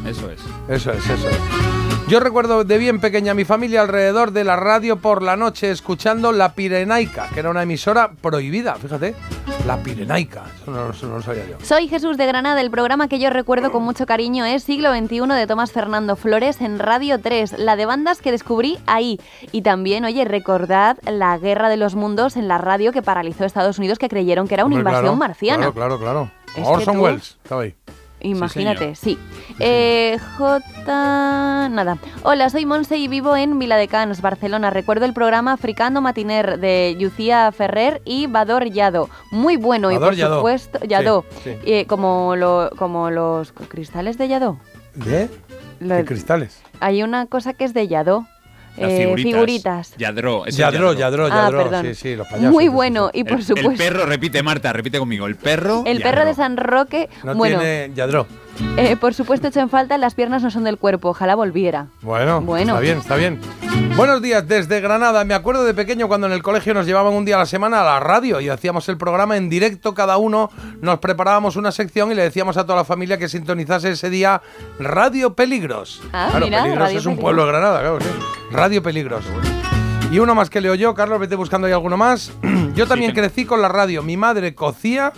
Eso 0.06 0.30
es. 0.30 0.40
Eso 0.68 0.92
es, 0.92 1.04
eso 1.08 1.28
es. 1.28 1.87
Yo 2.08 2.20
recuerdo 2.20 2.64
de 2.64 2.78
bien 2.78 3.00
pequeña 3.00 3.32
a 3.32 3.34
mi 3.34 3.44
familia 3.44 3.82
alrededor 3.82 4.32
de 4.32 4.42
la 4.42 4.56
radio 4.56 4.96
por 4.96 5.22
la 5.22 5.36
noche 5.36 5.70
escuchando 5.70 6.32
La 6.32 6.54
Pirenaica, 6.54 7.28
que 7.34 7.40
era 7.40 7.50
una 7.50 7.62
emisora 7.64 8.12
prohibida, 8.22 8.76
fíjate. 8.76 9.14
La 9.66 9.76
Pirenaica, 9.76 10.44
eso 10.62 10.70
no, 10.70 10.90
eso 10.90 11.06
no 11.06 11.16
lo 11.16 11.22
sabía 11.22 11.44
yo. 11.46 11.56
Soy 11.62 11.86
Jesús 11.86 12.16
de 12.16 12.24
Granada. 12.26 12.62
El 12.62 12.70
programa 12.70 13.08
que 13.08 13.18
yo 13.18 13.28
recuerdo 13.28 13.70
con 13.70 13.82
mucho 13.82 14.06
cariño 14.06 14.46
es 14.46 14.62
Siglo 14.62 14.90
XXI 14.94 15.20
de 15.34 15.46
Tomás 15.46 15.70
Fernando 15.72 16.16
Flores 16.16 16.62
en 16.62 16.78
Radio 16.78 17.20
3, 17.20 17.58
la 17.58 17.76
de 17.76 17.84
bandas 17.84 18.22
que 18.22 18.30
descubrí 18.30 18.78
ahí. 18.86 19.20
Y 19.52 19.60
también, 19.60 20.06
oye, 20.06 20.24
recordad 20.24 20.96
la 21.04 21.36
Guerra 21.36 21.68
de 21.68 21.76
los 21.76 21.94
Mundos 21.94 22.38
en 22.38 22.48
la 22.48 22.56
radio 22.56 22.90
que 22.90 23.02
paralizó 23.02 23.44
Estados 23.44 23.78
Unidos, 23.78 23.98
que 23.98 24.08
creyeron 24.08 24.48
que 24.48 24.54
era 24.54 24.64
una 24.64 24.76
Hombre, 24.76 24.80
invasión 24.92 25.02
claro, 25.02 25.16
marciana. 25.16 25.58
Claro, 25.72 25.74
claro, 25.74 25.98
claro. 25.98 26.30
Es 26.56 26.66
Orson 26.66 26.94
tú- 26.96 27.02
Welles, 27.02 27.36
estaba 27.42 27.62
ahí. 27.62 27.74
Imagínate, 28.20 28.94
sí. 28.94 29.18
Eh, 29.60 30.18
J. 30.36 31.68
Nada. 31.68 31.98
Hola, 32.22 32.50
soy 32.50 32.66
Monse 32.66 32.96
y 32.96 33.08
vivo 33.08 33.36
en 33.36 33.58
Viladecans, 33.58 34.20
Barcelona. 34.20 34.70
Recuerdo 34.70 35.04
el 35.04 35.12
programa 35.12 35.52
Africano 35.52 36.00
Matiner 36.00 36.58
de 36.58 36.96
Lucía 36.98 37.50
Ferrer 37.52 38.02
y 38.04 38.26
Bador 38.26 38.64
Yado. 38.70 39.08
Muy 39.30 39.56
bueno 39.56 39.90
y 39.92 39.98
por 39.98 40.14
Yadó. 40.14 40.36
supuesto, 40.36 40.78
Sí, 40.80 40.86
sí. 41.44 41.50
Eh, 41.64 41.86
como, 41.86 42.34
lo, 42.36 42.70
como 42.76 43.10
los 43.10 43.52
cristales 43.52 44.18
de 44.18 44.28
Yadó. 44.28 44.58
¿De? 44.94 45.28
Cristales. 46.04 46.60
Hay 46.80 47.02
una 47.02 47.26
cosa 47.26 47.52
que 47.52 47.64
es 47.64 47.74
de 47.74 47.86
Yadó. 47.86 48.26
Las 48.80 48.90
Eh, 48.92 48.98
figuritas. 49.02 49.32
figuritas. 49.32 49.94
Yadro. 49.98 50.46
es 50.46 50.54
el 50.54 50.60
Yadro, 50.60 50.92
Yadro, 50.92 51.26
Ah, 51.30 51.48
perdón. 51.50 51.84
sí, 51.86 51.94
sí, 51.94 52.16
los 52.16 52.26
payasos. 52.28 52.50
Muy 52.52 52.68
bueno 52.68 53.10
y 53.12 53.24
por 53.24 53.38
El- 53.38 53.44
supuesto. 53.44 53.70
El 53.70 53.76
perro, 53.76 54.06
repite 54.06 54.42
Marta, 54.42 54.72
repite 54.72 54.98
conmigo. 54.98 55.26
El 55.26 55.36
perro. 55.36 55.82
El 55.86 56.00
perro 56.00 56.24
de 56.24 56.34
San 56.34 56.56
Roque, 56.56 57.08
No 57.24 57.34
bueno, 57.34 57.58
tiene 57.58 57.90
Yadro. 57.94 58.26
Eh, 58.76 58.96
por 58.96 59.14
supuesto 59.14 59.48
hecho 59.48 59.60
en 59.60 59.70
falta, 59.70 59.96
las 59.98 60.14
piernas 60.14 60.42
no 60.42 60.50
son 60.50 60.64
del 60.64 60.78
cuerpo, 60.78 61.10
ojalá 61.10 61.34
volviera. 61.34 61.86
Bueno, 62.02 62.40
Bueno. 62.40 62.72
está 62.72 62.80
bien, 62.80 62.98
está 62.98 63.16
bien. 63.16 63.40
Buenos 63.96 64.20
días 64.22 64.46
desde 64.48 64.80
Granada. 64.80 65.24
Me 65.24 65.34
acuerdo 65.34 65.64
de 65.64 65.74
pequeño 65.74 66.08
cuando 66.08 66.26
en 66.26 66.32
el 66.32 66.42
colegio 66.42 66.74
nos 66.74 66.86
llevaban 66.86 67.12
un 67.14 67.24
día 67.24 67.36
a 67.36 67.40
la 67.40 67.46
semana 67.46 67.80
a 67.82 67.84
la 67.84 68.00
radio 68.00 68.40
y 68.40 68.48
hacíamos 68.48 68.88
el 68.88 68.96
programa 68.98 69.36
en 69.36 69.48
directo 69.48 69.94
cada 69.94 70.16
uno. 70.16 70.50
Nos 70.80 70.98
preparábamos 70.98 71.56
una 71.56 71.70
sección 71.72 72.10
y 72.10 72.14
le 72.14 72.22
decíamos 72.22 72.56
a 72.56 72.64
toda 72.64 72.76
la 72.76 72.84
familia 72.84 73.18
que 73.18 73.28
sintonizase 73.28 73.90
ese 73.90 74.10
día 74.10 74.42
Radio 74.78 75.34
Peligros. 75.34 76.00
Ah, 76.12 76.28
claro, 76.30 76.46
mira, 76.46 76.58
Peligros 76.62 76.78
Radio 76.80 76.98
es 76.98 77.06
un 77.06 77.12
Peligros. 77.12 77.22
pueblo 77.22 77.42
de 77.46 77.48
Granada, 77.52 77.80
claro, 77.80 78.00
sí. 78.00 78.08
Radio 78.50 78.82
Peligros. 78.82 79.24
Y 80.10 80.18
uno 80.20 80.34
más 80.34 80.48
que 80.48 80.60
leo 80.60 80.74
yo, 80.74 80.94
Carlos, 80.94 81.20
vete 81.20 81.36
buscando 81.36 81.66
ahí 81.66 81.72
alguno 81.72 81.96
más. 81.98 82.32
Yo 82.74 82.86
también 82.86 83.12
crecí 83.12 83.44
con 83.44 83.60
la 83.60 83.68
radio. 83.68 84.02
Mi 84.02 84.16
madre 84.16 84.54
cocía. 84.54 85.12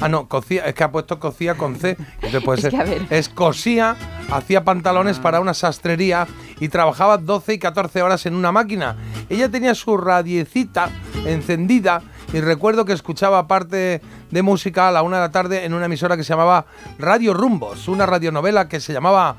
Ah, 0.00 0.08
no, 0.08 0.28
cocía, 0.28 0.66
es 0.66 0.74
que 0.74 0.84
ha 0.84 0.90
puesto 0.92 1.18
cocía 1.18 1.54
con 1.54 1.76
C. 1.76 1.96
Entonces 2.22 2.42
puede 2.44 2.58
Es 2.60 2.62
ser. 2.62 2.70
que, 2.72 2.76
a 2.76 2.84
ver. 2.84 3.06
Es 3.10 3.28
cosía, 3.28 3.96
hacía 4.30 4.62
pantalones 4.64 5.18
para 5.18 5.40
una 5.40 5.54
sastrería 5.54 6.26
y 6.60 6.68
trabajaba 6.68 7.16
12 7.18 7.54
y 7.54 7.58
14 7.58 8.02
horas 8.02 8.26
en 8.26 8.34
una 8.34 8.52
máquina. 8.52 8.96
Ella 9.30 9.48
tenía 9.48 9.74
su 9.74 9.96
radiecita 9.96 10.90
encendida 11.24 12.02
y 12.32 12.40
recuerdo 12.40 12.84
que 12.84 12.92
escuchaba 12.92 13.46
parte 13.48 14.00
de 14.30 14.42
música 14.42 14.88
a 14.88 14.92
la 14.92 15.02
una 15.02 15.16
de 15.16 15.22
la 15.22 15.30
tarde 15.32 15.64
en 15.64 15.72
una 15.72 15.86
emisora 15.86 16.16
que 16.16 16.24
se 16.24 16.30
llamaba 16.30 16.66
Radio 16.98 17.32
Rumbos, 17.32 17.88
una 17.88 18.04
radionovela 18.04 18.68
que 18.68 18.80
se 18.80 18.92
llamaba 18.92 19.36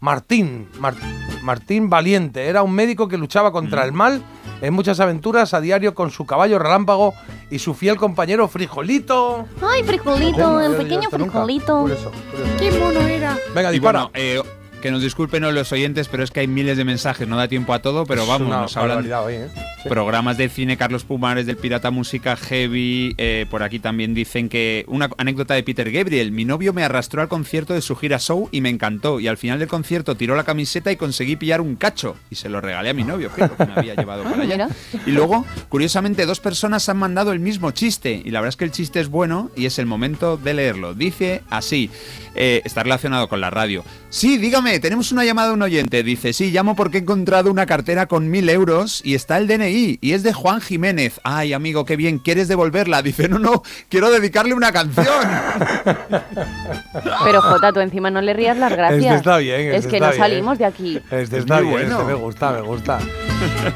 Martín, 0.00 0.68
Mar- 0.78 0.94
Martín 1.42 1.90
Valiente. 1.90 2.46
Era 2.48 2.62
un 2.62 2.72
médico 2.72 3.08
que 3.08 3.16
luchaba 3.18 3.52
contra 3.52 3.84
el 3.84 3.92
mal 3.92 4.22
en 4.62 4.74
muchas 4.74 5.00
aventuras 5.00 5.54
a 5.54 5.60
diario 5.60 5.94
con 5.94 6.10
su 6.10 6.26
caballo 6.26 6.58
relámpago 6.58 7.14
y 7.50 7.58
su 7.58 7.74
fiel 7.74 7.96
compañero 7.96 8.46
Frijolito. 8.48 9.46
Ay, 9.62 9.82
frijolito, 9.84 10.60
el 10.60 10.76
pequeño 10.76 11.08
frijolito. 11.10 11.80
Curioso, 11.80 12.10
Qué 12.58 12.70
mono 12.72 13.00
era. 13.00 13.36
Venga, 13.54 13.70
Y 13.70 13.74
dispara. 13.74 14.08
bueno, 14.10 14.10
eh, 14.14 14.42
que 14.80 14.90
nos 14.90 15.02
disculpen 15.02 15.42
los 15.42 15.72
oyentes, 15.72 16.08
pero 16.08 16.22
es 16.22 16.30
que 16.30 16.40
hay 16.40 16.46
miles 16.46 16.76
de 16.76 16.84
mensajes, 16.84 17.26
no 17.28 17.36
da 17.36 17.48
tiempo 17.48 17.72
a 17.72 17.82
todo, 17.82 18.06
pero 18.06 18.26
vamos, 18.26 18.48
nos 18.48 18.76
hablan 18.76 18.96
barbaridad 18.96 19.24
hoy, 19.24 19.34
¿eh? 19.34 19.48
Sí. 19.82 19.88
programas 19.88 20.36
del 20.36 20.50
cine, 20.50 20.76
Carlos 20.76 21.04
Pumares, 21.04 21.46
del 21.46 21.56
Pirata 21.56 21.90
Música 21.90 22.36
Heavy, 22.36 23.14
eh, 23.18 23.46
por 23.50 23.62
aquí 23.62 23.78
también 23.78 24.14
dicen 24.14 24.48
que 24.48 24.84
una 24.88 25.08
anécdota 25.18 25.54
de 25.54 25.62
Peter 25.62 25.90
Gabriel, 25.90 26.32
mi 26.32 26.44
novio 26.44 26.72
me 26.72 26.84
arrastró 26.84 27.22
al 27.22 27.28
concierto 27.28 27.74
de 27.74 27.80
su 27.80 27.96
gira 27.96 28.18
show 28.18 28.48
y 28.52 28.60
me 28.60 28.68
encantó, 28.68 29.20
y 29.20 29.28
al 29.28 29.36
final 29.36 29.58
del 29.58 29.68
concierto 29.68 30.16
tiró 30.16 30.36
la 30.36 30.44
camiseta 30.44 30.92
y 30.92 30.96
conseguí 30.96 31.36
pillar 31.36 31.60
un 31.60 31.76
cacho, 31.76 32.16
y 32.30 32.34
se 32.34 32.48
lo 32.48 32.60
regalé 32.60 32.90
a 32.90 32.94
mi 32.94 33.04
novio, 33.04 33.30
que 33.34 33.42
me 33.42 33.72
había 33.74 33.94
llevado 33.94 34.24
para 34.24 34.42
allá. 34.42 34.68
Y 35.06 35.12
luego, 35.12 35.44
curiosamente, 35.68 36.26
dos 36.26 36.40
personas 36.40 36.88
han 36.88 36.98
mandado 36.98 37.32
el 37.32 37.40
mismo 37.40 37.70
chiste. 37.70 38.22
Y 38.24 38.30
la 38.30 38.40
verdad 38.40 38.50
es 38.50 38.56
que 38.56 38.64
el 38.64 38.70
chiste 38.70 39.00
es 39.00 39.08
bueno 39.08 39.50
y 39.56 39.66
es 39.66 39.78
el 39.78 39.86
momento 39.86 40.36
de 40.36 40.54
leerlo. 40.54 40.94
Dice 40.94 41.42
así, 41.50 41.90
eh, 42.34 42.62
está 42.64 42.82
relacionado 42.82 43.28
con 43.28 43.40
la 43.40 43.50
radio. 43.50 43.84
Sí, 44.10 44.38
dígame, 44.38 44.69
tenemos 44.78 45.10
una 45.10 45.24
llamada 45.24 45.48
de 45.48 45.54
un 45.54 45.62
oyente. 45.62 46.02
Dice, 46.02 46.32
sí, 46.32 46.50
llamo 46.50 46.76
porque 46.76 46.98
he 46.98 47.00
encontrado 47.00 47.50
una 47.50 47.66
cartera 47.66 48.06
con 48.06 48.30
mil 48.30 48.48
euros 48.48 49.00
y 49.04 49.14
está 49.14 49.38
el 49.38 49.46
DNI 49.48 49.98
y 50.00 50.12
es 50.12 50.22
de 50.22 50.32
Juan 50.32 50.60
Jiménez. 50.60 51.20
Ay, 51.24 51.52
amigo, 51.52 51.84
qué 51.84 51.96
bien, 51.96 52.18
¿quieres 52.18 52.46
devolverla? 52.46 53.02
Dice, 53.02 53.28
no, 53.28 53.38
no, 53.38 53.62
quiero 53.88 54.10
dedicarle 54.10 54.54
una 54.54 54.70
canción. 54.70 55.06
Pero 57.24 57.42
Jota, 57.42 57.72
tú 57.72 57.80
encima 57.80 58.10
no 58.10 58.20
le 58.20 58.32
rías 58.34 58.56
las 58.56 58.72
gracias. 58.72 59.02
Este 59.04 59.14
está 59.16 59.38
bien, 59.38 59.74
Es 59.74 59.86
que 59.86 59.96
está 59.96 60.06
no 60.06 60.12
bien. 60.12 60.22
salimos 60.22 60.58
de 60.58 60.64
aquí. 60.66 61.00
Este 61.10 61.38
está 61.38 61.56
muy 61.56 61.64
bien, 61.64 61.72
bueno. 61.88 62.00
este 62.00 62.04
me 62.04 62.14
gusta, 62.14 62.52
me 62.52 62.60
gusta. 62.60 62.98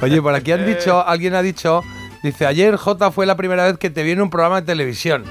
Oye, 0.03 0.21
por 0.23 0.35
aquí 0.35 0.53
han 0.53 0.67
dicho, 0.67 1.05
alguien 1.07 1.35
ha 1.35 1.43
dicho, 1.43 1.83
dice, 2.23 2.47
ayer 2.47 2.77
J 2.77 3.11
fue 3.11 3.27
la 3.27 3.37
primera 3.37 3.65
vez 3.65 3.79
que 3.79 3.91
te 3.91 4.03
vi 4.03 4.13
en 4.13 4.21
un 4.21 4.31
programa 4.31 4.61
de 4.61 4.67
televisión. 4.67 5.25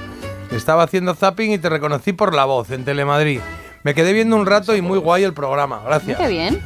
Estaba 0.51 0.83
haciendo 0.83 1.16
zapping 1.16 1.51
y 1.51 1.58
te 1.58 1.69
reconocí 1.69 2.14
por 2.14 2.33
la 2.35 2.45
voz 2.45 2.69
en 2.72 2.83
Telemadrid. 2.85 3.40
Me 3.83 3.93
quedé 3.93 4.13
viendo 4.13 4.35
un 4.35 4.45
rato 4.45 4.75
y 4.75 4.81
muy 4.81 4.97
guay 4.97 5.23
el 5.23 5.33
programa. 5.33 5.81
Gracias. 5.85 6.17
Qué 6.17 6.27
bien. 6.27 6.61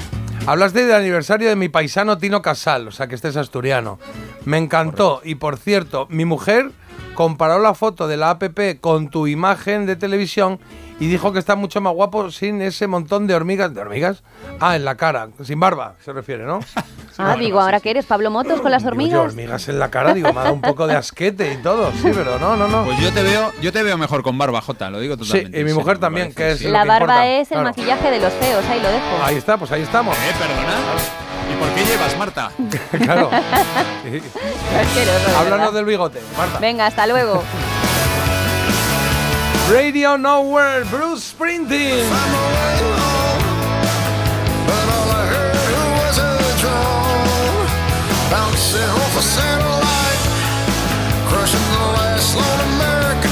Hablaste 0.45 0.85
del 0.85 0.95
aniversario 0.95 1.49
de 1.49 1.55
mi 1.55 1.67
paisano 1.67 2.17
Tino 2.17 2.41
Casal, 2.41 2.87
o 2.87 2.91
sea 2.91 3.07
que 3.07 3.15
este 3.15 3.27
es 3.27 3.35
asturiano. 3.35 3.99
Me 4.45 4.57
encantó 4.57 5.21
y 5.23 5.35
por 5.35 5.57
cierto, 5.57 6.07
mi 6.09 6.23
mujer 6.23 6.71
comparó 7.13 7.59
la 7.59 7.73
foto 7.73 8.07
de 8.07 8.17
la 8.17 8.31
APP 8.31 8.79
con 8.81 9.09
tu 9.09 9.27
imagen 9.27 9.85
de 9.85 9.95
televisión 9.95 10.59
y 10.99 11.07
dijo 11.07 11.31
que 11.31 11.37
está 11.39 11.55
mucho 11.55 11.79
más 11.79 11.93
guapo 11.93 12.31
sin 12.31 12.61
ese 12.61 12.87
montón 12.87 13.27
de 13.27 13.35
hormigas. 13.35 13.73
¿De 13.73 13.81
hormigas? 13.81 14.23
Ah, 14.59 14.75
en 14.75 14.83
la 14.85 14.95
cara, 14.95 15.29
sin 15.43 15.59
barba, 15.59 15.93
se 16.03 16.11
refiere, 16.13 16.43
¿no? 16.45 16.59
Ah, 17.19 17.35
digo, 17.35 17.59
ahora 17.59 17.79
que 17.79 17.89
eres 17.89 18.05
Pablo 18.05 18.29
Motos 18.29 18.61
con 18.61 18.69
las 18.69 18.83
Digo 18.83 18.91
yo, 18.91 18.99
hormigas. 18.99 19.19
hormigas 19.31 19.69
en 19.69 19.79
la 19.79 19.89
cara, 19.89 20.13
digo, 20.13 20.31
me 20.33 20.39
ha 20.39 20.43
dado 20.43 20.53
un 20.53 20.61
poco 20.61 20.85
de 20.85 20.95
asquete 20.95 21.51
y 21.51 21.57
todo, 21.63 21.91
sí, 21.93 22.11
pero 22.13 22.37
no, 22.37 22.55
no, 22.55 22.67
no. 22.67 22.85
Pues 22.85 22.99
yo 22.99 23.11
te 23.11 23.23
veo, 23.23 23.51
yo 23.59 23.73
te 23.73 23.81
veo 23.81 23.97
mejor 23.97 24.21
con 24.21 24.37
barba, 24.37 24.61
Jota, 24.61 24.91
lo 24.91 24.99
digo 24.99 25.15
Sí, 25.15 25.21
totalmente. 25.21 25.57
y 25.57 25.61
en 25.61 25.65
mi 25.65 25.73
mujer 25.73 25.97
también, 25.97 26.27
parece, 26.31 26.43
que 26.43 26.51
es 26.51 26.59
sí. 26.59 26.65
lo 26.65 26.73
La 26.73 26.83
que 26.83 26.87
barba 26.89 27.05
importa, 27.05 27.27
es 27.27 27.39
el 27.49 27.55
claro. 27.55 27.63
maquillaje 27.69 28.11
de 28.11 28.19
los 28.19 28.33
feos, 28.33 28.63
ahí 28.69 28.79
lo 28.79 28.89
dejo. 28.89 29.23
Ahí 29.23 29.35
está, 29.35 29.57
pues 29.57 29.71
ahí 29.71 29.81
estamos. 29.81 30.15
Eh, 30.15 30.31
perdona. 30.37 31.26
¿Y 31.51 31.55
por 31.59 31.69
qué 31.75 31.85
llevas, 31.85 32.17
Marta? 32.17 32.51
claro. 33.03 33.29
Asqueroso, 33.31 35.27
de 35.29 35.35
Háblanos 35.35 35.59
verdad. 35.59 35.73
del 35.73 35.85
bigote, 35.85 36.21
Marta. 36.37 36.59
Venga, 36.59 36.85
hasta 36.85 37.07
luego. 37.07 37.43
Radio 39.71 40.17
Nowhere, 40.17 40.83
Bruce 40.85 41.33
Springsteen. 41.35 42.05
Bouncing 48.29 48.89
off 49.01 49.15
a 49.17 49.21
satellite, 49.21 50.21
crushing 51.29 51.67
the 51.73 51.85
last 51.97 52.35
lone 52.35 52.61
American 52.75 53.26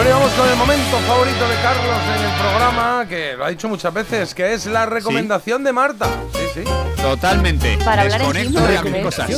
Bueno, 0.00 0.16
y 0.16 0.18
vamos 0.18 0.32
con 0.32 0.48
el 0.48 0.56
momento 0.56 0.96
favorito 1.06 1.46
de 1.46 1.56
Carlos 1.56 1.96
en 2.16 2.24
el 2.24 2.40
programa, 2.40 3.06
que 3.06 3.34
lo 3.36 3.44
ha 3.44 3.50
dicho 3.50 3.68
muchas 3.68 3.92
veces, 3.92 4.34
que 4.34 4.54
es 4.54 4.64
la 4.64 4.86
recomendación 4.86 5.62
de 5.62 5.74
Marta. 5.74 6.06
Sí, 6.32 6.40
sí. 6.54 7.02
Totalmente. 7.02 7.76
Para 7.84 8.00
hablar 8.00 8.18
Desconecto 8.18 8.60
encima, 8.60 8.96
de 8.96 9.02
cosas. 9.02 9.28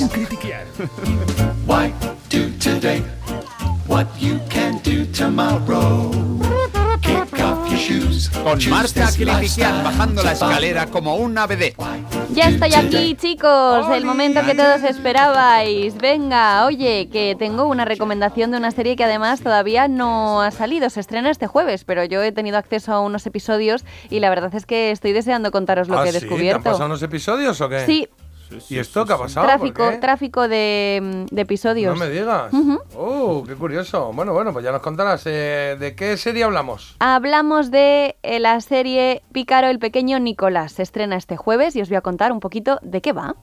Why 1.66 1.92
do 2.30 2.48
today 2.60 3.02
what 3.88 4.06
you 4.20 4.38
can 4.48 4.80
do 4.84 5.04
tomorrow? 5.06 6.51
Con 7.86 8.70
Marta 8.70 9.10
lifestyle 9.18 9.82
bajando 9.82 10.22
la 10.22 10.32
escalera 10.32 10.86
como 10.86 11.16
una 11.16 11.48
BD. 11.48 11.74
Ya 12.32 12.44
estoy 12.48 12.74
aquí, 12.74 13.16
chicos. 13.16 13.86
El 13.92 14.04
momento 14.04 14.40
que 14.46 14.54
todos 14.54 14.84
esperabais. 14.84 15.96
Venga, 15.98 16.64
oye, 16.66 17.08
que 17.10 17.34
tengo 17.36 17.64
una 17.64 17.84
recomendación 17.84 18.52
de 18.52 18.58
una 18.58 18.70
serie 18.70 18.94
que 18.94 19.02
además 19.02 19.40
todavía 19.40 19.88
no 19.88 20.42
ha 20.42 20.52
salido. 20.52 20.90
Se 20.90 21.00
estrena 21.00 21.28
este 21.30 21.48
jueves, 21.48 21.82
pero 21.82 22.04
yo 22.04 22.22
he 22.22 22.30
tenido 22.30 22.56
acceso 22.56 22.92
a 22.92 23.00
unos 23.00 23.26
episodios 23.26 23.84
y 24.10 24.20
la 24.20 24.30
verdad 24.30 24.54
es 24.54 24.64
que 24.64 24.92
estoy 24.92 25.10
deseando 25.10 25.50
contaros 25.50 25.88
lo 25.88 25.98
Ah, 25.98 26.04
que 26.04 26.10
he 26.10 26.12
sí, 26.12 26.18
¿Te 26.20 26.24
han 26.24 26.28
descubierto. 26.30 26.62
pasado 26.62 26.86
unos 26.86 27.02
episodios 27.02 27.60
o 27.60 27.68
qué? 27.68 27.84
Sí, 27.84 28.08
¿Y 28.68 28.78
esto 28.78 29.04
qué 29.04 29.12
ha 29.12 29.18
pasado? 29.18 29.46
tráfico, 29.46 29.82
¿Por 29.84 29.92
qué? 29.92 29.98
tráfico 29.98 30.48
de, 30.48 31.00
mm, 31.30 31.34
de 31.34 31.42
episodios. 31.42 31.98
No 31.98 32.04
me 32.04 32.10
digas. 32.10 32.52
Ujú. 32.52 32.78
Oh, 32.96 33.44
qué 33.46 33.54
curioso. 33.54 34.12
Bueno, 34.12 34.32
bueno, 34.32 34.52
pues 34.52 34.64
ya 34.64 34.72
nos 34.72 34.82
contarás. 34.82 35.22
eh, 35.26 35.76
¿De 35.78 35.94
qué 35.94 36.16
serie 36.16 36.44
hablamos? 36.44 36.96
Hablamos 37.00 37.70
de 37.70 38.16
eh, 38.22 38.40
la 38.40 38.60
serie 38.60 39.22
Pícaro 39.32 39.68
el 39.68 39.78
pequeño 39.78 40.18
Nicolás. 40.18 40.72
Se 40.72 40.82
estrena 40.82 41.16
este 41.16 41.36
jueves 41.36 41.76
y 41.76 41.80
os 41.82 41.88
voy 41.88 41.96
a 41.96 42.00
contar 42.02 42.32
un 42.32 42.40
poquito 42.40 42.78
de 42.82 43.00
qué 43.00 43.12
va. 43.12 43.36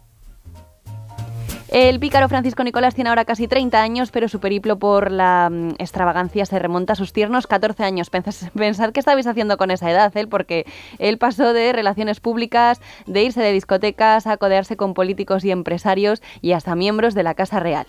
El 1.71 1.99
pícaro 1.99 2.27
Francisco 2.27 2.63
Nicolás 2.63 2.95
tiene 2.95 3.09
ahora 3.09 3.25
casi 3.25 3.47
30 3.47 3.79
años, 3.79 4.09
pero 4.09 4.27
su 4.27 4.39
periplo 4.39 4.79
por 4.79 5.11
la 5.11 5.49
mm, 5.51 5.75
extravagancia 5.77 6.45
se 6.47 6.57
remonta 6.57 6.93
a 6.93 6.95
sus 6.95 7.13
tiernos 7.13 7.45
14 7.45 7.83
años. 7.83 8.09
Pensad, 8.55 8.91
qué 8.91 8.99
estabais 8.99 9.27
haciendo 9.27 9.57
con 9.57 9.69
esa 9.69 9.91
edad, 9.91 10.11
él, 10.17 10.27
porque 10.27 10.65
él 10.97 11.19
pasó 11.19 11.53
de 11.53 11.71
relaciones 11.71 12.19
públicas, 12.19 12.81
de 13.05 13.23
irse 13.23 13.41
de 13.41 13.51
discotecas, 13.51 14.25
a 14.25 14.37
codearse 14.37 14.77
con 14.77 14.95
políticos 14.95 15.45
y 15.45 15.51
empresarios 15.51 16.23
y 16.41 16.53
hasta 16.53 16.73
miembros 16.73 17.13
de 17.13 17.23
la 17.23 17.35
Casa 17.35 17.59
Real. 17.59 17.85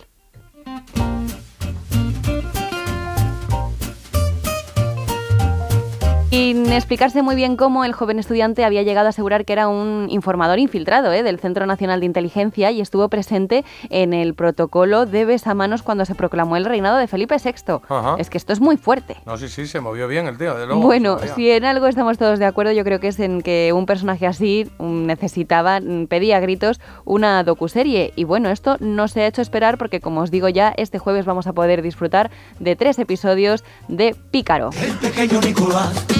Sin 6.31 6.71
explicarse 6.71 7.23
muy 7.23 7.35
bien 7.35 7.57
cómo, 7.57 7.85
el 7.85 7.93
joven 7.93 8.21
estudiante 8.21 8.65
había 8.65 8.85
llegado 8.85 9.09
a 9.09 9.11
asegurar 9.11 9.45
que 9.45 9.53
era 9.53 9.67
un 9.67 10.07
informador 10.11 10.61
infiltrado 10.61 11.13
¿eh? 11.13 11.25
del 11.25 11.41
Centro 11.41 11.67
Nacional 11.67 11.99
de 11.99 12.07
Inteligencia 12.07 12.71
y 12.71 12.81
estuvo 12.81 13.09
presente 13.09 13.65
en 13.89 14.13
el 14.13 14.35
protocolo 14.35 15.07
de 15.07 15.25
besamanos 15.25 15.83
cuando 15.83 16.05
se 16.05 16.15
proclamó 16.15 16.57
el 16.57 16.67
reinado 16.67 16.99
de 16.99 17.09
Felipe 17.09 17.35
VI. 17.43 17.81
Ajá. 17.89 18.15
Es 18.19 18.31
que 18.31 18.39
esto 18.39 18.53
es 18.53 18.61
muy 18.61 18.77
fuerte. 18.77 19.17
No, 19.27 19.37
sí, 19.39 19.49
sí, 19.49 19.67
se 19.67 19.81
movió 19.81 20.07
bien 20.07 20.29
el 20.29 20.39
tío, 20.39 20.55
de 20.55 20.67
luego. 20.67 20.81
Bueno, 20.81 21.19
si 21.35 21.51
en 21.51 21.65
algo 21.65 21.89
estamos 21.89 22.17
todos 22.17 22.39
de 22.39 22.45
acuerdo, 22.45 22.71
yo 22.71 22.85
creo 22.85 23.01
que 23.01 23.09
es 23.09 23.19
en 23.19 23.43
que 23.43 23.73
un 23.75 23.87
personaje 23.87 24.29
así 24.29 24.71
mm, 24.79 25.07
necesitaba, 25.07 25.81
mm, 25.81 26.07
pedía 26.07 26.37
a 26.37 26.41
gritos 26.41 26.81
una 27.05 27.43
docuserie. 27.43 28.13
Y 28.15 28.23
bueno, 28.23 28.51
esto 28.51 28.77
no 28.79 29.09
se 29.09 29.23
ha 29.23 29.27
hecho 29.27 29.43
esperar 29.43 29.79
porque, 29.79 30.01
como 30.01 30.21
os 30.21 30.31
digo 30.31 30.49
ya, 30.49 30.73
este 30.77 31.01
jueves 31.01 31.25
vamos 31.25 31.49
a 31.49 31.55
poder 31.55 31.83
disfrutar 31.83 32.31
de 32.61 32.77
tres 32.77 33.01
episodios 33.01 33.65
de 33.89 34.15
Pícaro. 34.31 34.71
pequeño 35.01 35.41
Nicolás. 35.41 36.20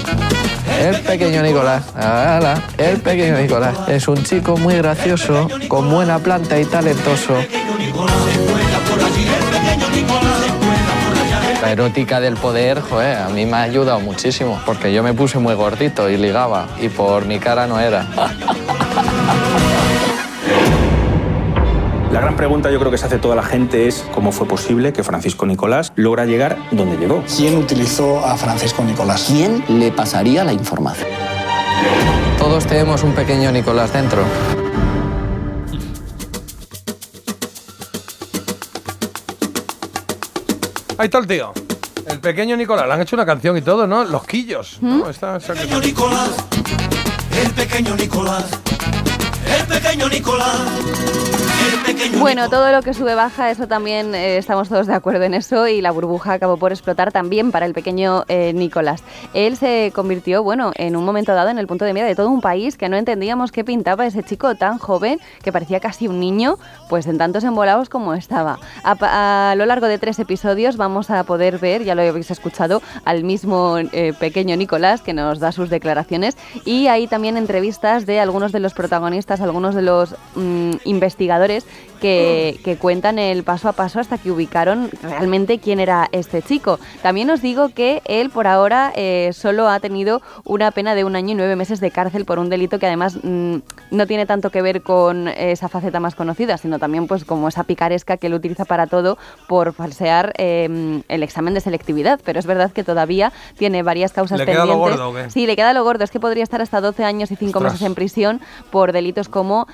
El 0.79 0.99
pequeño 1.01 1.43
Nicolás, 1.43 1.83
el 2.77 2.99
pequeño 3.01 3.37
Nicolás 3.37 3.75
es 3.87 4.07
un 4.07 4.23
chico 4.23 4.57
muy 4.57 4.75
gracioso, 4.75 5.47
con 5.67 5.89
buena 5.91 6.19
planta 6.19 6.59
y 6.59 6.65
talentoso. 6.65 7.35
La 11.61 11.71
erótica 11.71 12.19
del 12.19 12.35
poder, 12.35 12.81
joder, 12.81 13.17
a 13.17 13.29
mí 13.29 13.45
me 13.45 13.57
ha 13.57 13.61
ayudado 13.61 13.99
muchísimo, 13.99 14.59
porque 14.65 14.91
yo 14.91 15.03
me 15.03 15.13
puse 15.13 15.37
muy 15.37 15.53
gordito 15.53 16.09
y 16.09 16.17
ligaba, 16.17 16.67
y 16.79 16.89
por 16.89 17.25
mi 17.25 17.37
cara 17.37 17.67
no 17.67 17.79
era. 17.79 18.07
La 22.11 22.19
gran 22.19 22.35
pregunta 22.35 22.69
yo 22.69 22.77
creo 22.77 22.91
que 22.91 22.97
se 22.97 23.05
hace 23.05 23.19
toda 23.19 23.37
la 23.37 23.43
gente 23.43 23.87
es 23.87 24.05
cómo 24.13 24.33
fue 24.33 24.45
posible 24.45 24.91
que 24.91 25.01
Francisco 25.01 25.45
Nicolás 25.45 25.93
logra 25.95 26.25
llegar 26.25 26.57
donde 26.71 26.97
llegó. 26.97 27.23
¿Quién 27.37 27.57
utilizó 27.57 28.19
a 28.25 28.35
Francisco 28.35 28.83
Nicolás? 28.83 29.27
¿Quién 29.27 29.63
le 29.69 29.93
pasaría 29.93 30.43
la 30.43 30.51
información? 30.51 31.07
Todos 32.37 32.65
tenemos 32.65 33.03
un 33.03 33.13
pequeño 33.13 33.49
Nicolás 33.53 33.93
dentro. 33.93 34.23
Ahí 40.97 41.05
está 41.05 41.19
el 41.19 41.27
tío. 41.27 41.53
El 42.07 42.19
pequeño 42.19 42.57
Nicolás. 42.57 42.87
Le 42.87 42.93
han 42.93 43.01
hecho 43.01 43.15
una 43.15 43.25
canción 43.25 43.55
y 43.55 43.61
todo, 43.61 43.87
¿no? 43.87 44.03
Los 44.03 44.25
quillos. 44.25 44.79
Nicolás, 44.81 45.49
el 45.49 45.55
pequeño 45.55 45.79
Nicolás, 45.79 46.29
el 47.41 47.51
pequeño 47.53 47.95
Nicolás, 47.95 48.45
el 49.59 49.65
pequeño 49.65 50.09
Bueno, 52.19 52.49
todo 52.49 52.71
lo 52.71 52.81
que 52.81 52.93
sube 52.93 53.15
baja, 53.15 53.49
eso 53.49 53.67
también 53.67 54.13
eh, 54.13 54.37
estamos 54.37 54.69
todos 54.69 54.87
de 54.87 54.93
acuerdo 54.93 55.23
en 55.23 55.33
eso 55.33 55.67
y 55.67 55.81
la 55.81 55.91
burbuja 55.91 56.33
acabó 56.33 56.57
por 56.57 56.71
explotar 56.71 57.11
también 57.11 57.51
para 57.51 57.65
el 57.65 57.73
pequeño 57.73 58.25
eh, 58.27 58.53
Nicolás. 58.53 59.03
Él 59.33 59.57
se 59.57 59.91
convirtió, 59.95 60.43
bueno, 60.43 60.71
en 60.75 60.95
un 60.95 61.03
momento 61.03 61.33
dado 61.33 61.49
en 61.49 61.57
el 61.57 61.67
punto 61.67 61.83
de 61.83 61.93
mira 61.93 62.05
de 62.05 62.15
todo 62.15 62.29
un 62.29 62.41
país 62.41 62.77
que 62.77 62.89
no 62.89 62.97
entendíamos 62.97 63.51
qué 63.51 63.63
pintaba 63.63 64.05
ese 64.05 64.23
chico 64.23 64.55
tan 64.55 64.77
joven 64.77 65.19
que 65.43 65.51
parecía 65.51 65.79
casi 65.79 66.07
un 66.07 66.19
niño, 66.19 66.57
pues 66.89 67.07
en 67.07 67.17
tantos 67.17 67.43
embolados 67.43 67.89
como 67.89 68.13
estaba. 68.13 68.59
A, 68.83 69.53
lo 69.57 69.65
largo 69.65 69.87
de 69.87 69.97
tres 69.97 70.19
episodios 70.19 70.77
vamos 70.77 71.09
a 71.09 71.23
poder 71.23 71.57
ver, 71.57 71.83
ya 71.83 71.95
lo 71.95 72.03
habéis 72.03 72.29
escuchado, 72.29 72.81
al 73.03 73.23
mismo 73.23 73.77
eh, 73.79 74.13
pequeño 74.19 74.55
Nicolás 74.57 75.01
que 75.01 75.13
nos 75.13 75.39
da 75.39 75.51
sus 75.51 75.69
declaraciones 75.69 76.37
y 76.65 76.87
hay 76.87 77.07
también 77.07 77.37
entrevistas 77.37 78.05
de 78.05 78.19
algunos 78.19 78.51
de 78.51 78.59
los 78.59 78.73
protagonistas, 78.73 79.41
algunos 79.41 79.75
de 79.75 79.81
los 79.81 80.15
mm, 80.35 80.73
investigadores 80.85 81.60
que, 82.01 82.59
que 82.63 82.77
cuentan 82.77 83.19
el 83.19 83.43
paso 83.43 83.69
a 83.69 83.73
paso 83.73 83.99
hasta 83.99 84.17
que 84.17 84.31
ubicaron 84.31 84.89
realmente 85.03 85.59
quién 85.59 85.79
era 85.79 86.09
este 86.11 86.41
chico. 86.41 86.79
También 87.03 87.29
os 87.29 87.41
digo 87.43 87.69
que 87.69 88.01
él 88.05 88.31
por 88.31 88.47
ahora 88.47 88.91
eh, 88.95 89.29
solo 89.33 89.69
ha 89.69 89.79
tenido 89.79 90.21
una 90.43 90.71
pena 90.71 90.95
de 90.95 91.03
un 91.03 91.15
año 91.15 91.33
y 91.33 91.35
nueve 91.35 91.55
meses 91.55 91.79
de 91.79 91.91
cárcel 91.91 92.25
por 92.25 92.39
un 92.39 92.49
delito 92.49 92.79
que 92.79 92.87
además 92.87 93.19
mm, 93.21 93.57
no 93.91 94.07
tiene 94.07 94.25
tanto 94.25 94.49
que 94.49 94.63
ver 94.63 94.81
con 94.81 95.27
esa 95.27 95.69
faceta 95.69 95.99
más 95.99 96.15
conocida, 96.15 96.57
sino 96.57 96.79
también 96.79 97.05
pues 97.05 97.23
como 97.23 97.47
esa 97.47 97.63
picaresca 97.65 98.17
que 98.17 98.27
él 98.27 98.33
utiliza 98.33 98.65
para 98.65 98.87
todo 98.87 99.19
por 99.47 99.73
falsear 99.73 100.33
eh, 100.37 101.03
el 101.07 101.23
examen 101.23 101.53
de 101.53 101.61
selectividad. 101.61 102.19
Pero 102.25 102.39
es 102.39 102.47
verdad 102.47 102.71
que 102.71 102.83
todavía 102.83 103.31
tiene 103.57 103.83
varias 103.83 104.11
causas 104.11 104.39
¿Le 104.39 104.45
queda 104.47 104.65
lo 104.65 104.71
pendientes. 104.73 104.97
gordo 104.97 105.09
o 105.09 105.13
qué? 105.13 105.29
Sí, 105.29 105.45
le 105.45 105.55
queda 105.55 105.73
lo 105.73 105.83
gordo. 105.83 106.03
Es 106.03 106.09
que 106.09 106.19
podría 106.19 106.43
estar 106.43 106.61
hasta 106.61 106.81
12 106.81 107.03
años 107.03 107.29
y 107.29 107.35
5 107.35 107.59
Ostras. 107.59 107.73
meses 107.73 107.85
en 107.85 107.93
prisión 107.93 108.41
por 108.71 108.91
delitos 108.91 109.29
como 109.29 109.67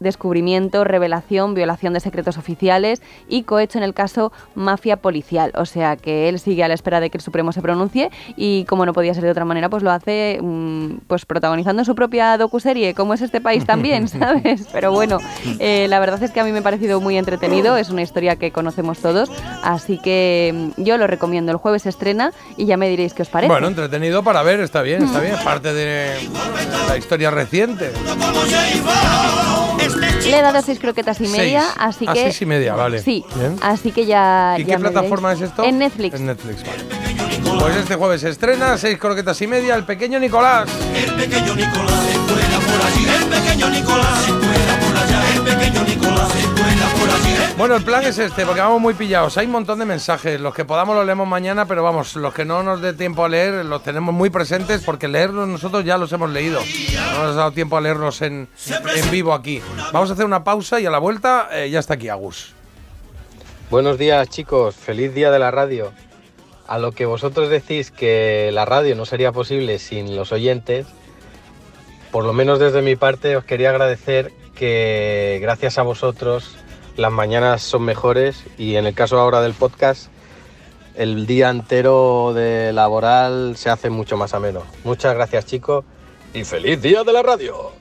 descubrimiento, 0.00 0.82
revelación, 0.82 1.19
violación 1.54 1.92
de 1.92 2.00
secretos 2.00 2.38
oficiales 2.38 3.02
y 3.28 3.42
cohecho 3.42 3.78
en 3.78 3.84
el 3.84 3.94
caso 3.94 4.32
mafia 4.54 4.96
policial. 4.96 5.52
O 5.54 5.66
sea 5.66 5.96
que 5.96 6.28
él 6.28 6.38
sigue 6.38 6.64
a 6.64 6.68
la 6.68 6.74
espera 6.74 7.00
de 7.00 7.10
que 7.10 7.18
el 7.18 7.22
Supremo 7.22 7.52
se 7.52 7.62
pronuncie 7.62 8.10
y 8.36 8.64
como 8.64 8.86
no 8.86 8.92
podía 8.92 9.14
ser 9.14 9.24
de 9.24 9.30
otra 9.30 9.44
manera, 9.44 9.68
pues 9.68 9.82
lo 9.82 9.90
hace 9.90 10.38
mm, 10.40 10.98
pues 11.06 11.26
protagonizando 11.26 11.84
su 11.84 11.94
propia 11.94 12.36
docuserie, 12.36 12.94
como 12.94 13.14
es 13.14 13.22
este 13.22 13.40
país 13.40 13.64
también, 13.64 14.08
¿sabes? 14.08 14.66
Pero 14.72 14.92
bueno, 14.92 15.18
eh, 15.58 15.86
la 15.88 16.00
verdad 16.00 16.22
es 16.22 16.30
que 16.30 16.40
a 16.40 16.44
mí 16.44 16.52
me 16.52 16.58
ha 16.58 16.62
parecido 16.62 17.00
muy 17.00 17.16
entretenido, 17.16 17.76
es 17.76 17.90
una 17.90 18.02
historia 18.02 18.36
que 18.36 18.50
conocemos 18.50 18.98
todos, 18.98 19.30
así 19.62 19.98
que 19.98 20.72
mm, 20.76 20.82
yo 20.82 20.98
lo 20.98 21.06
recomiendo. 21.06 21.52
El 21.52 21.58
jueves 21.58 21.82
se 21.82 21.88
estrena 21.88 22.32
y 22.56 22.66
ya 22.66 22.76
me 22.76 22.88
diréis 22.88 23.14
qué 23.14 23.22
os 23.22 23.28
parece. 23.28 23.50
Bueno, 23.50 23.68
entretenido 23.68 24.22
para 24.22 24.42
ver, 24.42 24.60
está 24.60 24.82
bien, 24.82 25.04
está 25.04 25.20
bien. 25.20 25.36
Parte 25.44 25.72
de 25.72 26.28
la 26.88 26.96
historia 26.96 27.30
reciente. 27.30 27.90
Le 30.24 30.38
he 30.38 30.42
dado 30.42 30.62
seis 30.62 30.78
croquetas 30.78 31.09
y 31.20 31.28
media, 31.28 31.62
Seis. 31.62 31.74
así 31.78 32.04
Ah, 32.08 32.12
que. 32.12 32.22
seis 32.24 32.42
y 32.42 32.46
media, 32.46 32.74
vale. 32.74 33.00
Sí, 33.02 33.24
Bien. 33.34 33.56
así 33.62 33.90
que 33.90 34.04
ya. 34.06 34.54
¿Y 34.58 34.64
ya 34.64 34.76
qué 34.76 34.82
me 34.82 34.90
plataforma 34.90 35.30
veréis. 35.30 35.44
es 35.44 35.50
esto? 35.50 35.64
En 35.64 35.78
Netflix. 35.78 36.14
En 36.14 36.26
Netflix, 36.26 36.62
vale. 36.64 36.84
Pues 37.58 37.76
este 37.76 37.94
jueves 37.96 38.20
se 38.20 38.28
estrena, 38.28 38.76
seis 38.78 38.98
croquetas 38.98 39.40
y 39.42 39.46
media, 39.46 39.74
el 39.74 39.84
pequeño 39.84 40.18
Nicolás. 40.20 40.68
El 40.94 41.14
pequeño 41.14 41.54
Nicolás 41.54 42.04
se 42.04 42.18
cuela 42.18 42.58
por 42.60 42.86
allí, 42.86 43.06
el 43.08 43.24
pequeño 43.28 43.70
Nicolás 43.70 44.22
se 44.24 44.30
cuela 44.32 44.79
pequeño 45.70 45.84
Nicolás 45.84 46.32
se 46.32 46.48
cuela 46.48 46.88
por 46.98 47.10
allí. 47.10 47.54
Bueno, 47.56 47.76
el 47.76 47.82
plan 47.82 48.04
es 48.04 48.18
este, 48.18 48.44
porque 48.46 48.60
vamos 48.60 48.80
muy 48.80 48.94
pillados. 48.94 49.36
Hay 49.38 49.46
un 49.46 49.52
montón 49.52 49.78
de 49.78 49.84
mensajes. 49.84 50.40
Los 50.40 50.54
que 50.54 50.64
podamos 50.64 50.96
los 50.96 51.04
leemos 51.04 51.28
mañana, 51.28 51.66
pero 51.66 51.82
vamos, 51.82 52.16
los 52.16 52.32
que 52.32 52.44
no 52.44 52.62
nos 52.62 52.80
dé 52.80 52.92
tiempo 52.92 53.24
a 53.24 53.28
leer 53.28 53.64
los 53.64 53.82
tenemos 53.82 54.14
muy 54.14 54.30
presentes 54.30 54.82
porque 54.84 55.08
leerlos 55.08 55.48
nosotros 55.48 55.84
ya 55.84 55.98
los 55.98 56.12
hemos 56.12 56.30
leído. 56.30 56.60
No 57.12 57.22
nos 57.24 57.32
ha 57.32 57.38
dado 57.38 57.52
tiempo 57.52 57.76
a 57.76 57.80
leerlos 57.80 58.22
en, 58.22 58.48
en 58.94 59.10
vivo 59.10 59.32
aquí. 59.32 59.60
Vamos 59.92 60.10
a 60.10 60.14
hacer 60.14 60.24
una 60.24 60.44
pausa 60.44 60.80
y 60.80 60.86
a 60.86 60.90
la 60.90 60.98
vuelta 60.98 61.48
eh, 61.52 61.70
ya 61.70 61.78
está 61.78 61.94
aquí 61.94 62.08
Agus. 62.08 62.54
Buenos 63.70 63.98
días 63.98 64.28
chicos, 64.28 64.74
feliz 64.74 65.14
día 65.14 65.30
de 65.30 65.38
la 65.38 65.50
radio. 65.50 65.92
A 66.66 66.78
lo 66.78 66.92
que 66.92 67.04
vosotros 67.04 67.50
decís 67.50 67.90
que 67.90 68.50
la 68.52 68.64
radio 68.64 68.94
no 68.94 69.04
sería 69.04 69.32
posible 69.32 69.78
sin 69.78 70.14
los 70.16 70.32
oyentes, 70.32 70.86
por 72.10 72.24
lo 72.24 72.32
menos 72.32 72.58
desde 72.58 72.82
mi 72.82 72.96
parte 72.96 73.36
os 73.36 73.44
quería 73.44 73.70
agradecer 73.70 74.32
que 74.54 75.38
gracias 75.40 75.78
a 75.78 75.82
vosotros 75.82 76.56
las 76.96 77.12
mañanas 77.12 77.62
son 77.62 77.82
mejores 77.82 78.44
y 78.58 78.76
en 78.76 78.86
el 78.86 78.94
caso 78.94 79.18
ahora 79.18 79.40
del 79.40 79.54
podcast 79.54 80.08
el 80.94 81.26
día 81.26 81.50
entero 81.50 82.32
de 82.34 82.72
laboral 82.72 83.56
se 83.56 83.70
hace 83.70 83.90
mucho 83.90 84.16
más 84.16 84.34
ameno. 84.34 84.62
Muchas 84.84 85.14
gracias 85.14 85.46
chicos 85.46 85.84
y 86.34 86.44
feliz 86.44 86.82
día 86.82 87.04
de 87.04 87.12
la 87.12 87.22
radio. 87.22 87.72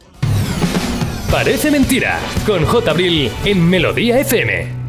Parece 1.31 1.69
mentira, 1.69 2.19
con 2.45 2.65
J. 2.65 2.89
Abril 2.89 3.31
en 3.45 3.69
Melodía 3.69 4.19
FM. 4.19 4.88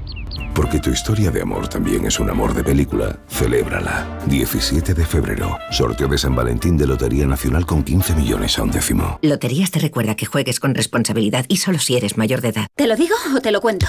Porque 0.53 0.79
tu 0.79 0.89
historia 0.89 1.31
de 1.31 1.41
amor 1.41 1.67
también 1.67 2.05
es 2.05 2.19
un 2.19 2.29
amor 2.29 2.53
de 2.53 2.63
película. 2.63 3.17
Celébrala. 3.27 4.19
17 4.27 4.93
de 4.93 5.05
febrero. 5.05 5.57
Sorteo 5.71 6.07
de 6.07 6.17
San 6.17 6.35
Valentín 6.35 6.77
de 6.77 6.87
Lotería 6.87 7.25
Nacional 7.25 7.65
con 7.65 7.83
15 7.83 8.15
millones 8.15 8.57
a 8.59 8.63
un 8.63 8.71
décimo. 8.71 9.19
Loterías 9.21 9.71
te 9.71 9.79
recuerda 9.79 10.15
que 10.15 10.25
juegues 10.25 10.59
con 10.59 10.75
responsabilidad 10.75 11.45
y 11.47 11.57
solo 11.57 11.79
si 11.79 11.95
eres 11.95 12.17
mayor 12.17 12.41
de 12.41 12.49
edad. 12.49 12.67
¿Te 12.75 12.87
lo 12.87 12.95
digo 12.95 13.15
o 13.35 13.39
te 13.41 13.51
lo 13.51 13.61
cuento? 13.61 13.87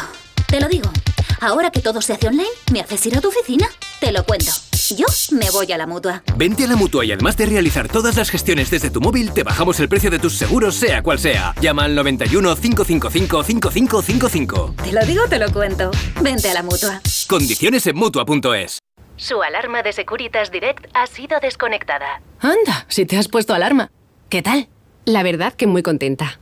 Te 0.53 0.61
lo 0.61 0.69
digo. 0.69 0.91
Ahora 1.41 1.71
que 1.71 1.81
todo 1.81 2.03
se 2.03 2.13
hace 2.13 2.29
online, 2.29 2.45
¿me 2.71 2.81
haces 2.81 3.07
ir 3.07 3.17
a 3.17 3.23
tu 3.23 3.29
oficina? 3.29 3.67
Te 4.01 4.13
lo 4.13 4.23
cuento. 4.23 4.53
Yo 4.95 5.07
me 5.31 5.51
voy 5.51 5.73
a 5.73 5.79
la 5.79 5.87
mutua. 5.87 6.23
Vente 6.37 6.65
a 6.65 6.67
la 6.67 6.77
mutua 6.77 7.07
y 7.07 7.13
además 7.13 7.39
de 7.39 7.47
realizar 7.47 7.89
todas 7.89 8.19
las 8.19 8.29
gestiones 8.29 8.71
desde 8.71 8.91
tu 8.91 9.01
móvil, 9.01 9.33
te 9.33 9.45
bajamos 9.45 9.81
el 9.81 9.89
precio 9.89 10.11
de 10.11 10.19
tus 10.19 10.35
seguros, 10.35 10.75
sea 10.75 11.03
cual 11.03 11.19
sea. 11.19 11.55
Llama 11.63 11.85
al 11.85 11.95
91 11.95 12.55
555 12.55 13.43
5555. 13.45 14.75
Te 14.85 14.93
lo 14.93 15.01
digo, 15.07 15.27
te 15.27 15.39
lo 15.39 15.51
cuento. 15.51 15.91
Vente 16.21 16.51
a 16.51 16.53
la 16.53 16.63
mutua. 16.63 17.01
Condiciones 17.31 17.87
en 17.87 17.97
mutua.es. 17.97 18.79
Su 19.17 19.43
alarma 19.43 19.83
de 19.83 19.95
Securitas 19.95 20.51
Direct 20.51 20.85
ha 20.93 21.07
sido 21.07 21.41
desconectada. 21.41 22.21
Anda, 22.41 22.85
si 22.89 23.07
te 23.07 23.17
has 23.17 23.29
puesto 23.29 23.55
alarma. 23.55 23.91
¿Qué 24.29 24.43
tal? 24.43 24.69
La 25.07 25.23
verdad 25.23 25.55
que 25.55 25.67
muy 25.67 25.83
contenta. 25.83 26.42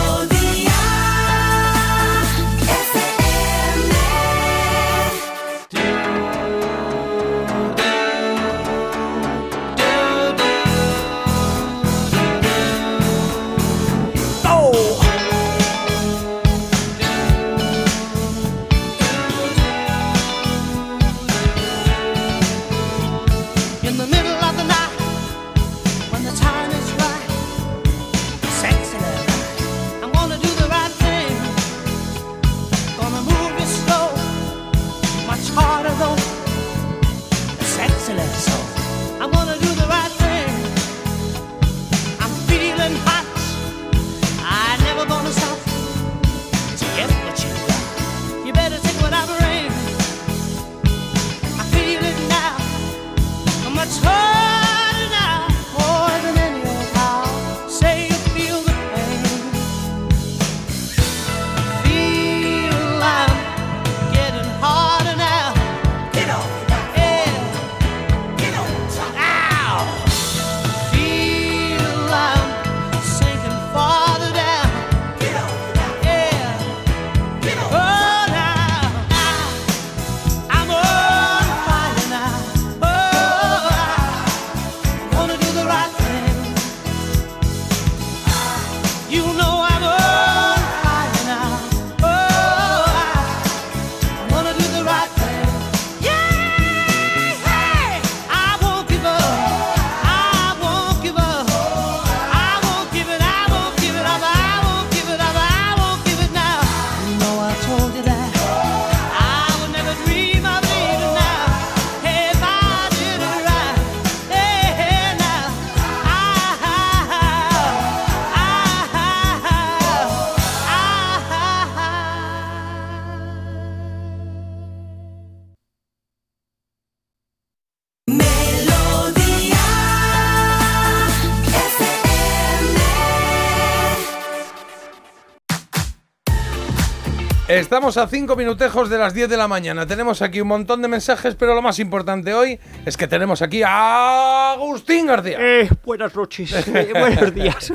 Estamos 137.71 137.95
a 137.95 138.05
cinco 138.05 138.35
minutejos 138.35 138.89
de 138.89 138.97
las 138.97 139.13
10 139.13 139.29
de 139.29 139.37
la 139.37 139.47
mañana. 139.47 139.85
Tenemos 139.87 140.21
aquí 140.21 140.41
un 140.41 140.49
montón 140.49 140.81
de 140.81 140.89
mensajes, 140.89 141.35
pero 141.35 141.55
lo 141.55 141.61
más 141.61 141.79
importante 141.79 142.33
hoy 142.33 142.59
es 142.85 142.97
que 142.97 143.07
tenemos 143.07 143.41
aquí 143.41 143.63
a 143.65 144.51
Agustín 144.51 145.07
García. 145.07 145.37
Eh, 145.39 145.69
buenas 145.85 146.13
noches. 146.13 146.51
eh, 146.67 146.89
buenos 146.91 147.33
días. 147.33 147.71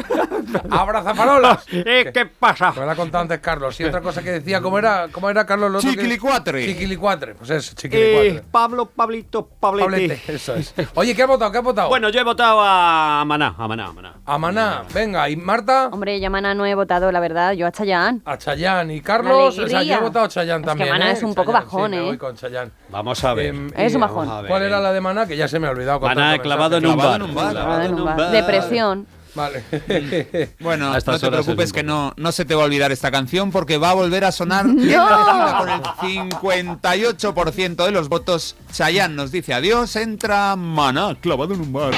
Abrazafarolas. 0.68 1.64
Eh, 1.72 2.10
¿Qué 2.12 2.26
pasa? 2.26 2.72
Me 2.72 2.84
lo 2.84 2.90
ha 2.90 2.94
contado 2.94 3.22
antes 3.22 3.38
Carlos. 3.40 3.78
Y 3.80 3.84
otra 3.84 4.00
cosa 4.02 4.22
que 4.22 4.32
decía, 4.32 4.60
¿cómo 4.60 4.78
era, 4.78 5.08
cómo 5.10 5.30
era 5.30 5.46
Carlos? 5.46 5.70
Lo 5.72 5.78
otro 5.78 5.88
que- 5.90 5.96
Chiquilicuatre. 5.96 6.66
Chiquilicuatre. 6.66 7.34
Pues 7.34 7.48
eso, 7.50 7.74
chiquilicuatre. 7.74 8.28
Eh, 8.28 8.42
Pablo, 8.50 8.86
Pablito, 8.86 9.46
Pablete. 9.46 9.84
Pablete, 9.90 10.20
eso 10.34 10.54
es. 10.56 10.74
Oye, 10.94 11.14
¿qué 11.14 11.22
ha 11.22 11.26
votado? 11.26 11.50
¿Qué 11.52 11.58
ha 11.58 11.62
votado? 11.62 11.88
Bueno, 11.88 12.10
yo 12.10 12.20
he 12.20 12.24
votado 12.24 12.60
a 12.62 13.24
Maná, 13.26 13.54
a 13.56 13.66
Maná, 13.68 13.86
a 13.86 13.92
Maná. 13.92 14.14
A 14.26 14.38
Maná. 14.38 14.82
Venga, 14.92 15.28
¿y 15.30 15.36
Marta? 15.36 15.88
Hombre, 15.90 16.20
yo 16.20 16.26
a 16.26 16.30
Maná 16.30 16.54
no 16.54 16.66
he 16.66 16.74
votado, 16.74 17.10
la 17.12 17.20
verdad. 17.20 17.52
Yo 17.52 17.66
a 17.66 17.72
Chayanne. 17.72 18.20
A 18.26 18.36
Chayanne. 18.36 18.94
¿Y 18.96 19.00
Carlos? 19.00 19.58
O 19.58 19.66
sea, 19.68 19.85
yo 19.88 19.94
he 19.94 20.00
votado 20.00 20.26
Chayanne 20.28 20.60
Es 20.60 20.62
que 20.62 20.66
también. 20.66 20.90
Maná 20.90 21.10
¿eh? 21.10 21.12
es 21.12 21.22
un 21.22 21.34
poco 21.34 21.52
Chayanne, 21.52 21.64
bajón, 21.64 21.90
sí, 21.90 21.96
me 21.96 22.02
¿eh? 22.02 22.06
voy 22.06 22.18
con 22.18 22.36
Chayanne. 22.36 22.70
Vamos 22.90 23.24
a 23.24 23.34
ver. 23.34 23.46
Em, 23.46 23.70
Es 23.76 23.94
un 23.94 24.00
bajón. 24.00 24.46
¿Cuál 24.46 24.62
era 24.62 24.80
la 24.80 24.92
de 24.92 25.00
Maná? 25.00 25.26
Que 25.26 25.36
ya 25.36 25.48
se 25.48 25.58
me 25.58 25.66
ha 25.66 25.70
olvidado. 25.70 26.00
con 26.00 26.08
Maná 26.08 26.38
clavado 26.38 26.76
en 26.76 26.86
un 26.86 26.96
bar. 26.96 27.20
Clavado 27.20 27.82
en 27.82 27.94
un 27.94 28.04
bar. 28.04 28.30
Depresión. 28.30 29.06
Vale. 29.34 29.64
Bueno, 30.60 30.92
no 30.92 31.18
te 31.18 31.30
preocupes 31.30 31.72
que 31.72 31.82
no, 31.82 32.14
no 32.16 32.32
se 32.32 32.44
te 32.44 32.54
va 32.54 32.62
a 32.62 32.64
olvidar 32.64 32.90
esta 32.90 33.10
canción 33.10 33.50
porque 33.50 33.76
va 33.76 33.90
a 33.90 33.94
volver 33.94 34.24
a 34.24 34.32
sonar 34.32 34.64
elegida 34.78 35.58
con 35.58 35.68
el 35.68 35.82
58% 35.82 37.84
de 37.84 37.90
los 37.90 38.08
votos. 38.08 38.56
Chayanne 38.72 39.14
nos 39.14 39.30
dice 39.30 39.54
adiós, 39.54 39.94
entra 39.96 40.56
Maná, 40.56 41.16
clavado 41.20 41.54
en 41.54 41.60
un 41.60 41.72
bar. 41.72 41.92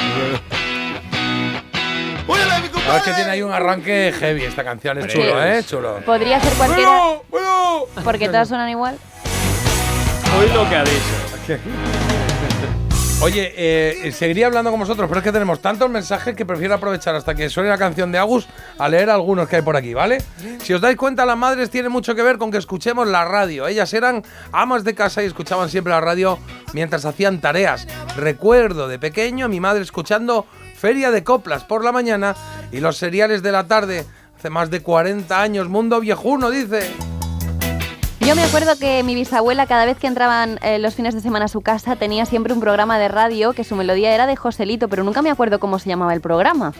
No, 2.88 2.96
es 2.96 3.02
que 3.02 3.12
tiene 3.12 3.30
ahí 3.30 3.42
un 3.42 3.52
arranque 3.52 4.14
heavy 4.18 4.44
esta 4.44 4.64
canción. 4.64 4.96
Es 4.98 5.12
chulo, 5.12 5.44
¿eh? 5.44 5.62
Chulo. 5.62 6.00
Podría 6.06 6.40
ser 6.40 6.54
cualquiera. 6.54 7.18
Bueno, 7.28 7.84
Porque 8.02 8.28
todas 8.28 8.48
suenan 8.48 8.70
igual. 8.70 8.96
Hoy 10.38 10.48
lo 10.54 10.68
que 10.70 10.76
ha 10.76 10.84
dicho. 10.84 11.58
Oye, 13.20 13.52
eh, 13.56 14.12
seguiría 14.12 14.46
hablando 14.46 14.70
con 14.70 14.78
vosotros, 14.78 15.08
pero 15.08 15.18
es 15.18 15.24
que 15.24 15.32
tenemos 15.32 15.60
tantos 15.60 15.90
mensajes 15.90 16.36
que 16.36 16.46
prefiero 16.46 16.74
aprovechar 16.74 17.16
hasta 17.16 17.34
que 17.34 17.50
suene 17.50 17.68
la 17.68 17.76
canción 17.76 18.12
de 18.12 18.18
Agus 18.18 18.46
a 18.78 18.88
leer 18.88 19.10
algunos 19.10 19.48
que 19.48 19.56
hay 19.56 19.62
por 19.62 19.76
aquí, 19.76 19.92
¿vale? 19.92 20.22
Si 20.62 20.72
os 20.72 20.80
dais 20.80 20.96
cuenta, 20.96 21.26
las 21.26 21.36
madres 21.36 21.68
tienen 21.68 21.90
mucho 21.90 22.14
que 22.14 22.22
ver 22.22 22.38
con 22.38 22.52
que 22.52 22.58
escuchemos 22.58 23.08
la 23.08 23.24
radio. 23.24 23.66
Ellas 23.66 23.92
eran 23.92 24.22
amas 24.52 24.84
de 24.84 24.94
casa 24.94 25.22
y 25.22 25.26
escuchaban 25.26 25.68
siempre 25.68 25.92
la 25.92 26.00
radio 26.00 26.38
mientras 26.72 27.04
hacían 27.04 27.40
tareas. 27.40 27.88
Recuerdo 28.16 28.86
de 28.86 29.00
pequeño 29.00 29.46
a 29.46 29.48
mi 29.48 29.58
madre 29.58 29.82
escuchando 29.82 30.46
Feria 30.78 31.10
de 31.10 31.24
Coplas 31.24 31.64
por 31.64 31.84
la 31.84 31.92
mañana 31.92 32.34
y 32.72 32.80
los 32.80 32.96
seriales 32.96 33.42
de 33.42 33.52
la 33.52 33.66
tarde. 33.66 34.04
Hace 34.38 34.50
más 34.50 34.70
de 34.70 34.80
40 34.82 35.40
años, 35.40 35.68
mundo 35.68 35.98
viejuno, 36.00 36.50
dice. 36.50 36.88
Yo 38.20 38.36
me 38.36 38.42
acuerdo 38.44 38.78
que 38.78 39.02
mi 39.02 39.14
bisabuela 39.14 39.66
cada 39.66 39.84
vez 39.86 39.98
que 39.98 40.06
entraban 40.06 40.58
eh, 40.62 40.78
los 40.78 40.94
fines 40.94 41.14
de 41.14 41.20
semana 41.20 41.46
a 41.46 41.48
su 41.48 41.60
casa 41.62 41.96
tenía 41.96 42.26
siempre 42.26 42.52
un 42.52 42.60
programa 42.60 42.98
de 42.98 43.08
radio 43.08 43.52
que 43.54 43.64
su 43.64 43.74
melodía 43.74 44.14
era 44.14 44.26
de 44.26 44.36
Joselito, 44.36 44.88
pero 44.88 45.02
nunca 45.02 45.22
me 45.22 45.30
acuerdo 45.30 45.58
cómo 45.58 45.78
se 45.78 45.88
llamaba 45.88 46.14
el 46.14 46.20
programa. 46.20 46.72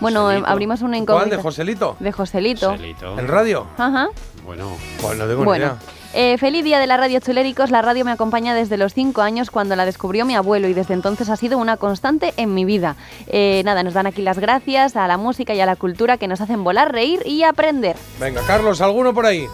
Bueno, 0.00 0.30
eh, 0.30 0.42
abrimos 0.44 0.82
una 0.82 0.90
¿Cuál? 0.90 1.02
incógnita. 1.02 1.36
¿De 1.36 1.42
Joselito? 1.42 1.96
De 2.00 2.12
Joselito. 2.12 2.74
¿En 3.18 3.28
radio? 3.28 3.66
Ajá. 3.78 4.08
Bueno, 4.44 4.70
pues 5.00 5.16
no 5.16 5.26
tengo 5.26 5.44
Bueno. 5.44 5.52
ni 5.52 5.70
idea. 5.72 5.95
Eh, 6.18 6.38
feliz 6.38 6.64
día 6.64 6.78
de 6.78 6.86
la 6.86 6.96
radio 6.96 7.20
Chuléricos. 7.20 7.70
La 7.70 7.82
radio 7.82 8.02
me 8.02 8.10
acompaña 8.10 8.54
desde 8.54 8.78
los 8.78 8.94
5 8.94 9.20
años 9.20 9.50
cuando 9.50 9.76
la 9.76 9.84
descubrió 9.84 10.24
mi 10.24 10.34
abuelo 10.34 10.66
y 10.66 10.72
desde 10.72 10.94
entonces 10.94 11.28
ha 11.28 11.36
sido 11.36 11.58
una 11.58 11.76
constante 11.76 12.32
en 12.38 12.54
mi 12.54 12.64
vida. 12.64 12.96
Eh, 13.26 13.60
nada, 13.66 13.82
nos 13.82 13.92
dan 13.92 14.06
aquí 14.06 14.22
las 14.22 14.38
gracias 14.38 14.96
a 14.96 15.06
la 15.08 15.18
música 15.18 15.52
y 15.52 15.60
a 15.60 15.66
la 15.66 15.76
cultura 15.76 16.16
que 16.16 16.26
nos 16.26 16.40
hacen 16.40 16.64
volar, 16.64 16.90
reír 16.90 17.20
y 17.26 17.42
aprender. 17.42 17.96
Venga, 18.18 18.40
Carlos, 18.46 18.80
¿alguno 18.80 19.12
por 19.12 19.26
ahí? 19.26 19.46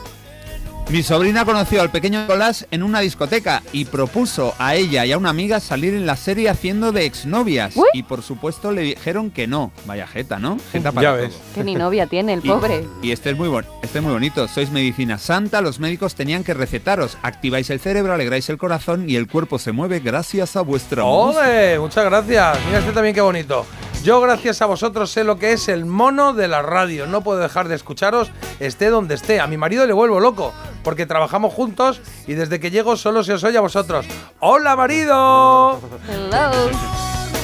Mi 0.90 1.02
sobrina 1.02 1.46
conoció 1.46 1.80
al 1.80 1.90
pequeño 1.90 2.20
Nicolás 2.20 2.66
en 2.70 2.82
una 2.82 3.00
discoteca 3.00 3.62
y 3.72 3.86
propuso 3.86 4.54
a 4.58 4.74
ella 4.74 5.06
y 5.06 5.12
a 5.12 5.16
una 5.16 5.30
amiga 5.30 5.58
salir 5.58 5.94
en 5.94 6.04
la 6.04 6.16
serie 6.16 6.50
haciendo 6.50 6.92
de 6.92 7.06
exnovias. 7.06 7.74
Y 7.94 8.02
por 8.02 8.22
supuesto 8.22 8.72
le 8.72 8.82
dijeron 8.82 9.30
que 9.30 9.46
no. 9.46 9.72
Vaya 9.86 10.06
jeta, 10.06 10.38
¿no? 10.38 10.58
Jeta 10.70 10.92
para 10.92 11.02
Ya 11.02 11.16
todo. 11.16 11.22
ves. 11.28 11.38
Que 11.54 11.64
ni 11.64 11.76
novia 11.76 12.06
tiene 12.08 12.34
el 12.34 12.40
Y- 12.44 12.48
pobre. 12.48 12.84
Y, 13.02 13.10
este 13.10 13.30
es 13.30 13.38
muy 13.38 13.48
bon- 13.48 13.64
este 13.82 13.98
es 13.98 14.04
muy 14.04 14.12
bonito. 14.12 14.46
Sois 14.48 14.70
medicina 14.70 15.16
santa, 15.16 15.62
los 15.62 15.80
médicos 15.80 16.14
tenían 16.14 16.44
que 16.44 16.52
recetaros. 16.52 17.16
Activáis 17.22 17.70
el 17.70 17.80
cerebro, 17.80 18.12
alegráis 18.12 18.50
el 18.50 18.58
corazón 18.58 19.08
y 19.08 19.16
el 19.16 19.28
cuerpo 19.28 19.58
se 19.58 19.72
mueve 19.72 20.00
gracias 20.00 20.56
a 20.56 20.60
vuestra 20.60 21.04
música. 21.04 21.40
¡Ole! 21.40 21.78
Muchas 21.78 22.04
gracias. 22.04 22.58
Mira 22.66 22.80
este 22.80 22.92
también 22.92 23.14
qué 23.14 23.22
bonito. 23.22 23.64
Yo, 24.02 24.20
gracias 24.20 24.60
a 24.60 24.66
vosotros, 24.66 25.12
sé 25.12 25.22
lo 25.22 25.38
que 25.38 25.52
es 25.52 25.68
el 25.68 25.84
mono 25.84 26.32
de 26.32 26.48
la 26.48 26.60
radio. 26.60 27.06
No 27.06 27.22
puedo 27.22 27.38
dejar 27.38 27.68
de 27.68 27.76
escucharos, 27.76 28.32
esté 28.58 28.90
donde 28.90 29.14
esté. 29.14 29.38
A 29.38 29.46
mi 29.46 29.56
marido 29.56 29.86
le 29.86 29.92
vuelvo 29.92 30.18
loco, 30.18 30.52
porque 30.82 31.06
trabajamos 31.06 31.54
juntos 31.54 32.00
y 32.26 32.34
desde 32.34 32.58
que 32.58 32.72
llego 32.72 32.96
solo 32.96 33.22
se 33.22 33.34
os 33.34 33.44
oye 33.44 33.58
a 33.58 33.60
vosotros. 33.60 34.04
¡Hola, 34.40 34.74
marido! 34.74 35.80
Hello. 36.08 36.50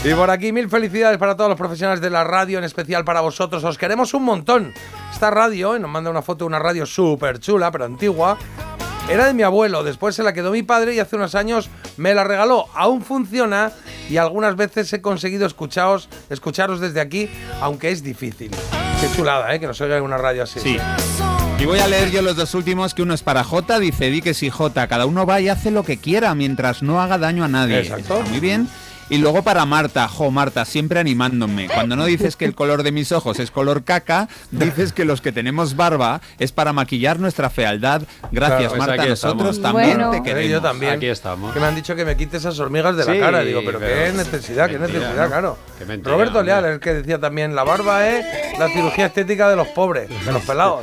Y 0.05 0.15
por 0.15 0.31
aquí, 0.31 0.51
mil 0.51 0.69
felicidades 0.69 1.19
para 1.19 1.37
todos 1.37 1.49
los 1.49 1.59
profesionales 1.59 2.01
de 2.01 2.11
la 2.11 2.25
radio, 2.25 2.59
en 2.59 2.65
especial 2.65 3.05
para 3.05 3.21
vosotros. 3.21 3.63
Os 3.63 3.79
queremos 3.79 4.13
un 4.13 4.25
montón. 4.25 4.75
Esta 5.13 5.31
radio, 5.31 5.77
y 5.77 5.81
nos 5.81 5.91
manda 5.91 6.11
una 6.11 6.23
foto 6.23 6.45
de 6.45 6.47
una 6.47 6.59
radio 6.59 6.87
súper 6.87 7.39
chula, 7.39 7.71
pero 7.71 7.85
antigua, 7.85 8.37
era 9.09 9.27
de 9.27 9.35
mi 9.35 9.43
abuelo. 9.43 9.83
Después 9.85 10.15
se 10.15 10.23
la 10.23 10.33
quedó 10.33 10.51
mi 10.51 10.63
padre 10.63 10.95
y 10.95 11.01
hace 11.01 11.17
unos 11.17 11.35
años 11.35 11.71
me 11.97 12.15
la 12.15 12.25
regaló. 12.25 12.67
Aún 12.75 13.03
funciona 13.03 13.73
y 14.11 14.17
algunas 14.17 14.57
veces 14.57 14.93
he 14.93 15.01
conseguido 15.01 15.47
escucharos, 15.47 16.09
escucharos 16.31 16.81
desde 16.81 17.01
aquí, 17.01 17.29
aunque 17.61 17.91
es 17.91 18.03
difícil. 18.03 18.51
Qué 19.01 19.09
chulada, 19.17 19.55
¿eh? 19.55 19.61
Que 19.61 19.67
nos 19.67 19.81
oiga 19.81 19.97
en 19.97 20.03
una 20.03 20.19
radio 20.19 20.43
así. 20.43 20.61
Sí. 20.61 20.79
Y 21.59 21.65
voy 21.65 21.81
a 21.81 21.89
leer 21.89 22.11
yo 22.11 22.23
los 22.23 22.37
dos 22.37 22.55
últimos, 22.55 22.95
que 22.95 23.03
uno 23.03 23.15
es 23.15 23.23
para 23.23 23.43
J, 23.43 23.81
dice, 23.81 24.11
di 24.11 24.23
que 24.23 24.33
sí, 24.33 24.49
J, 24.49 24.87
cada 24.87 25.07
uno 25.07 25.27
va 25.27 25.41
y 25.41 25.49
hace 25.49 25.71
lo 25.71 25.83
que 25.83 25.97
quiera 25.97 26.35
mientras 26.35 26.83
no 26.83 27.01
haga 27.01 27.19
daño 27.19 27.45
a 27.45 27.49
nadie. 27.49 27.81
Exacto. 27.81 28.19
Está 28.19 28.31
muy 28.31 28.41
bien. 28.41 28.69
Y 29.11 29.19
luego 29.19 29.43
para 29.43 29.65
Marta, 29.65 30.07
jo, 30.09 30.31
Marta, 30.31 30.65
siempre 30.65 31.01
animándome. 31.01 31.69
Cuando 31.69 31.97
no 31.97 32.05
dices 32.05 32.37
que 32.37 32.45
el 32.45 32.55
color 32.55 32.83
de 32.83 32.93
mis 32.93 33.11
ojos 33.13 33.39
es 33.41 33.51
color 33.51 33.83
caca, 33.85 34.29
dices 34.51 34.93
que 34.93 35.05
los 35.07 35.21
que 35.23 35.33
tenemos 35.33 35.77
barba 35.77 36.21
es 36.39 36.53
para 36.53 36.73
maquillar 36.75 37.19
nuestra 37.19 37.49
fealdad. 37.51 38.03
Gracias, 38.31 38.59
Claro, 38.59 38.69
pues 38.69 38.79
Marta, 38.79 39.07
nosotros 39.07 39.57
estamos. 39.57 39.81
también 39.83 39.99
Bueno. 39.99 40.11
te 40.13 40.23
queremos. 40.23 40.51
yo 40.51 40.61
también. 40.61 40.93
Aquí 40.93 41.07
estamos. 41.07 41.55
Que 41.55 41.61
me 41.61 41.67
han 41.67 41.75
dicho 41.75 41.97
que 41.97 42.05
me 42.05 42.17
quite 42.17 42.37
esas 42.37 42.59
hormigas 42.59 42.97
de 42.97 43.05
la 43.07 43.19
cara. 43.19 43.41
Digo, 43.41 43.63
pero, 43.65 43.79
qué 43.81 44.13
necesidad, 44.15 44.69
qué 44.69 44.79
mentira, 44.79 44.99
necesidad, 45.01 45.23
¿no? 45.25 45.29
claro. 45.29 45.59
Qué 45.79 45.85
mentira, 45.87 46.13
Roberto 46.13 46.39
hombre. 46.41 46.53
Leal, 46.53 46.65
el 46.67 46.81
que 46.81 46.93
decía 46.95 47.19
también, 47.19 47.55
la 47.55 47.65
barba 47.65 48.07
es 48.09 48.59
la 48.59 48.69
cirugía 48.69 49.07
estética 49.07 49.49
de 49.49 49.57
los 49.57 49.69
pobres, 49.69 50.09
de 50.25 50.33
los 50.33 50.43
pelados. 50.43 50.83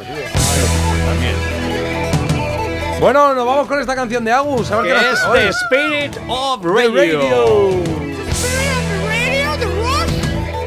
Bueno, 2.99 3.33
nos 3.35 3.45
vamos 3.45 3.67
con 3.67 3.79
esta 3.79 3.93
canción 3.95 4.23
de 4.23 4.31
Agus. 4.31 4.71
A 4.71 4.77
ver 4.77 4.93
Que 4.93 4.99
qué 4.99 5.11
es 5.11 5.19
The 5.31 5.49
Spirit 5.49 6.17
of 6.27 6.63
Radio. 6.63 7.19
Radio. 7.19 7.83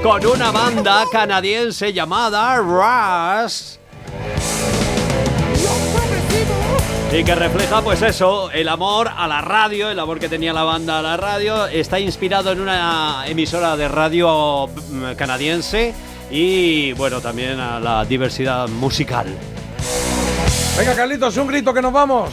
Con 0.02 0.26
una 0.26 0.50
banda 0.50 1.04
canadiense 1.10 1.92
llamada 1.92 2.56
Rush. 2.58 3.76
Y 7.10 7.24
que 7.24 7.34
refleja, 7.34 7.80
pues 7.80 8.02
eso, 8.02 8.50
el 8.50 8.68
amor 8.68 9.08
a 9.16 9.26
la 9.26 9.40
radio, 9.40 9.90
el 9.90 9.98
amor 9.98 10.20
que 10.20 10.28
tenía 10.28 10.52
la 10.52 10.62
banda 10.62 10.98
a 10.98 11.02
la 11.02 11.16
radio. 11.16 11.66
Está 11.66 11.98
inspirado 11.98 12.52
en 12.52 12.60
una 12.60 13.24
emisora 13.26 13.76
de 13.78 13.88
radio 13.88 14.68
mm, 14.68 15.14
canadiense 15.16 15.94
y, 16.30 16.92
bueno, 16.92 17.22
también 17.22 17.58
a 17.58 17.80
la 17.80 18.04
diversidad 18.04 18.68
musical. 18.68 19.26
Venga, 20.78 20.94
Carlitos, 20.94 21.36
un 21.36 21.48
grito 21.48 21.74
que 21.74 21.82
nos 21.82 21.92
vamos. 21.92 22.30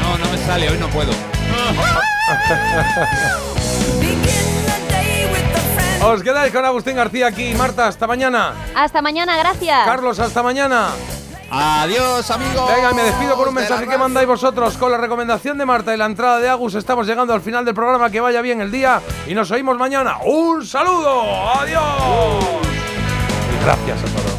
No, 0.00 0.16
no 0.16 0.30
me 0.30 0.38
sale, 0.38 0.70
hoy 0.70 0.78
no 0.78 0.86
puedo. 0.88 1.10
Os 6.04 6.22
quedáis 6.22 6.52
con 6.52 6.64
Agustín 6.64 6.94
García 6.94 7.26
aquí. 7.26 7.52
Marta, 7.54 7.88
hasta 7.88 8.06
mañana. 8.06 8.52
Hasta 8.76 9.02
mañana, 9.02 9.36
gracias. 9.36 9.84
Carlos, 9.84 10.20
hasta 10.20 10.40
mañana. 10.42 10.90
Adiós, 11.50 12.30
amigos. 12.30 12.70
Venga, 12.74 12.92
me 12.92 13.02
despido 13.02 13.36
por 13.36 13.48
un 13.48 13.54
mensaje 13.54 13.88
que 13.88 13.98
mandáis 13.98 14.28
vosotros. 14.28 14.78
Con 14.78 14.92
la 14.92 14.98
recomendación 14.98 15.58
de 15.58 15.66
Marta 15.66 15.92
y 15.92 15.96
la 15.96 16.06
entrada 16.06 16.38
de 16.38 16.48
Agus, 16.48 16.76
estamos 16.76 17.08
llegando 17.08 17.34
al 17.34 17.40
final 17.40 17.64
del 17.64 17.74
programa. 17.74 18.08
Que 18.10 18.20
vaya 18.20 18.40
bien 18.40 18.60
el 18.60 18.70
día 18.70 19.00
y 19.26 19.34
nos 19.34 19.50
oímos 19.50 19.76
mañana. 19.78 20.18
¡Un 20.24 20.64
saludo! 20.64 21.22
¡Adiós! 21.54 22.44
Y 23.52 23.56
gracias 23.64 23.98
a 23.98 24.06
todos. 24.06 24.31